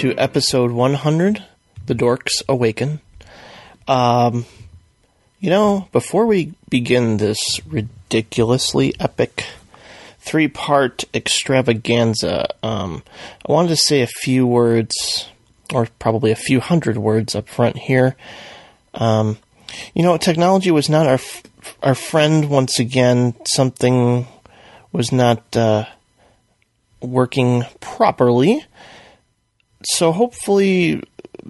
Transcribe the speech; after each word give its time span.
to 0.00 0.16
episode 0.16 0.70
100, 0.70 1.44
The 1.84 1.94
Dorks 1.94 2.42
Awaken. 2.48 3.00
Um, 3.86 4.46
you 5.40 5.50
know, 5.50 5.88
before 5.92 6.24
we 6.24 6.54
begin 6.70 7.18
this 7.18 7.60
ridiculously 7.66 8.94
epic 8.98 9.44
three 10.18 10.48
part 10.48 11.04
extravaganza, 11.12 12.46
um, 12.62 13.02
I 13.46 13.52
wanted 13.52 13.68
to 13.68 13.76
say 13.76 14.00
a 14.00 14.06
few 14.06 14.46
words, 14.46 15.28
or 15.70 15.86
probably 15.98 16.30
a 16.30 16.34
few 16.34 16.60
hundred 16.60 16.96
words 16.96 17.34
up 17.34 17.46
front 17.46 17.76
here. 17.76 18.16
Um, 18.94 19.36
you 19.92 20.02
know, 20.02 20.16
technology 20.16 20.70
was 20.70 20.88
not 20.88 21.08
our, 21.08 21.14
f- 21.14 21.42
our 21.82 21.94
friend 21.94 22.48
once 22.48 22.78
again. 22.78 23.34
Something 23.44 24.26
was 24.92 25.12
not, 25.12 25.54
uh, 25.54 25.84
working 27.02 27.64
properly. 27.80 28.64
So 29.82 30.12
hopefully, 30.12 31.02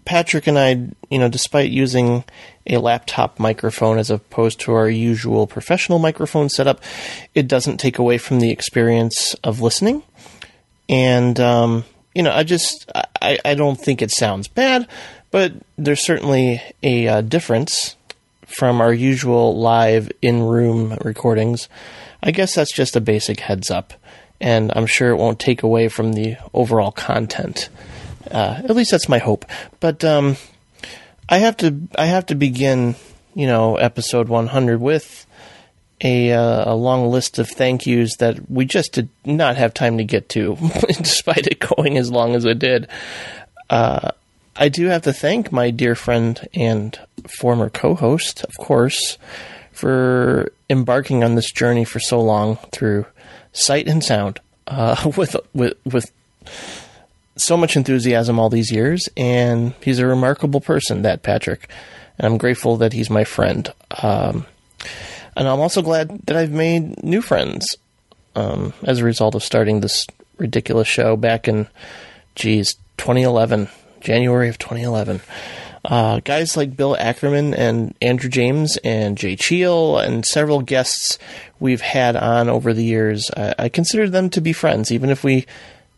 Patrick 0.04 0.46
and 0.46 0.58
I, 0.58 0.88
you 1.10 1.18
know, 1.18 1.28
despite 1.28 1.70
using 1.70 2.24
a 2.66 2.78
laptop 2.78 3.38
microphone 3.38 3.98
as 3.98 4.10
opposed 4.10 4.60
to 4.60 4.72
our 4.72 4.88
usual 4.88 5.46
professional 5.46 5.98
microphone 5.98 6.48
setup, 6.48 6.82
it 7.34 7.48
doesn't 7.48 7.78
take 7.78 7.98
away 7.98 8.18
from 8.18 8.40
the 8.40 8.50
experience 8.50 9.34
of 9.42 9.60
listening. 9.60 10.02
And, 10.88 11.38
um, 11.40 11.84
you 12.14 12.22
know, 12.22 12.32
I 12.32 12.42
just, 12.44 12.90
I, 13.20 13.38
I 13.44 13.54
don't 13.54 13.80
think 13.80 14.02
it 14.02 14.10
sounds 14.10 14.48
bad, 14.48 14.86
but 15.30 15.52
there's 15.76 16.04
certainly 16.04 16.62
a 16.82 17.08
uh, 17.08 17.20
difference 17.20 17.96
from 18.46 18.80
our 18.80 18.92
usual 18.92 19.58
live 19.58 20.10
in 20.20 20.42
room 20.42 20.96
recordings. 21.02 21.68
I 22.22 22.32
guess 22.32 22.54
that's 22.54 22.72
just 22.72 22.96
a 22.96 23.00
basic 23.00 23.40
heads 23.40 23.70
up, 23.70 23.94
and 24.40 24.72
I'm 24.74 24.86
sure 24.86 25.10
it 25.10 25.16
won't 25.16 25.38
take 25.38 25.62
away 25.62 25.88
from 25.88 26.12
the 26.12 26.36
overall 26.52 26.90
content. 26.90 27.68
Uh, 28.30 28.60
at 28.64 28.74
least 28.74 28.90
that's 28.90 29.08
my 29.08 29.18
hope. 29.18 29.44
But 29.80 30.04
um, 30.04 30.36
I 31.28 31.38
have 31.38 31.56
to 31.58 31.76
I 31.96 32.06
have 32.06 32.26
to 32.26 32.34
begin, 32.34 32.96
you 33.34 33.46
know, 33.46 33.76
episode 33.76 34.28
100 34.28 34.80
with 34.80 35.26
a 36.02 36.32
uh, 36.32 36.72
a 36.72 36.74
long 36.74 37.10
list 37.10 37.38
of 37.38 37.48
thank 37.48 37.86
yous 37.86 38.16
that 38.16 38.50
we 38.50 38.64
just 38.64 38.92
did 38.92 39.08
not 39.24 39.56
have 39.56 39.74
time 39.74 39.98
to 39.98 40.04
get 40.04 40.28
to, 40.30 40.56
despite 40.88 41.46
it 41.46 41.60
going 41.60 41.98
as 41.98 42.10
long 42.10 42.34
as 42.34 42.44
it 42.44 42.58
did. 42.58 42.88
Uh, 43.68 44.10
I 44.56 44.68
do 44.68 44.86
have 44.86 45.02
to 45.02 45.12
thank 45.12 45.52
my 45.52 45.70
dear 45.70 45.94
friend 45.94 46.46
and 46.52 46.98
former 47.38 47.70
co-host, 47.70 48.44
of 48.44 48.56
course, 48.58 49.16
for 49.72 50.52
embarking 50.68 51.22
on 51.22 51.34
this 51.34 51.52
journey 51.52 51.84
for 51.84 52.00
so 52.00 52.20
long 52.20 52.56
through 52.72 53.06
sight 53.52 53.86
and 53.88 54.02
sound 54.02 54.40
uh, 54.66 55.10
with 55.16 55.36
with 55.54 55.74
with 55.84 56.10
so 57.40 57.56
much 57.56 57.76
enthusiasm 57.76 58.38
all 58.38 58.50
these 58.50 58.70
years, 58.70 59.08
and 59.16 59.74
he's 59.82 59.98
a 59.98 60.06
remarkable 60.06 60.60
person, 60.60 61.02
that 61.02 61.22
Patrick, 61.22 61.68
and 62.18 62.26
I'm 62.26 62.38
grateful 62.38 62.76
that 62.78 62.92
he's 62.92 63.10
my 63.10 63.24
friend. 63.24 63.72
Um, 64.02 64.46
and 65.36 65.48
I'm 65.48 65.60
also 65.60 65.82
glad 65.82 66.26
that 66.26 66.36
I've 66.36 66.52
made 66.52 67.02
new 67.02 67.22
friends 67.22 67.76
um, 68.34 68.72
as 68.82 68.98
a 68.98 69.04
result 69.04 69.34
of 69.34 69.42
starting 69.42 69.80
this 69.80 70.06
ridiculous 70.38 70.88
show 70.88 71.16
back 71.16 71.48
in, 71.48 71.68
geez, 72.34 72.74
2011, 72.98 73.68
January 74.00 74.48
of 74.48 74.58
2011. 74.58 75.20
Uh, 75.82 76.20
guys 76.20 76.58
like 76.58 76.76
Bill 76.76 76.94
Ackerman 76.98 77.54
and 77.54 77.94
Andrew 78.02 78.28
James 78.28 78.76
and 78.84 79.16
Jay 79.16 79.34
Cheel 79.34 79.98
and 79.98 80.26
several 80.26 80.60
guests 80.60 81.18
we've 81.58 81.80
had 81.80 82.16
on 82.16 82.50
over 82.50 82.74
the 82.74 82.84
years, 82.84 83.30
I, 83.34 83.54
I 83.58 83.68
consider 83.70 84.08
them 84.08 84.28
to 84.30 84.42
be 84.42 84.52
friends, 84.52 84.92
even 84.92 85.08
if 85.08 85.24
we 85.24 85.46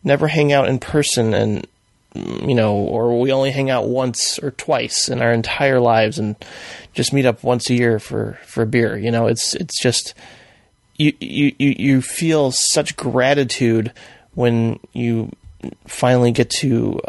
never 0.03 0.27
hang 0.27 0.51
out 0.51 0.67
in 0.67 0.79
person 0.79 1.33
and 1.33 1.67
you 2.15 2.53
know, 2.53 2.75
or 2.75 3.19
we 3.19 3.31
only 3.31 3.51
hang 3.51 3.69
out 3.69 3.87
once 3.87 4.37
or 4.39 4.51
twice 4.51 5.09
in 5.09 5.21
our 5.21 5.31
entire 5.31 5.79
lives 5.79 6.19
and 6.19 6.35
just 6.93 7.11
meet 7.11 7.25
up 7.25 7.43
once 7.43 7.69
a 7.69 7.73
year 7.73 7.97
for, 7.97 8.37
for 8.45 8.65
beer. 8.65 8.95
You 8.95 9.09
know, 9.09 9.25
it's 9.27 9.55
it's 9.55 9.81
just 9.81 10.13
you 10.95 11.13
you 11.19 11.53
you 11.59 12.01
feel 12.01 12.51
such 12.51 12.95
gratitude 12.95 13.91
when 14.35 14.79
you 14.93 15.31
finally 15.87 16.31
get 16.31 16.49
to 16.49 16.99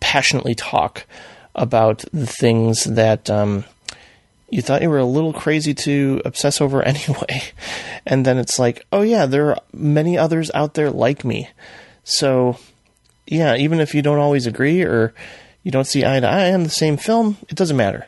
passionately 0.00 0.54
talk 0.54 1.06
about 1.54 2.04
the 2.12 2.26
things 2.26 2.84
that 2.84 3.30
um, 3.30 3.64
you 4.48 4.62
thought 4.62 4.82
you 4.82 4.90
were 4.90 4.98
a 4.98 5.04
little 5.04 5.32
crazy 5.32 5.74
to 5.74 6.22
obsess 6.24 6.60
over 6.60 6.82
anyway, 6.82 7.42
and 8.04 8.26
then 8.26 8.36
it's 8.36 8.58
like, 8.58 8.84
oh 8.92 9.02
yeah, 9.02 9.26
there 9.26 9.50
are 9.50 9.58
many 9.72 10.18
others 10.18 10.50
out 10.54 10.74
there 10.74 10.90
like 10.90 11.24
me. 11.24 11.48
So 12.04 12.58
yeah, 13.26 13.56
even 13.56 13.80
if 13.80 13.94
you 13.94 14.02
don't 14.02 14.18
always 14.18 14.46
agree 14.46 14.82
or 14.82 15.14
you 15.62 15.70
don't 15.70 15.86
see 15.86 16.04
eye 16.04 16.20
to 16.20 16.26
eye 16.26 16.52
on 16.52 16.62
the 16.64 16.70
same 16.70 16.96
film, 16.96 17.36
it 17.48 17.56
doesn't 17.56 17.76
matter. 17.76 18.06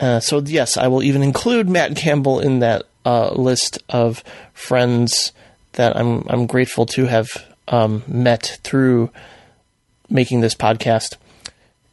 Uh, 0.00 0.20
so 0.20 0.40
yes, 0.40 0.76
I 0.76 0.88
will 0.88 1.02
even 1.02 1.22
include 1.22 1.68
Matt 1.70 1.96
Campbell 1.96 2.40
in 2.40 2.60
that 2.60 2.84
uh, 3.04 3.32
list 3.32 3.78
of 3.88 4.22
friends 4.52 5.32
that 5.72 5.96
I'm 5.96 6.24
I'm 6.28 6.46
grateful 6.46 6.86
to 6.86 7.06
have 7.06 7.28
um, 7.68 8.02
met 8.06 8.58
through 8.62 9.10
making 10.08 10.40
this 10.40 10.54
podcast. 10.54 11.16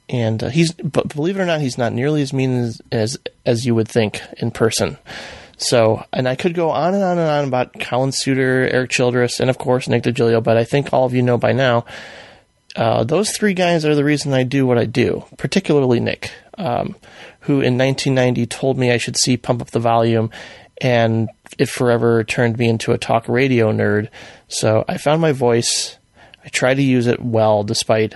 And 0.09 0.44
uh, 0.44 0.50
he's, 0.50 0.72
but 0.72 1.13
believe 1.13 1.38
it 1.38 1.41
or 1.41 1.46
not, 1.46 1.62
he's 1.62 1.78
not 1.78 1.91
nearly 1.91 2.22
as 2.22 2.34
mean 2.34 2.59
as, 2.59 2.81
as 2.91 3.17
as 3.46 3.66
you 3.66 3.75
would 3.75 3.88
think 3.88 4.22
in 4.38 4.51
person. 4.51 4.97
So, 5.57 6.03
and 6.13 6.28
I 6.28 6.35
could 6.35 6.53
go 6.53 6.69
on 6.69 6.94
and 6.94 7.03
on 7.03 7.18
and 7.18 7.29
on 7.29 7.47
about 7.47 7.79
Colin 7.79 8.12
Suter, 8.12 8.69
Eric 8.72 8.91
Childress, 8.91 9.40
and 9.40 9.50
of 9.50 9.57
course 9.57 9.88
Nick 9.88 10.03
DiGilio, 10.03 10.41
but 10.41 10.55
I 10.55 10.64
think 10.64 10.93
all 10.93 11.05
of 11.05 11.14
you 11.14 11.23
know 11.23 11.37
by 11.37 11.52
now 11.52 11.84
uh, 12.78 13.03
those 13.03 13.32
three 13.32 13.55
guys 13.55 13.84
are 13.85 13.96
the 13.96 14.03
reason 14.03 14.34
I 14.34 14.43
do 14.43 14.67
what 14.67 14.78
I 14.78 14.85
do, 14.85 15.26
particularly 15.37 15.99
Nick, 15.99 16.32
um, 16.59 16.96
who 17.41 17.53
in 17.53 17.76
1990 17.76 18.46
told 18.46 18.78
me 18.78 18.91
I 18.91 18.97
should 18.97 19.17
see 19.17 19.35
Pump 19.35 19.64
Up 19.64 19.72
the 19.72 19.79
Volume, 19.79 20.29
and 20.79 21.28
it 21.58 21.70
forever 21.70 22.23
turned 22.23 22.59
me 22.59 22.70
into 22.70 22.91
a 22.91 22.99
talk 22.99 23.28
radio 23.28 23.72
nerd. 23.72 24.09
So 24.47 24.85
I 24.87 24.97
found 24.97 25.22
my 25.22 25.32
voice. 25.32 25.97
I 26.46 26.49
try 26.49 26.76
to 26.76 26.82
use 26.82 27.08
it 27.08 27.20
well, 27.20 27.64
despite 27.64 28.14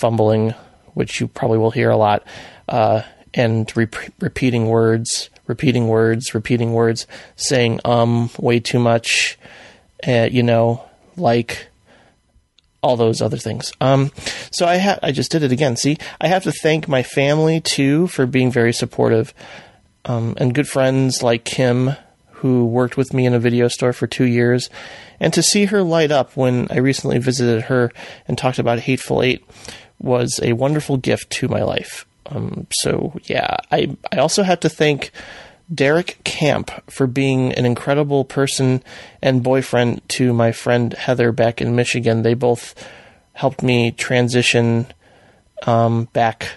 fumbling, 0.00 0.54
which 0.94 1.20
you 1.20 1.28
probably 1.28 1.58
will 1.58 1.70
hear 1.70 1.90
a 1.90 1.96
lot, 1.96 2.26
uh, 2.68 3.02
and 3.32 3.70
re- 3.76 3.86
repeating 4.18 4.66
words, 4.66 5.30
repeating 5.46 5.88
words, 5.88 6.34
repeating 6.34 6.72
words, 6.72 7.06
saying 7.36 7.80
um 7.84 8.30
way 8.38 8.60
too 8.60 8.78
much, 8.78 9.38
uh, 10.06 10.28
you 10.30 10.42
know, 10.42 10.84
like 11.16 11.68
all 12.82 12.96
those 12.96 13.22
other 13.22 13.38
things. 13.38 13.72
Um, 13.80 14.12
so 14.50 14.66
I 14.66 14.76
ha- 14.76 14.98
I 15.02 15.10
just 15.10 15.30
did 15.30 15.42
it 15.42 15.52
again. 15.52 15.76
See, 15.76 15.96
I 16.20 16.28
have 16.28 16.44
to 16.44 16.52
thank 16.52 16.86
my 16.86 17.02
family 17.02 17.60
too 17.60 18.06
for 18.08 18.26
being 18.26 18.50
very 18.50 18.74
supportive, 18.74 19.32
um, 20.04 20.34
and 20.36 20.54
good 20.54 20.68
friends 20.68 21.22
like 21.22 21.44
Kim, 21.44 21.96
who 22.32 22.66
worked 22.66 22.98
with 22.98 23.14
me 23.14 23.24
in 23.24 23.32
a 23.32 23.38
video 23.38 23.68
store 23.68 23.94
for 23.94 24.06
two 24.06 24.26
years, 24.26 24.68
and 25.18 25.32
to 25.32 25.42
see 25.42 25.64
her 25.66 25.82
light 25.82 26.10
up 26.10 26.36
when 26.36 26.68
I 26.70 26.76
recently 26.76 27.18
visited 27.18 27.62
her 27.62 27.90
and 28.28 28.36
talked 28.36 28.58
about 28.58 28.80
Hateful 28.80 29.22
Eight 29.22 29.42
was 29.98 30.38
a 30.42 30.52
wonderful 30.52 30.98
gift 30.98 31.30
to 31.30 31.48
my 31.48 31.62
life. 31.62 32.04
Um, 32.26 32.66
so 32.70 33.18
yeah, 33.24 33.56
I 33.70 33.96
I 34.12 34.18
also 34.18 34.42
have 34.42 34.60
to 34.60 34.68
thank 34.68 35.10
Derek 35.72 36.22
Camp 36.24 36.70
for 36.90 37.06
being 37.06 37.52
an 37.52 37.64
incredible 37.64 38.24
person 38.24 38.82
and 39.22 39.42
boyfriend 39.42 40.06
to 40.10 40.32
my 40.32 40.52
friend 40.52 40.92
Heather 40.92 41.32
back 41.32 41.60
in 41.60 41.76
Michigan. 41.76 42.22
They 42.22 42.34
both 42.34 42.74
helped 43.32 43.62
me 43.62 43.90
transition 43.90 44.86
um, 45.66 46.04
back 46.12 46.48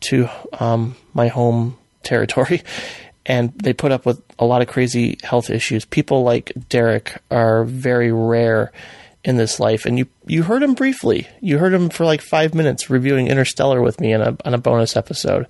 to 0.00 0.28
um, 0.60 0.96
my 1.14 1.28
home 1.28 1.76
territory. 2.02 2.62
and 3.26 3.52
they 3.58 3.72
put 3.72 3.90
up 3.90 4.06
with 4.06 4.22
a 4.38 4.44
lot 4.44 4.62
of 4.62 4.68
crazy 4.68 5.18
health 5.22 5.50
issues. 5.50 5.84
People 5.84 6.22
like 6.22 6.52
Derek 6.68 7.20
are 7.30 7.64
very 7.64 8.12
rare 8.12 8.72
in 9.26 9.36
this 9.36 9.58
life, 9.58 9.84
and 9.84 9.98
you 9.98 10.06
you 10.24 10.44
heard 10.44 10.62
him 10.62 10.74
briefly. 10.74 11.26
You 11.40 11.58
heard 11.58 11.74
him 11.74 11.90
for 11.90 12.04
like 12.06 12.22
five 12.22 12.54
minutes 12.54 12.88
reviewing 12.88 13.26
Interstellar 13.26 13.82
with 13.82 14.00
me 14.00 14.12
in 14.12 14.22
a 14.22 14.36
on 14.44 14.54
a 14.54 14.58
bonus 14.58 14.96
episode. 14.96 15.48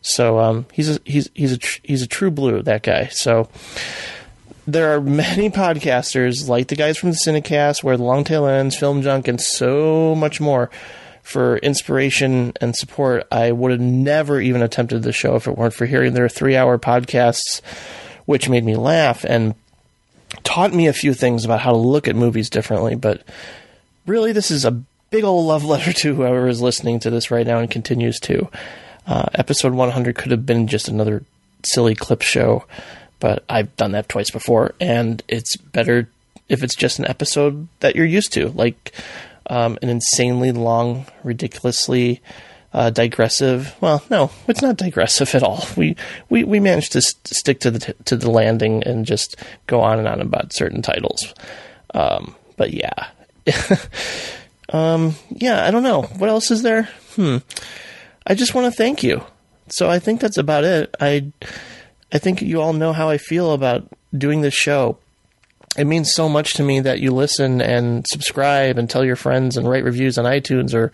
So 0.00 0.38
um, 0.40 0.66
he's 0.72 0.96
a, 0.96 1.00
he's 1.04 1.28
he's 1.34 1.52
a 1.52 1.58
tr- 1.58 1.80
he's 1.84 2.02
a 2.02 2.06
true 2.06 2.30
blue 2.30 2.62
that 2.62 2.82
guy. 2.82 3.08
So 3.08 3.50
there 4.66 4.94
are 4.94 5.00
many 5.00 5.50
podcasters 5.50 6.48
like 6.48 6.68
the 6.68 6.76
guys 6.76 6.96
from 6.96 7.10
the 7.10 7.16
Cinecast, 7.16 7.84
where 7.84 7.98
the 7.98 8.02
long 8.02 8.24
tail 8.24 8.46
ends, 8.46 8.76
film 8.76 9.02
junk, 9.02 9.28
and 9.28 9.38
so 9.38 10.14
much 10.14 10.40
more 10.40 10.70
for 11.22 11.58
inspiration 11.58 12.54
and 12.62 12.74
support. 12.74 13.28
I 13.30 13.52
would 13.52 13.72
have 13.72 13.80
never 13.80 14.40
even 14.40 14.62
attempted 14.62 15.02
the 15.02 15.12
show 15.12 15.36
if 15.36 15.46
it 15.46 15.58
weren't 15.58 15.74
for 15.74 15.84
hearing 15.84 16.14
their 16.14 16.30
three 16.30 16.56
hour 16.56 16.78
podcasts, 16.78 17.60
which 18.24 18.48
made 18.48 18.64
me 18.64 18.74
laugh 18.74 19.22
and 19.24 19.54
taught 20.44 20.72
me 20.72 20.86
a 20.86 20.92
few 20.92 21.14
things 21.14 21.44
about 21.44 21.60
how 21.60 21.72
to 21.72 21.76
look 21.76 22.08
at 22.08 22.16
movies 22.16 22.50
differently. 22.50 22.94
But 22.94 23.22
really, 24.06 24.32
this 24.32 24.50
is 24.50 24.64
a 24.64 24.82
big 25.10 25.24
old 25.24 25.46
love 25.46 25.64
letter 25.64 25.92
to 26.00 26.14
whoever 26.14 26.48
is 26.48 26.60
listening 26.60 27.00
to 27.00 27.10
this 27.10 27.30
right 27.30 27.46
now 27.46 27.58
and 27.58 27.70
continues 27.70 28.20
to. 28.20 28.48
Uh, 29.06 29.26
episode 29.34 29.72
100 29.72 30.16
could 30.16 30.30
have 30.30 30.44
been 30.44 30.66
just 30.66 30.88
another 30.88 31.24
silly 31.64 31.94
clip 31.94 32.22
show, 32.22 32.64
but 33.20 33.42
I've 33.48 33.74
done 33.76 33.92
that 33.92 34.08
twice 34.08 34.30
before, 34.30 34.74
and 34.80 35.22
it's 35.28 35.56
better 35.56 36.08
if 36.48 36.62
it's 36.62 36.74
just 36.74 36.98
an 36.98 37.06
episode 37.06 37.68
that 37.80 37.96
you're 37.96 38.04
used 38.04 38.32
to, 38.34 38.48
like 38.50 38.92
um, 39.48 39.78
an 39.80 39.88
insanely 39.88 40.52
long, 40.52 41.06
ridiculously 41.24 42.20
uh, 42.72 42.90
digressive. 42.90 43.74
Well, 43.80 44.02
no, 44.10 44.30
it's 44.46 44.62
not 44.62 44.76
digressive 44.76 45.34
at 45.34 45.42
all. 45.42 45.64
We 45.76 45.96
we, 46.28 46.44
we 46.44 46.60
managed 46.60 46.92
to 46.92 47.02
st- 47.02 47.26
stick 47.28 47.60
to 47.60 47.70
the 47.70 47.78
t- 47.78 47.94
to 48.04 48.16
the 48.16 48.30
landing 48.30 48.82
and 48.84 49.06
just 49.06 49.36
go 49.66 49.80
on 49.80 49.98
and 49.98 50.08
on 50.08 50.20
about 50.20 50.52
certain 50.52 50.82
titles. 50.82 51.34
Um, 51.94 52.34
but 52.56 52.72
yeah, 52.72 53.08
um, 54.70 55.14
yeah, 55.30 55.66
I 55.66 55.70
don't 55.70 55.82
know 55.82 56.02
what 56.02 56.30
else 56.30 56.50
is 56.50 56.62
there. 56.62 56.88
Hmm. 57.14 57.38
I 58.26 58.34
just 58.34 58.54
want 58.54 58.72
to 58.72 58.76
thank 58.76 59.02
you. 59.02 59.22
So 59.68 59.88
I 59.88 59.98
think 59.98 60.20
that's 60.20 60.38
about 60.38 60.64
it. 60.64 60.94
I 61.00 61.32
I 62.12 62.18
think 62.18 62.42
you 62.42 62.60
all 62.60 62.72
know 62.72 62.92
how 62.92 63.08
I 63.08 63.18
feel 63.18 63.52
about 63.52 63.88
doing 64.16 64.40
this 64.40 64.54
show 64.54 64.98
it 65.76 65.84
means 65.84 66.12
so 66.12 66.28
much 66.28 66.54
to 66.54 66.62
me 66.62 66.80
that 66.80 67.00
you 67.00 67.12
listen 67.12 67.60
and 67.60 68.06
subscribe 68.06 68.78
and 68.78 68.88
tell 68.88 69.04
your 69.04 69.16
friends 69.16 69.56
and 69.56 69.68
write 69.68 69.84
reviews 69.84 70.18
on 70.18 70.24
iTunes 70.24 70.74
or 70.74 70.92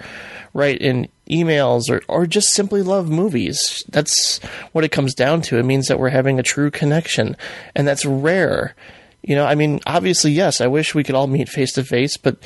write 0.53 0.81
in 0.81 1.09
emails 1.29 1.91
or, 1.91 2.03
or 2.09 2.27
just 2.27 2.53
simply 2.53 2.83
love 2.83 3.09
movies. 3.11 3.85
That's 3.89 4.39
what 4.73 4.85
it 4.85 4.93
comes 4.93 5.15
down 5.15 5.43
to. 5.43 5.59
It 5.59 5.65
means 5.65 5.89
that 5.89 5.99
we're 5.99 6.11
having 6.11 6.39
a 6.39 6.45
true 6.45 6.71
connection, 6.71 7.37
and 7.75 7.87
that's 7.87 8.05
rare. 8.05 8.75
You 9.23 9.35
know, 9.37 9.47
I 9.47 9.55
mean, 9.55 9.81
obviously, 9.87 10.33
yes, 10.33 10.61
I 10.61 10.67
wish 10.67 10.95
we 10.95 11.05
could 11.05 11.15
all 11.15 11.27
meet 11.27 11.49
face 11.49 11.73
to 11.73 11.85
face, 11.85 12.17
but, 12.17 12.37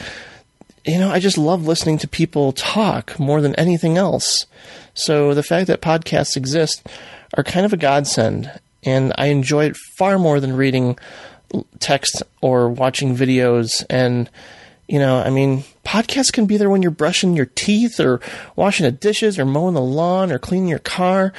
you 0.84 0.98
know, 0.98 1.10
I 1.10 1.18
just 1.18 1.38
love 1.38 1.66
listening 1.66 1.98
to 1.98 2.08
people 2.08 2.52
talk 2.52 3.18
more 3.18 3.40
than 3.40 3.54
anything 3.56 3.96
else. 3.98 4.46
So 4.94 5.34
the 5.34 5.42
fact 5.42 5.66
that 5.66 5.82
podcasts 5.82 6.36
exist 6.36 6.86
are 7.36 7.44
kind 7.44 7.66
of 7.66 7.72
a 7.72 7.76
godsend, 7.76 8.50
and 8.84 9.12
I 9.18 9.26
enjoy 9.26 9.66
it 9.66 9.76
far 9.76 10.18
more 10.18 10.40
than 10.40 10.56
reading 10.56 10.98
text 11.78 12.22
or 12.40 12.68
watching 12.68 13.16
videos. 13.16 13.84
And 13.88 14.30
you 14.88 14.98
know 14.98 15.20
i 15.20 15.30
mean 15.30 15.62
podcasts 15.84 16.32
can 16.32 16.46
be 16.46 16.56
there 16.56 16.70
when 16.70 16.82
you're 16.82 16.90
brushing 16.90 17.36
your 17.36 17.46
teeth 17.46 18.00
or 18.00 18.20
washing 18.56 18.84
the 18.84 18.92
dishes 18.92 19.38
or 19.38 19.44
mowing 19.44 19.74
the 19.74 19.80
lawn 19.80 20.32
or 20.32 20.38
cleaning 20.38 20.68
your 20.68 20.78
car 20.78 21.32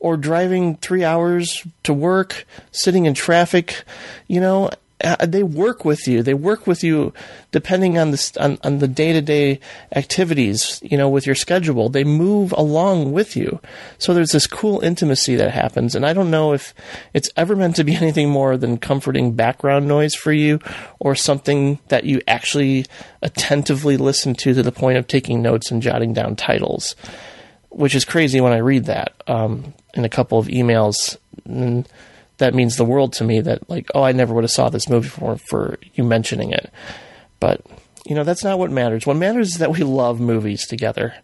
or 0.00 0.16
driving 0.16 0.76
three 0.76 1.04
hours 1.04 1.64
to 1.84 1.94
work 1.94 2.44
sitting 2.72 3.06
in 3.06 3.14
traffic 3.14 3.84
you 4.26 4.40
know 4.40 4.68
uh, 5.04 5.26
they 5.26 5.42
work 5.42 5.84
with 5.84 6.08
you. 6.08 6.22
They 6.22 6.32
work 6.32 6.66
with 6.66 6.82
you 6.82 7.12
depending 7.52 7.98
on 7.98 8.12
the 8.12 8.36
on, 8.40 8.58
on 8.64 8.78
the 8.78 8.88
day 8.88 9.12
to 9.12 9.20
day 9.20 9.60
activities. 9.94 10.80
You 10.82 10.96
know, 10.96 11.08
with 11.08 11.26
your 11.26 11.34
schedule, 11.34 11.90
they 11.90 12.04
move 12.04 12.52
along 12.52 13.12
with 13.12 13.36
you. 13.36 13.60
So 13.98 14.14
there's 14.14 14.32
this 14.32 14.46
cool 14.46 14.80
intimacy 14.80 15.36
that 15.36 15.50
happens, 15.50 15.94
and 15.94 16.06
I 16.06 16.14
don't 16.14 16.30
know 16.30 16.54
if 16.54 16.72
it's 17.12 17.28
ever 17.36 17.54
meant 17.54 17.76
to 17.76 17.84
be 17.84 17.94
anything 17.96 18.30
more 18.30 18.56
than 18.56 18.78
comforting 18.78 19.34
background 19.34 19.86
noise 19.86 20.14
for 20.14 20.32
you, 20.32 20.60
or 20.98 21.14
something 21.14 21.78
that 21.88 22.04
you 22.04 22.22
actually 22.26 22.86
attentively 23.20 23.98
listen 23.98 24.34
to 24.36 24.54
to 24.54 24.62
the 24.62 24.72
point 24.72 24.96
of 24.96 25.06
taking 25.06 25.42
notes 25.42 25.70
and 25.70 25.82
jotting 25.82 26.14
down 26.14 26.36
titles. 26.36 26.96
Which 27.68 27.94
is 27.94 28.06
crazy 28.06 28.40
when 28.40 28.54
I 28.54 28.58
read 28.58 28.86
that 28.86 29.12
um, 29.26 29.74
in 29.92 30.06
a 30.06 30.08
couple 30.08 30.38
of 30.38 30.46
emails. 30.46 31.18
And, 31.44 31.86
that 32.38 32.54
means 32.54 32.76
the 32.76 32.84
world 32.84 33.12
to 33.14 33.24
me 33.24 33.40
that 33.40 33.68
like 33.68 33.86
oh 33.94 34.02
I 34.02 34.12
never 34.12 34.34
would 34.34 34.44
have 34.44 34.50
saw 34.50 34.68
this 34.68 34.88
movie 34.88 35.08
for 35.08 35.36
for 35.36 35.78
you 35.94 36.04
mentioning 36.04 36.52
it. 36.52 36.70
But 37.40 37.60
you 38.04 38.14
know 38.14 38.24
that's 38.24 38.44
not 38.44 38.58
what 38.58 38.70
matters. 38.70 39.06
What 39.06 39.16
matters 39.16 39.52
is 39.52 39.58
that 39.58 39.72
we 39.72 39.82
love 39.82 40.20
movies 40.20 40.66
together 40.66 41.14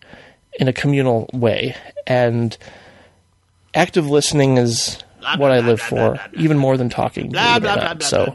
in 0.58 0.68
a 0.68 0.72
communal 0.72 1.30
way 1.32 1.76
and 2.06 2.56
active 3.74 4.08
listening 4.08 4.58
is 4.58 5.02
what 5.36 5.50
I 5.50 5.60
live 5.60 5.80
for, 5.80 6.20
even 6.34 6.58
more 6.58 6.76
than 6.76 6.88
talking. 6.88 7.30
Blah, 7.30 7.58
blah, 7.58 7.94
blah, 7.94 8.06
So, 8.06 8.34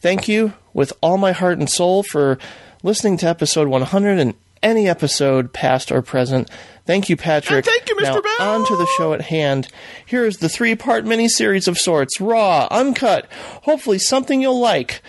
thank 0.00 0.28
you 0.28 0.54
with 0.72 0.92
all 1.00 1.18
my 1.18 1.32
heart 1.32 1.58
and 1.58 1.68
soul 1.68 2.02
for 2.02 2.38
listening 2.82 3.16
to 3.18 3.26
episode 3.26 3.68
100 3.68 4.18
and 4.18 4.34
any 4.62 4.88
episode, 4.88 5.52
past 5.52 5.90
or 5.90 6.02
present. 6.02 6.50
Thank 6.86 7.08
you, 7.08 7.16
Patrick. 7.16 7.64
And 7.64 7.74
thank 7.74 7.88
you, 7.88 7.96
Mr. 7.96 8.14
Now, 8.14 8.20
Bell. 8.20 8.50
on 8.60 8.66
to 8.66 8.76
the 8.76 8.86
show 8.96 9.12
at 9.12 9.22
hand. 9.22 9.68
Here 10.06 10.24
is 10.24 10.38
the 10.38 10.48
three 10.48 10.74
part 10.74 11.04
miniseries 11.04 11.68
of 11.68 11.78
sorts 11.78 12.20
raw, 12.20 12.68
uncut, 12.70 13.26
hopefully 13.62 13.98
something 13.98 14.40
you'll 14.40 14.60
like. 14.60 15.02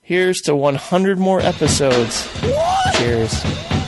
Here's 0.00 0.40
to 0.42 0.54
100 0.56 1.18
more 1.18 1.40
episodes. 1.40 2.28
Cheers. 2.96 3.81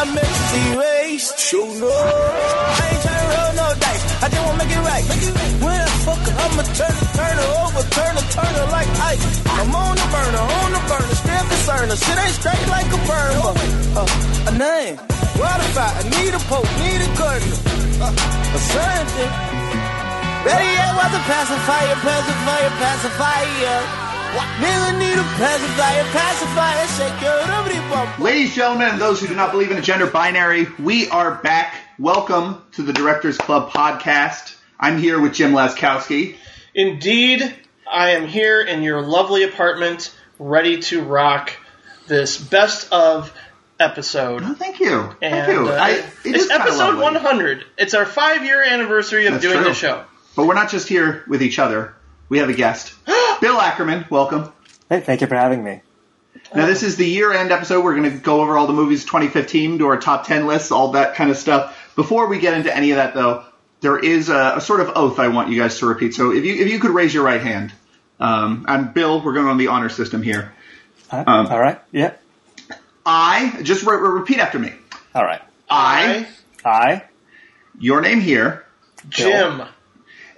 House. 0.00 0.08
I 0.08 0.14
might 0.14 0.14
make 0.14 0.30
you 0.30 0.44
see 0.50 0.78
race. 0.78 1.38
Sure 1.38 1.80
no. 1.80 1.88
I 1.88 2.88
ain't 2.90 3.02
tryna 3.04 3.28
roll 3.36 3.52
no 3.56 3.66
dice. 3.80 4.04
I 4.22 4.28
just 4.28 4.42
wanna 4.46 4.58
make 4.58 4.72
it 4.72 4.80
right. 4.80 5.04
When 5.60 5.80
I 5.80 5.90
fuck 6.04 6.22
her, 6.24 6.34
I'ma 6.40 6.62
turn 6.74 6.94
it, 6.96 7.08
turn 7.16 7.36
her 7.36 7.50
over, 7.64 7.82
turn 7.90 8.14
her, 8.16 8.26
turn 8.32 8.52
her 8.54 8.68
like 8.72 8.88
ice. 9.12 9.24
I'm 9.46 9.74
on 9.74 9.96
the 9.96 10.06
burner, 10.08 10.44
on 10.44 10.70
the 10.72 10.82
burner, 10.88 11.14
still 11.14 11.44
concerned. 11.52 11.90
Her 11.90 12.00
shit 12.00 12.18
ain't 12.18 12.36
straight 12.40 12.66
like 12.68 12.88
a 12.88 13.00
burn. 13.08 13.34
Uh, 13.96 14.48
a 14.48 14.52
name. 14.56 14.96
Waterfly, 15.36 15.90
I 16.00 16.02
need 16.16 16.32
a 16.34 16.42
poke, 16.48 16.70
need 16.80 17.00
a 17.00 17.10
curtain. 17.16 17.52
Uh, 18.00 18.56
a 18.56 18.58
something. 18.72 19.32
Better 20.40 20.64
yet, 20.64 20.96
was 20.96 21.12
a 21.12 21.22
pacifier, 21.28 21.96
pacifier, 22.00 22.70
pacifier. 22.80 24.09
Nigga 24.30 24.96
need 24.96 25.18
a 25.18 25.24
pacifier, 25.38 26.04
pacifier, 26.12 26.86
shake 26.86 27.20
your 27.20 27.36
rubbity 27.40 27.90
bump. 27.90 28.16
Ladies, 28.20 28.44
and 28.50 28.54
gentlemen, 28.54 28.88
and 28.90 29.00
those 29.00 29.20
who 29.20 29.26
do 29.26 29.34
not 29.34 29.50
believe 29.50 29.72
in 29.72 29.76
a 29.76 29.82
gender 29.82 30.06
binary, 30.06 30.68
we 30.78 31.08
are 31.10 31.34
back. 31.34 31.74
Welcome 31.98 32.62
to 32.72 32.82
the 32.82 32.92
Directors 32.92 33.36
Club 33.38 33.70
podcast. 33.70 34.54
I'm 34.78 34.98
here 34.98 35.20
with 35.20 35.34
Jim 35.34 35.50
Laskowski. 35.50 36.36
Indeed, 36.76 37.52
I 37.90 38.10
am 38.10 38.28
here 38.28 38.60
in 38.60 38.84
your 38.84 39.02
lovely 39.02 39.42
apartment, 39.42 40.14
ready 40.38 40.80
to 40.82 41.02
rock 41.02 41.52
this 42.06 42.38
best 42.38 42.92
of 42.92 43.36
episode. 43.80 44.42
Oh, 44.44 44.54
thank 44.54 44.78
you. 44.78 45.12
And 45.20 45.46
thank 45.46 45.48
you. 45.48 45.68
uh, 45.70 45.72
I, 45.72 45.90
it 45.90 46.04
it's 46.24 46.44
is 46.44 46.50
episode 46.50 47.00
100. 47.00 47.64
It's 47.78 47.94
our 47.94 48.06
five 48.06 48.44
year 48.44 48.62
anniversary 48.62 49.26
of 49.26 49.32
That's 49.32 49.42
doing 49.42 49.56
true. 49.58 49.64
the 49.70 49.74
show. 49.74 50.04
But 50.36 50.46
we're 50.46 50.54
not 50.54 50.70
just 50.70 50.86
here 50.86 51.24
with 51.26 51.42
each 51.42 51.58
other. 51.58 51.96
We 52.30 52.38
have 52.38 52.48
a 52.48 52.54
guest. 52.54 52.94
Bill 53.40 53.60
Ackerman, 53.60 54.06
welcome. 54.08 54.50
Hey, 54.88 55.00
thank 55.00 55.20
you 55.20 55.26
for 55.26 55.34
having 55.34 55.62
me. 55.62 55.82
Now, 56.54 56.64
this 56.66 56.82
is 56.82 56.96
the 56.96 57.06
year 57.06 57.32
end 57.32 57.52
episode. 57.52 57.84
We're 57.84 57.96
going 57.96 58.10
to 58.10 58.16
go 58.18 58.40
over 58.40 58.56
all 58.56 58.66
the 58.66 58.72
movies 58.72 59.04
2015, 59.04 59.78
do 59.78 59.86
our 59.88 59.98
top 59.98 60.26
10 60.26 60.46
lists, 60.46 60.72
all 60.72 60.92
that 60.92 61.14
kind 61.14 61.30
of 61.30 61.36
stuff. 61.36 61.92
Before 61.96 62.26
we 62.28 62.38
get 62.38 62.54
into 62.54 62.74
any 62.74 62.92
of 62.92 62.96
that, 62.96 63.14
though, 63.14 63.44
there 63.80 63.98
is 63.98 64.28
a, 64.30 64.54
a 64.56 64.60
sort 64.60 64.80
of 64.80 64.92
oath 64.96 65.18
I 65.18 65.28
want 65.28 65.50
you 65.50 65.60
guys 65.60 65.78
to 65.80 65.86
repeat. 65.86 66.14
So 66.14 66.32
if 66.32 66.44
you 66.44 66.54
if 66.54 66.70
you 66.70 66.78
could 66.78 66.92
raise 66.92 67.12
your 67.12 67.24
right 67.24 67.40
hand. 67.42 67.72
Um, 68.18 68.64
and 68.68 68.92
Bill, 68.94 69.22
we're 69.22 69.32
going 69.32 69.46
on 69.46 69.56
the 69.58 69.68
honor 69.68 69.88
system 69.88 70.22
here. 70.22 70.52
Uh, 71.10 71.24
Um, 71.26 71.46
all 71.48 71.58
right. 71.58 71.80
Yeah. 71.90 72.14
I, 73.04 73.60
just 73.62 73.84
re- 73.86 73.96
re- 73.96 74.10
repeat 74.20 74.38
after 74.38 74.58
me. 74.58 74.72
All 75.14 75.24
right. 75.24 75.40
I, 75.68 76.28
I 76.64 77.04
your 77.78 78.00
name 78.02 78.20
here, 78.20 78.66
Jim, 79.08 79.62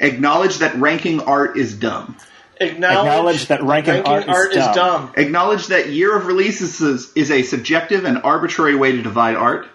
acknowledge 0.03 0.59
that 0.59 0.77
ranking 0.77 1.21
art 1.21 1.57
is 1.57 1.75
dumb. 1.75 2.17
acknowledge, 2.61 2.99
Acknowledge 2.99 3.47
that 3.47 3.63
ranking 3.63 4.03
art 4.05 4.53
is 4.53 4.65
dumb. 4.75 5.13
Acknowledge 5.17 5.69
that 5.69 5.89
year 5.89 6.17
of 6.17 6.27
releases 6.27 6.81
is, 6.81 7.13
is 7.15 7.31
a 7.31 7.43
subjective 7.43 8.05
and 8.05 8.19
arbitrary 8.23 8.77
way 8.77 8.93
to 8.93 9.03
divide 9.03 9.37
art. 9.37 9.67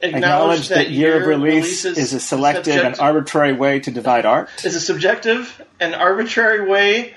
Acknowledge, 0.00 0.68
that, 0.68 0.90
year, 0.90 1.20
of 1.20 1.26
release 1.26 1.84
is 1.84 2.12
a 2.12 2.20
selective 2.20 2.76
and 2.76 3.00
arbitrary 3.00 3.52
way 3.52 3.80
to 3.80 3.90
divide 3.90 4.26
art. 4.26 4.48
Is 4.64 4.76
a 4.76 4.80
subjective 4.80 5.60
and 5.80 5.94
arbitrary 5.94 6.68
way 6.68 7.14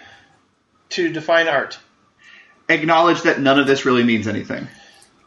to 0.89 1.11
define 1.11 1.47
art. 1.47 1.77
Acknowledge 2.67 3.21
that 3.23 3.39
none 3.39 3.59
of 3.59 3.67
this 3.67 3.85
really 3.85 4.03
means 4.03 4.27
anything. 4.27 4.67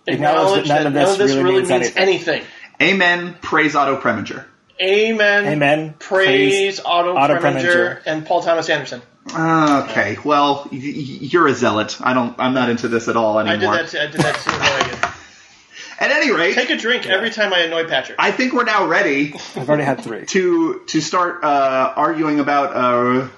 Acknowledge, 0.06 0.68
that, 0.68 0.82
none, 0.82 0.86
of 0.88 0.94
this, 0.94 1.12
of 1.12 1.18
this 1.18 1.30
really, 1.30 1.44
really, 1.44 1.56
means, 1.58 1.70
means 1.70 1.96
anything. 1.96 2.40
anything. 2.40 2.46
Amen. 2.82 3.36
Praise 3.40 3.74
Otto 3.76 4.00
Preminger. 4.00 4.44
Amen. 4.80 5.46
Amen. 5.46 5.94
Praise, 5.98 6.78
Praise 6.78 6.80
Otto, 6.80 7.16
Otto 7.16 7.36
Preminger, 7.36 7.62
Preminger, 7.62 8.02
and 8.06 8.26
Paul 8.26 8.42
Thomas 8.42 8.68
Anderson. 8.68 9.02
Okay, 9.32 10.18
well, 10.24 10.68
you're 10.70 11.46
a 11.46 11.54
zealot. 11.54 11.98
I 12.00 12.12
don't. 12.12 12.38
I'm 12.38 12.54
not 12.54 12.68
into 12.68 12.88
this 12.88 13.08
at 13.08 13.16
all 13.16 13.38
anymore. 13.38 13.74
I 13.74 13.82
did 13.82 13.86
that. 13.86 13.90
Too, 13.90 13.98
I 13.98 14.06
did 14.06 14.20
that 14.20 15.00
too. 15.00 16.04
At 16.04 16.10
any 16.10 16.32
rate, 16.32 16.54
take 16.54 16.70
a 16.70 16.76
drink 16.76 17.06
every 17.06 17.30
time 17.30 17.54
I 17.54 17.60
annoy 17.60 17.86
Patrick. 17.88 18.18
I 18.18 18.32
think 18.32 18.52
we're 18.52 18.64
now 18.64 18.86
ready. 18.86 19.34
I've 19.56 19.68
already 19.68 19.84
had 19.84 20.02
three. 20.02 20.26
To 20.26 20.82
to 20.88 21.00
start 21.00 21.44
uh, 21.44 21.92
arguing 21.96 22.40
about 22.40 22.74
uh, 22.74 23.28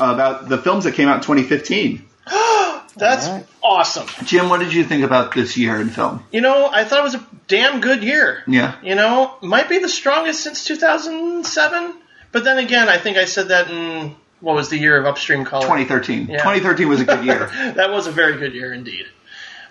about 0.00 0.48
the 0.48 0.58
films 0.58 0.84
that 0.84 0.94
came 0.94 1.08
out 1.08 1.16
in 1.16 1.22
2015. 1.22 2.06
That's 2.96 3.28
right. 3.28 3.46
awesome. 3.62 4.06
Jim, 4.24 4.48
what 4.48 4.60
did 4.60 4.72
you 4.72 4.84
think 4.84 5.04
about 5.04 5.34
this 5.34 5.56
year 5.56 5.80
in 5.80 5.88
film? 5.88 6.24
You 6.30 6.40
know, 6.40 6.68
I 6.70 6.84
thought 6.84 7.00
it 7.00 7.04
was 7.04 7.14
a 7.14 7.26
damn 7.48 7.80
good 7.80 8.02
year. 8.02 8.42
Yeah. 8.46 8.76
You 8.82 8.94
know, 8.94 9.34
might 9.40 9.68
be 9.68 9.78
the 9.78 9.88
strongest 9.88 10.42
since 10.42 10.64
2007. 10.64 11.94
But 12.32 12.44
then 12.44 12.58
again, 12.58 12.88
I 12.88 12.98
think 12.98 13.16
I 13.16 13.24
said 13.24 13.48
that 13.48 13.70
in 13.70 14.14
what 14.40 14.56
was 14.56 14.68
the 14.68 14.76
year 14.76 14.98
of 14.98 15.06
Upstream 15.06 15.44
Color? 15.44 15.62
2013. 15.62 16.26
Yeah. 16.26 16.38
2013 16.38 16.88
was 16.88 17.00
a 17.00 17.04
good 17.04 17.24
year. 17.24 17.46
that 17.76 17.90
was 17.90 18.06
a 18.06 18.12
very 18.12 18.36
good 18.36 18.54
year 18.54 18.72
indeed. 18.72 19.06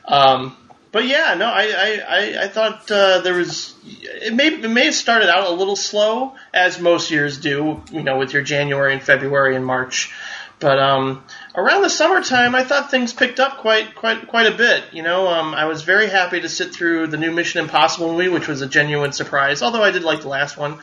Um, 0.06 0.58
but 0.92 1.06
yeah, 1.06 1.36
no, 1.36 1.46
I 1.46 1.64
I, 1.64 2.04
I, 2.08 2.44
I 2.44 2.48
thought 2.48 2.92
uh, 2.92 3.20
there 3.22 3.36
was 3.36 3.76
it 3.84 4.34
may 4.34 4.48
it 4.48 4.70
may 4.70 4.86
have 4.86 4.96
started 4.96 5.30
out 5.30 5.48
a 5.48 5.54
little 5.54 5.76
slow 5.76 6.36
as 6.54 6.80
most 6.80 7.12
years 7.12 7.38
do, 7.38 7.82
you 7.92 8.04
know, 8.04 8.18
with 8.18 8.34
your 8.34 8.44
January 8.44 8.94
and 8.94 9.02
February 9.02 9.56
and 9.56 9.66
March. 9.66 10.12
But 10.60 10.80
um, 10.80 11.24
around 11.56 11.82
the 11.82 11.90
summertime, 11.90 12.56
I 12.56 12.64
thought 12.64 12.92
things 12.92 13.14
picked 13.14 13.40
up 13.40 13.58
quite 13.58 13.96
quite 13.96 14.28
quite 14.28 14.48
a 14.48 14.56
bit. 14.56 14.84
You 14.94 15.04
know, 15.04 15.28
um, 15.28 15.54
I 15.54 15.66
was 15.66 15.84
very 15.84 16.08
happy 16.10 16.42
to 16.42 16.50
sit 16.50 16.74
through 16.74 17.08
the 17.08 17.18
new 17.18 17.32
Mission 17.32 17.62
Impossible 17.62 18.14
movie, 18.14 18.30
which 18.30 18.48
was 18.48 18.62
a 18.62 18.68
genuine 18.68 19.12
surprise. 19.12 19.62
Although 19.62 19.84
I 19.84 19.92
did 19.92 20.04
like 20.04 20.22
the 20.22 20.30
last 20.30 20.58
one, 20.58 20.80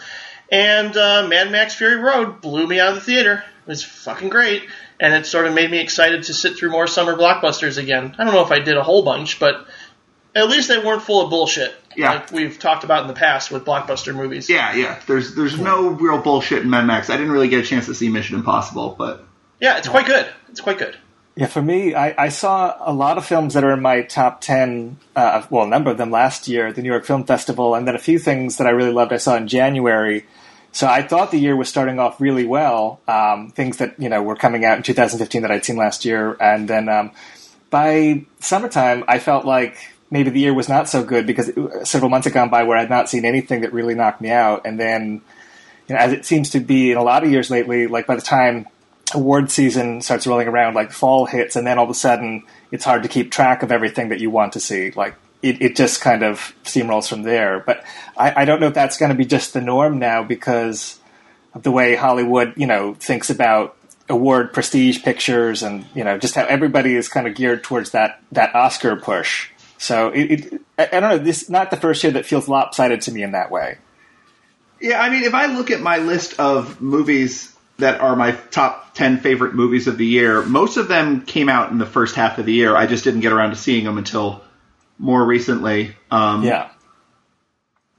and 0.51 0.97
uh, 0.97 1.27
Mad 1.29 1.51
Max 1.51 1.75
Fury 1.75 1.97
Road 1.97 2.41
blew 2.41 2.67
me 2.67 2.81
out 2.81 2.91
of 2.91 2.95
the 2.97 3.01
theater. 3.01 3.45
It 3.67 3.69
was 3.69 3.85
fucking 3.85 4.31
great, 4.31 4.63
and 4.99 5.15
it 5.15 5.27
sort 5.27 5.47
of 5.47 5.55
made 5.55 5.71
me 5.71 5.79
excited 5.79 6.25
to 6.25 6.35
sit 6.35 6.57
through 6.57 6.71
more 6.71 6.87
summer 6.87 7.17
blockbusters 7.17 7.79
again. 7.79 8.15
I 8.19 8.25
don't 8.25 8.33
know 8.33 8.45
if 8.45 8.51
I 8.51 8.61
did 8.61 8.77
a 8.77 8.83
whole 8.83 9.03
bunch, 9.03 9.39
but 9.39 9.67
at 10.35 10.49
least 10.49 10.69
they 10.69 10.79
weren't 10.79 11.03
full 11.03 11.23
of 11.23 11.31
bullshit. 11.31 11.75
Yeah. 11.97 12.13
Like 12.13 12.31
we've 12.31 12.59
talked 12.59 12.85
about 12.85 13.03
in 13.03 13.09
the 13.09 13.15
past 13.15 13.51
with 13.51 13.65
blockbuster 13.65 14.15
movies. 14.15 14.49
Yeah, 14.49 14.75
yeah. 14.75 15.01
There's 15.07 15.35
there's 15.35 15.59
no 15.59 15.89
real 15.89 16.19
bullshit 16.23 16.63
in 16.63 16.71
Mad 16.71 16.87
Max. 16.87 17.11
I 17.11 17.17
didn't 17.17 17.33
really 17.33 17.49
get 17.49 17.65
a 17.65 17.67
chance 17.67 17.87
to 17.87 17.95
see 17.95 18.09
Mission 18.09 18.37
Impossible, 18.37 18.95
but 18.97 19.28
yeah, 19.61 19.79
it's 19.79 19.88
quite 19.88 20.07
good. 20.07 20.27
It's 20.50 20.61
quite 20.61 20.79
good. 20.79 20.97
Yeah, 21.38 21.47
for 21.47 21.62
me, 21.62 21.95
I, 21.95 22.15
I 22.25 22.29
saw 22.31 22.77
a 22.81 22.93
lot 22.93 23.17
of 23.17 23.25
films 23.25 23.55
that 23.55 23.62
are 23.62 23.73
in 23.73 23.81
my 23.81 24.03
top 24.03 24.41
ten. 24.41 24.99
Uh, 25.15 25.47
well, 25.50 25.65
a 25.65 25.69
number 25.69 25.91
of 25.91 25.97
them 25.97 26.11
last 26.11 26.49
year 26.49 26.67
at 26.67 26.75
the 26.75 26.83
New 26.83 26.88
York 26.88 27.05
Film 27.05 27.25
Festival, 27.25 27.77
and 27.77 27.87
then 27.87 27.95
a 27.95 28.00
few 28.00 28.19
things 28.19 28.57
that 28.57 28.67
I 28.67 28.71
really 28.71 28.93
loved. 28.93 29.12
I 29.12 29.19
saw 29.19 29.37
in 29.37 29.47
January. 29.47 30.27
So 30.73 30.87
I 30.87 31.03
thought 31.03 31.31
the 31.31 31.38
year 31.38 31.57
was 31.57 31.69
starting 31.69 31.99
off 31.99 32.21
really 32.21 32.45
well. 32.45 33.00
Um, 33.07 33.50
things 33.50 33.77
that 33.77 33.95
you 34.00 34.09
know 34.09 34.21
were 34.21 34.35
coming 34.35 34.65
out 34.65 34.79
in 34.79 34.83
2015 34.83 35.43
that 35.43 35.50
I'd 35.53 35.65
seen 35.65 35.77
last 35.77 36.05
year, 36.05 36.37
and 36.41 36.69
then 36.69 36.88
um, 36.88 37.12
by 37.71 38.27
summertime, 38.41 39.05
I 39.07 39.21
felt 39.21 39.45
like 39.45 39.79
maybe 40.11 40.31
the 40.31 40.41
year 40.41 40.55
was 40.55 40.69
not 40.69 40.88
so 40.88 41.05
good 41.05 41.25
because 41.25 41.53
several 41.85 42.11
months 42.11 42.25
had 42.25 42.35
gone 42.35 42.50
by 42.50 42.65
where 42.65 42.79
I'd 42.79 42.91
not 42.91 43.09
seen 43.09 43.25
anything 43.25 43.61
that 43.61 43.73
really 43.73 43.95
knocked 43.95 44.21
me 44.21 44.31
out, 44.31 44.62
and 44.65 44.79
then 44.79 45.23
you 45.88 45.95
know, 45.95 46.00
as 46.00 46.12
it 46.12 46.25
seems 46.25 46.50
to 46.50 46.59
be 46.59 46.91
in 46.91 46.97
a 46.97 47.03
lot 47.05 47.23
of 47.23 47.31
years 47.31 47.49
lately, 47.49 47.87
like 47.87 48.09
by 48.09 48.17
the 48.17 48.23
time 48.23 48.67
award 49.15 49.50
season 49.50 50.00
starts 50.00 50.27
rolling 50.27 50.49
around, 50.49 50.75
like 50.75 50.93
fall 50.93 51.27
hits, 51.27 51.57
and 51.57 51.67
then 51.67 51.79
all 51.79 51.85
of 51.85 51.91
a 51.91 51.95
sudden 51.95 52.45
it's 52.71 52.85
hard 52.85 53.03
to 53.03 53.09
keep 53.09 53.31
track 53.31 53.62
of 53.62 53.73
everything 53.73 54.09
that 54.11 54.21
you 54.21 54.31
want 54.31 54.53
to 54.55 54.61
see. 54.61 54.91
Like 54.91 55.15
it, 55.43 55.62
it 55.62 55.77
just 55.77 56.00
kind 56.00 56.23
of 56.23 56.55
steamrolls 56.65 57.09
from 57.09 57.23
there. 57.23 57.61
But 57.61 57.85
I, 58.17 58.43
I 58.43 58.45
don't 58.45 58.61
know 58.61 58.69
if 58.69 58.75
that's 58.75 58.99
going 58.99 59.11
to 59.11 59.15
be 59.15 59.25
just 59.25 59.53
the 59.53 59.61
norm 59.61 59.99
now 59.99 60.23
because 60.23 60.99
of 61.55 61.62
the 61.62 61.71
way 61.71 61.95
Hollywood, 61.95 62.55
you 62.57 62.67
know, 62.67 62.95
thinks 62.95 63.31
about 63.31 63.77
award 64.11 64.55
prestige 64.55 65.03
pictures 65.03 65.62
and 65.62 65.85
you 65.95 66.03
know 66.03 66.17
just 66.17 66.35
how 66.35 66.45
everybody 66.47 66.95
is 66.95 67.11
kind 67.11 67.27
of 67.27 67.35
geared 67.35 67.62
towards 67.62 67.91
that 67.91 68.23
that 68.33 68.55
Oscar 68.55 68.97
push. 68.97 69.50
So 69.77 70.09
it, 70.09 70.31
it 70.31 70.62
I, 70.79 70.88
I 70.93 71.00
don't 71.00 71.11
know. 71.11 71.19
This 71.19 71.43
is 71.43 71.50
not 71.50 71.71
the 71.71 71.77
first 71.77 72.03
year 72.03 72.12
that 72.12 72.27
feels 72.27 72.49
lopsided 72.49 73.03
to 73.03 73.12
me 73.12 73.23
in 73.23 73.33
that 73.33 73.50
way. 73.50 73.79
Yeah, 74.81 75.00
I 75.00 75.11
mean, 75.11 75.25
if 75.25 75.35
I 75.35 75.47
look 75.47 75.71
at 75.71 75.81
my 75.81 75.99
list 75.99 76.38
of 76.38 76.81
movies 76.81 77.53
that 77.79 78.01
are 78.01 78.17
my 78.17 78.33
top 78.33 78.95
10 78.95 79.19
favorite 79.19 79.55
movies 79.55 79.87
of 79.87 79.99
the 79.99 80.07
year. 80.07 80.43
Most 80.43 80.77
of 80.77 80.89
them 80.89 81.23
came 81.23 81.49
out 81.49 81.71
in 81.71 81.79
the 81.79 81.87
first 81.87 82.17
half 82.17 82.39
of 82.39 82.47
the 82.47 82.53
year. 82.53 82.77
I 82.77 82.87
just 82.87 83.05
didn't 83.05 83.21
get 83.21 83.33
around 83.33 83.51
to 83.51 83.57
seeing 83.57 83.85
them 83.85 83.99
until 83.99 84.43
more 84.99 85.25
recently. 85.25 85.95
Um, 86.11 86.43
yeah. 86.43 86.71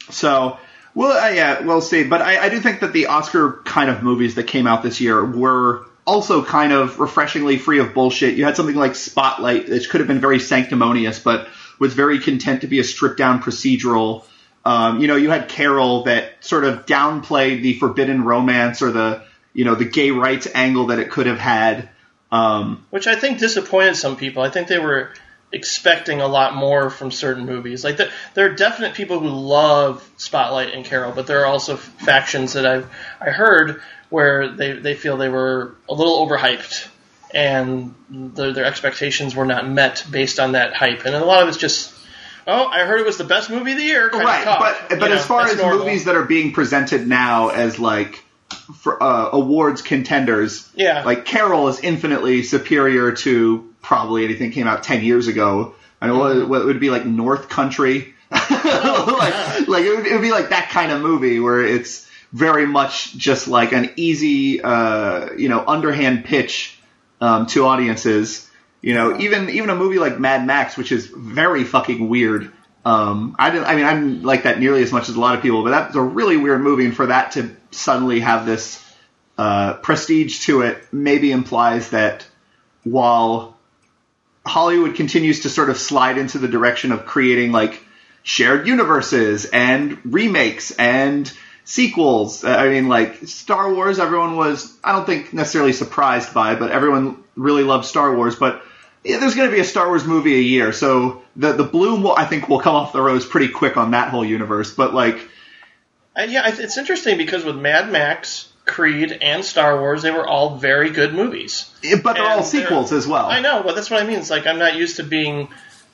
So, 0.10 0.58
well, 0.94 1.18
uh, 1.18 1.30
yeah, 1.30 1.62
we'll 1.62 1.82
see. 1.82 2.04
But 2.04 2.22
I, 2.22 2.46
I 2.46 2.50
do 2.50 2.60
think 2.60 2.82
that 2.82 2.92
the 2.92 3.08
Oscar 3.08 3.62
kind 3.64 3.90
of 3.90 4.04
movies 4.04 4.36
that 4.36 4.44
came 4.44 4.68
out 4.68 4.84
this 4.84 5.00
year 5.00 5.24
were 5.24 5.86
also 6.06 6.44
kind 6.44 6.74
of 6.74 7.00
refreshingly 7.00 7.58
free 7.58 7.80
of 7.80 7.94
bullshit. 7.94 8.36
You 8.36 8.44
had 8.44 8.58
something 8.58 8.76
like 8.76 8.96
Spotlight, 8.96 9.70
which 9.70 9.90
could 9.90 10.02
have 10.02 10.08
been 10.08 10.20
very 10.20 10.40
sanctimonious, 10.40 11.20
but 11.20 11.48
was 11.80 11.94
very 11.94 12.20
content 12.20 12.62
to 12.62 12.68
be 12.68 12.80
a 12.80 12.84
stripped 12.84 13.18
down 13.18 13.42
procedural. 13.42 14.26
Um, 14.66 15.00
you 15.00 15.08
know, 15.08 15.16
you 15.16 15.30
had 15.30 15.48
Carol 15.48 16.04
that 16.04 16.44
sort 16.44 16.66
of 16.66 16.86
downplayed 16.86 17.62
the 17.62 17.80
forbidden 17.80 18.26
romance 18.26 18.82
or 18.82 18.92
the 18.92 19.24
you 19.60 19.66
know 19.66 19.76
the 19.76 19.84
gay 19.84 20.10
rights 20.10 20.48
angle 20.56 20.86
that 20.86 21.00
it 21.00 21.12
could 21.12 21.28
have 21.28 21.38
had. 21.38 21.90
Um, 22.32 22.86
Which 22.92 23.08
I 23.08 23.16
think 23.18 23.40
disappointed 23.40 23.98
some 23.98 24.16
people. 24.16 24.42
I 24.42 24.50
think 24.50 24.70
they 24.70 24.80
were 24.80 25.12
expecting 25.52 26.22
a 26.22 26.28
lot 26.28 26.56
more 26.56 26.90
from 26.90 27.12
certain 27.12 27.46
movies. 27.46 27.84
Like 27.84 27.98
the, 27.98 28.10
there 28.36 28.50
are 28.50 28.56
definite 28.56 28.94
people 28.94 29.20
who 29.20 29.28
love 29.28 30.10
Spotlight 30.16 30.74
and 30.74 30.86
Carol, 30.86 31.12
but 31.12 31.28
there 31.28 31.42
are 31.42 31.46
also 31.46 31.76
factions 31.76 32.54
that 32.54 32.66
I've 32.66 32.90
I 33.20 33.32
heard 33.32 33.82
where 34.10 34.48
they 34.48 34.72
they 34.80 34.94
feel 34.94 35.18
they 35.18 35.28
were 35.28 35.76
a 35.90 35.94
little 35.94 36.26
overhyped 36.26 36.88
and 37.34 37.94
the, 38.10 38.54
their 38.54 38.64
expectations 38.64 39.36
were 39.36 39.46
not 39.46 39.68
met 39.68 40.06
based 40.10 40.40
on 40.40 40.54
that 40.54 40.74
hype. 40.74 41.04
And 41.04 41.14
a 41.14 41.26
lot 41.26 41.44
of 41.44 41.50
it's 41.50 41.58
just 41.58 41.94
oh, 42.48 42.66
I 42.66 42.86
heard 42.86 43.02
it 43.02 43.06
was 43.06 43.18
the 43.18 43.26
best 43.26 43.50
movie 43.50 43.74
of 43.74 43.78
the 43.78 43.84
year. 43.84 44.10
right, 44.10 44.46
but 44.88 45.00
but 45.02 45.12
as 45.12 45.26
far 45.26 45.42
as 45.42 45.58
normal. 45.58 45.80
movies 45.80 46.06
that 46.06 46.16
are 46.16 46.24
being 46.24 46.54
presented 46.54 47.06
now 47.10 47.50
as 47.50 47.78
like 47.78 48.24
for, 48.74 49.02
uh, 49.02 49.30
awards 49.32 49.82
contenders. 49.82 50.70
Yeah. 50.76 51.04
Like 51.04 51.26
Carol 51.26 51.68
is 51.68 51.80
infinitely 51.80 52.44
superior 52.44 53.14
to 53.14 53.74
probably 53.82 54.26
anything 54.26 54.52
came 54.52 54.68
out 54.68 54.84
ten 54.84 55.04
years 55.04 55.28
ago. 55.28 55.76
I 56.02 56.08
know 56.08 56.20
mm-hmm. 56.20 56.50
what, 56.50 56.66
would 56.66 56.80
be 56.80 56.90
like 56.90 57.06
North 57.06 57.50
Country. 57.50 58.14
like, 58.32 58.50
like 59.68 59.86
it 59.86 59.96
would, 59.96 60.06
it 60.08 60.14
would, 60.14 60.22
be 60.22 60.32
like 60.32 60.50
that 60.50 60.70
kind 60.70 60.92
of 60.92 61.02
movie 61.02 61.40
where 61.40 61.62
it's 61.62 62.10
very 62.32 62.66
much 62.66 63.18
just 63.18 63.48
like 63.48 63.72
an 63.72 63.92
easy, 63.96 64.62
uh, 64.62 65.34
you 65.34 65.50
know, 65.50 65.64
underhand 65.66 66.26
pitch 66.26 66.80
um, 67.20 67.48
to 67.48 67.66
audiences. 67.66 68.50
You 68.82 68.94
know, 68.94 69.20
even 69.20 69.50
even 69.50 69.70
a 69.70 69.76
movie 69.76 70.00
like 70.00 70.20
Mad 70.20 70.46
Max, 70.46 70.78
which 70.78 70.94
is 70.94 71.08
very 71.08 71.66
fucking 71.66 72.08
weird. 72.08 72.52
Um, 72.86 73.36
I 73.38 73.52
didn't. 73.52 73.68
I 73.68 73.76
mean, 73.76 73.86
I 73.86 73.94
like 74.26 74.44
that 74.44 74.60
nearly 74.60 74.82
as 74.82 74.92
much 74.92 75.10
as 75.10 75.16
a 75.16 75.20
lot 75.20 75.36
of 75.36 75.42
people, 75.42 75.64
but 75.64 75.72
that's 75.72 75.96
a 75.96 76.02
really 76.02 76.38
weird 76.38 76.62
movie, 76.62 76.86
and 76.86 76.96
for 76.96 77.08
that 77.08 77.34
to 77.34 77.56
suddenly 77.72 78.22
have 78.22 78.46
this 78.46 78.84
uh, 79.38 79.74
prestige 79.76 80.46
to 80.46 80.62
it 80.62 80.82
maybe 80.92 81.32
implies 81.32 81.90
that 81.92 82.26
while 82.84 83.58
Hollywood 84.46 84.96
continues 84.96 85.42
to 85.42 85.50
sort 85.50 85.70
of 85.70 85.78
slide 85.78 86.18
into 86.18 86.40
the 86.40 86.48
direction 86.48 86.92
of 86.92 87.06
creating 87.06 87.52
like 87.52 87.82
shared 88.24 88.68
universes 88.68 89.46
and 89.46 89.98
remakes 90.04 90.72
and 90.72 91.32
sequels. 91.66 92.44
I 92.44 92.70
mean, 92.70 92.88
like 92.88 93.28
Star 93.28 93.74
Wars, 93.74 94.00
everyone 94.00 94.36
was, 94.36 94.76
I 94.84 94.92
don't 94.94 95.06
think 95.06 95.34
necessarily 95.34 95.74
surprised 95.74 96.34
by, 96.34 96.56
but 96.56 96.72
everyone 96.72 97.24
really 97.36 97.64
loved 97.64 97.86
Star 97.86 98.16
Wars. 98.16 98.36
But 98.36 98.64
yeah, 99.04 99.20
there's 99.20 99.36
going 99.36 99.50
to 99.50 99.56
be 99.56 99.62
a 99.62 99.66
Star 99.66 99.88
Wars 99.88 100.06
movie 100.06 100.36
a 100.36 100.42
year, 100.42 100.74
so 100.74 101.22
the 101.36 101.54
the 101.54 101.64
bloom 101.64 102.04
will, 102.04 102.16
I 102.16 102.26
think, 102.26 102.50
will 102.50 102.60
come 102.60 102.76
off 102.76 102.94
the 102.94 103.02
rose 103.02 103.26
pretty 103.26 103.50
quick 103.50 103.78
on 103.78 103.92
that 103.92 104.10
whole 104.10 104.26
universe. 104.26 104.74
But 104.74 104.94
like, 104.94 105.18
uh, 106.18 106.24
yeah, 106.24 106.44
it's 106.48 106.78
interesting 106.78 107.18
because 107.18 107.46
with 107.46 107.56
Mad 107.56 107.92
Max, 107.92 108.52
Creed, 108.66 109.18
and 109.22 109.44
Star 109.46 109.80
Wars, 109.80 110.02
they 110.02 110.12
were 110.12 110.28
all 110.28 110.58
very 110.58 110.90
good 110.90 111.14
movies. 111.14 111.72
But 112.04 112.14
they're 112.14 112.24
and 112.24 112.34
all 112.34 112.44
sequels 112.44 112.90
they're, 112.90 113.00
as 113.00 113.08
well. 113.08 113.26
I 113.26 113.40
know, 113.40 113.64
but 113.64 113.76
that's 113.76 113.90
what 113.90 114.04
I 114.04 114.06
mean. 114.06 114.20
It's 114.20 114.30
like 114.30 114.46
I'm 114.46 114.60
not 114.60 114.76
used 114.76 114.98
to 114.98 115.04
being 115.04 115.48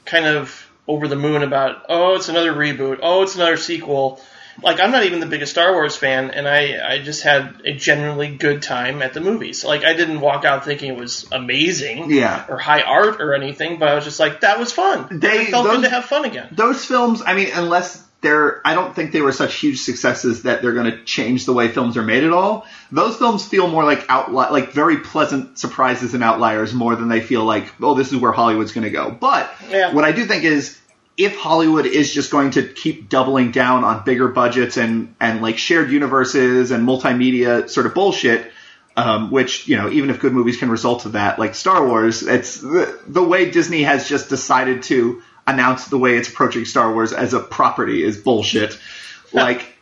kind 0.06 0.26
of 0.26 0.70
over 0.88 1.08
the 1.08 1.16
moon 1.16 1.44
about, 1.44 1.86
oh, 1.90 2.16
it's 2.16 2.30
another 2.30 2.54
reboot, 2.54 3.00
oh, 3.02 3.24
it's 3.24 3.36
another 3.36 3.58
sequel. 3.58 4.20
Like 4.62 4.80
I'm 4.80 4.92
not 4.92 5.04
even 5.04 5.20
the 5.20 5.26
biggest 5.26 5.52
Star 5.52 5.74
Wars 5.74 5.96
fan, 5.96 6.32
and 6.32 6.48
I 6.48 6.94
I 6.96 7.00
just 7.00 7.24
had 7.24 7.62
a 7.66 7.74
genuinely 7.74 8.30
good 8.36 8.62
time 8.62 9.02
at 9.02 9.14
the 9.14 9.22
movies. 9.22 9.64
Like 9.66 9.84
I 9.84 9.94
didn't 9.94 10.22
walk 10.22 10.46
out 10.46 10.66
thinking 10.66 10.94
it 10.94 11.00
was 11.00 11.28
amazing, 11.32 12.12
yeah. 12.12 12.46
or 12.48 12.58
high 12.58 12.82
art 12.82 13.22
or 13.22 13.34
anything, 13.34 13.80
but 13.80 13.90
I 13.90 13.96
was 13.96 14.04
just 14.04 14.20
like 14.20 14.42
that 14.42 14.60
was 14.60 14.72
fun. 14.72 15.20
They 15.20 15.44
it 15.44 15.50
felt 15.50 15.66
those, 15.66 15.78
good 15.78 15.84
to 15.84 15.90
have 15.90 16.06
fun 16.06 16.26
again. 16.26 16.50
Those 16.52 16.86
films, 16.86 17.22
I 17.26 17.34
mean, 17.36 17.50
unless 17.54 18.04
they're 18.22 18.62
I 18.66 18.74
don't 18.74 18.96
think 18.96 19.12
they 19.12 19.22
were 19.22 19.32
such 19.34 19.56
huge 19.56 19.82
successes 19.82 20.44
that 20.44 20.62
they're 20.62 20.74
going 20.74 20.90
to 20.90 21.04
change 21.04 21.46
the 21.46 21.54
way 21.54 21.68
films 21.68 21.96
are 21.98 22.04
made 22.04 22.24
at 22.24 22.32
all. 22.32 22.66
Those 22.92 23.18
films 23.18 23.46
feel 23.48 23.68
more 23.68 23.84
like 23.84 24.08
outli- 24.08 24.50
like 24.52 24.72
very 24.72 24.98
pleasant 24.98 25.60
surprises 25.60 26.14
and 26.14 26.24
outliers 26.24 26.74
more 26.74 26.96
than 26.96 27.08
they 27.08 27.22
feel 27.22 27.44
like 27.44 27.72
oh 27.82 27.94
this 27.94 28.12
is 28.12 28.18
where 28.20 28.32
Hollywood's 28.32 28.72
going 28.72 28.86
to 28.86 28.90
go. 28.90 29.12
But 29.12 29.54
Yeah. 29.70 29.94
what 29.94 30.06
I 30.06 30.12
do 30.12 30.26
think 30.26 30.44
is 30.44 30.80
if 31.18 31.38
Hollywood 31.38 31.86
is 31.86 32.14
just 32.14 32.32
going 32.32 32.52
to 32.52 32.64
keep 32.64 33.10
doubling 33.10 33.52
down 33.52 33.84
on 33.84 34.04
bigger 34.04 34.28
budgets 34.28 34.78
and 34.78 35.16
and 35.20 35.42
like 35.42 35.58
shared 35.58 35.92
universes 35.92 36.72
and 36.72 36.88
multimedia 36.88 37.70
sort 37.70 37.86
of 37.86 37.94
bullshit, 37.94 38.52
um, 38.98 39.32
which 39.32 39.68
you 39.68 39.78
know 39.78 39.90
even 39.90 40.10
if 40.10 40.20
good 40.20 40.34
movies 40.34 40.58
can 40.58 40.70
result 40.70 41.06
of 41.06 41.14
that, 41.14 41.40
like 41.40 41.56
Star 41.56 41.88
Wars, 41.88 42.24
it's 42.24 42.60
the, 42.60 43.00
the 43.08 43.24
way 43.24 43.50
Disney 43.50 43.84
has 43.84 44.10
just 44.10 44.30
decided 44.30 44.84
to 44.84 45.22
announce 45.48 45.88
the 45.88 45.98
way 45.98 46.18
it's 46.18 46.28
approaching 46.28 46.66
Star 46.66 46.92
Wars 46.94 47.14
as 47.14 47.34
a 47.34 47.40
property 47.40 48.04
is 48.04 48.18
bullshit. 48.18 48.78
like 49.34 49.74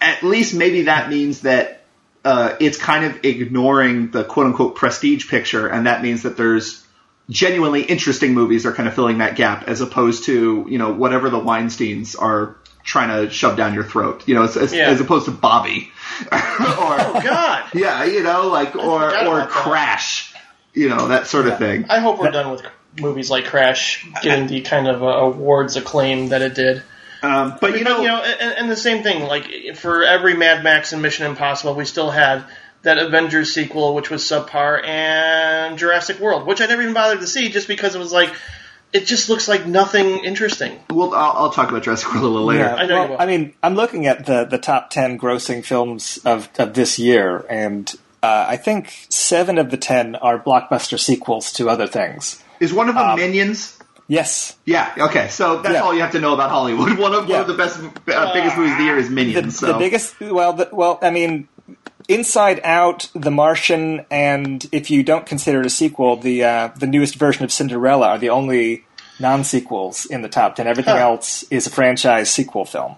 at 0.00 0.22
least 0.22 0.54
maybe 0.54 0.82
that 0.82 1.08
means 1.08 1.42
that 1.42 1.84
uh, 2.24 2.56
it's 2.58 2.76
kind 2.76 3.04
of 3.04 3.24
ignoring 3.24 4.10
the 4.10 4.24
quote 4.24 4.46
unquote 4.46 4.74
prestige 4.74 5.30
picture, 5.30 5.68
and 5.68 5.86
that 5.86 6.02
means 6.02 6.24
that 6.24 6.36
there's 6.36 6.85
genuinely 7.28 7.82
interesting 7.82 8.34
movies 8.34 8.66
are 8.66 8.72
kind 8.72 8.88
of 8.88 8.94
filling 8.94 9.18
that 9.18 9.34
gap 9.36 9.66
as 9.68 9.80
opposed 9.80 10.24
to 10.24 10.66
you 10.68 10.78
know 10.78 10.92
whatever 10.92 11.28
the 11.30 11.38
Weinstein's 11.38 12.14
are 12.14 12.56
trying 12.84 13.08
to 13.08 13.30
shove 13.32 13.56
down 13.56 13.74
your 13.74 13.82
throat 13.84 14.22
you 14.28 14.34
know 14.34 14.44
as, 14.44 14.56
as, 14.56 14.72
Yeah. 14.72 14.88
as 14.88 15.00
opposed 15.00 15.24
to 15.24 15.32
Bobby 15.32 15.90
or 16.32 16.36
Oh 16.38 17.20
God! 17.22 17.64
yeah 17.74 18.04
you 18.04 18.22
know 18.22 18.48
like 18.48 18.76
or 18.76 19.04
or 19.04 19.08
about 19.08 19.38
that. 19.38 19.48
Crash 19.50 20.32
you 20.72 20.88
know 20.88 21.08
that 21.08 21.26
sort 21.26 21.46
of 21.48 21.58
thing 21.58 21.86
I 21.90 21.98
hope 22.00 22.20
we're 22.20 22.30
done 22.30 22.50
with 22.52 22.62
movies 23.00 23.28
like 23.30 23.46
Crash 23.46 24.06
getting 24.22 24.46
the 24.46 24.60
kind 24.60 24.86
of 24.88 25.02
uh, 25.02 25.06
awards 25.06 25.76
acclaim 25.76 26.28
that 26.28 26.42
it 26.42 26.54
did. 26.54 26.82
um, 27.22 27.56
but 27.60 27.76
you 27.78 27.82
know, 27.84 28.00
you 28.02 28.08
know, 28.08 28.22
and, 28.22 28.52
and 28.58 28.70
the 28.70 28.76
same 28.76 29.02
thing. 29.02 29.24
Like 29.26 29.74
for 29.76 30.02
every 30.04 30.34
Mad 30.34 30.62
Max 30.62 30.92
and 30.92 31.02
Mission 31.02 31.26
Impossible, 31.26 31.74
we 31.74 31.84
still 31.86 32.10
had 32.10 32.44
that 32.86 32.98
Avengers 32.98 33.52
sequel, 33.52 33.94
which 33.96 34.10
was 34.10 34.22
subpar, 34.22 34.80
and 34.86 35.76
Jurassic 35.76 36.20
World, 36.20 36.46
which 36.46 36.60
I 36.60 36.66
never 36.66 36.82
even 36.82 36.94
bothered 36.94 37.18
to 37.18 37.26
see, 37.26 37.48
just 37.48 37.66
because 37.66 37.96
it 37.96 37.98
was 37.98 38.12
like, 38.12 38.32
it 38.92 39.06
just 39.06 39.28
looks 39.28 39.48
like 39.48 39.66
nothing 39.66 40.24
interesting. 40.24 40.78
we'll, 40.90 41.12
I'll, 41.12 41.32
I'll 41.32 41.50
talk 41.50 41.68
about 41.68 41.82
Jurassic 41.82 42.12
World 42.14 42.24
a 42.24 42.28
little 42.28 42.46
later 42.46 42.62
Yeah, 42.62 42.74
I 42.76 42.86
know 42.86 43.08
well. 43.08 43.16
I 43.18 43.26
mean, 43.26 43.54
I'm 43.60 43.74
looking 43.74 44.06
at 44.06 44.24
the 44.24 44.44
the 44.44 44.58
top 44.58 44.90
ten 44.90 45.18
grossing 45.18 45.64
films 45.64 46.18
of 46.24 46.48
of 46.60 46.74
this 46.74 46.96
year, 46.96 47.44
and 47.50 47.92
uh, 48.22 48.46
I 48.48 48.56
think 48.56 48.94
seven 49.10 49.58
of 49.58 49.70
the 49.72 49.76
ten 49.76 50.14
are 50.14 50.38
blockbuster 50.38 50.98
sequels 50.98 51.52
to 51.54 51.68
other 51.68 51.88
things. 51.88 52.40
is 52.60 52.72
one 52.72 52.88
of 52.88 52.94
them 52.94 53.16
Minions 53.16 53.78
Yes, 54.08 54.56
yeah 54.64 54.94
okay 54.96 55.26
so 55.30 55.60
that's 55.62 55.74
Yeah. 55.74 55.80
all 55.82 55.92
you 55.92 56.00
have 56.02 56.12
to 56.12 56.20
know 56.20 56.32
about 56.32 56.50
Hollywood 56.50 56.96
one 57.06 57.12
of, 57.12 57.28
one 57.28 57.40
of 57.40 57.48
the 57.48 57.54
best 57.54 57.80
uh, 57.80 58.32
biggest 58.32 58.56
movies 58.56 58.70
of 58.70 58.78
the 58.78 58.84
year 58.84 58.96
is 58.98 59.08
the, 59.08 59.14
Minions 59.14 59.58
so 59.58 59.66
the 59.72 59.78
biggest. 59.78 60.20
Well, 60.20 60.52
the, 60.52 60.68
well, 60.72 61.00
I 61.02 61.10
mean, 61.10 61.48
Inside 62.08 62.60
Out, 62.62 63.08
The 63.14 63.30
Martian, 63.30 64.04
and 64.10 64.66
if 64.72 64.90
you 64.90 65.02
don't 65.02 65.26
consider 65.26 65.60
it 65.60 65.66
a 65.66 65.70
sequel, 65.70 66.16
the 66.16 66.44
uh, 66.44 66.68
the 66.76 66.86
newest 66.86 67.16
version 67.16 67.44
of 67.44 67.50
Cinderella 67.52 68.08
are 68.10 68.18
the 68.18 68.30
only 68.30 68.84
non 69.18 69.42
sequels 69.44 70.06
in 70.06 70.22
the 70.22 70.28
top 70.28 70.54
ten. 70.56 70.66
Everything 70.66 70.94
Huh. 70.94 71.00
else 71.02 71.42
is 71.50 71.66
a 71.66 71.70
franchise 71.70 72.30
sequel 72.30 72.64
film. 72.64 72.96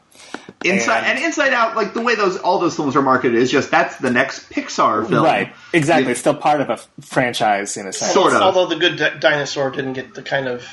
Inside 0.65 1.05
and, 1.05 1.17
And- 1.19 1.25
Inside 1.25 1.55
Out, 1.55 1.75
like 1.77 1.95
the 1.95 2.01
way 2.03 2.17
those 2.17 2.37
all 2.37 2.59
those 2.59 2.77
films 2.77 2.97
are 2.97 3.03
marketed 3.03 3.37
is 3.41 3.51
just 3.51 3.71
that's 3.71 3.97
the 3.97 4.11
next 4.11 4.51
Pixar 4.51 5.09
film. 5.09 5.25
Right, 5.25 5.55
exactly. 5.73 6.05
Yeah. 6.07 6.11
It's 6.11 6.21
still 6.21 6.35
part 6.35 6.61
of 6.61 6.69
a 6.69 6.73
f- 6.75 6.89
franchise 7.01 7.77
in 7.77 7.87
a 7.87 7.93
sense. 7.93 8.13
Sort 8.13 8.35
of. 8.35 8.43
Although 8.43 8.67
the 8.67 8.77
Good 8.77 8.97
Di- 8.99 9.19
Dinosaur 9.21 9.71
didn't 9.71 9.93
get 9.95 10.15
the 10.15 10.23
kind 10.23 10.49
of 10.49 10.67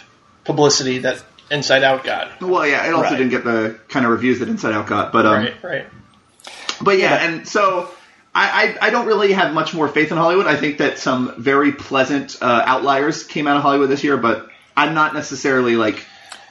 publicity 0.43 0.97
that 0.99 1.23
Inside 1.51 1.83
Out 1.83 2.03
got. 2.03 2.41
Well, 2.41 2.65
yeah, 2.67 2.85
it 2.87 2.93
also 2.93 3.09
Right. 3.11 3.17
didn't 3.17 3.29
get 3.29 3.43
the 3.45 3.79
kind 3.87 4.05
of 4.05 4.11
reviews 4.11 4.39
that 4.39 4.49
Inside 4.49 4.73
Out 4.73 4.87
got, 4.87 5.13
but 5.13 5.25
um, 5.27 5.33
Right, 5.35 5.63
right. 5.63 5.85
but 6.81 6.97
yeah, 6.97 7.11
Yeah. 7.15 7.27
and 7.29 7.47
so 7.47 7.89
I, 8.35 8.75
I 8.81 8.87
I 8.87 8.89
don't 8.89 9.07
really 9.07 9.31
have 9.31 9.53
much 9.53 9.73
more 9.73 9.87
faith 9.87 10.11
in 10.11 10.17
Hollywood. 10.17 10.45
I 10.45 10.57
think 10.57 10.79
that 10.79 10.99
some 10.99 11.33
very 11.41 11.71
pleasant 11.71 12.37
uh, 12.41 12.63
outliers 12.65 13.23
came 13.23 13.47
out 13.47 13.55
of 13.55 13.63
Hollywood 13.63 13.89
this 13.89 14.03
year, 14.03 14.17
but 14.17 14.49
I'm 14.75 14.93
not 14.93 15.13
necessarily 15.13 15.77
like 15.77 16.05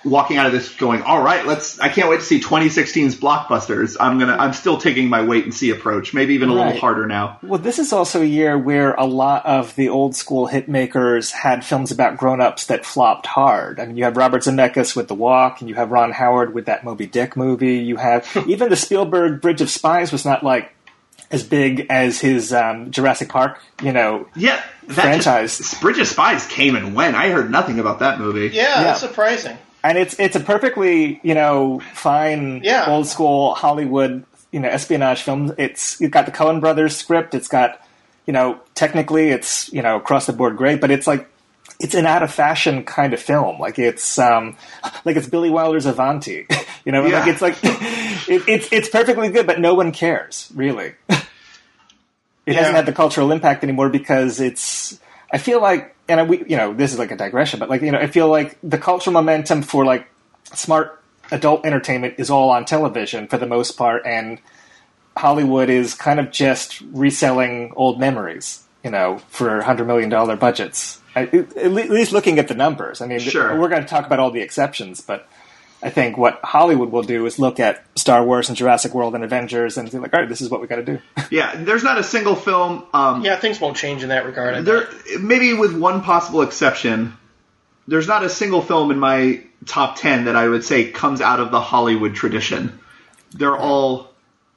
walking 0.05 0.37
out 0.37 0.47
of 0.47 0.53
this 0.53 0.75
going, 0.75 1.03
all 1.03 1.23
right, 1.23 1.47
let's. 1.47 1.79
I 1.81 1.88
can't 1.88 2.09
wait 2.09 2.20
to 2.20 2.27
see 2.27 2.40
2016's 2.40 3.16
blockbusters. 3.16 3.97
I'm 3.99 4.18
gonna. 4.18 4.37
I'm 4.37 4.53
still 4.53 4.79
taking 4.79 5.09
my 5.09 5.25
wait 5.25 5.44
and 5.44 5.55
see 5.55 5.70
approach, 5.70 6.14
maybe 6.14 6.35
even 6.35 6.49
a 6.49 6.55
little 6.55 6.79
harder 6.79 7.07
now. 7.07 7.38
Well, 7.42 7.61
this 7.61 7.79
is 7.79 7.92
also 7.92 8.23
a 8.23 8.27
year 8.27 8.57
where 8.59 8.94
a 8.94 9.05
lot 9.05 9.44
of 9.47 9.75
the 9.77 9.88
old 9.88 10.14
school 10.14 10.47
hit 10.47 10.68
makers 10.68 11.31
had 11.31 11.64
films 11.64 11.90
about 11.90 12.16
grown 12.16 12.40
ups 12.40 12.66
that 12.66 12.85
flopped 12.85 13.27
hard. 13.27 13.81
I 13.81 13.87
mean, 13.87 13.97
you 13.97 14.05
have 14.05 14.16
Robert 14.16 14.42
Zemeckis 14.42 14.94
with 14.94 15.09
The 15.09 15.14
Walk, 15.14 15.61
and 15.61 15.68
you 15.68 15.75
have 15.75 15.90
Ron 15.90 16.12
Howard 16.12 16.55
with 16.55 16.66
that 16.66 16.85
Moby 16.85 17.07
Dick 17.07 17.37
movie. 17.37 17.79
You 17.79 17.97
have 17.97 18.27
even 18.47 18.68
the 18.68 18.77
Spielberg 18.77 19.40
Bridge 19.40 19.61
of 19.61 19.70
Spies 19.70 20.12
was 20.12 20.25
not 20.25 20.42
like 20.42 20.70
as 21.30 21.42
big 21.42 21.87
as 21.90 22.20
his 22.20 22.52
um, 22.52 22.90
Jurassic 22.90 23.28
Park, 23.28 23.58
you 23.82 23.92
know. 23.92 24.26
Yeah, 24.37 24.62
that 24.88 24.94
Franchise. 24.94 25.58
Just, 25.58 25.80
Bridge 25.80 25.98
of 25.98 26.06
Spies 26.06 26.46
came 26.46 26.76
and 26.76 26.94
went. 26.94 27.16
I 27.16 27.30
heard 27.30 27.50
nothing 27.50 27.78
about 27.78 27.98
that 28.00 28.18
movie. 28.18 28.48
Yeah, 28.54 28.62
Yeah. 28.62 28.82
that's 28.84 29.00
surprising. 29.00 29.56
And 29.82 29.98
it's 29.98 30.18
it's 30.18 30.34
a 30.37 30.40
perfectly 30.40 31.20
you 31.22 31.34
know 31.34 31.80
fine 31.92 32.60
Yeah. 32.64 32.87
old 32.88 33.06
school 33.06 33.54
Hollywood 33.54 34.24
you 34.50 34.60
know 34.60 34.68
espionage 34.68 35.22
film. 35.22 35.52
It's 35.58 36.00
you've 36.00 36.10
got 36.10 36.26
the 36.26 36.32
Coen 36.32 36.60
Brothers 36.60 36.96
script. 36.96 37.34
It's 37.34 37.48
got 37.48 37.80
you 38.26 38.32
know 38.32 38.58
technically 38.74 39.28
it's 39.30 39.70
you 39.72 39.82
know 39.82 39.96
across 39.96 40.24
the 40.26 40.32
board 40.32 40.56
great, 40.56 40.80
but 40.80 40.90
it's 40.90 41.06
like 41.06 41.28
it's 41.85 41.94
an 41.94 42.07
out 42.07 42.23
of 42.23 42.33
fashion 42.33 42.83
kind 42.85 43.12
of 43.14 43.20
film. 43.20 43.59
Like 43.59 43.79
it's 43.79 44.18
um 44.18 44.57
like 45.05 45.16
it's 45.16 45.29
Billy 45.29 45.51
Wilder's 45.51 45.87
Avanti. 45.87 46.47
you 46.85 46.92
know, 46.92 47.07
Yeah. 47.07 47.18
like 47.20 47.29
it's 47.29 47.42
like 47.42 47.57
it, 48.29 48.42
it's 48.49 48.68
it's 48.73 48.88
perfectly 48.88 49.29
good, 49.29 49.47
but 49.47 49.61
no 49.61 49.75
one 49.75 49.92
cares 49.92 50.51
really. 50.55 50.94
it 52.47 52.57
hasn't 52.57 52.77
had 52.77 52.87
the 52.87 52.92
cultural 52.92 53.33
impact 53.33 53.62
anymore 53.62 53.88
because 53.88 54.40
it's. 54.40 54.99
I 55.33 55.38
feel 55.38 55.61
like, 55.61 55.97
and 56.09 56.20
I, 56.20 56.23
we, 56.23 56.38
you 56.47 56.57
know, 56.57 56.73
this 56.75 56.92
is 56.92 56.99
like 56.99 57.11
a 57.11 57.16
digression, 57.16 57.59
but 57.59 57.68
like, 57.68 57.83
you 57.83 57.90
know, 57.90 57.99
I 57.99 58.07
feel 58.07 58.29
like 58.29 58.57
the 58.62 58.79
cultural 58.79 59.12
momentum 59.12 59.62
for 59.62 59.85
like 59.85 60.07
smart 60.53 61.03
adult 61.33 61.66
entertainment 61.66 62.14
is 62.18 62.31
all 62.31 62.51
on 62.51 62.64
television 62.64 63.27
for 63.27 63.37
the 63.38 63.47
most 63.47 63.73
part, 63.73 64.07
and 64.07 64.38
Hollywood 65.16 65.70
is 65.70 65.94
kind 65.94 66.20
of 66.20 66.31
just 66.31 66.81
reselling 66.92 67.73
old 67.75 67.99
memories, 67.99 68.62
you 68.85 68.90
know, 68.90 69.18
for 69.29 69.61
hundred 69.62 69.87
million 69.88 70.09
dollar 70.09 70.37
budgets. 70.37 71.01
I, 71.16 71.22
at 71.22 71.70
least 71.72 72.12
looking 72.12 72.38
at 72.38 72.48
the 72.48 72.55
numbers, 72.55 73.00
I 73.00 73.07
mean, 73.07 73.20
Sure. 73.20 73.59
we're 73.59 73.68
going 73.68 73.83
to 73.83 73.88
talk 73.88 74.07
about 74.07 74.18
all 74.18 74.31
the 74.31 74.40
exceptions, 74.40 75.00
but 75.00 75.29
I 75.83 75.90
think 75.90 76.16
what 76.16 76.40
Hollywood 76.42 76.90
will 76.90 77.03
do 77.03 77.24
is 77.27 77.38
look 77.38 77.61
at 77.61 77.85
Star 77.96 78.24
Wars 78.24 78.48
and 78.48 78.57
Jurassic 78.57 78.94
World 78.94 79.14
and 79.14 79.22
Avengers 79.22 79.77
and 79.77 79.90
be 79.90 79.98
like, 79.98 80.14
all 80.14 80.20
right, 80.20 80.29
this 80.29 80.40
is 80.40 80.48
what 80.50 80.61
we 80.61 80.66
got 80.66 80.77
to 80.77 80.85
do. 80.85 80.98
Yeah, 81.31 81.55
there's 81.57 81.83
not 81.83 81.98
a 81.98 82.05
single 82.05 82.37
film. 82.37 82.85
Um, 82.92 83.24
Yeah, 83.24 83.37
things 83.37 83.61
won't 83.61 83.77
change 83.77 84.03
in 84.03 84.11
that 84.11 84.24
regard. 84.27 84.64
There 84.64 84.88
maybe 85.20 85.53
with 85.55 85.77
one 85.77 86.03
possible 86.03 86.42
exception 86.42 87.14
there's 87.87 88.09
not 88.09 88.24
a 88.24 88.29
single 88.31 88.62
film 88.62 88.90
in 88.90 88.98
my 88.98 89.42
top 89.66 89.96
10 89.98 90.24
that 90.27 90.37
i 90.37 90.46
would 90.48 90.64
say 90.64 90.90
comes 90.90 91.20
out 91.20 91.38
of 91.40 91.50
the 91.50 91.61
hollywood 91.61 92.14
tradition 92.14 92.79
they're 93.33 93.57
all 93.57 94.11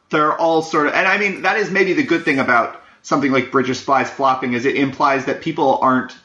they're 0.09 0.33
all 0.37 0.61
sort 0.61 0.87
of 0.87 0.93
and 0.93 1.07
i 1.07 1.17
mean 1.17 1.41
that 1.41 1.57
is 1.57 1.69
maybe 1.69 1.93
the 1.93 2.03
good 2.03 2.23
thing 2.23 2.39
about 2.39 2.81
something 3.03 3.31
like 3.31 3.51
bridge 3.51 3.69
of 3.69 3.75
spies 3.77 4.09
flopping 4.09 4.53
is 4.53 4.65
it 4.65 4.75
implies 4.77 5.25
that 5.25 5.41
people 5.41 5.77
aren't 5.81 6.15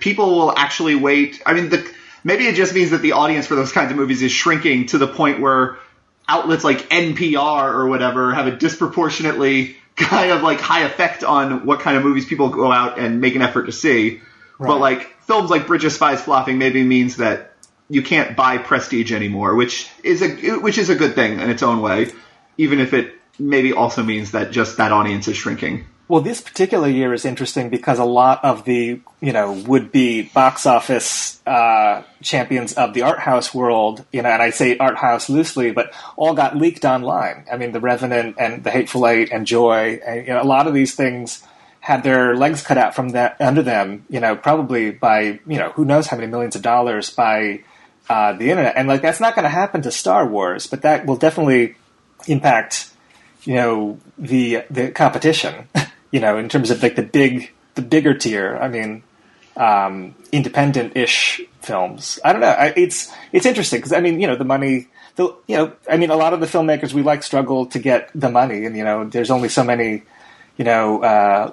people 0.00 0.30
will 0.30 0.56
actually 0.56 0.94
wait 0.94 1.42
i 1.46 1.54
mean 1.54 1.68
the 1.68 1.88
maybe 2.24 2.46
it 2.46 2.56
just 2.56 2.74
means 2.74 2.90
that 2.90 3.02
the 3.02 3.12
audience 3.12 3.46
for 3.46 3.54
those 3.54 3.72
kinds 3.72 3.90
of 3.90 3.96
movies 3.96 4.22
is 4.22 4.32
shrinking 4.32 4.86
to 4.86 4.98
the 4.98 5.06
point 5.06 5.40
where 5.40 5.78
outlets 6.28 6.64
like 6.64 6.88
NPR 6.90 7.72
or 7.72 7.86
whatever 7.86 8.34
have 8.34 8.46
a 8.46 8.56
disproportionately 8.56 9.76
kind 9.96 10.30
of 10.30 10.42
like 10.42 10.60
high 10.60 10.82
effect 10.82 11.24
on 11.24 11.64
what 11.64 11.80
kind 11.80 11.96
of 11.96 12.02
movies 12.02 12.26
people 12.26 12.50
go 12.50 12.70
out 12.70 12.98
and 12.98 13.20
make 13.20 13.34
an 13.34 13.42
effort 13.42 13.64
to 13.66 13.72
see. 13.72 14.20
But 14.58 14.78
like 14.78 15.20
films 15.22 15.50
like 15.50 15.66
Bridge 15.66 15.84
of 15.84 15.92
Spies 15.92 16.22
flopping 16.22 16.58
maybe 16.58 16.82
means 16.82 17.16
that 17.16 17.54
you 17.88 18.02
can't 18.02 18.36
buy 18.36 18.58
prestige 18.58 19.12
anymore, 19.12 19.54
which 19.54 19.88
is 20.02 20.22
a 20.22 20.58
which 20.58 20.78
is 20.78 20.88
a 20.88 20.94
good 20.94 21.14
thing 21.14 21.40
in 21.40 21.50
its 21.50 21.62
own 21.62 21.80
way, 21.82 22.10
even 22.56 22.80
if 22.80 22.94
it 22.94 23.14
maybe 23.38 23.72
also 23.74 24.02
means 24.02 24.32
that 24.32 24.50
just 24.50 24.78
that 24.78 24.92
audience 24.92 25.28
is 25.28 25.36
shrinking. 25.36 25.86
Well, 26.08 26.20
this 26.20 26.40
particular 26.40 26.88
year 26.88 27.12
is 27.12 27.24
interesting 27.24 27.68
because 27.68 27.98
a 27.98 28.04
lot 28.04 28.44
of 28.44 28.64
the 28.64 29.00
you 29.20 29.32
know 29.32 29.52
would 29.66 29.90
be 29.90 30.22
box 30.22 30.64
office 30.64 31.40
uh, 31.46 32.04
champions 32.22 32.74
of 32.74 32.94
the 32.94 33.02
art 33.02 33.18
house 33.18 33.52
world, 33.52 34.04
you 34.12 34.22
know, 34.22 34.28
and 34.28 34.40
I 34.40 34.50
say 34.50 34.78
art 34.78 34.96
house 34.96 35.28
loosely, 35.28 35.72
but 35.72 35.92
all 36.16 36.34
got 36.34 36.56
leaked 36.56 36.84
online. 36.84 37.44
I 37.50 37.56
mean, 37.56 37.72
The 37.72 37.80
Revenant 37.80 38.36
and 38.38 38.62
The 38.62 38.70
Hateful 38.70 39.06
Eight 39.08 39.32
and 39.32 39.46
Joy, 39.46 40.00
and 40.06 40.26
you 40.26 40.32
know, 40.32 40.42
a 40.42 40.44
lot 40.44 40.68
of 40.68 40.74
these 40.74 40.94
things 40.94 41.42
had 41.80 42.04
their 42.04 42.36
legs 42.36 42.62
cut 42.62 42.78
out 42.78 42.94
from 42.94 43.10
that 43.10 43.40
under 43.40 43.62
them, 43.62 44.04
you 44.08 44.20
know, 44.20 44.36
probably 44.36 44.92
by 44.92 45.40
you 45.44 45.58
know 45.58 45.70
who 45.70 45.84
knows 45.84 46.06
how 46.06 46.16
many 46.16 46.30
millions 46.30 46.54
of 46.54 46.62
dollars 46.62 47.10
by 47.10 47.64
uh, 48.08 48.32
the 48.32 48.50
internet, 48.50 48.76
and 48.76 48.86
like 48.86 49.02
that's 49.02 49.18
not 49.18 49.34
going 49.34 49.42
to 49.42 49.48
happen 49.48 49.82
to 49.82 49.90
Star 49.90 50.24
Wars, 50.24 50.68
but 50.68 50.82
that 50.82 51.04
will 51.04 51.16
definitely 51.16 51.74
impact 52.28 52.92
you 53.42 53.54
know 53.54 53.98
the 54.18 54.62
the 54.70 54.90
competition 54.92 55.68
you 56.10 56.20
know 56.20 56.38
in 56.38 56.48
terms 56.48 56.70
of 56.70 56.82
like 56.82 56.96
the 56.96 57.02
big 57.02 57.50
the 57.74 57.82
bigger 57.82 58.14
tier 58.14 58.56
i 58.60 58.68
mean 58.68 59.02
um 59.56 60.14
independent 60.32 60.96
ish 60.96 61.40
films 61.60 62.18
i 62.24 62.32
don't 62.32 62.40
know 62.42 62.48
I, 62.48 62.72
it's 62.76 63.12
it's 63.32 63.46
interesting 63.46 63.78
because 63.80 63.92
i 63.92 64.00
mean 64.00 64.20
you 64.20 64.26
know 64.26 64.36
the 64.36 64.44
money 64.44 64.88
the 65.16 65.34
you 65.46 65.56
know, 65.56 65.72
I 65.90 65.96
mean, 65.96 66.10
a 66.10 66.14
lot 66.16 66.34
of 66.34 66.40
the 66.40 66.46
filmmakers 66.46 66.92
we 66.92 67.02
like 67.02 67.22
struggle 67.22 67.64
to 67.68 67.78
get 67.78 68.10
the 68.14 68.28
money, 68.28 68.66
and 68.66 68.76
you 68.76 68.84
know, 68.84 69.06
there's 69.08 69.30
only 69.30 69.48
so 69.48 69.64
many, 69.64 70.02
you 70.58 70.64
know, 70.66 71.02
uh, 71.02 71.52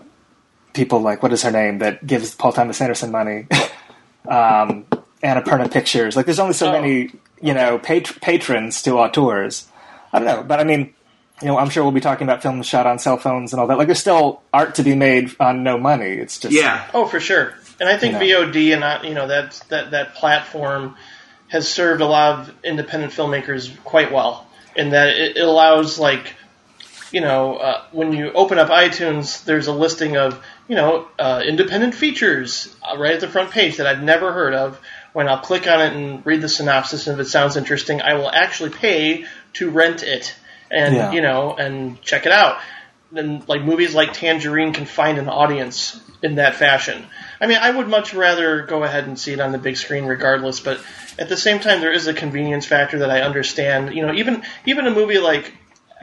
people 0.73 0.99
like 0.99 1.23
what 1.23 1.31
is 1.31 1.43
her 1.43 1.51
name 1.51 1.77
that 1.79 2.05
gives 2.05 2.35
Paul 2.35 2.51
Thomas 2.51 2.81
Anderson 2.81 3.09
money, 3.09 3.47
um, 4.27 4.85
Annapurna 5.23 5.71
Pictures. 5.71 6.17
Like, 6.17 6.25
there's 6.25 6.39
only 6.39 6.53
so 6.53 6.67
Oh. 6.67 6.71
many, 6.73 7.11
you 7.41 7.53
know, 7.53 7.79
pat- 7.79 8.19
patrons 8.21 8.81
to 8.81 8.97
auteurs. 8.99 9.67
I 10.11 10.19
don't 10.19 10.27
know, 10.27 10.43
but 10.43 10.59
I 10.59 10.65
mean, 10.65 10.93
you 11.43 11.49
know, 11.49 11.57
I'm 11.57 11.69
sure 11.69 11.83
we'll 11.83 11.91
be 11.91 11.99
talking 11.99 12.25
about 12.25 12.41
films 12.41 12.65
shot 12.65 12.87
on 12.87 12.99
cell 12.99 13.17
phones 13.17 13.51
and 13.51 13.59
all 13.59 13.67
that. 13.67 13.77
Like, 13.77 13.87
there's 13.87 13.99
still 13.99 14.41
art 14.53 14.75
to 14.75 14.83
be 14.83 14.95
made 14.95 15.35
on 15.39 15.63
no 15.63 15.77
money. 15.77 16.11
It's 16.11 16.39
just 16.39 16.55
Yeah. 16.55 16.89
Oh, 16.93 17.05
for 17.05 17.19
sure. 17.19 17.53
And 17.79 17.89
I 17.89 17.97
think 17.97 18.21
You 18.21 18.37
VOD 18.37 18.73
and 18.73 18.83
uh, 18.83 18.99
you 19.03 19.13
know 19.13 19.27
that 19.27 19.61
that 19.69 19.91
that 19.91 20.15
platform 20.15 20.95
has 21.49 21.67
served 21.67 22.01
a 22.01 22.05
lot 22.05 22.39
of 22.39 22.55
independent 22.63 23.11
filmmakers 23.11 23.75
quite 23.83 24.11
well 24.11 24.47
in 24.75 24.91
that 24.91 25.09
it, 25.09 25.37
it 25.37 25.43
allows 25.43 25.99
like 25.99 26.33
you 27.11 27.21
know 27.21 27.57
uh, 27.57 27.83
when 27.91 28.13
you 28.13 28.31
open 28.31 28.57
up 28.57 28.69
iTunes, 28.69 29.43
there's 29.43 29.67
a 29.67 29.73
listing 29.73 30.15
of 30.17 30.41
you 30.67 30.75
know 30.75 31.07
uh, 31.19 31.43
independent 31.45 31.93
features 31.93 32.73
uh, 32.83 32.97
right 32.97 33.13
at 33.13 33.19
the 33.19 33.27
front 33.27 33.51
page 33.51 33.77
that 33.77 33.87
I've 33.87 34.03
never 34.03 34.31
heard 34.31 34.53
of. 34.53 34.79
When 35.11 35.27
I'll 35.27 35.39
click 35.39 35.67
on 35.67 35.81
it 35.81 35.93
and 35.93 36.25
read 36.25 36.41
the 36.41 36.49
synopsis, 36.49 37.07
and 37.07 37.19
if 37.19 37.27
it 37.27 37.29
sounds 37.29 37.57
interesting, 37.57 38.01
I 38.01 38.13
will 38.15 38.31
actually 38.31 38.71
pay 38.71 39.25
to 39.53 39.69
rent 39.69 40.03
it 40.03 40.35
and 40.73 40.95
Yeah. 40.95 41.11
you 41.11 41.21
know 41.21 41.55
and 41.55 42.01
check 42.01 42.25
it 42.25 42.31
out 42.31 42.57
then 43.13 43.43
like 43.47 43.61
movies 43.61 43.93
like 43.93 44.13
Tangerine 44.13 44.73
can 44.73 44.85
find 44.85 45.17
an 45.17 45.29
audience 45.29 45.99
in 46.23 46.35
that 46.35 46.55
fashion. 46.55 47.05
I 47.39 47.47
mean, 47.47 47.59
I 47.61 47.69
would 47.69 47.87
much 47.87 48.13
rather 48.13 48.63
go 48.63 48.83
ahead 48.83 49.05
and 49.05 49.19
see 49.19 49.33
it 49.33 49.39
on 49.39 49.51
the 49.51 49.57
big 49.57 49.77
screen 49.77 50.05
regardless, 50.05 50.59
but 50.59 50.79
at 51.19 51.29
the 51.29 51.37
same 51.37 51.59
time 51.59 51.81
there 51.81 51.91
is 51.91 52.07
a 52.07 52.13
convenience 52.13 52.65
factor 52.65 52.99
that 52.99 53.11
I 53.11 53.21
understand. 53.21 53.93
You 53.93 54.07
know, 54.07 54.13
even 54.13 54.43
even 54.65 54.87
a 54.87 54.91
movie 54.91 55.19
like 55.19 55.53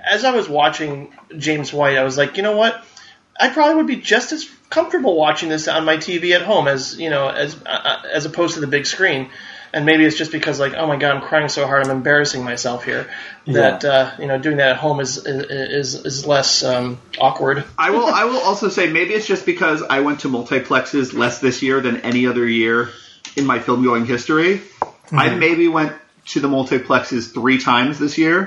as 0.05 0.25
I 0.25 0.33
was 0.33 0.49
watching 0.49 1.13
James 1.37 1.73
White, 1.73 1.99
I 1.99 2.05
was 2.05 2.17
like, 2.17 2.37
you 2.37 2.43
know 2.43 2.57
what? 2.57 2.85
I 3.39 3.49
probably 3.49 3.77
would 3.77 3.87
be 3.87 3.97
just 3.97 4.33
as 4.33 4.49
comfortable 4.69 5.17
watching 5.17 5.49
this 5.49 5.67
on 5.67 5.85
my 5.85 5.97
TV 5.97 6.33
at 6.35 6.43
home 6.43 6.69
as 6.69 6.99
you 6.99 7.11
know 7.11 7.29
as 7.29 7.57
uh, 7.67 8.03
as 8.13 8.25
opposed 8.25 8.55
to 8.55 8.61
the 8.61 8.67
big 8.67 8.87
screen. 8.87 9.31
And 9.73 9.87
maybe 9.87 10.05
it's 10.05 10.17
just 10.17 10.33
because 10.33 10.59
like, 10.59 10.75
oh 10.75 10.87
my 10.87 10.97
god, 10.97 11.17
I'm 11.17 11.23
crying 11.23 11.49
so 11.49 11.67
hard, 11.67 11.85
I'm 11.85 11.93
embarrassing 11.93 12.43
myself 12.43 12.85
here. 12.85 13.09
That 13.47 13.85
uh, 13.85 14.13
you 14.19 14.27
know, 14.27 14.39
doing 14.39 14.57
that 14.57 14.71
at 14.71 14.77
home 14.77 15.01
is 15.01 15.25
is 15.27 15.95
is 15.95 16.27
less 16.27 16.63
um, 16.65 16.99
awkward. 17.21 17.65
I 17.79 17.91
will. 17.91 18.07
I 18.07 18.25
will 18.25 18.41
also 18.41 18.69
say 18.69 18.91
maybe 18.91 19.15
it's 19.15 19.27
just 19.27 19.47
because 19.47 19.83
I 19.83 20.01
went 20.01 20.21
to 20.21 20.29
multiplexes 20.29 21.13
less 21.13 21.41
this 21.41 21.63
year 21.63 21.81
than 21.81 21.99
any 21.99 22.27
other 22.27 22.47
year 22.47 22.91
in 23.37 23.47
my 23.47 23.59
film 23.61 23.85
going 23.85 24.07
history. 24.07 24.61
I 25.13 25.35
maybe 25.35 25.69
went 25.69 25.93
to 26.27 26.41
the 26.41 26.49
multiplexes 26.49 27.33
three 27.33 27.59
times 27.59 27.99
this 27.99 28.19
year. 28.19 28.47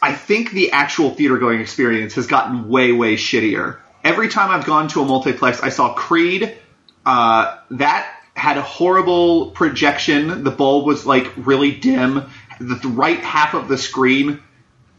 I 0.00 0.14
think 0.14 0.52
the 0.52 0.72
actual 0.72 1.10
theater 1.10 1.38
going 1.38 1.60
experience 1.60 2.14
has 2.14 2.26
gotten 2.26 2.68
way 2.68 2.92
way 2.92 3.16
shittier. 3.16 3.78
Every 4.04 4.28
time 4.28 4.50
I've 4.50 4.64
gone 4.64 4.88
to 4.88 5.02
a 5.02 5.04
multiplex, 5.04 5.60
I 5.60 5.70
saw 5.70 5.94
Creed. 5.94 6.56
Uh, 7.04 7.58
that 7.72 8.17
had 8.38 8.56
a 8.56 8.62
horrible 8.62 9.50
projection. 9.50 10.44
The 10.44 10.50
bulb 10.50 10.86
was 10.86 11.04
like 11.04 11.32
really 11.36 11.72
dim. 11.72 12.24
The, 12.60 12.88
right 12.88 13.20
half 13.20 13.54
of 13.54 13.68
the 13.68 13.78
screen, 13.78 14.40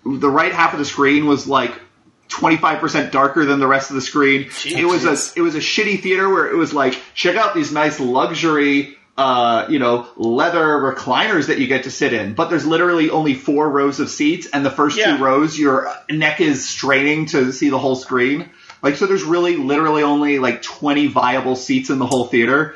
the 0.05 0.29
right 0.29 0.53
half 0.53 0.73
of 0.73 0.79
the 0.79 0.85
screen 0.85 1.25
was 1.25 1.47
like 1.47 1.73
25% 2.29 3.11
darker 3.11 3.45
than 3.45 3.59
the 3.59 3.67
rest 3.67 3.89
of 3.89 3.95
the 3.95 4.01
screen. 4.01 4.49
It 4.65 4.85
was 4.85 5.05
a 5.05 5.39
it 5.39 5.41
was 5.41 5.55
a 5.55 5.59
shitty 5.59 6.01
theater 6.01 6.29
where 6.29 6.49
it 6.49 6.55
was 6.55 6.73
like 6.73 6.99
check 7.15 7.35
out 7.35 7.53
these 7.55 7.71
nice 7.71 7.99
luxury 7.99 8.95
uh, 9.17 9.67
you 9.69 9.79
know, 9.79 10.07
leather 10.15 10.65
recliners 10.65 11.47
that 11.47 11.59
you 11.59 11.67
get 11.67 11.83
to 11.83 11.91
sit 11.91 12.13
in, 12.13 12.33
but 12.35 12.49
there's 12.49 12.65
literally 12.65 13.09
only 13.09 13.33
four 13.33 13.69
rows 13.69 13.99
of 13.99 14.09
seats, 14.09 14.47
and 14.53 14.65
the 14.65 14.71
first 14.71 14.97
Yeah. 14.97 15.17
two 15.17 15.21
rows, 15.23 15.59
your 15.59 15.91
neck 16.09 16.39
is 16.39 16.65
straining 16.69 17.25
to 17.25 17.51
see 17.51 17.69
the 17.69 17.77
whole 17.77 17.97
screen. 17.97 18.49
Like, 18.81 18.95
so 18.95 19.07
there's 19.07 19.23
really, 19.25 19.57
literally 19.57 20.03
only 20.03 20.39
like 20.39 20.61
20 20.61 21.07
viable 21.07 21.57
seats 21.57 21.89
in 21.89 21.99
the 21.99 22.05
whole 22.05 22.27
theater. 22.27 22.75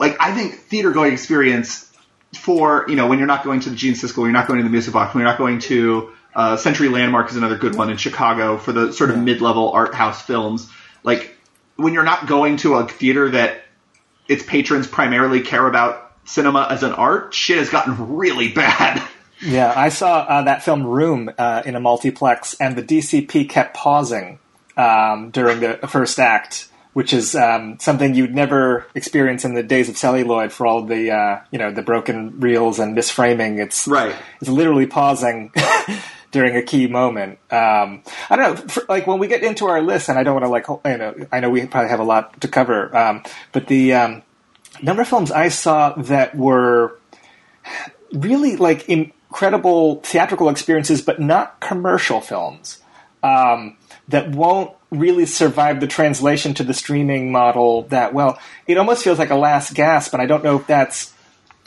Like, 0.00 0.16
I 0.18 0.32
think 0.34 0.54
theater 0.54 0.90
going 0.92 1.12
experience 1.12 1.92
for, 2.34 2.86
you 2.88 2.96
know, 2.96 3.06
when 3.06 3.18
you're 3.18 3.28
not 3.28 3.44
going 3.44 3.60
to 3.60 3.70
the 3.70 3.76
Gene 3.76 3.92
Siskel, 3.92 4.22
you're 4.22 4.32
not 4.32 4.48
going 4.48 4.58
to 4.58 4.64
the 4.64 4.70
Music 4.70 4.94
Box, 4.94 5.14
when 5.14 5.20
you're 5.20 5.30
not 5.30 5.38
going 5.38 5.58
to, 5.60 6.10
uh, 6.34 6.56
Century 6.56 6.88
Landmark 6.88 7.28
is 7.30 7.36
another 7.36 7.58
good 7.58 7.76
one 7.76 7.90
in 7.90 7.98
Chicago 7.98 8.56
for 8.56 8.72
the 8.72 8.92
sort 8.94 9.10
of 9.10 9.18
mid-level 9.18 9.70
art 9.72 9.94
house 9.94 10.22
films. 10.22 10.70
Like, 11.02 11.36
when 11.76 11.92
you're 11.92 12.02
not 12.02 12.26
going 12.26 12.56
to 12.58 12.76
a 12.76 12.88
theater 12.88 13.30
that 13.32 13.62
its 14.26 14.42
patrons 14.42 14.86
primarily 14.86 15.42
care 15.42 15.66
about 15.66 16.12
cinema 16.24 16.66
as 16.70 16.82
an 16.82 16.92
art, 16.92 17.34
shit 17.34 17.58
has 17.58 17.68
gotten 17.68 18.16
really 18.16 18.50
bad. 18.50 19.06
Yeah, 19.42 19.72
I 19.74 19.88
saw 19.88 20.18
uh, 20.18 20.42
that 20.42 20.64
film 20.64 20.86
Room 20.86 21.30
uh, 21.38 21.62
in 21.64 21.74
a 21.74 21.80
multiplex, 21.80 22.60
and 22.60 22.76
the 22.76 22.82
DCP 22.82 23.48
kept 23.48 23.74
pausing 23.74 24.38
um, 24.76 25.30
during 25.30 25.60
the 25.60 25.78
first 25.88 26.18
act, 26.18 26.68
which 27.00 27.14
is 27.14 27.34
um, 27.34 27.78
something 27.78 28.14
you'd 28.14 28.34
never 28.34 28.86
experience 28.94 29.46
in 29.46 29.54
the 29.54 29.62
days 29.62 29.88
of 29.88 29.96
celluloid 29.96 30.52
for 30.52 30.66
all 30.66 30.82
the 30.82 31.10
uh, 31.10 31.40
you 31.50 31.58
know 31.58 31.72
the 31.72 31.80
broken 31.80 32.38
reels 32.40 32.78
and 32.78 32.94
misframing. 32.94 33.58
It's 33.58 33.88
Right. 33.88 34.14
It's 34.42 34.50
literally 34.50 34.86
pausing. 34.86 35.50
During 36.30 36.54
a 36.54 36.62
key 36.62 36.86
moment, 36.86 37.40
um, 37.50 38.04
I 38.28 38.36
don't 38.36 38.54
know. 38.54 38.68
For, 38.68 38.84
like 38.88 39.06
when 39.06 39.18
we 39.18 39.26
get 39.28 39.42
into 39.42 39.66
our 39.66 39.82
list, 39.82 40.08
and 40.08 40.16
I 40.16 40.22
don't 40.22 40.34
want 40.34 40.44
to 40.44 40.48
like, 40.48 40.68
you 40.84 40.98
know, 40.98 41.26
I 41.32 41.40
know 41.40 41.50
we 41.50 41.66
probably 41.66 41.88
have 41.88 41.98
a 41.98 42.04
lot 42.04 42.40
to 42.42 42.46
cover, 42.46 42.94
um, 42.96 43.24
but 43.50 43.66
the 43.66 43.94
um, 43.94 44.22
number 44.80 45.02
of 45.02 45.08
films 45.08 45.32
I 45.32 45.48
saw 45.48 45.94
that 45.94 46.36
were 46.36 47.00
really 48.12 48.54
like 48.56 48.88
incredible 48.88 50.02
theatrical 50.02 50.50
experiences, 50.50 51.02
but 51.02 51.18
not 51.18 51.58
commercial 51.60 52.20
films 52.20 52.80
um, 53.22 53.76
that 54.10 54.30
won't 54.30 54.72
really 54.90 55.26
survive 55.26 55.80
the 55.80 55.86
translation 55.86 56.54
to 56.54 56.64
the 56.64 56.74
streaming 56.74 57.32
model 57.32 57.82
that 57.84 58.12
well. 58.12 58.38
It 58.66 58.76
almost 58.76 59.02
feels 59.02 59.18
like 59.18 59.30
a 59.30 59.36
last 59.36 59.74
gasp, 59.74 60.12
and 60.12 60.22
I 60.22 60.26
don't 60.26 60.44
know 60.44 60.56
if 60.56 60.66
that's 60.66 61.12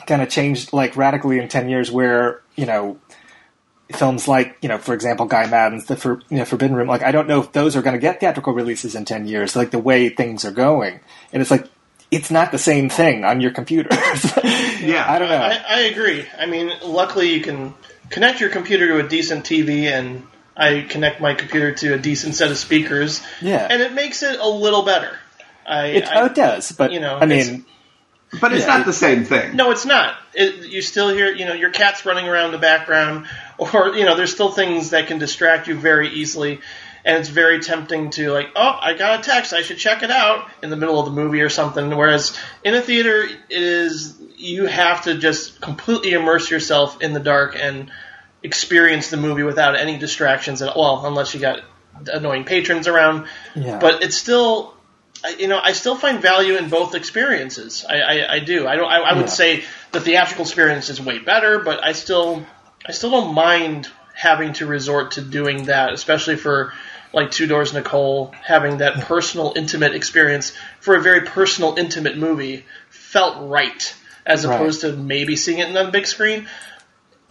going 0.06 0.20
to 0.20 0.26
change 0.26 0.72
like 0.72 0.96
radically 0.96 1.38
in 1.38 1.48
ten 1.48 1.68
years, 1.68 1.90
where 1.90 2.42
you 2.56 2.66
know. 2.66 2.98
Films 3.92 4.26
like, 4.26 4.56
you 4.62 4.68
know, 4.70 4.78
for 4.78 4.94
example, 4.94 5.26
Guy 5.26 5.46
Maddin's 5.46 5.84
The 5.84 5.94
For, 5.94 6.22
you 6.30 6.38
know, 6.38 6.46
Forbidden 6.46 6.74
Room. 6.74 6.88
Like, 6.88 7.02
I 7.02 7.12
don't 7.12 7.28
know 7.28 7.42
if 7.42 7.52
those 7.52 7.76
are 7.76 7.82
going 7.82 7.92
to 7.92 8.00
get 8.00 8.18
theatrical 8.18 8.54
releases 8.54 8.94
in 8.94 9.04
ten 9.04 9.26
years. 9.28 9.54
Like 9.54 9.72
the 9.72 9.78
way 9.78 10.08
things 10.08 10.46
are 10.46 10.50
going, 10.50 11.00
and 11.34 11.42
it's 11.42 11.50
like 11.50 11.68
it's 12.10 12.30
not 12.30 12.50
the 12.50 12.58
same 12.58 12.88
thing 12.88 13.24
on 13.24 13.40
your 13.40 13.50
computer. 13.50 13.90
Yeah. 14.80 15.10
I 15.10 15.18
don't 15.18 15.30
know. 15.30 15.36
I, 15.36 15.62
I 15.66 15.80
agree. 15.80 16.26
I 16.38 16.44
mean, 16.44 16.70
luckily 16.82 17.32
you 17.32 17.40
can 17.40 17.72
connect 18.10 18.38
your 18.40 18.50
computer 18.50 18.86
to 18.88 19.04
a 19.04 19.08
decent 19.08 19.44
TV, 19.44 19.84
and 19.84 20.26
I 20.56 20.82
connect 20.88 21.20
my 21.20 21.34
computer 21.34 21.72
to 21.72 21.94
a 21.94 21.98
decent 21.98 22.34
set 22.36 22.50
of 22.50 22.58
speakers. 22.58 23.22
Yeah. 23.40 23.66
and 23.70 23.82
it 23.82 23.92
makes 23.92 24.22
it 24.22 24.38
a 24.38 24.48
little 24.48 24.82
better. 24.82 25.16
I, 25.66 25.86
It, 25.86 26.08
I 26.08 26.20
oh, 26.22 26.24
it 26.26 26.34
does, 26.34 26.72
but 26.72 26.92
you 26.92 27.00
know, 27.00 27.16
I 27.16 27.24
it's- 27.24 27.48
mean, 27.50 27.64
But 28.40 28.52
it's 28.52 28.66
Yeah. 28.66 28.78
not 28.78 28.86
the 28.86 28.92
same 28.92 29.24
thing. 29.24 29.54
no, 29.56 29.70
it's 29.70 29.84
not. 29.86 30.16
It, 30.34 30.66
you 30.68 30.82
still 30.82 31.08
hear, 31.08 31.32
you 31.32 31.44
know, 31.46 31.52
your 31.54 31.70
cat's 31.70 32.04
running 32.04 32.28
around 32.28 32.50
the 32.52 32.58
background, 32.58 33.26
or 33.58 33.94
you 33.96 34.04
know, 34.04 34.16
there's 34.16 34.32
still 34.32 34.50
things 34.50 34.90
that 34.90 35.06
can 35.06 35.18
distract 35.18 35.68
you 35.68 35.76
very 35.76 36.08
easily, 36.10 36.60
and 37.04 37.16
it's 37.18 37.28
very 37.28 37.60
tempting 37.60 38.10
to 38.10 38.32
like, 38.32 38.48
oh, 38.56 38.78
I 38.80 38.94
got 38.94 39.20
a 39.20 39.22
text, 39.22 39.52
I 39.52 39.62
should 39.62 39.78
check 39.78 40.02
it 40.02 40.10
out 40.10 40.48
in 40.62 40.70
the 40.70 40.76
middle 40.76 40.98
of 40.98 41.04
the 41.06 41.12
movie 41.12 41.42
or 41.42 41.48
something. 41.48 41.96
Whereas 41.96 42.36
in 42.64 42.74
a 42.74 42.80
theater, 42.80 43.22
it 43.22 43.38
is 43.62 44.14
you 44.36 44.66
have 44.66 45.04
to 45.04 45.16
just 45.16 45.60
completely 45.60 46.12
immerse 46.12 46.50
yourself 46.50 47.00
in 47.00 47.12
the 47.12 47.20
dark 47.20 47.56
and 47.58 47.90
experience 48.44 49.08
the 49.10 49.16
movie 49.16 49.42
without 49.42 49.74
any 49.74 49.98
distractions 49.98 50.62
at 50.62 50.68
all, 50.68 50.96
well, 51.02 51.06
unless 51.06 51.34
you 51.34 51.40
got 51.40 51.60
annoying 52.12 52.44
patrons 52.44 52.86
around. 52.86 53.26
Yeah. 53.56 53.78
But 53.80 54.02
it's 54.04 54.16
still, 54.16 54.74
you 55.38 55.48
know, 55.48 55.58
I 55.60 55.72
still 55.72 55.96
find 55.96 56.20
value 56.20 56.56
in 56.56 56.68
both 56.68 56.94
experiences. 56.94 57.84
I, 57.88 58.00
I, 58.00 58.32
I 58.34 58.38
do. 58.40 58.68
I 58.68 58.76
don't. 58.76 58.88
I, 58.90 58.98
I 58.98 59.12
would 59.14 59.22
Yeah. 59.26 59.26
say 59.26 59.64
the 59.92 60.00
theatrical 60.00 60.44
experience 60.44 60.90
is 60.90 61.00
way 61.00 61.18
better, 61.18 61.58
but 61.60 61.82
I 61.82 61.92
still, 61.92 62.44
I 62.86 62.92
still 62.92 63.10
don't 63.10 63.34
mind 63.34 63.88
having 64.14 64.52
to 64.54 64.66
resort 64.66 65.12
to 65.12 65.22
doing 65.22 65.64
that, 65.64 65.92
especially 65.92 66.36
for 66.36 66.72
like 67.12 67.30
Tu 67.30 67.46
dors 67.46 67.72
Nicole, 67.72 68.32
having 68.42 68.78
that 68.78 69.00
personal, 69.08 69.52
intimate 69.56 69.94
experience 69.94 70.52
for 70.80 70.94
a 70.96 71.00
very 71.00 71.22
personal, 71.22 71.76
intimate 71.78 72.18
movie 72.18 72.66
felt 72.90 73.48
right, 73.48 73.94
as 74.26 74.44
Right. 74.44 74.54
opposed 74.54 74.82
to 74.82 74.92
maybe 74.92 75.36
seeing 75.36 75.58
it 75.60 75.68
on 75.68 75.86
the 75.86 75.90
big 75.90 76.06
screen. 76.06 76.48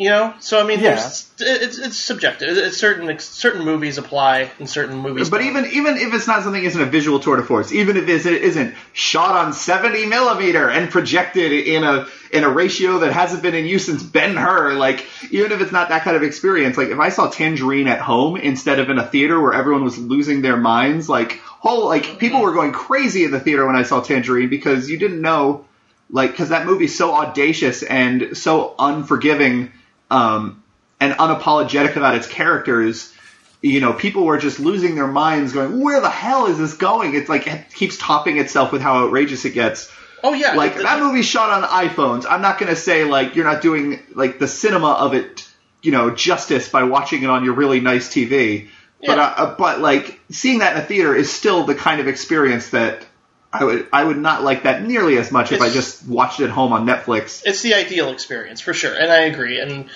You 0.03 0.09
know, 0.09 0.33
so 0.41 0.59
I 0.59 0.67
mean, 0.67 0.81
Yeah. 0.81 0.95
there's, 0.95 1.31
it's 1.39 1.79
it's 1.79 1.97
subjective. 1.97 2.57
It's 2.57 2.75
certain 2.75 3.17
certain 3.19 3.63
movies 3.63 3.97
apply 3.97 4.51
and 4.59 4.69
certain 4.69 4.97
movies. 4.97 5.29
But 5.29 5.37
don't. 5.37 5.47
even 5.47 5.65
even 5.67 5.95
if 5.95 6.13
it's 6.13 6.27
not 6.27 6.43
something 6.43 6.61
isn't 6.61 6.81
a 6.81 6.85
visual 6.85 7.21
tour 7.21 7.37
de 7.37 7.43
force, 7.43 7.71
even 7.71 7.95
if 7.95 8.09
it 8.09 8.25
isn't 8.25 8.75
shot 8.91 9.37
on 9.37 9.53
70 9.53 10.05
millimeter 10.07 10.69
and 10.69 10.89
projected 10.91 11.53
in 11.53 11.85
a 11.85 12.05
in 12.33 12.43
a 12.43 12.49
ratio 12.49 12.99
that 12.99 13.13
hasn't 13.13 13.41
been 13.41 13.55
in 13.55 13.65
use 13.65 13.85
since 13.85 14.03
Ben 14.03 14.35
Hur, 14.35 14.73
like 14.73 15.05
even 15.31 15.53
if 15.53 15.61
it's 15.61 15.71
not 15.71 15.87
that 15.87 16.01
kind 16.01 16.17
of 16.17 16.23
experience, 16.23 16.75
like 16.75 16.89
if 16.89 16.99
I 16.99 17.07
saw 17.07 17.29
Tangerine 17.29 17.87
at 17.87 18.01
home 18.01 18.35
instead 18.35 18.79
of 18.79 18.89
in 18.89 18.97
a 18.97 19.07
theater 19.07 19.39
where 19.39 19.53
everyone 19.53 19.85
was 19.85 19.97
losing 19.97 20.41
their 20.41 20.57
minds, 20.57 21.07
like 21.07 21.39
whole 21.39 21.85
like 21.85 22.19
people 22.19 22.39
mm-hmm. 22.39 22.45
were 22.45 22.53
going 22.53 22.73
crazy 22.73 23.23
in 23.23 23.31
the 23.31 23.39
theater 23.39 23.65
when 23.65 23.77
I 23.77 23.83
saw 23.83 24.01
Tangerine 24.01 24.49
because 24.49 24.89
you 24.89 24.97
didn't 24.97 25.21
know 25.21 25.63
like 26.09 26.31
because 26.31 26.49
that 26.49 26.65
movie's 26.65 26.97
so 26.97 27.15
audacious 27.15 27.83
and 27.83 28.37
so 28.37 28.75
unforgiving 28.77 29.71
um, 30.13 30.63
and 30.99 31.13
unapologetic 31.13 31.95
about 31.95 32.15
its 32.15 32.27
characters, 32.27 33.13
you 33.61 33.79
know, 33.81 33.93
people 33.93 34.25
were 34.25 34.37
just 34.37 34.59
losing 34.59 34.95
their 34.95 35.07
minds, 35.07 35.53
going, 35.53 35.81
"Where 35.81 35.99
the 36.01 36.09
hell 36.09 36.45
is 36.47 36.57
this 36.57 36.73
going?" 36.75 37.15
It's 37.15 37.29
like 37.29 37.47
it 37.47 37.73
keeps 37.73 37.97
topping 37.97 38.37
itself 38.37 38.71
with 38.71 38.81
how 38.81 39.05
outrageous 39.05 39.45
it 39.45 39.53
gets. 39.53 39.91
Oh 40.23 40.33
yeah, 40.33 40.53
Like 40.53 40.77
the- 40.77 40.83
that 40.83 40.99
movie's 40.99 41.25
shot 41.25 41.49
on 41.49 41.63
iPhones. 41.87 42.25
I'm 42.29 42.41
not 42.41 42.57
gonna 42.59 42.75
say 42.75 43.03
like 43.03 43.35
you're 43.35 43.45
not 43.45 43.61
doing 43.61 43.99
like 44.13 44.39
the 44.39 44.47
cinema 44.47 44.91
of 44.91 45.13
it, 45.13 45.47
you 45.81 45.91
know, 45.91 46.11
justice 46.11 46.69
by 46.69 46.83
watching 46.83 47.23
it 47.23 47.29
on 47.29 47.43
your 47.43 47.55
really 47.55 47.81
nice 47.81 48.09
TV. 48.09 48.69
But 49.05 49.19
uh, 49.19 49.55
but 49.57 49.81
like 49.81 50.19
seeing 50.31 50.59
that 50.59 50.77
in 50.77 50.81
a 50.81 50.85
theater 50.85 51.13
is 51.13 51.29
still 51.31 51.65
the 51.65 51.75
kind 51.75 51.99
of 51.99 52.07
experience 52.07 52.69
that 52.69 53.05
I 53.53 53.63
would 53.63 53.87
I 53.93 54.03
would 54.03 54.17
not 54.17 54.43
like 54.43 54.63
that 54.63 54.83
nearly 54.83 55.17
as 55.17 55.31
much 55.31 55.51
if 55.51 55.61
I 55.61 55.69
just 55.69 56.07
watched 56.07 56.39
it 56.39 56.45
at 56.45 56.49
home 56.49 56.73
on 56.73 56.87
Netflix. 56.87 57.43
it's 57.45 57.61
the 57.61 57.75
ideal 57.75 58.09
experience 58.09 58.61
for 58.61 58.73
sure, 58.73 58.95
and 58.95 59.11
I 59.11 59.25
agree. 59.25 59.59
And 59.59 59.89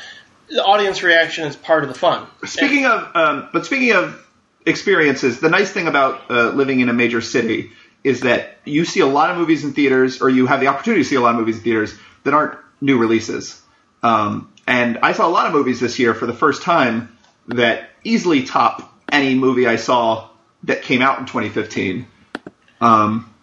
the 0.48 0.64
audience 0.64 1.02
reaction 1.02 1.48
is 1.48 1.56
part 1.56 1.84
of 1.84 1.90
the 1.90 1.96
fun. 1.96 2.28
Speaking 2.46 2.86
of, 2.86 3.16
um, 3.16 3.50
but 3.52 3.66
speaking 3.66 3.94
of 3.94 4.24
experiences, 4.66 5.40
the 5.40 5.50
nice 5.50 5.72
thing 5.72 5.88
about 5.88 6.30
uh, 6.30 6.50
living 6.52 6.82
in 6.82 6.90
a 6.90 6.94
major 6.94 7.20
city 7.20 7.72
is 8.04 8.22
that 8.22 8.58
you 8.64 8.86
see 8.86 9.00
a 9.00 9.08
lot 9.08 9.32
of 9.32 9.38
movies 9.38 9.64
in 9.64 9.74
theaters, 9.74 10.22
or 10.22 10.30
you 10.30 10.46
have 10.46 10.60
the 10.60 10.68
opportunity 10.68 11.04
to 11.04 11.10
see 11.10 11.16
a 11.16 11.22
lot 11.22 11.32
of 11.32 11.40
movies 11.40 11.58
in 11.58 11.64
theaters 11.64 11.96
that 12.24 12.36
aren't 12.36 12.60
new 12.80 13.00
releases. 13.00 13.60
Um, 14.04 14.54
and 14.68 15.00
I 15.00 15.14
saw 15.14 15.28
a 15.28 15.32
lot 15.32 15.48
of 15.48 15.54
movies 15.54 15.80
this 15.80 15.98
year 15.98 16.14
for 16.14 16.28
the 16.28 16.34
first 16.34 16.62
time 16.62 17.18
that 17.48 17.90
easily 18.04 18.44
top 18.44 18.94
any 19.12 19.34
movie 19.34 19.66
I 19.66 19.78
saw 19.78 20.30
that 20.64 20.84
came 20.84 21.02
out 21.02 21.20
in 21.20 21.26
2015. 21.26 22.06
Um, 22.80 23.34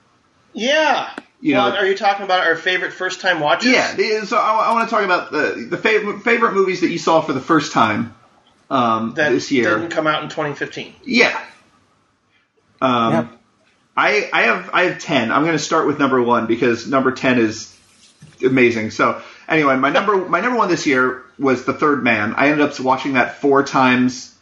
yeah. 0.54 1.10
You 1.40 1.54
well, 1.56 1.70
know- 1.70 1.76
are 1.76 1.86
you 1.86 1.96
talking 1.96 2.24
about 2.24 2.46
our 2.46 2.56
favorite 2.56 2.92
first 2.92 3.20
time 3.20 3.38
watches? 3.40 3.70
yeah, 3.72 4.24
so 4.24 4.38
I, 4.38 4.70
I 4.70 4.72
want 4.72 4.88
to 4.88 4.94
talk 4.94 5.04
about 5.04 5.30
the 5.30 5.66
the 5.68 5.76
favorite 5.76 6.20
favorite 6.22 6.54
movies 6.54 6.80
that 6.80 6.88
you 6.88 6.98
saw 6.98 7.20
for 7.20 7.34
the 7.34 7.40
first 7.40 7.72
time 7.72 8.14
um, 8.70 9.12
that 9.14 9.30
this 9.30 9.52
year. 9.52 9.74
didn't 9.76 9.90
come 9.90 10.06
out 10.06 10.22
in 10.22 10.30
2015. 10.30 10.94
Yeah. 11.04 11.38
Um, 12.80 13.12
Yep. 13.12 13.40
I 13.96 14.30
I 14.32 14.42
have 14.42 14.70
I 14.72 14.82
have 14.84 14.98
ten. 15.00 15.30
I'm 15.30 15.42
going 15.42 15.52
to 15.56 15.62
start 15.62 15.86
with 15.86 15.98
number 15.98 16.20
one 16.22 16.46
because 16.46 16.88
number 16.88 17.12
ten 17.12 17.38
is 17.38 17.76
amazing. 18.44 18.90
So 18.90 19.22
anyway, 19.48 19.76
my 19.76 19.90
number 19.90 20.16
my 20.16 20.40
number 20.40 20.58
one 20.58 20.68
this 20.68 20.86
year 20.86 21.22
was 21.38 21.64
The 21.64 21.74
Third 21.74 22.02
Man. 22.02 22.34
I 22.34 22.48
ended 22.48 22.68
up 22.68 22.78
watching 22.80 23.12
that 23.12 23.40
four 23.40 23.62
times 23.62 24.34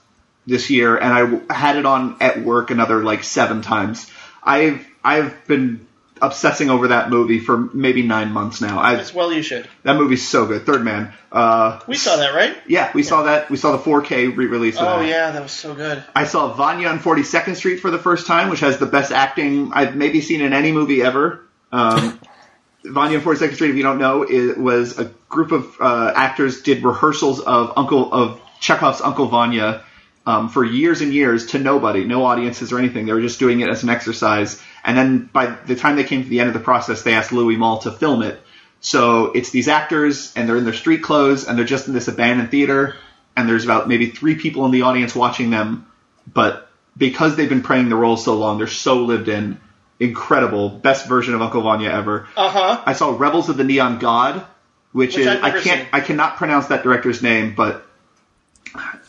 this 0.47 0.71
year, 0.71 0.97
and 0.97 1.43
I 1.49 1.55
had 1.55 1.77
it 1.77 1.85
on 1.85 2.17
at 2.21 2.41
work 2.43 2.71
another 2.71 3.03
like 3.03 3.25
seven 3.25 3.61
times. 3.61 4.11
I've 4.43 4.87
I've 5.05 5.47
been 5.47 5.87
obsessing 6.23 6.71
over 6.71 6.89
that 6.89 7.11
movie 7.11 7.41
for 7.41 7.59
maybe 7.59 8.03
nine 8.03 8.31
months 8.33 8.61
now. 8.61 8.79
I 8.79 8.95
As 8.95 9.13
well, 9.13 9.33
you 9.33 9.43
should. 9.43 9.69
that 9.83 9.97
movie's 9.97 10.27
so 10.27 10.47
good. 10.47 10.65
Third 10.65 10.83
Man. 10.85 11.13
Uh, 11.31 11.81
We 11.87 11.97
saw 11.97 12.17
that, 12.17 12.35
right? 12.35 12.57
yeah, 12.67 12.91
we 12.95 13.03
saw 13.03 13.25
that. 13.25 13.51
We 13.51 13.57
saw 13.57 13.73
the 13.73 13.79
4K 13.83 14.37
re-release. 14.37 14.77
Of 14.77 14.85
that. 14.85 14.95
Oh 14.95 14.99
that. 15.01 15.09
yeah, 15.09 15.31
that 15.33 15.43
was 15.43 15.53
so 15.53 15.75
good. 15.75 16.03
I 16.15 16.25
saw 16.25 16.55
Vanya 16.55 16.89
on 16.89 17.01
42nd 17.01 17.57
Street 17.57 17.81
for 17.81 17.91
the 17.91 17.99
first 17.99 18.27
time, 18.27 18.49
which 18.51 18.61
has 18.61 18.79
the 18.79 18.87
best 18.87 19.13
acting 19.13 19.73
I've 19.75 19.97
maybe 19.97 20.21
seen 20.21 20.41
in 20.41 20.53
any 20.53 20.73
movie 20.73 21.03
ever. 21.03 21.41
Um, 21.73 22.21
Vanya 22.85 23.19
on 23.19 23.25
42nd 23.25 23.55
Street, 23.55 23.71
if 23.71 23.77
you 23.77 23.83
don't 23.83 23.99
know, 23.99 24.23
it 24.23 24.59
was 24.59 24.99
a 24.99 25.05
group 25.29 25.53
of 25.53 25.77
uh, 25.81 26.13
actors 26.15 26.63
did 26.63 26.83
rehearsals 26.85 27.41
of 27.41 27.73
Uncle 27.77 28.13
of 28.13 28.41
Chekhov's 28.61 29.01
Uncle 29.01 29.27
Vanya 29.27 29.85
um, 30.27 30.49
for 30.49 30.65
years 30.65 31.01
and 31.01 31.13
years 31.13 31.47
to 31.47 31.59
nobody, 31.59 32.05
no 32.05 32.25
audiences 32.27 32.73
or 32.73 32.79
anything. 32.79 33.07
They 33.07 33.13
were 33.13 33.21
just 33.21 33.39
doing 33.39 33.61
it 33.61 33.69
as 33.69 33.83
an 33.83 33.89
exercise. 33.89 34.61
And 34.85 34.97
then 34.97 35.31
by 35.33 35.47
the 35.47 35.77
time 35.77 35.97
they 35.97 36.05
came 36.05 36.25
to 36.25 36.29
the 36.29 36.41
end 36.41 36.49
of 36.49 36.55
the 36.55 36.61
process, 36.61 37.03
they 37.03 37.15
asked 37.15 37.33
Louis 37.33 37.57
Malle 37.57 37.79
to 37.81 37.93
film 37.93 38.23
it. 38.23 38.41
So 38.81 39.27
it's 39.27 39.51
these 39.51 39.69
actors, 39.69 40.33
and 40.35 40.49
they're 40.49 40.57
in 40.57 40.65
their 40.65 40.73
street 40.75 41.03
clothes, 41.03 41.47
and 41.47 41.57
they're 41.57 41.65
just 41.65 41.87
in 41.87 41.95
this 41.95 42.09
abandoned 42.09 42.51
theater, 42.51 42.97
and 43.37 43.49
there's 43.49 43.65
about 43.65 43.89
maybe 43.89 44.11
three 44.11 44.35
people 44.35 44.65
in 44.67 44.73
the 44.73 44.83
audience 44.83 45.15
watching 45.15 45.51
them, 45.51 45.87
but 46.33 46.69
because 46.97 47.37
they've 47.37 47.49
been 47.49 47.63
playing 47.63 47.89
the 47.89 47.97
role 47.97 48.17
so 48.17 48.35
long, 48.35 48.59
they're 48.59 48.67
so 48.67 49.05
lived 49.05 49.29
in. 49.29 49.61
Incredible, 50.01 50.69
best 50.69 51.07
version 51.07 51.33
of 51.35 51.43
Uncle 51.43 51.63
Vanya 51.63 51.91
ever. 51.91 52.27
Uh 52.37 52.51
huh. 52.51 52.83
I 52.85 52.93
saw 52.93 53.17
Rebels 53.17 53.49
of 53.49 53.57
the 53.57 53.63
Neon 53.63 54.01
God, 54.01 54.45
which, 54.91 55.17
Which 55.17 55.27
is 55.27 55.29
I 55.29 55.51
can't 55.53 55.65
seen. 55.65 55.89
I 55.93 56.01
cannot 56.01 56.37
pronounce 56.37 56.67
that 56.69 56.83
director's 56.83 57.23
name, 57.23 57.55
but 57.55 57.87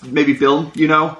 maybe 0.04 0.34
Bill, 0.34 0.72
you 0.76 0.88
know, 0.88 1.18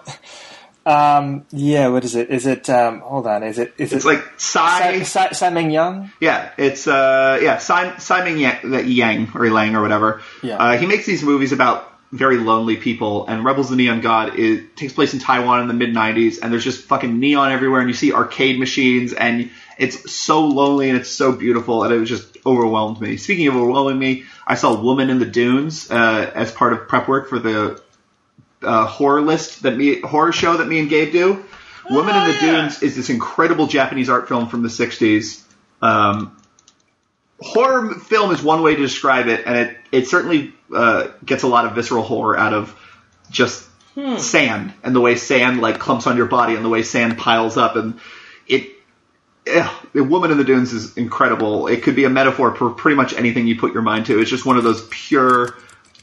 Um, 0.86 1.46
yeah, 1.52 1.88
what 1.88 2.04
is 2.04 2.16
it? 2.16 2.30
Is 2.30 2.46
it? 2.46 2.70
Um, 2.70 3.00
hold 3.00 3.26
on. 3.26 3.44
Is 3.44 3.58
it? 3.58 3.74
Is 3.78 3.94
it's 3.94 4.06
it 4.06 4.08
like 4.08 4.24
Psy. 4.38 5.04
Sa- 5.04 5.28
Sa- 5.28 5.34
Simon 5.34 5.72
Young? 5.72 6.12
Yeah, 6.20 6.52
it's 6.58 6.88
uh 6.88 7.40
yeah 7.42 7.58
Simon, 7.58 8.00
Simon 8.00 8.38
Yang, 8.38 8.88
Yang 8.88 9.32
or 9.36 9.50
Lang 9.50 9.76
or 9.76 9.82
whatever. 9.82 10.22
Yeah. 10.42 10.58
Uh, 10.58 10.78
he 10.78 10.86
makes 10.86 11.06
these 11.06 11.24
movies 11.24 11.52
about 11.52 11.90
very 12.12 12.38
lonely 12.38 12.78
people, 12.78 13.26
and 13.28 13.44
Rebels 13.44 13.72
of 13.72 13.78
the 13.78 13.84
Neon 13.84 14.02
God 14.02 14.38
is, 14.38 14.62
takes 14.76 14.94
place 14.94 15.14
in 15.14 15.20
Taiwan 15.20 15.62
in 15.62 15.68
the 15.68 15.74
mid 15.74 15.96
'90s, 15.96 16.40
and 16.42 16.52
there's 16.52 16.64
just 16.64 16.86
fucking 16.86 17.20
neon 17.20 17.52
everywhere, 17.52 17.80
and 17.80 17.90
you 17.90 17.96
see 17.96 18.14
arcade 18.14 18.60
machines, 18.60 19.14
and 19.14 19.50
it's 19.78 20.12
so 20.12 20.46
lonely 20.46 20.90
and 20.90 20.98
it's 20.98 21.10
so 21.10 21.32
beautiful, 21.32 21.84
and 21.84 21.94
it 21.94 22.06
just 22.06 22.38
overwhelmed 22.46 23.02
me. 23.02 23.18
Speaking 23.18 23.48
of 23.48 23.56
overwhelming 23.56 23.98
me, 23.98 24.26
I 24.46 24.56
saw 24.56 24.80
Woman 24.80 25.10
in 25.10 25.20
the 25.20 25.26
Dunes 25.26 25.90
uh, 25.90 26.32
as 26.36 26.52
part 26.52 26.74
of 26.74 26.88
prep 26.88 27.08
work 27.08 27.30
for 27.30 27.40
the 27.40 27.82
uh, 28.64 28.86
horror 28.86 29.22
list 29.22 29.64
that 29.64 29.76
me 29.76 30.02
horror 30.02 30.32
show 30.32 30.58
that 30.58 30.68
me 30.68 30.80
and 30.80 30.90
Gabe 30.90 31.12
do. 31.12 31.46
Woman 31.90 32.16
in 32.16 32.24
the 32.28 32.34
yeah. 32.34 32.62
Dunes 32.62 32.82
is 32.82 32.96
this 32.96 33.10
incredible 33.10 33.68
Japanese 33.68 34.10
art 34.10 34.28
film 34.28 34.48
from 34.48 34.62
the 34.64 34.70
'60s. 34.70 35.44
Um, 35.82 36.38
horror 37.42 37.94
film 37.96 38.32
is 38.32 38.42
one 38.42 38.62
way 38.64 38.76
to 38.76 38.82
describe 38.82 39.28
it, 39.28 39.46
and 39.46 39.58
it 39.58 39.78
it 39.92 40.08
certainly 40.08 40.54
uh, 40.74 41.10
gets 41.26 41.44
a 41.44 41.48
lot 41.48 41.66
of 41.66 41.76
visceral 41.76 42.04
horror 42.04 42.38
out 42.38 42.54
of 42.54 42.74
just 43.32 43.68
sand 44.18 44.74
and 44.84 44.96
the 44.96 45.02
way 45.02 45.16
sand 45.16 45.62
like 45.62 45.78
clumps 45.80 46.08
on 46.08 46.18
your 46.18 46.26
body 46.26 46.56
and 46.56 46.66
the 46.66 46.70
way 46.70 46.82
sand 46.84 47.18
piles 47.18 47.58
up 47.58 47.76
and 47.76 48.00
it. 48.48 48.70
eh, 49.46 49.70
the 49.94 50.04
woman 50.04 50.32
in 50.32 50.38
the 50.38 50.44
dunes 50.44 50.74
is 50.74 50.98
incredible. 50.98 51.68
It 51.68 51.84
could 51.84 51.96
be 51.96 52.06
a 52.06 52.10
metaphor 52.10 52.56
for 52.56 52.72
pretty 52.72 52.96
much 52.96 53.14
anything 53.14 53.46
you 53.46 53.60
put 53.60 53.74
your 53.74 53.84
mind 53.84 54.08
to. 54.08 54.20
It's 54.20 54.30
just 54.30 54.46
one 54.46 54.58
of 54.58 54.64
those 54.64 54.88
pure, 54.90 55.56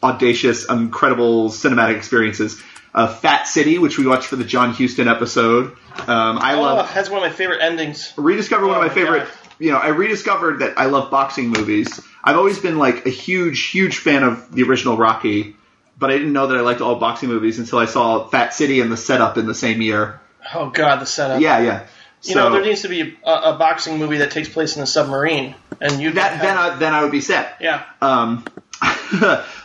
audacious, 0.03 0.69
incredible 0.69 1.49
cinematic 1.51 1.97
experiences. 1.97 2.61
Uh, 2.93 3.07
Fat 3.07 3.45
City, 3.45 3.79
which 3.79 3.99
we 3.99 4.07
watched 4.07 4.27
for 4.27 4.37
the 4.37 4.45
John 4.45 4.73
Huston 4.75 5.07
episode. 5.07 5.77
Um, 6.07 6.39
I 6.41 6.55
Oh, 6.55 6.63
love 6.63 6.91
has 6.91 7.09
one 7.09 7.23
of 7.23 7.31
my 7.31 7.35
favorite 7.35 7.63
endings. 7.63 8.13
rediscovered 8.17 8.67
one 8.67 8.77
Oh 8.77 8.81
of 8.81 8.83
my 8.83 8.89
my 8.89 8.95
favorite. 8.95 9.21
God. 9.25 9.33
You 9.61 9.71
know, 9.73 9.79
I 9.79 9.89
rediscovered 9.89 10.61
that 10.61 10.79
I 10.79 10.87
love 10.87 11.11
boxing 11.11 11.49
movies. 11.51 12.01
I've 12.25 12.37
always 12.37 12.59
been 12.59 12.79
like 12.79 13.07
a 13.07 13.11
huge, 13.11 13.69
huge 13.69 13.99
fan 13.99 14.23
of 14.25 14.51
the 14.53 14.63
original 14.65 14.97
Rocky, 14.97 15.55
but 15.99 16.11
I 16.11 16.15
didn't 16.15 16.33
know 16.33 16.47
that 16.49 16.57
I 16.57 16.63
liked 16.63 16.81
all 16.81 16.97
boxing 16.97 17.29
movies 17.29 17.59
until 17.59 17.79
I 17.79 17.85
saw 17.85 18.27
Fat 18.27 18.55
City 18.55 18.81
and 18.81 18.91
The 18.91 18.97
Setup 18.97 19.37
in 19.39 19.47
the 19.47 19.55
same 19.55 19.81
year. 19.83 20.19
Oh 20.55 20.71
god, 20.71 21.01
the 21.01 21.07
setup. 21.07 21.41
Yeah, 21.41 21.61
yeah. 21.61 21.87
You 22.23 22.35
so 22.35 22.49
know, 22.49 22.53
there 22.55 22.63
needs 22.65 22.83
to 22.83 22.89
be 22.89 23.17
a, 23.25 23.31
a 23.31 23.57
boxing 23.59 23.99
movie 23.99 24.19
that 24.19 24.31
takes 24.31 24.49
place 24.49 24.77
in 24.77 24.83
a 24.83 24.87
submarine, 24.87 25.55
and 25.81 26.01
you 26.01 26.13
that 26.13 26.41
then 26.43 26.57
I, 26.59 26.77
then 26.77 26.93
I 26.95 27.03
would 27.03 27.13
be 27.13 27.21
set. 27.21 27.57
yeah. 27.61 27.85
Um, 28.01 28.45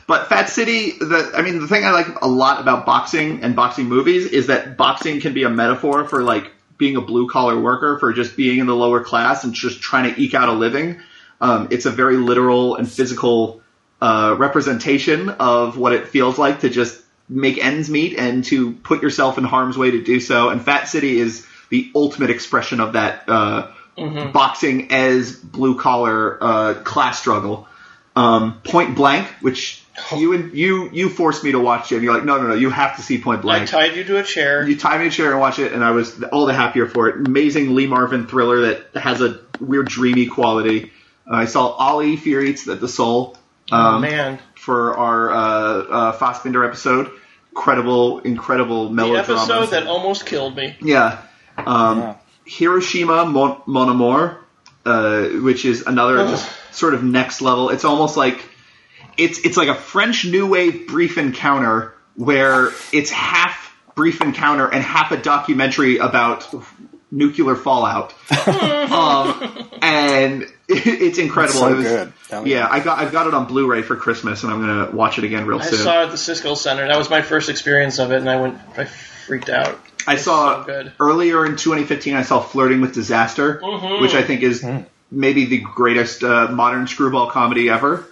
but 0.07 0.27
Fat 0.27 0.49
City, 0.49 0.91
the 0.91 1.31
I 1.35 1.41
mean, 1.41 1.59
the 1.59 1.67
thing 1.67 1.83
I 1.83 1.91
like 1.91 2.21
a 2.21 2.27
lot 2.27 2.61
about 2.61 2.85
boxing 2.85 3.41
and 3.43 3.55
boxing 3.55 3.85
movies 3.85 4.27
is 4.27 4.47
that 4.47 4.77
boxing 4.77 5.19
can 5.19 5.33
be 5.33 5.43
a 5.43 5.49
metaphor 5.49 6.07
for 6.07 6.21
like 6.21 6.51
being 6.77 6.95
a 6.95 7.01
blue 7.01 7.27
collar 7.29 7.59
worker, 7.59 7.97
for 7.99 8.13
just 8.13 8.35
being 8.35 8.59
in 8.59 8.67
the 8.67 8.75
lower 8.75 9.03
class 9.03 9.43
and 9.43 9.53
just 9.53 9.81
trying 9.81 10.13
to 10.13 10.21
eke 10.21 10.33
out 10.33 10.49
a 10.49 10.53
living. 10.53 10.99
Um, 11.41 11.69
it's 11.71 11.85
a 11.85 11.91
very 11.91 12.17
literal 12.17 12.75
and 12.75 12.89
physical 12.89 13.61
uh, 14.01 14.35
representation 14.37 15.29
of 15.29 15.77
what 15.77 15.93
it 15.93 16.09
feels 16.09 16.37
like 16.37 16.61
to 16.61 16.69
just 16.69 17.01
make 17.27 17.63
ends 17.63 17.89
meet 17.89 18.17
and 18.17 18.43
to 18.45 18.73
put 18.73 19.01
yourself 19.01 19.37
in 19.37 19.43
harm's 19.43 19.77
way 19.77 19.91
to 19.91 20.03
do 20.03 20.19
so. 20.19 20.49
And 20.49 20.61
Fat 20.61 20.85
City 20.85 21.17
is 21.19 21.47
the 21.69 21.91
ultimate 21.95 22.29
expression 22.29 22.79
of 22.79 22.93
that 22.93 23.27
uh, 23.27 23.71
boxing 24.31 24.91
as 24.91 25.35
blue 25.35 25.79
collar 25.79 26.37
uh, 26.41 26.73
class 26.83 27.19
struggle. 27.19 27.67
Um, 28.15 28.61
Point 28.63 28.95
Blank, 28.95 29.27
which 29.41 29.84
you 30.15 30.33
and 30.33 30.53
you 30.53 30.89
you 30.91 31.09
forced 31.09 31.43
me 31.43 31.51
to 31.51 31.59
watch 31.59 31.91
it. 31.91 31.95
And 31.95 32.03
you're 32.03 32.13
like, 32.13 32.25
no, 32.25 32.37
no, 32.37 32.49
no, 32.49 32.53
you 32.53 32.69
have 32.69 32.97
to 32.97 33.01
see 33.01 33.19
Point 33.19 33.41
Blank. 33.41 33.63
I 33.63 33.65
tied 33.65 33.95
you 33.95 34.03
to 34.05 34.17
a 34.17 34.23
chair. 34.23 34.67
you 34.67 34.77
tied 34.77 34.99
me 34.99 35.05
to 35.05 35.07
a 35.07 35.11
chair 35.11 35.31
and 35.31 35.39
watch 35.39 35.59
it, 35.59 35.73
and 35.73 35.83
I 35.83 35.91
was 35.91 36.21
all 36.23 36.45
the 36.45 36.53
happier 36.53 36.87
for 36.87 37.09
it. 37.09 37.27
Amazing 37.27 37.75
Lee 37.75 37.87
Marvin 37.87 38.27
thriller 38.27 38.61
that 38.61 38.95
has 38.95 39.21
a 39.21 39.39
weird 39.59 39.87
dreamy 39.87 40.27
quality. 40.27 40.91
Uh, 41.29 41.35
I 41.35 41.45
saw 41.45 41.69
Ali 41.69 42.17
Fear 42.17 42.43
Eats 42.43 42.67
at 42.67 42.79
the 42.79 42.87
Soul 42.87 43.37
oh 43.71 43.77
um, 43.77 44.01
man, 44.01 44.39
for 44.55 44.97
our 44.97 45.31
uh, 45.31 45.37
uh, 45.37 46.17
Fassbinder 46.17 46.67
episode. 46.67 47.11
Incredible, 47.51 48.19
incredible 48.19 48.89
melodrama. 48.89 49.27
the 49.27 49.33
episode 49.33 49.65
that 49.67 49.87
almost 49.87 50.25
killed 50.25 50.57
me. 50.57 50.75
Yeah. 50.81 51.21
Um, 51.57 51.99
Yeah. 51.99 52.15
Hiroshima 52.45 53.25
Mon, 53.25 53.61
Mon 53.65 53.89
Amour, 53.89 54.37
uh, 54.85 55.23
which 55.23 55.65
is 55.65 55.83
another 55.83 56.19
Ugh. 56.19 56.29
just 56.29 56.49
sort 56.75 56.93
of 56.93 57.03
next 57.03 57.41
level. 57.41 57.69
It's 57.69 57.85
almost 57.85 58.17
like 58.17 58.45
it's 59.17 59.39
it's 59.45 59.57
like 59.57 59.67
a 59.69 59.75
French 59.75 60.25
New 60.25 60.47
Wave 60.47 60.87
brief 60.87 61.17
encounter 61.17 61.93
where 62.15 62.69
it's 62.93 63.09
half 63.11 63.73
brief 63.95 64.21
encounter 64.21 64.67
and 64.67 64.83
half 64.83 65.11
a 65.11 65.17
documentary 65.17 65.97
about 65.97 66.53
nuclear 67.11 67.55
fallout, 67.55 68.13
um, 68.47 69.69
and 69.81 70.45
it's 70.67 71.17
incredible. 71.17 71.59
so 71.59 71.67
It 71.69 71.75
was- 71.75 71.87
good. 71.87 72.13
Yeah, 72.45 72.67
I 72.69 72.79
got 72.79 72.99
I've 72.99 73.11
got 73.11 73.27
it 73.27 73.33
on 73.33 73.45
Blu-ray 73.45 73.81
for 73.83 73.95
Christmas, 73.95 74.43
and 74.43 74.51
I'm 74.51 74.59
gonna 74.59 74.91
watch 74.91 75.17
it 75.17 75.23
again 75.23 75.45
real 75.45 75.59
I 75.59 75.65
soon. 75.65 75.79
I 75.79 75.83
saw 75.83 76.01
it 76.01 76.05
at 76.05 76.11
the 76.11 76.17
Siskel 76.17 76.57
Center. 76.57 76.87
That 76.87 76.97
was 76.97 77.09
my 77.09 77.21
first 77.21 77.49
experience 77.49 77.99
of 77.99 78.11
it, 78.11 78.17
and 78.17 78.29
I 78.29 78.41
went, 78.41 78.57
I 78.77 78.85
freaked 78.85 79.49
out. 79.49 79.79
I 80.07 80.17
saw 80.17 80.61
so 80.61 80.65
good. 80.65 80.91
earlier 80.99 81.45
in 81.45 81.53
2015. 81.55 82.15
I 82.15 82.23
saw 82.23 82.39
Flirting 82.41 82.81
with 82.81 82.93
Disaster, 82.93 83.59
Mm-hmm. 83.63 84.01
which 84.01 84.13
I 84.15 84.23
think 84.23 84.41
is 84.41 84.65
maybe 85.11 85.45
the 85.45 85.59
greatest 85.59 86.23
uh, 86.23 86.47
modern 86.51 86.87
screwball 86.87 87.29
comedy 87.29 87.69
ever. 87.69 88.05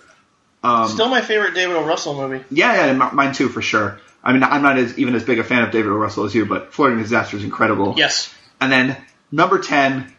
Um, 0.63 0.87
Still 0.87 1.09
my 1.09 1.21
favorite 1.21 1.53
David 1.53 1.75
O. 1.75 1.83
Russell 1.83 2.15
movie. 2.15 2.43
Yeah, 2.49 2.87
yeah, 2.87 2.93
mine 2.93 3.33
too 3.33 3.49
for 3.49 3.61
sure. 3.61 3.99
I 4.23 4.31
mean, 4.31 4.43
I'm 4.43 4.61
not 4.61 4.77
as, 4.77 4.97
even 4.97 5.15
as 5.15 5.23
big 5.23 5.39
a 5.39 5.43
fan 5.43 5.63
of 5.63 5.71
David 5.71 5.91
O. 5.91 5.95
Russell 5.95 6.23
as 6.23 6.33
you, 6.33 6.45
but 6.45 6.73
Flirting 6.73 6.99
Disaster 6.99 7.35
is 7.35 7.43
incredible. 7.43 7.95
Yes. 7.97 8.33
And 8.61 8.71
then 8.71 8.97
number 9.31 9.59
10, 9.59 10.13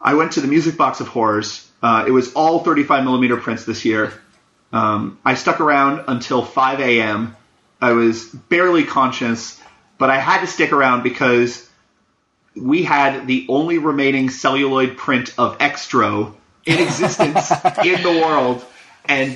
I 0.00 0.14
went 0.14 0.32
to 0.32 0.42
the 0.42 0.48
Music 0.48 0.76
Box 0.76 1.00
of 1.00 1.08
Horrors. 1.08 1.66
Uh, 1.82 2.04
it 2.06 2.10
was 2.10 2.34
all 2.34 2.58
35 2.60 3.04
millimeter 3.04 3.38
prints 3.38 3.64
this 3.64 3.84
year. 3.84 4.12
Um, 4.72 5.18
I 5.24 5.34
stuck 5.34 5.60
around 5.60 6.04
until 6.08 6.44
5 6.44 6.80
a.m. 6.80 7.36
I 7.80 7.92
was 7.92 8.26
barely 8.26 8.84
conscious, 8.84 9.58
but 9.96 10.10
I 10.10 10.18
had 10.18 10.42
to 10.42 10.46
stick 10.46 10.72
around 10.72 11.02
because 11.02 11.66
we 12.54 12.82
had 12.82 13.26
the 13.26 13.46
only 13.48 13.78
remaining 13.78 14.28
celluloid 14.28 14.96
print 14.96 15.32
of 15.38 15.58
Xtro 15.58 16.34
in 16.66 16.78
existence 16.78 17.50
in 17.84 18.02
the 18.02 18.20
world, 18.22 18.64
and 19.06 19.34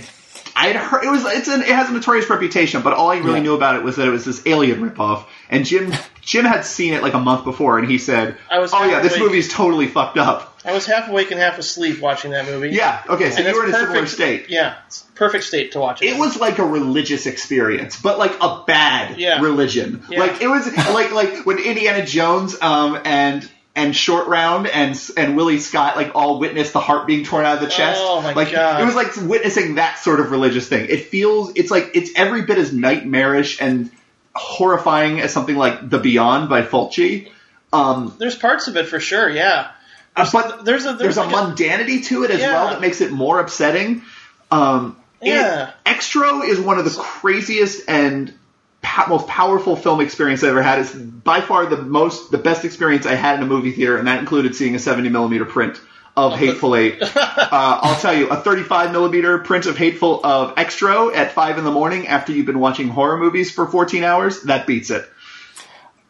I 0.54 0.68
had 0.68 0.76
heard 0.76 1.04
it 1.04 1.10
was 1.10 1.24
it's 1.24 1.48
an, 1.48 1.62
it 1.62 1.68
has 1.68 1.88
a 1.88 1.92
notorious 1.92 2.28
reputation, 2.28 2.82
but 2.82 2.92
all 2.92 3.10
I 3.10 3.18
really 3.18 3.34
Yeah. 3.36 3.42
knew 3.42 3.54
about 3.54 3.76
it 3.76 3.82
was 3.82 3.96
that 3.96 4.06
it 4.06 4.10
was 4.10 4.24
this 4.24 4.42
alien 4.46 4.80
ripoff. 4.88 5.24
And 5.50 5.64
Jim 5.64 5.92
Jim 6.20 6.44
had 6.44 6.64
seen 6.64 6.92
it 6.94 7.02
like 7.02 7.14
a 7.14 7.18
month 7.20 7.44
before, 7.44 7.78
and 7.78 7.88
he 7.90 7.98
said, 7.98 8.36
I 8.50 8.58
was 8.58 8.72
"Oh 8.74 8.84
yeah, 8.84 9.00
this 9.00 9.12
halfway- 9.12 9.26
movie's 9.26 9.52
totally 9.52 9.86
fucked 9.88 10.18
up." 10.18 10.48
I 10.64 10.72
was 10.72 10.86
half 10.86 11.08
awake 11.08 11.32
and 11.32 11.40
half 11.40 11.58
asleep 11.58 12.00
watching 12.00 12.30
that 12.30 12.46
movie. 12.46 12.70
Yeah, 12.70 13.02
okay, 13.08 13.30
so 13.30 13.38
And 13.38 13.48
you 13.48 13.54
were 13.56 13.64
in 13.66 13.70
a 13.70 13.72
similar 13.72 13.92
perfect- 13.94 14.12
state. 14.12 14.46
Yeah, 14.48 14.74
it's 14.86 15.02
perfect 15.16 15.42
state 15.42 15.72
to 15.72 15.80
watch 15.80 16.02
it. 16.02 16.06
It 16.06 16.18
was 16.18 16.38
like 16.38 16.58
a 16.60 16.64
religious 16.64 17.26
experience, 17.26 18.00
but 18.00 18.18
like 18.18 18.32
a 18.40 18.62
bad 18.64 19.18
Yeah. 19.18 19.40
religion. 19.40 20.04
Yeah. 20.08 20.20
Like 20.20 20.40
it 20.40 20.46
was 20.48 20.66
like 20.90 21.10
like 21.12 21.44
when 21.46 21.58
Indiana 21.58 22.06
Jones 22.06 22.56
um 22.62 22.98
and 23.04 23.48
and 23.74 23.96
Short 23.96 24.28
Round 24.28 24.66
and 24.66 25.00
and 25.16 25.37
Willie 25.37 25.58
Scott 25.58 25.96
like 25.96 26.12
all 26.14 26.38
witnessed 26.38 26.72
the 26.72 26.80
heart 26.80 27.06
being 27.06 27.24
torn 27.24 27.44
out 27.44 27.54
of 27.56 27.61
the 27.62 27.68
chest. 27.68 28.00
Oh, 28.02 28.20
my 28.20 28.32
like 28.35 28.52
God. 28.52 28.82
it 28.82 28.85
was 28.85 28.94
like 28.94 29.16
witnessing 29.16 29.76
that 29.76 29.98
sort 29.98 30.20
of 30.20 30.30
religious 30.30 30.68
thing. 30.68 30.88
It 30.90 31.06
feels 31.06 31.52
it's 31.56 31.70
like 31.70 31.92
it's 31.94 32.11
every 32.16 32.42
bit 32.42 32.58
as 32.58 32.72
nightmarish 32.72 33.61
and 33.61 33.90
horrifying 34.35 35.20
as 35.20 35.32
something 35.32 35.56
like 35.56 35.88
The 35.88 35.98
Beyond 35.98 36.48
by 36.48 36.62
Fulci. 36.62 37.30
Um, 37.72 38.14
There's 38.18 38.37
parts 38.37 38.68
of 38.68 38.76
it 38.76 38.88
for 38.88 39.00
sure. 39.00 39.28
Yeah. 39.28 39.70
Uh, 40.14 40.28
but 40.30 40.64
there's 40.66 40.85
a 40.85 40.92
there's, 40.92 41.16
there's, 41.16 41.16
a 41.16 41.24
like 41.24 41.56
mundanity 41.56 42.04
to 42.04 42.24
it 42.24 42.30
as 42.30 42.40
Yeah. 42.40 42.52
well 42.52 42.70
that 42.70 42.80
makes 42.82 43.00
it 43.00 43.11
more 43.11 43.40
upsetting. 43.40 44.02
Um, 44.50 44.96
Yeah. 45.22 45.70
Xtro 45.87 46.46
is 46.46 46.61
one 46.61 46.78
of 46.78 46.85
the 46.85 46.90
craziest 46.90 47.88
and 47.88 48.35
po- 48.82 49.06
most 49.08 49.26
powerful 49.26 49.76
film 49.76 50.00
experience 50.00 50.42
I 50.44 50.48
ever 50.48 50.62
had. 50.62 50.80
It's 50.80 50.92
by 50.94 51.40
far 51.40 51.66
the 51.66 51.76
most, 51.78 52.30
the 52.30 52.38
best 52.38 52.64
experience 52.64 53.06
I 53.06 53.14
had 53.14 53.36
in 53.36 53.42
a 53.42 53.46
movie 53.46 53.72
theater, 53.72 53.96
and 53.96 54.06
that 54.08 54.18
included 54.18 54.54
seeing 54.54 54.74
a 54.74 54.78
70 54.78 55.08
millimeter 55.08 55.44
print 55.44 55.80
of 56.16 56.34
Hateful 56.34 56.76
Eight. 56.76 57.00
uh, 57.00 57.08
I'll 57.50 57.98
tell 57.98 58.14
you, 58.14 58.28
a 58.28 58.36
35 58.36 58.92
millimeter 58.92 59.38
print 59.38 59.64
of 59.66 59.78
Hateful 59.78 60.20
of 60.24 60.54
Xtro 60.56 61.14
at 61.14 61.32
five 61.32 61.56
in 61.56 61.64
the 61.64 61.70
morning 61.70 62.06
after 62.06 62.32
you've 62.32 62.44
been 62.46 62.60
watching 62.60 62.88
horror 62.88 63.16
movies 63.16 63.50
for 63.50 63.66
14 63.66 64.04
hours, 64.04 64.42
that 64.42 64.66
beats 64.66 64.90
it. 64.90 65.08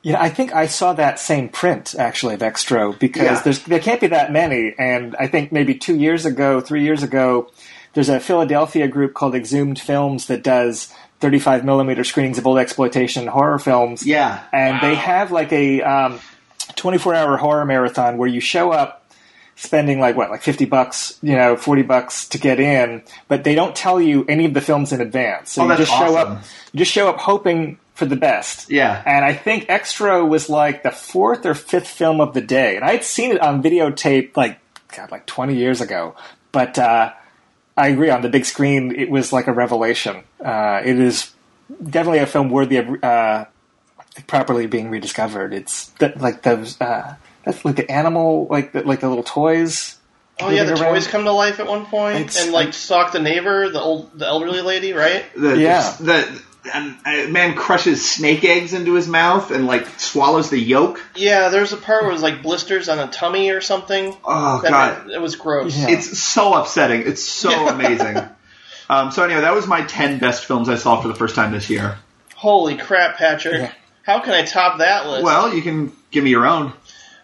Yeah, 0.03 0.21
I 0.21 0.31
think 0.31 0.53
I 0.53 0.67
saw 0.67 0.95
that 0.95 1.21
same 1.21 1.49
print 1.49 1.95
actually 1.97 2.35
of 2.35 2.41
Xtro 2.41 2.99
because 2.99 3.23
Yeah. 3.23 3.41
there's 3.45 3.63
there 3.63 3.79
can't 3.79 4.01
be 4.01 4.09
that 4.09 4.33
many, 4.33 4.75
and 4.77 5.15
I 5.21 5.29
think 5.29 5.53
maybe 5.53 5.77
two 5.77 5.95
years 5.95 6.27
ago, 6.27 6.61
three 6.61 6.83
years 6.83 7.05
ago, 7.05 7.53
there's 7.95 8.09
a 8.09 8.19
Philadelphia 8.19 8.89
group 8.89 9.15
called 9.15 9.37
Exhumed 9.37 9.79
Films 9.79 10.27
that 10.27 10.43
does 10.43 10.93
35 11.23 11.65
millimeter 11.65 12.05
screenings 12.05 12.37
of 12.37 12.47
old 12.47 12.59
exploitation 12.59 13.27
horror 13.27 13.59
films. 13.59 14.05
Yeah. 14.07 14.43
and 14.53 14.81
they 14.83 14.95
have 14.95 15.33
like 15.33 15.53
a 15.53 15.81
um, 15.81 16.21
24 16.77 17.15
hour 17.15 17.37
horror 17.39 17.65
marathon 17.65 18.19
where 18.19 18.29
you 18.29 18.41
show 18.41 18.71
up 18.73 18.99
spending 19.57 20.01
like 20.01 20.17
what 20.17 20.31
like 20.31 20.43
50 20.43 20.65
bucks 20.65 21.19
you 21.23 21.37
know 21.37 21.57
40 21.57 21.83
bucks 21.83 22.27
to 22.31 22.39
get 22.39 22.59
in 22.59 23.03
but 23.29 23.45
they 23.45 23.55
don't 23.55 23.77
tell 23.77 24.01
you 24.01 24.25
any 24.29 24.45
of 24.47 24.55
the 24.55 24.61
films 24.63 24.93
in 24.93 25.01
advance 25.01 25.53
so 25.53 25.61
Oh, 25.63 25.65
you 25.65 25.69
that's 25.69 25.81
just 25.83 25.93
show 25.93 26.17
awesome. 26.17 26.33
up 26.39 26.45
you 26.73 26.79
just 26.79 26.91
show 26.91 27.09
up 27.09 27.19
hoping 27.19 27.79
for 27.95 28.07
the 28.07 28.17
best 28.17 28.71
Yeah. 28.71 29.01
and 29.05 29.25
i 29.25 29.35
think 29.35 29.67
Xtro 29.69 30.27
was 30.27 30.49
like 30.49 30.83
the 30.83 30.91
fourth 30.91 31.45
or 31.47 31.55
fifth 31.55 31.87
film 31.87 32.21
of 32.21 32.33
the 32.33 32.41
day 32.41 32.77
and 32.77 32.85
i'd 32.85 33.05
seen 33.05 33.31
it 33.31 33.41
on 33.43 33.63
videotape 33.63 34.37
like 34.37 34.59
god 34.97 35.11
like 35.13 35.27
20 35.27 35.55
years 35.55 35.81
ago 35.83 36.17
but 36.51 36.79
uh 36.79 37.13
I 37.77 37.89
agree. 37.89 38.11
On 38.11 38.21
the 38.23 38.29
big 38.29 38.45
screen, 38.45 38.95
it 38.95 39.11
was 39.11 39.33
like 39.33 39.47
a 39.47 39.53
revelation. 39.53 40.25
Uh, 40.45 40.83
it 40.85 40.99
is 40.99 41.33
definitely 41.83 42.19
a 42.19 42.27
film 42.27 42.51
worthy 42.51 42.77
of 42.77 43.03
uh, 43.03 43.45
properly 44.27 44.67
being 44.67 44.91
rediscovered. 44.91 45.55
It's 45.55 45.87
that 46.01 46.21
like 46.21 46.43
those 46.43 46.81
uh, 46.81 47.15
that's 47.45 47.65
like 47.65 47.77
the 47.77 47.91
animal, 47.91 48.47
like 48.51 48.73
the, 48.73 48.83
like 48.83 49.01
the 49.01 49.09
little 49.09 49.25
toys. 49.25 49.97
Oh 50.41 50.51
yeah, 50.51 50.65
the 50.65 50.73
around. 50.73 50.95
toys 50.95 51.07
come 51.07 51.25
to 51.25 51.33
life 51.33 51.61
at 51.61 51.67
one 51.67 51.87
point 51.87 52.17
It's- 52.17 52.43
and 52.43 52.53
like 52.53 52.73
stalk 52.75 53.13
the 53.13 53.21
neighbor, 53.21 53.69
the 53.71 53.81
old 53.81 54.19
the 54.19 54.27
elderly 54.27 54.61
lady, 54.63 54.93
right? 54.93 55.25
The, 55.35 55.57
Yeah. 55.59 55.95
the, 55.99 56.05
the 56.05 56.43
and 56.73 56.97
a 57.07 57.27
man 57.29 57.55
crushes 57.55 58.09
snake 58.09 58.45
eggs 58.45 58.73
into 58.73 58.95
his 58.95 59.09
mouth 59.09 59.51
and 59.51 59.67
like 59.67 59.87
swallows 59.99 60.51
the 60.51 60.59
yolk. 60.59 61.01
Yeah, 61.17 61.49
there's 61.49 61.73
a 61.73 61.77
part 61.77 62.03
where 62.03 62.11
it 62.11 62.15
was 62.15 62.23
like 62.23 62.43
blisters 62.43 62.89
on 62.89 62.99
a 62.99 63.09
tummy 63.09 63.51
or 63.51 63.61
something. 63.61 64.15
Oh 64.25 64.61
That- 64.63 64.71
god, 64.71 65.11
it 65.11 65.21
was 65.21 65.37
gross. 65.37 65.77
Yeah. 65.77 65.91
it's 65.91 66.19
so 66.19 66.55
upsetting. 66.55 67.03
It's 67.07 67.23
so 67.23 67.51
amazing. 67.69 68.19
Um, 68.89 69.11
so 69.11 69.25
anyway, 69.25 69.41
that 69.43 69.55
was 69.55 69.67
my 69.67 69.83
ten 69.83 70.19
best 70.19 70.45
films 70.45 70.69
I 70.69 70.77
saw 70.77 71.01
for 71.01 71.09
the 71.09 71.15
first 71.15 71.35
time 71.35 71.53
this 71.53 71.69
year. 71.71 71.97
Holy 72.35 72.77
crap, 72.77 73.17
Patrick! 73.17 73.55
Yeah. 73.61 73.73
How 74.05 74.21
can 74.21 74.33
I 74.35 74.45
top 74.45 74.79
that 74.79 75.07
list? 75.09 75.25
Well, 75.25 75.55
you 75.55 75.63
can 75.63 75.93
give 76.11 76.23
me 76.25 76.31
your 76.31 76.47
own. 76.47 76.73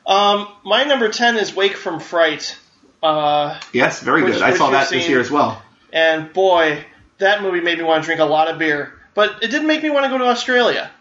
um, 0.07 0.48
my 0.64 0.85
number 0.85 1.09
ten 1.11 1.37
is 1.37 1.55
Wake 1.55 1.77
from 1.77 2.01
Fright. 2.01 2.57
Uh, 3.03 3.59
Yes, 3.72 4.01
very 4.01 4.22
Which- 4.22 4.35
good. 4.35 4.42
I 4.42 4.55
saw 4.57 4.64
you've 4.66 4.72
that 4.72 4.88
this 4.90 5.09
year 5.09 5.20
as 5.20 5.31
well. 5.31 5.62
and 5.92 6.33
boy, 6.33 6.85
that 7.18 7.42
movie 7.42 7.61
made 7.61 7.79
me 7.79 7.85
want 7.85 8.03
to 8.03 8.07
drink 8.07 8.20
a 8.20 8.24
lot 8.24 8.48
of 8.48 8.59
beer. 8.59 8.92
But 9.18 9.42
it 9.42 9.48
didn't 9.48 9.66
make 9.66 9.83
me 9.83 9.90
want 9.90 10.04
to 10.04 10.11
go 10.11 10.18
to 10.18 10.26
Australia. 10.26 10.92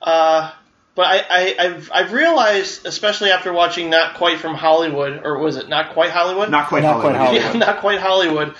Uh, 0.00 0.50
but 0.94 1.04
I, 1.04 1.24
I, 1.28 1.56
I've, 1.58 1.90
I've 1.92 2.12
realized, 2.14 2.86
especially 2.86 3.30
after 3.32 3.52
watching 3.52 3.90
Not 3.90 4.14
Quite 4.14 4.40
from 4.40 4.54
Hollywood, 4.54 5.20
or 5.22 5.38
was 5.38 5.56
it 5.58 5.68
Not 5.68 5.92
Quite 5.92 6.08
Hollywood? 6.08 6.50
Not 6.50 6.68
quite 6.68 6.84
Not 6.84 7.02
quite 7.02 7.16
Hollywood. 7.16 7.42
Hollywood. 7.42 7.60
Yeah, 7.60 7.66
not 7.66 7.80
quite 7.80 8.00
Hollywood. 8.00 8.54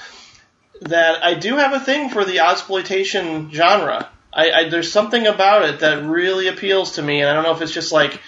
That 0.82 1.24
I 1.24 1.32
do 1.32 1.56
have 1.56 1.72
a 1.72 1.80
thing 1.80 2.10
for 2.10 2.26
the 2.26 2.40
exploitation 2.40 3.50
genre. 3.50 4.06
I, 4.34 4.50
I 4.50 4.68
there's 4.68 4.92
something 4.92 5.26
about 5.26 5.62
it 5.62 5.80
that 5.80 6.04
really 6.04 6.48
appeals 6.48 6.96
to 6.96 7.02
me, 7.02 7.22
and 7.22 7.30
I 7.30 7.32
don't 7.32 7.42
know 7.42 7.52
if 7.52 7.62
it's 7.62 7.72
just 7.72 7.92
like, 7.92 8.20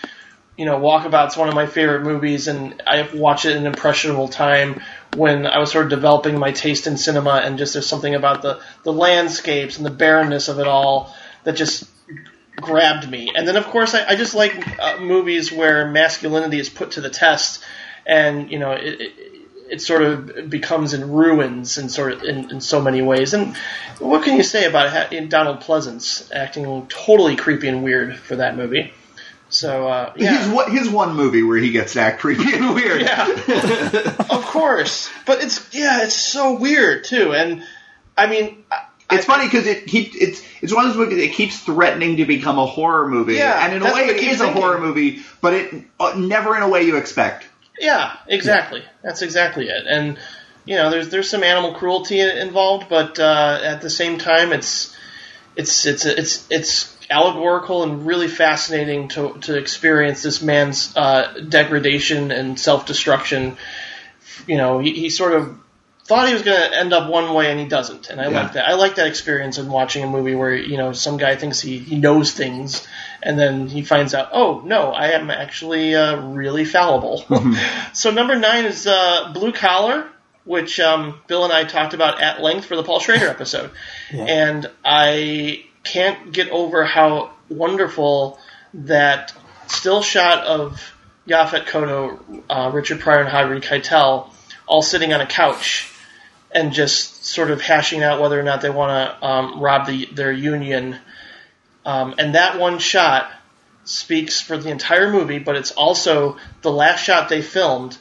you 0.57 0.65
know, 0.65 0.81
Walkabout's 0.81 1.37
one 1.37 1.49
of 1.49 1.55
my 1.55 1.67
favorite 1.67 2.01
movies, 2.01 2.49
and 2.49 2.83
I 2.87 3.07
watched 3.13 3.45
it 3.45 3.51
in 3.51 3.59
an 3.59 3.67
impressionable 3.67 4.29
time 4.29 4.81
when 5.17 5.47
I 5.47 5.59
was 5.59 5.73
sort 5.73 5.85
of 5.85 5.91
developing 5.91 6.39
my 6.39 6.53
taste 6.53 6.87
in 6.87 6.97
cinema, 6.97 7.41
and 7.45 7.59
just 7.59 7.73
there's 7.73 7.87
something 7.87 8.15
about 8.15 8.43
the 8.43 8.61
the 8.83 8.93
landscapes 8.93 9.77
and 9.77 9.87
the 9.87 9.91
barrenness 9.91 10.49
of 10.49 10.59
it 10.59 10.67
all 10.67 11.15
that 11.45 11.57
just 11.57 11.89
grabbed 12.57 13.09
me. 13.09 13.33
And 13.35 13.47
then, 13.47 13.57
of 13.57 13.67
course, 13.67 13.95
I, 13.95 14.07
I 14.09 14.17
just 14.17 14.35
like 14.35 14.79
uh, 14.79 14.99
movies 14.99 15.53
where 15.53 15.89
masculinity 15.91 16.59
is 16.59 16.69
put 16.69 16.93
to 16.93 17.01
the 17.01 17.11
test, 17.11 17.65
and 18.07 18.51
you 18.51 18.59
know, 18.59 18.73
it, 18.73 19.01
it, 19.01 19.13
it 19.71 19.81
sort 19.83 20.03
of 20.03 20.51
becomes 20.51 20.95
in 20.95 21.13
ruins 21.13 21.79
in 21.79 21.89
sort 21.89 22.13
of 22.13 22.25
in, 22.25 22.51
in 22.51 22.61
so 22.61 22.81
many 22.81 23.03
ways. 23.03 23.35
And 23.35 23.57
what 23.99 24.25
can 24.25 24.37
you 24.37 24.43
say 24.43 24.67
about? 24.67 25.11
Donald 25.29 25.61
Pleasence 25.61 26.31
acting 26.35 26.87
totally 26.89 27.37
creepy 27.37 27.69
and 27.69 27.83
weird 27.83 28.17
for 28.17 28.37
that 28.37 28.57
movie? 28.57 28.93
So 29.51 29.89
uh, 29.89 30.13
yeah, 30.17 30.39
His, 30.67 30.81
his 30.81 30.91
one 30.91 31.17
movie 31.17 31.43
where 31.43 31.57
he 31.59 31.71
gets 31.71 31.95
to 31.95 32.01
act 32.01 32.21
creepy 32.21 32.55
and 32.55 32.75
weird. 32.75 33.01
yeah, 33.03 33.27
of 34.31 34.45
course. 34.47 35.11
But 35.27 35.43
it's 35.43 35.73
yeah, 35.75 36.05
it's 36.05 36.15
so 36.17 36.59
weird 36.59 37.05
too. 37.05 37.35
And 37.35 37.65
I 38.17 38.27
mean, 38.27 38.65
I- 38.71 38.85
It's 39.11 39.25
funny 39.25 39.47
because 39.47 39.67
it 39.67 39.87
keep, 39.87 40.13
it's 40.15 40.43
it's 40.61 40.75
one 40.75 40.85
of 40.87 40.91
those 40.95 40.99
movies 40.99 41.27
that 41.27 41.35
keeps 41.35 41.61
threatening 41.61 42.17
to 42.19 42.27
become 42.27 42.59
a 42.59 42.67
horror 42.67 43.09
movie, 43.09 43.37
Yeah, 43.37 43.65
and 43.65 43.75
in 43.75 43.81
a 43.83 43.93
way 43.95 44.03
it 44.09 44.17
is 44.19 44.41
I 44.43 44.49
is 44.49 44.51
a 44.51 44.53
horror 44.53 44.79
movie, 44.81 45.21
but 45.41 45.55
it 45.55 45.75
uh, 45.99 46.15
never 46.19 46.55
in 46.57 46.63
a 46.63 46.69
way 46.69 46.83
you 46.83 46.97
expect. 46.97 47.47
Yeah, 47.81 48.15
exactly. 48.27 48.83
That's 49.03 49.23
exactly 49.23 49.69
it. 49.69 49.87
And 49.87 50.19
you 50.67 50.75
know, 50.77 50.91
there's 50.91 51.09
there's 51.09 51.31
some 51.31 51.43
animal 51.43 51.73
cruelty 51.75 52.21
involved, 52.21 52.91
but 52.91 53.19
uh, 53.19 53.61
at 53.63 53.81
the 53.81 53.89
same 53.89 54.19
time, 54.19 54.53
it's 54.53 54.95
it's 55.57 55.87
it's 55.87 56.05
it's 56.05 56.47
it's 56.51 56.98
allegorical 57.11 57.83
and 57.83 58.07
really 58.07 58.29
fascinating 58.29 59.09
to 59.09 59.35
to 59.43 59.57
experience 59.57 60.23
this 60.23 60.43
man's 60.43 60.97
uh, 60.97 61.41
degradation 61.49 62.31
and 62.31 62.59
self 62.59 62.87
destruction. 62.87 63.57
You 64.47 64.57
know, 64.57 64.79
he, 64.79 64.93
he 64.95 65.11
sort 65.11 65.33
of 65.35 65.59
thought 66.05 66.27
he 66.27 66.33
was 66.33 66.43
going 66.43 66.59
to 66.59 66.79
end 66.79 66.93
up 66.95 67.11
one 67.11 67.35
way 67.35 67.51
and 67.51 67.61
he 67.61 67.67
doesn't, 67.67 68.09
and 68.09 68.19
I 68.21 68.31
Yeah. 68.31 68.43
like 68.43 68.53
that. 68.55 68.67
I 68.67 68.75
like 68.75 68.95
that 68.95 69.09
experience 69.09 69.59
in 69.59 69.69
watching 69.69 70.03
a 70.05 70.07
movie 70.07 70.35
where 70.35 70.55
you 70.55 70.77
know 70.79 70.93
some 70.93 71.17
guy 71.19 71.37
thinks 71.37 71.61
he, 71.61 71.79
he 71.79 71.99
knows 71.99 72.33
things, 72.33 72.87
and 73.23 73.39
then 73.39 73.67
he 73.69 73.83
finds 73.83 74.15
out, 74.15 74.31
oh 74.33 74.63
no, 74.65 74.91
I 74.93 75.09
am 75.09 75.31
actually 75.31 75.95
uh, 75.95 76.17
really 76.21 76.65
fallible. 76.65 77.25
so 77.93 78.11
number 78.11 78.37
nine 78.37 78.65
is 78.65 78.87
uh, 78.87 79.33
Blue 79.35 79.53
Collar, 79.53 80.07
which 80.45 80.81
um, 80.81 81.21
Bill 81.27 81.45
and 81.45 81.53
I 81.53 81.65
talked 81.65 81.93
about 81.93 82.23
at 82.23 82.41
length 82.41 82.65
for 82.67 82.77
the 82.77 82.83
Paul 82.83 83.01
Schrader 83.01 83.29
episode, 83.29 83.71
and 84.11 84.71
I 84.85 85.65
can't 85.89 86.33
get 86.33 86.51
over 86.51 86.85
how 86.85 87.31
wonderful 87.49 88.39
that 88.75 89.33
still 89.69 90.03
shot 90.03 90.45
of 90.45 90.93
Yaphet 91.27 91.67
Kotto, 91.67 92.43
uh, 92.49 92.71
Richard 92.73 93.01
Pryor, 93.01 93.21
and 93.21 93.29
Harvey 93.29 93.61
Keitel 93.61 94.31
all 94.67 94.83
sitting 94.83 95.13
on 95.13 95.21
a 95.21 95.27
couch 95.27 95.91
and 96.51 96.73
just 96.73 97.25
sort 97.25 97.51
of 97.51 97.61
hashing 97.61 98.03
out 98.03 98.21
whether 98.21 98.39
or 98.39 98.43
not 98.43 98.61
they 98.61 98.71
want 98.71 98.91
to 99.21 99.27
um, 99.27 99.61
rob 99.61 99.87
the, 99.87 100.07
their 100.07 100.33
union. 100.33 100.97
Um, 101.85 102.15
and 102.19 102.35
that 102.35 102.59
one 102.59 102.79
shot 102.79 103.31
speaks 103.85 104.41
for 104.41 104.59
the 104.59 104.71
entire 104.71 105.11
movie, 105.11 105.39
but 105.39 105.57
it's 105.57 105.71
also 105.71 106.37
the 106.63 106.71
last 106.71 107.03
shot 107.03 107.29
they 107.29 107.43
filmed. 107.43 107.97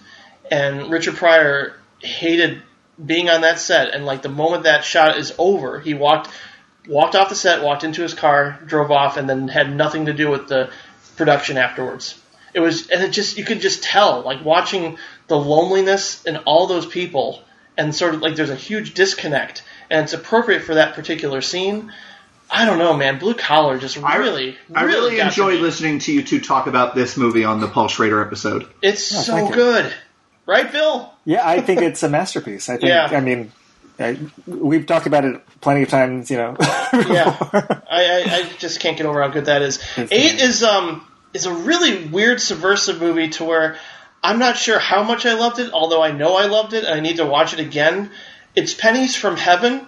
And 0.51 0.91
Richard 0.91 1.15
Pryor 1.15 1.75
hated 1.99 2.61
being 3.03 3.29
on 3.29 3.41
that 3.41 3.59
set. 3.59 3.93
And 3.93 4.05
like 4.05 4.21
the 4.21 4.29
moment 4.29 4.63
that 4.63 4.83
shot 4.83 5.17
is 5.17 5.33
over, 5.37 5.79
he 5.79 5.93
walked 5.93 6.29
walked 6.87 7.15
off 7.15 7.29
the 7.29 7.35
set, 7.35 7.63
walked 7.63 7.83
into 7.83 8.01
his 8.01 8.13
car, 8.13 8.59
drove 8.65 8.91
off, 8.91 9.17
and 9.17 9.29
then 9.29 9.47
had 9.47 9.75
nothing 9.75 10.05
to 10.05 10.13
do 10.13 10.29
with 10.29 10.47
the 10.47 10.71
production 11.15 11.57
afterwards. 11.57 12.19
It 12.53 12.59
was, 12.59 12.89
and 12.89 13.03
it 13.03 13.11
just 13.11 13.37
you 13.37 13.45
could 13.45 13.61
just 13.61 13.83
tell, 13.83 14.21
like 14.21 14.43
watching 14.43 14.97
the 15.27 15.37
loneliness 15.37 16.23
in 16.25 16.37
all 16.37 16.67
those 16.67 16.85
people, 16.85 17.43
and 17.77 17.93
sort 17.93 18.15
of 18.15 18.21
like 18.21 18.35
there's 18.35 18.49
a 18.49 18.55
huge 18.55 18.93
disconnect, 18.93 19.63
and 19.89 20.03
it's 20.03 20.13
appropriate 20.13 20.63
for 20.63 20.75
that 20.75 20.95
particular 20.95 21.41
scene. 21.41 21.91
I 22.49 22.65
don't 22.65 22.79
know, 22.79 22.95
man. 22.95 23.19
Blue 23.19 23.33
collar 23.33 23.77
just 23.77 24.01
I 24.01 24.15
really, 24.15 24.57
I 24.73 24.83
really 24.83 25.17
got 25.17 25.23
to 25.23 25.29
enjoy 25.29 25.59
listening 25.59 25.99
to 25.99 26.13
you 26.13 26.23
two 26.23 26.39
talk 26.39 26.67
about 26.67 26.95
this 26.95 27.17
movie 27.17 27.43
on 27.43 27.59
the 27.59 27.67
Paul 27.67 27.89
Schrader 27.89 28.21
episode. 28.21 28.67
It's 28.81 29.13
oh, 29.13 29.21
so 29.21 29.49
good, 29.51 29.93
right, 30.45 30.71
Bill? 30.71 31.13
Yeah, 31.25 31.47
I 31.47 31.59
think 31.59 31.81
it's 31.81 32.03
a 32.03 32.09
masterpiece. 32.09 32.69
I 32.69 32.77
think. 32.77 32.87
Yeah. 32.87 33.09
I 33.11 33.19
mean, 33.19 33.51
we've 34.45 34.85
talked 34.85 35.07
about 35.07 35.25
it 35.25 35.41
plenty 35.61 35.83
of 35.83 35.89
times. 35.89 36.29
You 36.31 36.37
know. 36.37 36.57
Yeah, 36.93 37.35
I, 37.51 37.81
I, 37.91 38.23
I 38.35 38.49
just 38.57 38.79
can't 38.79 38.95
get 38.97 39.05
over 39.05 39.21
how 39.21 39.27
good 39.27 39.45
that 39.45 39.61
is. 39.61 39.79
Eight 39.97 40.41
is 40.41 40.63
um 40.63 41.05
is 41.33 41.45
a 41.45 41.53
really 41.53 42.05
weird 42.05 42.41
subversive 42.41 43.01
movie 43.01 43.29
to 43.29 43.43
where 43.43 43.77
I'm 44.23 44.39
not 44.39 44.57
sure 44.57 44.79
how 44.79 45.03
much 45.03 45.25
I 45.25 45.33
loved 45.33 45.59
it, 45.59 45.71
although 45.73 46.01
I 46.01 46.11
know 46.11 46.35
I 46.37 46.45
loved 46.45 46.73
it 46.73 46.85
and 46.85 46.93
I 46.93 47.01
need 47.01 47.17
to 47.17 47.25
watch 47.25 47.53
it 47.53 47.59
again. 47.59 48.09
It's 48.55 48.73
Pennies 48.73 49.15
from 49.15 49.37
Heaven, 49.37 49.85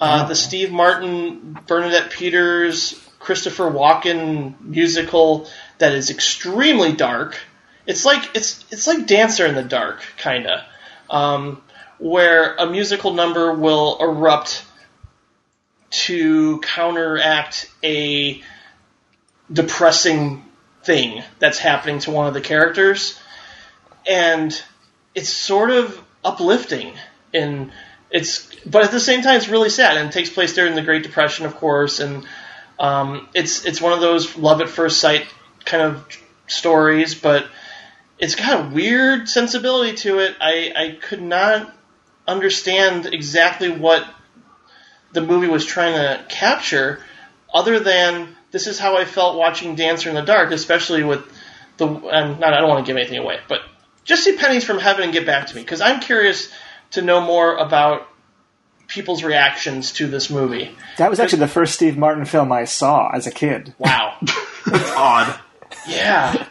uh, 0.00 0.26
the 0.26 0.34
Steve 0.34 0.70
Martin, 0.72 1.58
Bernadette 1.66 2.10
Peters, 2.10 3.00
Christopher 3.18 3.70
Walken 3.70 4.60
musical 4.60 5.48
that 5.78 5.92
is 5.92 6.10
extremely 6.10 6.92
dark. 6.92 7.38
It's 7.86 8.04
like 8.04 8.34
it's 8.34 8.64
it's 8.70 8.86
like 8.86 9.06
Dancer 9.06 9.46
in 9.46 9.54
the 9.54 9.62
Dark, 9.62 10.02
kind 10.18 10.46
of, 10.46 10.60
um, 11.08 11.62
where 12.04 12.54
a 12.56 12.66
musical 12.66 13.14
number 13.14 13.54
will 13.54 13.96
erupt 13.98 14.62
to 15.88 16.60
counteract 16.60 17.72
a 17.82 18.42
depressing 19.50 20.44
thing 20.82 21.22
that's 21.38 21.56
happening 21.56 22.00
to 22.00 22.10
one 22.10 22.26
of 22.26 22.34
the 22.34 22.42
characters. 22.42 23.18
And 24.06 24.62
it's 25.14 25.30
sort 25.30 25.70
of 25.70 25.98
uplifting 26.22 26.92
and 27.32 27.72
it's 28.10 28.54
but 28.66 28.84
at 28.84 28.90
the 28.90 29.00
same 29.00 29.22
time 29.22 29.36
it's 29.36 29.48
really 29.48 29.70
sad 29.70 29.96
and 29.96 30.10
it 30.10 30.12
takes 30.12 30.28
place 30.28 30.54
during 30.54 30.74
the 30.74 30.82
Great 30.82 31.04
Depression 31.04 31.46
of 31.46 31.56
course 31.56 32.00
and 32.00 32.26
um, 32.78 33.28
it's 33.32 33.64
it's 33.64 33.80
one 33.80 33.94
of 33.94 34.00
those 34.00 34.36
love 34.36 34.60
at 34.60 34.68
first 34.68 35.00
sight 35.00 35.26
kind 35.64 35.82
of 35.82 36.06
stories 36.48 37.14
but 37.14 37.46
it's 38.18 38.34
got 38.34 38.66
a 38.66 38.68
weird 38.74 39.28
sensibility 39.28 39.94
to 39.96 40.18
it. 40.18 40.36
I, 40.40 40.72
I 40.76 40.98
could 41.00 41.22
not 41.22 41.74
understand 42.26 43.06
exactly 43.06 43.70
what 43.70 44.06
the 45.12 45.20
movie 45.20 45.48
was 45.48 45.64
trying 45.64 45.94
to 45.94 46.24
capture, 46.28 47.00
other 47.52 47.78
than 47.80 48.34
this 48.50 48.66
is 48.66 48.78
how 48.78 48.96
I 48.96 49.04
felt 49.04 49.36
watching 49.36 49.74
Dancer 49.74 50.08
in 50.08 50.14
the 50.14 50.22
Dark, 50.22 50.50
especially 50.52 51.04
with 51.04 51.24
the. 51.76 51.86
Um, 51.86 52.40
not, 52.40 52.54
I 52.54 52.60
don't 52.60 52.68
want 52.68 52.84
to 52.84 52.90
give 52.90 52.96
anything 52.96 53.18
away, 53.18 53.38
but 53.48 53.60
just 54.04 54.24
see 54.24 54.36
Pennies 54.36 54.64
from 54.64 54.78
Heaven 54.78 55.04
and 55.04 55.12
get 55.12 55.26
back 55.26 55.46
to 55.48 55.54
me 55.56 55.62
because 55.62 55.80
I'm 55.80 56.00
curious 56.00 56.50
to 56.92 57.02
know 57.02 57.20
more 57.20 57.56
about 57.56 58.08
people's 58.86 59.24
reactions 59.24 59.92
to 59.92 60.06
this 60.06 60.30
movie. 60.30 60.70
that 60.98 61.08
was 61.10 61.18
actually 61.18 61.38
the 61.38 61.48
first 61.48 61.74
Steve 61.74 61.96
Martin 61.96 62.24
film 62.26 62.52
I 62.52 62.64
saw 62.64 63.10
as 63.12 63.26
a 63.26 63.30
kid. 63.30 63.74
Wow. 63.78 64.16
That's 64.66 64.92
odd. 64.96 65.40
Yeah. 65.88 66.46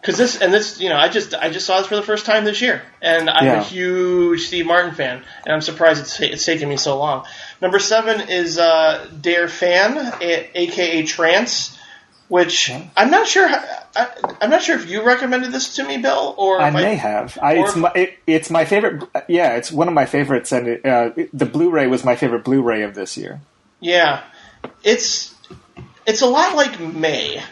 Because 0.00 0.16
this 0.16 0.40
and 0.40 0.52
this, 0.52 0.80
you 0.80 0.88
know, 0.88 0.96
I 0.96 1.08
just 1.08 1.34
I 1.34 1.50
just 1.50 1.66
saw 1.66 1.78
this 1.78 1.86
for 1.86 1.96
the 1.96 2.02
first 2.02 2.24
time 2.24 2.44
this 2.44 2.62
year, 2.62 2.80
and 3.02 3.28
I'm 3.28 3.44
Yeah. 3.44 3.60
a 3.60 3.62
huge 3.62 4.46
Steve 4.46 4.66
Martin 4.66 4.94
fan, 4.94 5.22
and 5.44 5.52
I'm 5.54 5.60
surprised 5.60 6.00
it's 6.00 6.18
it's 6.20 6.44
taken 6.46 6.68
me 6.70 6.78
so 6.78 6.98
long. 6.98 7.26
Number 7.60 7.78
seven 7.78 8.28
is 8.30 8.58
uh, 8.58 9.06
Der 9.20 9.46
Fan, 9.48 9.98
a- 10.22 10.50
aka 10.58 11.02
Trance, 11.04 11.76
which 12.28 12.72
I'm 12.96 13.10
not 13.10 13.26
sure. 13.28 13.46
I, 13.46 14.06
I'm 14.40 14.48
not 14.50 14.62
sure 14.62 14.76
if 14.76 14.88
you 14.88 15.02
recommended 15.04 15.52
this 15.52 15.74
to 15.76 15.84
me, 15.84 15.98
Bill, 15.98 16.34
or 16.38 16.60
I 16.62 16.70
may 16.70 16.94
have. 16.94 17.36
I, 17.42 17.56
it's, 17.58 17.76
my, 17.76 17.92
it, 17.94 18.18
it's 18.26 18.48
my 18.48 18.64
favorite. 18.64 19.02
Yeah, 19.28 19.56
it's 19.56 19.70
one 19.70 19.88
of 19.88 19.94
my 19.94 20.06
favorites, 20.06 20.50
and 20.52 20.66
it, 20.68 20.86
uh, 20.86 21.10
the 21.34 21.44
Blu-ray 21.44 21.88
was 21.88 22.04
my 22.04 22.16
favorite 22.16 22.44
Blu-ray 22.44 22.82
of 22.82 22.94
this 22.94 23.18
year. 23.18 23.40
Yeah, 23.80 24.22
it's 24.82 25.34
it's 26.06 26.22
a 26.22 26.26
lot 26.26 26.54
like 26.56 26.78
May, 26.80 27.42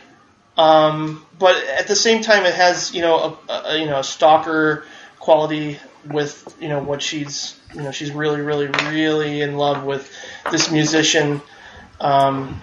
um, 0.59 1.25
but 1.39 1.57
at 1.65 1.87
the 1.87 1.97
same 1.97 2.21
time, 2.23 2.45
it 2.45 2.55
has 2.55 2.93
you 2.95 3.01
know 3.01 3.39
a, 3.49 3.53
a 3.53 3.79
you 3.79 3.87
know 3.87 4.01
a 4.01 4.05
stalker 4.05 4.85
quality 5.19 5.79
with 6.07 6.55
you 6.61 6.69
know 6.69 6.81
what 6.83 7.01
she's 7.01 7.59
you 7.75 7.83
know 7.83 7.91
she's 7.93 8.11
really 8.11 8.41
really 8.41 8.67
really 8.67 9.41
in 9.41 9.57
love 9.57 9.85
with 9.85 10.11
this 10.51 10.71
musician. 10.71 11.41
Um, 12.01 12.61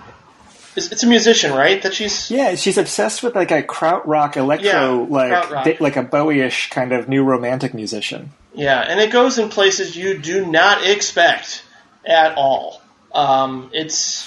it's, 0.76 0.92
it's 0.92 1.04
a 1.04 1.08
musician, 1.08 1.54
right? 1.54 1.82
That 1.82 1.94
she's 1.94 2.30
Yeah, 2.30 2.56
she's 2.56 2.78
obsessed 2.78 3.24
with 3.24 3.34
like 3.36 3.52
a 3.52 3.64
krautrock 3.64 4.36
electro, 4.36 4.70
Yeah, 4.70 5.08
like 5.10 5.32
krautrock. 5.32 5.64
di- 5.64 5.78
like 5.80 5.96
a 5.96 6.04
Bowie-ish 6.04 6.70
kind 6.70 6.92
of 6.92 7.08
new 7.08 7.24
romantic 7.24 7.74
musician. 7.74 8.32
Yeah, 8.54 8.82
and 8.82 9.00
it 9.00 9.12
goes 9.12 9.38
in 9.40 9.50
places 9.50 9.96
you 9.96 10.18
do 10.18 10.46
not 10.46 10.86
expect 10.86 11.64
at 12.06 12.36
all. 12.38 12.82
Um, 13.14 13.70
it's 13.74 14.26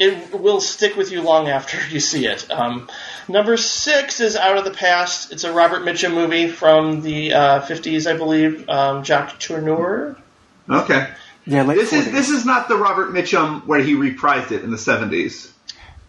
it 0.00 0.32
will 0.32 0.62
stick 0.62 0.96
with 0.96 1.12
you 1.12 1.20
long 1.20 1.48
after 1.48 1.78
you 1.90 2.00
see 2.00 2.26
it. 2.26 2.50
Um, 2.50 2.88
number 3.28 3.56
six 3.56 4.18
is 4.18 4.34
Out 4.34 4.56
of 4.56 4.64
the 4.64 4.72
Past. 4.72 5.30
It's 5.30 5.44
a 5.44 5.52
Robert 5.52 5.82
Mitchum 5.82 6.14
movie 6.14 6.48
from 6.48 7.02
the 7.02 7.34
uh, 7.34 7.60
50s, 7.60 8.12
I 8.12 8.16
believe. 8.16 8.68
Um, 8.68 9.04
Jacques 9.04 9.38
Tourneur. 9.38 10.16
Okay. 10.68 11.08
Yeah, 11.46 11.62
late 11.62 11.76
This 11.76 11.92
is 11.92 12.12
this 12.12 12.28
is 12.28 12.44
not 12.44 12.68
the 12.68 12.76
Robert 12.76 13.12
Mitchum 13.12 13.66
where 13.66 13.80
he 13.80 13.94
reprised 13.94 14.52
it 14.52 14.62
in 14.62 14.70
the 14.70 14.78
seventies. 14.78 15.52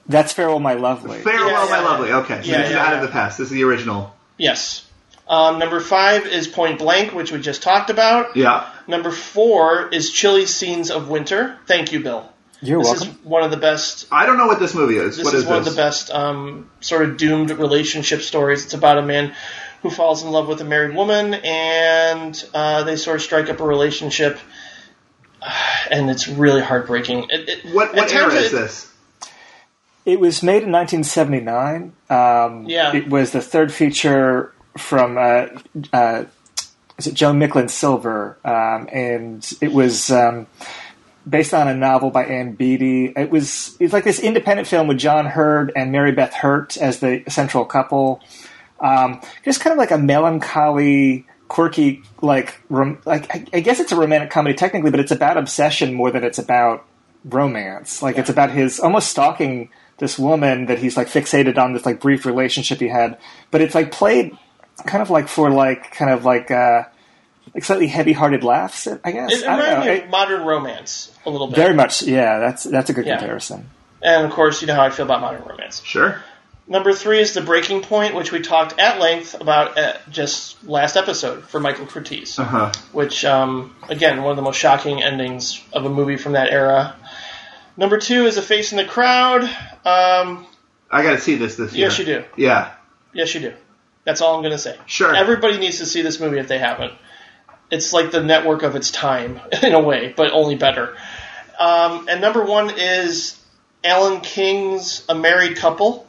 That's 0.08 0.34
Farewell, 0.34 0.60
My 0.60 0.74
Lovely. 0.74 1.20
Farewell, 1.20 1.48
Yeah, 1.48 1.70
my 1.70 1.80
yeah, 1.80 1.86
lovely. 1.86 2.12
Okay, 2.12 2.42
so 2.42 2.52
Yeah, 2.52 2.58
this 2.58 2.68
is 2.68 2.76
yeah, 2.76 2.86
out 2.86 2.94
of 2.96 3.02
the 3.02 3.08
past. 3.08 3.38
This 3.38 3.46
is 3.48 3.52
the 3.54 3.64
original. 3.64 4.14
Yes. 4.38 4.86
Um, 5.28 5.58
number 5.60 5.80
five 5.80 6.26
is 6.28 6.48
Point 6.48 6.80
Blank, 6.80 7.14
which 7.14 7.32
we 7.32 7.40
just 7.40 7.64
talked 7.64 7.90
about. 7.90 8.36
Yeah. 8.36 8.70
Number 8.88 9.12
four 9.12 9.88
is 9.88 10.12
Chilly 10.12 10.46
Scenes 10.46 10.92
of 10.92 11.10
Winter. 11.10 11.58
Thank 11.66 11.94
you, 11.94 12.02
Bill. 12.02 12.31
You're 12.62 12.80
this 12.80 12.88
welcome. 13.02 13.08
is 13.10 13.26
one 13.26 13.44
of 13.44 13.52
the 13.52 13.58
best 13.58 14.08
I 14.12 14.26
don't 14.26 14.38
know 14.38 14.48
what 14.48 14.60
this 14.60 14.74
movie 14.76 14.98
is. 14.98 15.18
This 15.18 15.26
what 15.26 15.34
is, 15.34 15.44
is, 15.44 15.48
one 15.50 15.60
this? 15.60 15.70
of 15.70 15.76
the 15.76 15.82
best 15.82 16.12
um, 16.12 16.70
sort 16.80 17.04
of 17.10 17.18
doomed 17.18 17.50
relationship 17.52 18.22
stories. 18.22 18.66
It's 18.66 18.74
about 18.74 18.98
a 18.98 19.02
man 19.02 19.34
who 19.82 19.90
falls 19.90 20.24
in 20.24 20.30
love 20.30 20.48
with 20.48 20.62
a 20.62 20.64
married 20.66 20.96
woman, 20.96 21.34
and 21.34 22.50
uh, 22.54 22.84
they 22.84 22.96
sort 22.96 23.16
of 23.16 23.24
strike 23.24 23.50
up 23.50 23.60
a 23.60 23.64
relationship, 23.66 24.38
and 25.92 26.10
it's 26.10 26.28
really 26.28 26.62
heartbreaking. 26.62 27.26
It, 27.30 27.50
it, 27.50 27.74
What 27.74 27.94
what 27.96 28.12
era 28.14 28.32
is 28.34 28.54
it- 28.54 28.56
this? 28.56 28.88
It 30.04 30.20
was 30.20 30.42
made 30.42 30.64
in 30.64 30.72
1979. 30.72 31.94
Um, 32.10 32.66
Yeah. 32.68 32.96
It 32.96 33.08
was 33.08 33.32
the 33.34 33.42
third 33.42 33.72
feature 33.72 34.52
from, 34.76 35.16
uh, 35.16 35.46
uh, 35.94 36.26
is 36.98 37.06
it 37.06 37.14
Joan 37.14 37.40
Micklin 37.40 37.70
Silver? 37.70 38.36
Um, 38.44 38.90
and 38.92 39.48
it 39.62 39.72
was 39.72 40.10
um, 40.10 40.48
based 41.28 41.54
on 41.54 41.68
a 41.68 41.74
novel 41.74 42.10
by 42.10 42.26
Ann 42.26 42.54
Beattie. 42.54 43.14
It 43.16 43.30
was 43.30 43.76
it's 43.80 43.94
like 43.94 44.04
this 44.04 44.20
independent 44.20 44.68
film 44.68 44.88
with 44.88 44.98
John 44.98 45.26
Heard 45.26 45.72
and 45.76 45.92
Mary 45.92 46.12
Beth 46.12 46.34
Hurt 46.34 46.78
as 46.78 47.00
the 47.00 47.24
central 47.28 47.66
couple. 47.66 48.22
Um, 48.80 49.22
just 49.46 49.62
kind 49.62 49.72
of 49.72 49.78
like 49.78 49.92
a 49.92 49.98
melancholy, 49.98 51.28
quirky, 51.48 52.02
like 52.22 52.60
rom- 52.70 53.00
like 53.06 53.34
I, 53.34 53.46
I 53.54 53.60
guess 53.60 53.80
it's 53.80 53.92
a 53.92 53.96
romantic 53.96 54.32
comedy 54.32 54.56
technically, 54.56 54.92
but 54.92 55.00
it's 55.00 55.12
about 55.12 55.38
obsession 55.38 55.94
more 55.94 56.10
than 56.10 56.24
it's 56.24 56.40
about 56.40 56.86
romance. 57.24 58.02
Like 58.02 58.18
it's 58.18 58.30
about 58.30 58.52
his 58.52 58.80
almost 58.80 59.10
stalking 59.10 59.70
this 59.98 60.18
woman 60.18 60.66
that 60.66 60.80
he's 60.80 60.98
like 60.98 61.08
fixated 61.08 61.60
on 61.60 61.74
this 61.74 61.86
like 61.86 62.00
brief 62.00 62.26
relationship 62.26 62.80
he 62.80 62.88
had, 62.88 63.20
but 63.52 63.62
it's 63.62 63.76
like 63.76 63.92
played 63.92 64.36
kind 64.88 65.02
of 65.04 65.12
like 65.12 65.28
for 65.28 65.52
like 65.52 65.92
kind 65.92 66.12
of 66.12 66.26
like 66.26 66.50
uh 66.50 66.84
like 67.54 67.64
slightly 67.64 67.88
heavy-hearted 67.88 68.44
laughs. 68.44 68.88
I 69.04 69.12
guess 69.12 69.32
It, 69.32 69.44
it 69.44 69.48
I 69.48 69.56
don't 69.58 69.66
reminded 69.66 69.86
know. 69.86 69.94
me 69.94 70.04
of 70.04 70.10
modern 70.10 70.46
romance 70.46 71.12
a 71.26 71.30
little 71.30 71.48
bit. 71.48 71.56
very 71.58 71.74
much, 71.74 72.02
yeah. 72.04 72.40
That's 72.40 72.64
that's 72.64 72.90
a 72.90 72.94
good 72.94 73.06
Yeah. 73.06 73.18
comparison. 73.18 73.70
and 74.02 74.26
of 74.26 74.32
course, 74.32 74.62
you 74.62 74.68
know 74.68 74.76
how 74.76 74.84
I 74.84 74.90
feel 74.90 75.06
about 75.06 75.22
modern 75.22 75.44
romance. 75.44 75.82
Sure. 75.84 76.22
Number 76.68 76.94
three 76.94 77.20
is 77.20 77.34
the 77.34 77.42
breaking 77.42 77.82
point, 77.82 78.16
which 78.16 78.32
we 78.32 78.40
talked 78.40 78.80
at 78.80 79.00
length 79.00 79.34
about 79.40 79.78
at 79.78 80.10
just 80.10 80.64
last 80.64 80.96
episode 80.96 81.44
for 81.44 81.60
Michael 81.60 81.86
Curtiz, 81.86 82.40
Uh 82.40 82.44
huh. 82.46 82.72
which, 82.94 83.26
um, 83.26 83.76
again, 83.90 84.22
one 84.22 84.32
of 84.32 84.38
the 84.38 84.42
most 84.44 84.58
shocking 84.58 85.04
endings 85.04 85.62
of 85.74 85.84
a 85.86 85.90
movie 85.90 86.16
from 86.18 86.34
that 86.34 86.50
era. 86.50 86.96
Number 87.76 87.98
two 87.98 88.26
is 88.26 88.38
A 88.38 88.42
Face 88.42 88.72
in 88.72 88.78
the 88.78 88.86
Crowd. 88.86 89.44
Um, 89.86 90.46
I 90.90 91.04
got 91.04 91.12
to 91.12 91.20
see 91.20 91.36
this 91.36 91.56
this 91.56 91.74
year. 91.74 91.88
yes, 91.90 92.00
you 92.00 92.06
do. 92.06 92.24
Yeah. 92.38 92.72
Yes, 93.14 93.34
you 93.34 93.42
do. 93.42 93.54
That's 94.06 94.22
all 94.22 94.36
I'm 94.36 94.42
going 94.42 94.52
to 94.54 94.58
say. 94.58 94.78
Sure. 94.86 95.14
Everybody 95.14 95.58
needs 95.58 95.80
to 95.80 95.86
see 95.86 96.02
this 96.02 96.20
movie 96.20 96.40
if 96.40 96.48
they 96.48 96.58
haven't. 96.60 96.94
It's 97.72 97.94
like 97.94 98.12
the 98.12 98.22
network 98.22 98.64
of 98.64 98.76
its 98.76 98.92
time, 98.92 99.40
in 99.64 99.74
a 99.74 99.80
way, 99.80 100.14
but 100.16 100.32
only 100.32 100.56
better. 100.56 100.96
Um, 101.58 102.08
and 102.10 102.22
number 102.22 102.44
one 102.44 102.72
is 102.78 103.40
Allan 103.84 104.22
King's 104.22 105.04
A 105.10 105.16
Married 105.16 105.58
Couple, 105.58 106.08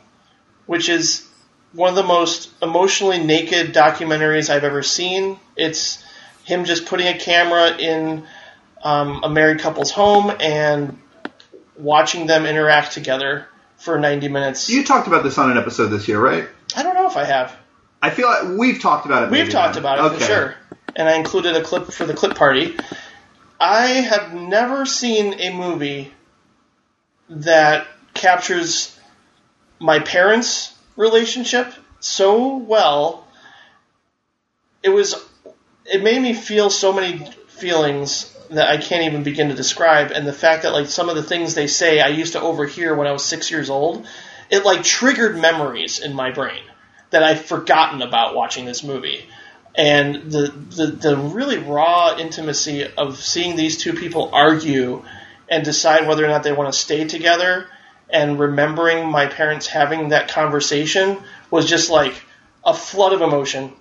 which 0.67 0.89
is 0.89 1.27
one 1.73 1.89
of 1.89 1.95
the 1.95 2.03
most 2.03 2.51
emotionally 2.61 3.23
naked 3.23 3.73
documentaries 3.73 4.51
I've 4.51 4.65
ever 4.65 4.83
seen. 4.83 5.39
It's 5.57 6.05
him 6.45 6.65
just 6.65 6.87
putting 6.87 7.07
a 7.07 7.19
camera 7.19 7.77
in 7.77 8.25
um, 8.83 9.23
a 9.23 9.31
married 9.31 9.61
couple's 9.61 9.91
home 9.91 10.33
and 10.41 10.99
watching 11.77 12.27
them 12.27 12.47
interact 12.47 12.93
together 12.93 13.47
for 13.77 13.99
90 13.99 14.29
minutes. 14.29 14.69
You 14.69 14.85
talked 14.85 15.07
about 15.07 15.23
this 15.23 15.39
on 15.39 15.51
an 15.51 15.59
episode 15.59 15.89
this 15.89 16.09
year, 16.09 16.21
right? 16.21 16.49
I 16.77 16.83
don't 16.83 16.95
know 16.95 17.07
if 17.07 17.17
I 17.17 17.25
have. 17.25 17.57
I 18.01 18.11
feel 18.11 18.27
like 18.27 18.59
we've 18.59 18.81
talked 18.81 19.07
about 19.07 19.25
it. 19.25 19.31
We've 19.31 19.49
talked 19.51 19.77
about 19.77 19.99
it 19.99 20.03
okay. 20.03 20.19
for 20.19 20.25
sure. 20.25 20.55
And 20.95 21.09
I 21.09 21.17
included 21.17 21.57
a 21.57 21.63
clip 21.63 21.91
for 21.93 22.05
the 22.05 22.15
clip 22.15 22.37
party. 22.37 22.77
I 23.59 23.87
have 23.87 24.35
never 24.35 24.85
seen 24.85 25.41
a 25.41 25.55
movie 25.55 26.13
that 27.31 27.87
captures 28.15 28.99
my 29.79 30.01
parents' 30.01 30.75
relationship 30.97 31.73
so 32.01 32.57
well. 32.57 33.27
It 34.83 34.91
was 34.91 35.15
it 35.85 36.03
made 36.03 36.21
me 36.21 36.35
feel 36.35 36.71
so 36.71 36.93
many 36.93 37.25
feelings 37.49 38.37
that 38.51 38.69
I 38.69 38.77
can't 38.77 39.05
even 39.05 39.23
begin 39.23 39.49
to 39.49 39.55
describe 39.55 40.11
and 40.11 40.27
the 40.27 40.33
fact 40.33 40.65
that 40.65 40.73
like 40.73 40.87
some 40.87 41.09
of 41.09 41.17
the 41.17 41.23
things 41.23 41.55
they 41.55 41.67
say 41.67 42.01
I 42.01 42.09
used 42.09 42.35
to 42.35 42.41
overhear 42.41 42.95
when 42.95 43.07
I 43.07 43.13
was 43.13 43.25
6 43.25 43.51
years 43.51 43.71
old, 43.71 44.07
it 44.51 44.65
like 44.65 44.83
triggered 44.83 45.39
memories 45.39 45.99
in 46.01 46.15
my 46.15 46.33
brain 46.33 46.63
that 47.11 47.23
I've 47.23 47.45
forgotten 47.45 48.03
about 48.03 48.35
watching 48.35 48.65
this 48.65 48.83
movie. 48.83 49.29
And 49.75 50.31
the, 50.31 50.49
the 50.49 50.87
the 50.87 51.17
really 51.17 51.59
raw 51.59 52.17
intimacy 52.19 52.87
of 52.87 53.17
seeing 53.19 53.57
these 53.57 53.79
two 53.79 53.95
people 53.95 54.31
argue 54.33 55.03
and 55.49 55.65
decide 55.65 56.07
whether 56.07 56.25
or 56.25 56.29
not 56.29 56.43
they 56.43 56.53
want 56.53 56.73
to 56.73 56.79
stay 56.79 57.07
together 57.07 57.69
and 58.11 58.39
remembering 58.39 59.11
my 59.11 59.27
parents 59.27 59.67
having 59.67 60.11
that 60.11 60.29
conversation 60.29 61.19
was 61.51 61.67
just 61.67 61.91
like 61.91 62.15
a 62.65 62.75
flood 62.75 63.15
of 63.15 63.23
emotion. 63.23 63.73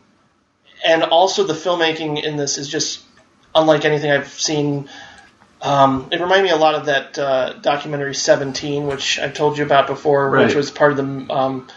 And 0.84 1.04
also 1.04 1.44
the 1.44 1.54
filmmaking 1.54 2.24
in 2.24 2.38
this 2.38 2.58
is 2.58 2.68
just 2.68 3.02
unlike 3.54 3.84
anything 3.86 4.12
I've 4.12 4.30
seen. 4.30 4.90
Um, 5.62 6.08
it 6.12 6.20
reminded 6.20 6.44
me 6.44 6.50
a 6.52 6.56
lot 6.56 6.76
of 6.76 6.86
that 6.86 7.20
uh, 7.20 7.54
documentary 7.54 8.16
Seventeen, 8.16 8.88
which 8.88 9.20
I've 9.20 9.34
told 9.34 9.58
you 9.58 9.66
about 9.66 9.88
before, 9.88 10.30
which 10.32 10.56
was 10.56 10.72
part 10.72 10.92
of 10.92 10.98
the 10.98 11.34
um, 11.34 11.68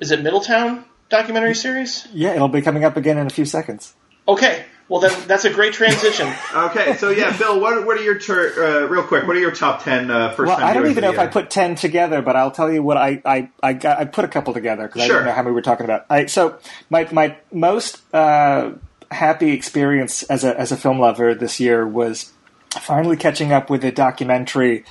is 0.00 0.10
it 0.10 0.22
Middletown 0.22 0.84
documentary 1.08 1.54
series? 1.54 2.06
Yeah, 2.12 2.34
it'll 2.34 2.48
be 2.48 2.62
coming 2.62 2.84
up 2.84 2.96
again 2.96 3.18
in 3.18 3.26
a 3.26 3.30
few 3.30 3.44
seconds. 3.44 3.94
Okay, 4.28 4.64
well 4.88 5.00
then 5.00 5.12
that's 5.28 5.44
a 5.44 5.50
great 5.50 5.72
transition. 5.72 6.32
Okay, 6.54 6.96
so 6.96 7.10
yeah, 7.10 7.36
Bill, 7.36 7.60
what, 7.60 7.84
what 7.86 7.96
are 7.98 8.02
your 8.02 8.18
tur- 8.18 8.84
uh, 8.84 8.86
real 8.88 9.02
quick? 9.02 9.26
What 9.26 9.36
are 9.36 9.40
your 9.40 9.50
top 9.52 9.82
ten 9.84 10.10
uh, 10.10 10.30
first 10.30 10.48
Well, 10.48 10.56
time? 10.56 10.66
I 10.66 10.72
don't 10.72 10.88
even 10.88 11.02
know 11.02 11.12
the 11.12 11.14
if 11.14 11.20
I 11.20 11.26
put 11.26 11.50
ten 11.50 11.74
together, 11.74 12.22
but 12.22 12.34
I'll 12.34 12.50
tell 12.50 12.72
you 12.72 12.82
what 12.82 12.96
I 12.96 13.20
I 13.24 13.50
I, 13.62 13.72
got, 13.74 13.98
I 13.98 14.04
put 14.06 14.24
a 14.24 14.28
couple 14.28 14.52
together 14.54 14.86
because 14.86 15.02
I 15.02 15.06
Sure. 15.06 15.16
didn't 15.16 15.26
know 15.28 15.32
how 15.32 15.42
many 15.42 15.50
we 15.50 15.54
were 15.56 15.62
talking 15.62 15.84
about. 15.84 16.06
I, 16.10 16.26
so 16.26 16.58
my 16.90 17.06
my 17.12 17.36
most 17.52 18.02
uh, 18.14 18.72
happy 19.10 19.52
experience 19.52 20.22
as 20.24 20.44
a 20.44 20.58
as 20.58 20.72
a 20.72 20.76
film 20.76 20.98
lover 20.98 21.34
this 21.34 21.60
year 21.60 21.86
was 21.86 22.32
finally 22.70 23.16
catching 23.16 23.52
up 23.52 23.70
with 23.70 23.84
a 23.84 23.92
documentary 23.92 24.84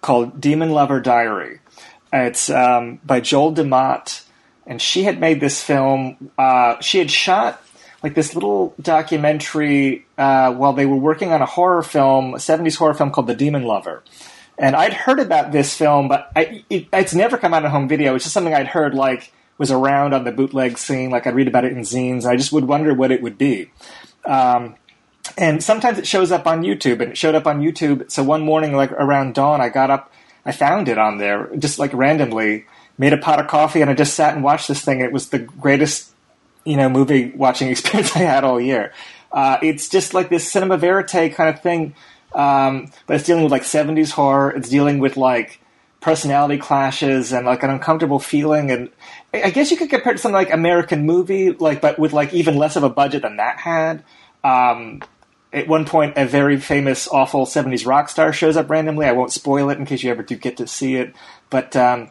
called 0.00 0.40
Demon 0.40 0.70
Lover 0.70 1.00
Diary. 1.00 1.60
It's 2.12 2.50
um, 2.50 2.98
by 3.04 3.20
Joel 3.20 3.54
DeMott, 3.54 4.24
and 4.66 4.80
she 4.80 5.04
had 5.04 5.20
made 5.20 5.40
this 5.40 5.62
film. 5.62 6.30
Uh, 6.38 6.80
she 6.80 6.98
had 6.98 7.10
shot 7.10 7.62
like 8.02 8.14
this 8.14 8.34
little 8.34 8.74
documentary 8.80 10.06
uh, 10.18 10.52
while 10.52 10.72
they 10.72 10.86
were 10.86 10.96
working 10.96 11.32
on 11.32 11.40
a 11.40 11.46
horror 11.46 11.82
film, 11.82 12.34
a 12.34 12.38
70s 12.38 12.76
horror 12.76 12.94
film 12.94 13.10
called 13.10 13.28
The 13.28 13.34
Demon 13.34 13.62
Lover. 13.62 14.02
And 14.58 14.76
I'd 14.76 14.92
heard 14.92 15.20
about 15.20 15.52
this 15.52 15.76
film, 15.76 16.08
but 16.08 16.30
I, 16.36 16.64
it, 16.68 16.88
it's 16.92 17.14
never 17.14 17.38
come 17.38 17.54
out 17.54 17.64
on 17.64 17.70
home 17.70 17.88
video. 17.88 18.14
It's 18.14 18.24
just 18.24 18.34
something 18.34 18.54
I'd 18.54 18.66
heard 18.68 18.94
like 18.94 19.32
was 19.58 19.70
around 19.70 20.14
on 20.14 20.24
the 20.24 20.32
bootleg 20.32 20.78
scene. 20.78 21.10
Like 21.10 21.26
I'd 21.26 21.34
read 21.34 21.48
about 21.48 21.64
it 21.64 21.72
in 21.72 21.80
zines. 21.80 22.26
I 22.26 22.36
just 22.36 22.52
would 22.52 22.64
wonder 22.64 22.92
what 22.94 23.12
it 23.12 23.22
would 23.22 23.38
be. 23.38 23.70
Um, 24.24 24.76
and 25.36 25.62
sometimes 25.62 25.98
it 25.98 26.06
shows 26.06 26.32
up 26.32 26.46
on 26.46 26.62
YouTube, 26.62 27.00
and 27.00 27.12
it 27.12 27.16
showed 27.16 27.34
up 27.34 27.46
on 27.46 27.60
YouTube. 27.60 28.10
So 28.10 28.22
one 28.22 28.42
morning, 28.42 28.74
like 28.74 28.92
around 28.92 29.34
dawn, 29.34 29.60
I 29.60 29.68
got 29.68 29.90
up, 29.90 30.12
I 30.44 30.52
found 30.52 30.88
it 30.88 30.98
on 30.98 31.18
there, 31.18 31.48
just 31.56 31.78
like 31.78 31.92
randomly, 31.94 32.66
made 32.98 33.12
a 33.12 33.18
pot 33.18 33.40
of 33.40 33.48
coffee, 33.48 33.80
and 33.80 33.90
I 33.90 33.94
just 33.94 34.14
sat 34.14 34.34
and 34.34 34.44
watched 34.44 34.68
this 34.68 34.82
thing. 34.82 35.00
It 35.00 35.12
was 35.12 35.30
the 35.30 35.38
greatest, 35.38 36.10
you 36.64 36.76
know, 36.76 36.88
movie 36.88 37.32
watching 37.34 37.68
experience 37.70 38.14
I 38.16 38.20
had 38.20 38.44
all 38.44 38.60
year. 38.60 38.92
Uh, 39.30 39.58
it's 39.62 39.88
just 39.88 40.14
like 40.14 40.28
this 40.28 40.50
cinema 40.50 40.76
verite 40.76 41.34
kind 41.34 41.54
of 41.54 41.62
thing, 41.62 41.94
um, 42.34 42.90
but 43.06 43.16
it's 43.16 43.24
dealing 43.24 43.42
with 43.42 43.52
like 43.52 43.62
'70s 43.62 44.10
horror. 44.10 44.50
It's 44.50 44.68
dealing 44.68 44.98
with 44.98 45.16
like 45.16 45.60
personality 46.00 46.58
clashes 46.58 47.32
and 47.32 47.46
like 47.46 47.62
an 47.62 47.70
uncomfortable 47.70 48.18
feeling 48.18 48.72
and 48.72 48.90
I 49.34 49.50
guess 49.50 49.70
you 49.70 49.76
could 49.76 49.88
compare 49.88 50.12
it 50.12 50.16
to 50.16 50.22
something 50.22 50.34
like 50.34 50.52
American 50.52 51.06
movie, 51.06 51.52
like 51.52 51.80
but 51.80 51.98
with 51.98 52.12
like 52.12 52.34
even 52.34 52.56
less 52.56 52.76
of 52.76 52.82
a 52.82 52.90
budget 52.90 53.22
than 53.22 53.36
that 53.38 53.58
had. 53.58 54.04
Um, 54.44 55.00
at 55.52 55.68
one 55.68 55.84
point, 55.84 56.14
a 56.16 56.26
very 56.26 56.58
famous, 56.58 57.08
awful 57.08 57.46
'70s 57.46 57.86
rock 57.86 58.10
star 58.10 58.32
shows 58.32 58.56
up 58.56 58.68
randomly. 58.68 59.06
I 59.06 59.12
won't 59.12 59.32
spoil 59.32 59.70
it 59.70 59.78
in 59.78 59.86
case 59.86 60.02
you 60.02 60.10
ever 60.10 60.22
do 60.22 60.36
get 60.36 60.58
to 60.58 60.66
see 60.66 60.96
it, 60.96 61.14
but 61.48 61.74
um, 61.76 62.10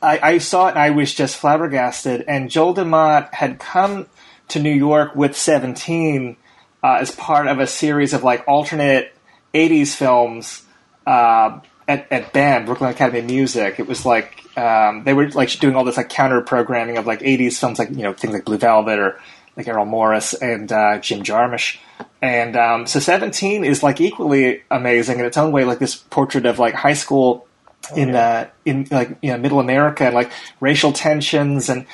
I, 0.00 0.18
I 0.22 0.38
saw 0.38 0.68
it 0.68 0.70
and 0.70 0.78
I 0.78 0.90
was 0.90 1.12
just 1.12 1.36
flabbergasted. 1.36 2.24
And 2.28 2.50
Joel 2.50 2.74
DeMott 2.74 3.34
had 3.34 3.58
come 3.58 4.06
to 4.48 4.60
New 4.60 4.72
York 4.72 5.14
with 5.14 5.36
Seventeen 5.36 6.36
uh, 6.82 6.98
as 7.00 7.10
part 7.10 7.48
of 7.48 7.58
a 7.58 7.66
series 7.66 8.12
of 8.12 8.22
like 8.22 8.44
alternate 8.46 9.14
'80s 9.54 9.94
films 9.94 10.64
uh, 11.06 11.60
at, 11.86 12.10
at 12.12 12.32
BAM, 12.32 12.66
Brooklyn 12.66 12.90
Academy 12.90 13.20
of 13.20 13.24
Music. 13.26 13.80
It 13.80 13.88
was 13.88 14.06
like 14.06 14.44
um, 14.56 15.04
they 15.04 15.14
were 15.14 15.28
like 15.30 15.50
doing 15.58 15.74
all 15.74 15.84
this 15.84 15.96
like 15.96 16.08
counter 16.08 16.40
programming 16.42 16.96
of 16.96 17.06
like 17.06 17.20
'80s 17.20 17.58
films, 17.58 17.78
like 17.78 17.90
you 17.90 18.02
know 18.02 18.12
things 18.12 18.32
like 18.32 18.44
Blue 18.44 18.58
Velvet 18.58 18.98
or 18.98 19.20
like 19.56 19.66
Errol 19.66 19.86
Morris 19.86 20.34
and 20.34 20.70
uh, 20.70 20.98
Jim 21.00 21.24
Jarmusch. 21.24 21.78
And 22.22 22.56
um, 22.56 22.86
so 22.86 23.00
Seventeen 23.00 23.64
is 23.64 23.82
like 23.82 24.00
equally 24.00 24.62
amazing 24.70 25.18
in 25.18 25.24
its 25.24 25.36
own 25.36 25.50
way, 25.50 25.64
like 25.64 25.80
this 25.80 25.96
portrait 25.96 26.46
of 26.46 26.60
like 26.60 26.74
high 26.74 26.94
school 26.94 27.47
in 27.96 28.14
uh, 28.14 28.48
in 28.64 28.86
like 28.90 29.16
you 29.22 29.32
know 29.32 29.38
middle 29.38 29.60
America 29.60 30.04
and 30.04 30.14
like 30.14 30.30
racial 30.60 30.92
tensions 30.92 31.68
and 31.68 31.86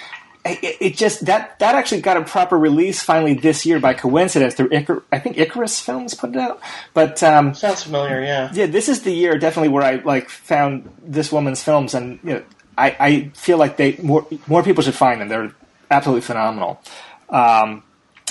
it, 0.44 0.76
it 0.80 0.96
just 0.96 1.24
that 1.26 1.58
that 1.58 1.74
actually 1.74 2.02
got 2.02 2.16
a 2.16 2.22
proper 2.22 2.58
release 2.58 3.02
finally 3.02 3.34
this 3.34 3.64
year 3.64 3.80
by 3.80 3.94
coincidence 3.94 4.54
through 4.54 4.68
Icar- 4.68 5.02
I 5.10 5.18
think 5.18 5.38
Icarus 5.38 5.80
Films 5.80 6.14
put 6.14 6.30
it 6.30 6.36
out, 6.36 6.60
but 6.92 7.22
um, 7.22 7.54
Sounds 7.54 7.82
familiar, 7.82 8.22
yeah. 8.22 8.50
yeah, 8.52 8.66
this 8.66 8.88
is 8.88 9.02
the 9.02 9.12
year 9.12 9.38
definitely 9.38 9.70
where 9.70 9.82
I 9.82 9.96
like 9.96 10.28
found 10.28 10.90
this 11.02 11.32
woman's 11.32 11.62
films, 11.62 11.94
and 11.94 12.18
you 12.22 12.34
know, 12.34 12.42
I, 12.76 12.96
I 13.00 13.28
feel 13.34 13.56
like 13.56 13.76
they 13.76 13.96
more 14.02 14.26
more 14.46 14.62
people 14.62 14.82
should 14.82 14.94
find 14.94 15.20
them. 15.20 15.28
They're 15.28 15.54
absolutely 15.90 16.22
phenomenal. 16.22 16.80
Um, 17.30 17.82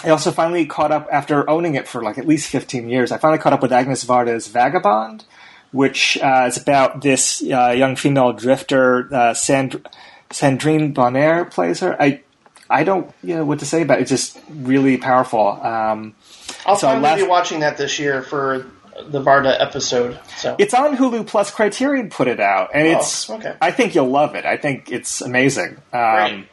I 0.03 0.09
also 0.09 0.32
finally 0.32 0.66
caught 0.66 0.91
up 0.91 1.07
after 1.11 1.49
owning 1.49 1.76
it 1.76 1.88
for 1.88 2.03
like 2.03 2.20
at 2.20 2.28
least 2.28 2.47
fifteen 2.49 2.89
years. 2.89 3.11
I 3.11 3.18
finally 3.18 3.39
caught 3.39 3.53
up 3.53 3.61
with 3.61 3.74
Agnes 3.74 4.05
Varda's 4.05 4.47
Vagabond, 4.47 5.26
which 5.74 6.17
uh, 6.21 6.45
is 6.47 6.55
about 6.57 7.01
this 7.01 7.41
uh, 7.43 7.71
young 7.76 7.97
female 7.97 8.32
drifter. 8.32 9.13
Uh, 9.13 9.34
Sand- 9.34 9.86
Sandrine 10.30 10.93
Bonnaire 10.93 11.43
plays 11.45 11.82
her. 11.82 12.01
I 12.01 12.21
I 12.69 12.84
don't 12.86 13.11
you 13.21 13.36
know 13.36 13.43
what 13.45 13.59
to 13.59 13.65
say 13.65 13.82
about 13.82 13.99
it. 13.99 14.03
It's 14.03 14.09
just 14.11 14.39
really 14.49 14.97
powerful. 14.97 15.45
Um, 15.61 16.15
I'll 16.65 16.76
So 16.78 16.88
probably 16.88 17.03
last- 17.03 17.19
be 17.21 17.28
watching 17.28 17.59
that 17.59 17.78
this 17.78 17.99
year 17.99 18.21
for 18.21 18.65
the 19.07 19.21
Varda 19.21 19.55
episode. 19.59 20.19
So 20.38 20.55
It's 20.59 20.74
on 20.74 20.95
Hulu 20.95 21.26
Plus. 21.28 21.49
Criterion 21.51 22.09
put 22.09 22.28
it 22.28 22.39
out, 22.39 22.69
and 22.74 22.88
it's. 22.88 23.30
Oh, 23.30 23.36
okay. 23.36 23.55
I 23.61 23.71
think 23.71 23.95
you'll 23.95 24.09
love 24.09 24.36
it. 24.36 24.45
I 24.45 24.57
think 24.57 24.91
it's 24.91 25.19
amazing. 25.21 25.78
Um, 25.91 26.45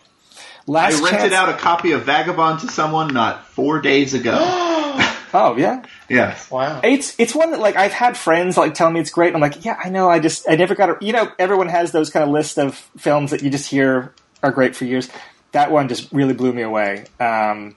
Great. 0.66 0.76
I 0.76 0.90
rented 0.90 1.00
chance- 1.10 1.32
out 1.34 1.48
a 1.48 1.54
copy 1.54 1.92
of 1.92 2.04
Vagabond 2.04 2.60
to 2.60 2.68
someone 2.68 3.08
not 3.14 3.46
four 3.48 3.80
days 3.80 4.14
ago. 4.14 4.36
Oh 5.32 5.56
yeah, 5.56 5.84
yes. 6.11 6.50
wow. 6.50 6.80
it's 6.84 7.14
it's 7.18 7.34
one 7.34 7.50
that 7.52 7.61
like 7.61 7.76
I've 7.76 7.92
had 7.92 8.16
friends 8.16 8.56
like 8.56 8.74
tell 8.74 8.90
me 8.90 9.00
it's 9.00 9.11
great. 9.11 9.28
And 9.28 9.36
I'm 9.36 9.40
like, 9.42 9.64
yeah, 9.64 9.78
I 9.82 9.88
know. 9.88 10.08
I 10.11 10.18
just 10.18 10.48
I 10.48 10.56
never 10.56 10.74
got. 10.74 10.90
A, 10.90 10.96
you 11.00 11.12
know, 11.12 11.30
everyone 11.38 11.68
has 11.68 11.92
those 11.92 12.11
kind 12.11 12.22
of 12.24 12.30
list 12.30 12.58
of 12.58 12.74
films 12.98 13.30
that 13.30 13.42
you 13.42 13.50
just 13.50 13.70
hear 13.70 14.12
are 14.42 14.50
great 14.50 14.74
for 14.76 14.84
years. 14.84 15.08
That 15.52 15.70
one 15.70 15.88
just 15.88 16.12
really 16.12 16.34
blew 16.34 16.52
me 16.52 16.62
away. 16.62 17.06
Um, 17.18 17.76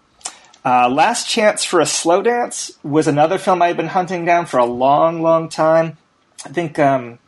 Uh, 0.65 0.87
Last 0.89 1.27
Chance 1.27 1.65
for 1.65 1.81
a 1.81 1.85
Slow 1.85 2.21
Dance 2.21 2.71
was 2.83 3.07
another 3.07 3.37
film 3.37 3.61
I'd 3.61 3.75
been 3.75 3.87
hunting 3.87 4.23
down 4.25 4.45
for 4.45 4.59
a 4.59 4.65
long, 4.65 5.21
long 5.21 5.49
time. 5.49 5.97
I 6.45 6.49
think 6.49 6.79
um, 6.79 7.19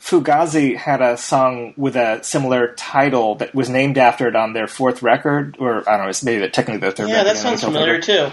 Fugazi 0.00 0.76
had 0.76 1.00
a 1.00 1.16
song 1.16 1.74
with 1.76 1.94
a 1.94 2.24
similar 2.24 2.74
title 2.74 3.36
that 3.36 3.54
was 3.54 3.68
named 3.68 3.98
after 3.98 4.26
it 4.26 4.34
on 4.34 4.52
their 4.52 4.66
fourth 4.66 5.00
record, 5.02 5.56
or 5.60 5.88
I 5.88 5.96
don't 5.96 6.04
know, 6.06 6.10
it's 6.10 6.24
maybe 6.24 6.48
technically 6.48 6.80
their 6.80 6.90
third 6.90 7.08
Yeah, 7.08 7.18
record. 7.18 7.28
that 7.28 7.36
sounds 7.36 7.62
familiar 7.62 8.00
too. 8.00 8.30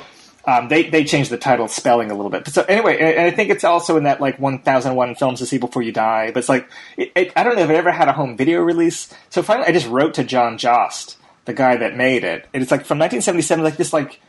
Um, 0.50 0.68
they 0.68 0.90
they 0.90 1.04
changed 1.04 1.30
the 1.30 1.38
title 1.38 1.68
spelling 1.68 2.10
a 2.10 2.16
little 2.16 2.32
bit. 2.32 2.44
But 2.44 2.54
so 2.54 2.64
anyway, 2.64 2.98
and, 2.98 3.28
I 3.28 3.30
think 3.30 3.52
it's 3.52 3.64
also 3.64 3.98
in 3.98 4.04
that 4.04 4.20
like 4.20 4.40
1001 4.40 5.14
films 5.14 5.40
to 5.40 5.46
see 5.46 5.60
before 5.60 5.84
you 5.84 5.92
die. 5.92 6.32
But 6.32 6.40
it's 6.40 6.50
like 6.50 6.68
it, 6.98 7.12
it, 7.16 7.34
I 7.36 7.44
don't 7.44 7.56
know 7.56 7.62
if 7.62 7.70
it 7.70 7.76
ever 7.76 7.92
had 7.92 8.08
a 8.08 8.14
home 8.14 8.36
video 8.36 8.62
release. 8.62 9.14
So 9.30 9.44
finally, 9.44 9.68
I 9.68 9.72
just 9.72 9.88
wrote 9.88 10.16
to 10.16 10.24
Jon 10.24 10.58
Jost, 10.58 11.18
the 11.46 11.54
guy 11.54 11.76
that 11.78 11.96
made 11.96 12.24
it. 12.24 12.48
And 12.52 12.64
it's 12.64 12.72
like 12.72 12.84
from 12.84 12.98
1977, 12.98 13.64
like 13.64 13.78
this 13.78 13.94
like 13.94 14.20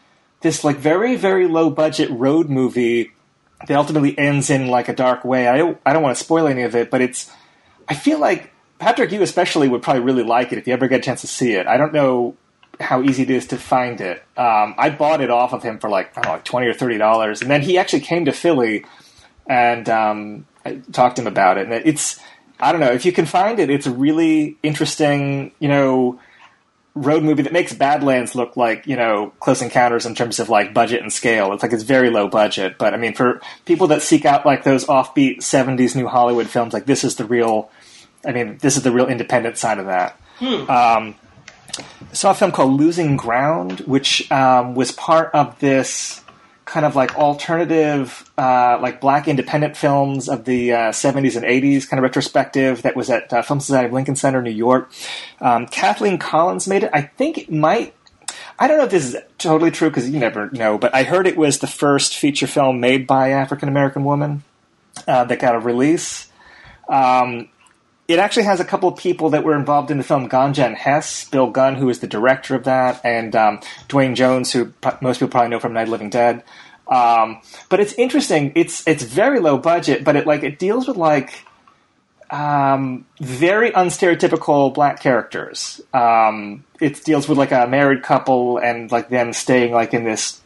this 0.43 0.63
like 0.63 0.77
very 0.77 1.17
very 1.17 1.49
low 1.49 1.71
budget 1.71 2.11
road 2.11 2.51
movie 2.51 3.13
that 3.67 3.77
ultimately 3.77 4.19
ends 4.19 4.51
in 4.51 4.67
like 4.67 4.91
a 4.91 4.95
dark 4.95 5.25
way. 5.25 5.49
I 5.49 5.57
don't, 5.57 5.81
I 5.87 5.95
don't 5.95 6.03
want 6.03 6.19
to 6.19 6.23
spoil 6.23 6.47
any 6.49 6.65
of 6.65 6.75
it, 6.75 6.91
but 6.91 7.01
it's 7.01 7.31
I 7.89 7.95
feel 7.95 8.19
like 8.19 8.53
Patrick, 8.79 9.11
you 9.11 9.23
especially 9.23 9.69
would 9.69 9.83
probably 9.83 10.03
really 10.03 10.23
like 10.23 10.53
it 10.53 10.59
if 10.59 10.67
you 10.67 10.75
ever 10.75 10.87
get 10.87 11.01
a 11.01 11.03
chance 11.03 11.23
to 11.23 11.27
see 11.27 11.53
it. 11.53 11.67
I 11.67 11.79
don't 11.79 11.95
know 11.95 12.37
how 12.81 13.03
easy 13.03 13.23
it 13.23 13.31
is 13.31 13.47
to 13.49 13.57
find 13.57 14.01
it. 14.01 14.23
Um, 14.37 14.75
I 14.79 14.91
bought 14.91 15.21
it 15.21 15.31
off 15.31 15.53
of 15.53 15.63
him 15.63 15.79
for 15.79 15.89
like 15.89 16.17
I 16.17 16.23
don't 16.23 16.31
know, 16.31 16.33
like 16.33 16.45
twenty 16.45 16.67
or 16.67 16.75
thirty 16.75 16.99
dollars, 16.99 17.43
and 17.43 17.51
then 17.51 17.63
he 17.63 17.79
actually 17.79 18.01
came 18.01 18.25
to 18.25 18.33
Philly 18.33 18.85
and 19.51 19.89
um, 19.89 20.47
I 20.65 20.77
talked 20.93 21.17
to 21.17 21.23
him 21.23 21.29
about 21.29 21.59
it. 21.59 21.69
And 21.69 21.73
it's 21.87 22.21
I 22.61 22.73
don't 22.73 22.81
know 22.81 22.93
if 22.93 23.05
you 23.05 23.13
can 23.13 23.27
find 23.27 23.59
it. 23.59 23.69
It's 23.69 23.87
a 23.87 23.91
really 23.91 24.57
interesting, 24.63 25.53
you 25.59 25.69
know, 25.69 26.21
road 26.95 27.23
movie 27.25 27.43
that 27.43 27.53
makes 27.53 27.73
Badlands 27.73 28.35
look 28.35 28.57
like 28.57 28.87
you 28.87 28.97
know 28.97 29.33
Close 29.41 29.61
Encounters 29.61 30.07
in 30.07 30.15
terms 30.15 30.39
of 30.39 30.49
like 30.49 30.73
budget 30.73 31.03
and 31.03 31.13
scale. 31.13 31.53
It's 31.53 31.63
like 31.63 31.73
it's 31.73 31.83
very 31.83 32.11
low 32.11 32.29
budget, 32.29 32.79
but 32.79 32.95
I 32.95 32.97
mean 32.97 33.15
for 33.15 33.41
people 33.65 33.89
that 33.89 34.03
seek 34.03 34.25
out 34.25 34.47
like 34.47 34.63
those 34.63 34.85
offbeat 34.87 35.39
'70s 35.39 35.97
New 35.97 36.07
Hollywood 36.07 36.49
films, 36.49 36.73
like 36.73 36.87
this 36.87 37.03
is 37.05 37.17
the 37.17 37.25
real. 37.25 37.71
I 38.25 38.33
mean, 38.33 38.59
this 38.59 38.77
is 38.77 38.83
the 38.83 38.93
real 38.93 39.07
independent 39.07 39.57
side 39.57 39.79
of 39.79 39.87
that. 39.87 40.21
Um, 40.69 41.15
I 41.30 41.30
saw 42.13 42.31
a 42.31 42.35
film 42.35 42.53
called 42.53 42.79
Losing 42.79 43.17
Ground, 43.17 43.81
which 43.81 44.31
um, 44.31 44.75
was 44.75 44.93
part 44.93 45.35
of 45.35 45.59
this 45.59 46.23
kind 46.65 46.87
of 46.87 46.95
like 46.95 47.17
alternative, 47.19 48.31
uh, 48.39 48.79
like 48.81 49.01
black 49.01 49.27
independent 49.27 49.77
films 49.77 50.29
of 50.29 50.45
the 50.45 50.73
uh, 50.73 50.79
70s 50.93 51.37
and 51.37 51.45
80s, 51.45 51.89
kind 51.89 51.99
of 51.99 52.05
retrospective 52.05 52.83
that 52.83 52.95
was 52.95 53.11
at 53.11 53.33
uh, 53.33 53.43
Film 53.43 53.59
Society 53.59 53.87
of 53.87 53.93
Lincoln 53.93 54.15
Center, 54.15 54.41
New 54.41 54.51
York. 54.51 54.91
Um, 55.41 55.67
Kathleen 55.67 56.19
Collins 56.19 56.69
made 56.69 56.85
it. 56.85 56.91
I 56.93 57.03
think 57.03 57.39
it 57.39 57.51
might. 57.51 57.95
I 58.57 58.69
don't 58.69 58.79
know 58.79 58.85
if 58.85 58.91
this 58.91 59.07
is 59.07 59.17
totally 59.39 59.71
true 59.73 59.89
because 59.89 60.09
you 60.09 60.21
never 60.21 60.49
know, 60.51 60.79
but 60.79 60.95
I 60.95 61.03
heard 61.03 61.27
it 61.27 61.37
was 61.37 61.59
the 61.59 61.67
first 61.67 62.17
feature 62.17 62.47
film 62.47 62.79
made 62.79 63.07
by 63.07 63.31
African 63.31 63.69
American 63.69 64.05
woman 64.05 64.45
uh, 65.09 65.25
that 65.25 65.41
got 65.41 65.57
a 65.57 65.59
release. 65.59 66.29
Um, 66.89 67.49
it 68.11 68.19
actually 68.19 68.43
has 68.43 68.59
a 68.59 68.65
couple 68.65 68.89
of 68.89 68.99
people 68.99 69.31
that 69.31 69.45
were 69.45 69.55
involved 69.55 69.91
in 69.91 69.99
the 69.99 70.03
film 70.03 70.29
Ganja 70.29 70.67
and 70.67 70.77
Hess. 70.77 71.29
Bill 71.29 71.49
Gunn, 71.49 71.77
who 71.77 71.89
is 71.89 72.01
the 72.01 72.09
director 72.09 72.57
of 72.57 72.65
that, 72.65 73.01
and 73.05 73.37
um, 73.37 73.61
Duane 73.87 74.17
Jones, 74.17 74.53
who 74.53 74.73
most 75.01 75.19
people 75.19 75.29
probably 75.29 75.51
know 75.51 75.61
from 75.61 75.75
Night 75.75 75.85
of 75.85 75.91
Living 75.91 76.11
Dead. 76.11 76.43
Um, 76.89 77.41
but 77.69 77.79
it's 77.79 77.93
interesting. 77.93 78.53
It's 78.57 78.87
it's 78.89 79.05
very 79.05 79.39
low 79.39 79.59
budget, 79.59 80.03
but 80.03 80.17
it 80.17 80.27
like 80.27 80.43
it 80.43 80.59
deals 80.59 80.89
with 80.89 80.97
like 80.97 81.45
um, 82.31 83.07
very 83.21 83.71
unstereotypical 83.71 84.75
black 84.75 85.01
characters. 85.01 85.81
Um, 85.95 86.65
it 86.81 87.05
deals 87.05 87.29
with 87.29 87.39
like 87.39 87.53
a 87.53 87.69
married 87.69 88.03
couple 88.03 88.59
and 88.59 88.91
like 88.91 89.09
them 89.09 89.33
staying 89.33 89.73
like 89.73 89.95
in 89.95 90.03
this 90.03 90.41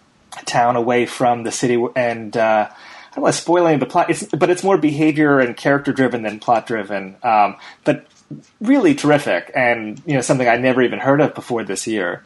town 0.44 0.76
away 0.76 1.06
from 1.06 1.44
the 1.44 1.52
city 1.52 1.82
and. 1.96 2.36
Uh, 2.36 2.68
I 3.14 3.18
don't 3.18 3.22
want 3.22 3.36
to 3.36 3.40
spoil 3.40 3.66
any 3.66 3.74
of 3.74 3.80
the 3.80 3.86
plot, 3.86 4.10
it's, 4.10 4.24
but 4.24 4.50
it's 4.50 4.64
more 4.64 4.76
behavior 4.76 5.38
and 5.38 5.56
character 5.56 5.92
driven 5.92 6.24
than 6.24 6.40
plot 6.40 6.66
driven. 6.66 7.14
Um, 7.22 7.54
but 7.84 8.06
really 8.60 8.96
terrific, 8.96 9.52
and 9.54 10.02
you 10.04 10.14
know 10.14 10.20
something 10.20 10.48
I 10.48 10.56
never 10.56 10.82
even 10.82 10.98
heard 10.98 11.20
of 11.20 11.32
before 11.32 11.62
this 11.62 11.86
year. 11.86 12.24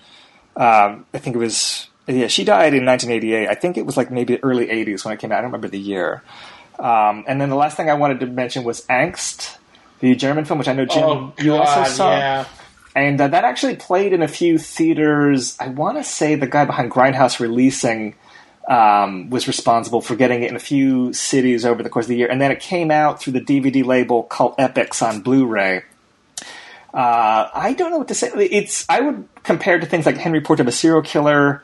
Um, 0.56 1.04
I 1.12 1.18
think 1.18 1.36
it 1.36 1.38
was 1.38 1.88
yeah, 2.06 2.28
she 2.28 2.42
died 2.42 2.72
in 2.72 2.86
1988. 2.86 3.48
I 3.48 3.54
think 3.54 3.76
it 3.76 3.84
was 3.84 3.98
like 3.98 4.10
maybe 4.10 4.42
early 4.42 4.66
80s 4.66 5.04
when 5.04 5.12
it 5.12 5.20
came 5.20 5.30
out. 5.30 5.38
I 5.38 5.40
don't 5.42 5.50
remember 5.50 5.68
the 5.68 5.78
year. 5.78 6.22
Um, 6.78 7.24
and 7.28 7.38
then 7.38 7.50
the 7.50 7.56
last 7.56 7.76
thing 7.76 7.90
I 7.90 7.94
wanted 7.94 8.20
to 8.20 8.26
mention 8.26 8.64
was 8.64 8.86
Angst, 8.86 9.58
the 10.00 10.14
German 10.14 10.46
film, 10.46 10.58
which 10.58 10.68
I 10.68 10.72
know 10.72 10.86
Jim 10.86 11.02
Oh 11.02 11.34
you 11.38 11.54
also 11.54 11.84
saw. 11.84 12.16
yeah. 12.16 12.46
And 12.96 13.20
uh, 13.20 13.28
that 13.28 13.44
actually 13.44 13.76
played 13.76 14.12
in 14.14 14.22
a 14.22 14.28
few 14.28 14.58
theaters. 14.58 15.56
I 15.60 15.68
want 15.68 15.98
to 15.98 16.04
say 16.04 16.34
the 16.34 16.46
guy 16.46 16.64
behind 16.64 16.90
Grindhouse 16.90 17.40
Releasing 17.40 18.14
um, 18.68 19.30
was 19.30 19.48
responsible 19.48 20.00
for 20.02 20.14
getting 20.14 20.42
it 20.42 20.50
in 20.50 20.56
a 20.56 20.60
few 20.60 21.12
cities 21.12 21.64
over 21.64 21.82
the 21.82 21.88
course 21.88 22.04
of 22.04 22.10
the 22.10 22.16
year. 22.16 22.28
And 22.30 22.40
then 22.40 22.52
it 22.52 22.60
came 22.60 22.90
out 22.90 23.20
through 23.20 23.32
the 23.32 23.40
DVD 23.40 23.84
label 23.84 24.22
Cult 24.24 24.54
Epics 24.58 25.00
on 25.02 25.22
Blu 25.22 25.46
ray. 25.46 25.82
Uh, 26.92 27.48
I 27.52 27.74
don't 27.76 27.90
know 27.90 27.98
what 27.98 28.08
to 28.08 28.14
say. 28.14 28.28
It's 28.34 28.84
I 28.88 29.00
would 29.00 29.28
compare 29.42 29.76
it 29.76 29.80
to 29.80 29.86
things 29.86 30.06
like 30.06 30.16
Henry 30.16 30.40
Portrait 30.40 30.64
of 30.64 30.68
a 30.68 30.72
Serial 30.76 31.02
Killer 31.02 31.62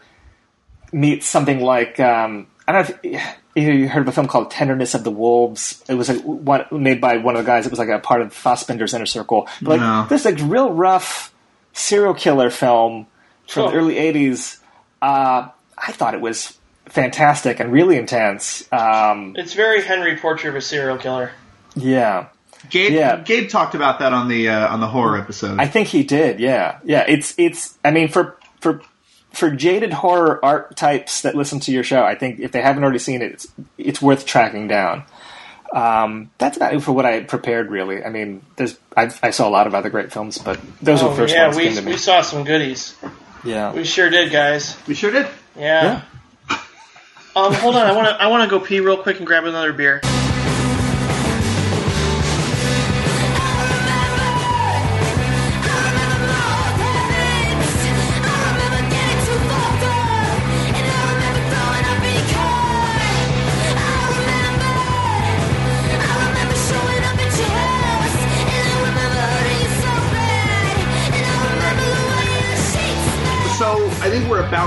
meets 0.92 1.26
something 1.26 1.60
like 1.60 1.98
um, 2.00 2.46
I 2.68 2.72
don't 2.72 3.04
know 3.04 3.20
if 3.54 3.64
you 3.68 3.88
heard 3.88 4.02
of 4.02 4.08
a 4.08 4.12
film 4.12 4.26
called 4.26 4.50
Tenderness 4.50 4.94
of 4.94 5.02
the 5.04 5.10
Wolves. 5.10 5.82
It 5.88 5.94
was 5.94 6.10
a, 6.10 6.14
one, 6.20 6.66
made 6.72 7.00
by 7.00 7.16
one 7.18 7.36
of 7.36 7.44
the 7.44 7.46
guys. 7.46 7.66
It 7.66 7.70
was 7.70 7.78
like 7.78 7.88
a 7.88 7.98
part 7.98 8.20
of 8.20 8.32
Fassbinder's 8.32 8.92
Inner 8.94 9.06
Circle. 9.06 9.48
But 9.62 9.70
like 9.70 9.80
No. 9.80 10.06
this 10.08 10.24
like 10.24 10.38
real 10.42 10.72
rough 10.72 11.32
serial 11.72 12.14
killer 12.14 12.50
film 12.50 13.06
from 13.48 13.70
the 13.70 13.76
early 13.76 13.94
'80s. 13.94 14.58
Uh, 15.00 15.48
I 15.76 15.92
thought 15.92 16.14
it 16.14 16.20
was 16.20 16.58
fantastic 16.94 17.60
and 17.60 17.72
really 17.72 17.98
intense. 17.98 18.66
Um, 18.72 19.34
It's 19.36 19.52
very 19.54 19.82
Henry 19.82 20.16
Portrait 20.16 20.50
of 20.50 20.56
a 20.56 20.60
Serial 20.60 20.96
Killer. 20.96 21.32
yeah. 21.74 22.26
Gabe, 22.70 22.92
Yeah. 22.92 23.16
Gabe 23.20 23.50
talked 23.50 23.74
about 23.74 23.98
that 23.98 24.14
on 24.14 24.28
the 24.28 24.48
uh, 24.48 24.68
on 24.72 24.80
the 24.80 24.86
horror 24.86 25.18
episode. 25.18 25.60
I 25.60 25.66
think 25.66 25.88
he 25.88 26.02
did. 26.02 26.40
Yeah, 26.40 26.78
yeah. 26.82 27.04
It's 27.06 27.34
it's. 27.36 27.76
I 27.84 27.90
mean, 27.90 28.08
for 28.08 28.38
for 28.60 28.80
for 29.34 29.50
jaded 29.50 29.92
horror 29.92 30.42
archetypes 30.42 31.22
that 31.22 31.34
listen 31.34 31.60
to 31.60 31.72
your 31.72 31.84
show, 31.84 32.02
I 32.02 32.14
think 32.14 32.40
if 32.40 32.52
they 32.52 32.62
haven't 32.62 32.82
already 32.82 33.00
seen 33.00 33.20
it, 33.20 33.32
it's 33.32 33.46
it's 33.76 34.00
worth 34.00 34.24
tracking 34.24 34.66
down. 34.66 35.02
Um, 35.74 36.30
that's 36.38 36.56
about 36.56 36.72
it 36.72 36.80
for 36.80 36.92
what 36.92 37.04
I 37.04 37.20
prepared. 37.20 37.68
Really, 37.70 38.02
I 38.02 38.08
mean, 38.08 38.42
there's 38.56 38.78
I, 38.96 39.12
I 39.22 39.28
saw 39.30 39.46
a 39.46 39.50
lot 39.50 39.66
of 39.66 39.74
other 39.74 39.90
great 39.90 40.10
films, 40.10 40.38
but 40.38 40.58
those 40.80 41.02
were 41.02 41.08
Oh, 41.08 41.10
the 41.10 41.16
first 41.18 41.34
yeah, 41.34 41.44
ones 41.46 41.56
that 41.56 41.62
we, 41.62 41.68
came 41.68 41.76
to 41.76 41.82
me. 41.82 41.92
we 41.92 41.98
saw 41.98 42.22
some 42.22 42.44
goodies. 42.44 42.96
yeah, 43.44 43.74
We 43.74 43.84
sure 43.84 44.08
did, 44.08 44.32
guys. 44.32 44.74
we 44.86 44.94
sure 44.94 45.10
did. 45.10 45.26
Yeah. 45.58 46.00
Um, 47.36 47.52
hold 47.54 47.74
on, 47.74 47.84
I 47.84 47.92
want 47.92 48.06
to 48.06 48.22
I 48.22 48.28
want 48.28 48.48
to 48.48 48.48
go 48.48 48.64
pee 48.64 48.78
real 48.78 48.96
quick 48.96 49.18
and 49.18 49.26
grab 49.26 49.44
another 49.44 49.72
beer. 49.72 50.00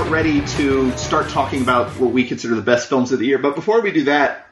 Ready 0.08 0.40
to 0.40 0.90
start 0.96 1.28
talking 1.28 1.60
about 1.60 1.90
what 2.00 2.12
we 2.12 2.24
consider 2.24 2.54
the 2.54 2.62
best 2.62 2.88
films 2.88 3.12
of 3.12 3.18
the 3.18 3.26
year. 3.26 3.38
But 3.38 3.54
before 3.54 3.82
we 3.82 3.92
do 3.92 4.04
that, 4.04 4.46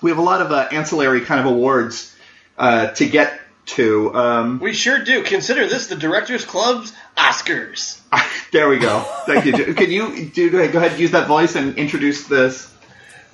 we 0.00 0.10
have 0.10 0.18
a 0.18 0.22
lot 0.22 0.40
of 0.40 0.50
uh, 0.50 0.68
ancillary 0.72 1.20
kind 1.20 1.40
of 1.40 1.46
awards 1.46 2.14
uh, 2.56 2.88
to 2.88 3.06
get 3.06 3.38
to. 3.66 4.14
Um, 4.14 4.60
We 4.60 4.72
sure 4.72 5.04
do. 5.04 5.22
Consider 5.22 5.66
this 5.68 5.88
the 5.88 5.96
Directors 5.96 6.44
Club's 6.44 6.92
Oscars. 7.16 8.00
there 8.52 8.68
we 8.68 8.78
go. 8.78 9.00
Thank 9.26 9.44
you. 9.44 9.74
Can 9.74 9.90
you 9.90 10.26
do 10.26 10.50
go 10.50 10.58
ahead, 10.58 10.72
go 10.72 10.78
ahead 10.78 10.92
and 10.92 11.00
use 11.00 11.10
that 11.10 11.28
voice 11.28 11.54
and 11.54 11.76
introduce 11.76 12.26
this? 12.26 12.74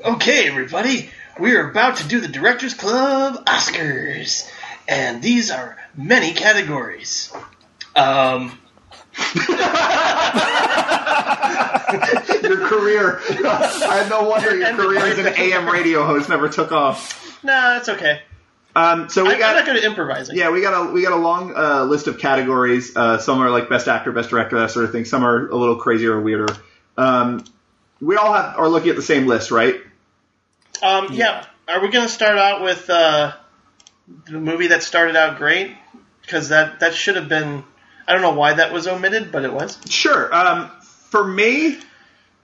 Okay, 0.05 0.49
everybody, 0.49 1.11
we 1.39 1.55
are 1.55 1.71
about 1.71 1.99
to 1.99 2.09
do 2.09 2.21
the 2.21 2.29
Directors 2.29 2.75
Club 2.75 3.45
Oscars, 3.47 4.51
and 4.89 5.23
these 5.23 5.51
are 5.53 5.77
many 5.97 6.33
categories. 6.33 7.33
Um, 7.95 8.59
Your 12.43 12.69
career. 12.69 13.21
I 13.29 14.07
no 14.09 14.29
wonder 14.29 14.57
your 14.57 14.75
career 14.75 15.01
as 15.01 15.19
an 15.19 15.27
AM 15.27 15.69
radio 15.69 16.05
host 16.05 16.29
never 16.29 16.49
took 16.49 16.73
off. 16.73 17.43
nah, 17.43 17.77
it's 17.79 17.89
okay. 17.89 18.23
Um, 18.77 19.09
so 19.09 19.25
we 19.25 19.35
I'm 19.35 19.39
got 19.39 19.55
not 19.55 19.67
good 19.67 19.77
at 19.77 19.85
improvising. 19.85 20.37
Yeah, 20.37 20.51
we 20.51 20.61
got 20.61 20.89
a 20.89 20.93
we 20.93 21.03
got 21.03 21.13
a 21.13 21.17
long 21.17 21.55
uh, 21.57 21.85
list 21.85 22.09
of 22.09 22.19
categories. 22.19 22.97
Uh, 22.97 23.19
some 23.19 23.41
are 23.41 23.51
like 23.51 23.69
best 23.69 23.87
actor, 23.87 24.11
best 24.13 24.31
director, 24.31 24.59
that 24.59 24.71
sort 24.71 24.85
of 24.85 24.93
thing. 24.93 25.05
Some 25.05 25.25
are 25.25 25.49
a 25.49 25.57
little 25.57 25.77
crazier 25.77 26.15
or 26.15 26.21
weirder. 26.21 26.55
Um, 26.97 27.45
we 28.01 28.17
all 28.17 28.33
have 28.33 28.59
are 28.59 28.69
looking 28.69 28.91
at 28.91 28.97
the 28.97 29.03
same 29.03 29.27
list, 29.27 29.51
right? 29.51 29.77
Um, 30.83 31.09
yeah. 31.13 31.47
Are 31.69 31.81
we 31.81 31.89
going 31.89 32.07
to 32.07 32.13
start 32.13 32.37
out 32.37 32.63
with 32.63 32.91
uh, 32.91 33.33
the 34.27 34.39
movie 34.39 34.69
that 34.69 34.83
started 34.83 35.17
out 35.17 35.39
great? 35.39 35.75
Because 36.23 36.49
that 36.49 36.81
that 36.81 36.95
should 36.95 37.17
have 37.17 37.29
been. 37.29 37.65
I 38.07 38.13
don't 38.13 38.23
know 38.23 38.35
why 38.35 38.55
that 38.55 38.73
was 38.73 38.87
omitted, 38.87 39.33
but 39.33 39.45
it 39.45 39.53
was. 39.53 39.79
Sure. 39.89 40.35
Um, 40.35 40.71
for 41.15 41.25
me, 41.25 41.79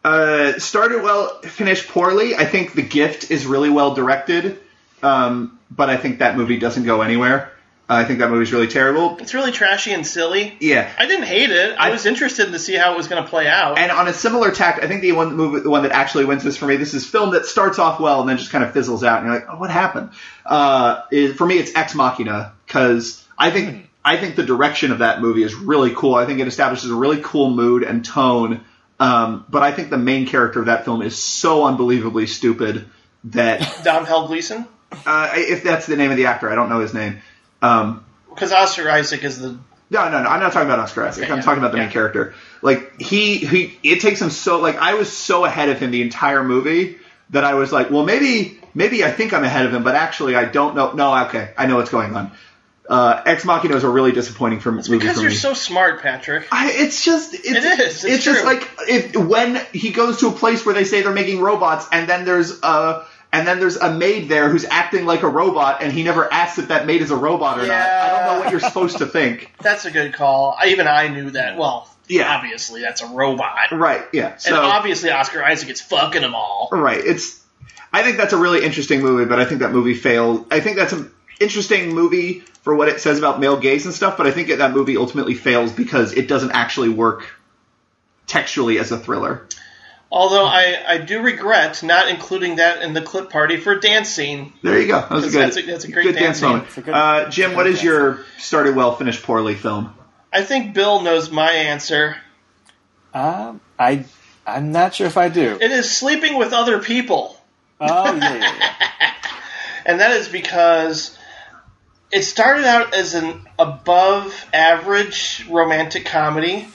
Uh, 0.02 0.58
started 0.58 1.02
well, 1.02 1.42
finished 1.42 1.86
poorly. 1.88 2.34
I 2.34 2.46
think 2.46 2.72
The 2.72 2.80
Gift 2.98 3.30
is 3.30 3.44
really 3.44 3.68
well 3.68 3.92
directed, 3.94 4.58
um, 5.02 5.58
but 5.70 5.90
I 5.90 5.98
think 5.98 6.20
that 6.20 6.38
movie 6.38 6.58
doesn't 6.58 6.84
go 6.84 7.02
anywhere. 7.02 7.52
Uh, 7.90 7.94
I 7.96 8.04
think 8.04 8.20
that 8.20 8.30
movie's 8.30 8.50
really 8.52 8.68
terrible. 8.68 9.18
It's 9.20 9.34
really 9.34 9.52
trashy 9.52 9.92
and 9.92 10.06
silly. 10.06 10.56
Yeah. 10.60 10.88
I 10.98 11.06
didn't 11.06 11.26
hate 11.26 11.50
it. 11.50 11.76
I, 11.78 11.88
I- 11.88 11.90
was 11.90 12.06
interested 12.06 12.50
to 12.52 12.58
see 12.58 12.76
how 12.76 12.94
it 12.94 12.96
was 12.96 13.08
going 13.08 13.22
to 13.22 13.28
play 13.28 13.46
out. 13.46 13.76
And 13.78 13.90
on 13.92 14.08
a 14.08 14.14
similar 14.14 14.50
tack, 14.52 14.82
I 14.82 14.86
think 14.86 15.02
the 15.02 15.12
one 15.12 15.34
movie, 15.36 15.60
the 15.60 15.70
one 15.70 15.82
that 15.82 15.92
actually 15.92 16.24
wins 16.24 16.44
this 16.44 16.56
for 16.56 16.66
me, 16.66 16.76
this 16.76 16.94
is 16.94 17.04
film 17.04 17.32
that 17.32 17.44
starts 17.44 17.78
off 17.78 18.00
well 18.00 18.20
and 18.20 18.28
then 18.28 18.38
just 18.38 18.50
kind 18.52 18.64
of 18.64 18.72
fizzles 18.72 19.02
out, 19.04 19.18
and 19.18 19.26
you're 19.26 19.34
like, 19.34 19.48
oh, 19.50 19.58
what 19.58 19.70
happened? 19.70 20.10
Uh, 20.46 21.02
is, 21.10 21.34
for 21.36 21.44
me, 21.46 21.58
it's 21.58 21.72
Ex 21.74 21.94
Machina 21.94 22.52
because 22.66 23.22
I 23.36 23.50
think 23.50 23.89
I 24.04 24.16
think 24.16 24.36
the 24.36 24.44
direction 24.44 24.92
of 24.92 25.00
that 25.00 25.20
movie 25.20 25.42
is 25.42 25.54
really 25.54 25.94
cool. 25.94 26.14
I 26.14 26.26
think 26.26 26.40
it 26.40 26.48
establishes 26.48 26.90
a 26.90 26.94
really 26.94 27.20
cool 27.22 27.50
mood 27.50 27.82
and 27.82 28.04
tone. 28.04 28.64
Um, 28.98 29.44
but 29.48 29.62
I 29.62 29.72
think 29.72 29.90
the 29.90 29.98
main 29.98 30.26
character 30.26 30.60
of 30.60 30.66
that 30.66 30.84
film 30.84 31.02
is 31.02 31.16
so 31.16 31.64
unbelievably 31.64 32.26
stupid 32.26 32.86
that 33.24 33.80
Domhnall 33.84 34.26
Gleeson, 34.26 34.66
uh, 35.06 35.30
if 35.34 35.62
that's 35.62 35.86
the 35.86 35.96
name 35.96 36.10
of 36.10 36.16
the 36.16 36.26
actor, 36.26 36.50
I 36.50 36.54
don't 36.54 36.68
know 36.68 36.80
his 36.80 36.94
name. 36.94 37.20
Um, 37.62 38.04
because 38.28 38.52
Oscar 38.52 38.90
Isaac 38.90 39.24
is 39.24 39.38
the 39.38 39.58
no, 39.90 40.08
no, 40.08 40.22
no. 40.22 40.28
I'm 40.28 40.40
not 40.40 40.52
talking 40.52 40.68
about 40.68 40.78
Oscar 40.78 41.04
Isaac. 41.04 41.24
Okay, 41.24 41.32
I'm 41.32 41.38
yeah, 41.38 41.44
talking 41.44 41.58
about 41.58 41.72
the 41.72 41.78
yeah. 41.78 41.84
main 41.84 41.92
character. 41.92 42.34
Like 42.62 43.00
he, 43.00 43.38
he, 43.38 43.78
it 43.82 44.00
takes 44.00 44.22
him 44.22 44.30
so. 44.30 44.60
Like 44.60 44.76
I 44.76 44.94
was 44.94 45.12
so 45.12 45.44
ahead 45.44 45.68
of 45.68 45.80
him 45.80 45.90
the 45.90 46.02
entire 46.02 46.44
movie 46.44 46.98
that 47.30 47.42
I 47.42 47.54
was 47.54 47.72
like, 47.72 47.90
well, 47.90 48.04
maybe, 48.04 48.60
maybe 48.72 49.04
I 49.04 49.10
think 49.10 49.32
I'm 49.32 49.42
ahead 49.42 49.66
of 49.66 49.74
him, 49.74 49.82
but 49.82 49.96
actually 49.96 50.36
I 50.36 50.44
don't 50.44 50.76
know. 50.76 50.92
No, 50.92 51.24
okay, 51.26 51.52
I 51.58 51.66
know 51.66 51.76
what's 51.76 51.90
going 51.90 52.14
on. 52.14 52.30
Uh, 52.90 53.22
Ex 53.24 53.44
Machina 53.44 53.76
is 53.76 53.84
a 53.84 53.88
really 53.88 54.10
disappointing 54.10 54.58
for, 54.58 54.72
movie 54.72 54.98
because 54.98 55.14
for 55.16 55.22
you're 55.22 55.30
me. 55.30 55.36
so 55.36 55.54
smart, 55.54 56.02
Patrick. 56.02 56.48
I, 56.50 56.72
it's 56.72 57.04
just 57.04 57.32
it's, 57.34 57.46
It 57.48 57.56
is, 57.80 58.04
it's 58.04 58.24
just 58.24 58.40
true. 58.42 58.44
like 58.52 58.68
if 58.88 59.14
when 59.16 59.64
he 59.72 59.92
goes 59.92 60.18
to 60.20 60.26
a 60.28 60.32
place 60.32 60.66
where 60.66 60.74
they 60.74 60.82
say 60.82 61.00
they're 61.02 61.12
making 61.12 61.40
robots, 61.40 61.86
and 61.92 62.08
then 62.08 62.24
there's 62.24 62.60
a 62.64 63.06
and 63.32 63.46
then 63.46 63.60
there's 63.60 63.76
a 63.76 63.92
maid 63.94 64.28
there 64.28 64.48
who's 64.48 64.64
acting 64.64 65.06
like 65.06 65.22
a 65.22 65.28
robot, 65.28 65.82
and 65.84 65.92
he 65.92 66.02
never 66.02 66.30
asks 66.32 66.58
if 66.58 66.66
that 66.68 66.84
maid 66.84 67.00
is 67.00 67.12
a 67.12 67.16
robot 67.16 67.60
or 67.60 67.66
not. 67.68 67.70
I 67.76 68.10
don't 68.26 68.34
know 68.34 68.40
what 68.40 68.50
you're 68.50 68.58
supposed 68.58 68.98
to 68.98 69.06
think. 69.06 69.52
That's 69.62 69.84
a 69.84 69.92
good 69.92 70.12
call. 70.14 70.56
I, 70.60 70.70
even 70.70 70.88
I 70.88 71.06
knew 71.06 71.30
that. 71.30 71.56
Well, 71.56 71.88
Yeah. 72.08 72.34
obviously 72.34 72.80
that's 72.82 73.02
a 73.02 73.06
robot, 73.06 73.70
Right? 73.70 74.02
Yeah. 74.12 74.36
and 74.46 74.54
obviously 74.56 75.10
Oscar 75.10 75.44
Isaac 75.44 75.68
is 75.70 75.80
fucking 75.80 76.22
them 76.22 76.34
all. 76.34 76.68
right, 76.72 77.00
it's. 77.00 77.40
I 77.92 78.02
think 78.02 78.16
that's 78.16 78.32
a 78.32 78.36
really 78.36 78.64
interesting 78.64 79.00
movie, 79.00 79.26
but 79.26 79.38
I 79.38 79.44
think 79.44 79.60
that 79.60 79.70
movie 79.70 79.94
failed. 79.94 80.46
I 80.52 80.58
think 80.58 80.76
that's 80.76 80.92
an 80.92 81.12
interesting 81.40 81.94
movie 81.94 82.40
for 82.62 82.74
what 82.74 82.88
it 82.88 83.00
says 83.00 83.18
about 83.18 83.40
male 83.40 83.56
gaze 83.58 83.86
and 83.86 83.94
stuff, 83.94 84.16
but 84.16 84.26
I 84.26 84.30
think 84.30 84.48
that, 84.48 84.58
that 84.58 84.72
movie 84.72 84.96
ultimately 84.96 85.34
fails 85.34 85.72
because 85.72 86.12
it 86.12 86.28
doesn't 86.28 86.52
actually 86.52 86.90
work 86.90 87.26
textually 88.26 88.78
as 88.78 88.92
a 88.92 88.98
thriller. 88.98 89.46
Although 90.12 90.44
I, 90.44 90.82
I 90.86 90.98
do 90.98 91.22
regret 91.22 91.82
not 91.82 92.08
including 92.08 92.56
that 92.56 92.82
in 92.82 92.94
the 92.94 93.02
clip 93.02 93.30
party 93.30 93.56
for 93.56 93.76
dance 93.78 94.08
scene. 94.08 94.52
There 94.60 94.80
you 94.80 94.88
go. 94.88 95.00
That 95.00 95.10
was 95.10 95.26
a 95.26 95.30
good. 95.30 95.42
That's 95.42 95.56
a- 95.56 95.62
that's 95.62 95.84
a 95.84 95.92
great 95.92 96.02
good 96.02 96.14
dance 96.14 96.40
dance 96.40 96.40
scene. 96.40 96.48
moment. 96.48 96.74
Good- 96.74 96.88
uh, 96.88 97.30
Jim, 97.30 97.54
what 97.54 97.66
is 97.66 97.82
your 97.82 98.24
started 98.38 98.74
well, 98.74 98.94
finished 98.96 99.22
poorly 99.22 99.54
film? 99.54 99.94
I 100.32 100.42
think 100.42 100.74
Bill 100.74 101.00
knows 101.02 101.30
my 101.30 101.50
answer. 101.50 102.16
Um, 103.14 103.60
I 103.78 104.04
I'm 104.46 104.72
not 104.72 104.94
sure 104.94 105.06
if 105.06 105.16
I 105.16 105.28
do. 105.28 105.58
It 105.60 105.70
is 105.70 105.90
sleeping 105.90 106.36
with 106.36 106.52
other 106.52 106.80
people. 106.80 107.36
Oh 107.80 108.14
yeah, 108.14 108.34
yeah, 108.34 108.56
yeah. 108.58 109.14
And 109.86 110.00
that 110.00 110.10
is 110.10 110.28
because 110.28 111.16
it 112.12 112.22
started 112.22 112.64
out 112.64 112.94
as 112.94 113.14
an 113.14 113.48
above 113.58 114.46
average 114.52 115.46
romantic 115.48 116.04
comedy 116.06 116.66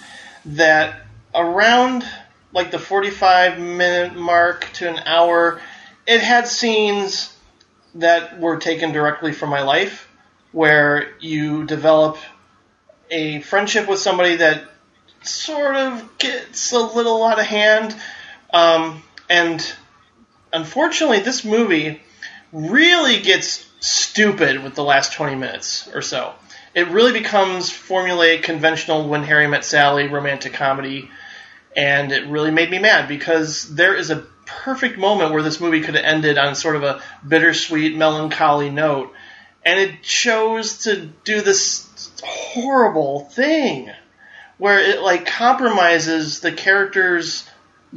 that 0.46 1.02
around 1.34 2.06
like 2.54 2.72
the 2.72 2.80
45 2.80 3.60
minute 3.60 4.16
mark 4.16 4.70
to 4.74 4.90
an 4.90 5.00
hour, 5.06 5.60
it 6.08 6.22
had 6.22 6.48
scenes 6.48 7.36
that 7.96 8.40
were 8.40 8.58
taken 8.58 8.92
directly 8.92 9.34
from 9.34 9.50
my 9.50 9.62
life 9.62 10.08
where 10.52 11.16
you 11.20 11.66
develop 11.66 12.18
a 13.12 13.42
friendship 13.42 13.90
with 13.90 14.00
somebody 14.00 14.38
that 14.38 14.64
sort 15.22 15.76
of 15.76 16.18
gets 16.18 16.72
a 16.72 16.80
little 16.80 17.24
out 17.24 17.40
of 17.40 17.46
hand. 17.46 17.94
Um, 18.54 19.04
and 19.30 19.76
unfortunately, 20.54 21.20
this 21.20 21.44
movie 21.44 22.02
really 22.54 23.20
gets 23.20 23.65
stupid 23.80 24.64
with 24.64 24.76
the 24.76 24.84
last 24.84 25.14
20 25.14 25.36
minutes 25.36 25.90
or 25.94 26.02
so. 26.02 26.34
It 26.74 26.90
really 26.90 27.14
becomes 27.14 27.70
formulaic, 27.70 28.44
conventional 28.44 29.08
When 29.08 29.24
Harry 29.24 29.48
Met 29.48 29.64
Sally 29.64 30.08
romantic 30.08 30.54
comedy, 30.54 31.10
and 31.76 32.12
it 32.12 32.28
really 32.28 32.52
made 32.52 32.70
me 32.70 32.80
mad 32.80 33.08
because 33.08 33.74
there 33.76 33.96
is 33.96 34.10
a 34.10 34.26
perfect 34.46 34.98
moment 34.98 35.32
where 35.32 35.44
this 35.44 35.60
movie 35.60 35.82
could 35.82 35.96
have 35.96 36.06
ended 36.06 36.38
on 36.38 36.56
sort 36.56 36.76
of 36.76 36.84
a 36.84 37.02
bittersweet, 37.28 37.96
melancholy 37.96 38.70
note, 38.70 39.14
and 39.64 39.80
it 39.80 40.04
chose 40.04 40.80
to 40.80 41.10
do 41.24 41.42
this 41.42 42.12
horrible 42.24 43.22
thing 43.22 43.92
where 44.58 44.80
it 44.80 45.02
like 45.02 45.26
compromises 45.26 46.40
the 46.40 46.52
characters' 46.52 47.48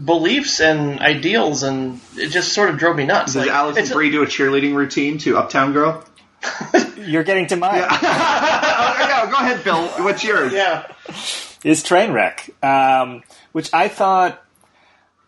beliefs 0.05 0.61
and 0.61 1.01
ideals, 1.01 1.63
and 1.63 2.01
it 2.17 2.29
just 2.29 2.53
sort 2.53 2.71
of 2.71 2.79
drove 2.79 2.97
me 2.97 3.05
nuts. 3.05 3.33
Does 3.35 3.47
Like, 3.47 3.51
Alison 3.55 3.83
it's 3.83 3.91
a- 3.91 3.95
Brie 3.95 4.11
do 4.11 4.23
a 4.23 4.27
cheerleading 4.27 4.75
routine 4.75 5.19
to 5.19 5.37
Uptown 5.39 5.73
Girl? 5.73 6.05
You're 6.97 7.25
getting 7.25 7.47
to 7.49 7.57
mine. 7.57 7.83
oh, 7.91 7.99
yeah, 8.03 9.29
go 9.31 9.37
ahead, 9.39 9.65
Bill. 9.65 9.87
What's 10.05 10.23
yours? 10.23 10.53
yeah. 10.53 10.87
is 11.65 11.83
Trainwreck, 11.83 12.51
um, 12.65 13.23
which 13.53 13.73
I 13.75 13.89
thought, 13.89 14.43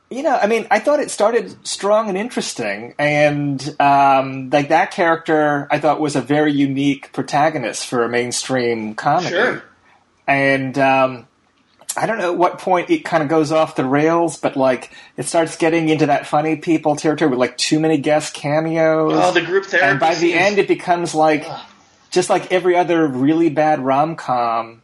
you 0.08 0.22
know, 0.22 0.36
I 0.36 0.46
mean, 0.46 0.66
I 0.70 0.78
thought 0.78 1.00
it 1.00 1.10
started 1.10 1.66
strong 1.66 2.08
and 2.08 2.16
interesting, 2.18 2.94
and 2.98 3.76
um, 3.80 4.50
like 4.50 4.68
that 4.68 4.90
character, 4.92 5.66
I 5.70 5.78
thought 5.80 6.00
was 6.00 6.14
a 6.16 6.20
very 6.20 6.52
unique 6.52 7.12
protagonist 7.12 7.86
for 7.86 8.04
a 8.04 8.08
mainstream 8.08 8.94
comedy. 8.94 9.28
Sure. 9.30 9.62
And 10.26 10.78
um, 10.78 11.26
I 11.96 12.06
don't 12.06 12.18
know 12.18 12.32
at 12.32 12.38
what 12.38 12.58
point 12.58 12.90
it 12.90 13.04
kind 13.04 13.22
of 13.22 13.28
goes 13.28 13.52
off 13.52 13.76
the 13.76 13.84
rails, 13.84 14.36
but 14.36 14.56
like 14.56 14.90
it 15.16 15.26
starts 15.26 15.56
getting 15.56 15.88
into 15.88 16.06
that 16.06 16.26
funny 16.26 16.56
people 16.56 16.96
territory 16.96 17.30
with 17.30 17.38
like 17.38 17.56
too 17.56 17.80
many 17.80 17.98
guest 17.98 18.34
cameos. 18.34 19.12
Oh, 19.14 19.32
the 19.32 19.42
group 19.42 19.66
therapy. 19.66 19.90
and 19.90 20.00
by 20.00 20.14
the 20.14 20.34
end, 20.34 20.58
it 20.58 20.68
becomes 20.68 21.14
like 21.14 21.46
just 22.10 22.30
like 22.30 22.52
every 22.52 22.76
other 22.76 23.06
really 23.06 23.50
bad 23.50 23.80
rom 23.80 24.16
com. 24.16 24.82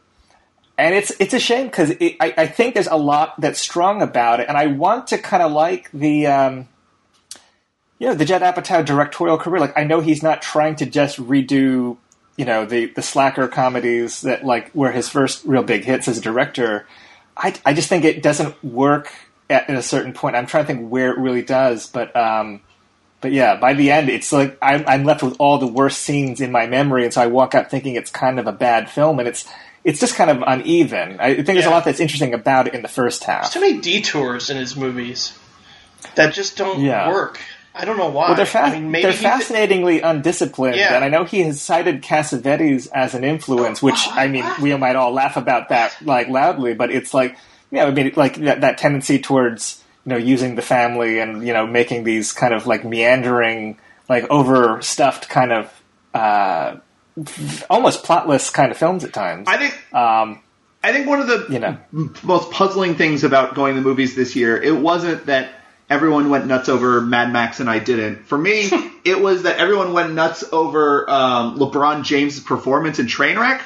And 0.77 0.93
it's 0.93 1.11
it's 1.19 1.33
a 1.33 1.39
shame 1.39 1.67
because 1.67 1.91
I, 1.99 2.33
I 2.37 2.47
think 2.47 2.73
there's 2.73 2.87
a 2.87 2.97
lot 2.97 3.39
that's 3.39 3.59
strong 3.59 4.01
about 4.01 4.39
it, 4.39 4.47
and 4.47 4.57
I 4.57 4.67
want 4.67 5.07
to 5.07 5.17
kind 5.17 5.41
of 5.41 5.51
like 5.51 5.89
the 5.91 6.27
um, 6.27 6.67
you 7.97 8.07
know 8.07 8.13
the 8.13 8.25
Judd 8.25 8.43
Apatow 8.43 8.85
directorial 8.85 9.37
career. 9.37 9.59
Like 9.59 9.77
I 9.77 9.85
know 9.85 10.01
he's 10.01 10.21
not 10.21 10.41
trying 10.41 10.75
to 10.75 10.85
just 10.85 11.17
redo 11.17 11.97
you 12.37 12.45
know 12.45 12.65
the 12.65 12.85
the 12.85 13.01
slacker 13.01 13.47
comedies 13.47 14.21
that 14.21 14.45
like 14.45 14.73
were 14.73 14.91
his 14.91 15.09
first 15.09 15.43
real 15.45 15.63
big 15.63 15.83
hits 15.83 16.07
as 16.07 16.17
a 16.17 16.21
director. 16.21 16.87
I 17.35 17.53
I 17.65 17.73
just 17.73 17.89
think 17.89 18.05
it 18.05 18.23
doesn't 18.23 18.63
work 18.63 19.11
at, 19.49 19.69
at 19.69 19.75
a 19.75 19.81
certain 19.81 20.13
point. 20.13 20.35
I'm 20.35 20.45
trying 20.45 20.63
to 20.63 20.67
think 20.73 20.89
where 20.89 21.11
it 21.11 21.17
really 21.17 21.41
does, 21.41 21.87
but 21.87 22.15
um, 22.15 22.61
but 23.19 23.31
yeah, 23.31 23.55
by 23.59 23.73
the 23.73 23.91
end, 23.91 24.09
it's 24.09 24.31
like 24.31 24.57
I'm, 24.61 24.83
I'm 24.87 25.03
left 25.03 25.23
with 25.23 25.35
all 25.39 25.57
the 25.57 25.67
worst 25.67 25.99
scenes 25.99 26.39
in 26.39 26.51
my 26.51 26.67
memory, 26.67 27.03
and 27.03 27.13
so 27.13 27.21
I 27.21 27.27
walk 27.27 27.55
out 27.55 27.69
thinking 27.71 27.95
it's 27.95 28.11
kind 28.11 28.39
of 28.39 28.47
a 28.47 28.51
bad 28.51 28.89
film, 28.89 29.19
and 29.19 29.27
it's 29.27 29.47
it's 29.83 29.99
just 29.99 30.15
kind 30.15 30.29
of 30.29 30.43
uneven. 30.45 31.19
I 31.19 31.33
think 31.35 31.47
there's 31.47 31.65
a 31.65 31.69
lot 31.71 31.85
that's 31.85 31.99
interesting 31.99 32.33
about 32.33 32.67
it 32.67 32.73
in 32.75 32.81
the 32.81 32.87
first 32.87 33.23
half. 33.23 33.43
There's 33.43 33.53
too 33.53 33.61
many 33.61 33.79
detours 33.81 34.49
in 34.49 34.57
his 34.57 34.75
movies 34.75 35.37
that 36.15 36.33
just 36.33 36.57
don't 36.57 36.81
Yeah. 36.81 37.09
work. 37.09 37.39
I 37.79 37.85
don't 37.85 37.97
know 37.97 38.09
why. 38.09 38.27
Well, 38.27 38.35
they're, 38.35 38.45
fa- 38.45 38.63
I 38.63 38.71
mean, 38.73 38.91
maybe 38.91 39.03
they're 39.03 39.11
he- 39.11 39.23
fascinatingly 39.23 40.01
undisciplined, 40.01 40.75
Yeah. 40.77 40.95
and 40.95 41.03
I 41.03 41.09
know 41.09 41.23
he 41.23 41.41
has 41.41 41.61
cited 41.61 42.01
Cassavetes 42.03 42.87
as 42.93 43.13
an 43.13 43.23
influence, 43.23 43.81
which 43.81 44.07
I 44.11 44.27
mean, 44.27 44.45
we 44.61 44.75
might 44.75 44.95
all 44.95 45.11
laugh 45.13 45.37
about 45.37 45.69
that 45.69 45.95
like 46.01 46.27
loudly, 46.27 46.73
but 46.73 46.91
it's 46.91 47.13
like, 47.13 47.37
yeah, 47.71 47.85
I 47.85 47.91
mean, 47.91 48.13
like 48.15 48.35
that, 48.37 48.61
that 48.61 48.77
tendency 48.77 49.19
towards 49.19 49.83
you 50.05 50.11
know 50.11 50.17
using 50.17 50.55
the 50.55 50.61
family 50.61 51.19
and 51.19 51.45
you 51.45 51.53
know 51.53 51.67
making 51.67 52.03
these 52.03 52.31
kind 52.33 52.53
of 52.53 52.65
like 52.67 52.83
meandering, 52.85 53.77
like 54.09 54.29
overstuffed 54.29 55.27
kind 55.29 55.51
of 55.51 55.81
uh, 56.13 56.77
almost 57.69 58.03
plotless 58.03 58.51
kind 58.51 58.71
of 58.71 58.77
films 58.77 59.03
at 59.03 59.13
times. 59.13 59.47
I 59.47 59.57
think 59.57 59.73
Um, 59.93 60.41
I 60.83 60.93
think 60.93 61.07
one 61.07 61.19
of 61.19 61.27
the 61.27 61.47
You 61.49 61.59
know. 61.59 61.77
most 62.23 62.51
puzzling 62.51 62.95
things 62.95 63.23
about 63.23 63.55
going 63.55 63.75
to 63.75 63.81
the 63.81 63.85
movies 63.87 64.15
this 64.15 64.35
year, 64.35 64.61
it 64.61 64.75
wasn't 64.75 65.25
that 65.25 65.49
everyone 65.89 66.29
went 66.29 66.47
nuts 66.47 66.69
over 66.69 67.01
Mad 67.01 67.31
Max 67.31 67.59
and 67.59 67.69
I 67.69 67.79
didn't. 67.79 68.25
For 68.25 68.37
me, 68.37 68.69
it 69.05 69.21
was 69.21 69.43
that 69.43 69.57
everyone 69.57 69.93
went 69.93 70.13
nuts 70.13 70.43
over 70.51 71.09
um, 71.09 71.57
LeBron 71.57 72.03
James' 72.03 72.39
performance 72.39 72.99
in 72.99 73.07
Trainwreck. 73.07 73.61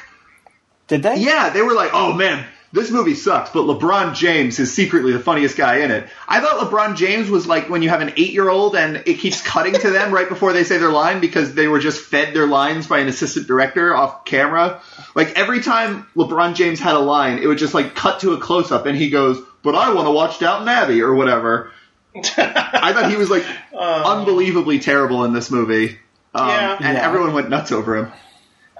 did 0.88 1.02
they? 1.02 1.16
Yeah, 1.16 1.50
they 1.50 1.62
were 1.62 1.74
like, 1.74 1.90
"Oh 1.92 2.12
man, 2.12 2.44
this 2.72 2.90
movie 2.90 3.14
sucks," 3.14 3.50
but 3.50 3.64
LeBron 3.64 4.14
James 4.14 4.58
is 4.58 4.72
secretly 4.72 5.12
the 5.12 5.20
funniest 5.20 5.56
guy 5.56 5.78
in 5.78 5.90
it. 5.90 6.08
I 6.28 6.40
thought 6.40 6.70
LeBron 6.70 6.96
James 6.96 7.28
was 7.28 7.46
like 7.46 7.68
when 7.68 7.82
you 7.82 7.88
have 7.88 8.00
an 8.02 8.12
eight-year-old 8.16 8.76
and 8.76 9.02
it 9.06 9.18
keeps 9.18 9.42
cutting 9.42 9.74
to 9.74 9.90
them 9.90 10.12
right 10.12 10.28
before 10.28 10.52
they 10.52 10.64
say 10.64 10.78
their 10.78 10.92
line 10.92 11.20
because 11.20 11.54
they 11.54 11.68
were 11.68 11.80
just 11.80 12.00
fed 12.00 12.34
their 12.34 12.46
lines 12.46 12.86
by 12.86 13.00
an 13.00 13.08
assistant 13.08 13.46
director 13.46 13.94
off 13.94 14.24
camera. 14.24 14.80
Like 15.14 15.38
every 15.38 15.60
time 15.60 16.06
LeBron 16.16 16.54
James 16.54 16.80
had 16.80 16.94
a 16.94 17.00
line, 17.00 17.38
it 17.38 17.46
would 17.46 17.58
just 17.58 17.74
like 17.74 17.94
cut 17.94 18.20
to 18.20 18.32
a 18.32 18.38
close-up 18.38 18.86
and 18.86 18.96
he 18.96 19.10
goes, 19.10 19.42
but 19.62 19.74
I 19.74 19.92
want 19.92 20.06
to 20.06 20.12
watch 20.12 20.38
Downton 20.38 20.68
Abbey 20.68 21.02
or 21.02 21.14
whatever. 21.14 21.70
I 22.14 22.92
thought 22.92 23.10
he 23.10 23.16
was 23.16 23.30
like 23.30 23.44
unbelievably 23.74 24.80
terrible 24.80 25.24
in 25.24 25.32
this 25.32 25.50
movie. 25.50 25.98
Um, 26.34 26.48
Yeah. 26.48 26.76
and 26.80 26.96
Yeah. 26.96 27.06
everyone 27.06 27.32
went 27.34 27.48
nuts 27.50 27.72
over 27.72 27.96
him. 27.96 28.12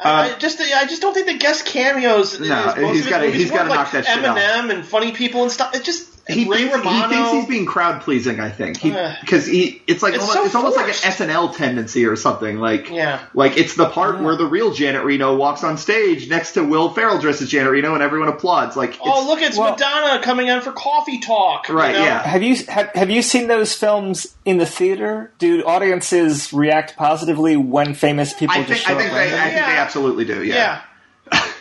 I 0.05 0.35
just 0.39 0.61
I 0.61 0.85
just 0.87 1.01
don't 1.01 1.15
think 1.15 1.27
the 1.27 1.39
guest 1.39 1.65
cameos. 1.65 2.41
No, 2.41 2.45
is 2.45 2.51
most 2.51 2.77
he's 2.77 2.87
of 2.89 2.95
his 2.95 3.07
gotta- 3.07 3.31
he's 3.31 3.51
gotta 3.51 3.69
work, 3.71 3.79
knock 3.79 3.93
like 3.93 4.05
that 4.05 4.15
shit 4.15 4.25
off. 4.25 4.37
Eminem 4.37 4.71
and 4.71 4.85
funny 4.85 5.13
people 5.13 5.43
and 5.43 5.53
stuff. 5.53 5.75
It 5.77 5.85
just 5.85 6.09
He 6.29 6.49
Ray 6.49 6.69
thinks, 6.69 6.87
he 6.89 7.03
thinks 7.09 7.31
he's 7.33 7.47
being 7.47 7.67
crowd 7.67 8.03
pleasing. 8.03 8.39
I 8.39 8.51
think 8.51 8.81
because 8.81 9.49
uh. 9.49 9.51
he, 9.51 9.83
it's 9.89 10.03
like 10.05 10.15
It's 10.15 10.23
almost, 10.23 10.39
so 10.39 10.45
it's 10.45 10.55
almost 10.55 10.77
like 10.77 10.87
an 10.87 10.93
forced. 10.95 11.19
SNL 11.19 11.57
tendency 11.57 12.07
or 12.07 12.15
something. 12.15 12.59
Like 12.59 12.89
Yeah. 12.91 13.21
like 13.35 13.57
it's 13.57 13.75
the 13.75 13.89
part 13.89 14.21
where 14.21 14.37
the 14.37 14.47
real 14.47 14.73
Janet 14.73 15.05
Reno 15.05 15.35
walks 15.35 15.65
on 15.65 15.77
stage 15.77 16.29
next 16.29 16.53
to 16.53 16.63
Will 16.63 16.91
Ferrell 16.91 17.19
dressed 17.19 17.43
as 17.43 17.49
Janet 17.51 17.73
Reno 17.73 17.95
and 17.95 18.03
everyone 18.05 18.29
applauds. 18.29 18.77
Like 18.77 18.91
oh, 19.03 19.09
it's, 19.11 19.19
oh 19.19 19.27
look, 19.27 19.43
it's 19.43 19.59
well- 19.59 19.73
Madonna 19.73 20.23
coming 20.23 20.49
on 20.49 20.61
for 20.63 20.71
coffee 20.73 21.19
talk. 21.19 21.69
you 21.69 21.75
Right, 21.75 21.93
know? 21.95 22.05
yeah. 22.05 22.23
Have 22.23 22.43
you 22.45 22.55
have, 22.69 22.91
have 22.95 23.11
you 23.11 23.21
seen 23.23 23.49
those 23.49 23.75
films 23.75 24.33
in 24.45 24.59
the 24.59 24.67
theater? 24.67 25.33
Do 25.39 25.63
audiences 25.65 26.53
react 26.53 26.97
positively 26.97 27.57
when 27.57 27.95
famous 27.95 28.33
people 28.33 28.55
I 28.55 28.59
just 28.63 28.69
think 28.69 28.79
show 28.81 28.95
I 28.95 28.99
think 28.99 29.09
up 29.11 29.15
they 29.17 29.21
I 29.21 29.31
randomly? 29.33 29.55
think 29.55 29.67
they 29.67 29.77
absolutely 29.79 30.25
do. 30.25 30.45
Yeah. 30.45 30.55
Yeah. 30.55 30.83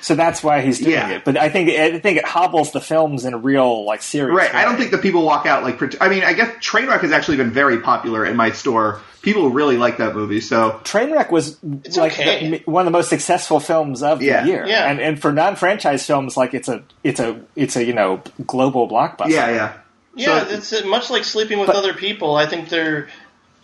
So 0.02 0.16
that's 0.16 0.44
why 0.44 0.62
he's 0.62 0.80
doing 0.80 0.92
Yeah. 0.94 1.10
it. 1.10 1.24
But 1.26 1.38
I 1.38 1.50
think 1.50 1.70
I 1.70 2.00
think 2.00 2.18
it 2.18 2.26
hobbles 2.26 2.72
the 2.72 2.82
films 2.82 3.24
in 3.26 3.34
a 3.34 3.38
real 3.38 3.86
like 3.86 4.02
serious. 4.02 4.36
Right. 4.36 4.54
I 4.54 4.66
don't 4.66 4.78
think 4.78 4.92
that 4.92 5.02
people 5.02 5.24
walk 5.24 5.46
out 5.46 5.64
like. 5.64 6.02
I 6.02 6.10
mean, 6.10 6.24
I 6.24 6.34
guess 6.34 6.50
Trainwreck 6.58 7.02
has 7.02 7.12
actually 7.12 7.38
been 7.38 7.52
very 7.52 7.80
popular 7.80 8.26
in 8.26 8.36
my 8.36 8.52
store. 8.52 9.00
People 9.22 9.52
really 9.52 9.78
like 9.78 9.98
that 9.98 10.16
movie. 10.16 10.42
So 10.42 10.80
Trainwreck 10.84 11.30
was 11.32 11.58
like 11.96 12.14
okay. 12.14 12.50
the, 12.50 12.58
one 12.66 12.82
of 12.82 12.86
the 12.92 12.98
most 12.98 13.10
successful 13.10 13.60
films 13.60 14.02
of 14.02 14.22
Yeah. 14.24 14.42
the 14.42 14.48
year. 14.50 14.66
Yeah. 14.66 14.90
And 14.90 15.00
and 15.00 15.22
for 15.22 15.32
non-franchise 15.32 16.06
films, 16.08 16.36
like 16.36 16.54
it's 16.56 16.68
a 16.68 16.82
it's 17.04 17.20
a 17.20 17.40
it's 17.56 17.76
a 17.76 17.84
you 17.86 17.94
know 17.94 18.22
global 18.48 18.90
blockbuster. 18.90 19.30
yeah, 19.30 19.50
yeah. 19.52 19.74
Yeah, 20.16 20.44
So- 20.46 20.50
it's 20.56 20.74
uh, 20.74 20.82
much 20.88 21.10
like 21.12 21.24
sleeping 21.24 21.60
with 21.60 21.68
But- 21.68 21.76
other 21.78 21.94
people. 21.94 22.36
I 22.36 22.46
think 22.48 22.70
they're 22.70 23.08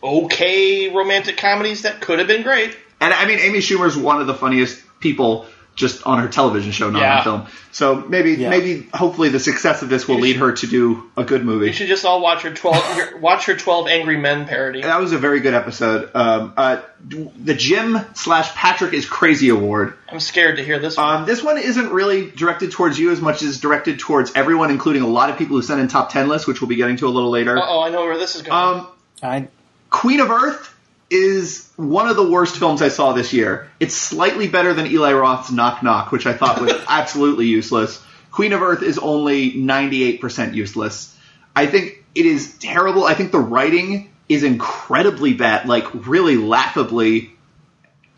okay 0.04 0.90
romantic 0.94 1.38
comedies 1.38 1.82
that 1.82 2.02
could 2.02 2.20
have 2.20 2.28
been 2.28 2.44
great. 2.44 2.78
And 3.02 3.14
I 3.14 3.26
mean, 3.26 3.40
Amy 3.40 3.60
Schumer's 3.60 3.98
one 3.98 4.22
of 4.22 4.28
the 4.28 4.34
funniest 4.34 4.80
people 5.00 5.46
just 5.78 6.06
on 6.06 6.20
her 6.20 6.28
television 6.28 6.72
show, 6.74 6.90
not 6.90 7.02
Yeah. 7.02 7.18
on 7.20 7.24
film. 7.24 7.46
So 7.72 7.96
maybe, 7.96 8.34
Yeah. 8.34 8.50
maybe, 8.50 8.88
hopefully, 8.94 9.30
the 9.30 9.40
success 9.40 9.84
of 9.84 9.90
this 9.90 10.08
will 10.08 10.20
lead 10.20 10.38
her 10.38 10.52
to 10.52 10.68
do 10.68 11.04
a 11.16 11.24
good 11.24 11.46
movie. 11.46 11.68
You 11.68 11.72
should 11.74 11.88
just 11.88 12.04
all 12.04 12.20
watch 12.20 12.42
her 12.42 12.50
twelve 12.52 12.84
watch 13.22 13.46
her 13.46 13.56
Twelve 13.56 13.88
Angry 13.88 14.18
Men 14.18 14.46
parody. 14.48 14.82
That 14.82 15.00
was 15.00 15.14
a 15.14 15.18
very 15.18 15.40
good 15.40 15.54
episode. 15.54 16.10
Um, 16.16 16.54
uh, 16.58 16.78
the 17.08 17.54
Jim 17.54 18.00
slash 18.16 18.50
Patrick 18.56 18.94
is 18.94 19.06
Crazy 19.06 19.50
Award. 19.50 19.94
I'm 20.12 20.20
scared 20.20 20.58
to 20.58 20.66
hear 20.66 20.80
this 20.80 20.98
one. 20.98 21.18
Um, 21.22 21.26
this 21.28 21.44
one 21.44 21.58
isn't 21.60 21.92
really 21.92 22.32
directed 22.32 22.72
towards 22.72 22.98
you 22.98 23.12
as 23.12 23.22
much 23.22 23.44
as 23.44 23.60
directed 23.60 24.00
towards 24.00 24.32
everyone, 24.36 24.72
including 24.72 25.04
a 25.04 25.08
lot 25.08 25.30
of 25.30 25.38
people 25.38 25.56
who 25.56 25.62
sent 25.62 25.80
in 25.80 25.88
top 25.88 26.12
ten 26.12 26.28
lists, 26.28 26.48
which 26.48 26.60
we'll 26.60 26.68
be 26.70 26.76
getting 26.76 26.98
to 26.98 27.08
a 27.08 27.10
little 27.14 27.30
later. 27.30 27.58
oh, 27.62 27.82
I 27.84 27.90
know 27.90 28.02
where 28.02 28.18
this 28.18 28.36
is 28.36 28.42
going. 28.42 28.58
Um, 28.80 28.88
I 29.22 29.48
Queen 29.92 30.20
of 30.20 30.32
Earth 30.32 30.74
is 31.10 31.70
one 31.76 32.10
of 32.10 32.16
the 32.16 32.30
worst 32.30 32.58
films 32.58 32.82
I 32.82 32.90
saw 32.90 33.14
this 33.14 33.34
year. 33.34 33.70
It's 33.80 33.96
slightly 33.96 34.48
better 34.48 34.74
than 34.74 34.88
Eli 34.88 35.14
Roth's 35.14 35.52
Knock 35.52 35.84
Knock, 35.84 36.12
which 36.12 36.26
I 36.26 36.34
thought 36.34 36.62
was 36.62 36.74
absolutely 36.88 37.46
useless. 37.46 38.04
Queen 38.32 38.54
of 38.54 38.62
Earth 38.62 38.84
is 38.84 38.98
only 38.98 39.54
98% 39.54 40.54
useless. 40.54 41.16
I 41.56 41.66
think 41.66 42.04
it 42.14 42.26
is 42.26 42.58
terrible. 42.58 43.04
I 43.04 43.14
think 43.14 43.32
the 43.32 43.40
writing 43.40 44.12
is 44.30 44.44
incredibly 44.44 45.34
bad, 45.34 45.68
like 45.68 45.88
really 46.08 46.36
laughably, 46.36 47.32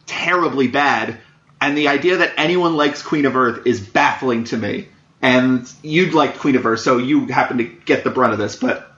terribly 0.07 0.67
bad. 0.67 1.19
And 1.61 1.77
the 1.77 1.89
idea 1.89 2.17
that 2.17 2.33
anyone 2.37 2.75
likes 2.75 3.03
Queen 3.03 3.25
of 3.25 3.35
Earth 3.35 3.67
is 3.67 3.79
baffling 3.79 4.45
to 4.45 4.57
me. 4.57 4.87
And 5.21 5.71
you'd 5.83 6.13
like 6.13 6.39
Queen 6.39 6.55
of 6.55 6.65
Earth, 6.65 6.79
so 6.79 6.97
you 6.97 7.27
happen 7.27 7.57
to 7.57 7.65
get 7.65 8.03
the 8.03 8.09
brunt 8.09 8.33
of 8.33 8.39
this, 8.39 8.55
but 8.55 8.89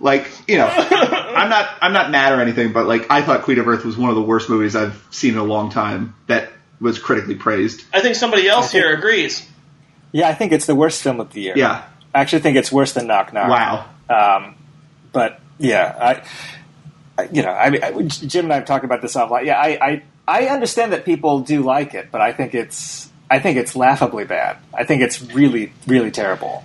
like, 0.00 0.28
you 0.48 0.58
know, 0.58 0.66
I'm 1.44 1.50
not 1.50 1.68
I'm 1.80 1.92
not 1.92 2.10
mad 2.10 2.32
or 2.32 2.40
anything, 2.40 2.72
but 2.72 2.86
like 2.86 3.10
I 3.10 3.22
thought 3.22 3.42
Queen 3.42 3.58
of 3.58 3.68
Earth 3.68 3.84
was 3.84 3.96
one 3.96 4.10
of 4.10 4.16
the 4.16 4.22
worst 4.22 4.48
movies 4.50 4.74
I've 4.74 5.02
seen 5.10 5.34
in 5.34 5.38
a 5.38 5.44
long 5.44 5.70
time 5.70 6.14
that 6.26 6.50
was 6.80 6.98
critically 6.98 7.34
praised. 7.36 7.84
I 7.92 8.00
think 8.00 8.16
somebody 8.16 8.48
else 8.48 8.72
here 8.72 8.92
agrees. 8.94 9.46
yeah, 10.12 10.28
I 10.28 10.34
think 10.34 10.52
it's 10.52 10.66
the 10.66 10.74
worst 10.74 11.02
film 11.02 11.20
of 11.20 11.32
the 11.32 11.40
year. 11.40 11.54
Yeah. 11.56 11.84
I 12.14 12.20
actually 12.20 12.42
think 12.42 12.56
it's 12.56 12.70
worse 12.72 12.92
than 12.92 13.06
Knock 13.06 13.32
Knock. 13.32 13.48
Wow. 13.48 13.88
Um, 14.08 14.54
but 15.12 15.40
yeah, 15.58 15.96
I, 17.18 17.22
I 17.22 17.28
you 17.32 17.42
know, 17.42 17.50
I 17.50 17.70
mean, 17.70 17.82
I- 17.84 18.02
Jim 18.02 18.46
and 18.46 18.52
I 18.52 18.56
have 18.56 18.64
talked 18.66 18.84
about 18.84 19.02
this 19.02 19.14
offline. 19.14 19.44
Yeah, 19.46 19.58
I, 19.58 19.78
I, 19.80 20.02
I 20.26 20.46
understand 20.48 20.92
that 20.92 21.04
people 21.04 21.40
do 21.40 21.62
like 21.62 21.94
it, 21.94 22.10
but 22.10 22.20
I 22.20 22.32
think 22.32 22.54
it's, 22.54 23.08
I 23.30 23.38
think 23.40 23.56
it's 23.56 23.74
laughably 23.76 24.24
bad. 24.24 24.58
I 24.72 24.84
think 24.84 25.02
it's 25.02 25.20
really, 25.22 25.72
really 25.86 26.10
terrible. 26.10 26.64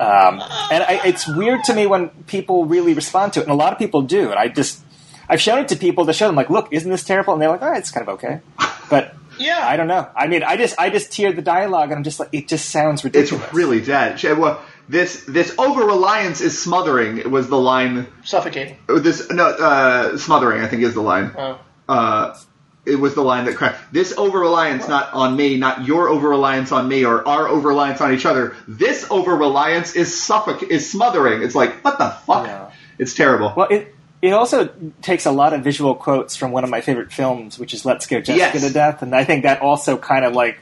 Um, 0.00 0.40
and 0.72 0.82
I, 0.82 1.00
it's 1.04 1.28
weird 1.28 1.62
to 1.64 1.74
me 1.74 1.86
when 1.86 2.08
people 2.26 2.64
really 2.64 2.94
respond 2.94 3.34
to 3.34 3.40
it, 3.40 3.42
and 3.44 3.52
a 3.52 3.54
lot 3.54 3.72
of 3.72 3.78
people 3.78 4.02
do. 4.02 4.30
And 4.30 4.38
I 4.38 4.48
just, 4.48 4.82
I've 5.28 5.40
shown 5.40 5.58
it 5.58 5.68
to 5.68 5.76
people 5.76 6.06
to 6.06 6.12
show 6.12 6.26
them, 6.26 6.36
like, 6.36 6.48
look, 6.50 6.68
isn't 6.72 6.90
this 6.90 7.04
terrible? 7.04 7.34
And 7.34 7.42
they're 7.42 7.50
like, 7.50 7.62
oh, 7.62 7.72
it's 7.74 7.90
kind 7.90 8.08
of 8.08 8.14
okay. 8.14 8.40
But 8.88 9.14
Yeah. 9.38 9.60
I 9.62 9.76
don't 9.76 9.88
know. 9.88 10.08
I 10.16 10.26
mean, 10.26 10.42
I 10.42 10.56
just, 10.56 10.78
I 10.78 10.90
just 10.90 11.12
hear 11.14 11.32
the 11.32 11.42
dialogue, 11.42 11.90
and 11.90 11.98
I'm 11.98 12.04
just 12.04 12.18
like, 12.18 12.30
it 12.32 12.48
just 12.48 12.70
sounds 12.70 13.04
ridiculous. 13.04 13.44
It's 13.44 13.54
really 13.54 13.80
dead. 13.80 14.22
Well, 14.38 14.62
this 14.88 15.24
this 15.28 15.54
over 15.56 15.84
reliance 15.84 16.40
is 16.40 16.60
smothering. 16.60 17.18
It 17.18 17.30
was 17.30 17.48
the 17.48 17.58
line. 17.58 18.06
Suffocating. 18.24 18.76
oh, 18.88 18.98
This 18.98 19.30
no 19.30 19.44
uh, 19.46 20.16
smothering. 20.18 20.62
I 20.62 20.66
think 20.68 20.82
is 20.82 20.94
the 20.94 21.00
line. 21.02 21.32
Oh. 21.38 21.60
Uh, 21.88 22.36
it 22.90 22.96
was 22.96 23.14
the 23.14 23.22
line 23.22 23.44
that 23.46 23.56
cracked. 23.56 23.92
This 23.92 24.12
over 24.18 24.40
reliance, 24.40 24.88
not 24.88 25.12
on 25.14 25.36
me, 25.36 25.56
not 25.56 25.86
your 25.86 26.08
over 26.08 26.28
reliance 26.28 26.72
on 26.72 26.88
me, 26.88 27.04
or 27.04 27.26
our 27.26 27.48
over 27.48 27.68
reliance 27.68 28.00
on 28.00 28.12
each 28.12 28.26
other. 28.26 28.56
This 28.68 29.06
over 29.10 29.34
reliance 29.36 29.94
is 29.94 30.08
suffoc 30.08 30.62
is 30.62 30.90
smothering. 30.90 31.42
It's 31.42 31.54
like 31.54 31.82
what 31.84 31.98
the 31.98 32.10
fuck? 32.10 32.46
Yeah. 32.46 32.70
It's 32.98 33.14
terrible. 33.14 33.52
Well, 33.56 33.68
it 33.68 33.94
it 34.20 34.32
also 34.32 34.68
takes 35.00 35.24
a 35.24 35.30
lot 35.32 35.54
of 35.54 35.64
visual 35.64 35.94
quotes 35.94 36.36
from 36.36 36.52
one 36.52 36.64
of 36.64 36.70
my 36.70 36.82
favorite 36.82 37.12
films, 37.12 37.58
which 37.58 37.72
is 37.72 37.84
"Let's 37.86 38.04
Scare 38.04 38.20
Jessica 38.20 38.58
Yes. 38.58 38.66
to 38.66 38.72
Death," 38.72 39.02
and 39.02 39.14
I 39.14 39.24
think 39.24 39.44
that 39.44 39.62
also 39.62 39.96
kind 39.96 40.24
of 40.24 40.34
like. 40.34 40.58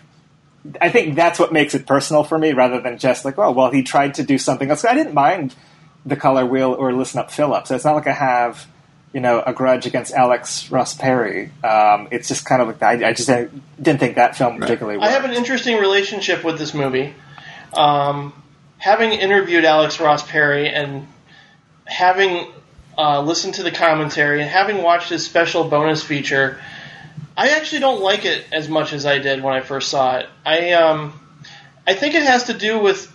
I 0.81 0.91
think 0.91 1.14
that's 1.14 1.39
what 1.39 1.53
makes 1.53 1.74
it 1.74 1.87
personal 1.87 2.24
for 2.24 2.37
me, 2.37 2.53
rather 2.53 2.81
than 2.81 2.99
just 2.99 3.24
like, 3.24 3.39
oh, 3.39 3.53
well, 3.53 3.70
he 3.70 3.83
tried 3.83 4.14
to 4.14 4.22
do 4.24 4.37
something 4.39 4.68
else. 4.68 4.85
I 4.85 4.93
didn't 4.93 5.14
mind 5.14 5.55
the 6.05 6.16
color 6.16 6.45
wheel 6.45 6.74
or 6.74 6.93
listen 6.93 7.20
up 7.20 7.31
Philip, 7.31 7.66
so 7.66 7.74
it's 7.76 7.85
not 7.85 7.95
like 7.95 8.09
I 8.09 8.12
have, 8.12 8.66
you 9.12 9.20
know, 9.20 9.42
a 9.44 9.52
grudge 9.52 9.86
against 9.86 10.12
Alex 10.12 10.70
Ross 10.70 10.94
Perry. 10.94 11.50
Um, 11.64 12.09
it's 12.11 12.28
just 12.28 12.44
kind 12.44 12.61
of 12.61 12.68
like 12.68 12.82
I, 12.82 13.09
I 13.09 13.12
just 13.12 13.28
didn't, 13.28 13.62
didn't 13.82 14.00
think 14.00 14.16
that 14.16 14.36
film 14.36 14.59
particularly. 14.59 15.00
I 15.00 15.11
have 15.11 15.24
an 15.24 15.32
interesting 15.32 15.78
relationship 15.78 16.44
with 16.44 16.59
this 16.59 16.74
movie. 16.74 17.14
Um, 17.72 18.32
having 18.76 19.12
interviewed 19.12 19.64
Alex 19.64 20.00
Ross 20.00 20.28
Perry 20.28 20.68
and 20.68 21.06
having 21.86 22.48
uh, 22.98 23.22
listened 23.22 23.54
to 23.54 23.62
the 23.62 23.70
commentary 23.70 24.40
and 24.40 24.50
having 24.50 24.82
watched 24.82 25.09
his 25.09 25.24
special 25.24 25.64
bonus 25.64 26.02
feature, 26.02 26.61
I 27.36 27.50
actually 27.50 27.80
don't 27.80 28.02
like 28.02 28.24
it 28.24 28.44
as 28.52 28.68
much 28.68 28.92
as 28.92 29.06
I 29.06 29.18
did 29.18 29.42
when 29.42 29.54
I 29.54 29.61
first 29.61 29.88
saw 29.88 30.18
it. 30.18 30.26
I 30.44 30.72
um, 30.72 31.18
I 31.86 31.94
think 31.94 32.14
it 32.14 32.24
has 32.24 32.44
to 32.44 32.54
do 32.54 32.78
with 32.78 33.11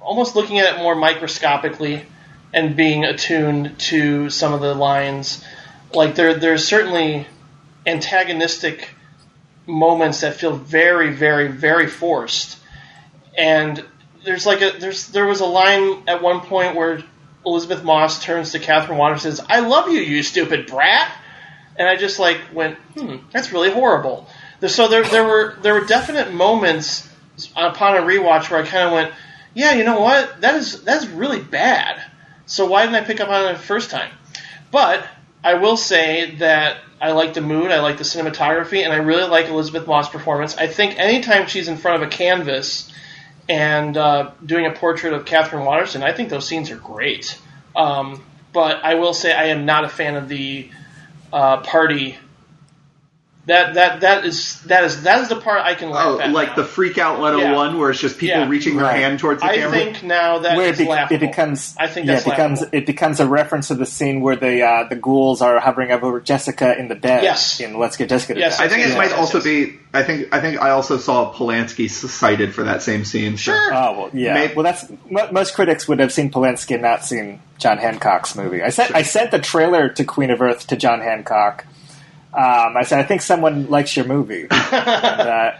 almost 0.00 0.36
looking 0.36 0.58
at 0.58 0.74
it 0.74 0.78
more 0.78 0.94
microscopically 0.94 2.06
and 2.52 2.76
being 2.76 3.04
attuned 3.04 3.78
to 3.78 4.30
some 4.30 4.52
of 4.52 4.60
the 4.60 4.74
lines. 4.74 5.44
Like 5.92 6.14
there, 6.14 6.34
there's 6.34 6.66
certainly 6.66 7.26
antagonistic 7.86 8.90
moments 9.66 10.22
that 10.22 10.34
feel 10.34 10.56
very, 10.56 11.12
very, 11.12 11.48
very 11.48 11.86
forced. 11.86 12.58
And 13.36 13.84
there's 14.24 14.46
like 14.46 14.62
a 14.62 14.78
there's 14.78 15.08
there 15.08 15.26
was 15.26 15.40
a 15.40 15.46
line 15.46 16.02
at 16.08 16.22
one 16.22 16.40
point 16.40 16.74
where 16.74 17.02
Elisabeth 17.46 17.84
Moss 17.84 18.22
turns 18.22 18.52
to 18.52 18.58
Catherine 18.58 18.98
Waters 18.98 19.24
and 19.24 19.36
says, 19.36 19.46
"I 19.48 19.60
love 19.60 19.88
you, 19.88 20.00
you 20.00 20.22
stupid 20.22 20.66
brat," 20.66 21.10
and 21.76 21.88
I 21.88 21.96
just 21.96 22.18
like 22.18 22.40
went, 22.52 22.76
"Hmm, 22.94 23.16
that's 23.32 23.52
really 23.52 23.70
horrible." 23.70 24.28
So 24.66 24.88
there 24.88 25.04
there 25.04 25.24
were 25.24 25.56
there 25.62 25.74
were 25.74 25.86
definite 25.86 26.32
moments 26.32 27.08
upon 27.56 27.96
a 27.96 28.00
rewatch 28.00 28.50
where 28.50 28.62
I 28.62 28.66
kind 28.66 28.86
of 28.86 28.92
went, 28.92 29.12
"Yeah, 29.54 29.74
you 29.74 29.84
know 29.84 30.00
what? 30.00 30.40
That 30.40 30.56
is 30.56 30.82
that's 30.82 31.06
really 31.06 31.40
bad." 31.40 32.02
So 32.48 32.66
why 32.66 32.84
didn't 32.84 32.96
I 32.96 33.06
pick 33.06 33.20
up 33.20 33.28
on 33.28 33.46
it 33.46 33.52
the 33.52 33.58
first 33.58 33.90
time? 33.90 34.10
But 34.72 35.06
I 35.44 35.54
will 35.54 35.76
say 35.76 36.34
that 36.36 36.78
I 37.00 37.12
like 37.12 37.34
the 37.34 37.40
mood, 37.40 37.70
I 37.70 37.80
like 37.80 37.98
the 37.98 38.04
cinematography, 38.04 38.82
and 38.82 38.92
I 38.92 38.96
really 38.96 39.28
like 39.28 39.46
Elisabeth 39.46 39.86
Moss' 39.86 40.08
performance. 40.08 40.56
I 40.56 40.66
think 40.66 40.98
anytime 40.98 41.46
she's 41.46 41.68
in 41.68 41.76
front 41.76 42.02
of 42.02 42.08
a 42.08 42.10
canvas 42.10 42.92
and 43.48 43.96
uh, 43.96 44.32
doing 44.44 44.66
a 44.66 44.72
portrait 44.72 45.12
of 45.12 45.24
Katherine 45.24 45.64
Waterston, 45.64 46.02
I 46.02 46.12
think 46.12 46.30
those 46.30 46.48
scenes 46.48 46.70
are 46.70 46.76
great. 46.76 47.38
Um, 47.76 48.24
but 48.52 48.82
I 48.82 48.94
will 48.94 49.14
say 49.14 49.32
I 49.32 49.44
am 49.44 49.64
not 49.64 49.84
a 49.84 49.88
fan 49.88 50.16
of 50.16 50.28
the 50.28 50.70
uh, 51.32 51.58
party 51.58 52.18
That 53.48 53.74
that 53.74 54.00
that 54.02 54.24
is 54.26 54.60
that 54.64 54.84
is 54.84 55.02
that 55.04 55.20
is 55.22 55.28
the 55.30 55.36
part 55.40 55.62
I 55.64 55.74
can 55.74 55.88
laugh 55.90 56.06
Oh, 56.06 56.20
at. 56.20 56.30
like 56.32 56.48
now. 56.50 56.54
the 56.56 56.64
Freak 56.64 56.98
Out 56.98 57.18
101, 57.18 57.78
where 57.78 57.90
it's 57.90 57.98
just 57.98 58.18
people 58.18 58.40
Yeah. 58.40 58.48
reaching 58.48 58.76
their 58.76 58.90
hand 58.90 59.18
towards 59.18 59.40
the 59.40 59.48
I 59.48 59.56
camera. 59.56 59.70
I 59.78 59.84
think 59.84 60.02
now 60.02 60.38
that 60.40 60.56
where 60.56 60.66
it, 60.68 60.72
is 60.72 60.86
be- 60.86 61.14
it 61.14 61.18
becomes 61.20 61.74
I 61.78 61.86
think 61.86 62.06
yeah, 62.08 62.18
it 62.18 62.24
becomes 62.26 62.60
laughable. 62.60 62.78
it 62.78 62.84
becomes 62.86 63.20
a 63.20 63.26
reference 63.26 63.68
to 63.68 63.74
the 63.74 63.86
scene 63.86 64.20
where 64.20 64.36
the 64.36 64.62
uh, 64.62 64.84
the 64.90 64.96
ghouls 64.96 65.40
are 65.40 65.58
hovering 65.60 65.90
over 65.92 66.20
Jessica 66.20 66.78
in 66.78 66.88
the 66.88 66.94
bed. 66.94 67.22
Yes. 67.22 67.58
in 67.58 67.78
Let's 67.78 67.96
Get 67.96 68.10
Jessica 68.10 68.34
to 68.34 68.40
Yes, 68.40 68.60
I 68.60 68.68
think 68.68 68.80
it 68.84 68.88
Yes, 68.90 68.96
might 68.98 69.10
yes, 69.10 69.18
also 69.18 69.38
yes. 69.38 69.44
be. 69.44 69.78
I 69.94 70.02
think. 70.02 70.28
I 70.30 70.40
think 70.40 70.60
I 70.60 70.68
also 70.70 70.98
saw 70.98 71.32
Polanski 71.32 71.88
cited 71.88 72.54
for 72.54 72.64
that 72.64 72.82
same 72.82 73.06
scene. 73.06 73.38
so- 73.38 73.52
Sure. 73.52 73.70
Oh 73.72 73.92
well, 73.98 74.10
yeah. 74.12 74.34
Maybe- 74.34 74.54
well, 74.56 74.64
that's 74.64 74.84
mo- 75.08 75.28
most 75.32 75.54
critics 75.54 75.88
would 75.88 76.00
have 76.00 76.12
seen 76.12 76.30
Polanski 76.30 76.74
and 76.74 76.82
not 76.82 77.02
seen 77.06 77.40
John 77.56 77.78
Hancock's 77.78 78.36
movie. 78.36 78.62
I 78.62 78.68
sent 78.68 78.94
I 78.94 79.00
sent 79.00 79.30
the 79.30 79.38
trailer 79.38 79.88
to 79.88 80.04
Queen 80.04 80.30
of 80.30 80.42
Earth 80.42 80.66
to 80.66 80.76
John 80.76 81.00
Hancock. 81.00 81.64
Um, 82.34 82.76
I 82.76 82.82
said 82.84 82.98
I 82.98 83.02
think 83.04 83.22
someone 83.22 83.68
likes 83.70 83.96
your 83.96 84.04
movie, 84.06 84.42
and, 84.50 84.50
uh, 84.52 85.52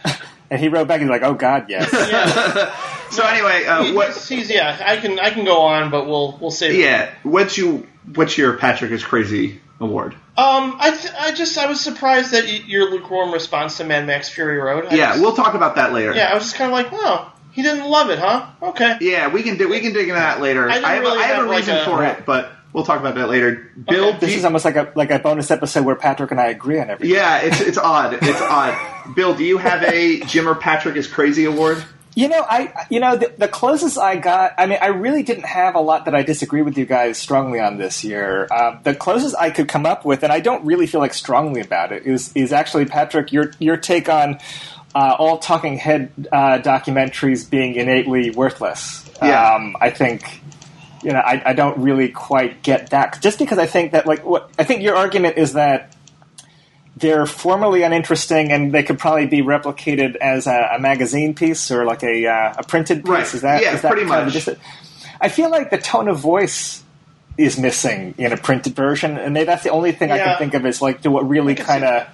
and 0.50 0.60
he 0.60 0.68
wrote 0.68 0.86
back. 0.88 1.00
And 1.00 1.08
he's 1.08 1.20
like, 1.20 1.22
"Oh 1.22 1.34
God, 1.34 1.66
yes." 1.68 1.90
So 3.10 3.24
anyway, 3.26 3.64
uh, 3.64 3.84
He- 3.84 3.92
what? 3.92 4.08
he's, 4.08 4.28
he's- 4.28 4.50
yeah, 4.50 4.76
I 4.84 4.98
can 4.98 5.18
I 5.18 5.30
can 5.30 5.46
go 5.46 5.62
on, 5.62 5.90
but 5.90 6.06
we'll 6.06 6.36
we'll 6.42 6.50
save 6.50 6.74
it. 6.74 6.80
Yeah, 6.80 7.10
what's 7.22 7.56
you? 7.56 7.86
What's 8.14 8.36
your 8.36 8.58
Patrick 8.58 8.90
is 8.90 9.02
crazy 9.02 9.60
award? 9.80 10.12
Um, 10.36 10.76
I 10.78 10.90
th- 10.90 11.14
I 11.18 11.32
just 11.32 11.56
I 11.56 11.66
was 11.68 11.80
surprised 11.80 12.32
that 12.32 12.44
y- 12.44 12.62
your 12.66 12.90
lukewarm 12.90 13.32
response 13.32 13.78
to 13.78 13.84
Mad 13.84 14.06
Max 14.06 14.28
Fury 14.28 14.58
Road. 14.58 14.86
I 14.90 14.94
Yeah, 14.94 15.06
just- 15.12 15.22
we'll 15.22 15.34
talk 15.34 15.54
about 15.54 15.76
that 15.76 15.94
later. 15.94 16.12
yeah, 16.14 16.30
I 16.30 16.34
was 16.34 16.42
just 16.44 16.56
kind 16.56 16.70
of 16.70 16.74
like, 16.74 16.88
oh, 16.92 17.32
he 17.52 17.62
didn't 17.62 17.86
love 17.88 18.10
it, 18.10 18.18
huh? 18.18 18.46
Okay. 18.62 18.98
Yeah, 19.00 19.32
we 19.32 19.42
can 19.42 19.56
do, 19.56 19.68
we 19.70 19.80
can 19.80 19.94
dig 19.94 20.02
into 20.08 20.14
that 20.20 20.40
later. 20.42 20.68
I 20.70 20.74
I, 20.74 20.92
have, 20.96 21.00
really 21.02 21.18
I 21.18 21.22
have 21.28 21.36
have 21.36 21.46
a 21.46 21.48
like 21.48 21.58
reason 21.60 21.76
a- 21.78 21.84
for 21.86 22.04
it, 22.04 22.26
but 22.26 22.52
we'll 22.78 22.86
talk 22.86 23.00
about 23.00 23.16
that 23.16 23.28
later. 23.28 23.70
Bill, 23.88 24.10
Okay. 24.10 24.18
This 24.20 24.30
you- 24.32 24.38
is 24.38 24.44
almost 24.44 24.64
like 24.64 24.76
a 24.76 24.92
like 24.94 25.10
a 25.10 25.18
bonus 25.18 25.50
episode 25.50 25.84
where 25.84 25.96
Patrick 25.96 26.30
and 26.30 26.40
I 26.40 26.46
agree 26.46 26.78
on 26.80 26.88
everything. 26.90 27.14
yeah, 27.16 27.38
it's 27.40 27.60
it's 27.60 27.78
odd. 27.78 28.14
It's 28.22 28.40
odd. 28.40 28.78
Bill, 29.16 29.34
do 29.34 29.44
you 29.44 29.58
have 29.58 29.82
a 29.82 30.20
Jim 30.20 30.48
or 30.48 30.54
Patrick 30.54 30.96
is 30.96 31.06
crazy 31.08 31.44
award? 31.44 31.84
You 32.14 32.28
know, 32.28 32.44
I 32.48 32.72
you 32.90 32.98
know 33.00 33.16
the, 33.16 33.32
the 33.38 33.46
closest 33.48 33.96
I 33.98 34.16
got. 34.16 34.54
I 34.58 34.66
mean, 34.66 34.78
I 34.82 34.86
really 34.88 35.22
didn't 35.22 35.46
have 35.46 35.74
a 35.76 35.80
lot 35.80 36.06
that 36.06 36.14
I 36.16 36.22
disagree 36.22 36.62
with 36.62 36.76
you 36.76 36.84
guys 36.84 37.16
strongly 37.18 37.60
on 37.60 37.78
this 37.78 38.02
year. 38.02 38.48
Um, 38.50 38.80
the 38.82 38.94
closest 38.94 39.36
I 39.38 39.50
could 39.50 39.68
come 39.68 39.86
up 39.86 40.04
with, 40.04 40.24
and 40.24 40.32
I 40.32 40.40
don't 40.40 40.64
really 40.64 40.86
feel 40.88 41.00
like 41.00 41.14
strongly 41.14 41.60
about 41.60 41.92
it, 41.92 42.06
is 42.06 42.32
is 42.34 42.52
actually 42.52 42.86
Patrick 42.86 43.30
your 43.32 43.52
your 43.60 43.76
take 43.76 44.08
on 44.08 44.38
uh, 44.96 45.14
all 45.18 45.38
talking 45.38 45.76
head 45.78 46.10
uh, 46.32 46.58
documentaries 46.58 47.48
being 47.48 47.74
innately 47.76 48.30
worthless. 48.30 49.08
Yeah. 49.22 49.54
Um, 49.54 49.76
I 49.80 49.90
think. 49.90 50.22
You 51.02 51.12
know, 51.12 51.18
I, 51.20 51.42
I 51.50 51.52
don't 51.52 51.78
really 51.78 52.08
quite 52.08 52.62
get 52.62 52.90
that. 52.90 53.20
Just 53.20 53.38
because 53.38 53.58
I 53.58 53.66
think 53.66 53.92
that, 53.92 54.06
like, 54.06 54.24
what 54.24 54.50
I 54.58 54.64
think 54.64 54.82
your 54.82 54.96
argument 54.96 55.38
is 55.38 55.52
that 55.52 55.94
they're 56.96 57.26
formally 57.26 57.82
uninteresting 57.84 58.50
and 58.50 58.72
they 58.72 58.82
could 58.82 58.98
probably 58.98 59.26
be 59.26 59.40
replicated 59.40 60.16
as 60.16 60.46
a, 60.48 60.70
a 60.74 60.78
magazine 60.80 61.34
piece 61.34 61.70
or 61.70 61.84
like 61.84 62.02
a, 62.02 62.26
uh, 62.26 62.54
a 62.58 62.64
printed 62.64 63.04
piece. 63.04 63.08
Right. 63.10 63.34
Is 63.34 63.40
that 63.42 63.62
Yeah, 63.62 63.74
is 63.76 63.82
that 63.82 63.88
pretty 63.92 64.02
of 64.02 64.08
much. 64.08 64.32
just 64.32 64.48
a- 64.48 64.58
I 65.20 65.28
feel 65.28 65.50
like 65.50 65.70
the 65.70 65.78
tone 65.78 66.08
of 66.08 66.18
voice 66.18 66.82
is 67.36 67.56
missing 67.58 68.14
in 68.18 68.32
a 68.32 68.36
printed 68.36 68.74
version, 68.74 69.16
and 69.16 69.32
maybe 69.32 69.46
that's 69.46 69.62
the 69.62 69.70
only 69.70 69.92
thing 69.92 70.10
I 70.10 70.18
can 70.18 70.38
think 70.38 70.54
of 70.54 70.66
is 70.66 70.82
like 70.82 71.02
to 71.02 71.10
what 71.12 71.28
really 71.28 71.54
kind 71.54 71.84
of 71.84 72.08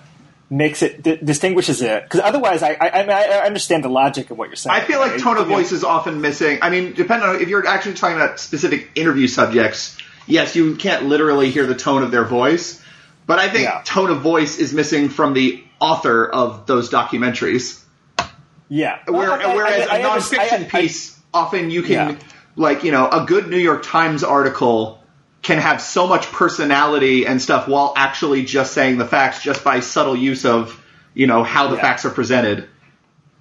makes 0.51 0.83
it 0.83 1.03
di- 1.03 1.17
distinguishes 1.17 1.81
it. 1.83 2.03
Because 2.05 2.21
otherwise, 2.21 2.63
I, 2.63 2.73
I 2.81 2.89
I 2.89 3.03
I 3.41 3.47
understand 3.47 3.83
the 3.85 3.89
logic 3.89 4.31
of 4.31 4.39
what 4.39 4.49
you're 4.49 4.57
saying. 4.57 4.75
I 4.77 4.81
feel 4.81 5.01
like 5.01 5.13
It- 5.13 5.21
tone 5.21 5.37
of 5.39 5.47
voice 5.49 5.73
is 5.73 5.85
often 5.85 6.21
missing. 6.21 6.59
I 6.63 6.71
mean, 6.71 6.93
depending 6.93 7.29
on 7.29 7.41
if 7.41 7.49
you're 7.49 7.67
actually 7.67 7.95
talking 7.95 8.17
about 8.17 8.39
specific 8.41 8.91
interview 8.95 9.27
subjects, 9.27 9.97
yes, 10.27 10.55
you 10.55 10.77
can't 10.77 11.05
literally 11.07 11.51
hear 11.51 11.67
the 11.67 11.75
tone 11.75 12.03
of 12.03 12.11
their 12.11 12.25
voice. 12.25 12.81
But 13.27 13.39
I 13.39 13.49
think 13.49 13.65
Yeah. 13.65 13.81
tone 13.85 14.11
of 14.11 14.21
voice 14.21 14.59
is 14.59 14.73
missing 14.75 15.09
from 15.09 15.33
the 15.33 15.65
author 15.81 16.27
of 16.27 16.67
those 16.67 16.91
documentaries. 16.91 17.81
Yeah. 18.69 18.99
Where, 19.07 19.31
Well, 19.31 19.57
whereas 19.57 19.89
I- 19.89 19.97
I 19.97 19.99
a 19.99 20.05
nonfiction 20.05 20.69
piece, 20.69 21.19
often 21.33 21.71
you 21.71 21.83
can, 21.83 22.11
Yeah. 22.11 22.17
like, 22.57 22.85
you 22.85 22.93
know, 22.93 23.09
a 23.09 23.25
good 23.25 23.49
New 23.49 23.59
York 23.59 23.83
Times 23.85 24.23
article 24.25 25.01
can 25.45 25.59
have 25.59 25.81
so 25.81 26.07
much 26.07 26.27
personality 26.33 27.27
and 27.27 27.41
stuff 27.41 27.69
while 27.69 27.93
actually 27.97 28.45
just 28.45 28.73
saying 28.73 28.99
the 28.99 29.07
facts 29.07 29.43
just 29.43 29.63
by 29.63 29.81
subtle 29.81 30.17
use 30.17 30.45
of, 30.45 30.83
you 31.15 31.27
know, 31.27 31.45
how 31.45 31.69
the 31.69 31.77
Yeah. 31.77 31.83
facts 31.83 32.05
are 32.05 32.11
presented. 32.11 32.69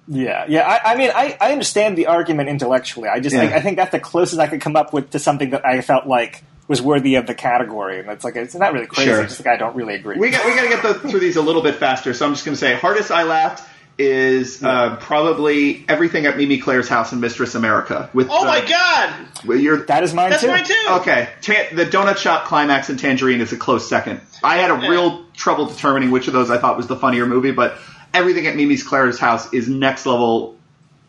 Yeah, 0.06 0.44
yeah. 0.48 0.68
I, 0.68 0.92
I 0.92 0.96
mean, 0.96 1.10
I, 1.14 1.36
I 1.40 1.52
understand 1.52 1.96
the 1.96 2.08
argument 2.08 2.50
intellectually. 2.50 3.08
I 3.08 3.20
just 3.20 3.34
think 3.34 3.50
Yeah. 3.52 3.56
I 3.56 3.60
think 3.60 3.76
that's 3.78 3.90
the 3.90 4.00
closest 4.00 4.38
I 4.38 4.46
could 4.48 4.60
come 4.60 4.76
up 4.76 4.92
with 4.92 5.10
to 5.10 5.18
something 5.18 5.50
that 5.50 5.64
I 5.66 5.80
felt 5.80 6.06
like 6.06 6.44
was 6.68 6.82
worthy 6.82 7.14
of 7.14 7.26
the 7.26 7.34
category. 7.34 8.00
And 8.00 8.10
it's 8.10 8.22
like 8.22 8.36
it's 8.36 8.54
not 8.54 8.74
really 8.74 8.86
crazy. 8.86 9.10
Sure. 9.10 9.22
It's 9.22 9.34
just 9.36 9.46
like 9.46 9.54
I 9.54 9.56
don't 9.58 9.74
really 9.74 9.94
agree. 9.94 10.18
We 10.18 10.30
got 10.30 10.44
we 10.44 10.54
got 10.54 10.62
to 10.62 10.68
get 10.68 10.82
the, 10.82 11.08
through 11.08 11.20
these 11.20 11.36
a 11.36 11.42
little 11.42 11.62
bit 11.62 11.76
faster. 11.76 12.12
So 12.12 12.26
I'm 12.26 12.32
just 12.34 12.44
going 12.44 12.54
to 12.54 12.60
say, 12.60 12.74
hardest 12.74 13.10
I 13.10 13.22
laughed 13.22 13.66
is 13.96 14.62
uh, 14.64 14.96
probably 14.96 15.84
everything 15.88 16.26
at 16.26 16.36
Mimi 16.36 16.58
Claire's 16.58 16.88
house 16.88 17.12
in 17.12 17.20
Mistress 17.20 17.54
America. 17.54 18.10
With 18.12 18.28
Oh 18.30 18.42
uh, 18.42 18.44
my 18.44 18.60
god, 18.66 19.14
with 19.46 19.60
your 19.60 19.84
that 19.86 20.02
is 20.02 20.12
mine 20.12 20.30
that's 20.30 20.42
too. 20.42 20.48
mine 20.48 20.64
too. 20.64 20.86
okay. 20.90 21.28
Ta- 21.42 21.68
the 21.72 21.86
donut 21.86 22.16
shop 22.16 22.46
climax 22.46 22.88
and 22.88 22.98
Tangerine 22.98 23.40
is 23.40 23.52
a 23.52 23.56
close 23.56 23.88
second. 23.88 24.20
I 24.42 24.56
had 24.56 24.70
a 24.70 24.80
Yeah. 24.82 24.88
real 24.88 25.24
trouble 25.34 25.66
determining 25.66 26.10
which 26.10 26.26
of 26.26 26.32
those 26.32 26.50
I 26.50 26.58
thought 26.58 26.76
was 26.76 26.86
the 26.88 26.96
funnier 26.96 27.26
movie, 27.26 27.52
but 27.52 27.78
everything 28.12 28.46
at 28.48 28.56
Mimi's 28.56 28.82
Claire's 28.82 29.18
house 29.18 29.52
is 29.52 29.68
next 29.68 30.06
level. 30.06 30.56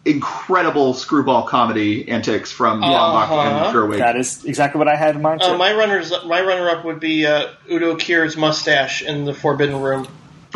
Incredible 0.07 0.93
screwball 0.93 1.47
comedy 1.47 2.07
antics 2.09 2.51
from 2.51 2.79
Baumbach 2.79 3.23
Uh-huh. 3.23 3.39
and 3.65 3.75
Gerwig. 3.75 3.97
That 3.97 4.15
is 4.15 4.45
exactly 4.45 4.77
what 4.77 4.87
I 4.87 4.95
had 4.95 5.15
in 5.15 5.23
mind 5.23 5.41
too. 5.41 5.47
Uh, 5.47 5.57
my 5.57 5.73
runners, 5.73 6.13
my 6.27 6.41
runner 6.41 6.69
up 6.69 6.85
would 6.85 6.99
be 6.99 7.25
uh, 7.25 7.47
Udo 7.71 7.95
Kier's 7.95 8.37
mustache 8.37 9.01
in 9.01 9.25
the 9.25 9.33
Forbidden 9.33 9.81
Room. 9.81 10.07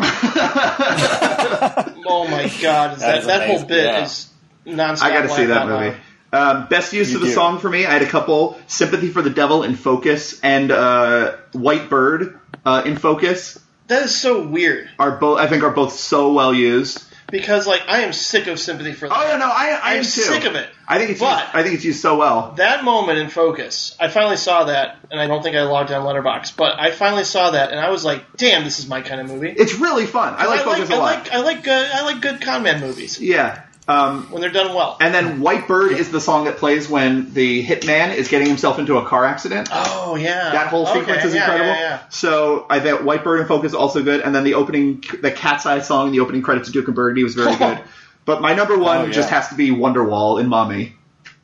oh 2.10 2.28
my 2.28 2.50
god, 2.60 2.90
That 2.98 2.98
that 2.98 3.18
is 3.18 3.26
that 3.26 3.46
whole 3.48 3.64
bit 3.64 3.84
yeah. 3.84 4.04
is 4.04 4.28
nonstop. 4.66 5.02
I 5.02 5.10
got 5.10 5.22
to 5.22 5.28
see 5.28 5.46
that 5.46 5.66
movie. 5.66 5.96
Um, 6.32 6.68
best 6.68 6.92
use 6.92 7.10
You 7.10 7.16
of 7.16 7.22
the 7.22 7.28
do. 7.28 7.34
song 7.34 7.58
for 7.58 7.68
me, 7.68 7.86
I 7.86 7.92
had 7.92 8.02
a 8.02 8.06
couple: 8.06 8.58
"Sympathy 8.66 9.08
for 9.08 9.22
the 9.22 9.30
Devil" 9.30 9.62
in 9.62 9.74
Focus 9.74 10.38
and 10.42 10.70
uh, 10.70 11.36
"White 11.52 11.90
Bird" 11.90 12.38
uh, 12.64 12.82
in 12.84 12.96
Focus 12.96 13.58
That 13.88 14.02
is 14.04 14.14
so 14.14 14.46
weird 14.46 14.88
are 14.98 15.16
both. 15.16 15.38
I 15.38 15.48
think 15.48 15.64
are 15.64 15.70
both 15.70 15.92
so 15.92 16.32
well 16.32 16.54
used. 16.54 17.02
Because 17.30 17.66
like 17.66 17.82
I 17.88 18.00
am 18.02 18.12
sick 18.12 18.46
of 18.46 18.58
sympathy 18.58 18.92
for. 18.92 19.08
the 19.08 19.14
Oh 19.14 19.28
no, 19.28 19.38
no, 19.38 19.44
I, 19.46 19.78
I 19.82 19.94
I'm 19.96 20.02
too. 20.02 20.08
sick 20.08 20.44
of 20.44 20.54
it. 20.54 20.68
I 20.88 20.98
think 20.98 21.10
it's 21.10 21.20
But- 21.20 21.40
used, 21.44 21.54
I 21.54 21.62
think 21.62 21.74
it's 21.76 21.84
used 21.84 22.00
so 22.00 22.16
well. 22.18 22.52
that 22.56 22.82
moment 22.84 23.18
in 23.18 23.28
focus, 23.28 23.96
I 24.00 24.08
finally 24.08 24.36
saw 24.36 24.64
that, 24.64 24.98
and 25.10 25.20
I 25.20 25.26
don't 25.28 25.42
think 25.42 25.54
I 25.56 25.62
logged 25.62 25.92
on 25.92 26.04
Letterboxd, 26.04 26.56
but 26.56 26.80
I 26.80 26.90
finally 26.90 27.24
saw 27.24 27.52
that, 27.52 27.70
and 27.70 27.78
I 27.78 27.90
was 27.90 28.04
like, 28.04 28.24
"Damn, 28.36 28.64
this 28.64 28.78
is 28.80 28.88
my 28.88 29.00
kind 29.00 29.20
of 29.20 29.28
movie." 29.28 29.50
It's 29.50 29.74
really 29.74 30.06
fun. 30.06 30.34
I 30.36 30.46
like 30.46 30.60
I 30.60 30.64
Focus 30.64 30.88
like, 30.88 30.90
a 30.90 30.94
I 30.94 30.96
lot. 30.98 31.04
like, 31.24 31.32
I 31.32 31.40
like, 31.40 31.62
good, 31.62 31.90
I 31.92 32.02
like 32.04 32.20
good 32.20 32.40
con 32.40 32.62
man 32.64 32.80
movies 32.80 33.20
yeah. 33.20 33.62
Um, 33.90 34.30
when 34.30 34.40
they're 34.40 34.50
done 34.50 34.74
well. 34.74 34.96
and 35.00 35.12
then 35.14 35.40
"White 35.40 35.66
Bird" 35.66 35.92
is 35.92 36.10
the 36.10 36.20
song 36.20 36.44
that 36.44 36.58
plays 36.58 36.88
when 36.88 37.32
the 37.34 37.64
hitman 37.64 38.14
is 38.14 38.28
getting 38.28 38.46
himself 38.48 38.78
into 38.78 38.98
a 38.98 39.04
car 39.06 39.24
accident. 39.24 39.68
oh 39.72 40.16
yeah, 40.16 40.50
That 40.52 40.68
whole 40.68 40.86
Okay, 40.86 41.00
sequence 41.00 41.24
is 41.24 41.34
yeah, 41.34 41.40
incredible. 41.42 41.68
Yeah, 41.70 41.80
yeah. 41.80 42.02
So 42.10 42.66
I 42.70 42.78
bet 42.78 43.02
White 43.04 43.24
Bird 43.24 43.40
and 43.40 43.48
Focus 43.48 43.74
also 43.74 44.02
good, 44.02 44.20
and 44.20 44.34
then 44.34 44.44
the 44.44 44.54
opening, 44.54 45.02
the 45.20 45.30
Cat's 45.30 45.66
Eye 45.66 45.80
song, 45.80 46.12
the 46.12 46.20
opening 46.20 46.42
credits 46.42 46.68
to 46.68 46.72
Duke 46.72 46.86
and 46.86 46.94
Burgundy 46.94 47.24
was 47.24 47.34
very 47.34 47.56
good. 47.64 47.80
But 48.26 48.40
my 48.42 48.54
number 48.54 48.78
one 48.78 48.98
Oh, 48.98 49.10
just 49.10 49.30
has 49.30 49.48
to 49.48 49.54
be 49.56 49.70
Wonderwall 49.70 50.40
in 50.40 50.46
Mommy. 50.48 50.94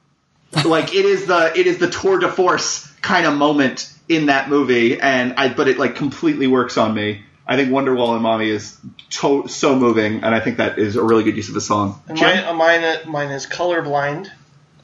like 0.64 0.94
it 0.94 1.04
is 1.04 1.26
the 1.26 1.52
it 1.58 1.66
is 1.66 1.78
the 1.78 1.90
tour 1.90 2.18
de 2.18 2.28
force 2.30 2.86
kind 3.02 3.26
of 3.26 3.34
moment 3.34 3.92
in 4.08 4.26
that 4.26 4.48
movie, 4.48 5.00
and 5.00 5.34
I 5.34 5.48
but 5.52 5.68
it 5.68 5.78
like 5.78 5.96
completely 5.96 6.46
works 6.46 6.78
on 6.78 6.94
me. 6.94 7.22
I 7.46 7.56
think 7.56 7.70
Wonderwall 7.70 8.14
and 8.14 8.22
Mommy 8.22 8.50
is 8.50 8.76
to, 9.10 9.46
so 9.46 9.78
moving, 9.78 10.24
and 10.24 10.34
I 10.34 10.40
think 10.40 10.56
that 10.56 10.78
is 10.78 10.96
a 10.96 11.02
really 11.02 11.22
good 11.22 11.36
use 11.36 11.48
of 11.48 11.54
the 11.54 11.60
song. 11.60 12.02
And 12.08 12.18
mine, 12.18 12.44
uh, 12.44 12.54
mine, 12.54 12.84
uh, 12.84 12.98
mine 13.06 13.30
is 13.30 13.46
colorblind. 13.46 14.30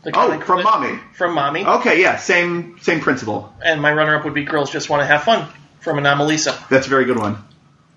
The 0.04 0.10
oh, 0.10 0.12
comic- 0.12 0.44
from 0.44 0.62
Mommy. 0.62 0.98
From 1.14 1.34
mommy. 1.34 1.64
Okay, 1.64 2.00
yeah, 2.00 2.16
same 2.16 2.78
same 2.80 3.00
principle. 3.00 3.52
And 3.64 3.80
my 3.80 3.92
runner-up 3.92 4.24
would 4.24 4.34
be 4.34 4.44
Girls 4.44 4.70
Just 4.70 4.88
Want 4.88 5.00
to 5.00 5.06
Have 5.06 5.24
Fun 5.24 5.48
from 5.80 5.96
Anomalisa. 5.98 6.68
That's 6.68 6.86
a 6.86 6.90
very 6.90 7.04
good 7.04 7.18
one. 7.18 7.38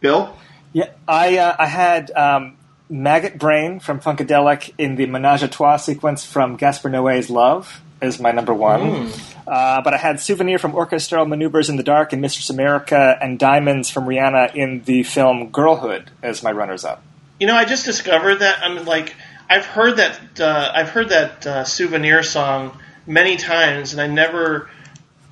Bill. 0.01 0.35
Yeah, 0.73 0.89
I 1.07 1.37
uh, 1.37 1.55
I 1.57 1.65
had 1.67 2.11
um, 2.11 2.57
Maggot 2.89 3.39
Brain 3.39 3.79
from 3.79 3.99
Funkadelic 3.99 4.73
in 4.77 4.95
the 4.95 5.05
Menage 5.07 5.43
a 5.43 5.47
Trois 5.47 5.77
sequence 5.77 6.25
from 6.25 6.57
Gaspar 6.57 6.89
Noé's 6.89 7.29
Love 7.29 7.81
as 8.01 8.19
my 8.19 8.31
number 8.31 8.53
one. 8.53 9.11
Uh, 9.47 9.81
but 9.81 9.93
I 9.93 9.97
had 9.97 10.19
Souvenir 10.19 10.57
from 10.57 10.75
Orchestral 10.75 11.25
Maneuvers 11.25 11.69
in 11.69 11.75
the 11.75 11.83
Dark 11.83 12.13
and 12.13 12.21
Mistress 12.21 12.49
America 12.49 13.17
and 13.21 13.37
Diamonds 13.37 13.89
from 13.89 14.05
Rihanna 14.05 14.55
in 14.55 14.83
the 14.83 15.03
film 15.03 15.49
Girlhood 15.49 16.11
as 16.23 16.43
my 16.43 16.51
runners 16.51 16.83
up. 16.83 17.03
You 17.39 17.47
know, 17.47 17.55
I 17.55 17.65
just 17.65 17.85
discovered 17.85 18.35
that. 18.35 18.59
I'm 18.63 18.85
like, 18.85 19.15
I've 19.49 19.65
heard 19.65 19.97
that. 19.97 20.39
Uh, 20.39 20.71
I've 20.73 20.89
heard 20.89 21.09
that 21.09 21.45
uh, 21.45 21.63
souvenir 21.63 22.23
song 22.23 22.77
many 23.05 23.37
times, 23.37 23.93
and 23.93 24.01
I 24.01 24.07
never, 24.07 24.69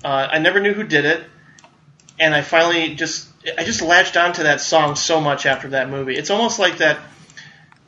uh, 0.03 0.27
I 0.31 0.39
never 0.39 0.59
knew 0.59 0.73
who 0.73 0.83
did 0.83 1.05
it. 1.05 1.23
And 2.19 2.35
I 2.35 2.41
finally 2.41 2.93
just, 2.93 3.27
I 3.57 3.63
just 3.63 3.81
latched 3.81 4.15
onto 4.17 4.43
that 4.43 4.61
song 4.61 4.95
so 4.95 5.19
much 5.19 5.45
after 5.45 5.69
that 5.69 5.89
movie. 5.89 6.15
It's 6.15 6.29
almost 6.29 6.59
like 6.59 6.77
that. 6.77 6.99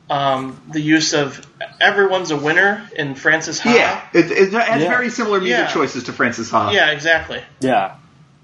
Um, 0.08 0.60
the 0.72 0.80
use 0.80 1.14
of 1.14 1.44
"Everyone's 1.80 2.30
a 2.30 2.36
Winner" 2.36 2.88
in 2.96 3.16
Frances 3.16 3.58
Ha. 3.60 3.74
Yeah, 3.74 4.00
it, 4.20 4.30
it 4.30 4.52
has 4.52 4.82
Yeah. 4.82 4.88
very 4.88 5.10
similar 5.10 5.40
music 5.40 5.58
Yeah. 5.58 5.72
choices 5.72 6.04
to 6.04 6.12
Frances 6.12 6.48
Ha. 6.50 6.70
Yeah, 6.70 6.90
exactly. 6.92 7.42
Yeah. 7.60 7.94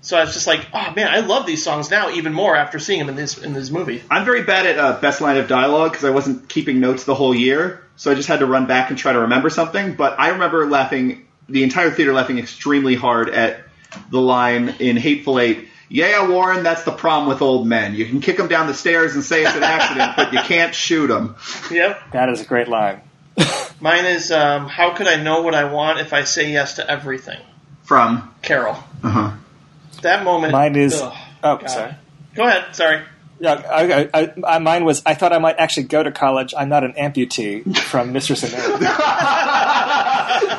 So 0.01 0.17
I 0.19 0.25
was 0.25 0.35
just 0.35 0.49
like, 0.49 0.67
oh 0.75 0.93
man, 0.97 1.07
I 1.09 1.21
love 1.21 1.47
these 1.47 1.63
songs 1.63 1.89
now 1.89 2.11
even 2.11 2.33
more 2.33 2.57
after 2.57 2.81
seeing 2.81 2.99
them 2.99 3.09
in 3.11 3.15
this 3.15 3.39
in 3.39 3.53
this 3.53 3.71
movie. 3.71 4.03
I'm 4.11 4.25
very 4.25 4.43
bad 4.43 4.67
at 4.67 4.77
uh, 4.77 4.99
best 5.01 5.21
line 5.21 5.37
of 5.37 5.47
dialogue 5.47 5.93
because 5.93 6.05
I 6.05 6.11
wasn't 6.11 6.49
keeping 6.49 6.81
notes 6.81 7.05
the 7.05 7.15
whole 7.15 7.33
year, 7.35 7.85
so 7.95 8.11
I 8.11 8.17
just 8.17 8.27
had 8.27 8.41
to 8.41 8.47
run 8.47 8.67
back 8.67 8.91
and 8.91 8.99
try 8.99 9.13
to 9.13 9.21
remember 9.21 9.49
something. 9.49 9.95
But 9.95 10.19
I 10.19 10.31
remember 10.31 10.69
laughing, 10.69 11.29
the 11.49 11.63
entire 11.63 11.93
theater 11.93 12.13
laughing 12.13 12.41
extremely 12.41 12.97
hard 12.97 13.29
at 13.31 13.61
the 14.11 14.21
line 14.21 14.75
in 14.81 14.97
Hateful 14.97 15.39
Eight. 15.39 15.69
Yeah, 15.93 16.27
Warren, 16.27 16.63
that's 16.63 16.85
the 16.85 16.91
problem 16.91 17.29
with 17.29 17.43
old 17.43 17.67
men. 17.67 17.95
You 17.95 18.07
can 18.07 18.23
kick 18.23 18.39
them 18.39 18.49
down 18.49 18.67
the 18.67 18.73
stairs 18.73 19.15
and 19.15 19.23
say 19.23 19.45
it's 19.45 19.55
an 19.55 19.63
accident, 19.63 20.13
but 20.17 20.33
you 20.33 20.39
can't 20.41 20.75
shoot 20.75 21.09
them. 21.09 21.37
Yep. 21.71 22.13
That 22.13 22.31
is 22.31 22.41
a 22.41 22.47
great 22.47 22.67
line. 22.67 23.03
Mine 23.81 24.07
is 24.07 24.33
um, 24.33 24.69
how 24.69 24.95
could 24.95 25.07
I 25.07 25.23
know 25.23 25.43
what 25.43 25.55
I 25.55 25.65
want 25.65 26.01
if 26.01 26.15
I 26.15 26.25
say 26.25 26.51
yes 26.51 26.77
to 26.77 26.91
everything? 26.91 27.39
From 27.83 28.35
Carol. 28.41 28.83
uh 29.03 29.11
huh. 29.11 29.33
That 30.01 30.25
moment. 30.25 30.53
Mine 30.53 30.77
is. 30.77 30.99
ugh, 30.99 31.13
oh, 31.45 31.57
God. 31.59 31.69
sorry. 31.69 31.95
Go 32.35 32.47
ahead. 32.47 32.75
Sorry. 32.75 33.03
Yeah, 33.39 33.55
I, 33.55 34.09
I, 34.15 34.33
I, 34.47 34.59
mine 34.61 34.87
was. 34.87 35.03
I 35.05 35.13
thought 35.13 35.35
I 35.35 35.39
might 35.39 35.57
actually 35.59 35.85
go 35.85 36.03
to 36.03 36.11
college. 36.11 36.55
I'm 36.57 36.71
not 36.71 36.85
an 36.85 36.95
amputee 36.95 37.77
from 37.77 38.13
Mistress 38.13 38.45
America. 38.55 38.87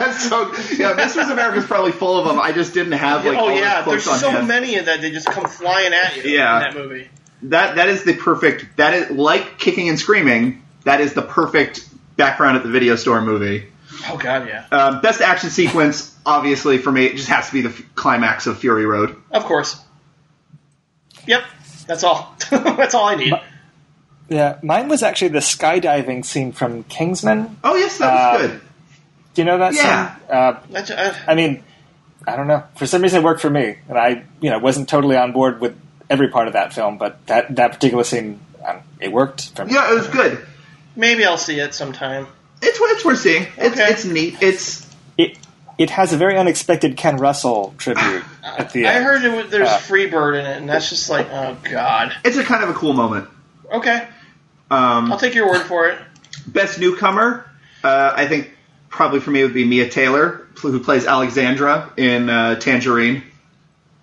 That's 0.06 0.30
so 0.30 0.52
yeah. 0.76 0.94
Mistress 0.94 1.30
America's 1.30 1.66
probably 1.66 1.92
full 1.92 2.20
of 2.20 2.26
them. 2.28 2.40
I 2.40 2.52
just 2.52 2.74
didn't 2.74 2.94
have 2.94 3.26
like 3.26 3.38
oh 3.38 3.50
all 3.50 3.52
yeah, 3.56 3.82
there's 3.84 4.08
on 4.08 4.18
so 4.20 4.30
hand. 4.32 4.48
many 4.48 4.76
of 4.78 4.86
that 4.86 5.02
they 5.02 5.12
just 5.12 5.28
come 5.28 5.46
flying 5.48 5.94
at 5.94 6.18
you 6.18 6.32
Yeah. 6.32 6.58
in 6.58 6.62
that 6.64 6.74
movie. 6.76 7.10
That 7.44 7.76
that 7.76 7.90
is 7.90 8.04
the 8.04 8.14
perfect. 8.16 8.78
That 8.78 8.94
is 8.94 9.12
like 9.12 9.58
kicking 9.60 9.90
and 9.90 10.00
screaming. 10.00 10.64
That 10.86 11.02
is 11.02 11.14
the 11.14 11.22
perfect 11.22 11.88
background 12.18 12.58
at 12.58 12.64
the 12.64 12.70
video 12.70 12.96
store 12.96 13.22
movie. 13.22 13.68
Oh 14.10 14.18
god, 14.18 14.48
yeah. 14.48 14.66
Um, 14.72 15.02
best 15.02 15.22
action 15.22 15.50
sequence, 15.50 16.16
obviously 16.26 16.78
for 16.78 16.92
me, 16.92 17.06
it 17.06 17.16
just 17.16 17.30
has 17.30 17.48
to 17.48 17.54
be 17.54 17.62
the 17.62 17.70
f- 17.70 17.82
climax 17.96 18.48
of 18.48 18.58
Fury 18.60 18.86
Road. 18.86 19.16
Of 19.32 19.44
course. 19.46 19.80
Yep. 21.28 21.44
That's 21.88 22.04
all. 22.04 22.36
That's 22.50 22.94
all 22.96 23.06
I 23.06 23.16
need. 23.16 23.34
yeah, 24.30 24.58
mine 24.64 24.88
was 24.88 25.04
actually 25.04 25.30
the 25.30 25.40
skydiving 25.40 26.24
scene 26.26 26.52
from 26.52 26.84
Kingsman. 26.86 27.58
Oh 27.64 27.76
yes, 27.76 27.98
that 28.00 28.14
was 28.14 28.42
Uh, 28.42 28.48
good. 28.48 28.62
Do 29.34 29.42
you 29.42 29.46
know 29.46 29.58
that 29.60 29.74
Yeah. 29.74 30.16
scene? 30.16 30.22
Uh, 30.30 30.54
That's- 30.70 30.92
uh, 30.92 31.14
I 31.28 31.36
mean, 31.36 31.64
I 32.28 32.36
don't 32.36 32.48
know. 32.48 32.64
For 32.76 32.86
some 32.86 33.02
reason, 33.02 33.22
it 33.22 33.24
worked 33.24 33.42
for 33.42 33.50
me, 33.50 33.78
and 33.90 33.98
I, 33.98 34.24
you 34.42 34.50
know, 34.50 34.60
wasn't 34.60 34.88
totally 34.90 35.18
on 35.18 35.32
board 35.32 35.60
with 35.60 35.76
every 36.10 36.30
part 36.30 36.48
of 36.48 36.54
that 36.54 36.74
film, 36.74 36.98
but 36.98 37.26
that 37.28 37.56
that 37.56 37.74
particular 37.74 38.04
scene, 38.04 38.40
um, 38.66 38.78
it 39.00 39.12
worked 39.12 39.50
for 39.56 39.66
me. 39.66 39.74
Yeah, 39.74 39.92
it 39.92 39.96
was 39.96 40.08
good. 40.08 40.46
maybe 40.96 41.26
I'll 41.26 41.38
see 41.38 41.60
it 41.60 41.74
sometime. 41.74 42.28
It's 42.62 42.80
it's 42.80 43.04
worth 43.04 43.20
seeing. 43.20 43.48
It's 43.58 43.74
Okay. 43.80 43.90
it's 43.92 44.06
neat. 44.06 44.38
It's 44.42 44.88
It 45.18 45.38
it 45.80 45.90
has 45.90 46.14
a 46.14 46.18
very 46.18 46.38
unexpected 46.38 46.96
Ken 46.96 47.18
Russell 47.18 47.74
tribute 47.80 48.24
at 48.44 48.72
the 48.72 48.86
end. 48.86 48.98
I 49.00 49.02
heard 49.02 49.24
it 49.26 49.50
there's 49.50 49.68
Uh. 49.68 49.80
Freebird 49.80 50.40
in 50.40 50.46
it, 50.46 50.58
and 50.58 50.70
that's 50.70 50.90
just 50.90 51.10
like, 51.10 51.28
oh 51.32 51.58
god. 51.64 52.14
it's 52.24 52.38
a 52.38 52.44
kind 52.44 52.64
of 52.64 52.70
a 52.70 52.74
cool 52.74 52.94
moment. 52.94 53.28
Okay, 53.72 54.08
Um, 54.70 55.12
I'll 55.12 55.18
take 55.20 55.34
your 55.34 55.50
word 55.50 55.64
for 55.64 55.88
it. 55.90 55.98
best 56.46 56.80
newcomer, 56.80 57.46
uh, 57.84 58.14
I 58.16 58.28
think 58.28 58.52
probably 58.94 59.20
for 59.20 59.32
me 59.32 59.44
would 59.44 59.54
be 59.54 59.66
Mia 59.66 59.90
Taylor, 59.90 60.48
who 60.62 60.80
plays 60.80 61.06
Alexandra 61.06 61.92
in 61.98 62.30
uh, 62.30 62.56
Tangerine. 62.56 63.24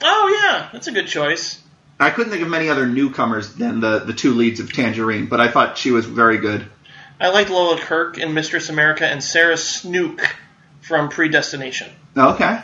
Oh 0.02 0.40
yeah, 0.42 0.68
that's 0.72 0.88
a 0.88 0.92
good 0.92 1.06
choice. 1.06 1.62
I 1.98 2.10
couldn't 2.10 2.32
think 2.32 2.42
of 2.42 2.48
many 2.48 2.68
other 2.68 2.86
newcomers 2.86 3.54
than 3.54 3.80
the 3.80 4.00
the 4.00 4.12
two 4.12 4.34
leads 4.34 4.60
of 4.60 4.72
Tangerine, 4.72 5.26
but 5.26 5.40
I 5.40 5.50
thought 5.50 5.78
she 5.78 5.92
was 5.92 6.06
very 6.06 6.38
good. 6.38 6.66
I 7.20 7.28
liked 7.28 7.50
Lola 7.50 7.78
Kirke 7.78 8.18
in 8.18 8.34
Mistress 8.34 8.68
America 8.68 9.06
and 9.06 9.22
Sarah 9.22 9.56
Snook 9.56 10.36
from 10.80 11.08
Predestination. 11.08 11.90
Okay. 12.16 12.62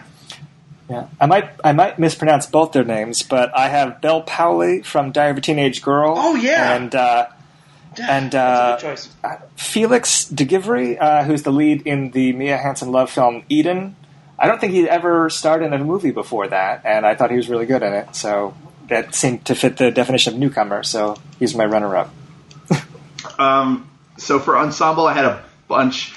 Yeah, 0.90 1.08
I 1.20 1.26
might 1.26 1.50
I 1.62 1.72
might 1.72 1.98
mispronounce 1.98 2.46
both 2.46 2.72
their 2.72 2.84
names, 2.84 3.22
but 3.22 3.56
I 3.56 3.68
have 3.68 4.00
Bel 4.00 4.22
Powley 4.22 4.84
from 4.84 5.12
Diary 5.12 5.32
of 5.32 5.38
a 5.38 5.40
Teenage 5.40 5.82
Girl. 5.82 6.14
Oh, 6.16 6.34
yeah. 6.34 6.74
and 6.74 6.94
uh, 6.94 7.26
And, 8.00 8.32
that's 8.32 8.34
a 8.34 8.38
uh, 8.38 8.76
good 8.76 8.82
choice. 8.82 9.08
Félix 9.56 10.34
de 10.34 10.44
Givry, 10.44 10.98
uh, 11.00 11.24
who's 11.24 11.42
the 11.42 11.52
lead 11.52 11.86
in 11.86 12.10
the 12.10 12.32
Mia 12.32 12.56
Hansen-Løve 12.56 13.08
film 13.08 13.44
Eden. 13.48 13.96
I 14.38 14.46
don't 14.46 14.60
think 14.60 14.72
he'd 14.72 14.88
ever 14.88 15.30
starred 15.30 15.62
in 15.62 15.72
a 15.72 15.78
movie 15.78 16.10
before 16.10 16.48
that, 16.48 16.82
and 16.84 17.06
I 17.06 17.14
thought 17.14 17.30
he 17.30 17.36
was 17.36 17.48
really 17.48 17.66
good 17.66 17.82
in 17.82 17.92
it. 17.92 18.14
So 18.14 18.54
that 18.88 19.14
seemed 19.14 19.46
to 19.46 19.54
fit 19.54 19.78
the 19.78 19.90
definition 19.90 20.34
of 20.34 20.40
newcomer. 20.40 20.82
So 20.82 21.16
he's 21.38 21.54
my 21.54 21.64
runner-up. 21.64 22.10
Um, 23.38 23.90
so 24.16 24.38
for 24.38 24.56
ensemble, 24.56 25.06
I 25.06 25.12
had 25.12 25.24
a 25.24 25.44
bunch. 25.68 26.14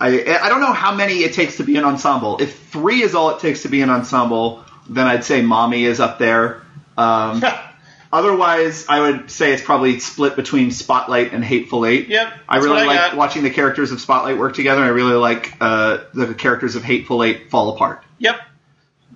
I 0.00 0.38
I 0.40 0.48
don't 0.48 0.60
know 0.60 0.72
how 0.72 0.94
many 0.94 1.18
it 1.18 1.34
takes 1.34 1.58
to 1.58 1.64
be 1.64 1.76
an 1.76 1.84
ensemble. 1.84 2.40
If 2.40 2.58
three 2.68 3.02
is 3.02 3.14
all 3.14 3.30
it 3.30 3.40
takes 3.40 3.62
to 3.62 3.68
be 3.68 3.82
an 3.82 3.90
ensemble, 3.90 4.64
then 4.88 5.06
I'd 5.06 5.24
say 5.24 5.42
Mommy 5.42 5.84
is 5.84 6.00
up 6.00 6.18
there. 6.18 6.62
Um, 6.96 7.42
otherwise, 8.14 8.86
I 8.88 9.00
would 9.00 9.30
say 9.30 9.52
it's 9.52 9.62
probably 9.62 9.98
split 9.98 10.36
between 10.36 10.70
Spotlight 10.70 11.32
and 11.32 11.44
Hateful 11.44 11.84
Eight. 11.84 12.08
Yep, 12.08 12.32
I 12.48 12.58
really 12.58 12.86
like 12.86 13.16
watching 13.16 13.42
the 13.42 13.50
characters 13.50 13.90
of 13.90 14.00
Spotlight 14.00 14.38
work 14.38 14.54
together. 14.54 14.82
I 14.82 14.88
really 14.88 15.14
like 15.14 15.52
uh, 15.60 16.04
the 16.14 16.32
characters 16.32 16.76
of 16.76 16.84
Hateful 16.84 17.24
Eight 17.24 17.50
fall 17.50 17.74
apart. 17.74 18.04
Yep, 18.18 18.40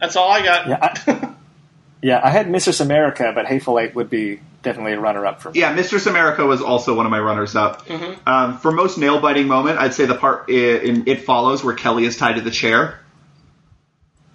that's 0.01 0.16
all 0.16 0.30
I 0.30 0.42
got. 0.42 0.68
Yeah, 0.68 0.78
I, 0.82 1.34
yeah, 2.03 2.20
I 2.22 2.30
had 2.30 2.51
Mistress 2.51 2.80
America, 2.80 3.32
but 3.34 3.46
Hateful 3.46 3.78
Eight 3.78 3.94
would 3.94 4.11
be 4.11 4.40
definitely 4.62 4.94
a 4.94 5.01
runner-up 5.01 5.40
for 5.40 5.53
me. 5.53 5.61
Yeah, 5.61 5.72
Mistress 5.72 6.07
America 6.07 6.44
was 6.44 6.61
also 6.61 6.94
one 6.94 7.07
of 7.07 7.11
my 7.11 7.20
runners 7.20 7.55
up. 7.55 7.86
Mm-hmm. 7.86 8.28
Um, 8.28 8.59
for 8.59 8.72
most 8.72 8.99
nail 8.99 9.20
biting 9.20 9.46
moment, 9.46 9.78
I'd 9.78 9.94
say 9.94 10.07
the 10.07 10.16
part 10.16 10.51
in 10.51 11.07
It 11.07 11.24
Follows 11.24 11.62
where 11.62 11.74
Kelly 11.74 12.05
is 12.05 12.16
tied 12.16 12.34
to 12.34 12.40
the 12.40 12.51
chair. 12.51 12.99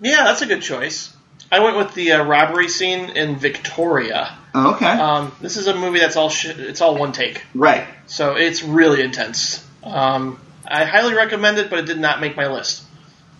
Yeah, 0.01 0.24
that's 0.24 0.41
a 0.41 0.45
good 0.45 0.61
choice. 0.61 1.14
I 1.51 1.59
went 1.59 1.78
with 1.78 1.93
the 1.93 2.14
uh, 2.14 2.24
robbery 2.24 2.70
scene 2.70 3.11
in 3.11 3.36
Victoria. 3.36 4.38
Oh, 4.56 4.76
okay. 4.76 4.86
Um, 4.86 5.32
this 5.41 5.58
is 5.58 5.68
a 5.68 5.76
movie 5.76 5.99
that's 5.99 6.16
all 6.16 6.30
sh- 6.30 6.45
it's 6.58 6.82
all 6.82 6.95
one 6.95 7.12
take, 7.12 7.43
right. 7.56 7.88
so 8.06 8.36
it's 8.36 8.62
really 8.64 9.01
intense. 9.01 9.66
Um, 9.84 10.39
I 10.68 10.86
highly 10.86 11.14
recommend 11.16 11.58
it, 11.58 11.70
but 11.70 11.80
it 11.80 11.86
did 11.86 11.99
not 11.99 12.22
make 12.22 12.36
my 12.38 12.47
list. 12.47 12.84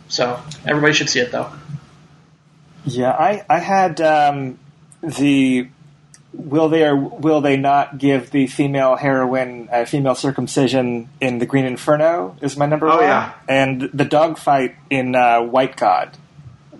So 0.08 0.40
everybody 0.66 0.94
should 0.94 1.10
see 1.10 1.20
it 1.20 1.32
though. 1.32 1.52
Yeah, 2.86 3.12
I, 3.12 3.46
I 3.50 3.60
had 3.60 4.02
um, 4.02 4.58
the 5.02 5.68
will 6.34 6.68
they 6.68 6.84
or 6.84 6.96
will 6.96 7.42
they 7.42 7.58
not 7.58 7.98
give 8.00 8.32
the 8.32 8.48
female 8.48 8.96
heroine 8.96 9.70
a 9.72 9.86
female 9.86 10.16
circumcision 10.16 11.08
in 11.22 11.38
the 11.38 11.46
Green 11.46 11.66
Inferno 11.66 12.36
is 12.42 12.58
my 12.58 12.66
number 12.66 12.88
Oh, 12.88 12.96
one, 12.98 13.04
yeah. 13.06 13.34
and 13.48 13.82
the 13.94 14.04
dogfight 14.06 14.76
in 14.90 15.16
uh, 15.16 15.42
White 15.42 15.78
God 15.78 16.18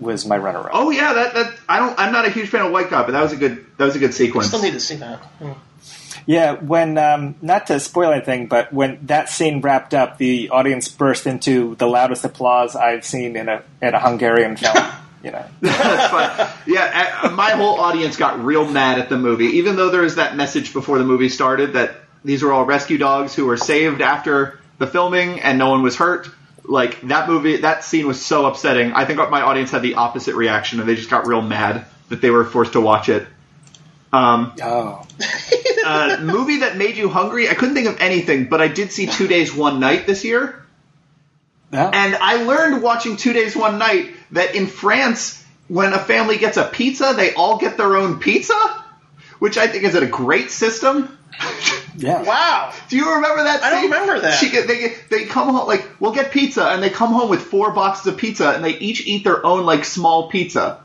was 0.04 0.24
my 0.26 0.36
runner-up. 0.36 0.70
Oh 0.72 0.90
yeah, 0.90 1.12
that 1.14 1.34
that 1.34 1.54
I 1.68 1.78
don't. 1.80 1.98
I'm 1.98 2.12
not 2.12 2.26
a 2.26 2.30
huge 2.30 2.48
fan 2.48 2.64
of 2.64 2.70
White 2.72 2.90
God, 2.90 3.06
but 3.06 3.12
that 3.12 3.22
was 3.22 3.32
a 3.32 3.36
good 3.36 3.66
that 3.78 3.84
was 3.86 3.96
a 3.96 3.98
good 3.98 4.10
I 4.10 4.12
sequence. 4.12 4.46
still 4.48 4.62
need 4.62 4.72
to 4.74 4.80
see 4.80 4.96
that. 4.96 5.18
Hmm. 5.18 5.52
Yeah, 6.26 6.52
when 6.54 6.96
um, 6.96 7.34
not 7.42 7.66
to 7.66 7.78
spoil 7.80 8.12
anything, 8.12 8.46
but 8.46 8.72
when 8.72 8.98
that 9.06 9.28
scene 9.28 9.60
wrapped 9.60 9.92
up, 9.92 10.16
the 10.16 10.48
audience 10.50 10.88
burst 10.88 11.26
into 11.26 11.74
the 11.74 11.86
loudest 11.86 12.24
applause 12.24 12.74
I've 12.76 13.04
seen 13.04 13.36
in 13.36 13.48
a 13.48 13.62
in 13.82 13.92
a 13.94 14.00
Hungarian 14.00 14.56
film. 14.58 14.76
you 15.22 15.30
know, 15.32 15.44
Yeah, 15.62 17.20
uh, 17.22 17.30
my 17.30 17.50
whole 17.50 17.80
audience 17.80 18.16
got 18.16 18.42
real 18.44 18.66
mad 18.70 18.98
at 18.98 19.08
the 19.08 19.18
movie, 19.18 19.58
even 19.58 19.76
though 19.76 19.90
there 19.90 20.02
was 20.02 20.14
that 20.16 20.36
message 20.36 20.72
before 20.72 20.98
the 20.98 21.04
movie 21.04 21.28
started 21.28 21.74
that 21.74 21.96
these 22.24 22.42
were 22.42 22.52
all 22.52 22.64
rescue 22.64 22.96
dogs 22.98 23.34
who 23.34 23.46
were 23.46 23.56
saved 23.56 24.00
after 24.00 24.58
the 24.78 24.86
filming 24.86 25.40
and 25.40 25.58
no 25.58 25.70
one 25.70 25.82
was 25.82 25.96
hurt. 25.96 26.28
Like 26.66 27.00
that 27.02 27.28
movie, 27.28 27.58
that 27.58 27.84
scene 27.84 28.06
was 28.06 28.24
so 28.24 28.46
upsetting. 28.46 28.92
I 28.92 29.04
think 29.04 29.18
my 29.18 29.42
audience 29.42 29.70
had 29.70 29.82
the 29.82 29.94
opposite 29.94 30.34
reaction, 30.34 30.80
and 30.80 30.88
they 30.88 30.94
just 30.94 31.10
got 31.10 31.26
real 31.26 31.42
mad 31.42 31.84
that 32.08 32.20
they 32.20 32.30
were 32.30 32.44
forced 32.44 32.72
to 32.72 32.80
watch 32.80 33.08
it. 33.08 33.26
Um, 34.12 34.54
oh, 34.62 35.06
uh, 35.84 36.18
movie 36.22 36.58
that 36.58 36.76
made 36.76 36.96
you 36.96 37.08
hungry? 37.08 37.48
I 37.48 37.54
couldn't 37.54 37.74
think 37.74 37.88
of 37.88 38.00
anything, 38.00 38.48
but 38.48 38.60
I 38.60 38.68
did 38.68 38.92
see 38.92 39.06
Two 39.06 39.26
Days 39.26 39.52
One 39.52 39.80
Night 39.80 40.06
this 40.06 40.24
year. 40.24 40.64
yeah. 41.72 41.90
And 41.92 42.14
I 42.14 42.44
learned 42.44 42.82
watching 42.82 43.16
Two 43.16 43.32
Days 43.32 43.56
One 43.56 43.78
Night 43.78 44.14
that 44.30 44.54
in 44.54 44.68
France, 44.68 45.44
when 45.68 45.92
a 45.92 45.98
family 45.98 46.38
gets 46.38 46.56
a 46.56 46.64
pizza, 46.64 47.12
they 47.16 47.34
all 47.34 47.58
get 47.58 47.76
their 47.76 47.96
own 47.96 48.20
pizza, 48.20 48.84
which 49.38 49.58
I 49.58 49.66
think 49.66 49.84
is 49.84 49.96
a 49.96 50.06
great 50.06 50.50
system. 50.50 51.18
yeah. 51.96 52.22
Wow. 52.22 52.72
Do 52.88 52.96
you 52.96 53.14
remember 53.16 53.44
that? 53.44 53.60
Scene? 53.60 53.68
I 53.68 53.70
don't 53.70 53.84
remember 53.90 54.20
that. 54.20 54.32
She 54.38 54.50
get, 54.50 54.66
they 54.66 54.78
get, 54.78 55.10
they 55.10 55.24
come 55.24 55.48
home 55.48 55.66
like 55.66 55.88
we'll 56.00 56.12
get 56.12 56.30
pizza, 56.32 56.66
and 56.68 56.82
they 56.82 56.90
come 56.90 57.12
home 57.12 57.28
with 57.30 57.42
four 57.42 57.72
boxes 57.72 58.06
of 58.06 58.16
pizza, 58.18 58.50
and 58.50 58.64
they 58.64 58.76
each 58.78 59.06
eat 59.06 59.24
their 59.24 59.44
own 59.44 59.64
like 59.66 59.84
small 59.84 60.28
pizza. 60.28 60.80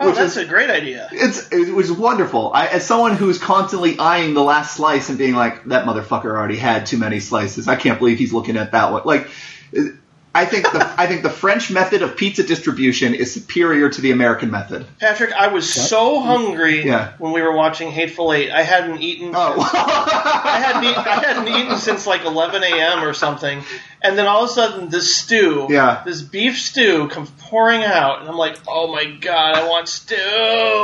Oh, 0.00 0.08
Which 0.08 0.16
that's 0.16 0.36
is- 0.36 0.44
a 0.44 0.46
great 0.46 0.70
idea. 0.70 1.08
It's 1.12 1.50
it 1.52 1.72
was 1.72 1.92
wonderful. 1.92 2.50
I, 2.52 2.66
as 2.66 2.84
someone 2.84 3.14
who's 3.16 3.38
constantly 3.38 3.96
eyeing 3.98 4.34
the 4.34 4.42
last 4.42 4.76
slice 4.76 5.08
and 5.08 5.16
being 5.18 5.34
like, 5.34 5.64
"That 5.66 5.84
motherfucker 5.86 6.24
already 6.26 6.56
had 6.56 6.86
too 6.86 6.98
many 6.98 7.20
slices. 7.20 7.68
I 7.68 7.76
can't 7.76 7.98
believe 8.00 8.18
he's 8.18 8.32
looking 8.32 8.56
at 8.56 8.72
that 8.72 8.90
one." 8.90 9.02
Like, 9.04 9.28
it- 9.72 9.94
I 10.36 10.46
think 10.46 10.64
the 10.72 11.00
I 11.00 11.06
think 11.06 11.22
the 11.22 11.30
French 11.30 11.70
method 11.70 12.02
of 12.02 12.16
pizza 12.16 12.42
distribution 12.42 13.14
is 13.14 13.32
superior 13.32 13.88
to 13.88 14.00
the 14.00 14.10
American 14.10 14.50
method. 14.50 14.84
Patrick, 14.98 15.32
I 15.32 15.46
was 15.48 15.72
so 15.72 16.20
hungry 16.20 16.84
Yeah. 16.84 17.12
when 17.18 17.32
we 17.32 17.40
were 17.40 17.52
watching 17.54 17.92
Hateful 17.92 18.32
Eight. 18.32 18.50
I 18.50 18.62
hadn't 18.62 19.00
eaten. 19.00 19.30
Oh, 19.32 19.54
I 19.72 20.58
hadn't 20.60 20.84
eaten, 20.84 20.98
I 20.98 21.24
hadn't 21.24 21.48
eaten 21.48 21.78
since 21.78 22.04
like 22.06 22.24
11 22.24 22.64
a.m. 22.64 23.04
or 23.04 23.12
something, 23.14 23.62
and 24.02 24.18
then 24.18 24.26
all 24.26 24.42
of 24.44 24.50
a 24.50 24.52
sudden 24.52 24.88
this 24.88 25.14
stew, 25.14 25.68
Yeah. 25.70 26.02
this 26.04 26.20
beef 26.20 26.58
stew, 26.58 27.06
comes 27.08 27.30
pouring 27.38 27.84
out, 27.84 28.20
and 28.20 28.28
I'm 28.28 28.36
like, 28.36 28.56
oh 28.66 28.92
my 28.92 29.04
god, 29.04 29.54
I 29.54 29.68
want 29.68 29.88
stew. 29.88 30.16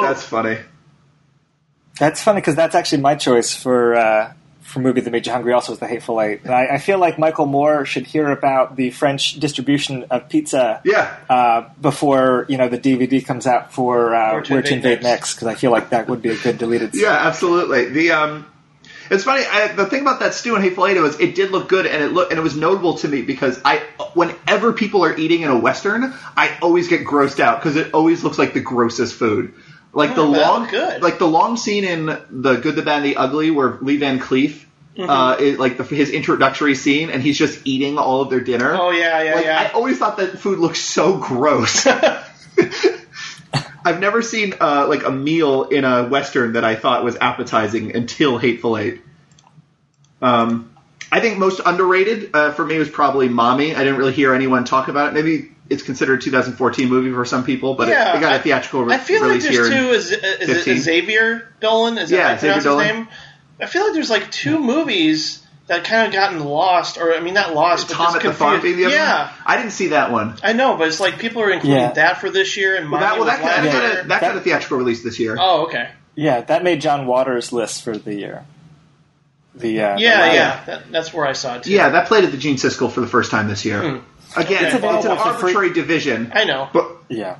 that's 0.02 0.22
funny. 0.22 0.58
That's 1.98 2.22
funny 2.22 2.40
because 2.40 2.54
that's 2.54 2.74
actually 2.76 3.02
my 3.02 3.14
choice 3.16 3.54
for 3.54 3.94
uh, 3.96 4.32
for 4.70 4.80
movie 4.80 5.00
that 5.00 5.10
made 5.10 5.26
you 5.26 5.32
hungry. 5.32 5.52
Also, 5.52 5.72
was 5.72 5.78
The 5.80 5.86
Hateful 5.86 6.20
Eight, 6.20 6.42
and 6.44 6.54
I, 6.54 6.66
I 6.74 6.78
feel 6.78 6.98
like 6.98 7.18
Michael 7.18 7.46
Moore 7.46 7.84
should 7.84 8.06
hear 8.06 8.30
about 8.30 8.76
the 8.76 8.90
French 8.90 9.38
distribution 9.40 10.04
of 10.10 10.28
pizza 10.28 10.80
Yeah. 10.84 11.14
uh, 11.28 11.68
before 11.80 12.46
you 12.48 12.56
know 12.56 12.68
the 12.68 12.78
DVD 12.78 13.24
comes 13.24 13.46
out 13.46 13.72
for 13.72 14.14
uh, 14.14 14.32
Where 14.32 14.42
to 14.42 14.54
Invade 14.54 14.72
Invade 14.72 15.02
Next 15.02 15.34
because 15.34 15.48
I 15.48 15.54
feel 15.54 15.70
like 15.70 15.90
that 15.90 16.08
would 16.08 16.22
be 16.22 16.30
a 16.30 16.36
good 16.36 16.58
deleted. 16.58 16.92
scene. 16.94 17.02
Yeah, 17.02 17.26
absolutely. 17.26 17.86
The 17.90 18.12
um, 18.12 18.46
it's 19.10 19.24
funny. 19.24 19.44
I, 19.44 19.72
the 19.72 19.86
thing 19.86 20.02
about 20.02 20.20
that 20.20 20.34
stew 20.34 20.54
and 20.54 20.62
Hateful 20.62 20.86
Eight 20.86 20.96
was 21.00 21.18
it 21.18 21.34
did 21.34 21.50
look 21.50 21.68
good, 21.68 21.84
and 21.86 22.02
it 22.02 22.12
look 22.12 22.30
and 22.30 22.38
it 22.38 22.42
was 22.42 22.54
notable 22.54 22.94
to 22.98 23.08
me 23.08 23.22
because 23.22 23.60
I, 23.64 23.78
whenever 24.14 24.72
people 24.72 25.04
are 25.04 25.16
eating 25.16 25.42
in 25.42 25.50
a 25.50 25.58
western, 25.58 26.14
I 26.36 26.56
always 26.62 26.86
get 26.88 27.04
grossed 27.04 27.40
out 27.40 27.58
because 27.60 27.74
it 27.76 27.92
always 27.92 28.22
looks 28.22 28.38
like 28.38 28.54
the 28.54 28.60
grossest 28.60 29.14
food. 29.16 29.52
Like 29.92 30.14
the 30.14 30.22
long, 30.22 30.68
good. 30.68 31.02
like 31.02 31.18
the 31.18 31.26
long 31.26 31.56
scene 31.56 31.84
in 31.84 32.06
the 32.06 32.56
Good, 32.56 32.76
the 32.76 32.82
Bad, 32.82 32.98
and 32.98 33.06
the 33.06 33.16
Ugly, 33.16 33.50
where 33.50 33.76
Lee 33.80 33.96
Van 33.96 34.18
Cleef, 34.20 34.64
Mm-hmm. 34.96 35.08
uh, 35.08 35.36
is, 35.38 35.56
like 35.56 35.76
the, 35.76 35.84
his 35.84 36.10
introductory 36.10 36.74
scene, 36.74 37.10
and 37.10 37.22
he's 37.22 37.38
just 37.38 37.60
eating 37.64 37.96
all 37.96 38.22
of 38.22 38.28
their 38.28 38.40
dinner. 38.40 38.74
Oh 38.74 38.90
yeah, 38.90 39.22
yeah, 39.22 39.34
Like, 39.36 39.44
yeah. 39.44 39.60
I 39.60 39.72
always 39.72 39.98
thought 39.98 40.16
that 40.16 40.40
food 40.40 40.58
looked 40.58 40.76
so 40.78 41.16
gross. 41.16 41.86
I've 43.84 44.00
never 44.00 44.20
seen 44.20 44.54
uh, 44.60 44.86
like 44.88 45.04
a 45.04 45.10
meal 45.10 45.64
in 45.64 45.84
a 45.84 46.06
western 46.08 46.52
that 46.54 46.64
I 46.64 46.74
thought 46.74 47.04
was 47.04 47.16
appetizing 47.20 47.94
until 47.96 48.36
Hateful 48.36 48.76
Eight. 48.76 49.00
Um, 50.20 50.74
I 51.10 51.20
think 51.20 51.38
most 51.38 51.60
underrated 51.64 52.30
uh, 52.34 52.52
for 52.52 52.64
me 52.66 52.78
was 52.78 52.90
probably 52.90 53.28
Mommy. 53.28 53.74
I 53.74 53.78
didn't 53.78 53.96
really 53.96 54.12
hear 54.12 54.34
anyone 54.34 54.64
talk 54.64 54.88
about 54.88 55.08
it. 55.08 55.14
Maybe 55.14 55.52
it's 55.70 55.82
considered 55.82 56.18
a 56.18 56.22
2014 56.22 56.88
movie 56.88 57.12
for 57.12 57.24
some 57.24 57.44
people, 57.44 57.74
but 57.74 57.88
yeah, 57.88 58.12
it, 58.14 58.18
it 58.18 58.20
got 58.20 58.32
I- 58.32 58.36
a 58.36 58.42
theatrical 58.42 58.84
re- 58.84 58.94
I 58.94 58.98
feel 58.98 59.20
like 59.22 59.28
release 59.28 59.46
here. 59.48 59.68
there's 59.68 60.10
in- 60.10 60.20
two. 60.20 60.20
Is, 60.40 60.50
is 60.50 60.66
it 60.66 60.78
Xavier 60.82 61.48
Dolan? 61.60 61.96
Is 61.98 62.10
that 62.10 62.16
Yeah, 62.16 62.22
how 62.28 62.32
you 62.34 62.38
pronounce 62.38 62.40
Xavier 62.40 62.54
his 62.56 62.64
Dolan. 62.64 62.86
name? 62.86 63.08
I 63.60 63.66
feel 63.66 63.84
like 63.84 63.92
there's 63.94 64.10
like 64.10 64.30
two 64.30 64.58
movies 64.58 65.46
that 65.68 65.84
kind 65.84 66.06
of 66.08 66.12
gotten 66.12 66.40
lost, 66.40 66.98
or 66.98 67.14
I 67.14 67.20
mean, 67.20 67.34
not 67.34 67.54
lost, 67.54 67.86
but 67.88 67.94
Tom 67.94 68.06
just 68.14 68.16
at 68.16 68.22
the 68.24 68.34
farm 68.34 68.54
confused. 68.54 68.76
being 68.78 68.88
the 68.90 68.94
other 68.96 69.04
Yeah, 69.04 69.24
one? 69.26 69.34
I 69.46 69.56
didn't 69.56 69.70
see 69.72 69.88
that 69.88 70.10
one. 70.10 70.34
I 70.42 70.52
know, 70.52 70.76
but 70.76 70.88
it's 70.88 70.98
like 70.98 71.18
people 71.20 71.42
are 71.42 71.50
including 71.50 71.78
Yeah. 71.78 71.92
that 71.92 72.20
for 72.20 72.28
this 72.30 72.56
year, 72.56 72.74
and 72.76 72.90
Well, 72.90 73.00
that, 73.00 73.16
well, 73.16 73.26
that, 73.26 73.38
was 73.40 73.48
got, 73.48 73.56
last 73.64 73.72
that, 73.72 73.94
got 73.94 74.04
a, 74.04 74.08
that 74.08 74.20
got 74.20 74.36
a 74.36 74.40
theatrical 74.40 74.78
release 74.78 75.04
this 75.04 75.20
year. 75.20 75.36
Oh, 75.38 75.66
okay. 75.66 75.90
Yeah, 76.16 76.40
that 76.40 76.64
made 76.64 76.80
John 76.80 77.06
Waters' 77.06 77.52
list 77.52 77.84
for 77.84 77.96
the 77.96 78.14
year. 78.14 78.44
The 79.54 79.80
uh, 79.80 79.98
Yeah, 79.98 80.20
last- 80.20 80.34
yeah, 80.34 80.64
that, 80.66 80.92
that's 80.92 81.12
where 81.14 81.26
I 81.26 81.32
saw 81.34 81.56
it 81.56 81.64
too. 81.64 81.70
Yeah, 81.72 81.90
that 81.90 82.06
played 82.08 82.24
at 82.24 82.30
the 82.32 82.38
Gene 82.38 82.56
Siskel 82.56 82.90
for 82.90 83.00
the 83.00 83.06
first 83.06 83.30
time 83.30 83.46
this 83.48 83.64
year. 83.64 84.00
Again, 84.36 84.64
It's 84.64 84.74
it's, 84.74 84.84
an 84.84 84.90
available 84.90 85.16
for 85.16 85.34
free- 85.34 85.54
arbitrary 85.54 85.72
division, 85.72 86.30
I 86.34 86.44
know. 86.44 86.68
but 86.72 86.90
yeah. 87.08 87.36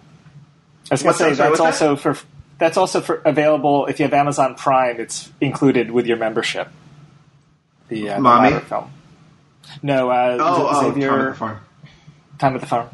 I 0.91 0.95
was 0.95 1.03
gonna 1.03 1.15
say? 1.15 1.19
Sorry, 1.35 1.35
that's 1.35 1.61
what's 1.61 1.79
that? 1.79 1.89
also 1.89 1.97
for 1.97 2.17
that's 2.59 2.77
also 2.77 3.01
for 3.01 3.23
available 3.25 3.87
if 3.87 4.01
you 4.01 4.05
have 4.05 4.13
Amazon 4.13 4.55
Prime. 4.57 4.99
It's 5.01 5.31
included 5.41 5.91
with 5.91 6.07
your 6.07 6.17
membership. 6.17 6.69
The, 7.89 8.11
uh, 8.11 8.15
the 8.17 8.21
Mommy? 8.21 8.51
latter 8.51 8.65
film. 8.67 8.91
No, 9.83 10.11
uh, 10.11 10.37
oh, 10.41 10.69
oh, 10.71 10.91
Xavier 10.93 11.09
Tom 11.09 11.21
at 11.21 11.29
the 11.31 11.35
farm. 11.37 11.59
Tom 12.39 12.55
at 12.55 12.61
the 12.61 12.67
Farm. 12.67 12.89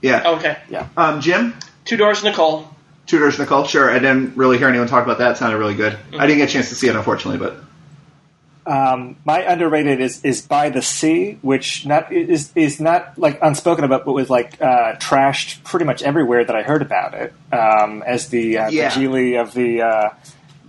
Yeah. 0.00 0.30
Okay. 0.32 0.56
Yeah. 0.70 0.88
Um, 0.96 1.20
Jim, 1.20 1.54
Tu 1.84 1.96
dors 1.96 2.24
Nicole. 2.24 2.68
Tu 3.06 3.18
dors 3.18 3.38
Nicole. 3.38 3.64
Sure, 3.64 3.90
I 3.90 3.98
didn't 3.98 4.36
really 4.36 4.58
hear 4.58 4.68
anyone 4.68 4.86
talk 4.88 5.04
about 5.04 5.18
that. 5.18 5.32
It 5.32 5.36
sounded 5.36 5.58
really 5.58 5.74
good. 5.74 5.98
I 6.18 6.26
didn't 6.26 6.38
get 6.38 6.48
a 6.48 6.52
chance 6.52 6.68
to 6.70 6.74
see 6.74 6.88
it, 6.88 6.96
unfortunately, 6.96 7.38
but 7.38 7.56
Um, 8.64 9.16
my 9.24 9.40
underrated 9.40 10.00
is 10.00 10.24
is 10.24 10.42
By 10.42 10.70
the 10.70 10.82
Sea, 10.82 11.38
which 11.42 11.84
not 11.84 12.12
is 12.12 12.52
is 12.54 12.78
not 12.80 13.18
like 13.18 13.38
unspoken 13.42 13.84
about, 13.84 14.04
but 14.04 14.12
was 14.12 14.30
like 14.30 14.60
uh, 14.62 14.94
trashed 14.96 15.64
pretty 15.64 15.84
much 15.84 16.02
everywhere 16.02 16.44
that 16.44 16.54
I 16.54 16.62
heard 16.62 16.80
about 16.82 17.14
it. 17.14 17.32
Um, 17.52 18.02
as 18.06 18.28
the 18.28 18.58
uh, 18.58 18.70
Yeah. 18.70 18.88
the 18.94 19.00
Gigli 19.00 19.40
of 19.40 19.52
the 19.52 19.82
uh, 19.82 20.10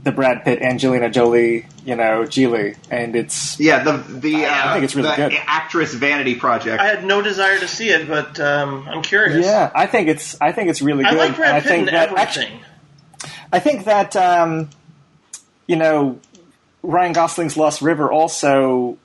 the 0.02 0.12
Brad 0.12 0.44
Pitt 0.44 0.62
Angelina 0.62 1.10
Jolie, 1.10 1.66
you 1.86 1.96
know, 1.96 2.24
Gigli, 2.24 2.76
and 2.90 3.16
it's 3.16 3.60
yeah, 3.60 3.84
the 3.84 3.98
the 3.98 4.46
uh, 4.48 4.50
I 4.70 4.74
think 4.74 4.86
it's 4.86 4.96
really 4.96 5.10
the 5.10 5.16
good. 5.30 5.34
actress 5.46 5.94
vanity 5.94 6.34
project. 6.36 6.82
I 6.82 6.88
had 6.88 7.06
no 7.06 7.22
desire 7.22 7.60
to 7.60 7.68
see 7.68 7.90
it, 7.90 8.08
but 8.08 8.40
um, 8.40 8.88
I'm 8.90 9.04
curious. 9.04 9.46
yeah, 9.46 9.72
I 9.76 9.86
think 9.86 10.08
it's 10.10 10.36
I 10.42 10.52
think 10.52 10.70
it's 10.70 10.82
really 10.82 11.06
I 11.06 11.12
good. 11.12 11.20
like 11.20 11.28
And 11.30 11.38
Brad 11.38 11.56
I 11.56 11.60
Pitt 11.60 11.68
think 11.70 11.88
in 11.90 11.94
that 11.94 12.10
everything. 12.10 12.54
actu- 12.60 13.30
I 13.54 13.60
think 13.60 13.86
that 13.86 14.16
um, 14.16 14.70
you 15.68 15.76
know 15.76 16.20
Ryan 16.84 17.14
Gosling's 17.14 17.58
Lost 17.58 17.82
River 17.82 18.12
also 18.12 18.98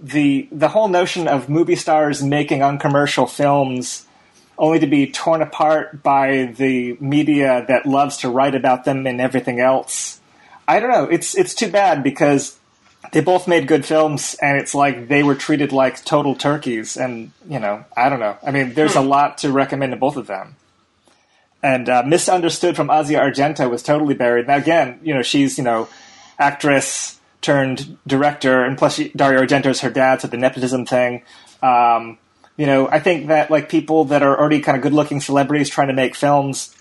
the 0.00 0.48
the 0.50 0.68
whole 0.68 0.88
notion 0.88 1.28
of 1.28 1.48
movie 1.48 1.76
stars 1.76 2.22
making 2.22 2.62
uncommercial 2.62 3.26
films 3.26 4.06
only 4.58 4.78
to 4.78 4.86
be 4.86 5.10
torn 5.10 5.40
apart 5.40 6.02
by 6.02 6.52
the 6.56 6.96
media 7.00 7.64
that 7.68 7.86
loves 7.86 8.18
to 8.18 8.28
write 8.28 8.54
about 8.54 8.84
them 8.84 9.06
and 9.06 9.20
everything 9.20 9.58
else. 9.58 10.20
I 10.68 10.80
don't 10.80 10.90
know. 10.90 11.04
It's 11.04 11.36
it's 11.36 11.54
too 11.54 11.70
bad 11.70 12.02
because 12.02 12.58
they 13.12 13.20
both 13.20 13.48
made 13.48 13.66
good 13.66 13.86
films 13.86 14.36
and 14.42 14.58
it's 14.58 14.74
like 14.74 15.08
they 15.08 15.22
were 15.22 15.34
treated 15.34 15.72
like 15.72 16.04
total 16.04 16.34
turkeys 16.34 16.98
and 16.98 17.32
you 17.48 17.58
know 17.58 17.82
i 17.96 18.10
don't 18.10 18.20
know 18.20 18.36
i 18.42 18.50
mean 18.50 18.74
there's 18.74 18.94
a 18.94 19.00
lot 19.00 19.38
to 19.38 19.50
recommend 19.50 19.90
to 19.90 19.96
both 19.96 20.16
of 20.16 20.26
them 20.26 20.54
and 21.62 21.88
uh, 21.88 22.02
misunderstood 22.06 22.76
from 22.76 22.90
Asia 22.90 23.14
Argento 23.14 23.68
was 23.68 23.82
totally 23.82 24.14
buried. 24.14 24.46
Now 24.46 24.56
again, 24.56 24.98
you 25.02 25.14
know 25.14 25.22
she's 25.22 25.58
you 25.58 25.64
know 25.64 25.88
actress 26.40 27.18
turned 27.42 27.96
director, 28.06 28.64
and 28.64 28.76
plus 28.76 28.94
she, 28.96 29.10
Dario 29.10 29.42
Argento 29.42 29.66
is 29.66 29.80
her 29.82 29.90
dad, 29.90 30.20
so 30.20 30.28
the 30.28 30.36
nepotism 30.36 30.84
thing. 30.86 31.22
Um, 31.62 32.18
you 32.56 32.66
know, 32.66 32.88
I 32.88 32.98
think 32.98 33.28
that 33.28 33.50
like 33.50 33.68
people 33.68 34.06
that 34.06 34.22
are 34.22 34.38
already 34.38 34.60
kind 34.60 34.76
of 34.76 34.82
good-looking 34.82 35.20
celebrities 35.20 35.68
trying 35.70 35.88
to 35.88 35.94
make 35.94 36.14
films, 36.14 36.74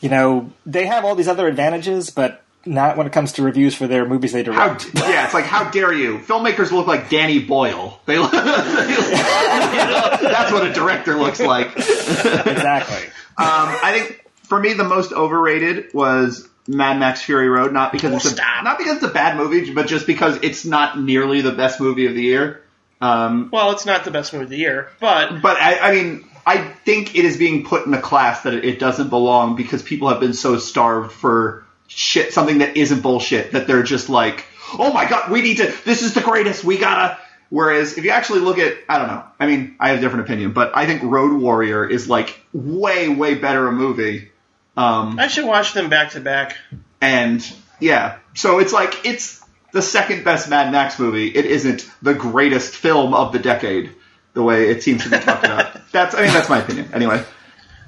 you 0.00 0.08
know, 0.08 0.50
they 0.66 0.86
have 0.86 1.04
all 1.04 1.14
these 1.14 1.28
other 1.28 1.46
advantages, 1.46 2.10
but 2.10 2.42
not 2.66 2.96
when 2.96 3.06
it 3.06 3.12
comes 3.12 3.32
to 3.32 3.42
reviews 3.42 3.74
for 3.74 3.86
their 3.88 4.06
movies 4.06 4.32
they 4.32 4.42
How, 4.44 4.68
direct. 4.74 4.90
yeah, 4.94 5.24
it's 5.24 5.34
like 5.34 5.44
how 5.46 5.68
dare 5.70 5.92
you? 5.92 6.18
Filmmakers 6.18 6.70
look 6.70 6.86
like 6.86 7.10
Danny 7.10 7.38
Boyle. 7.40 7.98
They, 8.06 8.18
look- 8.18 8.30
that's 8.32 10.52
what 10.52 10.64
a 10.66 10.72
director 10.72 11.16
looks 11.16 11.40
like. 11.40 11.68
exactly. 11.76 13.08
Um, 13.34 13.38
I 13.48 13.98
think 13.98 14.26
for 14.42 14.60
me 14.60 14.74
the 14.74 14.84
most 14.84 15.10
overrated 15.14 15.94
was 15.94 16.46
Mad 16.68 16.98
Max 16.98 17.22
Fury 17.22 17.48
Road, 17.48 17.72
not 17.72 17.92
because 17.92 18.14
it's 18.14 18.24
a, 18.24 18.30
stop. 18.30 18.64
not 18.64 18.78
because 18.78 18.96
it's 18.96 19.04
a 19.04 19.12
bad 19.12 19.36
movie, 19.36 19.72
but 19.72 19.86
just 19.86 20.06
because 20.06 20.38
it's 20.42 20.64
not 20.64 21.00
nearly 21.00 21.40
the 21.40 21.52
best 21.52 21.80
movie 21.80 22.06
of 22.06 22.14
the 22.14 22.22
year. 22.22 22.62
Um, 23.00 23.50
Well, 23.52 23.72
it's 23.72 23.84
not 23.84 24.04
the 24.04 24.12
best 24.12 24.32
movie 24.32 24.44
of 24.44 24.50
the 24.50 24.58
year, 24.58 24.88
but 25.00 25.42
but 25.42 25.56
I, 25.56 25.78
I 25.78 25.92
mean, 25.92 26.24
I 26.46 26.58
think 26.58 27.16
it 27.16 27.24
is 27.24 27.36
being 27.36 27.64
put 27.64 27.86
in 27.86 27.94
a 27.94 28.00
class 28.00 28.42
that 28.42 28.54
it 28.54 28.78
doesn't 28.78 29.08
belong 29.08 29.56
because 29.56 29.82
people 29.82 30.08
have 30.08 30.20
been 30.20 30.34
so 30.34 30.58
starved 30.58 31.12
for 31.12 31.64
shit, 31.88 32.32
something 32.32 32.58
that 32.58 32.76
isn't 32.76 33.00
bullshit, 33.00 33.52
that 33.52 33.66
they're 33.66 33.82
just 33.82 34.08
like, 34.08 34.44
oh 34.78 34.92
my 34.92 35.08
god, 35.08 35.30
we 35.30 35.42
need 35.42 35.58
to, 35.58 35.74
this 35.84 36.02
is 36.02 36.14
the 36.14 36.20
greatest, 36.20 36.64
we 36.64 36.78
gotta. 36.78 37.18
Whereas 37.50 37.98
if 37.98 38.04
you 38.04 38.10
actually 38.10 38.40
look 38.40 38.58
at, 38.58 38.78
I 38.88 38.98
don't 38.98 39.08
know, 39.08 39.24
I 39.38 39.46
mean, 39.46 39.76
I 39.78 39.90
have 39.90 39.98
a 39.98 40.00
different 40.00 40.24
opinion, 40.24 40.52
but 40.52 40.74
I 40.74 40.86
think 40.86 41.02
Road 41.02 41.38
Warrior 41.38 41.86
is 41.86 42.08
like 42.08 42.40
way, 42.54 43.10
way 43.10 43.34
better 43.34 43.68
a 43.68 43.72
movie. 43.72 44.30
Um, 44.76 45.18
I 45.18 45.28
should 45.28 45.44
watch 45.46 45.72
them 45.74 45.90
back 45.90 46.12
to 46.12 46.20
back. 46.20 46.56
and 47.00 47.46
yeah, 47.80 48.18
so 48.34 48.58
it's 48.58 48.72
like 48.72 49.04
it's 49.04 49.42
the 49.72 49.82
second 49.82 50.24
best 50.24 50.48
Mad 50.48 50.72
Max 50.72 50.98
movie. 50.98 51.28
It 51.28 51.44
isn't 51.46 51.88
the 52.00 52.14
greatest 52.14 52.74
film 52.74 53.12
of 53.14 53.32
the 53.32 53.38
decade, 53.38 53.90
the 54.34 54.42
way 54.42 54.70
it 54.70 54.82
seems 54.82 55.02
to 55.04 55.10
be 55.10 55.18
talked 55.18 55.44
about. 55.44 55.76
That's 55.92 56.14
I 56.14 56.22
mean 56.24 56.32
that's 56.32 56.48
my 56.48 56.60
opinion. 56.62 56.88
Anyway, 56.94 57.22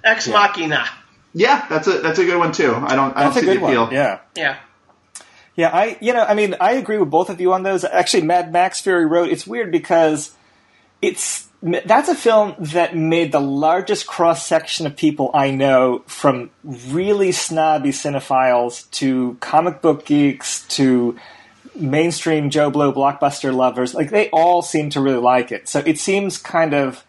Ex 0.03 0.29
Machina. 0.29 0.85
yeah, 1.33 1.65
that's 1.71 1.87
a 1.89 2.01
that's 2.01 2.19
a 2.19 2.25
good 2.27 2.37
one 2.39 2.53
too. 2.53 2.75
I 2.75 2.95
don't 2.97 3.17
I 3.17 3.25
That's 3.25 3.37
a 3.39 3.41
don't 3.41 3.49
see 3.49 3.55
good 3.55 3.61
the 3.63 3.67
appeal. 3.67 3.85
one. 3.85 3.93
Yeah. 3.95 4.19
Yeah. 4.37 4.57
Yeah, 5.57 5.71
I 5.73 5.97
you 6.03 6.13
know, 6.13 6.23
I 6.25 6.35
mean, 6.35 6.55
I 6.61 6.73
agree 6.73 6.99
with 6.99 7.09
both 7.11 7.31
of 7.31 7.41
you 7.41 7.53
on 7.55 7.63
those. 7.63 7.83
Actually, 7.85 8.25
Mad 8.25 8.53
Max 8.53 8.81
Fury 8.81 9.07
Road, 9.07 9.31
it's 9.31 9.47
weird 9.47 9.71
because 9.73 10.33
it's 11.01 11.49
that's 11.65 12.09
a 12.11 12.15
film 12.15 12.55
that 12.59 12.95
made 12.95 13.33
the 13.33 13.41
largest 13.41 14.07
cross 14.07 14.47
section 14.47 14.87
of 14.87 14.97
people 14.97 15.31
I 15.33 15.51
know 15.51 16.03
from 16.07 16.51
really 16.63 17.33
snobby 17.33 17.89
cinephiles 17.91 18.91
to 18.93 19.37
comic 19.41 19.81
book 19.81 20.05
geeks 20.05 20.67
to 20.69 21.17
mainstream 21.75 22.51
Joe 22.51 22.71
Blow 22.71 22.93
blockbuster 22.93 23.55
lovers. 23.55 23.95
Like 23.95 24.11
they 24.11 24.29
all 24.31 24.61
seem 24.63 24.91
to 24.91 25.01
really 25.01 25.21
like 25.21 25.53
it. 25.53 25.69
So 25.69 25.81
it 25.85 25.99
seems 25.99 26.39
kind 26.39 26.75
of 26.75 27.03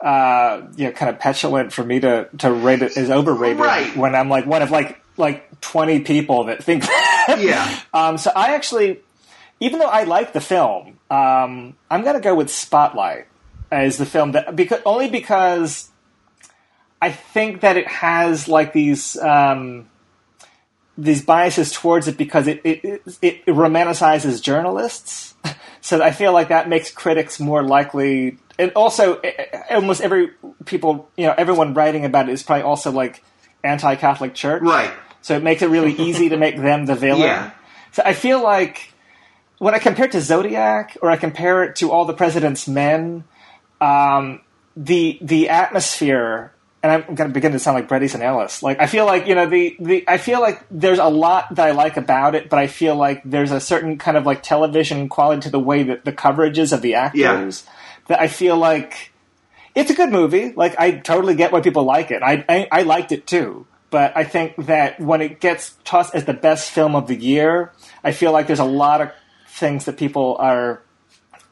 uh, 0.00 0.62
you 0.76 0.84
know, 0.84 0.92
kind 0.92 1.10
of 1.10 1.18
petulant 1.18 1.72
for 1.72 1.82
me 1.82 1.98
to 1.98 2.28
to 2.38 2.52
rate 2.52 2.82
it 2.82 2.96
as 2.96 3.10
overrated 3.10 3.58
Right. 3.58 3.96
when 3.96 4.14
I'm 4.14 4.28
like 4.28 4.46
one 4.46 4.62
of 4.62 4.70
like 4.70 5.00
like 5.16 5.60
twenty 5.60 6.00
people 6.00 6.44
that 6.44 6.62
think 6.62 6.84
that. 6.84 7.38
Yeah. 7.40 7.80
Um, 7.92 8.16
so 8.16 8.30
I 8.34 8.54
actually, 8.54 9.00
even 9.58 9.80
though 9.80 9.88
I 9.88 10.04
like 10.04 10.32
the 10.32 10.40
film, 10.40 10.98
um, 11.10 11.74
I'm 11.90 12.02
going 12.04 12.14
to 12.14 12.20
go 12.20 12.34
with 12.36 12.48
Spotlight. 12.48 13.26
As 13.70 13.98
the 13.98 14.06
film 14.06 14.32
that 14.32 14.54
because 14.56 14.80
only 14.84 15.08
because 15.08 15.90
I 17.00 17.12
think 17.12 17.60
that 17.60 17.76
it 17.76 17.86
has 17.86 18.48
like 18.48 18.72
these 18.72 19.16
um, 19.18 19.88
these 20.96 21.24
biases 21.24 21.72
towards 21.72 22.08
it 22.08 22.16
because 22.16 22.46
it 22.46 22.60
it, 22.64 22.84
it, 22.84 23.02
it 23.22 23.46
romanticizes 23.46 24.42
journalists. 24.42 25.34
So 25.80 26.02
I 26.02 26.10
feel 26.10 26.32
like 26.32 26.48
that 26.48 26.68
makes 26.68 26.90
critics 26.90 27.38
more 27.38 27.62
likely, 27.62 28.36
and 28.58 28.72
also 28.72 29.22
almost 29.70 30.02
every 30.02 30.30
people, 30.66 31.08
you 31.16 31.24
know, 31.24 31.34
everyone 31.38 31.72
writing 31.72 32.04
about 32.04 32.28
it 32.28 32.32
is 32.32 32.42
probably 32.42 32.64
also 32.64 32.90
like 32.90 33.22
anti-Catholic 33.64 34.34
Church, 34.34 34.60
Right. 34.60 34.92
So 35.22 35.36
it 35.36 35.42
makes 35.42 35.62
it 35.62 35.68
really 35.68 35.92
easy 35.92 36.28
to 36.30 36.36
make 36.36 36.56
them 36.56 36.86
the 36.86 36.94
villain. 36.94 37.22
Yeah. 37.22 37.50
So 37.92 38.02
I 38.04 38.12
feel 38.12 38.42
like 38.42 38.92
when 39.58 39.74
I 39.74 39.78
compare 39.78 40.06
it 40.06 40.12
to 40.12 40.20
Zodiac 40.20 40.96
or 41.02 41.10
I 41.10 41.16
compare 41.16 41.64
it 41.64 41.76
to 41.76 41.90
All 41.90 42.04
the 42.04 42.14
President's 42.14 42.68
Men, 42.68 43.24
um, 43.80 44.40
the 44.76 45.18
the 45.20 45.48
atmosphere, 45.48 46.52
and 46.82 46.92
I'm 46.92 47.14
going 47.14 47.28
to 47.28 47.34
begin 47.34 47.52
to 47.52 47.58
sound 47.58 47.76
like 47.76 47.88
Bret 47.88 48.02
Easton 48.02 48.22
Ellis. 48.22 48.62
Like 48.62 48.80
I 48.80 48.86
feel 48.86 49.06
like 49.06 49.26
you 49.26 49.34
know 49.34 49.46
the 49.46 49.76
the 49.80 50.04
I 50.08 50.18
feel 50.18 50.40
like 50.40 50.64
there's 50.70 50.98
a 50.98 51.08
lot 51.08 51.54
that 51.54 51.66
I 51.66 51.72
like 51.72 51.96
about 51.96 52.34
it, 52.34 52.48
but 52.48 52.58
I 52.58 52.66
feel 52.66 52.96
like 52.96 53.22
there's 53.24 53.50
a 53.50 53.60
certain 53.60 53.98
kind 53.98 54.16
of 54.16 54.26
like 54.26 54.42
television 54.42 55.08
quality 55.08 55.42
to 55.42 55.50
the 55.50 55.60
way 55.60 55.82
that 55.84 56.04
the 56.04 56.12
coverage 56.12 56.58
is 56.58 56.72
of 56.72 56.82
the 56.82 56.94
actors 56.94 57.66
that 58.08 58.20
I 58.20 58.28
feel 58.28 58.56
like 58.56 59.12
it's 59.74 59.90
a 59.90 59.94
good 59.94 60.10
movie. 60.10 60.52
Like 60.52 60.78
I 60.78 60.92
totally 60.92 61.34
get 61.34 61.52
why 61.52 61.60
people 61.60 61.84
like 61.84 62.10
it. 62.10 62.22
I, 62.22 62.44
I 62.48 62.68
I 62.70 62.82
liked 62.82 63.12
it 63.12 63.26
too. 63.26 63.66
But 63.90 64.16
I 64.16 64.24
think 64.24 64.56
that 64.66 65.00
when 65.00 65.22
it 65.22 65.40
gets 65.40 65.76
tossed 65.84 66.14
as 66.14 66.26
the 66.26 66.34
best 66.34 66.70
film 66.70 66.94
of 66.94 67.06
the 67.06 67.14
year, 67.16 67.72
I 68.04 68.12
feel 68.12 68.32
like 68.32 68.46
there's 68.46 68.58
a 68.58 68.64
lot 68.64 69.00
of 69.00 69.12
things 69.48 69.86
that 69.86 69.96
people 69.96 70.36
are. 70.38 70.82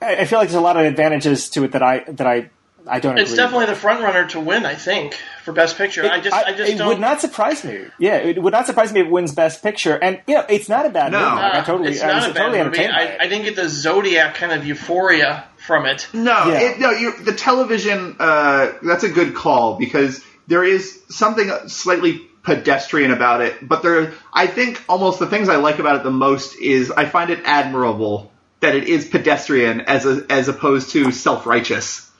I 0.07 0.21
I 0.21 0.25
feel 0.25 0.39
like 0.39 0.49
there's 0.49 0.57
a 0.57 0.61
lot 0.61 0.77
of 0.77 0.85
advantages 0.85 1.51
to 1.51 1.65
it 1.65 1.73
that 1.73 1.83
I 1.83 2.05
that 2.09 2.27
I 2.27 2.51
I 2.89 3.01
don't. 3.01 3.19
It's 3.19 3.33
agree 3.33 3.43
definitely 3.43 3.67
with. 3.67 3.75
the 3.75 3.81
front 3.81 4.03
runner 4.03 4.29
to 4.29 4.39
win, 4.41 4.65
I 4.65 4.77
think, 4.77 5.15
for 5.43 5.53
Best 5.53 5.77
Picture. 5.77 6.05
I 6.09 6.21
just, 6.21 6.37
I, 6.37 6.53
just 6.53 6.71
it 6.71 6.79
don't. 6.79 6.87
would 6.87 7.01
not 7.01 7.21
surprise 7.21 7.65
me. 7.65 7.81
Yeah, 7.99 8.19
it 8.19 8.41
would 8.41 8.53
not 8.53 8.67
surprise 8.67 8.93
me 8.93 9.01
if 9.01 9.07
it 9.07 9.11
wins 9.11 9.35
Best 9.35 9.61
Picture. 9.61 9.97
And 10.01 10.21
you 10.29 10.37
know, 10.37 10.45
it's 10.49 10.69
not 10.69 10.87
a 10.87 10.91
bad 10.91 11.11
No. 11.11 11.19
movie. 11.19 11.43
Like, 11.43 11.55
I 11.55 11.61
totally, 11.63 11.91
it's 11.91 12.01
I 12.03 12.15
was 12.15 12.23
not 12.23 12.31
a 12.31 12.35
bad 12.35 12.53
totally 12.53 12.65
movie. 12.65 12.87
I. 12.87 13.17
I 13.21 13.27
didn't 13.27 13.43
get 13.45 13.57
the 13.57 13.69
Zodiac 13.69 14.37
kind 14.37 14.53
of 14.53 14.65
euphoria 14.65 15.45
from 15.67 15.85
it. 15.87 16.07
No, 16.13 16.47
Yeah. 16.47 16.61
it, 16.61 16.79
no. 16.79 16.91
You, 16.93 17.17
the 17.25 17.33
television. 17.33 18.17
Uh, 18.21 18.73
that's 18.83 19.03
a 19.03 19.09
good 19.11 19.35
call 19.35 19.77
because 19.79 20.25
there 20.47 20.63
is 20.63 21.03
something 21.09 21.51
slightly 21.67 22.21
pedestrian 22.45 23.11
about 23.11 23.41
it. 23.41 23.67
But 23.67 23.83
there, 23.83 24.13
I 24.33 24.47
think 24.47 24.81
almost 24.89 25.19
the 25.19 25.27
things 25.27 25.49
I 25.49 25.57
like 25.57 25.81
about 25.81 25.97
it 25.97 26.05
the 26.05 26.13
most 26.13 26.55
is 26.57 26.93
I 26.93 27.07
find 27.07 27.31
it 27.31 27.41
admirable 27.45 28.31
that 28.61 28.75
it 28.75 28.85
is 28.85 29.07
pedestrian 29.07 29.83
as 29.83 30.07
a, 30.07 30.25
as 30.31 30.49
opposed 30.49 30.91
to 30.93 31.13
self 31.13 31.47
righteous. 31.47 32.11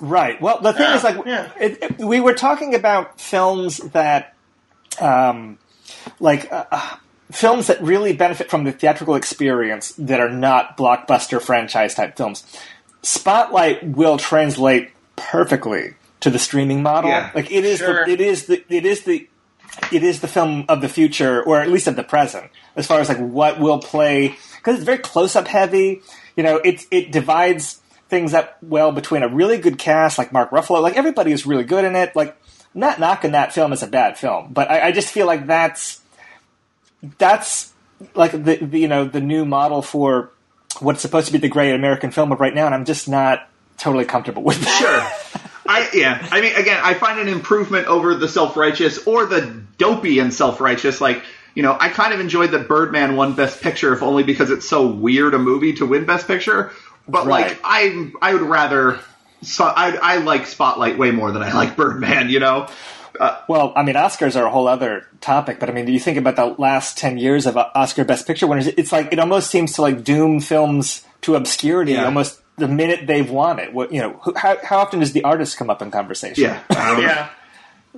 Right. 0.00 0.40
Well, 0.40 0.60
the 0.60 0.72
thing 0.72 0.82
Yeah, 0.82 0.96
is, 0.96 1.04
like, 1.04 1.26
yeah. 1.26 1.50
it, 1.60 1.78
it- 1.82 1.98
we 1.98 2.20
were 2.20 2.34
talking 2.34 2.74
about 2.74 3.20
films 3.20 3.78
that, 3.78 4.34
um, 5.00 5.58
like, 6.20 6.50
uh, 6.52 6.64
uh, 6.70 6.96
films 7.30 7.66
that 7.68 7.82
really 7.82 8.12
benefit 8.12 8.50
from 8.50 8.64
the 8.64 8.72
theatrical 8.72 9.14
experience 9.14 9.92
that 9.92 10.20
are 10.20 10.30
not 10.30 10.76
blockbuster 10.76 11.40
franchise 11.40 11.94
type 11.94 12.16
films. 12.16 12.44
Spotlight 13.02 13.84
will 13.86 14.16
translate 14.16 14.90
perfectly 15.16 15.94
to 16.20 16.30
the 16.30 16.38
streaming 16.38 16.82
model. 16.82 17.10
Yeah. 17.10 17.30
Like, 17.34 17.50
it 17.52 17.64
is 17.64 17.78
Sure. 17.78 18.04
the, 18.06 18.10
it 18.12 18.20
is 18.20 18.46
the, 18.46 18.64
it 18.68 18.84
is 18.86 19.04
the, 19.04 19.28
it 19.92 20.02
is 20.02 20.20
the 20.20 20.28
film 20.28 20.64
of 20.68 20.80
the 20.80 20.88
future, 20.88 21.42
or 21.42 21.60
at 21.60 21.70
least 21.70 21.86
of 21.86 21.96
the 21.96 22.04
present, 22.04 22.50
as 22.76 22.86
far 22.86 23.00
as 23.00 23.08
like 23.08 23.18
what 23.18 23.58
will 23.58 23.78
play 23.78 24.36
because 24.64 24.76
it's 24.76 24.84
very 24.84 24.98
close 24.98 25.36
up 25.36 25.46
heavy. 25.46 26.00
You 26.36 26.42
know, 26.42 26.56
it 26.56 26.86
it 26.90 27.12
divides 27.12 27.80
things 28.08 28.34
up 28.34 28.56
well 28.62 28.92
between 28.92 29.22
a 29.22 29.28
really 29.28 29.58
good 29.58 29.78
cast 29.78 30.18
like 30.18 30.32
Mark 30.32 30.50
Ruffalo, 30.50 30.80
like 30.80 30.96
everybody 30.96 31.32
is 31.32 31.46
really 31.46 31.64
good 31.64 31.84
in 31.84 31.94
it. 31.96 32.14
Like, 32.14 32.36
I'm 32.74 32.80
not 32.80 32.98
knocking 32.98 33.32
that 33.32 33.52
film 33.52 33.72
as 33.72 33.82
a 33.82 33.86
bad 33.86 34.18
film, 34.18 34.52
but 34.52 34.70
I, 34.70 34.88
I 34.88 34.92
just 34.92 35.12
feel 35.12 35.26
like 35.26 35.46
that's 35.46 36.00
that's 37.18 37.72
like 38.14 38.32
the, 38.32 38.56
the 38.56 38.78
you 38.78 38.88
know 38.88 39.04
the 39.04 39.20
new 39.20 39.44
model 39.44 39.82
for 39.82 40.30
what's 40.80 41.00
supposed 41.00 41.26
to 41.26 41.32
be 41.32 41.38
the 41.38 41.48
great 41.48 41.74
American 41.74 42.10
film 42.10 42.32
of 42.32 42.40
right 42.40 42.54
now, 42.54 42.66
and 42.66 42.74
I'm 42.74 42.84
just 42.84 43.08
not 43.08 43.48
totally 43.76 44.04
comfortable 44.04 44.42
with 44.42 44.60
that. 44.60 45.28
Sure. 45.32 45.40
I 45.66 45.88
yeah. 45.94 46.26
I 46.30 46.40
mean, 46.40 46.54
again, 46.54 46.80
I 46.82 46.94
find 46.94 47.18
an 47.20 47.28
improvement 47.28 47.86
over 47.86 48.14
the 48.14 48.28
self 48.28 48.56
righteous 48.56 49.06
or 49.06 49.26
the 49.26 49.62
dopey 49.78 50.18
and 50.18 50.32
self 50.32 50.60
righteous. 50.60 51.00
Like, 51.00 51.22
you 51.54 51.62
know, 51.62 51.76
I 51.78 51.88
kind 51.88 52.12
of 52.12 52.20
enjoyed 52.20 52.50
that 52.50 52.68
Birdman 52.68 53.16
won 53.16 53.34
Best 53.34 53.62
Picture, 53.62 53.92
if 53.94 54.02
only 54.02 54.22
because 54.24 54.50
it's 54.50 54.68
so 54.68 54.86
weird 54.86 55.34
a 55.34 55.38
movie 55.38 55.74
to 55.74 55.86
win 55.86 56.04
Best 56.04 56.26
Picture. 56.26 56.72
But 57.08 57.26
Right. 57.26 57.48
like, 57.48 57.60
I 57.64 58.10
I 58.20 58.32
would 58.34 58.42
rather. 58.42 58.98
So 59.42 59.64
I, 59.64 59.96
I 60.00 60.16
like 60.18 60.46
Spotlight 60.46 60.96
way 60.98 61.10
more 61.10 61.30
than 61.32 61.42
I 61.42 61.52
like 61.52 61.76
Birdman. 61.76 62.28
You 62.30 62.40
know. 62.40 62.68
Uh, 63.20 63.38
well, 63.48 63.72
I 63.76 63.84
mean, 63.84 63.94
Oscars 63.94 64.34
are 64.40 64.44
a 64.44 64.50
whole 64.50 64.66
other 64.66 65.06
topic, 65.20 65.60
but 65.60 65.68
I 65.70 65.72
mean, 65.72 65.86
you 65.86 66.00
think 66.00 66.18
about 66.18 66.34
the 66.34 66.46
last 66.60 66.98
10 66.98 67.16
years 67.16 67.46
of 67.46 67.56
Oscar 67.56 68.04
Best 68.04 68.26
Picture 68.26 68.48
winners? 68.48 68.66
It's 68.66 68.90
like, 68.90 69.12
it 69.12 69.20
almost 69.20 69.50
seems 69.52 69.74
to 69.74 69.82
like 69.82 70.02
doom 70.02 70.40
films 70.40 71.04
to 71.20 71.36
obscurity 71.36 71.92
Yeah. 71.92 72.06
almost 72.06 72.40
the 72.56 72.68
minute 72.68 73.06
they've 73.06 73.28
won 73.30 73.58
it. 73.58 73.72
What, 73.72 73.92
you 73.92 74.00
know, 74.00 74.20
who, 74.24 74.34
how, 74.34 74.56
how 74.62 74.78
often 74.78 75.00
does 75.00 75.12
the 75.12 75.24
artist 75.24 75.56
come 75.56 75.70
up 75.70 75.82
in 75.82 75.90
conversation? 75.90 76.44
Yeah. 76.44 76.60
Um, 76.76 77.00
Yeah. 77.02 77.30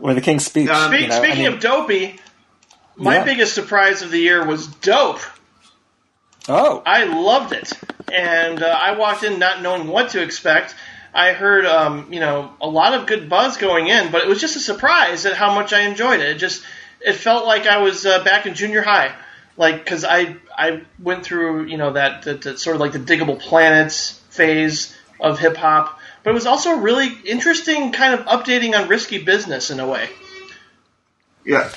Or 0.01 0.13
the 0.15 0.21
King's 0.21 0.45
Speech. 0.45 0.69
Um, 0.69 0.93
you 0.93 0.99
Speak, 0.99 1.09
know, 1.11 1.17
I 1.17 1.19
speaking 1.23 1.45
mean- 1.45 1.53
of 1.55 1.61
dopey, 1.61 2.21
my 2.97 3.17
Yeah. 3.17 3.25
biggest 3.25 3.55
surprise 3.55 4.03
of 4.03 4.11
the 4.11 4.19
year 4.19 4.45
was 4.47 4.67
Dope. 4.67 5.21
Oh, 6.49 6.83
I 6.87 7.05
loved 7.05 7.53
it, 7.53 7.73
and 8.13 8.63
uh, 8.63 8.67
I 8.67 8.97
walked 8.97 9.25
in 9.25 9.39
not 9.41 9.63
knowing 9.63 9.89
what 9.89 10.11
to 10.11 10.23
expect. 10.23 10.75
I 11.13 11.33
heard, 11.33 11.67
um, 11.67 12.13
you 12.13 12.21
know, 12.21 12.53
a 12.61 12.69
lot 12.69 12.95
of 12.95 13.07
good 13.07 13.29
buzz 13.29 13.57
going 13.57 13.89
in, 13.89 14.13
but 14.13 14.23
it 14.23 14.29
was 14.29 14.41
just 14.41 14.55
a 14.55 14.61
surprise 14.61 15.27
at 15.27 15.33
how 15.33 15.55
much 15.55 15.73
I 15.73 15.81
enjoyed 15.81 16.21
it. 16.21 16.29
It 16.29 16.39
just, 16.39 16.63
it 17.01 17.15
felt 17.15 17.47
like 17.47 17.67
I 17.67 17.79
was 17.79 18.07
uh, 18.07 18.23
back 18.23 18.47
in 18.47 18.55
junior 18.55 18.83
high, 18.83 19.13
like 19.57 19.83
because 19.83 20.05
I 20.05 20.37
I 20.57 20.83
went 21.01 21.25
through, 21.25 21.65
you 21.67 21.79
know, 21.79 21.95
that, 21.95 22.23
that, 22.23 22.43
that 22.43 22.59
sort 22.61 22.77
of 22.77 22.81
like 22.81 22.93
the 22.93 22.99
Digable 23.01 23.41
Planets 23.41 24.21
phase 24.37 24.97
of 25.21 25.39
hip 25.39 25.57
hop, 25.57 25.99
but 26.23 26.31
it 26.31 26.35
was 26.35 26.47
also 26.47 26.77
really 26.77 27.09
interesting, 27.25 27.93
kind 27.93 28.15
of 28.15 28.27
updating 28.27 28.79
on 28.79 28.89
risky 28.89 29.23
business 29.23 29.71
in 29.71 29.81
a 29.81 29.87
way. 29.87 30.09
Yeah. 31.45 31.71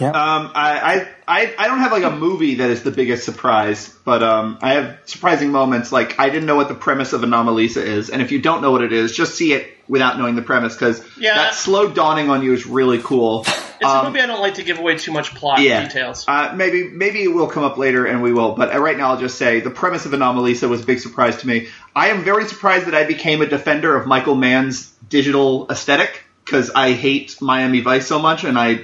yeah. 0.00 0.08
Um, 0.08 0.50
I, 0.54 0.80
I, 0.80 1.08
I 1.28 1.54
I 1.58 1.66
don't 1.68 1.78
have 1.78 1.92
like 1.92 2.04
a 2.04 2.10
movie 2.10 2.56
that 2.56 2.70
is 2.70 2.82
the 2.82 2.90
biggest 2.90 3.24
surprise, 3.24 3.88
but 4.04 4.22
um, 4.22 4.58
I 4.62 4.74
have 4.74 4.98
surprising 5.04 5.50
moments. 5.50 5.92
Like 5.92 6.18
I 6.18 6.30
didn't 6.30 6.46
know 6.46 6.56
what 6.56 6.68
the 6.68 6.74
premise 6.74 7.12
of 7.12 7.20
Anomalisa 7.20 7.84
is, 7.84 8.10
and 8.10 8.22
if 8.22 8.32
you 8.32 8.40
don't 8.40 8.62
know 8.62 8.72
what 8.72 8.82
it 8.82 8.92
is, 8.92 9.14
just 9.14 9.34
see 9.36 9.52
it 9.52 9.73
without 9.88 10.18
knowing 10.18 10.34
the 10.34 10.42
premise 10.42 10.74
because 10.74 11.02
Yeah. 11.18 11.34
that 11.34 11.54
slow 11.54 11.90
dawning 11.90 12.30
on 12.30 12.42
you 12.42 12.52
is 12.52 12.66
really 12.66 12.98
cool. 13.02 13.46
It's 13.80 13.92
a 13.92 14.04
movie 14.04 14.20
I 14.20 14.26
don't 14.26 14.40
like 14.40 14.54
to 14.54 14.62
give 14.62 14.78
away 14.78 14.96
too 14.96 15.12
much 15.12 15.34
plot 15.34 15.58
Um, 15.58 15.64
yeah. 15.64 15.82
details. 15.82 16.24
Uh, 16.26 16.52
maybe 16.56 16.84
maybe 16.88 17.22
it 17.22 17.28
will 17.28 17.48
come 17.48 17.64
up 17.64 17.76
later, 17.76 18.06
and 18.06 18.22
we 18.22 18.32
will. 18.32 18.52
But 18.54 18.74
uh, 18.74 18.78
right 18.78 18.96
now, 18.96 19.10
I'll 19.10 19.20
just 19.20 19.36
say 19.36 19.60
the 19.60 19.68
premise 19.70 20.06
of 20.06 20.12
Anomalisa 20.12 20.68
was 20.70 20.82
a 20.82 20.86
big 20.86 21.00
surprise 21.00 21.36
to 21.38 21.46
me. 21.46 21.68
I 21.94 22.08
am 22.08 22.22
very 22.24 22.46
surprised 22.46 22.86
that 22.86 22.94
I 22.94 23.04
became 23.04 23.42
a 23.42 23.46
defender 23.46 23.94
of 23.94 24.06
Michael 24.06 24.36
Mann's 24.36 24.90
digital 25.10 25.66
aesthetic 25.68 26.22
because 26.44 26.70
I 26.70 26.92
hate 26.92 27.42
Miami 27.42 27.80
Vice 27.80 28.06
so 28.06 28.18
much, 28.20 28.44
and 28.44 28.56
I 28.58 28.78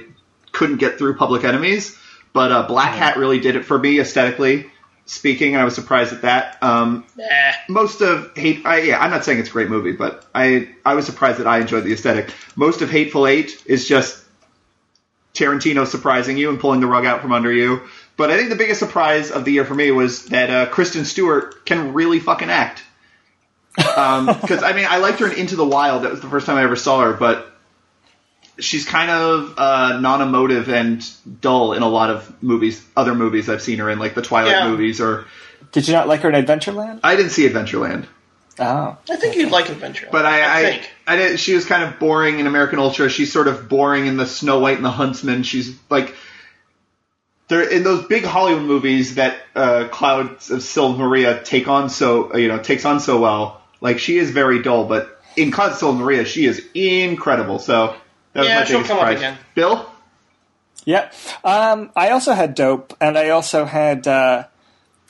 couldn't 0.51 0.77
get 0.77 0.99
through 0.99 1.15
Public 1.15 1.45
Enemies. 1.45 1.97
But 2.33 2.51
uh, 2.51 2.63
Black 2.67 2.93
Hat 2.93 3.17
really 3.17 3.39
did 3.39 3.55
it 3.55 3.65
for 3.65 3.79
me 3.79 3.99
aesthetically 3.99 4.69
speaking, 5.11 5.53
and 5.53 5.61
I 5.61 5.65
was 5.65 5.75
surprised 5.75 6.13
at 6.13 6.21
that. 6.23 6.57
Um, 6.63 7.05
Eh. 7.19 7.53
most 7.69 8.01
of 8.01 8.31
hate 8.35 8.65
I, 8.65 8.79
yeah 8.81 8.99
i'm 8.99 9.11
not 9.11 9.23
saying 9.23 9.39
it's 9.39 9.49
a 9.49 9.51
great 9.51 9.69
movie 9.69 9.91
but 9.91 10.25
i 10.33 10.69
i 10.85 10.95
was 10.95 11.05
surprised 11.05 11.39
that 11.39 11.47
i 11.47 11.59
enjoyed 11.59 11.83
the 11.83 11.93
aesthetic 11.93 12.33
most 12.55 12.81
of 12.81 12.89
hateful 12.89 13.27
eight 13.27 13.61
is 13.65 13.87
just 13.87 14.23
tarantino 15.33 15.85
surprising 15.85 16.37
you 16.37 16.49
and 16.49 16.59
pulling 16.59 16.79
the 16.79 16.87
rug 16.87 17.05
out 17.05 17.21
from 17.21 17.31
under 17.31 17.51
you 17.51 17.81
but 18.17 18.31
i 18.31 18.37
think 18.37 18.49
the 18.49 18.55
biggest 18.55 18.79
surprise 18.79 19.29
of 19.31 19.45
the 19.45 19.51
year 19.51 19.65
for 19.65 19.75
me 19.75 19.91
was 19.91 20.25
that 20.27 20.49
uh, 20.49 20.65
kristen 20.71 21.05
stewart 21.05 21.65
can 21.65 21.93
really 21.93 22.19
fucking 22.19 22.49
act 22.49 22.83
because 23.75 24.63
i 24.63 24.73
mean 24.73 24.87
i 24.89 24.97
liked 24.97 25.19
her 25.19 25.27
in 25.27 25.37
into 25.37 25.55
the 25.55 25.65
wild 25.65 26.03
that 26.03 26.11
was 26.11 26.21
the 26.21 26.29
first 26.29 26.45
time 26.47 26.57
i 26.57 26.63
ever 26.63 26.75
saw 26.75 27.01
her 27.01 27.13
but 27.13 27.50
she's 28.59 28.85
kind 28.85 29.09
of 29.11 29.53
uh, 29.57 29.99
non-emotive 29.99 30.69
and 30.69 31.03
dull 31.41 31.73
in 31.73 31.81
a 31.83 31.87
lot 31.87 32.09
of 32.09 32.43
movies 32.43 32.83
other 32.95 33.15
movies 33.15 33.49
i've 33.49 33.61
seen 33.61 33.79
her 33.79 33.89
in 33.89 33.99
like 33.99 34.13
the 34.15 34.21
twilight 34.21 34.51
Yeah. 34.51 34.69
movies 34.69 34.99
or 35.01 35.25
Did 35.71 35.87
you 35.87 35.93
not 35.93 36.07
like 36.07 36.21
her 36.21 36.29
in 36.29 36.45
Adventureland? 36.45 36.99
i 37.03 37.15
didn't 37.15 37.31
see 37.31 37.47
adventureland 37.47 38.05
Oh. 38.59 38.97
I 39.09 39.15
think 39.15 39.37
you'd 39.37 39.49
like 39.49 39.67
Adventureland. 39.67 40.11
But 40.11 40.25
I, 40.25 40.59
I, 40.59 40.63
think. 40.63 40.91
I, 41.07 41.15
did, 41.15 41.39
she 41.39 41.55
was 41.55 41.65
kind 41.65 41.83
of 41.83 41.99
boring 41.99 42.37
in 42.39 42.47
American 42.47 42.79
Ultra. 42.79 43.09
She's 43.09 43.31
sort 43.31 43.47
of 43.47 43.69
boring 43.69 44.05
in 44.07 44.17
the 44.17 44.25
Snow 44.27 44.59
White 44.59 44.75
and 44.75 44.85
the 44.85 44.91
Huntsman. 44.91 45.43
She's 45.43 45.73
like, 45.89 46.13
they're 47.47 47.67
in 47.67 47.83
those 47.83 48.05
big 48.05 48.23
Hollywood 48.23 48.63
movies 48.63 49.15
that 49.15 49.37
uh, 49.55 49.87
Clouds 49.89 50.51
of 50.51 50.61
Sils 50.61 50.97
Maria 50.97 51.41
take 51.43 51.67
on 51.69 51.89
so 51.89 52.35
you 52.35 52.49
know 52.49 52.59
takes 52.59 52.85
on 52.85 52.99
so 52.99 53.19
well. 53.19 53.61
Like 53.79 53.99
she 53.99 54.17
is 54.17 54.31
very 54.31 54.61
dull, 54.61 54.85
but 54.85 55.21
in 55.37 55.49
Clouds 55.51 55.73
of 55.75 55.79
Sils 55.79 55.95
Maria, 55.97 56.25
she 56.25 56.45
is 56.45 56.61
incredible. 56.75 57.57
So 57.57 57.95
that 58.33 58.41
was 58.41 58.47
Yeah, 58.47 58.59
my 58.59 58.65
she'll 58.65 58.79
biggest 58.79 58.91
come 58.91 58.99
up 58.99 59.15
again. 59.15 59.37
Bill, 59.55 59.91
Yeah. 60.85 61.11
Um, 61.43 61.91
I 61.95 62.09
also 62.09 62.33
had 62.33 62.55
Dope, 62.55 62.95
and 62.99 63.17
I 63.17 63.29
also 63.29 63.65
had 63.65 64.07
uh, 64.07 64.45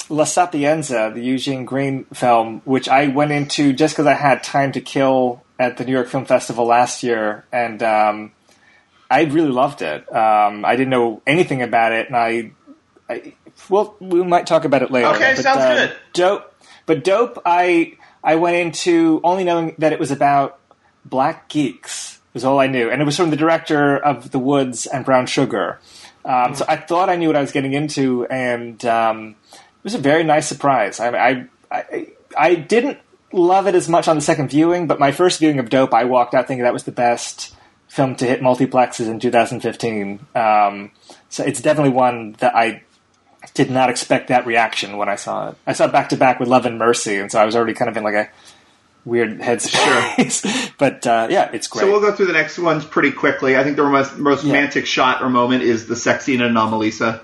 La 0.10 0.26
Sapienza, 0.26 1.12
the 1.14 1.22
Eugene 1.22 1.66
Green 1.66 2.06
film, 2.14 2.62
which 2.66 2.90
I 2.90 3.08
went 3.08 3.32
into 3.32 3.74
just 3.74 3.94
because 3.94 4.08
I 4.08 4.14
had 4.14 4.44
time 4.44 4.72
to 4.74 4.82
kill 4.82 5.44
at 5.60 5.78
the 5.78 5.86
New 5.86 5.92
York 5.92 6.08
Film 6.08 6.26
Festival 6.26 6.66
last 6.66 7.04
year, 7.04 7.46
and 7.52 7.82
um, 7.84 8.32
I 9.10 9.24
really 9.24 9.52
loved 9.52 9.82
it. 9.82 10.14
Um, 10.14 10.66
I 10.66 10.76
didn't 10.76 10.90
know 10.90 11.22
anything 11.28 11.62
about 11.62 11.92
it, 11.92 12.08
and 12.08 12.16
I, 12.16 12.52
I, 13.08 13.34
well, 13.70 13.96
we 14.00 14.24
might 14.24 14.48
talk 14.48 14.66
about 14.66 14.82
it 14.82 14.90
later. 14.90 15.08
Okay, 15.10 15.34
but, 15.36 15.44
sounds 15.44 15.60
uh, 15.60 15.76
good. 15.76 15.96
Dope, 16.14 16.56
but 16.86 17.04
dope. 17.04 17.42
I 17.46 17.98
I 18.24 18.36
went 18.36 18.58
into 18.58 19.22
only 19.24 19.44
knowing 19.44 19.76
that 19.78 19.94
it 19.94 20.00
was 20.00 20.12
about 20.12 20.60
black 21.06 21.50
geeks. 21.50 22.20
Was 22.34 22.46
all 22.46 22.60
I 22.60 22.68
knew, 22.68 22.90
and 22.90 23.02
it 23.02 23.06
was 23.06 23.18
from 23.18 23.30
the 23.30 23.36
director 23.36 23.98
of 23.98 24.32
The 24.32 24.40
Woods 24.40 24.86
and 24.86 25.04
Brown 25.04 25.26
Sugar. 25.26 25.80
Um, 26.24 26.56
so 26.56 26.66
I 26.68 26.78
thought 26.78 27.10
I 27.10 27.16
knew 27.18 27.28
what 27.28 27.36
I 27.36 27.42
was 27.42 27.52
getting 27.52 27.74
into, 27.74 28.26
and 28.28 28.84
um, 28.86 29.36
it 29.52 29.84
was 29.84 29.96
a 29.96 30.00
very 30.00 30.24
nice 30.24 30.48
surprise. 30.48 31.00
I, 31.00 31.10
I, 31.10 31.46
I, 31.72 32.08
I 32.38 32.56
didn't 32.56 33.00
love 33.34 33.68
it 33.68 33.76
as 33.76 33.90
much 33.90 34.08
on 34.08 34.16
the 34.16 34.22
second 34.22 34.50
viewing, 34.50 34.88
but 34.88 35.00
my 35.00 35.12
first 35.12 35.40
viewing 35.40 35.60
of 35.60 35.70
Dope, 35.70 35.94
I 35.94 36.06
walked 36.06 36.34
out 36.34 36.48
thinking 36.48 36.64
that 36.64 36.74
was 36.74 36.84
the 36.84 36.92
best 36.92 37.56
film 37.88 38.16
to 38.16 38.26
hit 38.26 38.42
multiplexes 38.42 39.10
in 39.10 39.20
2015. 39.20 40.20
Um, 40.36 40.92
so 41.30 41.44
it's 41.44 41.62
definitely 41.62 41.92
one 41.92 42.34
that 42.40 42.56
I 42.56 42.84
did 43.54 43.72
not 43.72 43.90
expect 43.90 44.28
that 44.28 44.46
reaction 44.46 44.98
when 44.98 45.10
I 45.10 45.16
saw 45.16 45.50
it. 45.50 45.58
I 45.66 45.74
saw 45.74 45.86
it 45.86 45.92
back 45.92 46.10
to 46.10 46.18
back 46.18 46.40
with 46.40 46.48
Love 46.48 46.66
and 46.66 46.78
Mercy, 46.78 47.18
and 47.18 47.32
so 47.32 47.42
I 47.42 47.46
was 47.46 47.56
already 47.56 47.74
kind 47.74 47.90
of 47.90 47.98
in 47.98 48.04
like 48.04 48.14
a 48.14 48.30
weird 49.06 49.40
headspace. 49.40 50.42
Sure. 50.46 50.72
but 50.78 51.06
uh, 51.08 51.28
yeah, 51.30 51.50
it's 51.54 51.68
great. 51.68 51.82
So 51.82 51.92
we'll 51.92 52.02
go 52.02 52.14
through 52.16 52.28
the 52.28 52.34
next 52.34 52.58
ones 52.60 52.86
pretty 52.86 53.12
quickly. 53.12 53.58
I 53.58 53.64
think 53.64 53.76
the 53.78 53.84
most, 53.84 54.18
most 54.18 54.44
Yeah. 54.44 54.54
romantic 54.54 54.86
shot 54.86 55.22
or 55.22 55.30
moment 55.30 55.64
is 55.64 55.88
the 55.88 55.96
sex 55.96 56.26
scene 56.26 56.42
in 56.42 56.52
Anomalisa. 56.54 57.22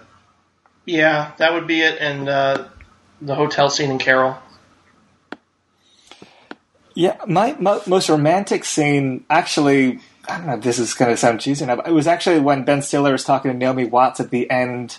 Yeah, 0.85 1.31
that 1.37 1.53
would 1.53 1.67
be 1.67 1.81
it. 1.81 1.97
And 1.99 2.27
uh, 2.29 2.67
the 3.21 3.35
hotel 3.35 3.69
scene 3.69 3.91
in 3.91 3.99
Carol. 3.99 4.37
Yeah, 6.93 7.17
my 7.27 7.55
mo- 7.59 7.81
most 7.85 8.09
romantic 8.09 8.65
scene 8.65 9.23
actually. 9.29 9.99
I 10.29 10.37
don't 10.39 10.47
know 10.47 10.53
if 10.55 10.61
this 10.61 10.77
is 10.79 10.93
going 10.93 11.11
to 11.11 11.15
sound 11.17 11.39
cheesy 11.39 11.63
enough. 11.63 11.87
It 11.87 11.93
was 11.93 12.05
actually 12.07 12.39
when 12.39 12.65
Ben 12.65 12.81
Stiller 12.81 13.13
was 13.13 13.23
talking 13.23 13.51
to 13.51 13.57
Naomi 13.57 13.85
Watts 13.85 14.19
at 14.19 14.29
the 14.29 14.49
end 14.49 14.97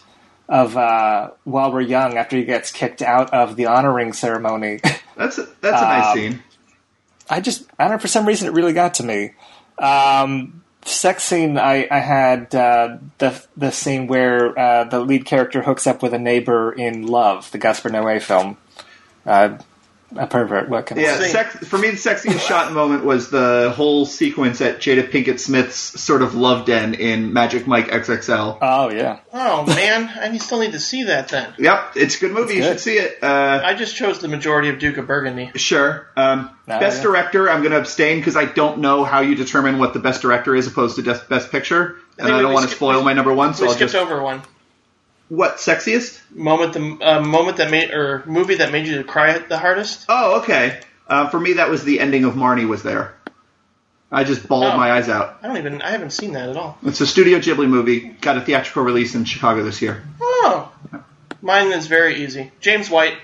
of 0.49 0.75
uh, 0.75 1.33
While 1.45 1.71
We're 1.71 1.83
Young 1.83 2.17
after 2.17 2.37
he 2.37 2.45
gets 2.45 2.73
kicked 2.73 3.03
out 3.03 3.35
of 3.35 3.57
the 3.57 3.67
honoring 3.67 4.15
ceremony. 4.15 4.81
That's 5.17 5.37
a, 5.37 5.43
that's 5.61 5.83
a 5.83 5.85
nice 5.85 6.07
Um, 6.07 6.15
scene. 6.17 6.43
I 7.29 7.41
just, 7.41 7.65
I 7.79 7.85
don't 7.85 7.95
know, 7.95 7.99
for 7.99 8.09
some 8.09 8.27
reason 8.27 8.49
it 8.49 8.53
really 8.53 8.73
got 8.73 8.95
to 8.95 9.03
me. 9.03 9.33
Um, 9.79 10.63
sex 10.83 11.23
scene, 11.25 11.59
I, 11.59 11.87
I 11.91 11.99
had 11.99 12.55
uh, 12.55 12.99
the 13.19 13.45
the 13.57 13.71
scene 13.71 14.07
where 14.07 14.59
uh, 14.59 14.85
the 14.85 15.01
lead 15.01 15.25
character 15.25 15.63
hooks 15.63 15.87
up 15.87 16.03
with 16.03 16.15
a 16.15 16.19
neighbor 16.19 16.73
in 16.73 17.07
Love, 17.07 17.51
the 17.51 17.59
Gaspar 17.59 17.91
Noé 17.91 18.21
film. 18.21 18.57
Uh, 19.27 19.59
a 20.17 20.27
pervert, 20.27 20.69
what 20.69 20.87
can 20.87 20.99
I 20.99 21.03
Yeah, 21.03 21.19
say? 21.19 21.29
sex, 21.29 21.57
for 21.69 21.77
me, 21.79 21.91
the 21.91 21.97
sexiest 21.97 22.41
shot 22.49 22.73
moment 22.73 23.05
was 23.05 23.31
the 23.31 23.73
whole 23.77 24.07
sequence 24.07 24.61
at 24.61 24.79
Jada 24.79 25.09
Pinkett 25.11 25.39
Smith's 25.39 25.77
sort 26.01 26.23
of 26.23 26.35
love 26.35 26.65
den 26.67 26.95
in 26.95 27.33
Magic 27.33 27.67
Mike 27.67 27.89
XXL. 27.89 28.59
Oh, 28.63 28.91
yeah. 28.91 29.21
Oh 29.33 29.67
man, 29.67 30.11
I 30.21 30.29
need- 30.29 30.43
still 30.43 30.61
need 30.61 30.73
to 30.73 30.81
see 30.81 31.05
that 31.05 31.29
then. 31.29 31.53
Yep, 31.59 31.93
it's 31.97 32.17
a 32.17 32.21
good 32.21 32.33
movie. 32.33 32.55
You 32.55 32.61
good. 32.61 32.69
should 32.73 32.81
see 32.81 32.97
it. 32.99 33.19
Uh, 33.23 33.61
I 33.65 33.75
just 33.75 33.97
chose 33.97 34.19
the 34.21 34.29
majority 34.29 34.71
of 34.71 34.79
Duke 34.79 34.97
of 34.97 35.07
Burgundy. 35.07 35.51
Sure. 35.57 36.09
Um, 36.17 36.51
No, 36.67 36.79
best 36.81 36.99
yeah. 36.99 37.03
director, 37.03 37.51
I'm 37.51 37.61
going 37.61 37.73
to 37.73 37.79
abstain 37.79 38.19
because 38.19 38.37
I 38.37 38.47
don't 38.47 38.79
know 38.79 39.05
how 39.05 39.21
you 39.21 39.35
determine 39.35 39.79
what 39.79 39.93
the 39.93 40.01
best 40.01 40.23
director 40.23 40.55
is 40.57 40.67
opposed 40.67 40.97
to 40.97 41.03
best 41.03 41.51
picture, 41.51 41.97
and 42.19 42.27
think 42.27 42.31
I 42.31 42.41
don't 42.43 42.53
want 42.55 42.69
to 42.69 42.75
spoil 42.75 43.03
my 43.03 43.13
number 43.13 43.33
one. 43.35 43.55
So 43.55 43.63
we 43.65 43.69
I'll 43.69 43.75
skipped 43.75 43.93
just 43.93 44.03
over 44.03 44.23
one 44.23 44.43
what 45.29 45.57
sexiest? 45.57 46.19
moment. 46.31 46.73
The 46.75 46.99
uh, 47.01 47.21
moment 47.21 47.57
that 47.59 47.71
made 47.71 47.91
or 47.91 48.23
movie 48.27 48.57
that 48.57 48.73
made 48.73 48.87
you 48.87 49.03
cry 49.05 49.39
the 49.39 49.59
hardest. 49.59 50.05
Oh, 50.09 50.41
okay. 50.41 50.81
Uh, 51.07 51.29
for 51.29 51.41
me, 51.41 51.55
that 51.55 51.71
was 51.71 51.85
the 51.85 52.01
ending 52.01 52.25
of 52.25 52.35
Marnie. 52.35 52.69
Was 52.69 52.83
there? 52.83 53.15
I 54.11 54.25
just 54.25 54.49
bawled 54.49 54.73
Oh. 54.73 54.77
my 54.77 54.93
eyes 54.93 55.09
out. 55.09 55.39
I 55.43 55.49
don't 55.49 55.57
even. 55.59 55.83
I 55.83 55.91
haven't 55.91 56.11
seen 56.11 56.33
that 56.33 56.49
at 56.49 56.57
all. 56.57 56.79
It's 56.83 57.01
a 57.01 57.07
Studio 57.07 57.39
Ghibli 57.39 57.69
movie. 57.69 58.01
Got 58.21 58.39
a 58.39 58.41
theatrical 58.41 58.83
release 58.83 59.15
in 59.15 59.25
Chicago 59.25 59.63
this 59.63 59.83
year. 59.83 60.03
Oh, 60.21 60.73
mine 61.43 61.73
is 61.73 61.87
very 61.87 62.25
easy. 62.25 62.51
James 62.61 62.89
White. 62.91 63.17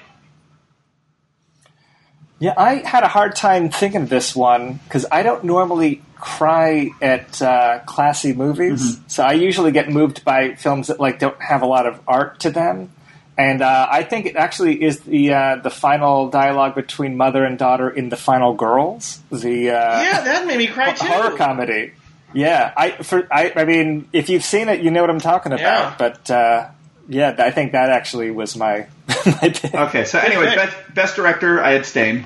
Yeah, 2.38 2.54
I 2.56 2.76
had 2.76 3.04
a 3.04 3.08
hard 3.08 3.36
time 3.36 3.70
thinking 3.70 4.02
of 4.02 4.08
this 4.08 4.34
one 4.34 4.74
because 4.84 5.06
I 5.10 5.22
don't 5.22 5.44
normally 5.44 6.02
cry 6.16 6.90
at 7.00 7.40
uh, 7.40 7.80
classy 7.86 8.32
movies. 8.32 8.98
So 9.06 9.22
I 9.22 9.32
usually 9.34 9.72
get 9.72 9.88
moved 9.88 10.24
by 10.24 10.54
films 10.54 10.88
that 10.88 10.98
like 10.98 11.18
don't 11.18 11.40
have 11.40 11.62
a 11.62 11.66
lot 11.66 11.86
of 11.86 12.00
art 12.06 12.40
to 12.40 12.50
them. 12.50 12.90
And 13.36 13.62
uh, 13.62 13.88
I 13.90 14.04
think 14.04 14.26
it 14.26 14.36
actually 14.36 14.82
is 14.82 15.00
the 15.00 15.32
uh, 15.34 15.56
the 15.56 15.70
final 15.70 16.28
dialogue 16.30 16.74
between 16.76 17.16
mother 17.16 17.44
and 17.44 17.58
daughter 17.58 17.90
in 17.90 18.08
The 18.08 18.16
Final 18.16 18.54
Girls, 18.54 19.20
the 19.30 19.70
uh, 19.70 20.02
Yeah, 20.02 20.20
that 20.20 20.46
made 20.46 20.58
me 20.58 20.68
cry 20.68 20.92
too. 20.92 21.06
horror 21.06 21.36
comedy. 21.36 21.92
Yeah, 22.32 22.72
I 22.76 22.90
for 22.90 23.26
I, 23.32 23.52
I 23.56 23.64
mean, 23.64 24.08
if 24.12 24.28
you've 24.28 24.44
seen 24.44 24.68
it, 24.68 24.80
you 24.80 24.90
know 24.90 25.00
what 25.00 25.10
I'm 25.10 25.20
talking 25.20 25.52
about. 25.52 25.60
Yeah. 25.60 25.94
But 25.98 26.30
uh, 26.30 26.68
yeah, 27.08 27.34
I 27.38 27.50
think 27.50 27.72
that 27.72 27.90
actually 27.90 28.30
was 28.30 28.56
my. 28.56 28.86
Okay, 29.26 30.04
so 30.04 30.18
anyway, 30.18 30.46
pick. 30.46 30.56
best, 30.56 30.94
best 30.94 31.16
director, 31.16 31.60
I 31.60 31.72
abstain. 31.72 32.24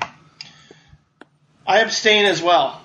I 1.67 1.79
abstain 1.79 2.25
as 2.25 2.41
well. 2.41 2.81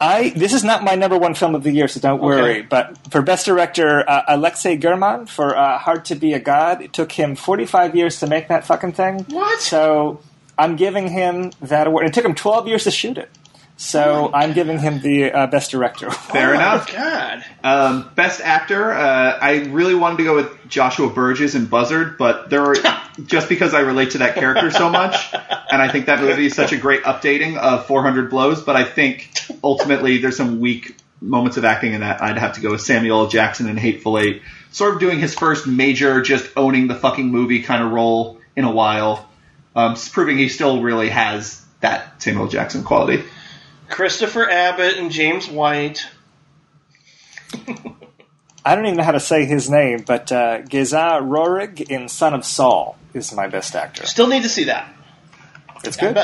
I 0.00 0.30
this 0.30 0.52
is 0.52 0.62
not 0.62 0.84
my 0.84 0.94
number 0.94 1.18
one 1.18 1.34
film 1.34 1.54
of 1.54 1.64
the 1.64 1.72
year, 1.72 1.88
so 1.88 1.98
don't 2.00 2.22
worry. 2.22 2.58
Okay. 2.58 2.62
But 2.62 2.98
for 3.10 3.20
best 3.20 3.46
director, 3.46 4.08
uh, 4.08 4.22
Alexei 4.28 4.76
German 4.76 5.26
for 5.26 5.56
uh, 5.56 5.78
Hard 5.78 6.04
to 6.06 6.14
Be 6.14 6.34
a 6.34 6.40
God. 6.40 6.82
It 6.82 6.92
took 6.92 7.10
him 7.12 7.34
45 7.34 7.96
years 7.96 8.20
to 8.20 8.26
make 8.26 8.48
that 8.48 8.64
fucking 8.64 8.92
thing. 8.92 9.24
What? 9.28 9.60
So 9.60 10.20
I'm 10.56 10.76
giving 10.76 11.08
him 11.08 11.52
that 11.62 11.86
award. 11.86 12.06
It 12.06 12.14
took 12.14 12.24
him 12.24 12.34
12 12.34 12.68
years 12.68 12.84
to 12.84 12.90
shoot 12.90 13.18
it. 13.18 13.30
So 13.78 14.32
I'm 14.34 14.54
giving 14.54 14.80
him 14.80 15.00
the 15.00 15.30
uh, 15.30 15.46
best 15.46 15.70
director. 15.70 16.10
Fair 16.10 16.50
oh 16.50 16.54
enough. 16.54 16.92
My 16.92 16.98
God. 16.98 17.44
Um, 17.62 18.10
best 18.16 18.40
actor, 18.40 18.92
uh, 18.92 19.38
I 19.40 19.66
really 19.66 19.94
wanted 19.94 20.18
to 20.18 20.24
go 20.24 20.34
with 20.34 20.68
Joshua 20.68 21.08
Burgess 21.08 21.54
and 21.54 21.70
Buzzard, 21.70 22.18
but 22.18 22.50
there 22.50 22.60
were 22.60 22.76
just 23.24 23.48
because 23.48 23.74
I 23.74 23.80
relate 23.80 24.10
to 24.10 24.18
that 24.18 24.34
character 24.34 24.72
so 24.72 24.90
much, 24.90 25.32
and 25.32 25.80
I 25.80 25.88
think 25.92 26.06
that 26.06 26.20
movie 26.20 26.46
is 26.46 26.56
such 26.56 26.72
a 26.72 26.76
great 26.76 27.04
updating 27.04 27.56
of 27.56 27.86
400 27.86 28.30
Blows. 28.30 28.62
But 28.62 28.74
I 28.74 28.82
think 28.82 29.30
ultimately 29.62 30.18
there's 30.18 30.36
some 30.36 30.58
weak 30.58 30.96
moments 31.20 31.56
of 31.56 31.64
acting 31.64 31.92
in 31.92 32.00
that. 32.00 32.20
I'd 32.20 32.36
have 32.36 32.54
to 32.54 32.60
go 32.60 32.72
with 32.72 32.80
Samuel 32.80 33.20
L. 33.20 33.28
Jackson 33.28 33.68
in 33.68 33.76
Hateful 33.76 34.18
Eight, 34.18 34.42
sort 34.72 34.94
of 34.94 35.00
doing 35.00 35.20
his 35.20 35.36
first 35.36 35.68
major, 35.68 36.20
just 36.20 36.50
owning 36.56 36.88
the 36.88 36.96
fucking 36.96 37.28
movie 37.28 37.62
kind 37.62 37.84
of 37.84 37.92
role 37.92 38.40
in 38.56 38.64
a 38.64 38.72
while, 38.72 39.30
um, 39.76 39.94
proving 40.10 40.36
he 40.36 40.48
still 40.48 40.82
really 40.82 41.10
has 41.10 41.64
that 41.80 42.20
Samuel 42.20 42.48
Jackson 42.48 42.82
quality. 42.82 43.22
Christopher 43.88 44.48
Abbott 44.48 44.96
and 44.98 45.10
James 45.10 45.48
White. 45.48 46.06
I 48.64 48.74
don't 48.74 48.84
even 48.84 48.98
know 48.98 49.04
how 49.04 49.12
to 49.12 49.20
say 49.20 49.46
his 49.46 49.70
name, 49.70 50.04
but 50.06 50.30
uh, 50.30 50.60
Géza 50.62 51.20
Röhrig 51.22 51.80
in 51.90 52.08
Son 52.08 52.34
of 52.34 52.44
Saul 52.44 52.98
is 53.14 53.32
my 53.34 53.48
best 53.48 53.74
actor. 53.74 54.04
Still 54.06 54.26
need 54.26 54.42
to 54.42 54.48
see 54.48 54.64
that. 54.64 54.92
It's 55.84 55.96
good. 55.96 56.16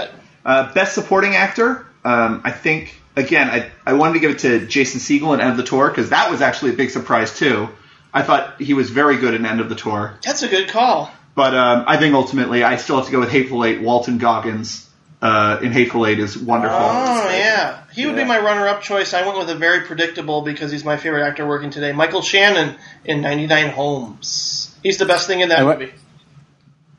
Uh, 0.45 0.73
best 0.75 0.95
supporting 0.95 1.37
actor, 1.37 1.87
um, 2.05 2.43
I 2.45 2.51
think 2.51 2.95
again, 3.17 3.49
I, 3.49 3.71
I 3.87 3.95
wanted 3.95 4.15
to 4.15 4.21
give 4.21 4.31
it 4.33 4.39
to 4.41 4.67
Jason 4.67 5.01
Segel 5.01 5.33
in 5.33 5.41
End 5.41 5.53
of 5.53 5.57
the 5.57 5.63
Tour 5.63 5.89
because 5.89 6.11
that 6.11 6.31
was 6.31 6.43
actually 6.43 6.73
a 6.73 6.77
big 6.77 6.91
surprise 6.91 7.35
too. 7.39 7.69
I 8.13 8.23
thought 8.23 8.61
he 8.61 8.75
was 8.75 8.91
very 8.91 9.17
good 9.17 9.35
in 9.35 9.47
End 9.47 9.61
of 9.61 9.69
the 9.69 9.75
Tour, 9.75 10.19
That's 10.23 10.43
a 10.43 10.49
good 10.49 10.69
call. 10.69 11.11
but 11.35 11.55
um, 11.55 11.85
I 11.87 11.97
think 11.97 12.15
ultimately 12.15 12.63
I 12.63 12.77
still 12.77 12.97
have 12.97 13.07
to 13.07 13.13
go 13.13 13.21
with 13.21 13.31
Hateful 13.31 13.65
Eight. 13.65 13.81
Walton 13.81 14.19
Goggins 14.19 14.89
uh, 15.25 15.59
in 15.63 15.73
Hateful 15.73 16.07
Eight 16.07 16.19
is 16.21 16.37
wonderful. 16.39 16.77
Oh 16.79 17.29
yeah, 17.31 17.79
he 17.95 18.05
would 18.07 18.15
Yeah. 18.15 18.23
be 18.25 18.29
my 18.29 18.39
runner-up 18.39 18.83
choice. 18.83 19.15
I 19.15 19.25
went 19.27 19.39
with 19.39 19.49
a 19.49 19.55
very 19.55 19.81
predictable 19.81 20.43
because 20.43 20.71
he's 20.71 20.85
my 20.85 20.99
favorite 20.99 21.25
actor 21.27 21.47
working 21.49 21.71
today, 21.71 21.93
Michael 21.93 22.21
Shannon 22.23 22.77
in 23.07 23.23
99 23.23 23.71
Homes. 23.71 24.77
He's 24.83 24.99
the 24.99 25.07
best 25.07 25.27
thing 25.27 25.41
in 25.41 25.49
that 25.49 25.61
I 25.61 25.65
went- 25.65 25.81
movie. 25.81 25.93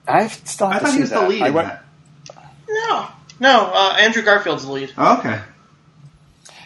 I 0.07 0.27
still 0.27 0.67
have 0.67 0.81
I 0.81 0.85
thought 0.85 0.93
he 0.95 1.01
was 1.01 1.09
that. 1.11 1.21
the 1.21 1.27
lead 1.29 1.41
I 1.43 1.49
went- 1.51 1.73
No, 2.67 3.07
no, 3.39 3.71
uh, 3.73 3.95
Andrew 3.99 4.23
Garfield's 4.23 4.65
the 4.65 4.71
lead. 4.71 4.91
Oh, 4.97 5.17
okay. 5.19 5.39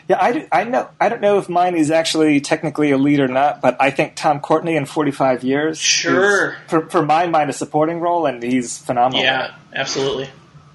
Yeah, 0.07 0.17
I, 0.19 0.31
do, 0.31 0.47
I 0.51 0.63
know. 0.63 0.89
I 0.99 1.07
don't 1.09 1.21
know 1.21 1.37
if 1.37 1.49
mine 1.49 1.75
is 1.75 1.91
actually 1.91 2.41
technically 2.41 2.89
a 2.91 2.97
lead 2.97 3.19
or 3.19 3.27
not, 3.27 3.61
but 3.61 3.77
I 3.79 3.91
think 3.91 4.15
Tom 4.15 4.39
Courtenay 4.39 4.75
in 4.75 4.85
45 4.85 5.43
years, 5.43 5.77
Sure. 5.77 6.51
is, 6.53 6.55
for 6.67 6.89
for 6.89 7.05
my 7.05 7.27
mind, 7.27 7.49
a 7.51 7.53
supporting 7.53 7.99
role, 7.99 8.25
and 8.25 8.41
he's 8.41 8.75
phenomenal. 8.77 9.21
Yeah, 9.23 9.51
absolutely. 9.75 10.29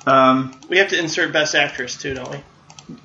Um, 0.06 0.59
We 0.68 0.78
have 0.78 0.89
to 0.89 0.98
insert 0.98 1.32
best 1.32 1.55
actress 1.55 1.97
too, 1.97 2.14
don't 2.14 2.31
we? 2.31 2.39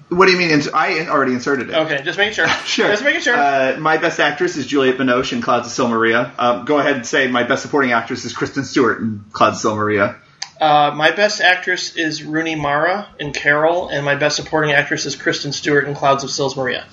what 0.10 0.26
do 0.26 0.32
you 0.32 0.38
mean? 0.38 0.62
I 0.74 1.08
already 1.08 1.34
inserted 1.34 1.70
it. 1.70 1.76
Okay, 1.76 2.02
just 2.04 2.18
making 2.18 2.34
sure. 2.34 2.48
Sure. 2.66 2.88
Just 2.88 3.04
making 3.04 3.22
sure. 3.22 3.36
Uh, 3.36 3.78
my 3.80 3.98
best 3.98 4.20
actress 4.20 4.58
is 4.58 4.68
Juliette 4.68 4.98
Binoche 4.98 5.34
in 5.34 5.42
Clouds 5.42 5.68
of 5.68 5.74
Sils 5.74 5.90
Maria. 5.90 6.34
Um, 6.38 6.66
go 6.66 6.80
ahead 6.80 6.98
and 6.98 7.06
say 7.06 7.28
my 7.28 7.44
best 7.44 7.62
supporting 7.62 7.92
actress 7.92 8.26
is 8.26 8.34
Kristen 8.34 8.64
Stewart 8.64 9.00
in 9.00 9.26
Clouds 9.32 9.58
of 9.58 9.62
Sils 9.62 9.76
Maria. 9.76 10.18
Uh, 10.60 10.92
my 10.94 11.12
best 11.12 11.40
actress 11.40 11.96
is 11.96 12.22
Rooney 12.24 12.56
Mara 12.56 13.08
in 13.18 13.32
Carol, 13.32 13.88
and 13.88 14.04
my 14.04 14.16
best 14.16 14.36
supporting 14.36 14.72
actress 14.72 15.06
is 15.06 15.16
Kristen 15.16 15.54
Stewart 15.54 15.86
in 15.88 15.96
Clouds 15.96 16.24
of 16.24 16.32
Sils 16.32 16.58
Maria. 16.58 16.86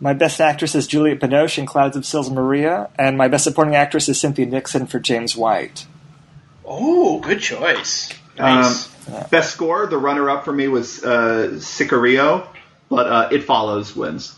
My 0.00 0.14
best 0.14 0.40
actress 0.40 0.74
is 0.74 0.86
Juliette 0.86 1.20
Binoche 1.20 1.58
in 1.58 1.66
Clouds 1.66 1.96
of 1.96 2.06
Sils 2.06 2.30
Maria, 2.30 2.88
and 2.98 3.18
my 3.18 3.28
best 3.28 3.44
supporting 3.44 3.74
actress 3.74 4.08
is 4.08 4.18
Cynthia 4.20 4.46
Nixon 4.46 4.86
for 4.86 4.98
James 4.98 5.36
White. 5.36 5.86
Oh, 6.64 7.20
good 7.20 7.40
choice. 7.40 8.10
Nice. 8.38 9.08
Um, 9.08 9.24
best 9.30 9.52
score, 9.52 9.86
the 9.86 9.98
runner-up 9.98 10.44
for 10.44 10.52
me 10.52 10.68
was 10.68 11.02
uh, 11.04 11.52
Sicario, 11.54 12.46
but 12.90 13.06
uh, 13.06 13.28
It 13.32 13.44
Follows 13.44 13.94
wins. 13.96 14.34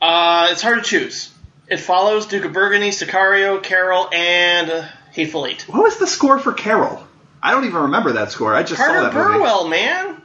uh, 0.00 0.48
it's 0.50 0.62
hard 0.62 0.78
to 0.78 0.84
choose. 0.84 1.32
It 1.68 1.78
follows 1.78 2.26
Duke 2.26 2.44
of 2.44 2.52
Burgundy, 2.52 2.90
Sicario, 2.90 3.62
Carol, 3.62 4.08
and 4.12 4.70
uh, 4.70 4.88
Hateful 5.12 5.46
Eight. 5.46 5.62
What 5.68 5.82
was 5.84 5.98
the 5.98 6.06
score 6.06 6.38
for 6.38 6.52
Carol? 6.52 7.06
I 7.42 7.52
don't 7.52 7.64
even 7.64 7.82
remember 7.82 8.12
that 8.12 8.32
score. 8.32 8.54
I 8.54 8.62
just 8.62 8.76
Carter 8.76 8.94
saw 8.94 9.02
that 9.02 9.14
movie. 9.14 9.38
Burwell, 9.38 9.68
man. 9.68 10.22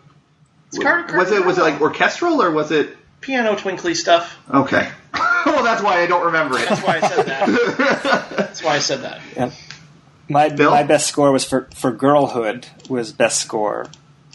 It's 0.67 0.79
Carter, 0.79 1.17
was 1.17 1.31
it 1.31 1.45
was 1.45 1.57
it 1.57 1.61
like 1.61 1.79
orchestral 1.81 2.41
or 2.41 2.51
was 2.51 2.71
it 2.71 2.97
piano 3.21 3.55
twinkly 3.55 3.93
stuff? 3.93 4.37
okay? 4.51 4.89
well, 5.45 5.63
that's 5.63 5.81
why 5.83 6.01
I 6.01 6.07
don't 6.07 6.25
remember 6.25 6.57
it. 6.57 6.67
That's 6.67 6.81
why 6.81 6.97
I 6.97 7.07
said 7.07 7.25
that. 7.27 8.27
That's 8.37 8.63
why 8.63 8.75
I 8.75 8.79
said 8.79 9.01
that. 9.03 9.21
Yeah. 9.35 9.51
My 10.27 10.49
Bill? 10.49 10.71
my 10.71 10.83
best 10.83 11.07
score 11.07 11.31
was 11.31 11.45
for 11.45 11.67
for 11.75 11.91
Girlhood 11.91 12.67
was 12.89 13.11
best 13.11 13.39
score, 13.41 13.87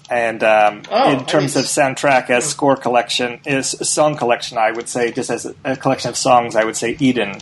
and 0.09 0.43
um, 0.45 0.83
Oh, 0.91 1.13
in 1.13 1.27
terms 1.27 1.57
I 1.57 1.61
of 1.61 1.67
soundtrack 1.67 2.31
as 2.31 2.45
score 2.49 2.77
collection 2.77 3.41
is 3.45 3.71
song 3.71 4.17
collection, 4.17 4.57
I 4.59 4.71
would 4.71 4.89
say 4.89 5.11
just 5.11 5.31
as 5.31 5.47
a, 5.47 5.55
a 5.65 5.77
collection 5.77 6.11
of 6.11 6.17
songs, 6.17 6.55
I 6.55 6.65
would 6.65 6.77
say 6.77 6.97
Eden, 7.01 7.39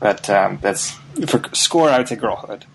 but 0.00 0.28
um, 0.28 0.58
that's 0.60 0.90
for 1.26 1.42
score, 1.54 1.88
I 1.88 1.98
would 1.98 2.08
say 2.08 2.16
Girlhood. 2.16 2.66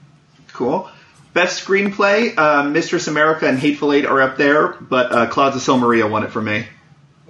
Cool. 0.51 0.89
Best 1.33 1.65
screenplay, 1.65 2.37
uh, 2.37 2.63
Mistress 2.63 3.07
America 3.07 3.47
and 3.47 3.57
Hateful 3.57 3.91
Eight 3.93 4.05
are 4.05 4.21
up 4.21 4.37
there, 4.37 4.73
but 4.73 5.11
uh, 5.11 5.27
Clouds 5.27 5.55
of 5.55 5.61
Sils 5.63 5.81
Maria 5.81 6.05
won 6.07 6.23
it 6.23 6.31
for 6.31 6.41
me. 6.41 6.67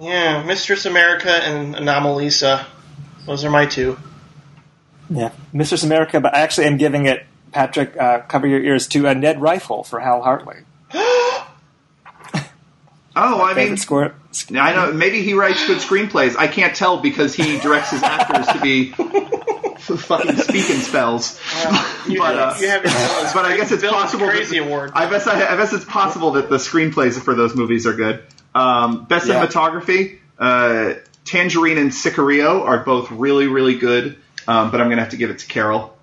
Yeah, 0.00 0.42
Mistress 0.42 0.84
America 0.84 1.30
and 1.30 1.74
Anomalisa. 1.74 2.66
Those 3.26 3.44
are 3.44 3.50
my 3.50 3.64
two. 3.64 3.96
Yeah, 5.08 5.32
Mistress 5.52 5.84
America, 5.84 6.20
but 6.20 6.34
I 6.34 6.40
actually 6.40 6.66
am 6.66 6.76
giving 6.76 7.06
it 7.06 7.24
Patrick. 7.54 7.96
Uh, 7.96 8.20
cover 8.20 8.46
your 8.46 8.62
ears 8.62 8.86
to 8.88 9.06
a 9.06 9.14
Ned 9.14 9.40
Rifle 9.40 9.84
for 9.84 10.00
Hal 10.00 10.20
Hartley. 10.22 10.56
Oh, 13.16 13.42
I 13.44 13.54
mean, 13.54 13.76
score. 13.76 14.14
I 14.52 14.74
know 14.74 14.92
maybe 14.92 15.22
he 15.22 15.34
writes 15.34 15.64
good 15.66 15.78
screenplays. 15.78 16.36
I 16.36 16.48
can't 16.48 16.74
tell 16.74 16.98
because 17.00 17.34
he 17.34 17.60
directs 17.60 17.90
his 17.90 18.02
actors 18.02 18.48
to 18.48 18.60
be 18.60 18.90
fucking 19.78 20.36
speaking 20.36 20.80
spells. 20.80 21.38
You, 22.08 22.18
But, 22.18 22.36
uh, 22.36 22.54
you 22.58 22.68
have 22.68 22.82
your 22.82 22.92
but 23.32 23.44
I 23.44 23.56
guess 23.56 23.70
it's 23.70 23.84
possible. 23.84 24.26
Crazy 24.26 24.58
that, 24.58 24.66
Award. 24.66 24.92
I 24.94 25.08
guess 25.08 25.28
I, 25.28 25.34
I 25.46 25.56
guess 25.56 25.72
it's 25.72 25.84
possible 25.84 26.32
that 26.32 26.48
the 26.48 26.56
screenplays 26.56 27.20
for 27.20 27.34
those 27.36 27.54
movies 27.54 27.86
are 27.86 27.94
good. 27.94 28.24
Um, 28.52 29.04
best 29.04 29.28
Yeah. 29.28 29.46
cinematography, 29.46 30.18
uh, 30.38 30.94
Tangerine 31.24 31.78
and 31.78 31.90
Sicario 31.92 32.62
are 32.62 32.78
both 32.80 33.12
really 33.12 33.46
really 33.46 33.78
good, 33.78 34.16
um, 34.48 34.72
but 34.72 34.80
I'm 34.80 34.88
gonna 34.88 35.02
have 35.02 35.10
to 35.12 35.16
give 35.16 35.30
it 35.30 35.38
to 35.38 35.46
Carol. 35.46 35.93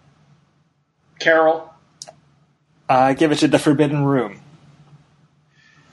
Carol. 1.22 1.73
I 2.89 3.14
give 3.14 3.31
it 3.31 3.38
to 3.39 3.48
The 3.48 3.60
Forbidden 3.60 4.03
Room 4.03 4.41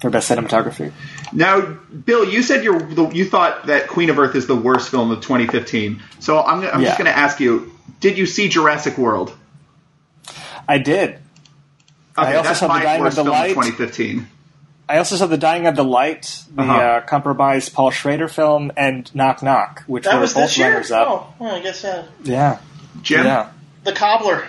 for 0.01 0.11
best 0.11 0.31
cinematography. 0.31 0.93
Now, 1.33 1.61
Bill, 1.61 2.29
you 2.29 2.43
said 2.43 2.65
you're 2.65 3.11
you 3.13 3.25
thought 3.25 3.67
that 3.67 3.89
Queen 3.89 4.11
of 4.11 4.19
Earth 4.19 4.35
is 4.35 4.47
the 4.47 4.57
worst 4.57 4.91
film 4.91 5.11
of 5.11 5.21
2015. 5.21 6.03
So 6.21 6.41
I'm, 6.43 6.61
I'm 6.65 6.81
Yeah. 6.81 6.89
just 6.89 6.99
going 6.99 7.11
to 7.11 7.17
ask 7.17 7.39
you: 7.41 7.73
Did 8.01 8.19
you 8.19 8.27
see 8.27 8.49
Jurassic 8.49 8.99
World? 8.99 9.33
I 10.69 10.79
did. 10.79 11.11
Okay, 12.19 12.33
I 12.33 12.35
also 12.37 12.49
that's 12.49 12.61
saw 12.61 12.67
The 12.67 12.75
my 12.75 12.83
Dying 12.83 13.07
of 13.07 13.11
the 13.15 13.15
film 13.17 13.27
of 13.29 13.33
Light. 13.33 13.49
2015. 13.51 14.27
I 14.91 14.99
also 14.99 15.17
saw 15.17 15.27
The 15.27 15.37
Dying 15.39 15.67
of 15.67 15.77
the 15.77 15.85
Light, 15.85 16.43
the 16.55 16.63
Uh-huh. 16.63 16.73
uh 16.73 17.01
compromised 17.03 17.73
Paul 17.75 17.91
Schrader 17.91 18.27
film, 18.29 18.73
and 18.77 19.15
Knock 19.15 19.43
Knock, 19.43 19.85
which 19.87 20.05
That 20.05 20.15
were 20.17 20.21
was 20.23 20.35
both 20.35 20.45
this 20.45 20.59
year? 20.59 20.71
runners 20.73 20.91
up. 20.91 21.09
Oh, 21.09 21.27
well, 21.39 21.55
I 21.55 21.61
guess 21.61 21.83
that. 21.83 22.07
Yeah, 22.25 22.59
Jim, 23.03 23.25
yeah. 23.25 23.51
The 23.85 23.93
Cobbler. 23.93 24.49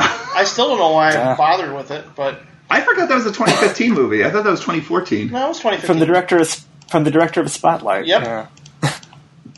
I 0.00 0.44
still 0.44 0.68
don't 0.68 0.78
know 0.78 0.92
why 0.92 1.12
Yeah. 1.12 1.32
I 1.32 1.36
bothered 1.36 1.74
with 1.74 1.90
it, 1.90 2.04
but 2.16 2.40
I 2.70 2.80
forgot 2.80 3.08
that 3.08 3.14
was 3.16 3.26
a 3.26 3.30
2015 3.32 3.92
movie. 3.92 4.24
I 4.24 4.30
thought 4.30 4.44
that 4.44 4.50
was 4.50 4.60
2014. 4.60 5.30
no, 5.30 5.44
it 5.46 5.48
was 5.48 5.58
2015. 5.58 5.86
From 5.86 5.98
the 6.00 6.06
director 6.06 6.38
of 6.38 6.48
from 6.88 7.04
the 7.04 7.10
director 7.10 7.40
of 7.40 7.50
Spotlight. 7.50 8.06
Yep. 8.06 8.22
Yeah. 8.22 8.46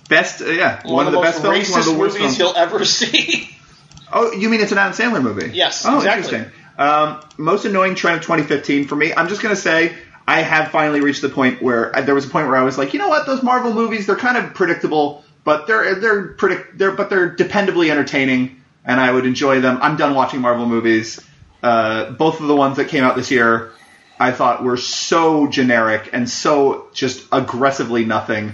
Best, 0.09 0.43
uh, 0.43 0.47
yeah, 0.47 0.82
one, 0.85 0.94
one, 0.94 1.06
of 1.06 1.12
the, 1.12 1.19
most 1.19 1.43
best 1.43 1.43
films, 1.43 1.70
one 1.70 1.81
of 1.81 1.86
the 1.86 1.93
racist 1.93 1.98
worst 1.98 2.14
movies 2.19 2.36
films. 2.36 2.39
you'll 2.39 2.56
ever 2.56 2.85
see. 2.98 3.48
Oh, 4.12 4.32
you 4.32 4.51
mean 4.51 4.60
it's 4.60 4.73
an 4.73 4.78
Adam 4.78 4.93
Sandler 4.93 5.23
movie? 5.23 5.51
Yes, 5.56 5.86
Oh, 5.86 5.97
exactly. 5.97 6.35
interesting. 6.36 6.59
Um, 6.78 7.23
most 7.39 7.64
annoying 7.64 7.94
trend 7.94 8.16
of 8.19 8.23
2015 8.23 8.89
for 8.89 8.97
me. 8.97 9.14
I'm 9.14 9.28
just 9.28 9.40
going 9.43 9.55
to 9.55 9.60
say 9.60 9.94
I 10.28 10.40
have 10.43 10.70
finally 10.70 11.01
reached 11.01 11.23
the 11.23 11.28
point 11.31 11.62
where 11.62 11.97
uh, 11.97 12.02
there 12.02 12.14
was 12.14 12.27
a 12.27 12.28
point 12.28 12.48
where 12.48 12.56
I 12.56 12.62
was 12.62 12.77
like, 12.77 12.93
you 12.93 12.98
know 12.98 13.09
what, 13.09 13.24
those 13.27 13.43
Marvel 13.43 13.73
movies 13.73 14.06
they're 14.06 14.16
kind 14.16 14.36
of 14.36 14.52
predictable, 14.52 15.24
but 15.44 15.66
they're 15.66 15.94
they're 15.94 16.28
predict 16.35 16.77
they're 16.77 16.93
but 16.93 17.09
they're 17.09 17.35
dependably 17.35 17.90
entertaining, 17.90 18.61
and 18.84 19.00
I 19.00 19.10
would 19.12 19.26
enjoy 19.26 19.60
them. 19.60 19.78
I'm 19.82 19.96
done 19.96 20.14
watching 20.14 20.40
Marvel 20.40 20.66
movies. 20.66 21.20
Uh, 21.62 22.10
both 22.10 22.40
of 22.40 22.46
the 22.48 22.56
ones 22.56 22.76
that 22.78 22.88
came 22.88 23.04
out 23.04 23.14
this 23.16 23.30
year, 23.30 23.70
I 24.18 24.32
thought 24.32 24.62
were 24.64 24.76
so 24.76 25.46
generic 25.46 26.10
and 26.12 26.28
so 26.28 26.88
just 26.92 27.26
aggressively 27.30 28.04
nothing. 28.04 28.52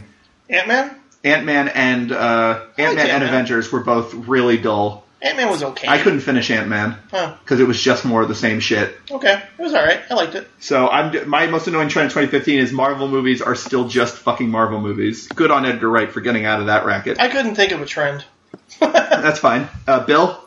Ant 0.51 0.69
Man. 0.69 0.95
Ant 1.25 1.45
Man 1.45 1.69
and 1.69 2.13
uh, 2.13 2.65
Ant 2.77 2.97
Man 2.97 3.11
and 3.11 3.25
Avengers 3.25 3.73
were 3.73 3.81
both 3.83 4.15
really 4.15 4.57
dull. 4.59 5.05
Ant 5.21 5.37
Man 5.37 5.49
was 5.51 5.63
okay. 5.65 5.89
I 5.89 5.99
couldn't 5.99 6.21
finish 6.21 6.49
Ant 6.51 6.69
Man 6.69 6.97
Huh. 7.11 7.35
because 7.43 7.59
it 7.59 7.67
was 7.67 7.83
just 7.83 8.05
more 8.05 8.23
of 8.23 8.29
the 8.29 8.37
same 8.37 8.61
shit. 8.61 8.95
Okay, 9.11 9.43
it 9.59 9.63
was 9.63 9.75
all 9.75 9.83
right. 9.83 10.01
I 10.09 10.15
liked 10.15 10.37
it. 10.37 10.49
So 10.61 10.89
I'm 10.89 11.29
my 11.29 11.47
most 11.49 11.67
annoying 11.67 11.89
trend 11.89 12.05
in 12.05 12.11
2015 12.11 12.61
is 12.61 12.73
Marvel 12.73 13.09
movies 13.09 13.43
are 13.43 13.57
still 13.57 13.89
just 13.89 14.15
fucking 14.17 14.49
Marvel 14.49 14.81
movies. 14.81 15.27
Good 15.29 15.51
on 15.51 15.67
Edgar 15.67 15.89
Wright 15.91 16.11
for 16.13 16.21
getting 16.21 16.45
out 16.45 16.61
of 16.61 16.67
that 16.67 16.85
racket. 16.85 17.19
I 17.19 17.29
couldn't 17.29 17.57
think 17.57 17.73
of 17.73 17.83
a 17.83 17.87
trend. 17.87 18.25
That's 18.81 19.39
fine. 19.41 19.69
Uh, 19.87 20.05
Bill, 20.05 20.39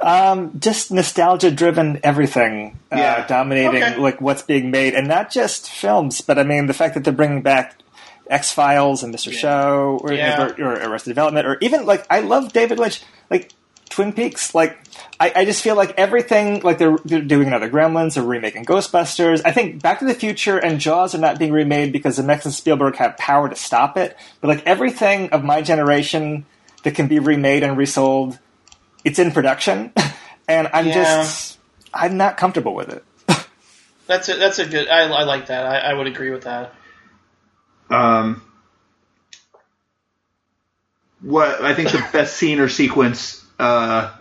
Um, 0.00 0.58
just 0.58 0.90
nostalgia-driven 0.90 2.00
everything 2.02 2.78
uh, 2.90 2.96
Yeah. 2.96 3.26
dominating 3.26 3.82
Okay. 3.82 3.96
like 3.96 4.20
what's 4.20 4.42
being 4.42 4.70
made, 4.70 4.94
and 4.94 5.06
not 5.08 5.30
just 5.30 5.70
films, 5.70 6.20
but 6.20 6.38
I 6.38 6.42
mean 6.42 6.66
the 6.66 6.74
fact 6.74 6.94
that 6.94 7.04
they're 7.04 7.12
bringing 7.12 7.42
back 7.42 7.76
X 8.28 8.50
Files 8.50 9.02
and 9.02 9.14
Mr. 9.14 9.32
Show, 9.32 10.00
or, 10.02 10.12
Yeah. 10.12 10.42
or, 10.58 10.64
or 10.64 10.72
Arrested 10.74 11.10
Development, 11.10 11.46
or 11.46 11.58
even 11.60 11.86
like 11.86 12.04
I 12.10 12.20
love 12.20 12.52
David 12.52 12.78
Lynch, 12.78 13.02
like 13.30 13.52
Twin 13.90 14.12
Peaks. 14.12 14.54
Like 14.54 14.78
I, 15.20 15.32
I 15.36 15.44
just 15.44 15.62
feel 15.62 15.76
like 15.76 15.94
everything, 15.98 16.60
like 16.62 16.78
they're, 16.78 16.96
they're 17.04 17.20
doing 17.20 17.46
another 17.48 17.68
Gremlins, 17.70 18.14
they're 18.14 18.24
remaking 18.24 18.64
Ghostbusters. 18.64 19.42
I 19.44 19.52
think 19.52 19.82
Back 19.82 19.98
to 20.00 20.04
the 20.04 20.14
Future 20.14 20.56
and 20.58 20.80
Jaws 20.80 21.14
are 21.14 21.18
not 21.18 21.38
being 21.38 21.52
remade 21.52 21.92
because 21.92 22.18
Zemeckis 22.18 22.46
and 22.46 22.54
Spielberg 22.54 22.96
have 22.96 23.16
power 23.18 23.48
to 23.48 23.54
stop 23.56 23.96
it. 23.98 24.16
But 24.40 24.48
like 24.48 24.66
everything 24.66 25.30
of 25.30 25.44
my 25.44 25.60
generation 25.62 26.46
that 26.82 26.94
can 26.94 27.06
be 27.08 27.18
remade 27.18 27.62
and 27.62 27.76
resold 27.76 28.38
it's 29.04 29.18
in 29.18 29.32
production, 29.32 29.92
and 30.48 30.68
I'm 30.72 30.86
Yeah. 30.86 30.94
just 30.94 31.58
I'm 31.94 32.16
not 32.16 32.36
comfortable 32.36 32.74
with 32.74 32.88
it. 32.90 33.04
That's 34.06 34.28
a, 34.28 34.34
that's 34.36 34.58
a 34.58 34.66
good. 34.66 34.88
I, 34.88 35.02
I 35.02 35.22
like 35.24 35.46
that. 35.46 35.64
I, 35.64 35.78
I 35.78 35.94
would 35.94 36.06
agree 36.06 36.30
with 36.30 36.42
that. 36.44 36.74
um, 37.90 38.42
what 41.20 41.62
I 41.62 41.74
think 41.74 41.90
the 41.90 42.04
best 42.12 42.36
scene 42.36 42.58
or 42.60 42.68
sequence 42.68 43.44
uh, 43.58 44.12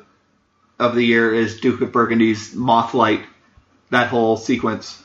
of 0.79 0.95
the 0.95 1.03
year 1.03 1.33
is 1.33 1.59
Duke 1.59 1.81
of 1.81 1.91
Burgundy's 1.91 2.53
Mothlight. 2.53 3.21
That 3.89 4.07
whole 4.07 4.37
sequence. 4.37 5.01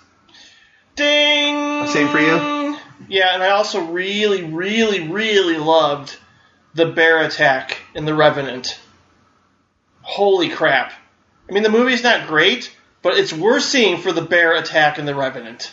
Ding. 0.95 1.87
Same 1.89 2.09
for 2.09 2.21
you? 2.21 2.79
Yeah, 3.09 3.35
and 3.35 3.43
I 3.43 3.51
also 3.51 3.85
really, 3.87 4.43
really, 4.45 5.09
really 5.09 5.57
loved 5.59 6.17
the 6.77 6.87
bear 6.87 7.25
attack 7.25 7.79
in 7.95 8.05
The 8.05 8.15
Revenant. 8.15 8.79
Holy 10.03 10.49
crap! 10.49 10.93
I 11.49 11.53
mean, 11.53 11.63
the 11.63 11.69
movie's 11.71 12.03
not 12.03 12.29
great, 12.29 12.75
but 13.03 13.15
it's 13.17 13.33
worth 13.33 13.65
seeing 13.65 14.01
for 14.01 14.13
the 14.13 14.23
bear 14.23 14.55
attack 14.57 14.99
in 14.99 15.07
The 15.07 15.15
Revenant. 15.15 15.73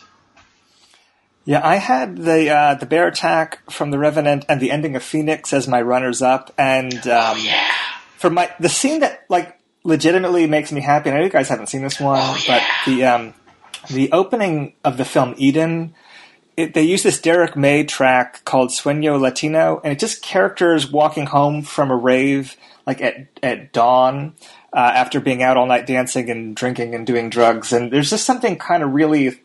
Yeah, 1.46 1.62
I 1.64 1.76
had 1.76 2.18
the 2.18 2.50
uh, 2.50 2.76
the 2.76 2.86
bear 2.86 3.08
attack 3.08 3.70
from 3.70 3.92
the 3.92 4.00
Revenant 4.00 4.46
and 4.50 4.60
the 4.62 4.72
ending 4.72 4.96
of 4.96 5.04
Phoenix 5.04 5.52
as 5.54 5.68
my 5.68 5.82
runners 5.82 6.22
up, 6.22 6.52
and 6.58 6.94
um, 7.08 7.38
Yeah. 7.40 7.70
for 8.18 8.30
my 8.30 8.50
the 8.60 8.70
scene 8.70 9.02
that 9.02 9.26
like 9.30 9.60
legitimately 9.84 10.48
makes 10.48 10.72
me 10.72 10.80
happy. 10.82 11.10
And 11.10 11.18
I 11.18 11.20
know 11.20 11.26
you 11.26 11.32
guys 11.32 11.50
haven't 11.50 11.68
seen 11.68 11.82
this 11.84 12.00
one, 12.00 12.20
Oh, 12.22 12.42
yeah. 12.48 12.60
but 12.86 12.92
the 12.92 13.04
um, 13.06 13.34
the 13.90 14.12
opening 14.14 14.74
of 14.84 14.98
the 14.98 15.06
film 15.06 15.36
Eden. 15.38 15.94
It, 16.56 16.74
they 16.74 16.84
use 16.84 17.04
this 17.04 17.20
Derrick 17.20 17.56
May 17.56 17.84
track 17.84 18.46
called 18.46 18.70
Sueño 18.70 19.20
Latino, 19.20 19.82
and 19.84 19.92
it's 19.92 20.02
just 20.02 20.22
characters 20.22 20.92
walking 20.92 21.26
home 21.26 21.64
from 21.64 21.90
a 21.90 21.96
rave, 21.96 22.56
like 22.86 23.02
at 23.02 23.28
at 23.42 23.74
dawn, 23.74 24.36
uh, 24.72 24.92
after 24.94 25.20
being 25.20 25.42
out 25.42 25.58
all 25.58 25.66
night 25.66 25.88
dancing 25.88 26.30
and 26.30 26.56
drinking 26.56 26.94
and 26.94 27.08
doing 27.08 27.30
drugs. 27.30 27.74
And 27.74 27.92
there's 27.92 28.10
just 28.10 28.26
something 28.26 28.58
kind 28.58 28.84
of 28.84 28.94
really, 28.94 29.40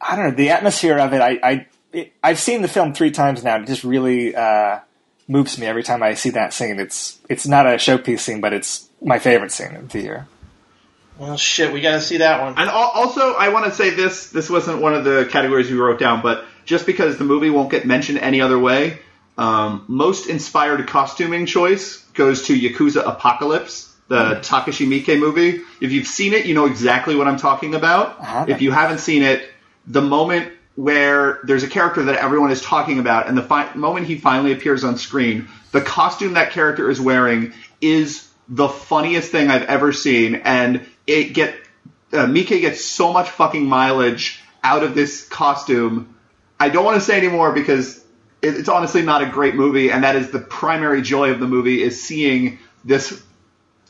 I 0.00 0.16
don't 0.16 0.30
know, 0.30 0.34
the 0.34 0.50
atmosphere 0.50 0.98
of 0.98 1.12
it. 1.12 1.20
I, 1.20 1.38
I 1.42 1.66
it, 1.92 2.12
I've 2.22 2.40
seen 2.40 2.62
the 2.62 2.68
film 2.68 2.94
three 2.94 3.12
times 3.12 3.44
now. 3.44 3.56
It 3.56 3.66
just 3.66 3.84
really 3.84 4.34
uh, 4.34 4.80
moves 5.28 5.58
me 5.58 5.66
every 5.66 5.82
time 5.82 6.02
I 6.02 6.14
see 6.14 6.30
that 6.30 6.52
scene. 6.52 6.80
It's 6.80 7.18
it's 7.28 7.46
not 7.46 7.66
a 7.66 7.76
showpiece 7.76 8.20
scene, 8.20 8.40
but 8.40 8.52
it's 8.52 8.88
my 9.00 9.18
favorite 9.18 9.52
scene 9.52 9.76
of 9.76 9.90
the 9.90 10.00
year. 10.00 10.26
Well, 11.18 11.36
shit, 11.36 11.72
we 11.72 11.80
got 11.80 11.92
to 11.92 12.00
see 12.00 12.18
that 12.18 12.40
one. 12.40 12.54
And 12.56 12.68
al- 12.68 12.90
also, 12.94 13.34
I 13.34 13.50
want 13.50 13.66
to 13.66 13.72
say 13.72 13.90
this: 13.90 14.30
this 14.30 14.50
wasn't 14.50 14.80
one 14.80 14.94
of 14.94 15.04
the 15.04 15.28
categories 15.30 15.70
we 15.70 15.76
wrote 15.76 15.98
down, 15.98 16.22
but 16.22 16.44
just 16.64 16.86
because 16.86 17.18
the 17.18 17.24
movie 17.24 17.50
won't 17.50 17.70
get 17.70 17.86
mentioned 17.86 18.18
any 18.18 18.40
other 18.40 18.58
way, 18.58 18.98
um, 19.38 19.84
most 19.86 20.28
inspired 20.28 20.86
costuming 20.88 21.46
choice 21.46 21.98
goes 22.14 22.46
to 22.46 22.58
Yakuza 22.58 23.06
Apocalypse, 23.06 23.94
the 24.08 24.30
the 24.30 24.34
Takashi 24.40 24.86
Miike 24.88 25.18
movie. 25.18 25.60
If 25.80 25.92
you've 25.92 26.06
seen 26.06 26.32
it, 26.32 26.46
you 26.46 26.54
know 26.54 26.66
exactly 26.66 27.14
what 27.14 27.28
I'm 27.28 27.36
talking 27.38 27.74
about. 27.74 28.20
haven't. 28.20 28.54
If 28.54 28.62
you 28.62 28.72
haven't 28.72 28.98
seen 28.98 29.22
it, 29.22 29.48
the 29.86 30.02
moment 30.02 30.52
where 30.76 31.38
there's 31.44 31.62
a 31.62 31.68
character 31.68 32.02
that 32.04 32.16
everyone 32.16 32.50
is 32.50 32.60
talking 32.60 32.98
about, 32.98 33.28
and 33.28 33.38
the 33.38 33.42
fi- 33.42 33.72
moment 33.74 34.08
he 34.08 34.18
finally 34.18 34.52
appears 34.52 34.82
on 34.82 34.98
screen, 34.98 35.48
the 35.70 35.80
costume 35.80 36.32
that 36.32 36.50
character 36.50 36.90
is 36.90 37.00
wearing 37.00 37.52
is 37.80 38.28
the 38.48 38.68
funniest 38.68 39.30
thing 39.30 39.50
I've 39.50 39.62
ever 39.62 39.92
seen, 39.92 40.34
and 40.34 40.84
it 41.06 41.34
get 41.34 41.54
uh, 42.12 42.26
Mike 42.26 42.48
gets 42.48 42.84
so 42.84 43.12
much 43.12 43.28
fucking 43.30 43.66
mileage 43.66 44.40
out 44.62 44.82
of 44.82 44.94
this 44.94 45.26
costume. 45.28 46.14
I 46.58 46.68
don't 46.68 46.84
want 46.84 46.96
to 46.96 47.00
say 47.00 47.18
anymore 47.18 47.52
because 47.52 47.98
it, 48.40 48.56
it's 48.56 48.68
honestly 48.68 49.02
not 49.02 49.22
a 49.22 49.26
great 49.26 49.54
movie, 49.54 49.90
and 49.90 50.04
that 50.04 50.16
is 50.16 50.30
the 50.30 50.38
primary 50.38 51.02
joy 51.02 51.30
of 51.30 51.40
the 51.40 51.46
movie 51.46 51.82
is 51.82 52.02
seeing 52.02 52.58
this 52.84 53.22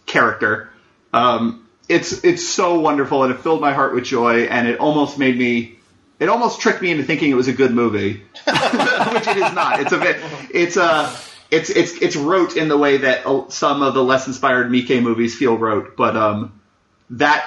character. 0.06 0.70
Um, 1.12 1.68
it's 1.88 2.24
it's 2.24 2.48
so 2.48 2.80
wonderful, 2.80 3.24
and 3.24 3.32
it 3.32 3.40
filled 3.40 3.60
my 3.60 3.72
heart 3.72 3.94
with 3.94 4.04
joy, 4.04 4.44
and 4.44 4.66
it 4.66 4.80
almost 4.80 5.18
made 5.18 5.36
me. 5.36 5.78
It 6.20 6.28
almost 6.28 6.60
tricked 6.60 6.80
me 6.80 6.90
into 6.90 7.04
thinking 7.04 7.30
it 7.30 7.34
was 7.34 7.48
a 7.48 7.52
good 7.52 7.72
movie, 7.72 8.22
which 8.44 9.26
it 9.26 9.36
is 9.36 9.52
not. 9.52 9.80
It's 9.80 9.92
a 9.92 9.98
bit. 9.98 10.20
It's 10.52 10.76
a. 10.76 11.14
It's 11.50 11.70
it's 11.70 11.92
it's 12.00 12.16
rote 12.16 12.56
in 12.56 12.68
the 12.68 12.76
way 12.76 12.96
that 12.96 13.26
uh, 13.26 13.48
some 13.50 13.82
of 13.82 13.94
the 13.94 14.02
less 14.02 14.26
inspired 14.26 14.72
Mike 14.72 14.88
movies 15.02 15.36
feel 15.36 15.56
rote, 15.56 15.96
but 15.96 16.16
um, 16.16 16.60
that 17.10 17.46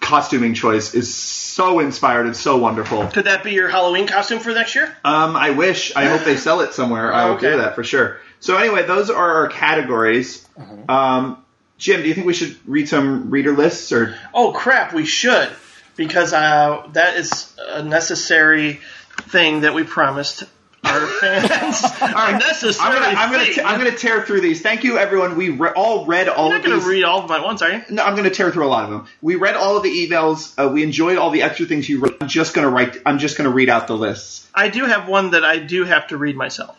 costuming 0.00 0.54
choice 0.54 0.94
is 0.94 1.14
so 1.14 1.78
inspired 1.78 2.26
and 2.26 2.36
so 2.36 2.56
wonderful. 2.58 3.06
Could 3.06 3.26
that 3.26 3.44
be 3.44 3.52
your 3.52 3.68
Halloween 3.68 4.06
costume 4.08 4.40
for 4.40 4.52
next 4.52 4.74
year? 4.74 4.86
Um, 5.04 5.36
I 5.36 5.50
wish. 5.50 5.94
I 5.94 6.06
hope 6.06 6.24
they 6.24 6.36
sell 6.36 6.60
it 6.60 6.74
somewhere. 6.74 7.12
I 7.12 7.26
will 7.26 7.36
Okay. 7.36 7.50
do 7.52 7.56
that 7.58 7.74
for 7.76 7.84
sure. 7.84 8.18
So 8.40 8.56
anyway, 8.56 8.84
those 8.84 9.10
are 9.10 9.30
our 9.42 9.48
categories. 9.48 10.46
Um, 10.88 11.38
Jim, 11.78 12.02
do 12.02 12.08
you 12.08 12.14
think 12.14 12.26
we 12.26 12.34
should 12.34 12.56
read 12.66 12.88
some 12.88 13.30
reader 13.30 13.52
lists 13.52 13.92
or? 13.92 14.16
Oh 14.34 14.52
crap, 14.52 14.92
we 14.92 15.04
should 15.06 15.48
because 15.96 16.32
uh, 16.32 16.88
that 16.92 17.16
is 17.16 17.54
a 17.70 17.82
necessary 17.82 18.80
thing 19.28 19.60
that 19.60 19.74
we 19.74 19.84
promised 19.84 20.44
our 20.84 21.06
fans. 21.06 21.50
necessary 22.02 22.74
I'm 22.80 22.92
gonna, 22.94 23.18
I'm 23.18 23.30
gonna, 23.32 23.68
I'm 23.68 23.78
gonna 23.78 23.96
tear 23.96 24.22
through 24.22 24.40
these. 24.40 24.60
Thank 24.62 24.84
you, 24.84 24.98
everyone. 24.98 25.36
We 25.36 25.50
re- 25.50 25.70
all 25.76 26.06
read 26.06 26.28
all 26.28 26.48
You're 26.48 26.56
of 26.56 26.62
not 26.62 26.68
going 26.68 26.76
these. 26.78 26.84
to 26.84 26.90
read 26.90 27.04
all 27.04 27.20
of 27.22 27.28
them 27.28 27.36
at 27.38 27.44
once, 27.44 27.62
are 27.62 27.70
you? 27.70 27.82
no, 27.90 28.02
I'm 28.04 28.14
going 28.14 28.28
to 28.28 28.34
tear 28.34 28.50
through 28.50 28.66
a 28.66 28.68
lot 28.68 28.84
of 28.84 28.90
them. 28.90 29.06
We 29.20 29.36
read 29.36 29.54
all 29.54 29.76
of 29.76 29.82
the 29.82 29.90
emails. 29.90 30.54
Uh, 30.58 30.68
we 30.70 30.82
enjoyed 30.82 31.18
all 31.18 31.30
the 31.30 31.42
extra 31.42 31.66
things 31.66 31.88
you 31.88 32.00
wrote. 32.00 32.16
I'm 32.20 32.28
just 32.28 32.54
going 32.54 32.66
to 32.66 32.70
write. 32.70 32.96
I'm 33.06 33.18
just 33.18 33.36
going 33.38 33.48
to 33.48 33.54
read 33.54 33.68
out 33.68 33.86
the 33.86 33.96
lists. 33.96 34.48
I 34.54 34.68
do 34.68 34.84
have 34.84 35.08
one 35.08 35.30
that 35.30 35.44
I 35.44 35.58
do 35.58 35.84
have 35.84 36.08
to 36.08 36.16
read 36.16 36.36
myself. 36.36 36.76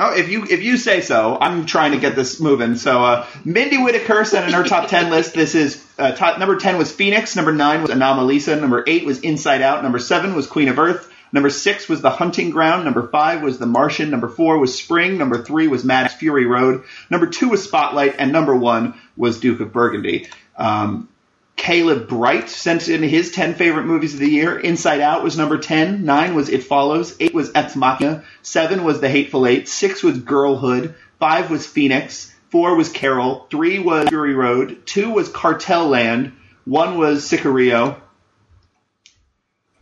Oh, 0.00 0.14
if 0.16 0.28
you 0.28 0.44
if 0.44 0.62
you 0.62 0.76
say 0.76 1.00
so, 1.00 1.36
I'm 1.40 1.66
trying 1.66 1.90
to 1.90 1.98
get 1.98 2.14
this 2.14 2.38
moving. 2.40 2.76
So, 2.76 3.02
uh, 3.04 3.26
Mindy 3.44 3.82
Whitaker 3.82 4.24
sent 4.24 4.46
in 4.46 4.52
her 4.54 4.62
top 4.62 4.88
ten 4.88 5.10
list. 5.10 5.34
This 5.34 5.56
is 5.56 5.84
uh, 5.98 6.12
top 6.12 6.38
number 6.38 6.56
ten 6.56 6.78
was 6.78 6.92
Phoenix, 6.92 7.34
number 7.34 7.52
nine 7.52 7.82
was 7.82 7.90
Anomalisa, 7.90 8.60
number 8.60 8.84
eight 8.86 9.04
was 9.04 9.18
Inside 9.22 9.60
Out, 9.60 9.82
number 9.82 9.98
seven 9.98 10.36
was 10.36 10.46
Queen 10.46 10.68
of 10.68 10.78
Earth, 10.78 11.12
number 11.32 11.50
six 11.50 11.88
was 11.88 12.00
The 12.00 12.10
Hunting 12.10 12.50
Ground, 12.50 12.84
number 12.84 13.08
five 13.08 13.42
was 13.42 13.58
The 13.58 13.66
Martian, 13.66 14.10
number 14.10 14.28
four 14.28 14.58
was 14.58 14.76
Spring, 14.76 15.18
number 15.18 15.42
three 15.42 15.68
was 15.68 15.84
Mad 15.84 16.02
Max 16.02 16.14
Fury 16.14 16.46
Road, 16.46 16.84
number 17.10 17.26
two 17.26 17.48
was 17.48 17.62
Spotlight, 17.62 18.16
and 18.18 18.32
number 18.32 18.54
one 18.54 18.94
was 19.16 19.40
Duke 19.40 19.60
of 19.60 19.72
Burgundy. 19.72 20.28
Um, 20.56 21.08
Caleb 21.56 22.08
Bright 22.08 22.48
sent 22.48 22.88
in 22.88 23.02
his 23.02 23.32
10 23.32 23.54
favorite 23.54 23.84
movies 23.84 24.14
of 24.14 24.20
the 24.20 24.30
year. 24.30 24.58
Inside 24.58 25.00
Out 25.00 25.24
was 25.24 25.36
number 25.36 25.58
10. 25.58 26.04
9 26.04 26.34
was 26.34 26.48
It 26.48 26.62
Follows. 26.62 27.16
8 27.18 27.34
was 27.34 27.50
Ex 27.54 27.74
Machina. 27.74 28.22
7 28.42 28.84
was 28.84 29.00
The 29.00 29.08
Hateful 29.08 29.44
Eight. 29.46 29.68
6 29.68 30.02
was 30.04 30.18
Girlhood. 30.20 30.94
5 31.18 31.50
was 31.50 31.66
Phoenix. 31.66 32.32
4 32.50 32.76
was 32.76 32.90
Carol. 32.90 33.46
3 33.50 33.80
was 33.80 34.08
Fury 34.08 34.34
Road. 34.34 34.86
2 34.86 35.10
was 35.10 35.28
Cartel 35.28 35.88
Land. 35.88 36.32
1 36.64 36.96
was 36.96 37.28
Sicario. 37.28 38.00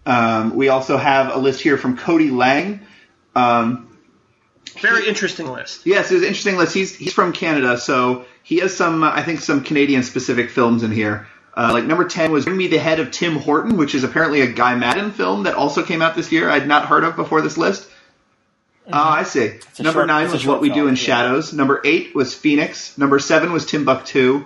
Um, 0.06 0.54
we 0.56 0.68
also 0.68 0.96
have 0.96 1.34
a 1.34 1.38
list 1.38 1.60
here 1.60 1.76
from 1.76 1.96
Cody 1.98 2.30
Lang. 2.30 2.80
Um, 3.34 3.98
Very 4.80 5.08
interesting 5.08 5.48
list. 5.50 5.84
Yes, 5.84 6.10
it 6.10 6.14
was 6.14 6.22
an 6.22 6.28
interesting 6.28 6.56
list. 6.56 6.72
He's 6.74 6.94
he's 6.96 7.12
from 7.12 7.32
Canada, 7.32 7.76
so 7.78 8.24
he 8.42 8.58
has 8.58 8.74
some 8.76 9.02
uh, 9.02 9.10
I 9.12 9.22
think 9.22 9.40
some 9.40 9.62
Canadian 9.64 10.02
specific 10.04 10.50
films 10.50 10.82
in 10.82 10.92
here. 10.92 11.26
Uh, 11.56 11.70
like 11.72 11.84
number 11.84 12.04
ten 12.06 12.30
was 12.30 12.44
Bring 12.44 12.56
Me 12.58 12.68
the 12.68 12.78
Head 12.78 13.00
of 13.00 13.10
Tim 13.10 13.36
Horton, 13.36 13.76
which 13.78 13.94
is 13.94 14.04
apparently 14.04 14.42
a 14.42 14.46
Guy 14.52 14.74
Maddin 14.76 15.10
film 15.10 15.44
that 15.44 15.54
also 15.54 15.82
came 15.82 16.02
out 16.02 16.14
this 16.14 16.30
year. 16.30 16.48
I'd 16.50 16.68
not 16.68 16.86
heard 16.86 17.02
of 17.02 17.16
before 17.16 17.40
this 17.40 17.56
list. 17.58 17.88
Ah, 18.92 19.16
I 19.16 19.22
see. 19.24 19.58
Number 19.80 20.00
short- 20.00 20.06
nine 20.06 20.30
was 20.30 20.46
What 20.46 20.60
We 20.60 20.68
Do 20.70 20.86
in 20.86 20.94
yeah. 20.94 21.00
Shadows. 21.00 21.52
Number 21.52 21.80
eight 21.84 22.14
was 22.14 22.34
Phoenix. 22.34 22.96
Number 22.96 23.18
seven 23.18 23.52
was 23.52 23.66
Timbuktu. 23.66 24.44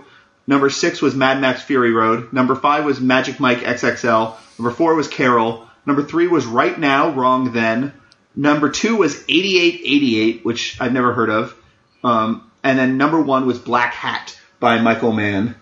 Number 0.50 0.68
six 0.68 1.00
was 1.00 1.14
Mad 1.14 1.40
Max 1.40 1.62
Fury 1.62 1.92
Road. 1.92 2.32
Number 2.32 2.56
five 2.56 2.84
was 2.84 3.00
Magic 3.00 3.38
Mike 3.38 3.60
XXL. 3.60 4.34
Number 4.58 4.72
four 4.72 4.96
was 4.96 5.06
Carol. 5.06 5.68
Number 5.86 6.02
three 6.02 6.26
was 6.26 6.44
Right 6.44 6.76
Now, 6.76 7.10
Wrong 7.10 7.52
Then. 7.52 7.92
Number 8.34 8.68
two 8.68 8.96
was 8.96 9.14
8888, 9.28 10.44
which 10.44 10.76
I've 10.80 10.92
never 10.92 11.12
heard 11.12 11.30
of. 11.30 11.54
Um, 12.02 12.50
and 12.64 12.76
then 12.76 12.96
number 12.96 13.20
one 13.22 13.46
was 13.46 13.60
Black 13.60 13.94
Hat 13.94 14.36
by 14.58 14.80
Michael 14.80 15.12
Mann. 15.12 15.54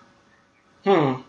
Hmm. 0.85 1.20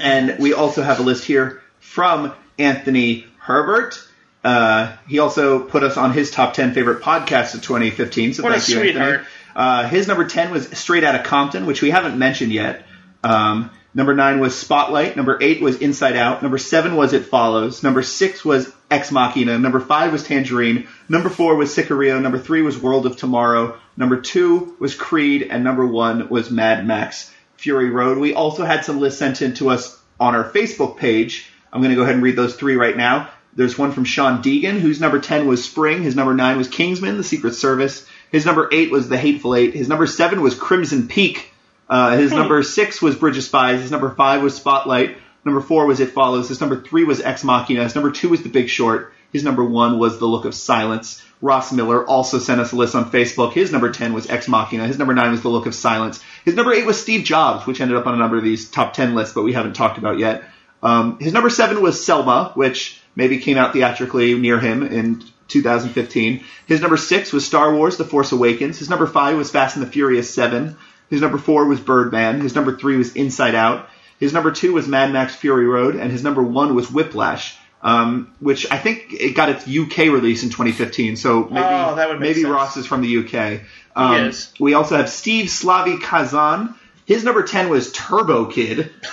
And 0.00 0.38
we 0.38 0.52
also 0.52 0.80
have 0.80 1.00
a 1.00 1.02
list 1.02 1.24
here 1.24 1.60
from 1.80 2.32
Anthony 2.60 3.26
Herbert. 3.40 4.00
Uh, 4.44 4.94
he 5.08 5.18
also 5.18 5.58
put 5.58 5.82
us 5.82 5.96
on 5.96 6.12
his 6.12 6.30
top 6.30 6.54
10 6.54 6.74
favorite 6.74 7.02
podcasts 7.02 7.54
of 7.54 7.62
2015. 7.62 8.34
So 8.34 8.44
What 8.44 8.52
a 8.52 8.60
thank 8.60 8.68
you, 8.68 8.76
sweetheart. 8.76 9.14
Anthony. 9.14 9.28
Uh, 9.58 9.88
his 9.88 10.06
number 10.06 10.24
10 10.24 10.52
was 10.52 10.68
Straight 10.78 11.02
Outta 11.02 11.24
Compton, 11.24 11.66
which 11.66 11.82
we 11.82 11.90
haven't 11.90 12.16
mentioned 12.16 12.52
yet. 12.52 12.86
Um, 13.24 13.72
number 13.92 14.14
9 14.14 14.38
was 14.38 14.56
Spotlight. 14.56 15.16
Number 15.16 15.36
8 15.40 15.60
was 15.60 15.78
Inside 15.78 16.14
Out. 16.14 16.42
Number 16.42 16.58
7 16.58 16.94
was 16.94 17.12
It 17.12 17.26
Follows. 17.26 17.82
Number 17.82 18.02
6 18.02 18.44
was 18.44 18.72
Ex 18.88 19.10
Machina. 19.10 19.58
Number 19.58 19.80
5 19.80 20.12
was 20.12 20.22
Tangerine. 20.22 20.86
Number 21.08 21.28
4 21.28 21.56
was 21.56 21.74
Sicario. 21.74 22.22
Number 22.22 22.38
3 22.38 22.62
was 22.62 22.78
World 22.78 23.04
of 23.04 23.16
Tomorrow. 23.16 23.76
Number 23.96 24.20
2 24.20 24.76
was 24.78 24.94
Creed. 24.94 25.48
And 25.50 25.64
number 25.64 25.84
1 25.84 26.28
was 26.28 26.52
Mad 26.52 26.86
Max 26.86 27.34
Fury 27.56 27.90
Road. 27.90 28.18
We 28.18 28.34
also 28.34 28.64
had 28.64 28.84
some 28.84 29.00
lists 29.00 29.18
sent 29.18 29.42
in 29.42 29.54
to 29.54 29.70
us 29.70 30.00
on 30.20 30.36
our 30.36 30.48
Facebook 30.48 30.98
page. 30.98 31.50
I'm 31.72 31.80
going 31.80 31.90
to 31.90 31.96
go 31.96 32.02
ahead 32.02 32.14
and 32.14 32.22
read 32.22 32.36
those 32.36 32.54
three 32.54 32.76
right 32.76 32.96
now. 32.96 33.28
There's 33.54 33.76
one 33.76 33.90
from 33.90 34.04
Sean 34.04 34.40
Deegan, 34.40 34.78
whose 34.78 35.00
number 35.00 35.18
10 35.18 35.48
was 35.48 35.64
Spring. 35.64 36.04
His 36.04 36.14
number 36.14 36.32
9 36.32 36.58
was 36.58 36.68
Kingsman, 36.68 37.16
The 37.16 37.24
Secret 37.24 37.54
Service. 37.56 38.06
His 38.30 38.44
number 38.44 38.68
8 38.70 38.90
was 38.90 39.08
The 39.08 39.16
Hateful 39.16 39.54
Eight. 39.54 39.74
His 39.74 39.88
number 39.88 40.06
7 40.06 40.40
was 40.40 40.54
Crimson 40.54 41.08
Peak. 41.08 41.52
Uh, 41.88 42.16
his 42.16 42.32
number 42.32 42.62
6 42.62 43.02
was 43.02 43.16
Bridge 43.16 43.38
of 43.38 43.44
Spies. 43.44 43.80
His 43.80 43.90
number 43.90 44.10
5 44.10 44.42
was 44.42 44.54
Spotlight. 44.54 45.16
Number 45.44 45.60
4 45.60 45.86
was 45.86 46.00
It 46.00 46.10
Follows. 46.10 46.48
His 46.48 46.60
number 46.60 46.82
3 46.82 47.04
was 47.04 47.20
Ex 47.20 47.42
Machina. 47.42 47.82
His 47.82 47.94
number 47.94 48.10
2 48.10 48.28
was 48.28 48.42
The 48.42 48.50
Big 48.50 48.68
Short. 48.68 49.14
His 49.32 49.44
number 49.44 49.64
1 49.64 49.98
was 49.98 50.18
The 50.18 50.26
Look 50.26 50.44
of 50.44 50.54
Silence. 50.54 51.22
Ross 51.40 51.72
Miller 51.72 52.04
also 52.04 52.38
sent 52.38 52.60
us 52.60 52.72
a 52.72 52.76
list 52.76 52.94
on 52.94 53.10
Facebook. 53.10 53.52
His 53.52 53.72
number 53.72 53.90
10 53.90 54.12
was 54.12 54.28
Ex 54.28 54.48
Machina. 54.48 54.86
His 54.86 54.98
number 54.98 55.14
9 55.14 55.30
was 55.30 55.42
The 55.42 55.48
Look 55.48 55.66
of 55.66 55.74
Silence. 55.74 56.20
His 56.44 56.54
number 56.54 56.72
8 56.72 56.84
was 56.84 57.00
Steve 57.00 57.24
Jobs, 57.24 57.66
which 57.66 57.80
ended 57.80 57.96
up 57.96 58.06
on 58.06 58.14
a 58.14 58.18
number 58.18 58.36
of 58.36 58.44
these 58.44 58.70
top 58.70 58.92
10 58.92 59.14
lists, 59.14 59.34
but 59.34 59.42
we 59.42 59.52
haven't 59.52 59.74
talked 59.74 59.98
about 59.98 60.18
yet. 60.18 60.44
Um, 60.82 61.18
his 61.18 61.32
number 61.32 61.50
7 61.50 61.80
was 61.80 62.04
Selma, 62.04 62.52
which 62.54 63.00
maybe 63.14 63.38
came 63.38 63.56
out 63.56 63.72
theatrically 63.72 64.34
near 64.34 64.60
him 64.60 64.82
in 64.82 65.22
2015. 65.48 66.44
His 66.66 66.80
number 66.80 66.96
6 66.96 67.32
was 67.32 67.46
Star 67.46 67.74
Wars 67.74 67.96
The 67.96 68.04
Force 68.04 68.32
Awakens. 68.32 68.78
His 68.78 68.88
number 68.90 69.06
5 69.06 69.36
was 69.36 69.50
Fast 69.50 69.76
and 69.76 69.84
the 69.86 69.90
Furious 69.90 70.32
7. 70.32 70.76
His 71.10 71.20
number 71.20 71.38
4 71.38 71.66
was 71.66 71.80
Birdman. 71.80 72.40
His 72.40 72.54
number 72.54 72.76
3 72.76 72.96
was 72.96 73.14
Inside 73.16 73.54
Out. 73.54 73.88
His 74.20 74.32
number 74.32 74.50
2 74.52 74.72
was 74.74 74.86
Mad 74.86 75.12
Max 75.12 75.34
Fury 75.34 75.66
Road. 75.66 75.96
And 75.96 76.12
his 76.12 76.22
number 76.22 76.42
1 76.42 76.74
was 76.74 76.90
Whiplash. 76.90 77.56
Um, 77.80 78.34
which 78.40 78.66
I 78.72 78.76
think 78.76 79.12
it 79.12 79.36
got 79.36 79.50
its 79.50 79.62
UK 79.68 80.12
release 80.12 80.42
in 80.42 80.48
2015, 80.48 81.14
so 81.16 81.44
maybe 81.44 81.64
Oh, 81.64 82.16
maybe 82.18 82.40
sense. 82.42 82.52
Ross 82.52 82.76
is 82.76 82.86
from 82.86 83.02
the 83.02 83.18
UK. 83.18 83.60
Um, 83.94 84.24
is. 84.26 84.52
We 84.58 84.74
also 84.74 84.96
have 84.96 85.08
Steve 85.08 85.46
Slavi 85.46 86.02
Kazan. 86.02 86.74
His 87.06 87.22
number 87.22 87.44
10 87.44 87.68
was 87.68 87.92
Turbo 87.92 88.46
Kid. 88.46 88.90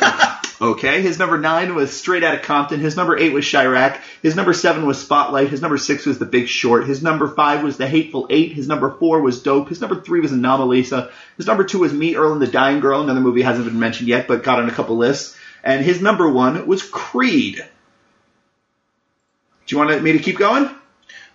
Okay, 0.61 1.01
his 1.01 1.19
number 1.19 1.37
nine 1.37 1.75
was 1.75 1.91
Straight 1.91 2.23
Outta 2.23 2.39
Compton. 2.39 2.79
His 2.79 2.95
number 2.95 3.17
eight 3.17 3.33
was 3.33 3.49
Chi-Raq. 3.49 3.99
His 4.21 4.37
number 4.37 4.53
seven 4.53 4.85
was 4.85 5.01
Spotlight. 5.01 5.49
His 5.49 5.61
number 5.61 5.77
six 5.77 6.05
was 6.05 6.17
The 6.17 6.25
Big 6.25 6.47
Short. 6.47 6.87
His 6.87 7.03
number 7.03 7.27
five 7.27 7.61
was 7.61 7.75
The 7.75 7.87
Hateful 7.87 8.27
Eight. 8.29 8.53
His 8.53 8.67
number 8.67 8.89
four 8.91 9.19
was 9.19 9.43
Dope. 9.43 9.67
His 9.67 9.81
number 9.81 9.99
three 10.01 10.21
was 10.21 10.31
Anomalisa. 10.31 11.11
His 11.35 11.45
number 11.45 11.65
two 11.65 11.79
was 11.79 11.91
Me, 11.91 12.15
Earl, 12.15 12.31
and 12.31 12.41
the 12.41 12.47
Dying 12.47 12.79
Girl. 12.79 13.01
Another 13.01 13.19
movie 13.19 13.41
hasn't 13.41 13.65
been 13.65 13.79
mentioned 13.79 14.07
yet, 14.07 14.29
but 14.29 14.43
got 14.43 14.59
on 14.59 14.69
a 14.69 14.73
couple 14.73 14.95
lists. 14.95 15.37
And 15.61 15.83
his 15.83 16.01
number 16.01 16.29
one 16.29 16.65
was 16.67 16.83
Creed. 16.83 17.55
Do 19.65 19.75
you 19.75 19.77
want 19.77 20.01
me 20.03 20.13
to 20.13 20.19
keep 20.19 20.37
going? 20.37 20.69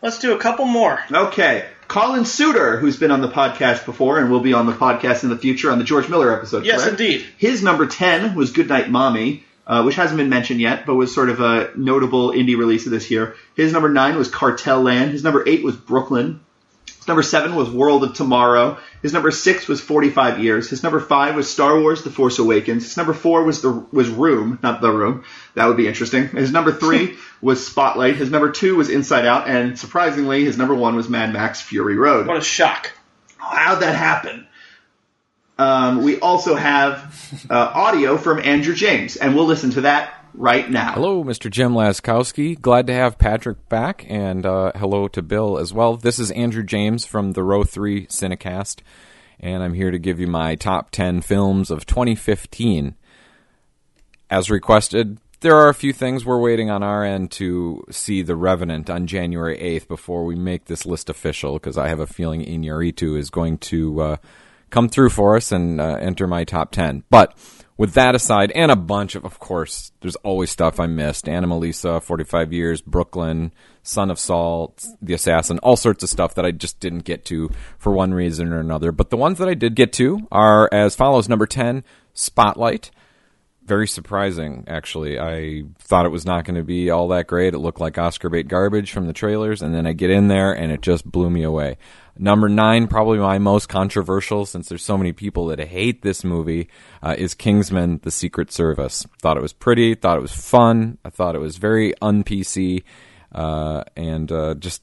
Let's 0.00 0.18
do 0.18 0.32
a 0.32 0.38
couple 0.38 0.64
more. 0.64 0.98
Okay. 1.12 1.66
Colin 1.90 2.24
Suter, 2.24 2.76
who's 2.76 2.96
been 2.96 3.10
on 3.10 3.20
the 3.20 3.28
podcast 3.28 3.84
before 3.84 4.20
and 4.20 4.30
will 4.30 4.38
be 4.38 4.52
on 4.52 4.66
the 4.66 4.72
podcast 4.72 5.24
in 5.24 5.28
the 5.28 5.36
future 5.36 5.72
on 5.72 5.78
the 5.78 5.84
George 5.84 6.08
Miller 6.08 6.32
episode. 6.32 6.64
Yes, 6.64 6.84
correct? 6.84 7.00
indeed. 7.00 7.26
His 7.36 7.64
number 7.64 7.88
10 7.88 8.36
was 8.36 8.52
Goodnight 8.52 8.88
Mommy, 8.88 9.42
uh, 9.66 9.82
which 9.82 9.96
hasn't 9.96 10.16
been 10.16 10.28
mentioned 10.28 10.60
yet, 10.60 10.86
but 10.86 10.94
was 10.94 11.12
sort 11.12 11.30
of 11.30 11.40
a 11.40 11.72
notable 11.76 12.30
indie 12.30 12.56
release 12.56 12.86
of 12.86 12.92
this 12.92 13.10
year. 13.10 13.34
His 13.56 13.72
number 13.72 13.88
9 13.88 14.16
was 14.16 14.28
Cartel 14.28 14.82
Land. 14.82 15.10
His 15.10 15.24
number 15.24 15.42
8 15.44 15.64
was 15.64 15.74
Brooklyn. 15.74 16.38
Number 17.10 17.24
seven 17.24 17.56
was 17.56 17.68
World 17.68 18.04
of 18.04 18.14
Tomorrow. 18.14 18.78
His 19.02 19.12
number 19.12 19.32
six 19.32 19.66
was 19.66 19.80
45 19.80 20.38
Years. 20.38 20.70
His 20.70 20.84
number 20.84 21.00
five 21.00 21.34
was 21.34 21.50
Star 21.50 21.80
Wars: 21.80 22.04
The 22.04 22.10
Force 22.10 22.38
Awakens. 22.38 22.84
His 22.84 22.96
number 22.96 23.12
four 23.12 23.42
was 23.42 23.62
the 23.62 23.84
was 23.90 24.08
Room, 24.08 24.60
not 24.62 24.80
The 24.80 24.92
Room. 24.92 25.24
That 25.56 25.66
would 25.66 25.76
be 25.76 25.88
interesting. 25.88 26.28
His 26.28 26.52
number 26.52 26.70
three 26.70 27.16
was 27.40 27.66
Spotlight. 27.66 28.14
His 28.14 28.30
number 28.30 28.52
two 28.52 28.76
was 28.76 28.90
Inside 28.90 29.26
Out, 29.26 29.48
and 29.48 29.76
surprisingly, 29.76 30.44
his 30.44 30.56
number 30.56 30.72
one 30.72 30.94
was 30.94 31.08
Mad 31.08 31.32
Max: 31.32 31.60
Fury 31.60 31.96
Road. 31.96 32.28
What 32.28 32.36
a 32.36 32.42
shock. 32.42 32.92
How'd 33.38 33.82
that 33.82 33.96
happen? 33.96 34.46
Um, 35.58 36.04
we 36.04 36.20
also 36.20 36.54
have 36.54 37.44
uh, 37.50 37.72
audio 37.74 38.18
from 38.18 38.38
Andrew 38.38 38.76
James, 38.76 39.16
and 39.16 39.34
we'll 39.34 39.46
listen 39.46 39.72
to 39.72 39.80
that 39.80 40.14
right 40.40 40.70
now. 40.70 40.94
Hello, 40.94 41.22
Mr. 41.22 41.50
Jim 41.50 41.74
Laskowski. 41.74 42.58
Glad 42.58 42.86
to 42.86 42.94
have 42.94 43.18
Patrick 43.18 43.68
back, 43.68 44.06
and 44.08 44.46
uh, 44.46 44.72
hello 44.74 45.06
to 45.08 45.20
Bill 45.20 45.58
as 45.58 45.72
well. 45.72 45.96
This 45.96 46.18
is 46.18 46.30
Andrew 46.30 46.62
James 46.62 47.04
from 47.04 47.32
the 47.32 47.42
Row 47.42 47.62
3 47.62 48.06
Cinecast, 48.06 48.80
and 49.38 49.62
I'm 49.62 49.74
here 49.74 49.90
to 49.90 49.98
give 49.98 50.18
you 50.18 50.26
my 50.26 50.54
top 50.54 50.90
10 50.92 51.20
films 51.20 51.70
of 51.70 51.84
2015. 51.84 52.96
As 54.30 54.50
requested, 54.50 55.18
there 55.40 55.56
are 55.56 55.68
a 55.68 55.74
few 55.74 55.92
things 55.92 56.24
we're 56.24 56.40
waiting 56.40 56.70
on 56.70 56.82
our 56.82 57.04
end 57.04 57.30
to 57.32 57.84
see 57.90 58.22
The 58.22 58.36
Revenant 58.36 58.88
on 58.88 59.06
January 59.06 59.58
8th 59.58 59.88
before 59.88 60.24
we 60.24 60.36
make 60.36 60.64
this 60.64 60.86
list 60.86 61.10
official, 61.10 61.54
because 61.54 61.76
I 61.76 61.88
have 61.88 62.00
a 62.00 62.06
feeling 62.06 62.42
Iñárritu 62.42 63.18
is 63.18 63.28
going 63.28 63.58
to 63.58 64.00
uh, 64.00 64.16
come 64.70 64.88
through 64.88 65.10
for 65.10 65.36
us 65.36 65.52
and 65.52 65.80
uh, 65.82 65.98
enter 66.00 66.26
my 66.26 66.44
top 66.44 66.72
10. 66.72 67.04
But 67.10 67.36
with 67.80 67.94
that 67.94 68.14
aside, 68.14 68.52
and 68.54 68.70
a 68.70 68.76
bunch 68.76 69.14
of, 69.14 69.24
of 69.24 69.38
course, 69.38 69.90
there's 70.02 70.16
always 70.16 70.50
stuff 70.50 70.78
I 70.78 70.86
missed. 70.86 71.24
Anomalisa, 71.24 72.02
45 72.02 72.52
Years, 72.52 72.82
Brooklyn, 72.82 73.54
Son 73.82 74.10
of 74.10 74.18
Saul, 74.18 74.74
The 75.00 75.14
Assassin, 75.14 75.58
all 75.60 75.76
sorts 75.76 76.02
of 76.02 76.10
stuff 76.10 76.34
that 76.34 76.44
I 76.44 76.50
just 76.50 76.78
didn't 76.78 77.04
get 77.04 77.24
to 77.24 77.50
for 77.78 77.90
one 77.94 78.12
reason 78.12 78.52
or 78.52 78.60
another. 78.60 78.92
But 78.92 79.08
the 79.08 79.16
ones 79.16 79.38
that 79.38 79.48
I 79.48 79.54
did 79.54 79.76
get 79.76 79.94
to 79.94 80.28
are 80.30 80.68
as 80.70 80.94
follows. 80.94 81.26
Number 81.26 81.46
10, 81.46 81.82
Spotlight. 82.12 82.90
Very 83.64 83.86
surprising, 83.86 84.64
actually. 84.66 85.20
I 85.20 85.62
thought 85.78 86.06
it 86.06 86.10
was 86.10 86.26
not 86.26 86.44
going 86.44 86.56
to 86.56 86.64
be 86.64 86.90
all 86.90 87.08
that 87.08 87.26
great. 87.26 87.54
It 87.54 87.58
looked 87.58 87.80
like 87.80 87.98
Oscar 87.98 88.28
bait 88.28 88.48
garbage 88.48 88.90
from 88.90 89.06
the 89.06 89.12
trailers, 89.12 89.62
and 89.62 89.74
then 89.74 89.86
I 89.86 89.92
get 89.92 90.10
in 90.10 90.28
there 90.28 90.52
and 90.52 90.72
it 90.72 90.80
just 90.80 91.04
blew 91.04 91.30
me 91.30 91.42
away. 91.42 91.76
Number 92.18 92.48
nine, 92.48 92.88
probably 92.88 93.18
my 93.18 93.38
most 93.38 93.68
controversial, 93.68 94.44
since 94.44 94.68
there's 94.68 94.82
so 94.82 94.98
many 94.98 95.12
people 95.12 95.46
that 95.46 95.60
hate 95.60 96.02
this 96.02 96.24
movie, 96.24 96.68
uh, 97.02 97.14
is 97.16 97.34
Kingsman: 97.34 98.00
The 98.02 98.10
Secret 98.10 98.52
Service. 98.52 99.06
Thought 99.20 99.36
it 99.36 99.42
was 99.42 99.52
pretty, 99.52 99.94
thought 99.94 100.18
it 100.18 100.22
was 100.22 100.34
fun, 100.34 100.98
I 101.04 101.10
thought 101.10 101.34
it 101.34 101.40
was 101.40 101.56
very 101.56 101.94
un 102.02 102.24
PC, 102.24 102.82
uh, 103.32 103.84
and 103.96 104.30
uh, 104.32 104.54
just 104.54 104.82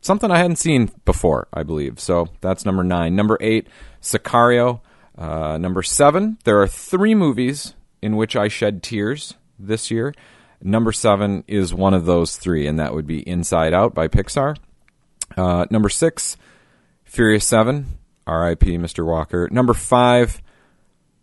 something 0.00 0.30
I 0.30 0.38
hadn't 0.38 0.56
seen 0.56 0.90
before, 1.04 1.48
I 1.52 1.62
believe. 1.62 2.00
So 2.00 2.28
that's 2.40 2.64
number 2.64 2.82
nine. 2.82 3.14
Number 3.14 3.36
eight, 3.40 3.68
Sicario. 4.00 4.80
Uh, 5.16 5.58
number 5.58 5.82
seven, 5.82 6.38
there 6.44 6.60
are 6.60 6.68
three 6.68 7.14
movies 7.14 7.74
in 8.02 8.16
which 8.16 8.36
I 8.36 8.48
shed 8.48 8.82
tears 8.82 9.34
this 9.58 9.90
year. 9.90 10.14
Number 10.62 10.92
seven 10.92 11.44
is 11.46 11.72
one 11.72 11.94
of 11.94 12.04
those 12.04 12.36
three, 12.36 12.66
and 12.66 12.78
that 12.78 12.94
would 12.94 13.06
be 13.06 13.26
Inside 13.26 13.72
Out 13.72 13.94
by 13.94 14.08
Pixar. 14.08 14.56
Uh, 15.36 15.66
number 15.70 15.88
six, 15.88 16.36
Furious 17.04 17.46
Seven, 17.46 17.98
R.I.P. 18.26 18.76
Mr. 18.76 19.06
Walker. 19.06 19.48
Number 19.50 19.74
five, 19.74 20.42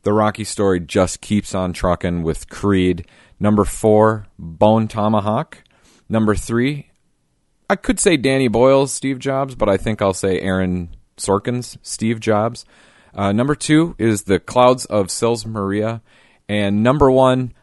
The 0.04 0.14
Rocky 0.14 0.44
Story 0.44 0.80
just 0.80 1.22
keeps 1.22 1.54
on 1.54 1.74
trucking 1.74 2.24
with 2.24 2.50
Creed. 2.50 3.06
Number 3.40 3.64
four, 3.64 4.28
Bone 4.40 4.88
Tomahawk. 4.88 5.64
Number 6.10 6.36
three, 6.36 6.90
I 7.70 7.76
could 7.76 8.00
say 8.00 8.18
Danny 8.18 8.48
Boyle's 8.48 8.94
Steve 8.94 9.20
Jobs, 9.20 9.56
but 9.56 9.70
I 9.70 9.78
think 9.78 10.02
I'll 10.02 10.14
say 10.14 10.40
Aaron 10.40 10.96
Sorkin's 11.18 11.78
Steve 11.82 12.20
Jobs. 12.20 12.66
Uh, 13.14 13.32
number 13.32 13.56
two 13.56 13.96
is 13.98 14.24
The 14.24 14.40
Clouds 14.40 14.86
of 14.86 15.12
Sils 15.12 15.46
Maria. 15.46 16.02
And 16.50 16.84
number 16.84 17.12
one, 17.12 17.54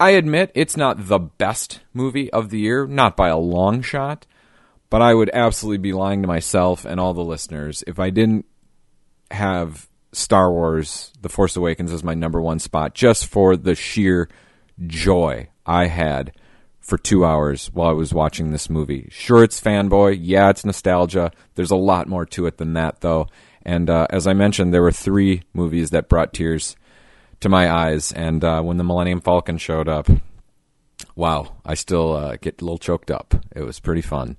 I 0.00 0.10
admit 0.10 0.50
it's 0.54 0.76
not 0.76 1.06
the 1.06 1.18
best 1.18 1.80
movie 1.92 2.30
of 2.32 2.50
the 2.50 2.60
year, 2.60 2.86
not 2.86 3.16
by 3.16 3.28
a 3.28 3.38
long 3.38 3.82
shot, 3.82 4.26
but 4.90 5.02
I 5.02 5.14
would 5.14 5.30
absolutely 5.32 5.78
be 5.78 5.92
lying 5.92 6.22
to 6.22 6.28
myself 6.28 6.84
and 6.84 6.98
all 6.98 7.14
the 7.14 7.24
listeners 7.24 7.84
if 7.86 7.98
I 7.98 8.10
didn't 8.10 8.46
have 9.30 9.88
Star 10.12 10.52
Wars 10.52 11.12
The 11.20 11.28
Force 11.28 11.56
Awakens 11.56 11.92
as 11.92 12.04
my 12.04 12.14
number 12.14 12.40
one 12.40 12.58
spot 12.58 12.94
just 12.94 13.26
for 13.26 13.56
the 13.56 13.74
sheer 13.74 14.28
joy 14.86 15.48
I 15.64 15.86
had 15.86 16.32
for 16.80 16.98
two 16.98 17.24
hours 17.24 17.68
while 17.72 17.88
I 17.88 17.92
was 17.92 18.12
watching 18.12 18.50
this 18.50 18.68
movie. 18.68 19.08
Sure, 19.10 19.44
it's 19.44 19.60
fanboy. 19.60 20.18
Yeah, 20.20 20.50
it's 20.50 20.64
nostalgia. 20.64 21.30
There's 21.54 21.70
a 21.70 21.76
lot 21.76 22.08
more 22.08 22.26
to 22.26 22.46
it 22.46 22.58
than 22.58 22.74
that, 22.74 23.00
though. 23.00 23.28
And 23.64 23.88
uh, 23.88 24.08
as 24.10 24.26
I 24.26 24.32
mentioned, 24.32 24.74
there 24.74 24.82
were 24.82 24.92
three 24.92 25.42
movies 25.54 25.90
that 25.90 26.08
brought 26.08 26.34
tears 26.34 26.76
to 27.42 27.48
my 27.48 27.70
eyes. 27.70 28.12
And 28.12 28.42
uh, 28.42 28.62
when 28.62 28.78
the 28.78 28.84
Millennium 28.84 29.20
Falcon 29.20 29.58
showed 29.58 29.88
up, 29.88 30.08
wow, 31.14 31.56
I 31.64 31.74
still 31.74 32.12
uh, 32.12 32.36
get 32.40 32.60
a 32.60 32.64
little 32.64 32.78
choked 32.78 33.10
up. 33.10 33.34
It 33.54 33.62
was 33.62 33.80
pretty 33.80 34.02
fun. 34.02 34.36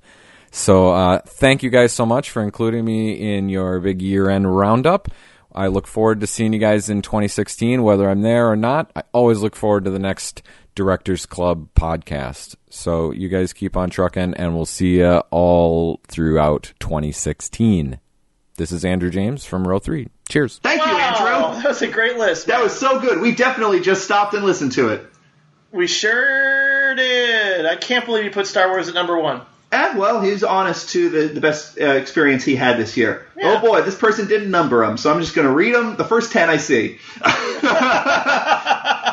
So 0.52 0.92
uh, 0.92 1.20
thank 1.26 1.64
you 1.64 1.70
guys 1.70 1.94
so 1.94 2.06
much 2.06 2.30
for 2.30 2.44
including 2.44 2.86
me 2.86 3.36
in 3.36 3.50
your 3.50 3.80
big 3.80 4.02
year 4.02 4.30
end 4.30 4.56
roundup. 4.56 5.10
I 5.56 5.68
look 5.68 5.86
forward 5.86 6.20
to 6.22 6.28
seeing 6.28 6.54
you 6.54 6.60
guys 6.60 6.90
in 6.90 7.02
2016, 7.04 7.84
whether 7.84 8.10
I'm 8.10 8.22
there 8.22 8.50
or 8.50 8.56
not. 8.56 8.92
I 8.96 9.04
always 9.12 9.40
look 9.40 9.56
forward 9.56 9.86
to 9.86 9.92
the 9.92 10.00
next 10.00 10.42
Directors 10.76 11.28
Club 11.28 11.70
podcast. 11.76 12.56
So 12.70 13.12
you 13.12 13.30
guys 13.30 13.54
keep 13.54 13.78
on 13.78 13.92
trucking, 13.92 14.34
and 14.34 14.56
we'll 14.56 14.66
see 14.66 14.98
you 14.98 15.22
all 15.30 16.02
throughout 16.08 16.74
2016. 16.80 18.00
This 18.58 18.72
is 18.72 18.84
Andrew 18.84 19.12
James 19.12 19.46
from 19.46 19.68
Row 19.68 19.80
3. 19.80 20.08
Cheers. 20.28 20.60
Thank 20.64 20.86
you. 20.86 20.93
That 21.64 21.70
was 21.70 21.82
a 21.82 21.88
great 21.88 22.18
list. 22.18 22.48
That 22.48 22.62
was 22.62 22.78
so 22.78 23.00
good. 23.00 23.20
We 23.20 23.34
definitely 23.34 23.80
just 23.80 24.04
stopped 24.04 24.34
and 24.34 24.44
listened 24.46 24.74
to 24.74 24.90
it. 24.90 25.06
we 25.72 25.88
sure 25.88 26.94
did. 26.96 27.66
I 27.66 27.78
can't 27.78 28.06
believe 28.06 28.26
you 28.26 28.32
put 28.32 28.48
Star 28.48 28.68
Wars 28.70 28.90
at 28.90 28.94
number 28.94 29.18
one. 29.18 29.42
Eh, 29.72 29.98
well, 29.98 30.22
he's 30.22 30.44
honest 30.44 30.90
to 30.90 31.10
the, 31.10 31.34
the 31.34 31.42
best 31.42 31.80
uh, 31.82 31.86
experience 31.94 32.44
he 32.44 32.56
had 32.56 32.78
this 32.78 32.96
year. 32.96 33.26
Yeah. 33.36 33.56
Oh 33.58 33.62
boy, 33.62 33.82
this 33.82 33.96
person 33.96 34.28
didn't 34.28 34.52
number 34.52 34.86
them, 34.86 34.98
so 34.98 35.12
I'm 35.12 35.20
just 35.20 35.34
going 35.34 35.48
to 35.48 35.54
read 35.54 35.74
them. 35.74 35.96
The 35.96 36.04
first 36.04 36.32
10 36.32 36.48
I 36.48 36.58
see. 36.58 37.00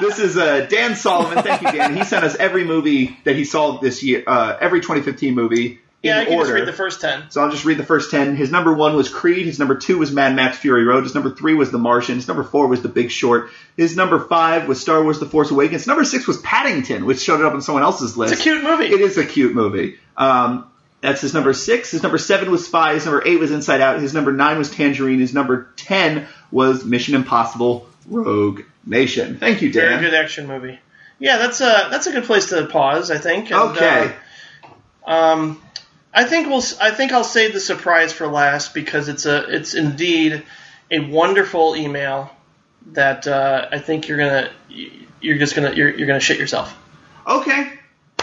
this 0.00 0.18
is 0.18 0.36
uh, 0.36 0.66
Dan 0.68 0.96
Solomon. 0.96 1.42
Thank 1.42 1.62
you, 1.62 1.72
Dan. 1.72 1.96
He 1.96 2.04
sent 2.04 2.26
us 2.26 2.34
every 2.34 2.64
movie 2.64 3.16
that 3.24 3.36
he 3.36 3.44
saw 3.44 3.78
this 3.78 4.02
year, 4.02 4.22
uh, 4.26 4.58
every 4.60 4.80
2015 4.80 5.34
movie 5.34 5.78
Yeah, 6.02 6.18
I 6.20 6.24
can 6.24 6.34
order. 6.34 6.44
just 6.46 6.54
read 6.54 6.66
the 6.68 6.72
first 6.72 7.00
ten. 7.02 7.30
So 7.30 7.42
I'll 7.42 7.50
just 7.50 7.66
read 7.66 7.76
the 7.76 7.84
first 7.84 8.10
10. 8.10 8.34
His 8.34 8.50
number 8.50 8.72
one 8.72 8.96
was 8.96 9.10
Creed. 9.10 9.44
His 9.44 9.58
number 9.58 9.74
two 9.74 9.98
was 9.98 10.10
Mad 10.10 10.34
Max 10.34 10.56
Fury 10.56 10.84
Road. 10.84 11.02
His 11.04 11.14
number 11.14 11.30
three 11.30 11.52
was 11.52 11.70
The 11.70 11.78
Martian. 11.78 12.14
His 12.14 12.26
number 12.26 12.42
four 12.42 12.68
was 12.68 12.80
The 12.80 12.88
Big 12.88 13.10
Short. 13.10 13.50
His 13.76 13.96
number 13.96 14.18
five 14.18 14.66
was 14.66 14.80
Star 14.80 15.02
Wars 15.02 15.20
The 15.20 15.26
Force 15.26 15.50
Awakens. 15.50 15.86
Number 15.86 16.04
six 16.04 16.26
was 16.26 16.38
Paddington, 16.38 17.04
which 17.04 17.20
showed 17.20 17.44
up 17.44 17.52
on 17.52 17.60
someone 17.60 17.82
else's 17.82 18.16
list. 18.16 18.32
It's 18.32 18.40
a 18.40 18.44
cute 18.44 18.62
movie. 18.64 18.86
It 18.86 19.00
is 19.02 19.18
a 19.18 19.26
cute 19.26 19.54
movie. 19.54 19.98
Um, 20.16 20.66
that's 21.02 21.20
his 21.20 21.34
number 21.34 21.52
six. 21.52 21.90
His 21.90 22.02
number 22.02 22.16
seven 22.18 22.50
was 22.50 22.64
Spy. 22.66 22.94
His 22.94 23.04
number 23.04 23.22
eight 23.26 23.38
was 23.38 23.50
Inside 23.50 23.82
Out. 23.82 24.00
His 24.00 24.14
number 24.14 24.32
nine 24.32 24.56
was 24.56 24.70
Tangerine. 24.70 25.18
His 25.20 25.34
number 25.34 25.68
ten 25.76 26.26
was 26.50 26.82
Mission 26.84 27.14
Impossible 27.14 27.86
Rogue 28.06 28.62
Nation. 28.86 29.36
Thank 29.38 29.60
you, 29.60 29.70
Very 29.70 29.90
Dan. 29.90 30.02
good 30.02 30.14
action 30.14 30.46
movie. 30.46 30.78
Yeah, 31.18 31.36
that's 31.36 31.60
a 31.60 31.88
that's 31.90 32.06
a 32.06 32.12
good 32.12 32.24
place 32.24 32.48
to 32.48 32.64
pause. 32.66 33.10
I 33.10 33.18
think. 33.18 33.50
And, 33.50 33.60
Okay. 33.76 34.14
uh, 35.06 35.10
um, 35.10 35.62
I 36.12 36.24
think 36.24 36.48
we'll. 36.48 36.62
I 36.80 36.90
think 36.90 37.12
I'll 37.12 37.24
save 37.24 37.52
the 37.52 37.60
surprise 37.60 38.12
for 38.12 38.26
last 38.26 38.74
because 38.74 39.08
it's 39.08 39.26
a. 39.26 39.48
It's 39.54 39.74
indeed 39.74 40.42
a 40.90 41.00
wonderful 41.00 41.76
email 41.76 42.30
that 42.92 43.26
uh, 43.26 43.68
I 43.70 43.78
think 43.78 44.08
you're 44.08 44.18
gonna. 44.18 44.50
You're 45.20 45.38
just 45.38 45.54
gonna. 45.54 45.72
You're, 45.72 45.90
you're 45.90 46.06
gonna 46.06 46.20
shit 46.20 46.38
yourself. 46.38 46.76
Okay. 47.26 47.72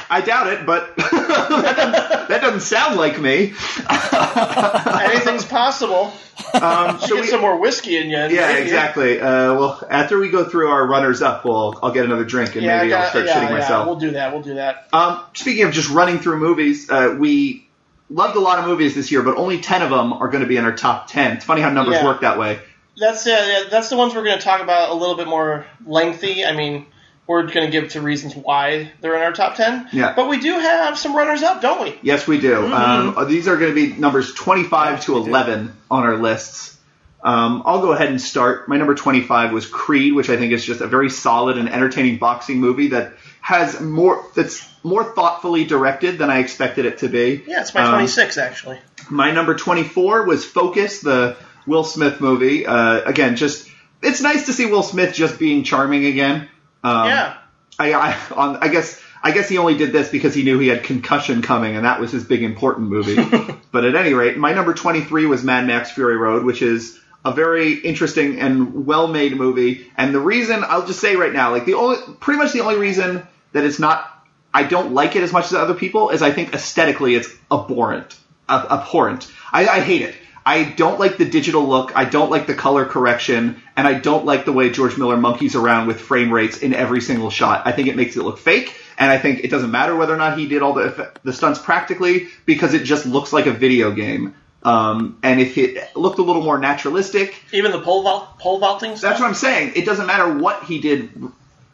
I 0.09 0.22
doubt 0.22 0.47
it, 0.47 0.65
but 0.65 0.95
that, 0.97 1.11
doesn't, 1.11 2.30
that 2.30 2.41
doesn't 2.41 2.61
sound 2.61 2.95
like 2.95 3.19
me. 3.19 3.53
Anything's 5.11 5.43
possible. 5.43 6.14
Um, 6.53 6.99
so 6.99 7.15
get 7.15 7.22
we- 7.22 7.27
some 7.27 7.41
more 7.41 7.57
whiskey 7.57 7.97
in 7.97 8.09
you. 8.09 8.15
yeah, 8.15 8.27
maybe. 8.27 8.61
exactly. 8.61 9.19
Uh, 9.19 9.55
well, 9.55 9.84
after 9.89 10.18
we 10.18 10.30
go 10.30 10.45
through 10.45 10.69
our 10.69 10.88
runners 10.88 11.22
up, 11.22 11.43
we'll 11.43 11.77
I'll 11.84 11.91
get 11.91 12.05
another 12.05 12.23
drink 12.23 12.55
and 12.55 12.64
Yeah, 12.64 12.77
maybe 12.80 12.93
I 12.93 13.03
I'll 13.03 13.09
start 13.09 13.26
yeah, 13.26 13.35
shitting 13.35 13.49
yeah, 13.49 13.57
myself. 13.57 13.85
We'll 13.88 13.95
do 13.97 14.11
that. 14.11 14.31
We'll 14.31 14.43
do 14.43 14.53
that. 14.55 14.88
Um, 14.93 15.22
speaking 15.34 15.65
of 15.65 15.73
just 15.73 15.89
running 15.89 16.19
through 16.19 16.38
movies, 16.38 16.89
uh, 16.89 17.15
we 17.19 17.66
loved 18.10 18.36
a 18.36 18.40
lot 18.40 18.60
of 18.60 18.66
movies 18.66 18.96
this 18.96 19.12
year, 19.12 19.22
but 19.22 19.38
only 19.38 19.60
ten 19.60 19.82
of 19.82 19.90
them 19.90 20.14
are 20.14 20.28
going 20.28 20.42
to 20.44 20.48
be 20.48 20.58
in 20.58 20.66
our 20.66 20.76
top 20.76 21.08
ten. 21.08 21.38
It's 21.38 21.46
funny 21.46 21.62
how 21.62 21.70
numbers 21.70 21.96
Yeah. 21.96 22.06
work 22.06 22.22
that 22.22 22.38
way. 22.40 22.60
That's 23.00 23.28
uh, 23.28 23.30
yeah, 23.30 23.70
that's 23.70 23.90
the 23.90 23.98
ones 23.98 24.16
we're 24.16 24.24
going 24.24 24.38
to 24.38 24.44
talk 24.44 24.62
about 24.62 24.90
a 24.90 24.94
little 24.94 25.16
bit 25.16 25.28
more 25.28 25.68
lengthy. 25.86 26.44
I 26.44 26.54
mean, 26.54 26.88
we're 27.28 27.44
going 27.44 27.68
to 27.68 27.72
give 27.72 27.90
to 27.92 28.02
reasons 28.02 28.36
why 28.36 28.92
they're 29.02 29.16
in 29.16 29.22
our 29.22 29.34
top 29.34 29.56
ten. 29.56 29.88
Yeah. 29.92 30.14
But 30.16 30.30
we 30.30 30.40
do 30.40 30.54
have 30.54 30.98
some 30.98 31.16
runners 31.16 31.44
up, 31.44 31.62
don't 31.62 31.84
we? 31.84 32.00
Yes, 32.02 32.26
we 32.26 32.40
do. 32.40 32.54
Mm-hmm. 32.56 33.18
Um, 33.20 33.28
these 33.28 33.48
are 33.48 33.58
going 33.58 33.76
to 33.76 33.76
be 33.76 33.94
numbers 34.00 34.34
25 34.34 35.02
to 35.06 35.18
11 35.18 35.74
on 35.92 36.04
our 36.04 36.18
lists. 36.18 36.76
Um, 37.24 37.64
I'll 37.66 37.82
go 37.82 37.92
ahead 37.92 38.10
and 38.10 38.22
start. 38.22 38.70
My 38.70 38.78
number 38.78 38.96
25 38.96 39.52
was 39.52 39.66
Creed, 39.68 40.14
which 40.14 40.30
I 40.30 40.38
think 40.38 40.54
is 40.54 40.64
just 40.64 40.82
a 40.82 40.88
very 40.88 41.10
solid 41.10 41.58
and 41.58 41.68
entertaining 41.68 42.18
boxing 42.20 42.60
movie 42.60 42.90
that 42.90 43.14
has 43.48 43.80
more. 43.80 44.26
That's 44.36 44.68
more 44.84 45.06
thoughtfully 45.06 45.64
directed 45.64 46.18
than 46.18 46.30
I 46.30 46.40
expected 46.40 46.86
it 46.86 46.98
to 46.98 47.07
be. 47.07 47.45
Yeah, 47.48 47.61
it's 47.61 47.74
my 47.74 47.84
Um, 47.84 47.94
26 47.94 48.38
actually. 48.38 48.78
my 49.10 49.32
number 49.32 49.56
24 49.56 50.26
was 50.26 50.44
Focus, 50.44 50.99
the 50.99 51.38
Will 51.65 51.86
Smith 51.86 52.19
movie. 52.19 52.65
Uh, 52.65 52.99
again, 53.06 53.38
just 53.38 53.69
it's 54.02 54.19
nice 54.19 54.48
to 54.48 54.53
see 54.53 54.65
Will 54.65 54.84
Smith 54.84 55.15
just 55.15 55.40
being 55.40 55.64
charming 55.64 56.06
again. 56.07 56.49
Um, 56.84 57.07
yeah. 57.07 57.38
I, 57.80 57.94
I, 57.94 58.18
on, 58.36 58.57
I 58.57 58.68
guess 58.68 59.02
I 59.24 59.32
guess 59.32 59.48
he 59.48 59.57
only 59.57 59.78
did 59.78 59.94
this 59.94 60.10
because 60.10 60.36
he 60.36 60.44
knew 60.44 60.60
he 60.60 60.68
had 60.68 60.84
concussion 60.84 61.41
coming, 61.41 61.78
and 61.78 61.86
that 61.86 62.02
was 62.02 62.11
his 62.11 62.26
big 62.26 62.44
important 62.44 62.90
movie. 62.90 63.15
but 63.72 63.86
at 63.86 63.95
any 63.95 64.14
rate, 64.14 64.38
my 64.38 64.52
number 64.52 64.74
23 64.74 65.26
was 65.26 65.41
Mad 65.41 65.65
Max 65.65 65.91
Fury 65.91 66.18
Road, 66.18 66.44
which 66.44 66.61
is 66.61 66.99
a 67.24 67.32
very 67.32 67.76
interesting 67.76 68.40
and 68.41 68.86
well-made 68.86 69.38
movie. 69.38 69.90
And 69.95 70.14
the 70.14 70.19
reason 70.19 70.65
I'll 70.68 70.86
just 70.86 70.99
say 70.99 71.15
right 71.15 71.32
now, 71.32 71.52
like 71.52 71.65
the 71.65 71.76
only, 71.76 71.98
pretty 72.19 72.40
much 72.40 72.52
the 72.52 72.60
only 72.60 72.78
reason 72.78 73.26
that 73.53 73.64
it's 73.64 73.80
not, 73.80 74.06
I 74.53 74.64
don't 74.64 74.94
like 74.94 75.15
it 75.15 75.24
as 75.24 75.32
much 75.34 75.45
as 75.45 75.53
other 75.53 75.74
people 75.74 76.10
is 76.10 76.22
I 76.22 76.32
think 76.32 76.53
aesthetically 76.53 77.15
it's 77.15 77.30
abhorrent, 77.52 78.18
ab- 78.49 78.68
abhorrent. 78.72 79.32
I, 79.52 79.68
I 79.68 79.80
hate 79.82 80.02
it. 80.02 80.15
I 80.45 80.64
don't 80.64 80.98
like 80.98 81.18
the 81.18 81.26
digital 81.26 81.68
look. 81.68 81.91
I 81.95 82.06
don't 82.06 82.32
like 82.32 82.48
the 82.48 82.53
color 82.53 82.86
correction, 82.86 83.61
and 83.76 83.86
I 83.86 83.95
don't 83.95 84.24
like 84.26 84.45
the 84.45 84.53
way 84.53 84.69
George 84.69 84.98
Miller 84.98 85.18
monkeys 85.18 85.56
around 85.56 85.88
with 85.88 85.99
frame 85.99 86.32
rates 86.32 86.60
in 86.60 86.74
every 86.74 87.02
single 87.02 87.30
shot. 87.30 87.64
I 87.68 87.74
think 87.74 87.90
it 87.90 87.98
makes 87.98 88.15
it 88.15 88.24
look 88.24 88.38
fake, 88.38 88.74
and 88.98 89.11
I 89.11 89.18
think 89.18 89.44
it 89.44 89.49
doesn't 89.52 89.72
matter 89.72 89.94
whether 89.94 90.14
or 90.14 90.18
not 90.18 90.38
he 90.38 90.48
did 90.48 90.61
all 90.61 90.72
the 90.74 91.11
the 91.24 91.34
stunts 91.34 91.60
practically 91.60 92.30
because 92.45 92.74
it 92.74 92.86
just 92.86 93.06
looks 93.06 93.34
like 93.34 93.45
a 93.45 93.52
video 93.52 93.91
game. 93.91 94.36
Um, 94.64 95.19
and 95.22 95.41
if 95.41 95.57
it 95.57 95.94
looked 95.98 96.19
a 96.19 96.24
little 96.24 96.41
more 96.44 96.57
naturalistic, 96.57 97.36
Even 97.52 97.74
the 97.74 97.82
pole 97.82 98.03
vault, 98.03 98.40
pole 98.40 98.60
vaulting 98.60 98.95
stuff. 98.95 99.02
that's 99.02 99.19
what 99.19 99.28
I'm 99.28 99.34
saying. 99.36 99.74
It 99.76 99.86
doesn't 99.86 100.07
matter 100.07 100.38
what 100.38 100.64
he 100.64 100.80
did 100.80 101.10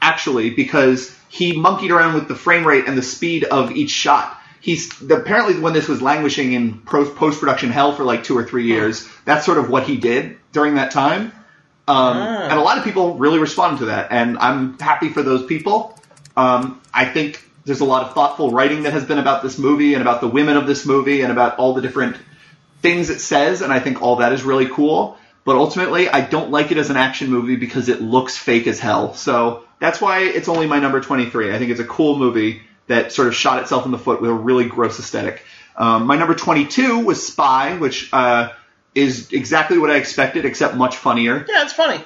actually 0.04 0.50
because 0.52 1.16
he 1.30 1.54
monkeyed 1.54 1.92
around 1.92 2.14
with 2.14 2.28
the 2.28 2.36
frame 2.36 2.68
rate 2.68 2.86
and 2.88 2.98
the 2.98 3.02
speed 3.02 3.44
of 3.46 3.72
each 3.72 3.90
shot. 3.90 4.38
He's 4.60 5.02
apparently 5.10 5.60
when 5.60 5.74
this 5.74 5.88
was 5.88 6.02
languishing 6.02 6.54
in 6.54 6.80
post 6.82 7.40
production 7.40 7.70
hell 7.70 7.96
for 7.96 8.04
like 8.04 8.24
two 8.24 8.38
or 8.38 8.46
three 8.46 8.66
years. 8.66 9.08
That's 9.26 9.46
sort 9.46 9.58
of 9.58 9.70
what 9.70 9.84
he 9.84 9.98
did 9.98 10.38
during 10.52 10.76
that 10.76 10.92
time. 10.92 11.32
Um, 11.88 12.18
And 12.52 12.60
a 12.60 12.62
lot 12.62 12.78
of 12.78 12.84
people 12.86 13.16
really 13.16 13.40
responded 13.40 13.80
to 13.80 13.86
that, 13.88 14.12
and 14.12 14.38
I'm 14.38 14.80
happy 14.80 15.10
for 15.10 15.22
those 15.22 15.46
people. 15.46 16.00
Um, 16.38 16.80
I 16.94 17.06
think 17.06 17.44
there's 17.66 17.82
a 17.82 17.86
lot 17.86 18.04
of 18.06 18.14
thoughtful 18.14 18.52
writing 18.52 18.84
that 18.84 18.94
has 18.94 19.04
been 19.06 19.20
about 19.20 19.44
this 19.44 19.58
movie 19.58 19.94
and 19.96 20.02
about 20.02 20.22
the 20.22 20.28
women 20.30 20.56
of 20.56 20.66
this 20.66 20.86
movie 20.86 21.22
and 21.24 21.32
about 21.32 21.58
all 21.58 21.74
the 21.74 21.82
different 21.82 22.16
things 22.82 23.10
it 23.10 23.20
says, 23.20 23.62
and 23.62 23.74
I 23.74 23.80
think 23.80 24.02
all 24.02 24.18
that 24.18 24.32
is 24.34 24.44
really 24.44 24.68
cool. 24.68 25.18
But 25.46 25.58
ultimately, 25.58 26.08
I 26.08 26.22
don't 26.22 26.52
like 26.52 26.72
it 26.72 26.78
as 26.78 26.90
an 26.90 26.96
action 26.96 27.30
movie 27.30 27.58
because 27.58 27.90
it 27.90 28.02
looks 28.02 28.38
fake 28.38 28.66
as 28.68 28.80
hell. 28.80 29.14
So 29.14 29.66
that's 29.84 30.00
why 30.00 30.22
it's 30.22 30.48
only 30.48 30.66
my 30.66 30.80
number 30.80 31.02
23. 31.02 31.54
I 31.54 31.60
think 31.60 31.70
it's 31.70 31.82
a 31.82 31.86
cool 31.86 32.18
movie 32.18 32.62
that 32.88 33.12
sort 33.12 33.28
of 33.28 33.36
shot 33.36 33.62
itself 33.62 33.86
in 33.86 33.92
the 33.92 33.98
foot 33.98 34.22
with 34.22 34.30
a 34.30 34.34
really 34.34 34.64
gross 34.64 34.98
aesthetic. 34.98 35.44
Um, 35.76 36.08
my 36.08 36.16
number 36.16 36.36
22 36.36 37.00
was 37.00 37.28
Spy, 37.28 37.76
which 37.76 38.10
uh, 38.14 38.54
is 38.96 39.34
exactly 39.34 39.78
what 39.78 39.92
I 39.92 39.98
expected, 39.98 40.46
except 40.46 40.76
much 40.76 40.96
funnier. 40.96 41.46
yeah, 41.50 41.64
it's 41.64 41.74
funny. 41.74 42.02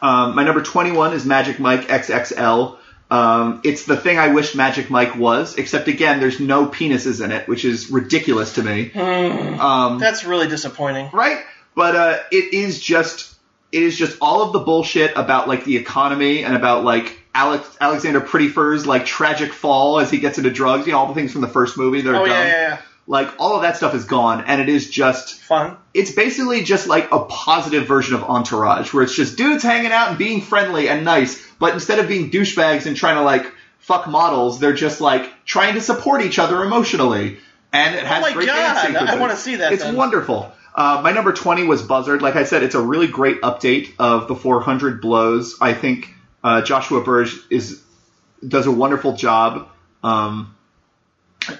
Um, 0.00 0.34
my 0.34 0.44
number 0.44 0.62
21 0.62 1.12
is 1.12 1.26
Magic 1.26 1.60
Mike 1.60 1.88
XXL. 1.88 2.78
Um, 3.10 3.60
it's 3.64 3.84
the 3.84 3.96
thing 3.98 4.18
I 4.18 4.28
wish 4.28 4.54
Magic 4.54 4.88
Mike 4.88 5.14
was, 5.14 5.56
except 5.56 5.88
again, 5.88 6.20
there's 6.20 6.40
no 6.40 6.68
penises 6.68 7.22
in 7.22 7.32
it, 7.32 7.46
which 7.48 7.66
is 7.66 7.90
ridiculous 7.90 8.54
to 8.54 8.62
me. 8.62 8.92
Um, 8.94 9.98
That's 9.98 10.24
really 10.24 10.48
disappointing. 10.48 11.10
right? 11.12 11.44
But 11.74 11.96
uh, 11.96 12.18
it 12.32 12.54
is 12.54 12.80
just 12.80 13.27
is 13.72 13.96
just 13.98 14.16
all 14.20 14.42
of 14.42 14.52
the 14.52 14.60
bullshit 14.60 15.12
about 15.16 15.48
like 15.48 15.64
the 15.64 15.76
economy 15.76 16.44
and 16.44 16.54
about 16.56 16.84
like 16.84 17.18
Alex 17.34 17.68
Alexander 17.80 18.20
Pettyfer's 18.20 18.86
like 18.86 19.04
tragic 19.04 19.52
fall 19.52 20.00
as 20.00 20.10
he 20.10 20.18
gets 20.18 20.38
into 20.38 20.50
drugs. 20.50 20.86
You 20.86 20.92
know 20.92 20.98
all 21.00 21.08
the 21.08 21.14
things 21.14 21.32
from 21.32 21.40
the 21.42 21.48
first 21.48 21.76
movie 21.76 22.00
that 22.00 22.10
are 22.10 22.16
Oh 22.22 22.26
dumb. 22.26 22.30
yeah, 22.34 22.46
yeah, 22.46 22.68
yeah. 22.68 22.80
Like 23.06 23.28
all 23.38 23.56
of 23.56 23.62
that 23.62 23.76
stuff 23.76 23.94
is 23.94 24.04
gone, 24.04 24.44
and 24.46 24.60
it 24.60 24.68
is 24.68 24.90
just 24.90 25.40
Fun. 25.40 25.76
it's 25.94 26.10
basically 26.12 26.62
just 26.62 26.86
like 26.86 27.10
a 27.10 27.20
positive 27.24 27.86
version 27.86 28.14
of 28.14 28.22
Entourage, 28.24 28.92
where 28.92 29.02
it's 29.02 29.14
just 29.16 29.38
dudes 29.38 29.62
hanging 29.62 29.92
out 29.92 30.10
and 30.10 30.18
being 30.18 30.42
friendly 30.42 30.90
and 30.90 31.06
nice, 31.06 31.42
but 31.58 31.72
instead 31.72 31.98
of 32.00 32.06
being 32.08 32.30
douchebags 32.30 32.84
and 32.84 32.96
trying 32.98 33.14
to 33.16 33.22
like 33.22 33.50
fuck 33.78 34.06
models, 34.08 34.60
they're 34.60 34.74
just 34.74 35.00
like 35.00 35.32
trying 35.46 35.72
to 35.74 35.80
support 35.80 36.20
each 36.22 36.38
other 36.38 36.62
emotionally. 36.62 37.38
And 37.72 37.94
it 37.94 38.04
has 38.04 38.18
Oh 38.18 38.28
my 38.28 38.32
great 38.34 38.46
God, 38.46 38.56
dance 38.56 38.78
I 38.78 38.86
sequences. 38.88 39.20
wanna 39.20 39.36
see 39.36 39.56
that 39.56 39.72
It's 39.72 39.82
then. 39.84 39.94
wonderful. 39.96 40.52
Uh, 40.78 41.00
my 41.02 41.10
number 41.10 41.32
20 41.32 41.64
was 41.64 41.82
Buzzard. 41.82 42.22
Like 42.22 42.36
I 42.36 42.44
said, 42.44 42.62
it's 42.62 42.76
a 42.76 42.80
really 42.80 43.08
great 43.08 43.40
update 43.40 43.94
of 43.98 44.28
the 44.28 44.36
400 44.36 45.00
blows. 45.00 45.56
I 45.60 45.74
think 45.74 46.14
uh, 46.44 46.62
Joshua 46.62 47.02
Burge 47.02 47.34
is 47.50 47.82
does 48.46 48.68
a 48.68 48.70
wonderful 48.70 49.16
job. 49.16 49.70
Um, 50.04 50.54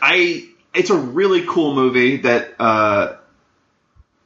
I 0.00 0.48
it's 0.72 0.90
a 0.90 0.96
really 0.96 1.44
cool 1.44 1.74
movie 1.74 2.18
that 2.18 2.54
uh, 2.60 3.16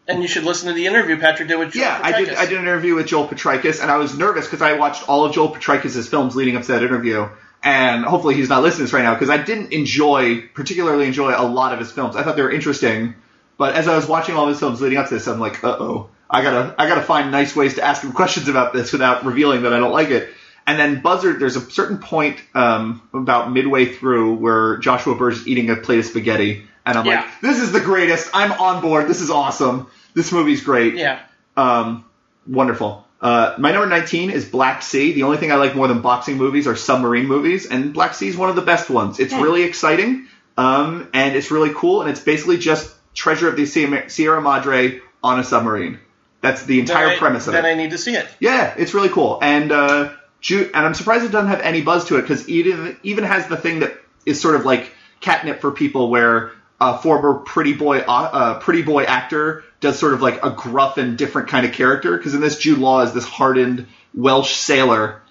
And 0.06 0.20
you 0.20 0.28
should 0.28 0.44
listen 0.44 0.68
to 0.68 0.74
the 0.74 0.84
interview 0.84 1.18
Patrick 1.18 1.48
did 1.48 1.58
with 1.58 1.72
Joe 1.72 1.80
yeah, 1.80 1.98
I 2.02 2.22
did. 2.22 2.34
I 2.34 2.44
did 2.44 2.58
an 2.58 2.64
interview 2.64 2.94
with 2.94 3.06
Joel 3.06 3.28
Potrykus, 3.28 3.80
and 3.80 3.90
I 3.90 3.96
was 3.96 4.18
nervous 4.18 4.44
because 4.44 4.60
I 4.60 4.74
watched 4.74 5.08
all 5.08 5.24
of 5.24 5.32
Joel 5.32 5.54
Potrykus' 5.54 6.06
films 6.06 6.36
leading 6.36 6.54
up 6.54 6.64
to 6.64 6.72
that 6.72 6.82
interview, 6.82 7.30
and 7.62 8.04
hopefully 8.04 8.34
he's 8.34 8.50
not 8.50 8.62
listening 8.62 8.80
to 8.80 8.84
this 8.84 8.92
right 8.92 9.04
now 9.04 9.14
because 9.14 9.30
I 9.30 9.38
didn't 9.38 9.72
enjoy, 9.72 10.48
particularly 10.48 11.06
enjoy 11.06 11.32
a 11.34 11.48
lot 11.48 11.72
of 11.72 11.78
his 11.78 11.90
films. 11.90 12.14
I 12.14 12.24
thought 12.24 12.36
they 12.36 12.42
were 12.42 12.52
interesting, 12.52 13.14
but 13.58 13.74
as 13.74 13.88
I 13.88 13.96
was 13.96 14.06
watching 14.06 14.34
all 14.34 14.44
of 14.44 14.48
his 14.50 14.58
films 14.60 14.80
leading 14.80 14.98
up 14.98 15.08
to 15.08 15.14
this, 15.14 15.26
I'm 15.28 15.40
like, 15.40 15.62
uh 15.62 15.76
oh, 15.78 16.10
I 16.30 16.42
gotta, 16.42 16.74
I 16.78 16.88
gotta 16.88 17.02
find 17.02 17.30
nice 17.30 17.54
ways 17.54 17.74
to 17.74 17.82
ask 17.82 18.02
him 18.02 18.12
questions 18.12 18.48
about 18.48 18.72
this 18.72 18.92
without 18.92 19.24
revealing 19.24 19.62
that 19.62 19.72
I 19.72 19.78
don't 19.78 19.92
like 19.92 20.08
it. 20.10 20.28
And 20.66 20.78
then 20.78 21.00
Buzzard, 21.02 21.40
there's 21.40 21.56
a 21.56 21.70
certain 21.70 21.98
point 21.98 22.38
um, 22.54 23.02
about 23.12 23.52
midway 23.52 23.86
through 23.86 24.34
where 24.34 24.76
Joshua 24.78 25.14
Burge 25.16 25.34
is 25.34 25.48
eating 25.48 25.70
a 25.70 25.76
plate 25.76 25.98
of 25.98 26.04
spaghetti, 26.06 26.64
and 26.86 26.96
I'm 26.96 27.04
Yeah. 27.04 27.22
like, 27.22 27.40
this 27.40 27.58
is 27.58 27.72
the 27.72 27.80
greatest. 27.80 28.30
I'm 28.32 28.52
on 28.52 28.80
board. 28.80 29.08
This 29.08 29.20
is 29.20 29.28
awesome. 29.30 29.88
This 30.14 30.30
movie's 30.32 30.62
great. 30.62 30.94
Yeah. 30.94 31.18
Um, 31.56 32.04
wonderful. 32.46 33.06
Uh, 33.20 33.54
my 33.58 33.72
number 33.72 33.86
19 33.88 34.30
is 34.30 34.44
Black 34.44 34.82
Sea. 34.82 35.12
The 35.12 35.24
only 35.24 35.36
thing 35.36 35.52
I 35.52 35.56
like 35.56 35.74
more 35.76 35.86
than 35.88 36.00
boxing 36.00 36.36
movies 36.38 36.66
are 36.66 36.76
submarine 36.76 37.26
movies, 37.26 37.66
and 37.66 37.92
Black 37.92 38.14
Sea 38.14 38.28
is 38.28 38.36
one 38.36 38.48
of 38.48 38.56
the 38.56 38.62
best 38.62 38.88
ones. 38.90 39.20
It's 39.20 39.32
really 39.34 39.62
exciting, 39.64 40.26
um, 40.56 41.08
and 41.12 41.36
it's 41.36 41.50
really 41.50 41.70
cool, 41.74 42.02
and 42.02 42.10
it's 42.10 42.20
basically 42.20 42.58
just 42.58 42.92
Treasure 43.14 43.48
of 43.48 43.56
the 43.56 43.66
Sierra 43.66 44.40
Madre 44.40 45.00
on 45.22 45.38
a 45.38 45.44
submarine. 45.44 45.98
That's 46.40 46.64
the 46.64 46.80
entire 46.80 47.08
I, 47.08 47.16
premise 47.16 47.46
of 47.46 47.52
then 47.52 47.64
it. 47.64 47.68
I 47.68 47.74
need 47.74 47.92
to 47.92 47.98
see 47.98 48.14
it. 48.14 48.26
Yeah, 48.40 48.74
it's 48.76 48.94
really 48.94 49.10
cool, 49.10 49.38
and 49.40 49.70
uh, 49.70 50.12
Ju- 50.40 50.70
and 50.74 50.84
I'm 50.84 50.94
surprised 50.94 51.24
it 51.24 51.30
doesn't 51.30 51.50
have 51.50 51.60
any 51.60 51.82
buzz 51.82 52.06
to 52.06 52.18
it 52.18 52.22
because 52.22 52.48
even 52.48 52.96
even 53.04 53.24
has 53.24 53.46
the 53.46 53.56
thing 53.56 53.80
that 53.80 53.96
is 54.26 54.40
sort 54.40 54.56
of 54.56 54.64
like 54.64 54.90
catnip 55.20 55.60
for 55.60 55.70
people, 55.70 56.10
where 56.10 56.50
a 56.80 56.98
former 56.98 57.34
pretty 57.34 57.74
boy 57.74 58.00
uh, 58.00 58.58
pretty 58.58 58.82
boy 58.82 59.04
actor 59.04 59.62
does 59.78 60.00
sort 60.00 60.14
of 60.14 60.20
like 60.20 60.44
a 60.44 60.50
gruff 60.50 60.98
and 60.98 61.16
different 61.16 61.48
kind 61.48 61.64
of 61.64 61.72
character. 61.72 62.16
Because 62.16 62.34
in 62.34 62.40
this, 62.40 62.58
Jude 62.58 62.78
Law 62.78 63.02
is 63.02 63.12
this 63.12 63.24
hardened 63.24 63.86
Welsh 64.12 64.52
sailor, 64.56 65.22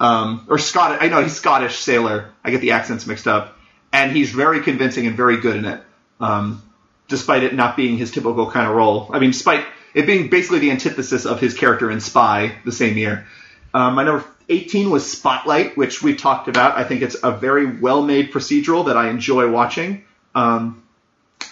um, 0.00 0.46
or 0.48 0.58
Scottish. 0.58 0.98
I 1.00 1.08
know 1.08 1.22
he's 1.22 1.36
Scottish 1.36 1.78
sailor. 1.78 2.32
I 2.42 2.50
get 2.50 2.60
the 2.60 2.72
accents 2.72 3.06
mixed 3.06 3.28
up, 3.28 3.56
and 3.92 4.10
he's 4.10 4.30
very 4.32 4.62
convincing 4.62 5.06
and 5.06 5.16
very 5.16 5.36
good 5.36 5.54
in 5.54 5.64
it. 5.64 5.80
Um, 6.18 6.60
despite 7.08 7.42
it 7.42 7.54
not 7.54 7.76
being 7.76 7.96
his 7.96 8.10
typical 8.10 8.50
kind 8.50 8.68
of 8.68 8.74
role. 8.74 9.10
I 9.12 9.18
mean, 9.18 9.30
despite 9.30 9.64
it 9.94 10.06
being 10.06 10.28
basically 10.28 10.58
the 10.58 10.70
antithesis 10.70 11.24
of 11.24 11.40
his 11.40 11.54
character 11.54 11.90
in 11.90 12.00
Spy 12.00 12.56
the 12.64 12.72
same 12.72 12.96
year. 12.96 13.26
Um, 13.72 13.94
my 13.94 14.04
number 14.04 14.24
18 14.48 14.90
was 14.90 15.10
Spotlight, 15.10 15.76
which 15.76 16.02
we've 16.02 16.18
talked 16.18 16.48
about. 16.48 16.76
I 16.76 16.84
think 16.84 17.02
it's 17.02 17.16
a 17.22 17.32
very 17.32 17.66
well 17.66 18.02
made 18.02 18.32
procedural 18.32 18.86
that 18.86 18.96
I 18.96 19.08
enjoy 19.08 19.50
watching. 19.50 20.04
Um, 20.34 20.82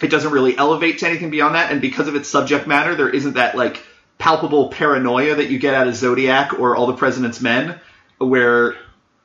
it 0.01 0.09
doesn't 0.09 0.31
really 0.31 0.57
elevate 0.57 0.99
to 0.99 1.07
anything 1.07 1.29
beyond 1.29 1.55
that, 1.55 1.71
and 1.71 1.81
because 1.81 2.07
of 2.07 2.15
its 2.15 2.29
subject 2.29 2.67
matter, 2.67 2.95
there 2.95 3.09
isn't 3.09 3.33
that 3.33 3.55
like 3.55 3.81
palpable 4.17 4.69
paranoia 4.69 5.35
that 5.35 5.49
you 5.49 5.59
get 5.59 5.73
out 5.73 5.87
of 5.87 5.95
Zodiac 5.95 6.59
or 6.59 6.75
All 6.75 6.87
the 6.87 6.95
President's 6.95 7.41
Men, 7.41 7.79
where 8.17 8.75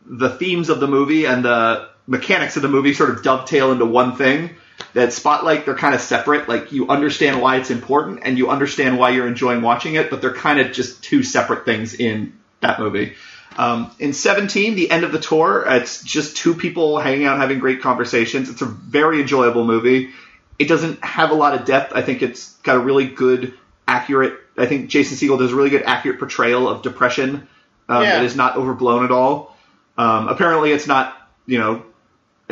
the 0.04 0.30
themes 0.30 0.68
of 0.68 0.80
the 0.80 0.88
movie 0.88 1.26
and 1.26 1.44
the 1.44 1.88
mechanics 2.06 2.56
of 2.56 2.62
the 2.62 2.68
movie 2.68 2.92
sort 2.92 3.10
of 3.10 3.22
dovetail 3.22 3.72
into 3.72 3.84
one 3.84 4.16
thing. 4.16 4.50
That 4.94 5.12
Spotlight, 5.12 5.64
they're 5.64 5.76
kind 5.76 5.94
of 5.94 6.00
separate. 6.00 6.48
Like 6.48 6.72
you 6.72 6.88
understand 6.88 7.40
why 7.40 7.56
it's 7.56 7.70
important 7.70 8.20
and 8.24 8.36
you 8.38 8.50
understand 8.50 8.98
why 8.98 9.10
you're 9.10 9.28
enjoying 9.28 9.62
watching 9.62 9.94
it, 9.94 10.10
but 10.10 10.20
they're 10.20 10.34
kind 10.34 10.60
of 10.60 10.72
just 10.72 11.02
two 11.04 11.22
separate 11.22 11.64
things 11.64 11.94
in 11.94 12.38
that 12.60 12.78
movie. 12.78 13.14
Um, 13.56 13.90
in 13.98 14.12
17, 14.12 14.74
the 14.74 14.90
end 14.90 15.04
of 15.04 15.12
the 15.12 15.18
tour, 15.18 15.64
it's 15.66 16.02
just 16.02 16.36
two 16.36 16.54
people 16.54 16.98
hanging 16.98 17.26
out 17.26 17.38
having 17.38 17.58
great 17.58 17.82
conversations. 17.82 18.48
It's 18.48 18.62
a 18.62 18.66
very 18.66 19.20
enjoyable 19.20 19.64
movie. 19.64 20.10
It 20.58 20.68
doesn't 20.68 21.04
have 21.04 21.30
a 21.30 21.34
lot 21.34 21.54
of 21.54 21.64
depth. 21.66 21.92
I 21.94 22.02
think 22.02 22.22
it's 22.22 22.54
got 22.58 22.76
a 22.76 22.80
really 22.80 23.06
good, 23.06 23.54
accurate. 23.88 24.38
I 24.56 24.66
think 24.66 24.88
Jason 24.88 25.16
Segel 25.16 25.38
does 25.38 25.52
a 25.52 25.56
really 25.56 25.70
good, 25.70 25.82
accurate 25.82 26.18
portrayal 26.18 26.68
of 26.68 26.82
depression 26.82 27.48
um, 27.88 28.02
Yeah. 28.02 28.16
that 28.16 28.24
is 28.24 28.36
not 28.36 28.56
overblown 28.56 29.04
at 29.04 29.10
all. 29.10 29.56
Um, 29.98 30.28
apparently, 30.28 30.72
it's 30.72 30.86
not 30.86 31.16
you 31.50 31.58
know, 31.58 31.82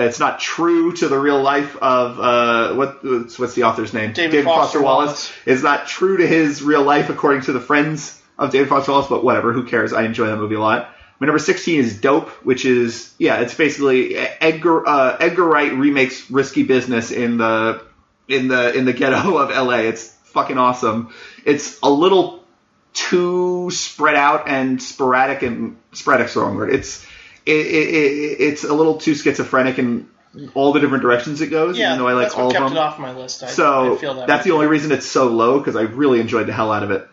it's 0.06 0.20
not 0.20 0.40
true 0.40 0.92
to 0.96 1.08
the 1.08 1.18
real 1.18 1.42
life 1.42 1.76
of 1.76 2.20
uh, 2.20 2.74
what 2.74 3.02
what's 3.04 3.54
the 3.54 3.64
author's 3.64 3.92
name? 3.92 4.12
David 4.12 4.44
Foster 4.44 4.82
Wallace. 4.82 5.32
It's 5.44 5.62
not 5.62 5.86
true 5.86 6.18
to 6.18 6.26
his 6.26 6.62
real 6.62 6.82
life 6.82 7.10
according 7.10 7.42
to 7.42 7.52
the 7.52 7.60
friends 7.60 8.20
of 8.38 8.50
David 8.50 8.68
Foster 8.68 8.92
Wallace, 8.92 9.08
but 9.08 9.24
whatever. 9.24 9.52
Who 9.52 9.64
cares? 9.64 9.92
I 9.92 10.04
enjoy 10.04 10.26
that 10.26 10.36
movie 10.36 10.54
a 10.54 10.60
lot. 10.60 10.94
My 11.20 11.26
number 11.26 11.40
16 11.40 11.80
is 11.80 12.00
Dope, 12.00 12.28
which 12.44 12.64
is 12.64 13.12
yeah, 13.18 13.40
it's 13.40 13.54
basically 13.54 14.16
Edgar 14.16 14.86
uh, 14.86 15.16
Edgar 15.18 15.44
Wright 15.44 15.72
remakes 15.72 16.30
Risky 16.30 16.62
Business 16.62 17.10
in 17.10 17.38
the 17.38 17.82
in 18.28 18.48
the 18.48 18.74
in 18.74 18.84
the 18.84 18.92
ghetto 18.92 19.36
of 19.38 19.50
LA. 19.50 19.78
It's 19.78 20.08
fucking 20.24 20.58
awesome. 20.58 21.12
It's 21.44 21.80
a 21.82 21.90
little 21.90 22.44
too 22.92 23.70
spread 23.70 24.16
out 24.16 24.48
and 24.48 24.82
sporadic 24.82 25.42
and 25.42 25.76
sporadic's 25.92 26.34
the 26.34 26.40
wrong 26.40 26.56
word. 26.56 26.72
It's 26.72 27.04
it, 27.48 27.66
it, 27.66 27.94
it, 27.94 28.40
it's 28.40 28.64
a 28.64 28.72
little 28.72 28.98
too 28.98 29.14
schizophrenic 29.14 29.78
in 29.78 30.08
all 30.54 30.72
the 30.72 30.80
different 30.80 31.02
directions 31.02 31.40
it 31.40 31.48
goes. 31.48 31.78
Yeah, 31.78 31.88
even 31.88 31.98
though 31.98 32.08
I 32.08 32.12
like 32.12 32.24
that's 32.24 32.34
all 32.34 32.48
of 32.48 32.52
kept 32.52 32.64
them. 32.66 32.76
it 32.76 32.78
off 32.78 32.98
my 32.98 33.12
list. 33.12 33.42
I, 33.42 33.46
So 33.46 33.94
I 33.94 33.98
feel 33.98 34.14
that 34.14 34.26
that's 34.26 34.44
the 34.44 34.52
only 34.52 34.66
reason 34.66 34.92
it's 34.92 35.06
so 35.06 35.28
low 35.28 35.58
because 35.58 35.76
I 35.76 35.82
really 35.82 36.20
enjoyed 36.20 36.46
the 36.46 36.52
hell 36.52 36.72
out 36.72 36.82
of 36.82 36.90
it. 36.90 37.08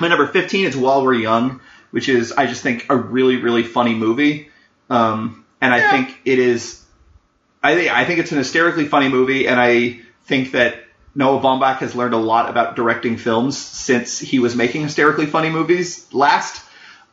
My 0.00 0.08
number 0.08 0.26
15 0.26 0.66
is 0.66 0.76
While 0.76 1.02
We're 1.02 1.14
Young, 1.14 1.60
which 1.90 2.08
is 2.08 2.32
I 2.32 2.46
just 2.46 2.62
think 2.62 2.86
a 2.88 2.96
really 2.96 3.36
really 3.36 3.62
funny 3.62 3.94
movie, 3.94 4.50
um, 4.90 5.44
and 5.60 5.72
I 5.72 5.90
think 5.90 6.16
it 6.24 6.38
is. 6.38 6.84
I 7.62 7.74
think 7.74 7.90
I 7.90 8.04
think 8.04 8.20
it's 8.20 8.32
an 8.32 8.38
hysterically 8.38 8.86
funny 8.86 9.08
movie, 9.08 9.48
and 9.48 9.58
I 9.58 10.00
think 10.26 10.52
that 10.52 10.84
Noah 11.14 11.40
Baumbach 11.40 11.78
has 11.78 11.96
learned 11.96 12.14
a 12.14 12.18
lot 12.18 12.48
about 12.48 12.76
directing 12.76 13.16
films 13.16 13.58
since 13.58 14.18
he 14.18 14.38
was 14.38 14.54
making 14.54 14.82
hysterically 14.82 15.26
funny 15.26 15.50
movies 15.50 16.06
last. 16.12 16.64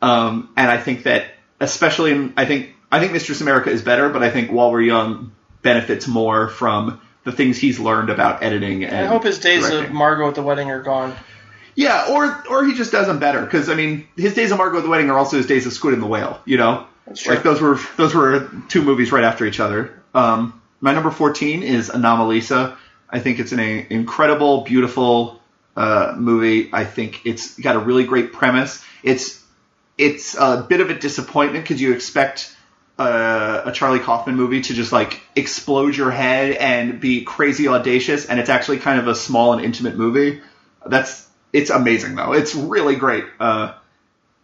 Um, 0.02 0.54
and 0.56 0.70
I 0.70 0.78
think 0.78 1.04
that 1.04 1.26
especially 1.60 2.12
in, 2.12 2.34
I 2.38 2.46
think 2.46 2.76
I 2.92 3.00
think 3.00 3.12
Mistress 3.12 3.42
America 3.42 3.70
is 3.70 3.82
better, 3.82 4.10
but 4.10 4.24
I 4.24 4.30
think 4.30 4.52
While 4.52 4.72
We're 4.72 4.82
Young 4.82 5.34
benefits 5.62 6.08
more 6.08 6.48
from 6.48 7.02
the 7.24 7.32
things 7.32 7.58
he's 7.58 7.80
learned 7.80 8.10
about 8.10 8.44
editing. 8.44 8.86
And 8.86 8.96
I 8.96 9.06
hope 9.06 9.24
his 9.24 9.40
days 9.40 9.68
directing. 9.68 9.86
of 9.86 9.92
Margot 9.92 10.30
at 10.30 10.36
the 10.36 10.44
wedding 10.44 10.70
are 10.70 10.82
gone. 10.82 11.16
Yeah, 11.76 12.08
or 12.12 12.44
or 12.50 12.64
he 12.66 12.74
just 12.74 12.92
does 12.92 13.08
them 13.08 13.20
better 13.20 13.42
because 13.42 13.70
I 13.70 13.76
mean 13.76 14.08
his 14.16 14.34
days 14.34 14.52
of 14.52 14.58
Margot 14.58 14.78
at 14.78 14.84
the 14.84 14.90
Wedding 14.90 15.10
are 15.10 15.18
also 15.18 15.38
his 15.38 15.46
days 15.46 15.66
of 15.66 15.74
Squid 15.74 15.94
and 15.94 16.02
the 16.02 16.08
Whale. 16.08 16.40
You 16.46 16.58
know, 16.58 16.88
That's 17.06 17.22
true. 17.22 17.36
like 17.36 17.44
those 17.44 17.60
were 17.60 17.78
those 17.98 18.16
were 18.16 18.50
two 18.70 18.82
movies 18.82 19.12
right 19.12 19.26
after 19.26 19.46
each 19.46 19.60
other. 19.60 20.02
Um, 20.14 20.62
my 20.80 20.94
number 20.94 21.12
fourteen 21.12 21.64
is 21.64 21.90
Anomalisa. 21.90 22.78
I 23.10 23.20
think 23.20 23.40
it's 23.40 23.52
an 23.52 23.60
a, 23.60 23.86
incredible, 23.90 24.62
beautiful 24.62 25.42
uh, 25.76 26.14
movie. 26.18 26.70
I 26.72 26.86
think 26.86 27.26
it's 27.26 27.60
got 27.60 27.76
a 27.76 27.80
really 27.80 28.06
great 28.06 28.32
premise. 28.32 28.84
It's 29.04 29.44
it's 29.98 30.36
a 30.36 30.66
bit 30.68 30.82
of 30.82 30.90
a 30.90 30.94
disappointment 30.94 31.64
because 31.64 31.82
you 31.82 31.94
expect 31.94 32.56
uh, 32.98 33.64
a 33.66 33.72
Charlie 33.72 34.00
Kaufman 34.00 34.36
movie 34.36 34.62
to 34.62 34.74
just 34.74 34.92
like 34.92 35.22
explode 35.36 35.96
your 35.96 36.12
head 36.12 36.54
and 36.54 37.00
be 37.00 37.24
crazy 37.24 37.68
audacious, 37.68 38.26
and 38.26 38.40
it's 38.40 38.50
actually 38.50 38.80
kind 38.80 39.00
of 39.00 39.08
a 39.08 39.16
small 39.16 39.54
and 39.54 39.64
intimate 39.64 39.96
movie. 39.96 40.42
That's 40.86 41.28
it's 41.52 41.70
amazing 41.70 42.16
though. 42.16 42.34
It's 42.34 42.56
really 42.56 42.96
great. 42.96 43.26
Uh, 43.40 43.74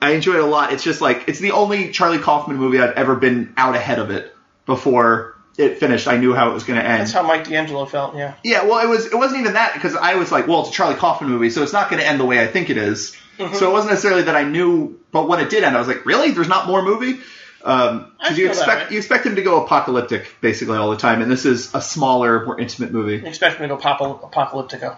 I 0.01 0.11
enjoy 0.11 0.35
it 0.35 0.43
a 0.43 0.45
lot. 0.45 0.73
It's 0.73 0.83
just 0.83 1.01
like 1.01 1.25
it's 1.27 1.39
the 1.39 1.51
only 1.51 1.91
Charlie 1.91 2.19
Kaufman 2.19 2.57
movie 2.57 2.79
I've 2.79 2.95
ever 2.95 3.15
been 3.15 3.53
out 3.55 3.75
ahead 3.75 3.99
of 3.99 4.09
it 4.09 4.35
before 4.65 5.35
it 5.57 5.77
finished. 5.77 6.07
I 6.07 6.17
knew 6.17 6.33
how 6.33 6.49
it 6.49 6.53
was 6.53 6.63
going 6.63 6.79
to 6.79 6.85
end. 6.85 7.01
That's 7.01 7.11
how 7.11 7.23
Mike 7.23 7.47
D'Angelo 7.47 7.85
felt. 7.85 8.15
Yeah. 8.15 8.33
Yeah, 8.43 8.65
well, 8.65 8.79
it 8.79 8.89
was 8.89 9.05
it 9.05 9.15
wasn't 9.15 9.41
even 9.41 9.53
that 9.53 9.73
because 9.73 9.95
I 9.95 10.15
was 10.15 10.31
like, 10.31 10.47
well, 10.47 10.61
it's 10.61 10.69
a 10.69 10.73
Charlie 10.73 10.95
Kaufman 10.95 11.29
movie, 11.29 11.49
so 11.49 11.63
it's 11.63 11.73
not 11.73 11.89
going 11.89 12.01
to 12.01 12.07
end 12.07 12.19
the 12.19 12.25
way 12.25 12.41
I 12.41 12.47
think 12.47 12.69
it 12.69 12.77
is. 12.77 13.15
Mm-hmm. 13.41 13.55
So 13.55 13.69
it 13.69 13.73
wasn't 13.73 13.91
necessarily 13.91 14.23
that 14.23 14.35
I 14.35 14.43
knew, 14.43 14.99
but 15.11 15.27
when 15.27 15.39
it 15.39 15.49
did 15.49 15.63
end, 15.63 15.75
I 15.75 15.79
was 15.79 15.87
like, 15.87 16.05
really? 16.05 16.31
There's 16.31 16.47
not 16.47 16.67
more 16.67 16.81
movie? 16.81 17.19
Um, 17.63 18.11
because 18.19 18.37
you 18.37 18.47
expect 18.47 18.91
you 18.91 18.97
expect 18.97 19.25
him 19.25 19.35
to 19.35 19.41
go 19.41 19.63
apocalyptic 19.63 20.27
basically 20.41 20.77
all 20.77 20.89
the 20.91 20.97
time, 20.97 21.21
and 21.21 21.31
this 21.31 21.45
is 21.45 21.73
a 21.75 21.81
smaller, 21.81 22.45
more 22.45 22.59
intimate 22.59 22.91
movie. 22.91 23.17
You 23.17 23.27
expect 23.27 23.59
me 23.59 23.67
to 23.67 23.75
go 23.75 23.77
pop 23.77 23.99
apocalyptico. 23.99 24.97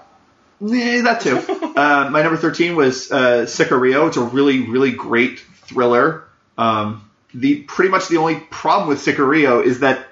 Yeah, 0.62 1.02
that 1.02 1.22
too. 1.22 1.38
uh, 1.40 2.10
my 2.12 2.22
number 2.22 2.38
thirteen 2.38 2.76
was 2.76 3.12
uh, 3.12 3.46
Sicario. 3.46 4.08
It's 4.08 4.18
a 4.18 4.24
really, 4.24 4.62
really 4.62 4.92
great 4.92 5.40
thriller. 5.40 6.24
Um, 6.58 7.10
the 7.34 7.64
pretty 7.64 7.92
much 7.92 8.08
the 8.08 8.18
only 8.18 8.40
problem 8.40 8.88
with 8.88 9.00
Sicario 9.00 9.64
is 9.64 9.80
that 9.80 10.08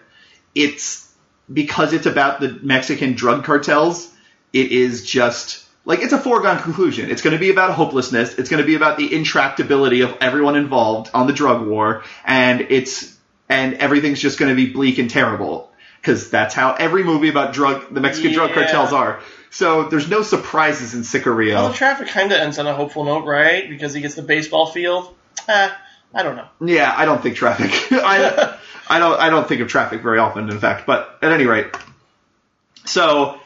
it's 0.54 1.10
because 1.52 1.94
it's 1.94 2.06
about 2.06 2.40
the 2.40 2.60
Mexican 2.62 3.14
drug 3.14 3.46
cartels. 3.46 4.12
It 4.52 4.72
is 4.72 5.06
just 5.06 5.61
like 5.86 6.00
it's 6.00 6.14
a 6.14 6.20
foregone 6.20 6.60
conclusion. 6.60 7.10
It's 7.10 7.22
going 7.22 7.34
to 7.36 7.40
be 7.40 7.50
about 7.50 7.74
hopelessness. 7.74 8.38
It's 8.38 8.50
going 8.50 8.62
to 8.62 8.68
be 8.68 8.76
about 8.76 8.98
the 8.98 9.10
intractability 9.10 10.04
of 10.04 10.18
everyone 10.22 10.56
involved 10.56 11.10
on 11.14 11.28
the 11.28 11.34
drug 11.34 11.66
war, 11.66 12.04
and 12.24 12.62
it's 12.70 13.18
and 13.50 13.76
everything's 13.76 14.20
just 14.20 14.40
going 14.40 14.50
to 14.50 14.56
be 14.56 14.72
bleak 14.72 14.98
and 14.98 15.10
terrible 15.10 15.72
because 16.00 16.30
that's 16.30 16.54
how 16.54 16.74
every 16.74 17.04
movie 17.04 17.30
about 17.30 17.54
drug 17.54 17.94
the 17.94 18.02
Mexican 18.02 18.34
drug 18.34 18.54
cartels 18.54 18.94
are. 18.94 19.22
So 19.50 19.90
there's 19.90 20.10
no 20.10 20.22
surprises 20.22 20.94
in 20.94 21.02
Sicario. 21.02 21.56
Well, 21.56 21.70
the 21.70 21.76
traffic 21.76 22.08
kind 22.08 22.32
of 22.32 22.40
ends 22.40 22.58
on 22.58 22.68
a 22.68 22.74
hopeful 22.74 23.04
note, 23.04 23.26
right? 23.26 23.68
Because 23.70 23.94
he 23.94 24.02
gets 24.02 24.16
the 24.16 24.22
baseball 24.22 24.68
field. 24.68 25.14
Eh, 25.48 25.70
I 26.14 26.24
don't 26.24 26.38
know. 26.38 26.48
Yeah, 26.62 26.94
I 26.96 27.06
don't 27.06 27.22
think 27.22 27.36
traffic. 27.36 27.72
I, 27.92 28.58
I 28.90 29.00
don't. 29.00 29.20
I 29.20 29.30
don't 29.30 29.48
think 29.48 29.62
of 29.62 29.68
traffic 29.68 30.02
very 30.02 30.20
often, 30.20 30.50
in 30.50 30.60
fact. 30.60 30.86
But 30.86 31.18
at 31.22 31.32
any 31.32 31.46
rate, 31.46 31.68
so 32.86 33.40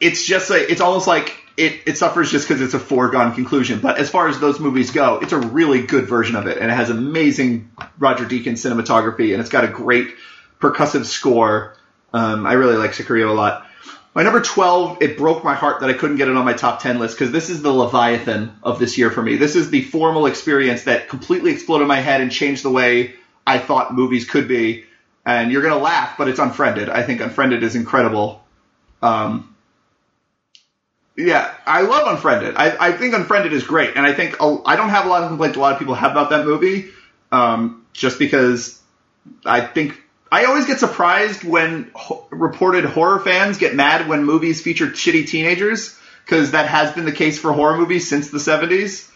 it's 0.00 0.26
just 0.26 0.50
like 0.50 0.62
it's 0.68 0.80
almost 0.80 1.06
like 1.06 1.41
it, 1.56 1.82
it 1.86 1.98
suffers 1.98 2.30
just 2.30 2.48
because 2.48 2.62
it's 2.62 2.74
a 2.74 2.78
foregone 2.78 3.34
conclusion. 3.34 3.80
But 3.80 3.98
as 3.98 4.10
far 4.10 4.28
as 4.28 4.40
those 4.40 4.58
movies 4.58 4.90
go, 4.90 5.18
it's 5.18 5.32
a 5.32 5.38
really 5.38 5.82
good 5.82 6.06
version 6.06 6.36
of 6.36 6.46
it, 6.46 6.58
and 6.58 6.70
it 6.70 6.74
has 6.74 6.90
amazing 6.90 7.70
Roger 7.98 8.24
Deakins 8.24 8.58
cinematography, 8.58 9.32
and 9.32 9.40
it's 9.40 9.50
got 9.50 9.64
a 9.64 9.68
great 9.68 10.14
percussive 10.60 11.04
score. 11.04 11.76
Um, 12.12 12.46
I 12.46 12.54
really 12.54 12.76
like 12.76 12.92
Sicario 12.92 13.30
a 13.30 13.32
lot. 13.32 13.66
My 14.14 14.22
number 14.22 14.42
12, 14.42 15.00
it 15.00 15.16
broke 15.16 15.42
my 15.42 15.54
heart 15.54 15.80
that 15.80 15.88
I 15.88 15.94
couldn't 15.94 16.16
get 16.16 16.28
it 16.28 16.36
on 16.36 16.44
my 16.44 16.52
top 16.52 16.82
10 16.82 16.98
list 16.98 17.16
because 17.16 17.32
this 17.32 17.48
is 17.48 17.62
the 17.62 17.72
Leviathan 17.72 18.54
of 18.62 18.78
this 18.78 18.98
year 18.98 19.10
for 19.10 19.22
me. 19.22 19.36
This 19.36 19.56
is 19.56 19.70
the 19.70 19.82
formal 19.82 20.26
experience 20.26 20.84
that 20.84 21.08
completely 21.08 21.52
exploded 21.52 21.88
my 21.88 22.00
head 22.00 22.20
and 22.20 22.30
changed 22.30 22.62
the 22.62 22.70
way 22.70 23.14
I 23.46 23.58
thought 23.58 23.94
movies 23.94 24.28
could 24.28 24.48
be. 24.48 24.84
And 25.24 25.50
you're 25.50 25.62
going 25.62 25.72
to 25.72 25.80
laugh, 25.80 26.18
but 26.18 26.28
it's 26.28 26.38
Unfriended. 26.38 26.90
I 26.90 27.04
think 27.04 27.22
Unfriended 27.22 27.62
is 27.62 27.74
incredible. 27.74 28.44
Um, 29.00 29.51
yeah, 31.16 31.54
I 31.66 31.82
love 31.82 32.08
Unfriended. 32.08 32.56
I, 32.56 32.88
I 32.88 32.92
think 32.92 33.14
Unfriended 33.14 33.52
is 33.52 33.64
great. 33.64 33.96
And 33.96 34.06
I 34.06 34.14
think 34.14 34.36
I 34.40 34.76
don't 34.76 34.88
have 34.88 35.06
a 35.06 35.08
lot 35.08 35.22
of 35.22 35.28
complaints 35.28 35.56
a 35.56 35.60
lot 35.60 35.72
of 35.74 35.78
people 35.78 35.94
have 35.94 36.12
about 36.12 36.30
that 36.30 36.46
movie 36.46 36.90
um, 37.30 37.84
just 37.92 38.18
because 38.18 38.80
I 39.44 39.60
think 39.60 40.00
I 40.30 40.44
always 40.46 40.66
get 40.66 40.78
surprised 40.78 41.44
when 41.44 41.90
ho- 41.94 42.26
reported 42.30 42.86
horror 42.86 43.20
fans 43.20 43.58
get 43.58 43.74
mad 43.74 44.08
when 44.08 44.24
movies 44.24 44.62
feature 44.62 44.86
shitty 44.86 45.26
teenagers 45.26 45.98
because 46.24 46.52
that 46.52 46.66
has 46.66 46.92
been 46.92 47.04
the 47.04 47.12
case 47.12 47.38
for 47.38 47.52
horror 47.52 47.76
movies 47.76 48.08
since 48.08 48.30
the 48.30 48.38
70s. 48.38 49.10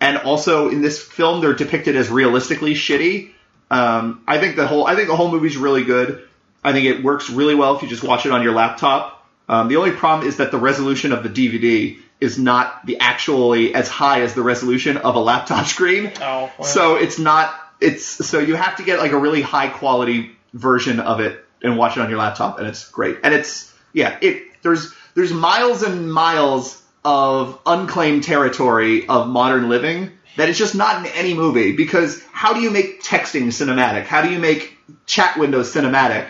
And 0.00 0.16
also 0.18 0.70
in 0.70 0.80
this 0.80 1.00
film, 1.00 1.42
they're 1.42 1.52
depicted 1.52 1.96
as 1.96 2.08
realistically 2.08 2.74
shitty. 2.74 3.32
Um, 3.70 4.22
I 4.26 4.38
think 4.38 4.56
the 4.56 4.66
whole 4.66 4.86
I 4.86 4.94
think 4.94 5.08
the 5.08 5.16
whole 5.16 5.30
movie's 5.30 5.56
really 5.56 5.84
good. 5.84 6.26
I 6.64 6.72
think 6.72 6.86
it 6.86 7.02
works 7.02 7.28
really 7.28 7.54
well 7.54 7.76
if 7.76 7.82
you 7.82 7.88
just 7.88 8.02
watch 8.02 8.24
it 8.24 8.32
on 8.32 8.42
your 8.42 8.52
laptop. 8.52 9.21
Um, 9.48 9.68
the 9.68 9.76
only 9.76 9.92
problem 9.92 10.26
is 10.26 10.36
that 10.38 10.50
the 10.50 10.58
resolution 10.58 11.12
of 11.12 11.22
the 11.22 11.28
DVD 11.28 11.98
is 12.20 12.38
not 12.38 12.86
the 12.86 12.98
actually 13.00 13.74
as 13.74 13.88
high 13.88 14.22
as 14.22 14.34
the 14.34 14.42
resolution 14.42 14.96
of 14.96 15.16
a 15.16 15.18
laptop 15.18 15.66
screen. 15.74 16.12
Oh, 16.20 16.50
well. 16.58 16.68
So 16.68 16.96
it's 16.96 17.18
not. 17.18 17.54
It's 17.80 18.04
so 18.04 18.38
you 18.38 18.54
have 18.54 18.76
to 18.76 18.84
get 18.84 19.00
like 19.00 19.12
a 19.12 19.18
really 19.18 19.42
high 19.42 19.68
quality 19.68 20.30
version 20.54 21.00
of 21.00 21.20
it 21.20 21.44
and 21.62 21.76
watch 21.76 21.96
it 21.96 22.00
on 22.00 22.10
your 22.10 22.18
laptop, 22.18 22.58
and 22.58 22.68
it's 22.68 22.88
great. 22.88 23.18
And 23.24 23.34
it's 23.34 23.72
yeah, 23.92 24.18
it 24.22 24.62
there's 24.62 24.92
there's 25.14 25.32
miles 25.32 25.82
and 25.82 26.12
miles 26.12 26.80
of 27.04 27.58
unclaimed 27.66 28.22
territory 28.22 29.08
of 29.08 29.28
modern 29.28 29.68
living 29.68 30.12
that 30.36 30.48
is 30.48 30.56
just 30.56 30.74
not 30.74 31.04
in 31.04 31.12
any 31.12 31.34
movie 31.34 31.72
because 31.74 32.22
how 32.32 32.54
do 32.54 32.60
you 32.60 32.70
make 32.70 33.02
texting 33.02 33.46
cinematic? 33.46 34.04
How 34.04 34.22
do 34.22 34.30
you 34.30 34.38
make 34.38 34.78
chat 35.06 35.36
windows 35.36 35.74
cinematic? 35.74 36.28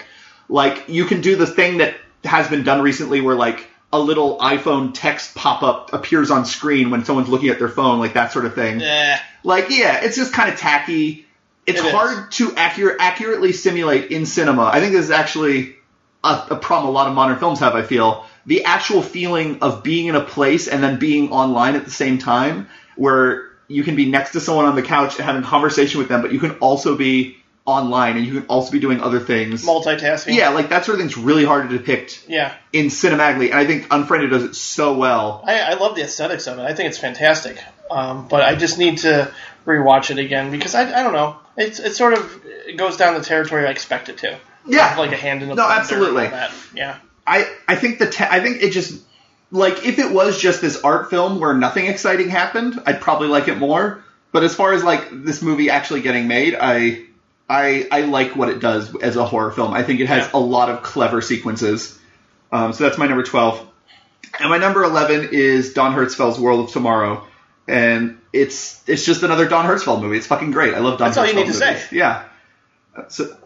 Like 0.48 0.89
you 0.89 1.05
can 1.05 1.20
do 1.20 1.36
the 1.36 1.47
thing 1.47 1.78
that 1.78 1.94
has 2.24 2.49
been 2.49 2.62
done 2.65 2.82
recently 2.82 3.20
where 3.20 3.35
like 3.35 3.66
a 3.93 3.99
little 3.99 4.39
iPhone 4.39 4.93
text 4.94 5.35
pop 5.35 5.62
up 5.62 5.93
appears 5.93 6.31
on 6.31 6.47
screen 6.47 6.90
when 6.90 7.05
someone's 7.05 7.28
looking 7.28 7.51
at 7.51 7.59
their 7.59 7.69
phone, 7.69 7.99
like 7.99 8.15
that 8.15 8.32
sort 8.32 8.47
of 8.47 8.55
thing. 8.55 8.81
Eh, 8.81 9.19
Like, 9.44 9.70
yeah, 9.70 10.01
it's 10.03 10.16
just 10.16 10.32
kind 10.32 10.53
of 10.53 10.59
tacky. 10.59 11.27
It's 11.66 11.81
It 11.81 11.93
hard 11.93 12.32
to 12.32 12.55
accurate, 12.57 12.97
accurately 13.01 13.53
simulate 13.53 14.11
in 14.11 14.24
cinema. 14.24 14.65
I 14.65 14.81
think 14.81 14.93
this 14.93 15.05
is 15.05 15.11
actually 15.11 15.77
a, 16.24 16.47
a 16.51 16.57
problem 16.57 16.89
a 16.89 16.93
lot 16.93 17.09
of 17.09 17.15
modern 17.15 17.39
films 17.39 17.61
have, 17.61 17.74
I 17.74 17.82
feel. 17.82 18.24
The 18.47 18.65
actual 18.65 19.03
feeling 19.03 19.61
of 19.61 19.82
being 19.82 20.07
in 20.07 20.15
a 20.15 20.23
place 20.24 20.69
and 20.69 20.82
then 20.82 20.99
being 20.99 21.31
online 21.31 21.77
at 21.77 21.85
the 21.85 21.90
same 21.90 22.19
time, 22.19 22.69
where 22.97 23.51
you 23.69 23.85
can 23.85 23.94
be 23.94 24.11
next 24.11 24.32
to 24.32 24.40
someone 24.40 24.65
on 24.66 24.74
the 24.74 24.82
couch 24.82 25.16
and 25.16 25.24
having 25.24 25.43
a 25.43 25.47
conversation 25.47 25.99
with 25.99 26.09
them, 26.09 26.23
but 26.23 26.32
you 26.32 26.39
can 26.40 26.53
also 26.59 26.97
be 26.97 27.36
online 27.64 28.16
and 28.16 28.26
you 28.26 28.32
can 28.40 28.47
also 28.47 28.72
be 28.72 28.80
doing 28.80 29.01
other 29.01 29.20
things. 29.20 29.64
multitasking. 29.64 30.34
Yeah, 30.34 30.48
like 30.51 30.70
that 30.70 30.84
sort 30.84 30.97
of 30.97 31.01
thing's 31.01 31.16
really 31.16 31.44
hard 31.44 31.70
to 31.70 31.78
depict 31.78 32.24
Yeah. 32.28 32.55
in 32.72 32.86
cinematically, 32.86 33.47
and 33.51 33.55
I 33.55 33.66
think 33.66 33.86
Unfriended 33.90 34.30
does 34.30 34.43
it 34.44 34.55
so 34.56 34.94
well. 34.94 35.43
I, 35.47 35.60
I 35.60 35.74
love 35.74 35.94
the 35.94 36.02
aesthetics 36.02 36.47
of 36.48 36.59
it. 36.59 36.62
I 36.62 36.74
think 36.74 36.89
it's 36.89 36.98
fantastic. 36.98 37.59
Um, 37.90 38.26
but 38.28 38.43
I 38.43 38.55
just 38.56 38.78
need 38.78 38.98
to 38.98 39.30
rewatch 39.66 40.10
it 40.10 40.18
again 40.18 40.51
because 40.51 40.74
I, 40.74 40.82
I 40.98 41.02
don't 41.02 41.12
know. 41.12 41.36
It's 41.56 41.78
it 41.78 41.94
sort 41.94 42.14
of 42.14 42.40
it 42.47 42.76
goes 42.76 42.97
down 42.97 43.14
the 43.14 43.20
territory 43.24 43.66
I 43.66 43.70
expect 43.70 44.09
it 44.09 44.18
to. 44.18 44.39
Yeah. 44.66 44.97
Like 44.98 45.12
a 45.12 45.16
hand 45.16 45.43
in 45.43 45.48
the 45.48 45.55
No, 45.55 45.68
absolutely. 45.68 46.26
that. 46.28 46.52
Yeah. 46.74 46.97
I 47.26 47.48
I 47.68 47.76
think 47.76 47.98
the 47.98 48.09
te- 48.09 48.24
I 48.24 48.40
think 48.40 48.62
it 48.62 48.70
just 48.70 49.01
like 49.51 49.84
if 49.86 49.98
it 49.98 50.10
was 50.10 50.40
just 50.40 50.60
this 50.62 50.80
art 50.82 51.10
film 51.10 51.39
where 51.39 51.52
nothing 51.55 51.86
exciting 51.86 52.30
happened, 52.30 52.80
I'd 52.86 53.01
probably 53.02 53.28
like 53.28 53.47
it 53.48 53.59
more. 53.59 54.02
but 54.32 54.43
as 54.43 54.55
far 54.55 54.72
as 54.72 54.82
like 54.82 55.09
this 55.12 55.43
movie 55.43 55.68
actually 55.68 56.01
getting 56.01 56.26
made, 56.26 56.56
I 56.59 57.02
I 57.53 57.87
I 57.93 58.01
like 58.03 58.35
what 58.35 58.49
it 58.49 58.61
does 58.61 58.97
as 58.97 59.16
a 59.16 59.27
horror 59.27 59.53
film. 59.53 59.74
I 59.74 59.83
think 59.83 60.01
it 60.01 60.07
has 60.07 60.33
a 60.33 60.39
lot 60.39 60.70
of 60.70 60.83
clever 60.83 61.20
sequences. 61.20 61.99
Um, 62.51 62.73
so 62.73 62.85
that's 62.85 62.97
my 62.97 63.07
number 63.07 63.24
twelve. 63.24 63.61
And 64.41 64.49
my 64.49 64.57
number 64.57 64.83
eleven 64.83 65.29
is 65.33 65.74
Don 65.74 65.95
Hertzfeldt's 65.95 66.39
World 66.39 66.65
of 66.65 66.73
Tomorrow, 66.73 67.27
and 67.69 68.19
it's 68.33 68.83
it's 68.89 69.05
just 69.05 69.23
another 69.23 69.47
Don 69.47 69.66
Hertzfeldt 69.66 70.01
movie. 70.01 70.16
It's 70.16 70.27
fucking 70.27 70.51
great. 70.51 70.73
I 70.73 70.79
love 70.79 70.99
Don. 70.99 71.09
That's 71.09 71.19
all 71.19 71.27
you 71.27 71.33
Hertzfeldt 71.33 71.37
need 71.37 71.53
to 71.53 71.66
movies. 71.66 71.89
say. 71.91 71.97
Yeah. 71.97 72.24
So 73.09 73.37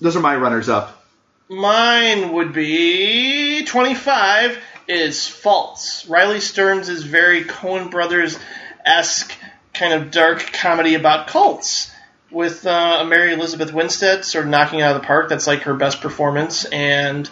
those 0.00 0.16
are 0.16 0.20
my 0.20 0.36
runners 0.36 0.68
up. 0.68 1.02
Mine 1.48 2.32
would 2.32 2.52
be 2.52 3.64
25 3.64 4.58
is 4.86 5.26
Faults. 5.28 6.06
Riley 6.06 6.40
Stearns 6.40 6.90
is 6.90 7.04
very 7.04 7.44
Coen 7.44 7.90
Brothers 7.90 8.38
esque 8.84 9.32
kind 9.72 9.94
of 9.94 10.10
dark 10.10 10.40
comedy 10.52 10.94
about 10.94 11.28
cults 11.28 11.90
with 12.30 12.66
uh, 12.66 13.04
Mary 13.04 13.32
Elizabeth 13.32 13.72
Winstead 13.72 14.24
sort 14.24 14.44
of 14.44 14.50
knocking 14.50 14.82
out 14.82 14.94
of 14.94 15.00
the 15.00 15.06
park. 15.06 15.28
That's 15.28 15.46
like 15.46 15.62
her 15.62 15.74
best 15.74 16.00
performance, 16.00 16.64
and 16.64 17.28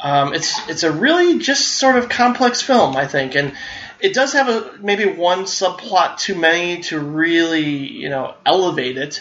um, 0.00 0.34
it's 0.34 0.68
it's 0.68 0.82
a 0.82 0.92
really 0.92 1.38
just 1.38 1.74
sort 1.74 1.96
of 1.96 2.08
complex 2.08 2.60
film, 2.60 2.96
I 2.96 3.06
think, 3.06 3.34
and 3.34 3.54
it 4.00 4.12
does 4.12 4.32
have 4.32 4.48
a 4.48 4.78
maybe 4.80 5.06
one 5.06 5.44
subplot 5.44 6.18
too 6.18 6.34
many 6.34 6.82
to 6.82 6.98
really 6.98 7.64
you 7.64 8.08
know 8.08 8.34
elevate 8.44 8.98
it. 8.98 9.20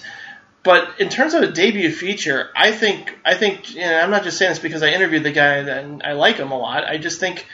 But 0.64 1.02
in 1.02 1.10
terms 1.10 1.34
of 1.34 1.44
a 1.44 1.52
debut 1.52 1.92
feature, 1.92 2.50
I 2.56 2.72
think 2.72 3.18
I 3.24 3.36
think 3.36 3.76
know, 3.76 4.00
I'm 4.00 4.12
not 4.12 4.24
just 4.24 4.38
saying 4.38 4.52
this 4.52 4.60
because 4.60 4.82
I 4.82 4.90
interviewed 4.90 5.24
the 5.24 5.32
guy 5.32 5.58
and 5.58 6.02
I 6.04 6.14
like 6.14 6.38
him 6.38 6.52
a 6.52 6.58
lot. 6.58 6.86
I 6.86 6.98
just 6.98 7.20
think 7.20 7.46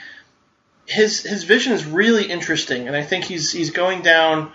his 0.86 1.22
his 1.22 1.44
vision 1.44 1.72
is 1.72 1.84
really 1.84 2.24
interesting, 2.24 2.88
and 2.88 2.96
I 2.96 3.02
think 3.02 3.24
he's 3.24 3.52
he's 3.52 3.70
going 3.70 4.02
down 4.02 4.52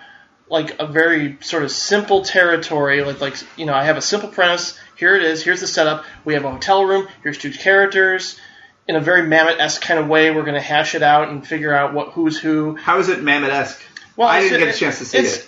like 0.50 0.80
a 0.80 0.88
very 0.88 1.38
sort 1.42 1.64
of 1.64 1.72
simple 1.72 2.24
territory. 2.24 3.04
Like 3.04 3.22
like 3.22 3.36
you 3.58 3.66
know, 3.66 3.74
I 3.74 3.84
have 3.86 3.98
a 3.98 4.02
simple 4.02 4.30
premise. 4.30 4.78
Here 4.98 5.16
it 5.16 5.24
is. 5.24 5.44
Here's 5.44 5.62
the 5.62 5.68
setup. 5.68 6.06
We 6.24 6.34
have 6.34 6.46
a 6.46 6.52
hotel 6.52 6.86
room. 6.86 7.08
Here's 7.24 7.38
two 7.38 7.52
characters. 7.52 8.40
In 8.88 8.96
a 8.96 9.02
very 9.02 9.24
Mamet-esque 9.24 9.82
kind 9.82 10.00
of 10.00 10.08
way, 10.08 10.30
we're 10.30 10.44
going 10.44 10.54
to 10.54 10.62
hash 10.62 10.94
it 10.94 11.02
out 11.02 11.30
and 11.30 11.46
figure 11.46 11.74
out 11.74 11.94
what 11.94 12.10
who's 12.10 12.40
who. 12.40 12.76
How 12.76 13.00
is 13.00 13.10
it 13.10 13.20
Mamet-esque? 13.20 13.82
Well, 14.16 14.28
I 14.28 14.42
didn't 14.42 14.60
get 14.60 14.76
a 14.76 14.78
chance 14.78 15.00
to 15.00 15.06
see 15.06 15.18
it. 15.18 15.48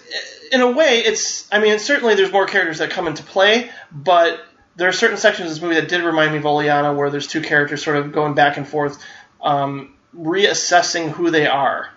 In 0.51 0.61
a 0.61 0.71
way, 0.71 1.03
it's. 1.05 1.47
I 1.51 1.59
mean, 1.59 1.77
certainly 1.79 2.15
there's 2.15 2.31
more 2.31 2.47
characters 2.47 2.79
that 2.79 2.89
come 2.89 3.07
into 3.07 3.21
play, 3.21 3.69
but 3.91 4.39
there 4.75 4.89
are 4.89 4.93
certain 4.93 5.17
sections 5.17 5.49
of 5.49 5.55
this 5.55 5.61
movie 5.61 5.75
that 5.75 5.87
did 5.87 6.03
remind 6.03 6.31
me 6.31 6.39
of 6.39 6.45
Oleanna, 6.45 6.93
where 6.93 7.09
there's 7.09 7.27
two 7.27 7.41
characters 7.41 7.83
sort 7.83 7.97
of 7.97 8.11
going 8.11 8.33
back 8.33 8.57
and 8.57 8.67
forth, 8.67 9.01
um, 9.41 9.93
reassessing 10.15 11.11
who 11.11 11.29
they 11.29 11.47
are, 11.47 11.89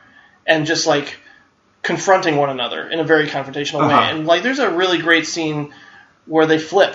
and 0.46 0.66
just 0.66 0.86
like 0.86 1.16
confronting 1.82 2.36
one 2.36 2.50
another 2.50 2.88
in 2.88 3.00
a 3.00 3.04
very 3.04 3.26
confrontational 3.26 3.80
way. 3.80 3.94
Uh-huh. 3.94 4.10
And 4.10 4.26
like, 4.26 4.42
there's 4.42 4.58
a 4.58 4.70
really 4.70 4.98
great 4.98 5.26
scene 5.26 5.72
where 6.26 6.46
they 6.46 6.58
flip 6.58 6.94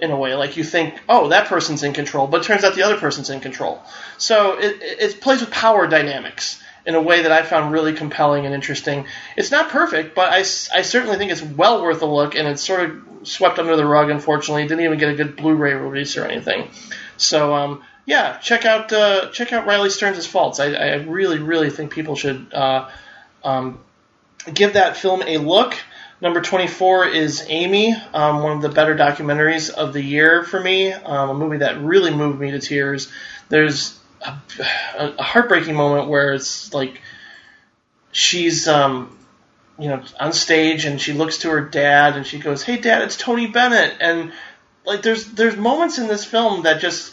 in 0.00 0.10
a 0.10 0.16
way. 0.16 0.34
Like 0.34 0.56
you 0.56 0.64
think, 0.64 0.98
oh, 1.08 1.28
that 1.28 1.46
person's 1.48 1.82
in 1.82 1.92
control, 1.92 2.26
but 2.26 2.40
it 2.40 2.44
turns 2.44 2.64
out 2.64 2.74
the 2.74 2.82
other 2.82 2.96
person's 2.98 3.30
in 3.30 3.40
control. 3.40 3.82
So 4.18 4.58
it, 4.58 4.82
it 4.82 5.00
it 5.00 5.20
plays 5.20 5.40
with 5.40 5.50
power 5.50 5.86
dynamics 5.86 6.62
in 6.86 6.94
a 6.94 7.02
way 7.02 7.22
that 7.22 7.32
I 7.32 7.42
found 7.42 7.72
really 7.72 7.92
compelling 7.92 8.46
and 8.46 8.54
interesting. 8.54 9.06
It's 9.36 9.50
not 9.50 9.68
perfect, 9.68 10.14
but 10.14 10.32
I, 10.32 10.38
I 10.38 10.82
certainly 10.82 11.18
think 11.18 11.30
it's 11.30 11.42
well 11.42 11.82
worth 11.82 12.00
a 12.00 12.06
look, 12.06 12.34
and 12.34 12.48
it's 12.48 12.62
sort 12.62 12.88
of 12.88 13.28
swept 13.28 13.58
under 13.58 13.76
the 13.76 13.84
rug, 13.84 14.08
unfortunately. 14.08 14.62
It 14.62 14.68
didn't 14.68 14.84
even 14.84 14.98
get 14.98 15.10
a 15.10 15.14
good 15.14 15.36
Blu-ray 15.36 15.74
release 15.74 16.16
or 16.16 16.24
anything. 16.24 16.70
So 17.18 17.54
um, 17.54 17.82
yeah, 18.06 18.38
check 18.38 18.64
out 18.64 18.92
uh, 18.92 19.30
check 19.30 19.52
out 19.52 19.66
Riley 19.66 19.90
Stearns' 19.90 20.26
Faults. 20.26 20.58
I, 20.58 20.72
I 20.72 20.94
really 20.94 21.38
really 21.38 21.68
think 21.68 21.92
people 21.92 22.16
should 22.16 22.52
uh, 22.54 22.88
um, 23.44 23.80
give 24.52 24.74
that 24.74 24.96
film 24.96 25.22
a 25.22 25.38
look. 25.38 25.76
Number 26.20 26.40
24 26.42 27.06
is 27.06 27.46
Amy, 27.48 27.94
um, 28.12 28.42
one 28.42 28.52
of 28.52 28.62
the 28.62 28.68
better 28.68 28.94
documentaries 28.94 29.70
of 29.70 29.94
the 29.94 30.02
year 30.02 30.44
for 30.44 30.60
me, 30.60 30.92
um, 30.92 31.30
a 31.30 31.34
movie 31.34 31.58
that 31.58 31.80
really 31.80 32.12
moved 32.12 32.38
me 32.38 32.50
to 32.50 32.58
tears. 32.58 33.10
There's 33.48 33.98
a, 34.20 34.34
a 34.98 35.22
heartbreaking 35.22 35.74
moment 35.74 36.08
where 36.08 36.34
it's 36.34 36.74
like 36.74 37.00
she's, 38.12 38.68
um, 38.68 39.16
you 39.78 39.88
know, 39.88 40.02
on 40.18 40.34
stage 40.34 40.84
and 40.84 41.00
she 41.00 41.14
looks 41.14 41.38
to 41.38 41.50
her 41.50 41.62
dad 41.62 42.16
and 42.16 42.26
she 42.26 42.38
goes, 42.38 42.62
"Hey, 42.62 42.76
Dad, 42.76 43.00
it's 43.00 43.16
Tony 43.16 43.46
Bennett," 43.46 43.96
and 44.00 44.32
like 44.84 45.00
there's 45.00 45.24
there's 45.32 45.56
moments 45.56 45.96
in 45.96 46.06
this 46.06 46.24
film 46.24 46.64
that 46.64 46.82
just 46.82 47.12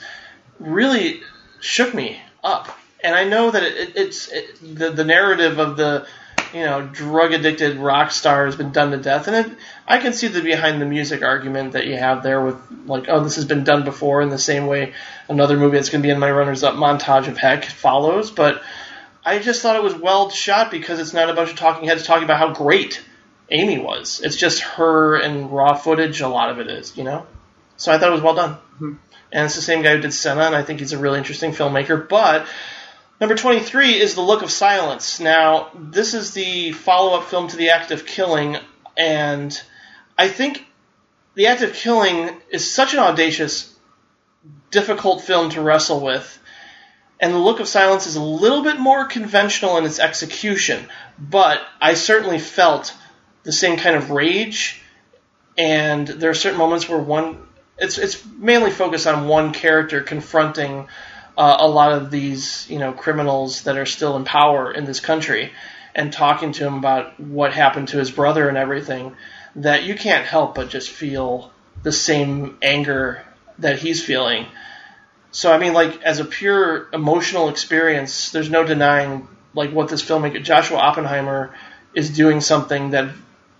really 0.59 1.21
shook 1.61 1.93
me 1.93 2.21
up. 2.43 2.77
And 3.01 3.15
I 3.15 3.23
know 3.23 3.51
that 3.51 3.63
it, 3.63 3.77
it, 3.77 3.91
it's 3.95 4.27
it, 4.27 4.77
the 4.77 4.91
the 4.91 5.05
narrative 5.05 5.59
of 5.59 5.77
the 5.77 6.07
you 6.53 6.61
know 6.61 6.81
drug 6.85 7.33
addicted 7.33 7.77
rock 7.77 8.11
star 8.11 8.45
has 8.45 8.55
been 8.55 8.71
done 8.71 8.91
to 8.91 8.97
death, 8.97 9.27
and 9.27 9.47
it, 9.47 9.57
I 9.87 9.99
can 9.99 10.13
see 10.13 10.27
the 10.27 10.41
behind 10.41 10.81
the 10.81 10.85
music 10.85 11.23
argument 11.23 11.73
that 11.73 11.87
you 11.87 11.97
have 11.97 12.23
there 12.23 12.43
with 12.43 12.57
like 12.85 13.05
oh 13.07 13.23
this 13.23 13.35
has 13.35 13.45
been 13.45 13.63
done 13.63 13.83
before 13.83 14.21
in 14.21 14.29
the 14.29 14.39
same 14.39 14.67
way 14.67 14.93
another 15.29 15.57
movie 15.57 15.77
that's 15.77 15.89
going 15.89 16.01
to 16.01 16.07
be 16.07 16.11
in 16.11 16.19
my 16.19 16.31
runners 16.31 16.63
up 16.63 16.75
montage 16.75 17.27
of 17.27 17.37
heck 17.37 17.65
follows, 17.65 18.31
but 18.31 18.61
I 19.27 19.39
just 19.39 19.61
thought 19.61 19.75
it 19.75 19.83
was 19.83 19.93
well 19.93 20.29
shot 20.29 20.71
because 20.71 20.99
it's 20.99 21.13
not 21.13 21.29
a 21.29 21.33
bunch 21.33 21.49
of 21.49 21.57
talking 21.57 21.89
heads 21.89 22.05
talking 22.05 22.23
about 22.23 22.37
how 22.37 22.53
great 22.53 23.03
Amy 23.49 23.77
was. 23.77 24.21
It's 24.23 24.37
just 24.37 24.61
her 24.61 25.17
and 25.17 25.51
raw 25.51 25.73
footage. 25.73 26.21
A 26.21 26.29
lot 26.29 26.49
of 26.49 26.59
it 26.59 26.67
is, 26.67 26.95
you 26.95 27.03
know. 27.03 27.25
So 27.75 27.91
I 27.91 27.99
thought 27.99 28.09
it 28.09 28.13
was 28.13 28.21
well 28.21 28.35
done. 28.35 28.53
Mm-hmm. 28.53 28.93
And 29.31 29.45
it's 29.45 29.55
the 29.55 29.61
same 29.61 29.81
guy 29.81 29.95
who 29.95 30.01
did 30.01 30.13
Senna, 30.13 30.43
and 30.43 30.55
I 30.55 30.63
think 30.63 30.79
he's 30.79 30.93
a 30.93 30.97
really 30.97 31.17
interesting 31.17 31.51
filmmaker. 31.51 32.07
But 32.07 32.47
number 33.19 33.35
23 33.35 33.99
is 33.99 34.15
The 34.15 34.21
Look 34.21 34.41
of 34.43 34.51
Silence. 34.51 35.19
Now, 35.19 35.69
this 35.75 36.13
is 36.13 36.33
the 36.33 36.71
follow 36.71 37.17
up 37.17 37.25
film 37.25 37.47
to 37.47 37.57
The 37.57 37.69
Act 37.69 37.91
of 37.91 38.05
Killing, 38.05 38.57
and 38.95 39.59
I 40.17 40.27
think 40.27 40.65
The 41.35 41.47
Act 41.47 41.61
of 41.61 41.73
Killing 41.73 42.29
is 42.49 42.71
such 42.71 42.93
an 42.93 42.99
audacious, 42.99 43.73
difficult 44.71 45.23
film 45.23 45.49
to 45.51 45.61
wrestle 45.61 46.01
with. 46.01 46.39
And 47.19 47.33
The 47.33 47.39
Look 47.39 47.59
of 47.59 47.67
Silence 47.67 48.05
is 48.05 48.15
a 48.15 48.21
little 48.21 48.61
bit 48.61 48.79
more 48.79 49.05
conventional 49.05 49.77
in 49.77 49.85
its 49.85 49.99
execution, 49.99 50.87
but 51.17 51.59
I 51.81 51.95
certainly 51.95 52.37
felt 52.39 52.95
the 53.43 53.51
same 53.51 53.77
kind 53.77 53.95
of 53.95 54.11
rage. 54.11 54.81
And 55.57 56.07
there 56.07 56.29
are 56.29 56.35
certain 56.35 56.59
moments 56.59 56.87
where 56.87 56.99
one, 56.99 57.47
it's 57.79 57.97
it's 57.97 58.23
mainly 58.25 58.69
focused 58.69 59.07
on 59.07 59.27
one 59.27 59.51
character 59.51 60.01
confronting 60.01 60.87
uh, 61.37 61.57
a 61.59 61.67
lot 61.67 61.91
of 61.91 62.11
these 62.11 62.67
you 62.69 62.79
know 62.79 62.91
criminals 62.91 63.63
that 63.63 63.77
are 63.77 63.85
still 63.85 64.17
in 64.17 64.25
power 64.25 64.71
in 64.71 64.85
this 64.85 64.99
country, 64.99 65.51
and 65.95 66.11
talking 66.11 66.51
to 66.53 66.65
him 66.65 66.75
about 66.75 67.19
what 67.19 67.53
happened 67.53 67.89
to 67.89 67.97
his 67.97 68.11
brother 68.11 68.49
and 68.49 68.57
everything. 68.57 69.15
That 69.55 69.83
you 69.83 69.95
can't 69.95 70.25
help 70.25 70.55
but 70.55 70.69
just 70.69 70.89
feel 70.89 71.51
the 71.83 71.91
same 71.91 72.57
anger 72.61 73.23
that 73.59 73.79
he's 73.79 74.03
feeling. 74.03 74.45
So 75.31 75.51
I 75.51 75.57
mean, 75.57 75.73
like 75.73 76.01
as 76.03 76.19
a 76.19 76.25
pure 76.25 76.87
emotional 76.93 77.49
experience, 77.49 78.31
there's 78.31 78.49
no 78.49 78.63
denying 78.63 79.27
like 79.53 79.71
what 79.71 79.89
this 79.89 80.03
filmmaker 80.03 80.43
Joshua 80.43 80.77
Oppenheimer 80.77 81.55
is 81.93 82.09
doing 82.09 82.41
something 82.41 82.91
that 82.91 83.13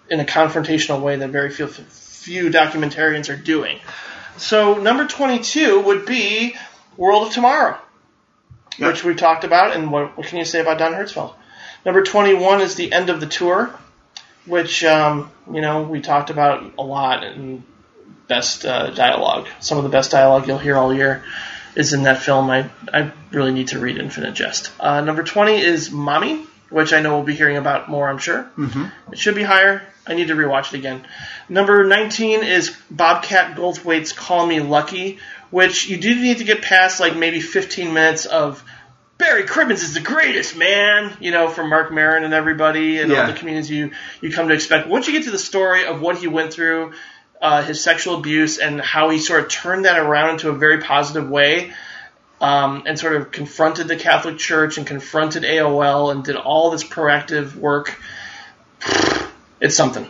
in 0.09 0.19
a 0.19 0.25
confrontational 0.25 1.01
way 1.01 1.15
that 1.17 1.29
very 1.29 1.49
few 1.49 1.67
few 1.67 2.49
documentarians 2.49 3.33
are 3.33 3.37
doing. 3.37 3.79
So 4.37 4.75
number 4.75 5.07
22 5.07 5.81
would 5.81 6.05
be 6.05 6.55
World 6.97 7.27
of 7.27 7.33
Tomorrow, 7.33 7.77
Yeah. 8.77 8.87
which 8.87 9.03
we 9.03 9.15
talked 9.15 9.43
about, 9.43 9.75
and 9.75 9.91
what, 9.91 10.17
what 10.17 10.27
can 10.27 10.37
you 10.39 10.45
say 10.45 10.59
about 10.59 10.77
Don 10.79 10.93
Hertzfeldt? 10.93 11.33
Number 11.85 12.03
21 12.03 12.61
is 12.61 12.75
the 12.75 12.91
end 12.91 13.09
of 13.09 13.19
the 13.19 13.27
tour, 13.27 13.69
which 14.45 14.83
um, 14.83 15.31
you 15.51 15.61
know 15.61 15.83
we 15.83 16.01
talked 16.01 16.29
about 16.29 16.73
a 16.77 16.83
lot 16.83 17.23
in 17.23 17.63
best 18.27 18.65
uh, 18.65 18.89
dialogue. 18.91 19.47
Some 19.59 19.77
of 19.77 19.83
the 19.83 19.89
best 19.89 20.11
dialogue 20.11 20.47
you'll 20.47 20.57
hear 20.57 20.75
all 20.75 20.93
year 20.93 21.23
is 21.75 21.93
in 21.93 22.03
that 22.03 22.21
film. 22.21 22.49
I 22.49 22.69
I 22.93 23.11
really 23.31 23.51
need 23.53 23.69
to 23.69 23.79
read 23.79 23.97
Infinite 23.97 24.33
Jest. 24.33 24.71
Uh, 24.79 25.01
number 25.01 25.23
20 25.23 25.57
is 25.61 25.91
Mommy, 25.91 26.43
which 26.69 26.91
I 26.91 26.99
know 27.01 27.15
we'll 27.15 27.23
be 27.23 27.35
hearing 27.35 27.57
about 27.57 27.89
more. 27.89 28.09
I'm 28.09 28.17
sure. 28.17 28.43
Mm-hmm. 28.57 29.13
It 29.13 29.19
should 29.19 29.35
be 29.35 29.43
higher. 29.43 29.81
I 30.05 30.13
need 30.15 30.29
to 30.29 30.35
rewatch 30.35 30.73
it 30.73 30.77
again. 30.79 31.05
Number 31.49 31.85
19 31.85 32.43
is 32.43 32.75
Bobcat 32.89 33.55
Goldthwait's 33.57 34.13
Call 34.13 34.45
Me 34.47 34.61
Lucky, 34.61 35.19
which 35.51 35.87
you 35.89 35.97
do 35.97 36.15
need 36.15 36.37
to 36.39 36.43
get 36.43 36.61
past 36.61 36.99
like 36.99 37.15
maybe 37.15 37.39
15 37.41 37.93
minutes 37.93 38.25
of 38.25 38.63
Barry 39.17 39.45
Crimmins 39.45 39.81
is 39.81 39.93
the 39.95 39.99
greatest, 39.99 40.55
man. 40.55 41.15
You 41.19 41.31
know, 41.31 41.49
from 41.49 41.69
Marc 41.69 41.91
Maron 41.91 42.23
and 42.23 42.33
everybody 42.33 42.99
and 42.99 43.11
Yeah. 43.11 43.21
all 43.21 43.27
the 43.27 43.33
comedians 43.33 43.69
you 43.69 43.91
you 44.21 44.31
come 44.31 44.47
to 44.49 44.53
expect. 44.53 44.87
Once 44.87 45.07
you 45.07 45.13
get 45.13 45.23
to 45.23 45.31
the 45.31 45.39
story 45.39 45.85
of 45.85 46.01
what 46.01 46.17
he 46.17 46.27
went 46.27 46.53
through, 46.53 46.93
uh, 47.41 47.63
his 47.63 47.83
sexual 47.83 48.15
abuse, 48.15 48.57
and 48.59 48.79
how 48.79 49.09
he 49.09 49.17
sort 49.19 49.41
of 49.41 49.49
turned 49.49 49.85
that 49.85 49.97
around 49.97 50.31
into 50.31 50.49
a 50.49 50.53
very 50.53 50.81
positive 50.81 51.29
way, 51.29 51.73
um, 52.41 52.83
and 52.85 52.99
sort 52.99 53.15
of 53.15 53.31
confronted 53.31 53.87
the 53.87 53.95
Catholic 53.95 54.37
Church 54.37 54.77
and 54.77 54.85
confronted 54.85 55.43
AOL 55.43 56.11
and 56.11 56.23
did 56.23 56.35
all 56.35 56.69
this 56.71 56.83
proactive 56.83 57.55
work. 57.55 57.95
It's 59.59 59.75
something. 59.75 60.05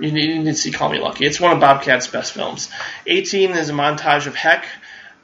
You 0.00 0.12
need, 0.12 0.44
to 0.44 0.54
see 0.54 0.72
Call 0.72 0.90
Me 0.90 0.98
Lucky. 0.98 1.24
It's 1.24 1.40
one 1.40 1.52
of 1.52 1.58
Bobcat's 1.58 2.06
best 2.06 2.32
films. 2.32 2.70
18 3.06 3.52
is 3.52 3.70
a 3.70 3.72
montage 3.72 4.26
of 4.26 4.34
Heck. 4.34 4.66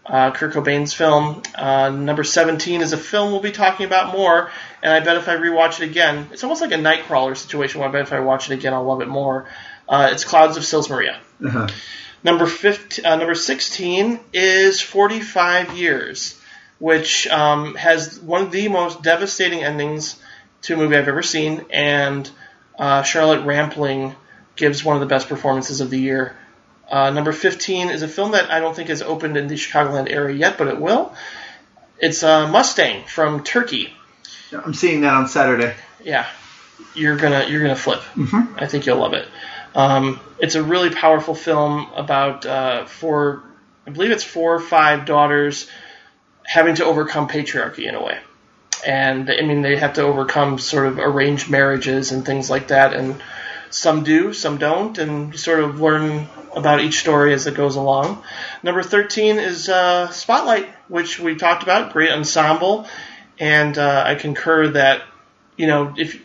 uh, 0.07 0.31
Kurt 0.33 0.53
Cobain's 0.53 0.93
film. 0.93 1.43
Uh, 1.55 1.91
number 1.91 2.25
17 2.25 2.81
is 2.81 2.93
a 2.93 2.97
film 2.97 3.31
we'll 3.33 3.41
be 3.41 3.53
talking 3.53 3.87
about 3.87 4.13
more, 4.13 4.51
and 4.83 4.93
I 4.93 5.01
bet 5.01 5.17
if 5.17 5.29
I 5.29 5.37
rewatch 5.37 5.81
it 5.81 5.89
again, 5.89 6.29
it's 6.33 6.43
almost 6.43 6.61
like 6.61 6.73
a 6.73 6.77
Nightcrawler 6.77 7.37
situation 7.37 7.81
where 7.81 7.89
I 7.89 7.93
bet 7.93 8.03
if 8.03 8.13
I 8.13 8.21
watch 8.21 8.51
it 8.51 8.55
again, 8.55 8.75
I'll 8.75 8.85
love 8.85 9.01
it 9.01 9.09
more. 9.09 9.47
Uh, 9.89 10.09
it's 10.13 10.25
Clouds 10.25 10.57
of 10.57 10.65
Sils 10.65 10.91
Maria. 10.91 11.21
Uh-huh. 11.45 11.69
Number 12.25 12.47
15, 12.47 13.05
uh, 13.05 13.17
number 13.17 13.35
16 13.35 14.21
is 14.33 14.81
45 14.81 15.77
Years, 15.77 16.41
which 16.79 17.27
um, 17.29 17.75
has 17.75 18.19
one 18.21 18.43
of 18.43 18.53
the 18.53 18.69
most 18.69 19.03
devastating 19.03 19.63
endings 19.63 20.21
to 20.63 20.75
a 20.75 20.77
movie 20.77 20.97
I've 20.97 21.09
ever 21.09 21.23
seen, 21.23 21.65
and 21.71 22.29
uh, 22.79 23.03
Charlotte 23.03 23.45
Rampling 23.45 24.15
gives 24.57 24.85
one 24.85 24.97
of 24.97 25.01
the 25.01 25.07
best 25.07 25.29
performances 25.29 25.81
of 25.81 25.91
the 25.91 25.99
year. 25.99 26.37
Uh, 26.91 27.11
number 27.11 27.33
15 27.33 27.91
is 27.91 28.03
a 28.03 28.09
film 28.09 28.33
that 28.33 28.51
I 28.51 28.61
don't 28.61 28.77
think 28.77 28.89
has 28.89 29.03
opened 29.03 29.37
in 29.37 29.49
the 29.49 29.55
Chicagoland 29.55 30.11
area 30.11 30.37
yet, 30.37 30.59
but 30.59 30.69
it 30.69 30.79
will. 30.79 31.15
It's 31.99 32.23
uh, 32.23 32.49
Mustang 32.49 33.07
from 33.07 33.45
Turkey. 33.45 33.93
I'm 34.53 34.75
seeing 34.75 35.03
that 35.03 35.15
on 35.15 35.29
Saturday. 35.29 35.75
Yeah, 36.05 36.27
you're 36.95 37.17
gonna 37.17 37.47
you're 37.49 37.63
gonna 37.63 37.77
flip. 37.77 38.03
I 38.57 38.67
think 38.67 38.87
you'll 38.87 38.99
love 38.99 39.15
it. 39.15 39.27
Um, 39.75 40.21
it's 40.39 40.55
a 40.55 40.63
really 40.63 40.91
powerful 40.91 41.35
film 41.35 41.89
about 41.95 42.45
uh, 42.45 42.85
four, 42.85 43.43
I 43.87 43.91
believe 43.91 44.11
it's 44.11 44.25
four 44.25 44.55
or 44.55 44.61
five 44.61 45.07
daughters 45.07 45.69
having 46.45 46.75
to 46.77 46.85
overcome 46.85 47.29
patriarchy 47.29 47.89
in 47.89 47.95
a 47.95 48.03
way. 48.03 48.19
And 48.87 49.31
I 49.31 49.43
mean, 49.43 49.63
they 49.63 49.77
have 49.77 49.95
to 49.95 50.03
overcome 50.03 50.59
sort 50.59 50.87
of 50.87 50.99
arranged 50.99 51.49
marriages 51.49 52.13
and 52.13 52.27
things 52.27 52.51
like 52.51 52.69
that. 52.69 52.93
And 52.93 53.23
some 53.75 54.05
do, 54.05 54.33
some 54.33 54.59
don't, 54.59 54.99
and 54.99 55.33
you 55.33 55.39
sort 55.39 55.61
of 55.61 55.81
learn 55.81 56.29
about 56.55 56.81
each 56.81 57.01
story 57.01 57.33
as 57.33 57.47
it 57.47 57.55
goes 57.55 57.77
along. 57.77 58.23
Number 58.63 58.83
13 58.83 59.39
is 59.39 59.69
uh, 59.69 60.11
Spotlight, 60.11 60.69
which 60.89 61.19
we 61.19 61.37
talked 61.37 61.63
about. 61.63 61.93
Great 61.93 62.11
ensemble. 62.11 62.87
And 63.39 63.77
uh, 63.79 64.05
I 64.07 64.15
concur 64.15 64.69
that, 64.69 65.03
you 65.57 65.67
know, 65.67 65.95
if 65.97 66.23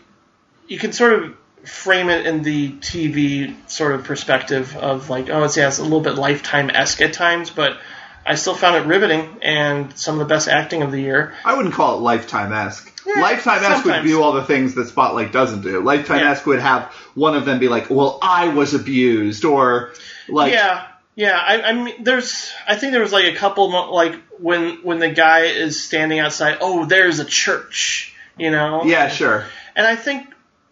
you 0.67 0.77
can 0.77 0.91
sort 0.91 1.13
of 1.13 1.37
frame 1.63 2.09
it 2.09 2.25
in 2.25 2.43
the 2.43 2.71
TV 2.71 3.55
sort 3.69 3.93
of 3.93 4.03
perspective 4.03 4.75
of 4.75 5.09
like, 5.09 5.29
oh, 5.29 5.43
it's, 5.43 5.57
yeah, 5.57 5.67
it's 5.67 5.79
a 5.79 5.83
little 5.83 6.01
bit 6.01 6.15
lifetime 6.15 6.69
esque 6.69 7.01
at 7.01 7.13
times, 7.13 7.49
but 7.49 7.77
I 8.25 8.35
still 8.35 8.55
found 8.55 8.75
it 8.75 8.87
riveting 8.87 9.37
and 9.41 9.97
some 9.97 10.15
of 10.15 10.19
the 10.19 10.33
best 10.33 10.47
acting 10.47 10.81
of 10.81 10.91
the 10.91 10.99
year. 10.99 11.33
I 11.45 11.55
wouldn't 11.55 11.73
call 11.73 11.97
it 11.97 12.01
Lifetime 12.01 12.51
esque. 12.51 12.91
Yeah, 13.07 13.21
Lifetime 13.21 13.63
esque 13.63 13.85
would 13.85 14.03
do 14.03 14.21
all 14.21 14.33
the 14.33 14.43
things 14.43 14.75
that 14.75 14.87
Spotlight 14.87 15.31
doesn't 15.31 15.61
do. 15.61 15.79
Lifetime 15.81 16.19
esque 16.19 16.45
would 16.45 16.59
have 16.59 16.91
one 17.15 17.35
of 17.35 17.45
them 17.45 17.57
be 17.57 17.69
like, 17.69 17.89
"Well, 17.89 18.19
I 18.21 18.49
was 18.49 18.73
abused," 18.73 19.45
or 19.45 19.93
like, 20.27 20.51
yeah, 20.51 20.87
yeah. 21.15 21.37
I, 21.37 21.61
I 21.61 21.73
mean, 21.73 22.03
there's. 22.03 22.51
I 22.67 22.75
think 22.75 22.91
there 22.91 23.01
was 23.01 23.13
like 23.13 23.33
a 23.33 23.35
couple 23.35 23.69
mo- 23.69 23.93
like 23.93 24.15
when 24.39 24.83
when 24.83 24.99
the 24.99 25.09
guy 25.09 25.43
is 25.45 25.81
standing 25.81 26.19
outside. 26.19 26.57
Oh, 26.59 26.83
there's 26.83 27.19
a 27.19 27.25
church. 27.25 28.13
You 28.37 28.51
know. 28.51 28.83
yeah, 28.83 29.07
sure. 29.07 29.45
And 29.75 29.87
I 29.87 29.95
think, 29.95 30.27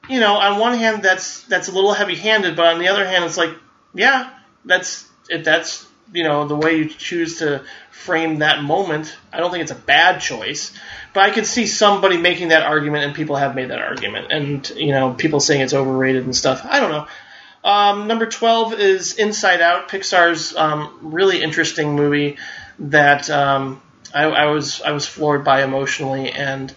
you 0.10 0.20
know, 0.20 0.36
on 0.36 0.60
one 0.60 0.78
hand 0.78 1.03
that's 1.03 1.44
that's 1.44 1.70
a 1.70 1.72
little 1.72 1.94
heavy-handed, 1.94 2.56
but 2.56 2.66
on 2.66 2.80
the 2.80 2.90
other 2.90 3.07
hand, 3.07 3.24
it's 3.24 3.38
like, 3.38 3.56
yeah, 3.94 4.30
that's 4.66 5.07
if 5.30 5.45
that's 5.45 5.88
you 6.14 6.24
know 6.24 6.48
the 6.48 6.56
way 6.56 6.78
you 6.78 6.90
choose 6.90 7.40
to 7.40 7.64
frame 7.96 8.40
that 8.40 8.62
moment. 8.62 9.16
I 9.34 9.40
don't 9.40 9.52
think 9.52 9.64
it's 9.64 9.72
a 9.72 9.76
bad 9.76 10.20
choice, 10.20 10.72
but 11.14 11.24
I 11.24 11.32
could 11.32 11.48
see 11.48 11.66
somebody 11.66 12.18
making 12.18 12.50
that 12.50 12.64
argument, 12.64 13.06
and 13.06 13.16
people 13.16 13.36
have 13.36 13.56
made 13.56 13.70
that 13.70 13.82
argument, 13.82 14.32
and 14.32 14.70
you 14.72 14.92
know, 14.92 15.14
people 15.14 15.40
saying 15.40 15.62
it's 15.62 15.74
overrated 15.74 16.26
and 16.26 16.36
stuff. 16.36 16.62
I 16.64 16.80
don't 16.80 16.92
know. 16.92 17.08
Um, 17.64 18.08
number 18.08 18.28
12 18.28 18.74
is 18.74 19.16
Inside 19.16 19.62
Out, 19.62 19.90
Pixar's 19.90 20.56
um, 20.56 21.00
really 21.02 21.42
interesting 21.42 21.96
movie 21.96 22.38
that 22.78 23.28
um, 23.32 23.82
I, 24.14 24.26
I 24.26 24.46
was 24.48 24.82
I 24.82 24.92
was 24.92 25.08
floored 25.08 25.44
by 25.44 25.64
emotionally, 25.64 26.32
and 26.32 26.72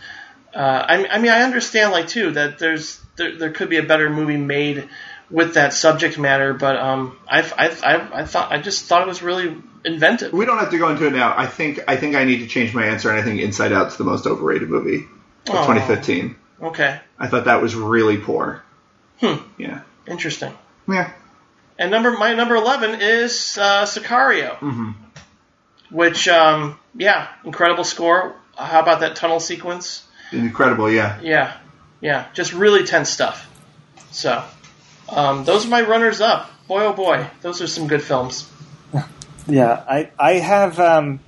uh, 0.55 0.85
I, 0.89 1.07
I 1.09 1.19
mean 1.19 1.33
I 1.33 1.43
understand 1.43 1.93
like 1.93 2.09
too 2.09 2.31
that 2.33 2.59
there's 2.59 3.01
there, 3.17 3.37
there 3.37 3.51
could 3.51 3.69
be 3.69 3.77
a 3.77 3.83
better 3.83 4.09
movie 4.09 4.39
made 4.39 4.89
with 5.31 5.55
that 5.55 5.73
subject 5.75 6.19
matter, 6.19 6.55
but 6.55 6.77
um, 6.77 7.19
I, 7.29 7.43
I, 7.43 7.69
I, 7.83 8.21
I 8.21 8.25
thought 8.25 8.51
I 8.53 8.59
just 8.59 8.87
thought 8.87 9.03
it 9.03 9.09
was 9.09 9.23
really 9.23 9.57
inventive. 9.85 10.33
We 10.33 10.47
don't 10.47 10.59
have 10.59 10.71
to 10.71 10.79
go 10.79 10.89
into 10.89 11.07
it 11.07 11.13
now. 11.13 11.35
I 11.37 11.47
think 11.47 11.81
I 11.87 11.97
think 11.97 12.15
I 12.17 12.25
need 12.25 12.39
to 12.39 12.47
change 12.47 12.75
my 12.75 12.87
answer, 12.87 13.11
and 13.11 13.19
I 13.19 13.23
think 13.23 13.41
Inside 13.41 13.73
Out's 13.73 13.97
the 13.97 14.05
most 14.05 14.27
overrated 14.27 14.71
movie 14.71 15.07
of 15.49 15.55
Aw. 15.55 15.67
2015. 15.67 16.37
Okay, 16.63 17.01
I 17.19 17.27
thought 17.29 17.45
that 17.45 17.61
was 17.63 17.75
really 17.75 18.17
poor. 18.19 18.63
Hmm. 19.21 19.37
Yeah. 19.59 19.83
interesting. 20.07 20.53
Yeah. 20.89 21.13
And 21.79 21.91
number 21.91 22.13
my 22.13 22.35
number 22.35 22.57
eleven 22.57 23.01
is 23.01 23.57
uh, 23.59 23.85
Sicario, 23.85 24.57
Mhm. 24.59 24.95
which 25.91 26.27
um, 26.29 26.79
yeah, 26.97 27.29
incredible 27.45 27.85
score. 27.85 28.35
How 28.57 28.81
about 28.81 29.01
that 29.01 29.15
tunnel 29.15 29.39
sequence? 29.41 30.05
Incredible. 30.33 30.91
Yeah. 30.91 31.21
Yeah, 31.23 31.57
yeah, 32.01 32.27
just 32.35 32.53
really 32.53 32.85
tense 32.85 33.09
stuff. 33.11 33.45
So, 34.11 34.43
um, 35.09 35.45
those 35.45 35.67
are 35.67 35.69
my 35.69 35.83
runners 35.83 36.21
up. 36.21 36.51
Boy, 36.67 36.85
oh 36.85 36.93
boy, 36.93 37.27
those 37.41 37.63
are 37.63 37.67
some 37.67 37.87
good 37.87 38.03
films. 38.03 38.51
Yeah, 39.47 39.83
I 39.89 40.11
I 40.19 40.33
have. 40.35 40.79
Um, 40.79 41.21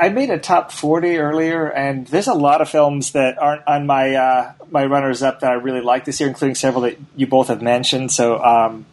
I 0.00 0.10
made 0.10 0.30
a 0.30 0.38
top 0.38 0.72
forty 0.72 1.18
earlier, 1.18 1.68
and 1.68 2.06
there's 2.06 2.28
a 2.28 2.34
lot 2.34 2.60
of 2.62 2.70
films 2.70 3.12
that 3.12 3.36
aren't 3.38 3.66
on 3.66 3.86
my 3.86 4.14
uh, 4.14 4.52
my 4.70 4.86
runners 4.86 5.22
up 5.22 5.40
that 5.40 5.50
I 5.50 5.54
really 5.54 5.80
like 5.80 6.04
this 6.04 6.20
year, 6.20 6.28
including 6.28 6.54
several 6.54 6.82
that 6.82 6.96
you 7.16 7.26
both 7.26 7.48
have 7.48 7.60
mentioned. 7.60 8.12
So 8.12 8.42
um, 8.42 8.86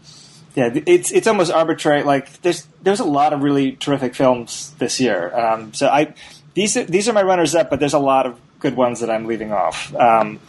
yeah, 0.55 0.71
it's 0.85 1.11
it's 1.11 1.27
almost 1.27 1.51
arbitrary. 1.51 2.03
Like 2.03 2.41
there's 2.41 2.67
there's 2.81 2.99
a 2.99 3.05
lot 3.05 3.33
of 3.33 3.43
really 3.43 3.73
terrific 3.73 4.15
films 4.15 4.73
this 4.79 4.99
year. 4.99 5.33
Um, 5.33 5.73
so 5.73 5.87
I 5.87 6.13
these 6.53 6.75
are, 6.75 6.83
these 6.83 7.07
are 7.07 7.13
my 7.13 7.23
runners 7.23 7.55
up, 7.55 7.69
but 7.69 7.79
there's 7.79 7.93
a 7.93 7.99
lot 7.99 8.25
of 8.25 8.39
good 8.59 8.75
ones 8.75 8.99
that 8.99 9.09
I'm 9.09 9.25
leaving 9.25 9.53
off. 9.53 9.95
Um, 9.95 10.39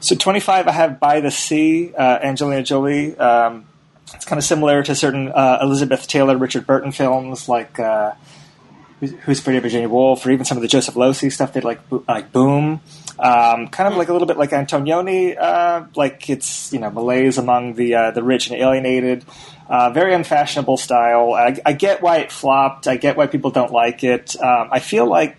so 0.00 0.14
25, 0.14 0.68
I 0.68 0.72
have 0.72 1.00
By 1.00 1.20
the 1.20 1.30
Sea, 1.30 1.92
uh, 1.94 2.18
Angelina 2.22 2.62
Jolie. 2.62 3.16
Um, 3.16 3.66
it's 4.14 4.24
kind 4.24 4.38
of 4.38 4.44
similar 4.44 4.82
to 4.82 4.94
certain 4.94 5.28
uh, 5.28 5.58
Elizabeth 5.62 6.06
Taylor, 6.06 6.36
Richard 6.36 6.66
Burton 6.66 6.92
films 6.92 7.48
like 7.48 7.78
uh, 7.78 8.12
Who's 9.00 9.40
Pretty 9.40 9.58
Virginia 9.58 9.88
Woolf, 9.88 10.24
or 10.24 10.30
even 10.30 10.44
some 10.44 10.56
of 10.56 10.62
the 10.62 10.68
Joseph 10.68 10.94
Losey 10.94 11.30
stuff 11.30 11.52
they 11.52 11.60
like, 11.60 11.80
like 12.08 12.32
Boom. 12.32 12.80
Um, 13.18 13.66
kind 13.68 13.92
of 13.92 13.98
like 13.98 14.08
a 14.08 14.12
little 14.12 14.28
bit 14.28 14.36
like 14.36 14.50
Antonioni, 14.50 15.36
uh, 15.36 15.86
like 15.96 16.30
it's 16.30 16.72
you 16.72 16.78
know 16.78 16.90
malaise 16.90 17.36
among 17.36 17.74
the 17.74 17.94
uh, 17.94 18.10
the 18.12 18.22
rich 18.22 18.48
and 18.48 18.60
alienated. 18.60 19.24
Uh, 19.68 19.90
very 19.90 20.14
unfashionable 20.14 20.76
style. 20.76 21.34
I, 21.34 21.58
I 21.66 21.72
get 21.72 22.00
why 22.00 22.18
it 22.18 22.32
flopped. 22.32 22.86
I 22.86 22.96
get 22.96 23.16
why 23.16 23.26
people 23.26 23.50
don't 23.50 23.72
like 23.72 24.04
it. 24.04 24.40
Um, 24.40 24.68
I 24.70 24.78
feel 24.78 25.06
like 25.06 25.36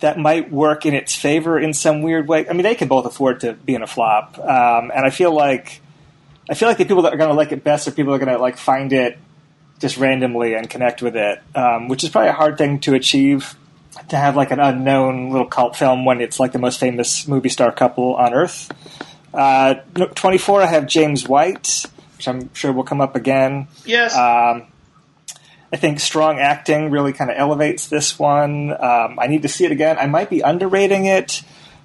that 0.00 0.18
might 0.18 0.50
work 0.50 0.86
in 0.86 0.94
its 0.94 1.14
favor 1.14 1.58
in 1.58 1.72
some 1.74 2.02
weird 2.02 2.26
way. 2.28 2.48
I 2.48 2.52
mean, 2.52 2.62
they 2.62 2.74
can 2.74 2.88
both 2.88 3.06
afford 3.06 3.40
to 3.40 3.52
be 3.52 3.74
in 3.74 3.82
a 3.82 3.86
flop, 3.86 4.38
um, 4.38 4.90
and 4.94 5.04
I 5.04 5.10
feel 5.10 5.32
like 5.34 5.80
I 6.48 6.54
feel 6.54 6.68
like 6.68 6.78
the 6.78 6.84
people 6.84 7.02
that 7.02 7.14
are 7.14 7.16
going 7.16 7.30
to 7.30 7.36
like 7.36 7.52
it 7.52 7.62
best 7.62 7.86
are 7.86 7.92
people 7.92 8.12
that 8.12 8.22
are 8.22 8.24
going 8.24 8.36
to 8.36 8.42
like 8.42 8.56
find 8.56 8.92
it 8.92 9.18
just 9.78 9.96
randomly 9.96 10.54
and 10.54 10.68
connect 10.68 11.00
with 11.00 11.16
it, 11.16 11.40
um, 11.54 11.88
which 11.88 12.04
is 12.04 12.10
probably 12.10 12.28
a 12.30 12.34
hard 12.34 12.58
thing 12.58 12.80
to 12.80 12.94
achieve. 12.94 13.54
To 14.10 14.16
have 14.16 14.36
like 14.36 14.52
an 14.52 14.60
unknown 14.60 15.30
little 15.30 15.48
cult 15.48 15.74
film 15.76 16.04
when 16.04 16.20
it's 16.20 16.38
like 16.38 16.52
the 16.52 16.60
most 16.60 16.78
famous 16.78 17.26
movie 17.26 17.48
star 17.48 17.72
couple 17.72 18.14
on 18.14 18.32
earth. 18.34 18.70
Uh, 19.34 19.74
Twenty 20.14 20.38
four, 20.38 20.62
I 20.62 20.66
have 20.66 20.86
James 20.86 21.26
White, 21.28 21.86
which 22.16 22.28
I'm 22.28 22.54
sure 22.54 22.72
will 22.72 22.84
come 22.84 23.00
up 23.00 23.16
again. 23.16 23.66
Yes, 23.84 24.16
Um, 24.16 24.68
I 25.72 25.76
think 25.76 26.00
strong 26.00 26.38
acting 26.38 26.90
really 26.90 27.12
kind 27.12 27.30
of 27.30 27.36
elevates 27.36 27.88
this 27.88 28.18
one. 28.18 28.72
Um, 28.72 29.18
I 29.18 29.28
need 29.28 29.42
to 29.42 29.48
see 29.48 29.64
it 29.64 29.72
again. 29.72 29.98
I 29.98 30.06
might 30.06 30.28
be 30.28 30.40
underrating 30.40 31.06
it. 31.06 31.42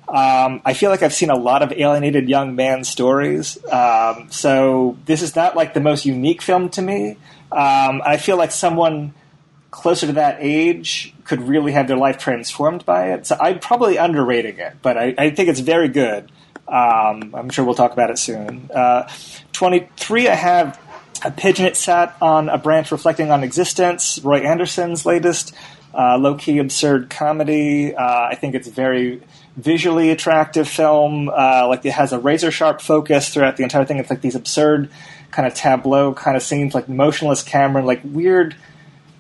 Um, 0.08 0.62
I 0.66 0.74
feel 0.74 0.92
like 0.92 1.04
I've 1.04 1.14
seen 1.14 1.30
a 1.30 1.36
lot 1.36 1.62
of 1.62 1.72
alienated 1.72 2.30
young 2.30 2.56
man 2.56 2.84
stories. 2.84 3.64
Um, 3.66 4.28
so 4.30 4.98
this 5.06 5.22
is 5.22 5.36
not 5.36 5.56
like 5.56 5.74
the 5.74 5.80
most 5.80 6.06
unique 6.06 6.42
film 6.42 6.70
to 6.70 6.82
me. 6.82 7.18
Um, 7.52 8.02
I 8.06 8.18
feel 8.18 8.38
like 8.38 8.52
someone 8.52 9.14
closer 9.72 10.08
to 10.08 10.14
that 10.14 10.38
age 10.40 11.14
could 11.26 11.42
really 11.42 11.72
have 11.74 11.88
their 11.88 11.98
life 11.98 12.18
transformed 12.18 12.86
by 12.86 13.12
it. 13.14 13.28
So 13.28 13.36
I'm 13.40 13.60
probably 13.60 13.98
underrating 13.98 14.58
it, 14.58 14.78
but 14.82 14.98
I, 14.98 15.14
I 15.18 15.30
think 15.32 15.50
it's 15.50 15.60
very 15.60 15.90
good. 15.90 16.32
Um, 16.68 17.36
I'm 17.36 17.50
sure 17.50 17.66
we'll 17.66 17.76
talk 17.76 17.94
about 17.94 18.10
it 18.10 18.18
soon. 18.18 18.70
Uh, 18.74 19.10
23, 19.52 20.28
I 20.28 20.36
have 20.36 20.80
a 21.24 21.32
pigeon 21.32 21.74
sat 21.76 22.16
on 22.22 22.50
a 22.50 22.58
branch 22.58 22.92
reflecting 22.92 23.32
on 23.32 23.44
existence. 23.44 24.20
Roy 24.24 24.40
Andersson's 24.40 25.06
latest 25.06 25.56
uh, 25.94 26.18
low 26.18 26.36
key 26.36 26.60
absurd 26.60 27.10
comedy. 27.10 27.96
Uh, 27.96 28.28
I 28.30 28.36
think 28.36 28.56
it's 28.56 28.68
a 28.68 28.72
very 28.72 29.22
visually 29.56 30.10
attractive 30.12 30.68
film. 30.68 31.30
Uh, 31.30 31.68
like 31.68 31.86
it 31.86 31.94
has 31.94 32.12
a 32.12 32.20
razor 32.20 32.52
sharp 32.52 32.82
focus 32.82 33.30
throughout 33.30 33.58
the 33.58 33.64
entire 33.64 33.86
thing. 33.86 33.98
It's 33.98 34.10
like 34.10 34.22
these 34.22 34.36
absurd 34.36 34.90
kind 35.32 35.48
of 35.48 35.54
tableau 35.54 36.14
kind 36.14 36.36
of 36.36 36.44
scenes, 36.44 36.74
like 36.74 36.90
motionless 36.90 37.44
camera, 37.44 37.84
like 37.84 38.02
weird. 38.04 38.56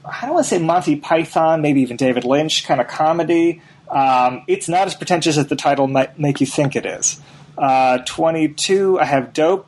I 0.03 0.21
don't 0.25 0.35
want 0.35 0.45
to 0.45 0.49
say 0.49 0.59
Monty 0.59 0.97
Python, 0.97 1.61
maybe 1.61 1.81
even 1.81 1.97
David 1.97 2.25
Lynch 2.25 2.65
kind 2.65 2.79
of 2.79 2.87
comedy. 2.87 3.61
Um, 3.89 4.43
it's 4.47 4.67
not 4.67 4.87
as 4.87 4.95
pretentious 4.95 5.37
as 5.37 5.47
the 5.47 5.55
title 5.55 5.87
might 5.87 6.19
make 6.19 6.41
you 6.41 6.47
think 6.47 6.75
it 6.75 6.85
is. 6.85 7.19
Uh, 7.57 7.99
22, 7.99 8.99
I 8.99 9.05
have 9.05 9.33
Dope, 9.33 9.67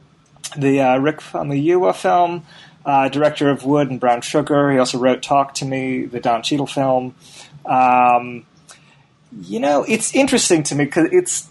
the 0.58 0.82
uh, 0.82 0.98
Rick 0.98 1.20
Famuyiwa 1.20 1.96
film. 1.96 2.44
uh, 2.88 3.10
director 3.10 3.50
of 3.50 3.66
Wood 3.66 3.92
and 3.92 4.00
Brown 4.00 4.22
Sugar. 4.22 4.72
He 4.72 4.80
also 4.80 4.98
wrote 4.98 5.22
Talk 5.22 5.54
to 5.56 5.66
Me, 5.66 6.06
the 6.06 6.22
Don 6.22 6.42
Cheadle 6.42 6.68
film. 6.68 7.14
Um, 7.66 8.46
you 9.42 9.60
know, 9.60 9.84
it's 9.88 10.16
interesting 10.16 10.64
to 10.64 10.76
me 10.76 10.86
because 10.86 11.10
it's. 11.12 11.50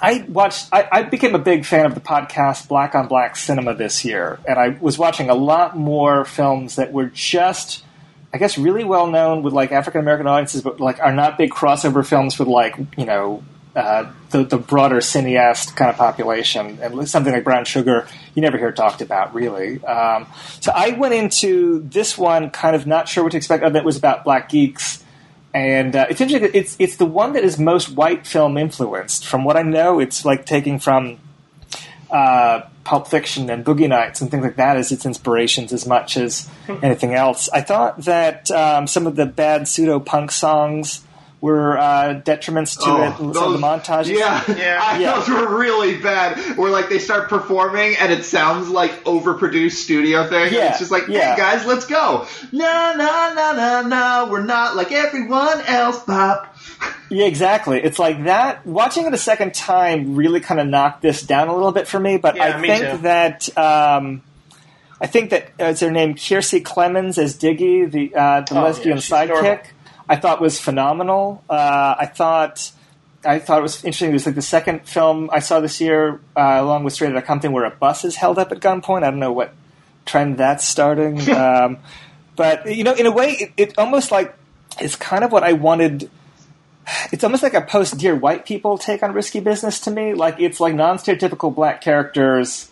I 0.00 0.24
watched. 0.28 0.68
I, 0.72 0.88
I 0.90 1.02
became 1.02 1.34
a 1.34 1.38
big 1.38 1.66
fan 1.66 1.84
of 1.84 1.94
the 1.94 2.00
podcast 2.00 2.68
Black 2.68 2.94
on 2.94 3.06
Black 3.06 3.36
Cinema 3.36 3.74
this 3.74 4.04
year, 4.04 4.38
and 4.48 4.58
I 4.58 4.70
was 4.80 4.98
watching 4.98 5.28
a 5.28 5.34
lot 5.34 5.76
more 5.76 6.24
films 6.24 6.76
that 6.76 6.92
were 6.92 7.06
just, 7.06 7.84
I 8.32 8.38
guess, 8.38 8.56
really 8.56 8.84
well 8.84 9.08
known 9.08 9.42
with 9.42 9.52
like 9.52 9.72
African 9.72 10.00
American 10.00 10.26
audiences, 10.26 10.62
but 10.62 10.80
like 10.80 11.00
are 11.00 11.12
not 11.12 11.36
big 11.36 11.50
crossover 11.50 12.06
films 12.06 12.38
with 12.38 12.48
like 12.48 12.76
you 12.96 13.04
know 13.04 13.42
uh, 13.78 14.12
the 14.30 14.44
the 14.44 14.58
broader 14.58 14.96
cineast 14.96 15.76
kind 15.76 15.88
of 15.90 15.96
population, 15.96 16.78
and 16.82 17.08
something 17.08 17.32
like 17.32 17.44
Brown 17.44 17.64
Sugar, 17.64 18.08
you 18.34 18.42
never 18.42 18.58
hear 18.58 18.72
talked 18.72 19.00
about 19.00 19.34
really. 19.34 19.82
Um, 19.84 20.26
so 20.60 20.72
I 20.74 20.90
went 20.90 21.14
into 21.14 21.80
this 21.88 22.18
one 22.18 22.50
kind 22.50 22.74
of 22.74 22.86
not 22.86 23.08
sure 23.08 23.22
what 23.22 23.30
to 23.32 23.36
expect. 23.36 23.62
Other 23.62 23.74
than 23.74 23.82
it 23.82 23.86
was 23.86 23.96
about 23.96 24.24
black 24.24 24.48
geeks, 24.48 25.04
and 25.54 25.94
uh, 25.94 26.06
it's 26.10 26.20
interesting. 26.20 26.50
It's 26.54 26.76
it's 26.80 26.96
the 26.96 27.06
one 27.06 27.34
that 27.34 27.44
is 27.44 27.58
most 27.58 27.90
white 27.90 28.26
film 28.26 28.58
influenced. 28.58 29.24
From 29.26 29.44
what 29.44 29.56
I 29.56 29.62
know, 29.62 30.00
it's 30.00 30.24
like 30.24 30.44
taking 30.44 30.80
from 30.80 31.18
uh, 32.10 32.62
Pulp 32.82 33.06
Fiction 33.06 33.48
and 33.48 33.64
Boogie 33.64 33.88
Nights 33.88 34.20
and 34.20 34.30
things 34.30 34.42
like 34.42 34.56
that 34.56 34.76
as 34.76 34.90
its 34.90 35.06
inspirations 35.06 35.72
as 35.72 35.86
much 35.86 36.16
as 36.16 36.48
anything 36.82 37.14
else. 37.14 37.48
I 37.50 37.60
thought 37.60 38.04
that 38.04 38.50
um, 38.50 38.88
some 38.88 39.06
of 39.06 39.14
the 39.14 39.26
bad 39.26 39.68
pseudo 39.68 40.00
punk 40.00 40.32
songs 40.32 41.04
were 41.40 41.78
uh, 41.78 42.20
detriments 42.24 42.76
to 42.78 42.90
Oh, 42.90 43.02
it. 43.02 43.16
Some 43.34 43.54
of 43.54 43.60
the 43.60 43.64
montages. 43.64 44.18
Yeah, 44.18 44.42
Yeah. 44.56 44.98
Yeah. 44.98 45.14
those 45.14 45.28
were 45.28 45.56
really 45.58 45.98
bad. 45.98 46.56
Where 46.58 46.70
like 46.70 46.88
they 46.88 46.98
start 46.98 47.28
performing 47.28 47.94
and 47.96 48.12
it 48.12 48.24
sounds 48.24 48.68
like 48.68 49.04
overproduced 49.04 49.72
studio 49.72 50.26
thing. 50.28 50.52
Yeah, 50.52 50.70
It's 50.70 50.80
just 50.80 50.90
like, 50.90 51.06
yeah. 51.08 51.34
hey 51.34 51.40
guys, 51.40 51.64
let's 51.64 51.86
go. 51.86 52.26
No, 52.50 52.94
no, 52.96 53.32
no, 53.36 53.52
no, 53.56 53.82
no. 53.88 54.28
We're 54.32 54.42
not 54.44 54.74
like 54.74 54.90
everyone 54.90 55.60
else, 55.62 56.02
Pop. 56.02 56.56
Yeah, 57.10 57.26
exactly. 57.26 57.78
It's 57.82 57.98
like 58.00 58.24
that. 58.24 58.66
Watching 58.66 59.06
it 59.06 59.14
a 59.14 59.18
second 59.18 59.54
time 59.54 60.16
really 60.16 60.40
kind 60.40 60.60
of 60.60 60.66
knocked 60.66 61.02
this 61.02 61.22
down 61.22 61.48
a 61.48 61.54
little 61.54 61.72
bit 61.72 61.86
for 61.86 61.98
me. 62.00 62.16
But 62.18 62.34
Yeah, 62.36 62.56
I 62.56 62.60
me 62.60 62.68
think 62.68 62.90
too. 62.90 62.96
that 62.98 63.56
um, 63.58 64.22
I 65.00 65.06
think 65.06 65.30
that 65.30 65.50
uh, 65.60 65.64
is 65.66 65.80
her 65.80 65.90
name 65.92 66.14
Kiersey 66.16 66.62
Clemons 66.62 67.16
as 67.16 67.38
Diggy, 67.38 67.88
the 67.90 68.14
uh, 68.14 68.40
the 68.42 68.58
Oh, 68.58 68.62
lesbian 68.64 68.96
yeah, 68.96 69.02
sidekick. 69.02 69.24
adorable. 69.30 69.62
I 70.08 70.16
thought 70.16 70.40
was 70.40 70.58
phenomenal. 70.60 71.44
Uh, 71.48 71.94
I 71.98 72.06
thought. 72.06 72.72
I 73.24 73.40
thought 73.40 73.58
it 73.58 73.62
was 73.62 73.84
interesting. 73.84 74.10
It 74.10 74.12
was 74.12 74.26
like 74.26 74.36
the 74.36 74.42
second 74.42 74.86
film 74.86 75.28
I 75.32 75.40
saw 75.40 75.58
this 75.58 75.80
year, 75.80 76.20
uh, 76.36 76.58
along 76.60 76.84
with 76.84 76.92
Straight 76.94 77.10
Outta 77.10 77.22
Compton, 77.22 77.50
where 77.50 77.64
a 77.64 77.70
bus 77.70 78.04
is 78.04 78.14
held 78.14 78.38
up 78.38 78.52
at 78.52 78.60
gunpoint. 78.60 79.02
I 79.02 79.10
don't 79.10 79.18
know 79.18 79.32
what 79.32 79.52
trend 80.06 80.38
that's 80.38 80.64
starting, 80.64 81.28
um, 81.34 81.78
but 82.36 82.72
you 82.74 82.84
know, 82.84 82.94
in 82.94 83.06
a 83.06 83.10
way, 83.10 83.30
it, 83.32 83.52
it 83.56 83.78
almost 83.78 84.12
like 84.12 84.34
it's 84.80 84.94
kind 84.94 85.24
of 85.24 85.32
what 85.32 85.42
I 85.42 85.54
wanted 85.54 86.08
it's 87.12 87.24
almost 87.24 87.42
like 87.42 87.54
a 87.54 87.60
post 87.60 87.98
Dear 87.98 88.14
White 88.14 88.46
People 88.46 88.78
take 88.78 89.02
on 89.02 89.12
risky 89.12 89.40
business 89.40 89.80
to 89.80 89.90
me. 89.90 90.14
Like 90.14 90.40
it's 90.40 90.60
like 90.60 90.74
non 90.74 90.98
stereotypical 90.98 91.54
black 91.54 91.80
characters, 91.80 92.70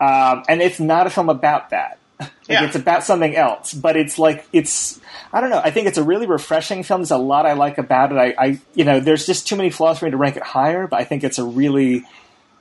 um, 0.00 0.44
and 0.48 0.62
it's 0.62 0.80
not 0.80 1.06
a 1.06 1.10
film 1.10 1.28
about 1.28 1.70
that. 1.70 1.98
Like, 2.22 2.48
Yeah. 2.48 2.64
It's 2.64 2.76
about 2.76 3.04
something 3.04 3.36
else, 3.36 3.72
but 3.72 3.96
it's 3.96 4.18
like 4.18 4.46
it's 4.52 5.00
I 5.32 5.40
don't 5.40 5.50
know. 5.50 5.60
I 5.62 5.70
think 5.70 5.86
it's 5.86 5.98
a 5.98 6.02
really 6.02 6.26
refreshing 6.26 6.82
film. 6.82 7.00
There's 7.00 7.10
a 7.10 7.16
lot 7.16 7.46
I 7.46 7.54
like 7.54 7.78
about 7.78 8.12
it. 8.12 8.18
I, 8.18 8.34
I 8.38 8.60
you 8.74 8.84
know, 8.84 9.00
there's 9.00 9.26
just 9.26 9.46
too 9.46 9.56
many 9.56 9.70
flaws 9.70 9.98
for 9.98 10.04
me 10.06 10.10
to 10.10 10.16
rank 10.16 10.36
it 10.36 10.42
higher, 10.42 10.86
but 10.86 11.00
I 11.00 11.04
think 11.04 11.24
it's 11.24 11.38
a 11.38 11.44
really 11.44 12.04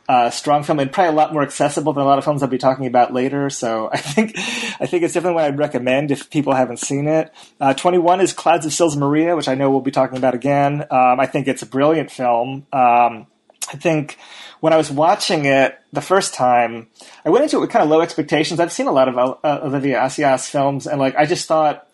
uh, 0.08 0.30
strong 0.30 0.64
film 0.64 0.80
and 0.80 0.92
probably 0.92 1.10
a 1.10 1.16
lot 1.16 1.32
more 1.32 1.42
accessible 1.42 1.94
than 1.94 2.04
a 2.04 2.06
lot 2.06 2.18
of 2.18 2.24
films 2.26 2.44
I'll 2.44 2.50
be 2.50 2.58
talking 2.58 2.86
about 2.86 3.14
later. 3.14 3.50
So 3.50 3.90
I 3.94 3.98
think 3.98 4.34
I 4.38 4.86
think 4.86 5.04
it's 5.04 5.14
definitely 5.14 5.36
one 5.36 5.46
I'd 5.46 5.58
recommend 5.58 6.12
if 6.12 6.30
people 6.30 6.54
haven't 6.54 6.78
seen 6.78 7.08
it. 7.08 7.34
Uh, 7.60 7.74
Twenty 7.74 7.98
one 7.98 8.22
is 8.22 8.34
Clouds 8.34 8.66
of 8.66 8.74
Sils 8.74 8.96
Maria, 8.98 9.36
which 9.36 9.48
I 9.48 9.56
know 9.56 9.70
we'll 9.70 9.82
be 9.82 9.92
talking 9.92 10.18
about 10.18 10.36
again. 10.36 10.82
Um, 10.92 11.20
I 11.20 11.28
think 11.28 11.48
it's 11.48 11.62
a 11.62 11.66
brilliant 11.66 12.12
film. 12.12 12.68
Um, 12.74 13.28
I 13.72 13.78
think 13.78 14.18
when 14.62 14.74
I 14.74 14.78
was 14.78 14.90
watching 14.90 15.46
it 15.46 15.78
the 15.92 16.02
first 16.02 16.34
time, 16.34 16.88
I 17.26 17.30
went 17.30 17.44
into 17.44 17.58
it 17.58 17.60
with 17.60 17.70
kind 17.70 17.84
of 17.84 17.90
low 17.90 18.02
expectations. 18.02 18.60
I've 18.60 18.72
seen 18.72 18.88
a 18.88 18.92
lot 18.92 19.10
of 19.10 19.18
uh, 19.18 19.60
Olivier 19.64 19.96
Assayas 19.96 20.50
films, 20.50 20.88
and 20.88 21.00
like 21.00 21.16
I 21.16 21.26
just 21.26 21.48
thought, 21.48 21.88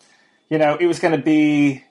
you 0.48 0.58
know, 0.58 0.76
it 0.76 0.86
was 0.86 1.00
going 1.00 1.16
to 1.16 1.22
be 1.22 1.84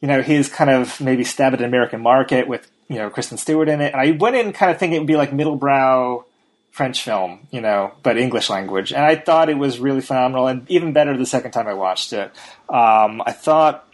you 0.00 0.08
know, 0.08 0.22
his 0.22 0.48
kind 0.48 0.70
of 0.70 1.00
maybe 1.00 1.24
stab 1.24 1.52
at 1.52 1.60
an 1.60 1.66
American 1.66 2.00
market 2.00 2.48
with, 2.48 2.70
you 2.88 2.96
know, 2.96 3.10
Kristen 3.10 3.38
Stewart 3.38 3.68
in 3.68 3.80
it. 3.80 3.92
And 3.92 4.00
I 4.00 4.12
went 4.12 4.36
in 4.36 4.52
kind 4.52 4.70
of 4.70 4.78
thinking 4.78 4.96
it 4.96 5.00
would 5.00 5.06
be 5.06 5.16
like 5.16 5.30
middlebrow 5.30 6.24
French 6.70 7.02
film, 7.02 7.46
you 7.50 7.60
know, 7.60 7.92
but 8.02 8.16
English 8.16 8.48
language. 8.48 8.92
And 8.92 9.04
I 9.04 9.16
thought 9.16 9.50
it 9.50 9.58
was 9.58 9.78
really 9.78 10.00
phenomenal 10.00 10.46
and 10.46 10.68
even 10.70 10.92
better 10.92 11.16
the 11.16 11.26
second 11.26 11.50
time 11.50 11.68
I 11.68 11.74
watched 11.74 12.12
it. 12.12 12.32
Um, 12.68 13.22
I 13.26 13.32
thought, 13.32 13.86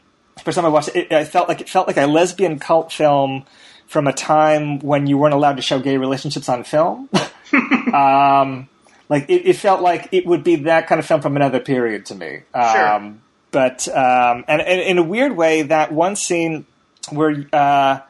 first 0.45 0.57
time 0.57 0.65
I 0.65 0.69
watched 0.69 0.91
it, 0.91 1.09
it, 1.11 1.13
I 1.13 1.25
felt 1.25 1.49
like 1.49 1.61
it 1.61 1.69
felt 1.69 1.89
like 1.89 1.97
a 1.97 2.07
lesbian 2.07 2.59
cult 2.59 2.93
film 2.93 3.45
from 3.87 4.07
a 4.07 4.13
time 4.13 4.79
when 4.81 5.07
you 5.07 5.19
weren't 5.19 5.35
allowed 5.35 5.57
to 5.57 5.63
show 5.63 5.79
gay 5.79 5.97
relationships 5.97 6.49
on 6.49 6.65
film. 6.65 7.09
um, 7.93 8.69
like 9.09 9.29
it, 9.29 9.47
it 9.47 9.57
felt 9.57 9.83
like 9.83 10.09
it 10.13 10.27
would 10.27 10.43
be 10.43 10.57
that 10.57 10.87
kind 10.87 10.99
of 10.99 11.07
film 11.07 11.21
from 11.21 11.37
another 11.37 11.61
period 11.61 12.07
to 12.07 12.15
me. 12.15 12.41
Sure. 12.55 12.89
Um, 12.89 13.23
but 13.51 13.89
um, 13.89 14.45
and, 14.49 14.61
and 14.61 14.81
in 14.81 14.99
a 14.99 15.03
weird 15.03 15.37
way, 15.37 15.63
that 15.63 15.93
one 15.93 16.17
scene 16.17 16.67
where 17.11 17.47
uh, 17.53 18.01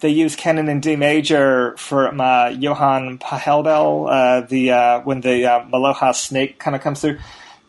they 0.00 0.08
use 0.08 0.34
Canon 0.34 0.68
in 0.68 0.80
D 0.80 0.96
major 0.96 1.76
from 1.76 2.20
uh, 2.20 2.48
Johann 2.48 3.18
Pachelbel, 3.18 4.08
uh, 4.10 4.46
the 4.46 4.72
uh, 4.72 5.00
when 5.00 5.20
the 5.20 5.46
uh, 5.46 5.64
Maloja 5.66 6.14
snake 6.14 6.58
kind 6.58 6.74
of 6.74 6.82
comes 6.82 7.00
through. 7.00 7.18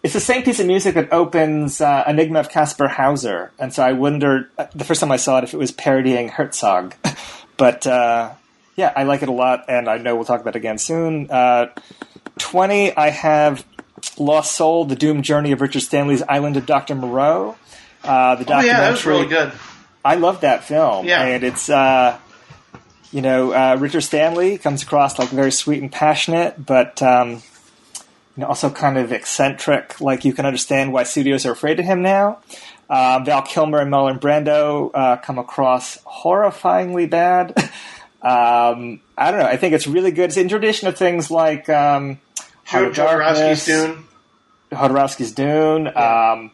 It's 0.04 0.14
the 0.14 0.20
same 0.20 0.42
piece 0.42 0.60
of 0.60 0.66
music 0.66 0.96
that 0.96 1.14
opens 1.14 1.80
uh, 1.80 2.04
Enigma 2.08 2.40
of 2.40 2.50
Kaspar 2.50 2.88
Hauser, 2.88 3.52
and 3.60 3.72
so 3.72 3.84
I 3.84 3.92
wondered 3.92 4.50
the 4.74 4.84
first 4.84 5.00
time 5.02 5.12
I 5.12 5.18
saw 5.18 5.38
it 5.38 5.44
if 5.44 5.54
it 5.54 5.58
was 5.58 5.72
parodying 5.72 6.30
Herzog. 6.30 6.96
but 7.62 7.86
uh, 7.86 8.32
yeah, 8.76 8.92
I 8.96 9.04
like 9.04 9.22
it 9.22 9.30
a 9.30 9.32
lot, 9.32 9.66
and 9.68 9.88
I 9.88 10.00
know 10.00 10.16
we'll 10.16 10.26
talk 10.26 10.42
about 10.42 10.56
it 10.56 10.58
again 10.58 10.80
soon. 10.80 11.30
Uh, 11.30 11.68
Twenty, 12.40 12.92
I 12.98 13.10
have 13.12 13.64
Lost 14.18 14.54
Soul: 14.54 14.86
The 14.86 14.96
Doomed 14.96 15.24
Journey 15.24 15.52
of 15.52 15.62
Richard 15.62 15.82
Stanley's 15.82 16.24
Island 16.24 16.58
of 16.58 16.66
Doctor 16.66 16.96
Moreau. 16.96 17.56
Uh, 18.04 18.34
the 18.34 18.52
Oh 18.52 18.62
yeah, 18.62 18.80
that 18.80 18.92
was 18.94 19.06
really 19.06 19.28
good. 19.28 19.52
I 20.04 20.16
love 20.16 20.42
that 20.42 20.64
film. 20.64 21.06
Yeah. 21.06 21.22
And 21.22 21.44
it's, 21.44 21.70
uh, 21.70 22.18
you 23.12 23.22
know, 23.22 23.52
uh, 23.52 23.78
Richard 23.80 24.02
Stanley 24.02 24.58
comes 24.58 24.82
across 24.82 25.20
like 25.20 25.30
very 25.30 25.52
sweet 25.52 25.84
and 25.84 25.92
passionate, 25.92 26.66
but 26.66 27.00
um, 27.04 27.30
you 27.30 28.38
know, 28.38 28.48
also 28.48 28.72
kind 28.72 28.98
of 28.98 29.12
eccentric. 29.12 30.02
Like 30.02 30.26
you 30.26 30.34
can 30.34 30.48
understand 30.48 30.94
why 30.94 31.04
studios 31.04 31.46
are 31.46 31.52
afraid 31.52 31.80
of 31.80 31.86
him 31.86 32.02
now. 32.02 32.40
Uh, 32.92 33.24
Val 33.24 33.42
Kilmer 33.42 33.80
and 33.80 33.90
Marlon 33.90 34.20
Brando 34.20 34.92
uh, 34.94 35.16
come 35.16 35.40
across 35.40 35.98
horrifyingly 36.04 37.10
bad. 37.10 37.58
um, 38.22 39.00
I 39.18 39.32
don't 39.32 39.40
know. 39.40 39.46
I 39.46 39.56
think 39.56 39.74
it's 39.74 39.88
really 39.88 40.12
good. 40.12 40.26
It's 40.26 40.36
in 40.38 40.50
tradition 40.50 40.90
of 40.90 40.98
things 40.98 41.32
like 41.32 41.70
um, 41.70 42.20
Heart 42.66 42.88
of 42.88 42.94
Jodorowsky's 42.94 43.66
Darkness, 43.66 43.66
Dune. 43.66 44.06
Jodorowsky's 44.74 45.32
Dune. 45.32 45.88
Um, 45.96 46.52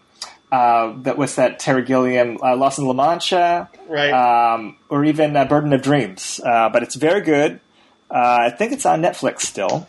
uh, 0.52 0.94
that 1.02 1.18
was 1.18 1.36
that 1.36 1.60
Terry 1.60 1.82
Gilliam 1.84 2.38
uh, 2.42 2.56
Lost 2.56 2.78
in 2.80 2.86
La 2.86 2.94
Mancha, 2.94 3.70
Right. 3.90 4.12
um, 4.12 4.78
or 4.90 5.04
even 5.06 5.36
uh, 5.36 5.46
Burden 5.46 5.74
of 5.74 5.82
Dreams. 5.82 6.40
Uh, 6.46 6.70
but 6.70 6.84
it's 6.84 6.96
very 6.96 7.22
good. 7.22 7.60
Uh, 8.10 8.38
I 8.44 8.50
think 8.52 8.72
it's 8.74 8.86
on 8.86 9.02
Netflix 9.02 9.42
still. 9.42 9.88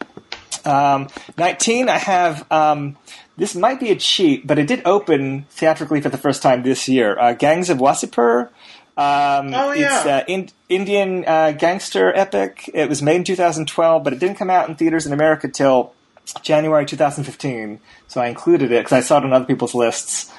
Um, 0.68 1.08
Nineteen, 1.36 1.88
I 1.88 1.98
have. 1.98 2.50
Um, 2.52 2.96
this 3.36 3.54
might 3.54 3.78
be 3.80 3.90
a 3.90 3.96
cheat, 3.96 4.46
but 4.46 4.58
it 4.58 4.66
did 4.66 4.82
open 4.84 5.46
theatrically 5.50 6.00
for 6.00 6.08
the 6.08 6.18
first 6.18 6.42
time 6.42 6.62
this 6.62 6.88
year. 6.88 7.18
Uh, 7.18 7.32
Gangs 7.34 7.70
of 7.70 7.78
Wasseypur. 7.78 8.48
Um, 8.96 9.54
Oh, 9.54 9.72
yeah. 9.72 9.98
It's 9.98 10.06
uh, 10.06 10.24
in, 10.26 10.48
Indian 10.68 11.24
uh, 11.24 11.52
gangster 11.52 12.12
epic. 12.12 12.68
It 12.74 12.88
was 12.88 13.00
made 13.00 13.16
in 13.16 13.24
2012, 13.24 14.02
but 14.02 14.12
it 14.12 14.18
didn't 14.18 14.36
come 14.36 14.50
out 14.50 14.68
in 14.68 14.74
theaters 14.74 15.06
in 15.06 15.12
America 15.12 15.46
till 15.46 15.94
January 16.42 16.84
2015. 16.84 17.78
So 18.08 18.20
I 18.20 18.26
included 18.26 18.72
it 18.72 18.80
because 18.80 18.92
I 18.92 19.00
saw 19.00 19.18
it 19.18 19.24
on 19.24 19.32
other 19.32 19.44
people's 19.44 19.74
lists. 19.74 20.32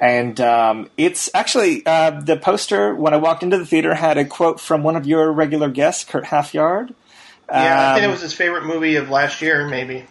And 0.00 0.40
um, 0.40 0.90
it's 0.96 1.30
actually 1.34 1.84
uh, 1.84 2.20
the 2.20 2.36
poster 2.38 2.94
when 2.94 3.12
I 3.14 3.18
walked 3.18 3.42
into 3.42 3.58
the 3.58 3.66
theater 3.66 3.94
had 3.94 4.16
a 4.16 4.24
quote 4.24 4.60
from 4.60 4.82
one 4.82 4.96
of 4.96 5.06
your 5.06 5.30
regular 5.30 5.68
guests, 5.68 6.04
Kurt 6.04 6.24
Halfyard. 6.24 6.94
Yeah, 7.50 7.90
I 7.90 7.94
think 7.94 8.04
Um, 8.04 8.10
it 8.10 8.12
was 8.12 8.22
his 8.22 8.32
favorite 8.32 8.64
movie 8.64 8.96
of 8.96 9.08
last 9.10 9.40
year, 9.42 9.68
maybe. 9.68 10.04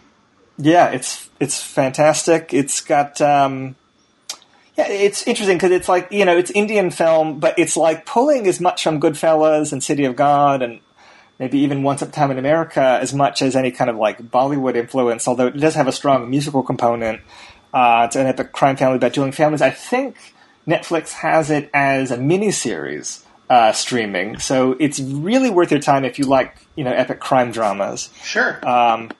Yeah, 0.58 0.90
it's 0.90 1.28
it's 1.38 1.62
fantastic. 1.62 2.54
It's 2.54 2.80
got 2.80 3.20
um, 3.20 3.76
yeah, 4.76 4.88
it's 4.88 5.26
interesting 5.26 5.56
because 5.56 5.70
it's 5.70 5.88
like 5.88 6.10
you 6.10 6.24
know 6.24 6.36
it's 6.36 6.50
Indian 6.50 6.90
film, 6.90 7.40
but 7.40 7.58
it's 7.58 7.76
like 7.76 8.06
pulling 8.06 8.46
as 8.46 8.60
much 8.60 8.82
from 8.82 9.00
Goodfellas 9.00 9.72
and 9.72 9.84
City 9.84 10.04
of 10.04 10.16
God 10.16 10.62
and 10.62 10.80
maybe 11.38 11.58
even 11.58 11.82
Once 11.82 12.00
Upon 12.00 12.08
a 12.08 12.12
Time 12.12 12.30
in 12.30 12.38
America 12.38 12.98
as 13.02 13.12
much 13.12 13.42
as 13.42 13.54
any 13.54 13.70
kind 13.70 13.90
of 13.90 13.96
like 13.96 14.18
Bollywood 14.30 14.74
influence. 14.76 15.28
Although 15.28 15.48
it 15.48 15.58
does 15.58 15.74
have 15.74 15.88
a 15.88 15.92
strong 15.92 16.30
musical 16.30 16.62
component. 16.62 17.20
Uh, 17.74 18.04
it's 18.06 18.16
an 18.16 18.26
epic 18.26 18.52
crime 18.52 18.76
family 18.76 18.96
about 18.96 19.12
dueling 19.12 19.32
families. 19.32 19.60
I 19.60 19.68
think 19.68 20.16
Netflix 20.66 21.12
has 21.12 21.50
it 21.50 21.68
as 21.74 22.10
a 22.10 22.16
miniseries. 22.16 23.22
Uh, 23.48 23.72
streaming. 23.72 24.38
So 24.38 24.76
it's 24.78 25.00
really 25.00 25.50
worth 25.50 25.70
your 25.70 25.80
time 25.80 26.04
if 26.04 26.18
you 26.18 26.26
like, 26.26 26.56
you 26.74 26.84
know, 26.84 26.92
epic 26.92 27.20
crime 27.20 27.52
dramas. 27.52 28.10
Sure. 28.22 28.66
Um, 28.66 29.10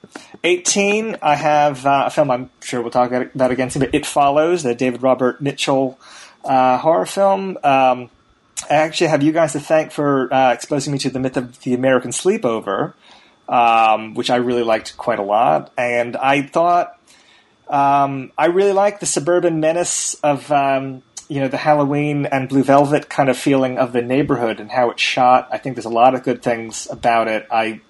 18, 0.44 1.16
I 1.22 1.34
have 1.34 1.86
uh, 1.86 2.04
a 2.06 2.10
film 2.10 2.30
I'm 2.30 2.50
sure 2.60 2.82
we'll 2.82 2.90
talk 2.90 3.10
about 3.10 3.32
that 3.34 3.50
again 3.50 3.70
soon, 3.70 3.80
but 3.80 3.94
It 3.94 4.06
Follows, 4.06 4.62
the 4.62 4.74
David 4.74 5.02
Robert 5.02 5.40
Mitchell 5.40 5.98
uh, 6.44 6.78
horror 6.78 7.06
film. 7.06 7.58
Um, 7.62 8.10
I 8.70 8.74
actually 8.74 9.08
have 9.08 9.22
you 9.22 9.32
guys 9.32 9.52
to 9.52 9.60
thank 9.60 9.92
for 9.92 10.32
uh, 10.32 10.52
exposing 10.52 10.92
me 10.92 10.98
to 11.00 11.10
the 11.10 11.20
myth 11.20 11.36
of 11.36 11.60
the 11.60 11.74
American 11.74 12.10
sleepover, 12.10 12.94
um, 13.48 14.14
which 14.14 14.30
I 14.30 14.36
really 14.36 14.62
liked 14.62 14.96
quite 14.96 15.18
a 15.18 15.22
lot. 15.22 15.72
And 15.76 16.16
I 16.16 16.42
thought 16.42 16.98
um, 17.68 18.32
I 18.38 18.46
really 18.46 18.72
like 18.72 19.00
the 19.00 19.06
suburban 19.06 19.60
menace 19.60 20.14
of 20.22 20.50
um, 20.50 21.02
you 21.28 21.40
know 21.40 21.48
the 21.48 21.56
Halloween 21.56 22.26
and 22.26 22.48
Blue 22.48 22.62
Velvet 22.62 23.08
kind 23.08 23.28
of 23.28 23.36
feeling 23.36 23.78
of 23.78 23.92
the 23.92 24.02
neighborhood 24.02 24.60
and 24.60 24.70
how 24.70 24.90
it's 24.90 25.02
shot. 25.02 25.48
I 25.50 25.58
think 25.58 25.76
there's 25.76 25.86
a 25.86 25.90
lot 25.90 26.14
of 26.14 26.22
good 26.22 26.42
things 26.42 26.86
about 26.90 27.28
it. 27.28 27.46
I 27.50 27.80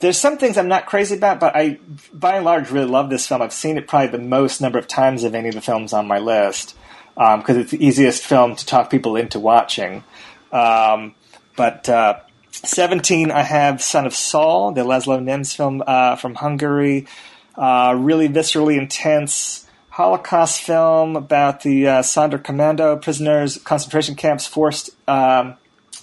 there's 0.00 0.18
some 0.18 0.36
things 0.36 0.58
I'm 0.58 0.68
not 0.68 0.86
crazy 0.86 1.16
about, 1.16 1.38
but 1.38 1.54
I 1.54 1.78
by 2.12 2.36
and 2.36 2.44
large 2.44 2.70
really 2.70 2.88
love 2.88 3.10
this 3.10 3.26
film. 3.26 3.42
I've 3.42 3.52
seen 3.52 3.76
it 3.76 3.86
probably 3.86 4.08
the 4.08 4.24
most 4.24 4.60
number 4.60 4.78
of 4.78 4.88
times 4.88 5.24
of 5.24 5.34
any 5.34 5.48
of 5.48 5.54
the 5.54 5.60
films 5.60 5.92
on 5.92 6.06
my 6.06 6.18
list 6.18 6.76
because 7.14 7.56
um, 7.56 7.60
it's 7.60 7.70
the 7.70 7.84
easiest 7.84 8.22
film 8.22 8.56
to 8.56 8.66
talk 8.66 8.90
people 8.90 9.16
into 9.16 9.38
watching. 9.38 10.02
Um, 10.50 11.14
but 11.56 11.88
uh, 11.88 12.20
17, 12.50 13.30
I 13.30 13.42
have 13.42 13.82
Son 13.82 14.06
of 14.06 14.14
Saul, 14.14 14.72
the 14.72 14.82
Laszlo 14.82 15.22
Nemes 15.22 15.54
film 15.54 15.82
uh, 15.86 16.16
from 16.16 16.34
Hungary. 16.34 17.06
Uh, 17.54 17.94
really 17.98 18.28
viscerally 18.28 18.78
intense 18.78 19.61
Holocaust 19.92 20.62
film 20.62 21.16
about 21.16 21.60
the 21.60 21.86
uh, 21.86 22.00
Sonderkommando 22.00 23.00
prisoners, 23.02 23.58
concentration 23.58 24.14
camps 24.14 24.46
forced 24.46 24.88
um, 25.06 25.54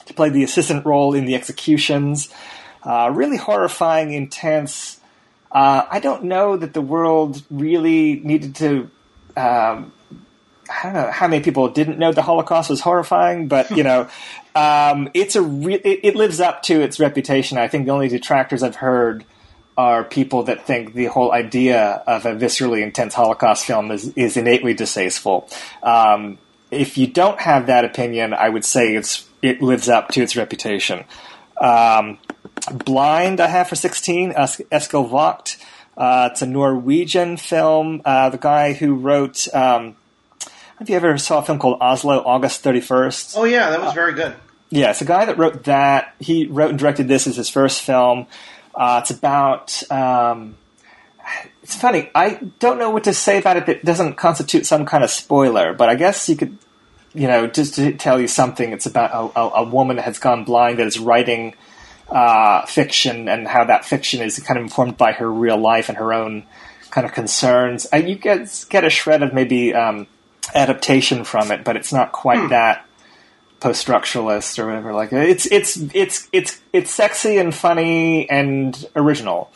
to 0.06 0.14
play 0.14 0.30
the 0.30 0.44
assistant 0.44 0.86
role 0.86 1.16
in 1.16 1.26
the 1.26 1.34
executions. 1.34 2.32
Uh, 2.84 3.10
really 3.12 3.38
horrifying, 3.38 4.14
intense. 4.14 5.00
Uh, 5.52 5.88
I 5.90 6.00
don't 6.00 6.26
know 6.26 6.56
that 6.56 6.76
the 6.76 6.82
world 6.82 7.42
really 7.50 8.20
needed 8.20 8.56
to. 8.58 8.92
Um, 9.36 9.92
I 10.70 10.84
don't 10.84 10.94
know 10.94 11.10
how 11.10 11.28
many 11.28 11.42
people 11.42 11.68
didn't 11.70 11.98
know 11.98 12.12
the 12.12 12.22
Holocaust 12.22 12.70
was 12.70 12.82
horrifying, 12.82 13.48
but 13.48 13.72
you 13.72 13.82
know, 13.82 14.08
um, 14.56 15.10
it's 15.16 15.36
a 15.36 15.42
re- 15.42 15.82
it, 15.84 16.02
it, 16.04 16.16
lives 16.16 16.40
up 16.40 16.62
to 16.64 16.80
its 16.80 17.00
reputation. 17.00 17.58
I 17.58 17.68
think 17.68 17.88
the 17.88 17.92
only 17.92 18.08
detractors 18.08 18.62
I've 18.62 18.76
heard 18.76 19.26
are 19.80 20.04
people 20.04 20.44
that 20.44 20.66
think 20.66 20.94
the 20.94 21.06
whole 21.06 21.32
idea 21.32 22.04
of 22.06 22.26
a 22.26 22.36
viscerally 22.36 22.82
intense 22.84 23.14
Holocaust 23.14 23.66
film 23.66 23.92
is, 23.92 24.12
is 24.18 24.36
innately 24.36 24.74
distasteful. 24.74 25.48
Um, 25.82 26.38
if 26.70 26.98
you 26.98 27.08
don't 27.08 27.40
have 27.40 27.68
that 27.68 27.86
opinion, 27.86 28.34
I 28.34 28.50
would 28.50 28.66
say 28.66 28.94
it's 28.96 29.26
it 29.42 29.62
lives 29.62 29.88
up 29.88 30.10
to 30.10 30.22
its 30.22 30.36
reputation. 30.36 31.06
Um, 31.56 32.18
Blind, 32.84 33.40
I 33.40 33.48
have 33.48 33.70
for 33.70 33.78
sixteen. 33.78 34.34
Eskil 34.34 35.08
Vogt. 35.08 35.56
Uh, 35.96 36.28
it's 36.32 36.42
a 36.42 36.46
Norwegian 36.46 37.38
film. 37.38 38.02
Uh, 38.04 38.30
the 38.30 38.38
guy 38.38 38.74
who 38.74 38.96
wrote. 38.96 39.48
Um, 39.54 39.96
have 40.78 40.90
you 40.90 40.98
ever 40.98 41.18
saw 41.18 41.40
a 41.40 41.42
film 41.42 41.58
called 41.58 41.78
Oslo, 41.80 42.20
August 42.20 42.62
thirty 42.62 42.82
first? 42.82 43.38
Oh 43.38 43.46
yeah, 43.46 43.70
that 43.70 43.82
was 43.82 43.94
very 43.94 44.14
good. 44.14 44.36
Yeah, 44.70 44.92
it's 44.92 45.02
a 45.02 45.06
guy 45.06 45.24
that 45.26 45.38
wrote 45.38 45.64
that. 45.64 46.14
He 46.20 46.48
wrote 46.48 46.72
and 46.72 46.80
directed 46.80 47.08
this 47.08 47.28
as 47.28 47.38
his 47.38 47.50
first 47.50 47.82
film. 47.82 48.28
Uh, 48.76 49.00
it's 49.02 49.12
about. 49.12 49.92
Um, 49.92 50.56
it's 51.62 51.76
funny. 51.76 52.10
I 52.16 52.40
don't 52.58 52.80
know 52.80 52.90
what 52.90 53.04
to 53.04 53.14
say 53.14 53.38
about 53.38 53.58
it 53.58 53.68
that 53.68 53.86
doesn't 53.86 54.16
constitute 54.16 54.66
some 54.66 54.86
kind 54.86 55.04
of 55.04 55.12
spoiler, 55.12 55.74
but 55.74 55.88
I 55.88 55.94
guess 55.94 56.28
you 56.28 56.36
could, 56.36 56.58
you 57.14 57.28
know, 57.28 57.46
just 57.46 57.76
to 57.76 57.94
tell 57.94 58.20
you 58.20 58.28
something. 58.28 58.72
It's 58.72 58.88
about 58.88 59.12
a, 59.12 59.40
a, 59.40 59.50
a 59.50 59.64
woman 59.64 59.98
that 59.98 60.06
has 60.06 60.18
gone 60.18 60.44
blind 60.44 60.80
that 60.80 60.88
is 60.88 60.98
writing 60.98 61.54
uh, 62.10 62.66
fiction 62.66 63.30
and 63.30 63.48
how 63.48 63.66
that 63.66 63.86
fiction 63.86 64.22
is 64.22 64.40
kind 64.40 64.58
of 64.58 64.64
informed 64.64 64.98
by 64.98 65.12
her 65.12 65.32
real 65.32 65.58
life 65.58 65.90
and 65.90 65.98
her 66.00 66.12
own 66.12 66.46
kind 66.90 67.06
of 67.06 67.14
concerns. 67.14 67.86
And 67.86 68.10
you 68.10 68.16
get 68.16 68.66
get 68.70 68.84
a 68.84 68.90
shred 68.90 69.22
of 69.22 69.34
maybe 69.34 69.76
um, 69.76 70.08
adaptation 70.56 71.24
from 71.24 71.52
it, 71.52 71.64
but 71.64 71.76
it's 71.76 71.94
not 71.94 72.12
quite 72.12 72.40
hmm. 72.40 72.48
that 72.48 72.86
post 73.60 73.86
structuralist 73.86 74.60
or 74.60 74.68
whatever. 74.68 74.94
Like 74.94 75.12
it's 75.14 75.46
it's 75.48 75.78
it's 75.94 76.28
it's 76.32 76.62
it's 76.74 76.92
sexy 76.92 77.38
and 77.38 77.54
funny 77.54 78.30
and 78.30 78.88
original. 78.96 79.52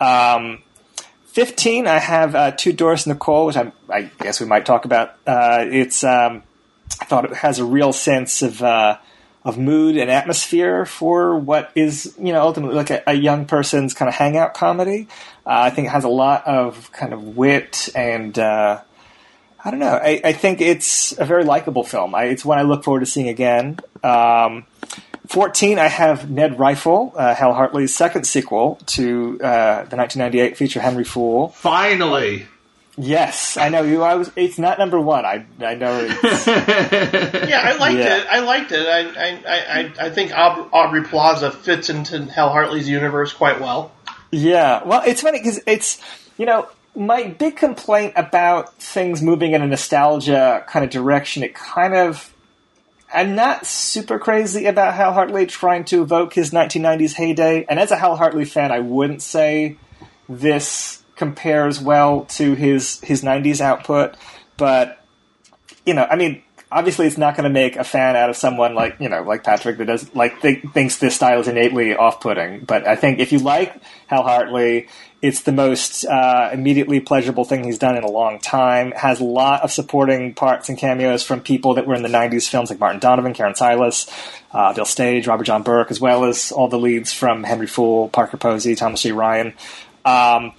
Um, 0.00 0.62
Fifteen, 1.36 1.86
I 1.86 1.98
have 1.98 2.34
uh, 2.34 2.52
Tu 2.52 2.72
dors 2.72 3.06
Nicole, 3.06 3.44
which 3.44 3.58
I'm, 3.58 3.70
i 3.90 4.04
guess 4.20 4.40
we 4.40 4.46
might 4.46 4.64
talk 4.64 4.86
about. 4.86 5.10
Uh, 5.26 5.66
it's 5.68 6.02
um, 6.02 6.42
I 6.98 7.04
thought 7.04 7.26
it 7.26 7.34
has 7.34 7.58
a 7.58 7.64
real 7.66 7.92
sense 7.92 8.40
of 8.40 8.62
uh, 8.62 8.96
of 9.44 9.58
mood 9.58 9.98
and 9.98 10.10
atmosphere 10.10 10.86
for 10.86 11.38
what 11.38 11.70
is 11.74 12.16
you 12.18 12.32
know 12.32 12.40
ultimately 12.40 12.74
like 12.74 12.88
a, 12.88 13.02
a 13.06 13.12
young 13.12 13.44
person's 13.44 13.92
kind 13.92 14.08
of 14.08 14.14
hangout 14.14 14.54
comedy. 14.54 15.08
Uh, 15.44 15.68
I 15.68 15.68
think 15.68 15.88
it 15.88 15.90
has 15.90 16.04
a 16.04 16.08
lot 16.08 16.46
of 16.46 16.90
kind 16.92 17.12
of 17.12 17.36
wit 17.36 17.90
and 17.94 18.38
uh, 18.38 18.80
I 19.66 19.72
don't 19.72 19.80
know. 19.80 19.98
I, 20.00 20.20
I, 20.22 20.32
think 20.32 20.60
it's 20.60 21.18
a 21.18 21.24
very 21.24 21.42
likable 21.42 21.82
film. 21.82 22.14
I, 22.14 22.26
it's 22.26 22.44
one 22.44 22.56
I 22.56 22.62
look 22.62 22.84
forward 22.84 23.00
to 23.00 23.06
seeing 23.06 23.26
again. 23.26 23.80
Um, 24.00 24.64
14, 25.26 25.80
I 25.80 25.88
have 25.88 26.30
Ned 26.30 26.60
Rifle, 26.60 27.12
uh, 27.16 27.34
Hal 27.34 27.52
Hartley's 27.52 27.92
second 27.92 28.28
sequel 28.28 28.78
to 28.86 29.40
uh, 29.42 29.82
the 29.86 29.96
1998 29.96 30.56
feature 30.56 30.78
Henry 30.78 31.02
Fool. 31.02 31.48
Finally. 31.48 32.46
Yes, 32.96 33.56
I 33.56 33.68
know 33.68 33.82
you. 33.82 34.04
I 34.04 34.14
was. 34.14 34.30
It's 34.36 34.56
not 34.56 34.78
number 34.78 35.00
one. 35.00 35.26
I 35.26 35.44
I 35.60 35.74
know. 35.74 36.08
It's, 36.08 36.46
yeah, 37.50 37.60
I 37.62 37.76
liked 37.76 37.98
yeah. 37.98 38.18
it. 38.18 38.26
I 38.26 38.38
liked 38.38 38.72
it. 38.72 38.86
I 38.86 39.00
I 39.00 39.80
I, 39.80 40.06
I 40.06 40.10
think 40.10 40.32
Aubrey 40.32 41.02
Plaza 41.02 41.50
fits 41.50 41.90
into 41.90 42.24
Hal 42.24 42.48
Hartley's 42.48 42.88
universe 42.88 43.34
quite 43.34 43.60
well. 43.60 43.92
Yeah, 44.30 44.82
well, 44.84 45.02
it's 45.06 45.20
funny 45.20 45.40
because 45.40 45.60
it's 45.66 46.00
you 46.38 46.46
know 46.46 46.70
my 46.96 47.24
big 47.24 47.56
complaint 47.56 48.14
about 48.16 48.74
things 48.74 49.22
moving 49.22 49.52
in 49.52 49.62
a 49.62 49.66
nostalgia 49.66 50.64
kind 50.66 50.84
of 50.84 50.90
direction, 50.90 51.42
it 51.42 51.54
kind 51.54 51.94
of. 51.94 52.32
I'm 53.14 53.36
not 53.36 53.64
super 53.66 54.18
crazy 54.18 54.66
about 54.66 54.94
Hal 54.94 55.12
Hartley 55.12 55.46
trying 55.46 55.84
to 55.86 56.02
evoke 56.02 56.34
his 56.34 56.50
1990s 56.50 57.12
heyday. 57.12 57.64
And 57.68 57.78
as 57.78 57.92
a 57.92 57.96
Hal 57.96 58.16
Hartley 58.16 58.44
fan, 58.44 58.72
I 58.72 58.80
wouldn't 58.80 59.22
say 59.22 59.76
this 60.28 61.04
compares 61.14 61.80
well 61.80 62.24
to 62.24 62.54
his, 62.54 63.00
his 63.02 63.22
90s 63.22 63.60
output. 63.60 64.16
But, 64.56 65.00
you 65.86 65.94
know, 65.94 66.04
I 66.04 66.16
mean, 66.16 66.42
obviously 66.70 67.06
it's 67.06 67.18
not 67.18 67.36
going 67.36 67.44
to 67.44 67.50
make 67.50 67.76
a 67.76 67.84
fan 67.84 68.16
out 68.16 68.28
of 68.28 68.36
someone 68.36 68.74
like 68.74 68.96
you 69.00 69.08
know 69.08 69.22
like 69.22 69.44
Patrick 69.44 69.78
that 69.78 69.86
does 69.86 70.14
like 70.14 70.40
th- 70.40 70.64
thinks 70.74 70.98
this 70.98 71.14
style 71.14 71.40
is 71.40 71.48
innately 71.48 71.94
off-putting. 71.94 72.64
But 72.64 72.86
I 72.86 72.96
think 72.96 73.18
if 73.18 73.32
you 73.32 73.38
like 73.38 73.80
Hal 74.06 74.22
Hartley, 74.22 74.88
it's 75.26 75.42
the 75.42 75.52
most 75.52 76.04
uh, 76.04 76.50
immediately 76.52 77.00
pleasurable 77.00 77.44
thing 77.44 77.64
he's 77.64 77.78
done 77.78 77.96
in 77.96 78.04
a 78.04 78.10
long 78.10 78.38
time. 78.38 78.92
Has 78.92 79.18
a 79.18 79.24
lot 79.24 79.62
of 79.62 79.72
supporting 79.72 80.34
parts 80.34 80.68
and 80.68 80.78
cameos 80.78 81.24
from 81.24 81.40
people 81.40 81.74
that 81.74 81.86
were 81.86 81.94
in 81.94 82.02
the 82.02 82.08
'90s 82.08 82.48
films 82.48 82.70
like 82.70 82.78
Martin 82.78 83.00
Donovan, 83.00 83.34
Karen 83.34 83.54
Sillas, 83.54 84.08
uh, 84.52 84.72
Bill 84.72 84.84
Sage, 84.84 85.26
Robert 85.26 85.44
John 85.44 85.64
Burke, 85.64 85.90
as 85.90 86.00
well 86.00 86.24
as 86.24 86.52
all 86.52 86.68
the 86.68 86.78
leads 86.78 87.12
from 87.12 87.42
Henry 87.42 87.66
Fool, 87.66 88.08
Parker 88.08 88.36
Posey, 88.36 88.76
Thomas 88.76 89.02
Jay 89.02 89.10
Ryan. 89.10 89.48
Um, 90.04 90.52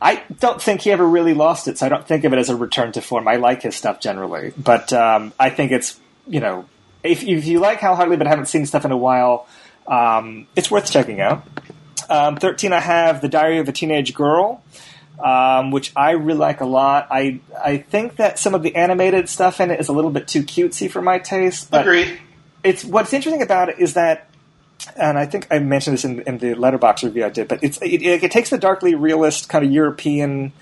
I 0.00 0.22
don't 0.40 0.60
think 0.60 0.80
he 0.80 0.90
ever 0.90 1.06
really 1.06 1.34
lost 1.34 1.68
it, 1.68 1.78
so 1.78 1.86
I 1.86 1.90
don't 1.90 2.06
think 2.06 2.24
of 2.24 2.32
it 2.32 2.38
as 2.38 2.48
a 2.48 2.56
return 2.56 2.92
to 2.92 3.02
form. 3.02 3.28
I 3.28 3.36
like 3.36 3.60
his 3.60 3.76
stuff 3.76 4.00
generally, 4.00 4.54
but 4.56 4.90
um, 4.94 5.34
I 5.38 5.50
think 5.50 5.70
it's 5.70 6.00
you 6.26 6.40
know 6.40 6.66
if, 7.02 7.22
if, 7.22 7.44
you 7.44 7.60
like 7.60 7.80
Hal 7.80 7.94
Hartley 7.94 8.16
but 8.16 8.26
haven't 8.26 8.46
seen 8.46 8.64
stuff 8.64 8.86
in 8.86 8.90
a 8.90 8.96
while, 8.96 9.46
um, 9.86 10.46
it's 10.56 10.70
worth 10.70 10.90
checking 10.90 11.20
out. 11.20 11.46
Um, 12.08 12.36
Thirteen, 12.36 12.72
I 12.72 12.80
have 12.80 13.20
The 13.20 13.28
Diary 13.28 13.58
of 13.58 13.68
a 13.68 13.72
Teenage 13.72 14.14
Girl. 14.14 14.62
Um, 15.16 15.70
which 15.70 15.92
I 15.94 16.10
really 16.10 16.40
like 16.40 16.60
a 16.60 16.66
lot. 16.66 17.06
I 17.08 17.38
I 17.56 17.76
think 17.76 18.16
that 18.16 18.36
some 18.36 18.52
of 18.52 18.64
the 18.64 18.74
animated 18.74 19.28
stuff 19.28 19.60
in 19.60 19.70
it 19.70 19.78
is 19.78 19.88
a 19.88 19.92
little 19.92 20.10
bit 20.10 20.26
too 20.26 20.42
cutesy 20.42 20.90
for 20.90 21.00
my 21.00 21.20
taste. 21.20 21.70
But 21.70 21.82
Agreed. 21.82 22.18
It's 22.64 22.84
what's 22.84 23.12
interesting 23.12 23.40
about 23.40 23.68
it 23.68 23.78
is 23.78 23.94
that 23.94 24.28
and 24.96 25.18
I 25.18 25.26
think 25.26 25.46
I 25.50 25.58
mentioned 25.58 25.94
this 25.94 26.04
in, 26.04 26.20
in 26.22 26.38
the 26.38 26.54
Letterboxd 26.54 27.04
review 27.04 27.24
I 27.24 27.30
did, 27.30 27.48
but 27.48 27.62
it's 27.62 27.78
it, 27.80 28.02
it, 28.02 28.30
takes 28.30 28.50
the 28.50 28.58
darkly 28.58 28.94
realist 28.94 29.48
kind 29.48 29.64
of 29.64 29.70
European 29.70 30.52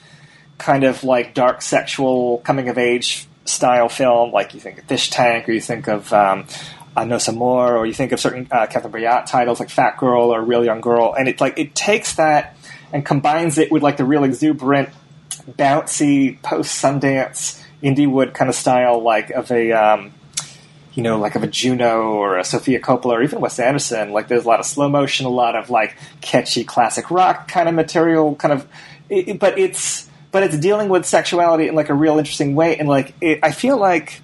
kind 0.58 0.84
of 0.84 1.02
like 1.02 1.34
dark 1.34 1.62
sexual 1.62 2.38
coming 2.38 2.68
of 2.68 2.78
age 2.78 3.26
style 3.44 3.88
film, 3.88 4.30
like 4.30 4.54
you 4.54 4.60
think 4.60 4.78
of 4.78 4.84
Fish 4.84 5.10
Tank, 5.10 5.48
or 5.48 5.52
you 5.52 5.60
think 5.60 5.88
of 5.88 6.12
um, 6.12 6.46
uh, 6.96 7.18
some 7.18 7.36
more, 7.36 7.76
or 7.76 7.86
you 7.86 7.94
think 7.94 8.12
of 8.12 8.20
certain 8.20 8.48
uh, 8.50 8.66
Catherine 8.66 8.92
Breillat 8.92 9.26
titles 9.26 9.60
like 9.60 9.70
Fat 9.70 9.96
Girl 9.96 10.34
or 10.34 10.42
Real 10.42 10.64
Young 10.64 10.80
Girl, 10.80 11.14
and 11.18 11.28
it 11.28 11.40
like 11.40 11.58
it 11.58 11.74
takes 11.74 12.16
that 12.16 12.56
and 12.92 13.04
combines 13.04 13.58
it 13.58 13.72
with 13.72 13.82
like 13.82 13.96
the 13.96 14.04
real 14.04 14.24
exuberant, 14.24 14.90
bouncy 15.52 16.40
post 16.42 16.82
Sundance 16.82 17.62
Indiewood 17.82 18.34
kind 18.34 18.48
of 18.48 18.54
style, 18.54 19.00
like 19.02 19.30
of 19.30 19.50
a 19.50 19.72
um, 19.72 20.12
you 20.94 21.02
know, 21.02 21.18
like 21.18 21.34
of 21.34 21.42
a 21.42 21.46
Juno 21.46 22.12
or 22.12 22.38
a 22.38 22.44
Sofia 22.44 22.80
Coppola 22.80 23.12
or 23.12 23.22
even 23.22 23.40
Wes 23.40 23.58
Anderson. 23.58 24.12
Like 24.12 24.28
there's 24.28 24.44
a 24.44 24.48
lot 24.48 24.60
of 24.60 24.66
slow 24.66 24.88
motion, 24.88 25.26
a 25.26 25.30
lot 25.30 25.56
of 25.56 25.70
like 25.70 25.96
catchy 26.20 26.64
classic 26.64 27.10
rock 27.10 27.48
kind 27.48 27.68
of 27.68 27.74
material, 27.74 28.34
kind 28.36 28.52
of. 28.52 28.68
It, 29.08 29.38
but 29.38 29.58
it's 29.58 30.08
but 30.30 30.42
it's 30.42 30.56
dealing 30.56 30.88
with 30.88 31.04
sexuality 31.06 31.68
in 31.68 31.74
like 31.74 31.88
a 31.88 31.94
real 31.94 32.18
interesting 32.18 32.54
way, 32.54 32.76
and 32.76 32.88
like 32.88 33.14
it, 33.20 33.40
I 33.42 33.52
feel 33.52 33.78
like, 33.78 34.20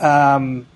um, 0.00 0.66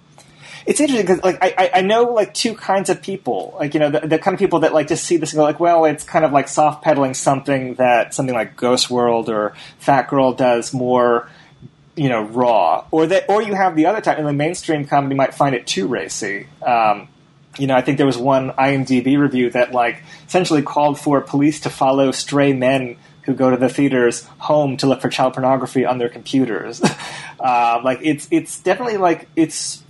it's 0.66 0.80
interesting 0.80 1.06
because 1.06 1.22
like 1.22 1.38
I, 1.42 1.70
I 1.74 1.80
know 1.80 2.04
like 2.04 2.34
two 2.34 2.54
kinds 2.54 2.90
of 2.90 3.02
people. 3.02 3.54
Like 3.58 3.74
you 3.74 3.80
know 3.80 3.90
the, 3.90 4.00
the 4.00 4.18
kind 4.18 4.34
of 4.34 4.38
people 4.38 4.60
that 4.60 4.72
like 4.72 4.88
just 4.88 5.04
see 5.04 5.16
this 5.16 5.32
and 5.32 5.38
go 5.38 5.42
like 5.42 5.60
well 5.60 5.84
it's 5.84 6.04
kind 6.04 6.24
of 6.24 6.32
like 6.32 6.48
soft 6.48 6.82
pedaling 6.82 7.14
something 7.14 7.74
that 7.74 8.14
something 8.14 8.34
like 8.34 8.56
Ghost 8.56 8.90
World 8.90 9.28
or 9.28 9.54
Fat 9.78 10.08
Girl 10.08 10.32
does 10.32 10.72
more 10.72 11.28
you 11.96 12.08
know 12.08 12.22
raw. 12.22 12.84
Or 12.90 13.06
that 13.06 13.28
or 13.28 13.42
you 13.42 13.54
have 13.54 13.76
the 13.76 13.86
other 13.86 14.00
type 14.00 14.18
and 14.18 14.26
the 14.26 14.32
mainstream 14.32 14.86
comedy 14.86 15.14
might 15.14 15.34
find 15.34 15.54
it 15.54 15.66
too 15.66 15.86
racy. 15.86 16.46
Um, 16.64 17.08
you 17.58 17.66
know 17.66 17.74
I 17.74 17.82
think 17.82 17.98
there 17.98 18.06
was 18.06 18.18
one 18.18 18.50
IMDb 18.52 19.18
review 19.18 19.50
that 19.50 19.72
like 19.72 20.02
essentially 20.26 20.62
called 20.62 20.98
for 20.98 21.20
police 21.20 21.60
to 21.60 21.70
follow 21.70 22.10
stray 22.12 22.52
men 22.52 22.96
who 23.22 23.34
go 23.34 23.50
to 23.50 23.56
the 23.56 23.68
theaters 23.68 24.24
home 24.38 24.76
to 24.76 24.86
look 24.86 25.00
for 25.00 25.08
child 25.08 25.34
pornography 25.34 25.84
on 25.84 25.98
their 25.98 26.08
computers. 26.08 26.82
Uh, 27.38 27.80
like 27.84 28.00
it's 28.02 28.28
it's 28.30 28.60
definitely 28.60 28.96
like 28.96 29.28
it's 29.36 29.81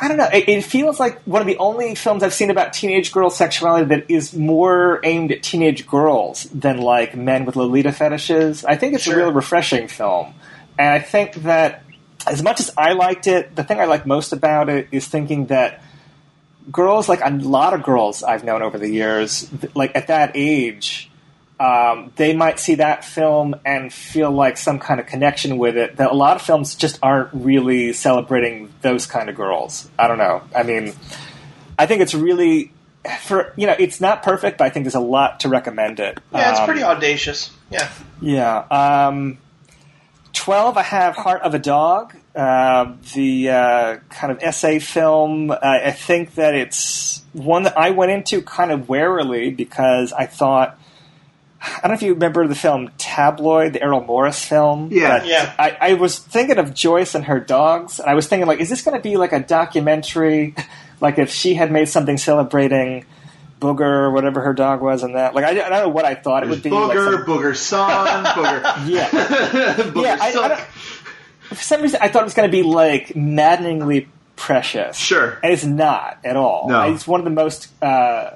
I 0.00 0.08
don't 0.08 0.16
know. 0.16 0.28
It, 0.32 0.48
it 0.48 0.64
feels 0.64 0.98
like 0.98 1.20
one 1.22 1.40
of 1.40 1.46
the 1.46 1.56
only 1.58 1.94
films 1.94 2.22
I've 2.22 2.34
seen 2.34 2.50
about 2.50 2.72
teenage 2.72 3.12
girl 3.12 3.30
sexuality 3.30 3.86
that 3.86 4.10
is 4.10 4.34
more 4.34 5.00
aimed 5.04 5.30
at 5.32 5.42
teenage 5.42 5.86
girls 5.86 6.44
than 6.44 6.78
like 6.78 7.16
men 7.16 7.44
with 7.44 7.56
Lolita 7.56 7.92
fetishes. 7.92 8.64
I 8.64 8.76
think 8.76 8.94
it's 8.94 9.04
Sure. 9.04 9.14
a 9.14 9.16
real 9.18 9.32
refreshing 9.32 9.86
film, 9.88 10.34
and 10.78 10.88
I 10.88 10.98
think 10.98 11.34
that 11.42 11.84
as 12.26 12.42
much 12.42 12.60
as 12.60 12.72
I 12.76 12.92
liked 12.92 13.26
it, 13.26 13.54
the 13.54 13.62
thing 13.64 13.80
I 13.80 13.84
like 13.84 14.04
most 14.06 14.32
about 14.32 14.68
it 14.68 14.88
is 14.90 15.06
thinking 15.06 15.46
that 15.46 15.82
girls, 16.70 17.08
like 17.08 17.20
a 17.24 17.30
lot 17.30 17.72
of 17.72 17.82
girls 17.82 18.22
I've 18.22 18.44
known 18.44 18.62
over 18.62 18.78
the 18.78 18.90
years, 18.90 19.48
like 19.74 19.94
at 19.94 20.08
that 20.08 20.32
age, 20.34 21.07
um, 21.60 22.12
they 22.16 22.34
might 22.34 22.60
see 22.60 22.76
that 22.76 23.04
film 23.04 23.56
and 23.64 23.92
feel 23.92 24.30
like 24.30 24.56
some 24.56 24.78
kind 24.78 25.00
of 25.00 25.06
connection 25.06 25.58
with 25.58 25.76
it. 25.76 25.96
That 25.96 26.10
a 26.10 26.14
lot 26.14 26.36
of 26.36 26.42
films 26.42 26.74
just 26.76 26.98
aren't 27.02 27.30
really 27.32 27.92
celebrating 27.92 28.72
those 28.82 29.06
kind 29.06 29.28
of 29.28 29.34
girls. 29.36 29.90
I 29.98 30.06
don't 30.08 30.18
know. 30.18 30.42
I 30.54 30.62
mean, 30.62 30.92
I 31.78 31.86
think 31.86 32.00
it's 32.02 32.14
really 32.14 32.72
for 33.22 33.52
you 33.56 33.66
know 33.66 33.74
it's 33.78 34.00
not 34.00 34.22
perfect, 34.22 34.58
but 34.58 34.64
I 34.66 34.70
think 34.70 34.84
there's 34.84 34.94
a 34.94 35.00
lot 35.00 35.40
to 35.40 35.48
recommend 35.48 35.98
it. 36.00 36.18
Yeah, 36.32 36.50
it's 36.50 36.60
Um, 36.60 36.66
pretty 36.66 36.82
audacious. 36.82 37.50
Yeah. 37.70 37.88
yeah. 38.20 38.58
Um, 39.08 39.38
12, 40.34 40.76
I 40.76 40.82
have 40.82 41.16
Heart 41.16 41.42
of 41.42 41.54
a 41.54 41.58
Dog, 41.58 42.14
uh, 42.36 42.92
the 43.14 43.48
uh, 43.50 43.96
kind 44.10 44.30
of 44.30 44.38
essay 44.42 44.78
film. 44.78 45.50
Uh, 45.50 45.56
I 45.62 45.90
think 45.90 46.34
that 46.36 46.54
it's 46.54 47.22
one 47.32 47.64
that 47.64 47.76
I 47.76 47.90
went 47.90 48.12
into 48.12 48.42
kind 48.42 48.70
of 48.70 48.88
warily 48.88 49.50
because 49.50 50.12
I 50.12 50.26
thought. 50.26 50.77
I 51.60 51.80
don't 51.82 51.88
know 51.90 51.94
if 51.94 52.02
you 52.02 52.14
remember 52.14 52.46
the 52.46 52.54
film 52.54 52.90
Tabloid, 52.98 53.72
the 53.72 53.82
Errol 53.82 54.00
Morris 54.04 54.44
film. 54.44 54.90
Yeah. 54.92 55.18
but 55.18 55.26
Yeah. 55.26 55.52
I, 55.58 55.76
I 55.80 55.94
was 55.94 56.18
thinking 56.18 56.58
of 56.58 56.72
Joyce 56.74 57.14
and 57.14 57.24
her 57.24 57.40
dogs, 57.40 57.98
and 57.98 58.08
I 58.08 58.14
was 58.14 58.28
thinking, 58.28 58.46
like, 58.46 58.60
is 58.60 58.68
this 58.68 58.82
going 58.82 58.96
to 58.96 59.02
be 59.02 59.16
like 59.16 59.32
a 59.32 59.40
documentary? 59.40 60.54
like, 61.00 61.18
if 61.18 61.30
she 61.30 61.54
had 61.54 61.72
made 61.72 61.88
something 61.88 62.16
celebrating 62.16 63.04
Booger 63.60 63.80
or 63.80 64.10
whatever 64.12 64.40
her 64.42 64.54
dog 64.54 64.80
was, 64.82 65.02
and 65.02 65.16
that. 65.16 65.34
Like, 65.34 65.44
I, 65.44 65.50
I 65.50 65.54
don't 65.54 65.70
know 65.70 65.88
what 65.88 66.04
I 66.04 66.14
thought 66.14 66.44
it 66.44 66.48
would 66.48 66.62
be. 66.62 66.70
like 66.70 66.96
Booger, 66.96 67.12
some- 67.14 67.24
Booger 67.26 67.56
Song, 67.56 68.06
Booger, 68.24 68.88
yeah. 68.88 69.08
Booger 69.10 70.02
Yeah, 70.04 70.16
I- 70.20 70.54
I 70.54 70.64
for 71.54 71.62
some 71.62 71.80
reason, 71.82 71.98
I 72.02 72.08
thought 72.08 72.22
it 72.22 72.26
was 72.26 72.34
going 72.34 72.48
to 72.48 72.56
be 72.56 72.62
like 72.62 73.16
maddeningly 73.16 74.06
precious. 74.36 74.96
Sure. 74.96 75.38
and 75.42 75.52
it's 75.52 75.64
not 75.64 76.18
at 76.22 76.36
all. 76.36 76.68
No. 76.68 76.92
It's 76.92 77.06
one 77.08 77.20
of 77.20 77.24
the 77.24 77.30
most. 77.30 77.68
Uh, 77.82 78.30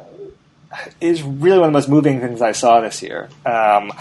is 1.00 1.22
really 1.22 1.58
one 1.58 1.68
of 1.68 1.72
the 1.72 1.76
most 1.76 1.88
moving 1.88 2.20
things 2.20 2.40
I 2.40 2.52
saw 2.52 2.80
this 2.80 3.02
year. 3.02 3.28
Um, 3.44 3.92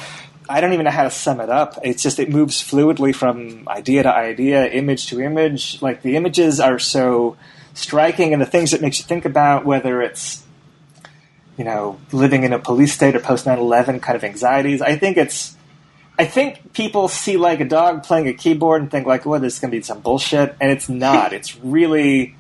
I 0.50 0.60
don't 0.60 0.74
even 0.74 0.86
know 0.86 0.92
how 0.92 1.04
to 1.04 1.12
sum 1.12 1.40
it 1.40 1.50
up. 1.50 1.80
It's 1.84 2.04
just 2.04 2.20
it 2.20 2.30
moves 2.30 2.62
fluidly 2.62 3.16
from 3.16 3.68
idea 3.70 4.04
to 4.04 4.14
idea, 4.14 4.68
image 4.68 5.08
to 5.08 5.22
image. 5.22 5.82
Like 5.82 6.02
the 6.02 6.16
images 6.16 6.60
are 6.60 6.80
so 6.80 7.38
striking, 7.74 8.34
and 8.34 8.42
the 8.42 8.46
things 8.46 8.74
it 8.74 8.82
makes 8.82 9.00
you 9.00 9.06
think 9.06 9.26
about, 9.26 9.66
whether 9.66 10.02
it's 10.02 10.44
you 11.58 11.64
know 11.64 12.00
living 12.12 12.44
in 12.44 12.54
a 12.54 12.60
police 12.60 12.94
state 12.94 13.16
or 13.16 13.20
post 13.20 13.46
9-11 13.46 14.02
kind 14.02 14.16
of 14.16 14.24
anxieties. 14.24 14.82
I 14.82 14.98
think 14.98 15.18
it's 15.18 15.56
I 16.22 16.26
think 16.26 16.74
people 16.74 17.08
see 17.08 17.38
like 17.38 17.62
a 17.62 17.66
dog 17.66 18.04
playing 18.04 18.28
a 18.28 18.34
keyboard 18.34 18.82
and 18.82 18.92
think 18.92 19.08
like, 19.08 19.26
"Oh, 19.26 19.40
this 19.40 19.56
is 19.56 19.60
going 19.60 19.72
to 19.72 19.78
be 19.78 19.82
some 19.82 20.02
bullshit," 20.02 20.56
and 20.62 20.72
it's 20.72 20.88
not. 20.88 21.34
it's 21.38 21.58
really, 21.58 22.36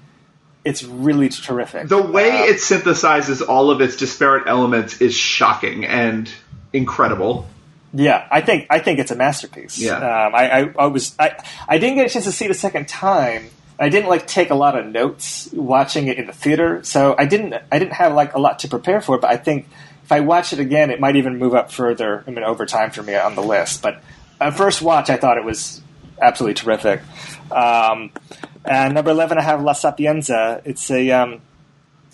it's 0.64 0.84
really 0.84 1.30
terrific. 1.30 1.88
The 1.88 2.02
way 2.02 2.30
Um, 2.32 2.50
it 2.50 2.58
synthesizes 2.58 3.48
all 3.48 3.72
of 3.72 3.82
its 3.82 3.96
disparate 3.98 4.48
elements 4.48 5.02
is 5.02 5.16
shocking 5.16 5.86
and 5.86 6.32
incredible. 6.74 7.48
yeah, 7.94 8.28
I 8.32 8.42
think 8.42 8.68
I 8.70 8.80
think 8.80 9.00
it's 9.00 9.12
a 9.12 9.16
masterpiece. 9.16 9.78
Yeah. 9.80 9.96
um, 9.98 10.36
I, 10.36 10.52
I, 10.62 10.74
I 10.80 10.86
was 10.88 11.16
I, 11.20 11.36
I 11.68 11.78
didn't 11.78 11.96
get 11.96 12.06
a 12.06 12.10
chance 12.10 12.26
to 12.26 12.32
see 12.32 12.46
it 12.46 12.52
a 12.52 12.56
second 12.56 12.88
time. 12.88 13.50
I 13.80 13.90
didn't 13.90 14.10
like 14.10 14.28
take 14.28 14.52
a 14.52 14.56
lot 14.56 14.78
of 14.78 14.86
notes 14.86 15.50
watching 15.52 16.08
it 16.08 16.18
in 16.20 16.28
the 16.28 16.34
theater, 16.34 16.84
so 16.84 17.16
I 17.18 17.26
didn't 17.26 17.56
I 17.72 17.80
didn't 17.80 17.94
have 17.94 18.14
like 18.14 18.36
a 18.36 18.40
lot 18.40 18.60
to 18.60 18.68
prepare 18.68 19.02
for. 19.02 19.18
But 19.18 19.32
I 19.32 19.38
think 19.38 19.68
if 20.04 20.12
I 20.12 20.20
watch 20.20 20.54
it 20.54 20.60
again, 20.60 20.92
it 20.92 21.00
might 21.00 21.16
even 21.16 21.40
move 21.40 21.56
up 21.56 21.72
further. 21.72 22.24
I 22.28 22.32
mean, 22.32 22.44
over 22.44 22.66
time 22.68 22.92
for 22.92 23.02
me 23.02 23.16
on 23.16 23.34
the 23.36 23.42
list. 23.42 23.82
But 23.82 24.02
at 24.40 24.56
first 24.56 24.82
watch, 24.84 25.10
I 25.10 25.18
thought 25.18 25.38
it 25.38 25.44
was 25.44 25.82
absolutely 26.22 26.54
terrific. 26.54 27.02
Um, 27.52 28.12
and 28.66 28.94
number 28.94 29.12
eleven, 29.12 29.38
I 29.38 29.42
have 29.42 29.62
La 29.62 29.74
Sapienza. 29.74 30.62
It's 30.66 30.90
a 30.92 31.10
um, 31.12 31.42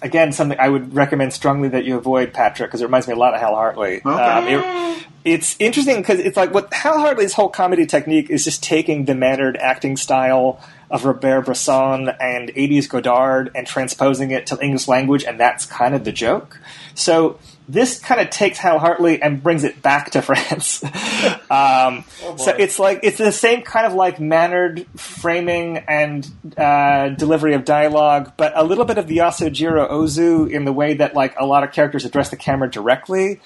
again 0.02 0.32
something 0.32 0.58
I 0.60 0.70
would 0.70 0.94
recommend 0.94 1.34
strongly 1.34 1.70
that 1.70 1.86
you 1.86 1.98
avoid, 1.98 2.34
Patrick, 2.34 2.70
because 2.70 2.82
it 2.82 2.86
reminds 2.86 3.08
me 3.08 3.14
a 3.14 3.18
lot 3.18 3.34
of 3.34 3.40
Hal 3.42 3.56
Hartley. 3.56 3.98
Okay. 3.98 4.10
Um, 4.10 4.48
it- 4.48 4.88
it's 5.26 5.58
interesting 5.60 5.98
because 5.98 6.20
it's 6.20 6.38
like 6.38 6.54
what 6.54 6.74
Hal 6.74 7.00
Hartley's 7.00 7.34
whole 7.34 7.50
comedy 7.50 7.86
technique 7.86 8.30
is 8.30 8.46
just 8.46 8.64
taking 8.64 9.04
the 9.06 9.14
mannered 9.16 9.58
acting 9.58 9.98
style 9.98 10.62
of 10.90 11.04
Robert 11.04 11.44
Bresson 11.46 12.08
and 12.22 12.48
80s 12.56 12.88
Godard 12.88 13.52
and 13.54 13.68
transposing 13.68 14.32
it 14.32 14.48
to 14.48 14.58
English 14.64 14.88
language, 14.88 15.26
and 15.26 15.38
that's 15.38 15.66
kind 15.66 15.94
of 15.94 16.06
the 16.06 16.14
joke. 16.14 16.62
So 16.96 17.40
this 17.68 18.00
kind 18.00 18.22
of 18.22 18.30
takes 18.30 18.58
Hal 18.58 18.80
Hartley 18.80 19.22
and 19.22 19.44
brings 19.44 19.64
it 19.64 19.82
back 19.82 20.12
to 20.12 20.22
France. 20.24 20.84
um, 21.52 22.04
so 22.38 22.56
it's 22.58 22.80
like 22.80 23.02
it's 23.04 23.18
the 23.18 23.32
same 23.32 23.62
kind 23.64 23.86
of 23.86 23.94
like 23.94 24.20
mannered 24.20 24.86
framing 24.96 25.78
and 25.80 26.30
uh, 26.58 27.10
delivery 27.10 27.54
of 27.54 27.66
dialogue, 27.66 28.34
but 28.38 28.54
a 28.56 28.64
little 28.64 28.86
bit 28.86 28.98
of 28.98 29.08
the 29.08 29.18
Yasujiro 29.18 29.90
Ozu 29.90 30.50
in 30.50 30.66
the 30.66 30.74
way 30.74 30.94
that 30.96 31.14
like 31.14 31.36
a 31.40 31.46
lot 31.46 31.64
of 31.64 31.72
characters 31.72 32.06
address 32.06 32.30
the 32.30 32.38
camera 32.38 32.70
directly. 32.70 33.40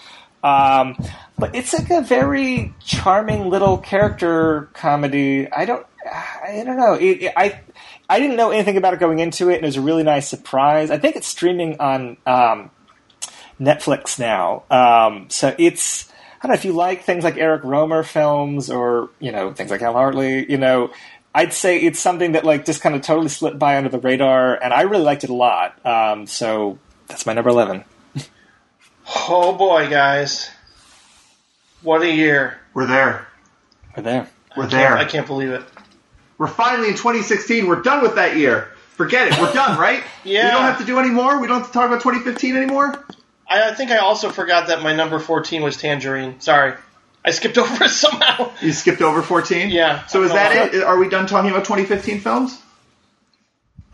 Um, 0.44 0.98
but 1.38 1.54
it's 1.56 1.72
like 1.74 1.90
a 1.92 2.02
very 2.02 2.74
charming 2.84 3.50
little 3.50 3.78
character 3.78 4.70
comedy. 4.74 5.52
I 5.52 5.66
don't, 5.66 5.86
I 6.12 6.64
don't 6.66 6.78
know. 6.78 6.94
It, 6.96 7.24
it- 7.24 7.34
I, 7.38 7.60
I 8.10 8.20
didn't 8.20 8.36
know 8.38 8.50
anything 8.52 8.76
about 8.76 8.94
it 8.96 9.00
going 9.00 9.20
into 9.20 9.50
it, 9.50 9.56
and 9.56 9.64
it 9.64 9.68
was 9.68 9.78
a 9.78 9.82
really 9.82 10.04
nice 10.04 10.28
surprise. 10.28 10.90
I 10.92 10.98
think 10.98 11.16
it's 11.16 11.28
streaming 11.28 11.80
on 11.80 12.18
um, 12.26 12.72
Netflix 13.62 14.20
now, 14.20 14.64
um, 14.70 15.30
so 15.30 15.56
it's. 15.58 16.10
I 16.44 16.48
don't 16.48 16.56
know 16.56 16.58
if 16.58 16.66
you 16.66 16.74
like 16.74 17.04
things 17.04 17.24
like 17.24 17.38
Eric 17.38 17.62
Rohmer 17.62 18.04
films 18.04 18.72
or 18.72 19.10
you 19.20 19.32
know 19.32 19.54
things 19.54 19.70
like 19.70 19.82
Hal 19.82 19.94
Hartley. 19.94 20.50
You 20.52 20.58
know, 20.58 20.92
I'd 21.36 21.54
say 21.54 21.80
it's 21.80 22.00
something 22.00 22.32
that 22.32 22.44
like 22.44 22.66
just 22.66 22.82
kind 22.82 22.96
of 22.96 23.02
totally 23.04 23.30
slipped 23.30 23.60
by 23.60 23.78
under 23.78 23.90
the 23.90 24.00
radar, 24.00 24.56
and 24.56 24.74
I 24.74 24.82
really 24.82 25.04
liked 25.04 25.24
it 25.24 25.30
a 25.30 25.36
lot. 25.36 25.86
Um, 25.86 26.26
so 26.26 26.80
that's 27.08 27.26
my 27.28 27.34
number 27.34 27.52
eleven. 27.52 27.84
Oh 29.30 29.54
boy, 29.56 29.90
guys. 29.90 30.50
What 31.84 32.02
a 32.02 32.12
year. 32.12 32.60
We're 32.74 32.88
there. 32.88 33.28
We're 33.96 34.04
there. 34.04 34.30
We're 34.56 34.68
there. 34.68 34.98
I 34.98 35.06
can't 35.06 35.28
believe 35.28 35.50
it. 35.50 35.64
We're 36.38 36.48
finally 36.48 36.90
in 36.90 36.96
2016. 36.96 37.68
We're 37.68 37.82
done 37.82 38.02
with 38.02 38.16
that 38.16 38.38
year. 38.38 38.72
Forget 38.96 39.28
it. 39.32 39.40
We're 39.40 39.54
done, 39.54 39.80
right? 39.80 40.04
Yeah. 40.24 40.46
We 40.46 40.52
don't 40.52 40.62
have 40.62 40.78
to 40.80 40.86
do 40.86 41.00
anymore. 41.00 41.42
We 41.42 41.48
don't 41.48 41.62
have 41.62 41.68
to 41.68 41.74
talk 41.74 41.88
about 41.88 42.02
2015 42.02 42.56
anymore. 42.56 43.04
I, 43.60 43.70
I 43.70 43.74
think 43.74 43.92
I 43.92 43.98
also 43.98 44.30
forgot 44.30 44.68
that 44.68 44.82
my 44.82 44.96
number 44.96 45.20
14 45.20 45.62
was 45.62 45.78
Tangerine. 45.78 46.40
Sorry. 46.40 46.74
I 47.24 47.32
skipped 47.32 47.58
over 47.60 47.84
it 47.84 47.90
somehow. 47.90 48.52
You 48.62 48.72
skipped 48.72 49.02
over 49.02 49.22
14. 49.22 49.70
Yeah. 49.70 50.06
So 50.08 50.24
is 50.24 50.32
that 50.32 50.54
don't 50.72 50.82
it? 50.82 50.84
Are 50.84 50.98
we 50.98 51.10
done 51.10 51.28
talking 51.28 51.52
about 51.52 51.66
2015 51.66 52.20
films? 52.22 52.60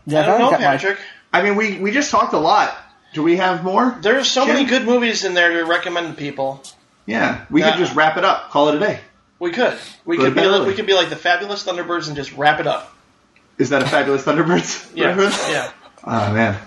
Yeah, 0.06 0.20
I 0.22 0.26
don't 0.26 0.38
know, 0.38 0.50
got 0.50 0.60
my- 0.60 0.66
Patrick. 0.66 0.98
I 1.32 1.42
mean, 1.42 1.56
we 1.56 1.78
we 1.78 1.90
just 1.90 2.10
talked 2.10 2.32
a 2.32 2.38
lot. 2.38 2.74
Do 3.12 3.22
we 3.22 3.36
have 3.36 3.62
more? 3.62 3.98
There's 4.00 4.30
so 4.30 4.46
Jim? 4.46 4.54
many 4.54 4.66
good 4.66 4.84
movies 4.86 5.24
in 5.24 5.34
there 5.34 5.50
to 5.58 5.64
recommend 5.64 6.08
to 6.08 6.14
people. 6.14 6.62
Yeah, 7.04 7.44
we 7.50 7.60
Yeah. 7.60 7.72
could 7.72 7.78
just 7.80 7.94
wrap 7.94 8.16
it 8.16 8.24
up. 8.24 8.50
Call 8.50 8.68
it 8.70 8.76
a 8.76 8.78
day. 8.78 9.00
We 9.38 9.50
could. 9.50 9.76
We 10.06 10.16
Go 10.16 10.24
could 10.24 10.34
be 10.34 10.40
bed 10.40 10.46
like, 10.48 10.66
we 10.66 10.74
could 10.74 10.86
be 10.86 10.94
like 10.94 11.10
the 11.10 11.16
fabulous 11.16 11.64
Thunderbirds 11.66 12.06
and 12.08 12.16
just 12.16 12.32
wrap 12.32 12.60
it 12.60 12.66
up. 12.66 12.94
Is 13.58 13.68
that 13.70 13.82
a 13.82 13.86
fabulous 13.86 14.24
Thunderbirds? 14.24 14.90
Yeah. 14.94 15.08
reference? 15.08 15.48
yeah. 15.50 15.70
Oh 16.04 16.32
man, 16.32 16.58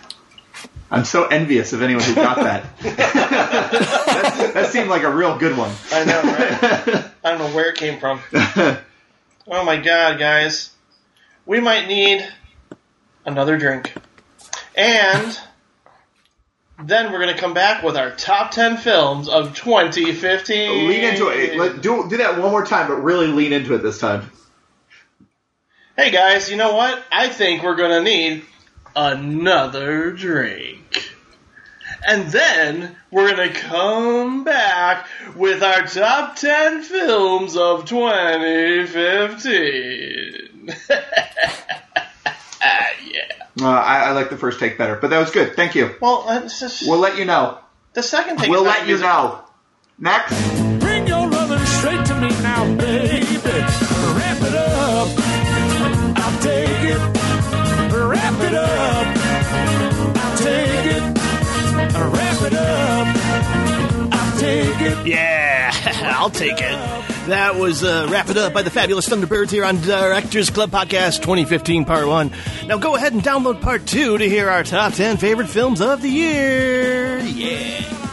I'm 0.92 1.06
so 1.06 1.26
envious 1.26 1.72
of 1.72 1.82
anyone 1.82 2.04
who 2.04 2.16
got 2.16 2.36
that. 2.36 2.78
that. 2.82 4.52
That 4.54 4.72
seemed 4.72 4.90
like 4.90 5.04
a 5.04 5.12
real 5.12 5.38
good 5.38 5.58
one. 5.58 5.74
I 5.92 6.04
know, 6.04 6.22
right? 6.22 7.12
I 7.24 7.30
don't 7.32 7.40
know 7.40 7.56
where 7.56 7.70
it 7.70 7.78
came 7.78 8.00
from. 8.00 8.20
Oh 9.48 9.64
my 9.64 9.78
god, 9.78 10.20
guys. 10.20 10.72
We 11.46 11.60
might 11.62 11.88
need 11.88 12.28
another 13.26 13.58
drink. 13.58 13.94
And 14.76 15.40
then 16.84 17.12
we're 17.12 17.20
going 17.20 17.34
to 17.34 17.40
come 17.40 17.54
back 17.54 17.84
with 17.84 17.96
our 17.96 18.12
top 18.12 18.52
10 18.52 18.78
films 18.78 19.30
of 19.30 19.56
2015. 19.56 20.88
lean 20.88 21.04
into 21.04 21.30
it. 21.30 21.58
Let, 21.58 21.82
do 21.82 22.10
do 22.10 22.18
that 22.18 22.40
one 22.40 22.52
more 22.52 22.66
time, 22.66 22.88
but 22.88 23.04
really 23.04 23.28
lean 23.28 23.54
into 23.54 23.76
it 23.76 23.80
this 23.80 24.00
time. 24.00 24.30
Hey 25.96 26.12
guys, 26.12 26.50
you 26.50 26.58
know 26.58 26.74
what? 26.76 27.04
I 27.12 27.30
think 27.30 27.64
we're 27.64 27.76
going 27.76 27.92
to 27.92 28.04
need 28.04 28.46
another 28.96 30.12
drink. 30.12 31.10
And 32.08 32.32
then 32.32 32.96
we're 33.12 33.36
going 33.36 33.54
to 33.54 33.60
come 33.60 34.44
back 34.44 35.08
with 35.36 35.62
our 35.62 35.84
top 35.86 36.36
10 36.36 36.82
films 36.84 37.56
of 37.56 37.86
2015. 37.86 40.76
yeah. 40.90 41.04
Uh, 43.62 43.68
I, 43.68 44.06
I 44.06 44.12
like 44.12 44.30
the 44.32 44.38
first 44.38 44.60
take 44.60 44.78
better, 44.80 44.96
but 44.96 45.10
that 45.12 45.20
was 45.20 45.30
good. 45.32 45.56
Thank 45.56 45.76
you. 45.76 45.94
Well, 46.02 46.26
just, 46.48 46.88
We'll 46.88 46.98
let 47.00 47.18
you 47.18 47.26
know. 47.26 47.60
the 47.94 48.02
second 48.04 48.38
thing 48.40 48.50
We'll 48.50 48.64
let 48.64 48.82
you 48.82 48.88
music- 48.88 49.06
know. 49.06 49.42
Next. 50.00 50.61
I'll 66.22 66.30
take 66.30 66.62
it. 66.62 66.78
That 67.30 67.56
was 67.56 67.84
uh, 67.84 68.08
Wrap 68.12 68.30
It 68.30 68.38
Up 68.38 68.54
by 68.54 68.62
the 68.62 68.70
Fabulous 68.70 69.10
Thunderbirds 69.10 69.50
here 69.50 69.66
on 69.66 69.82
Directors 69.82 70.52
Club 70.52 70.70
Podcast 70.70 71.22
2015 71.22 71.84
Part 71.84 72.06
1. 72.06 72.32
Now 72.68 72.78
go 72.78 72.96
ahead 72.96 73.14
and 73.14 73.24
download 73.24 73.60
Part 73.60 73.88
2 73.88 74.20
to 74.20 74.30
hear 74.30 74.48
our 74.48 74.64
top 74.64 74.94
10 74.94 75.18
favorite 75.18 75.48
films 75.48 75.82
of 75.82 76.04
the 76.04 76.10
year. 76.10 77.18
Yeah. 77.22 78.11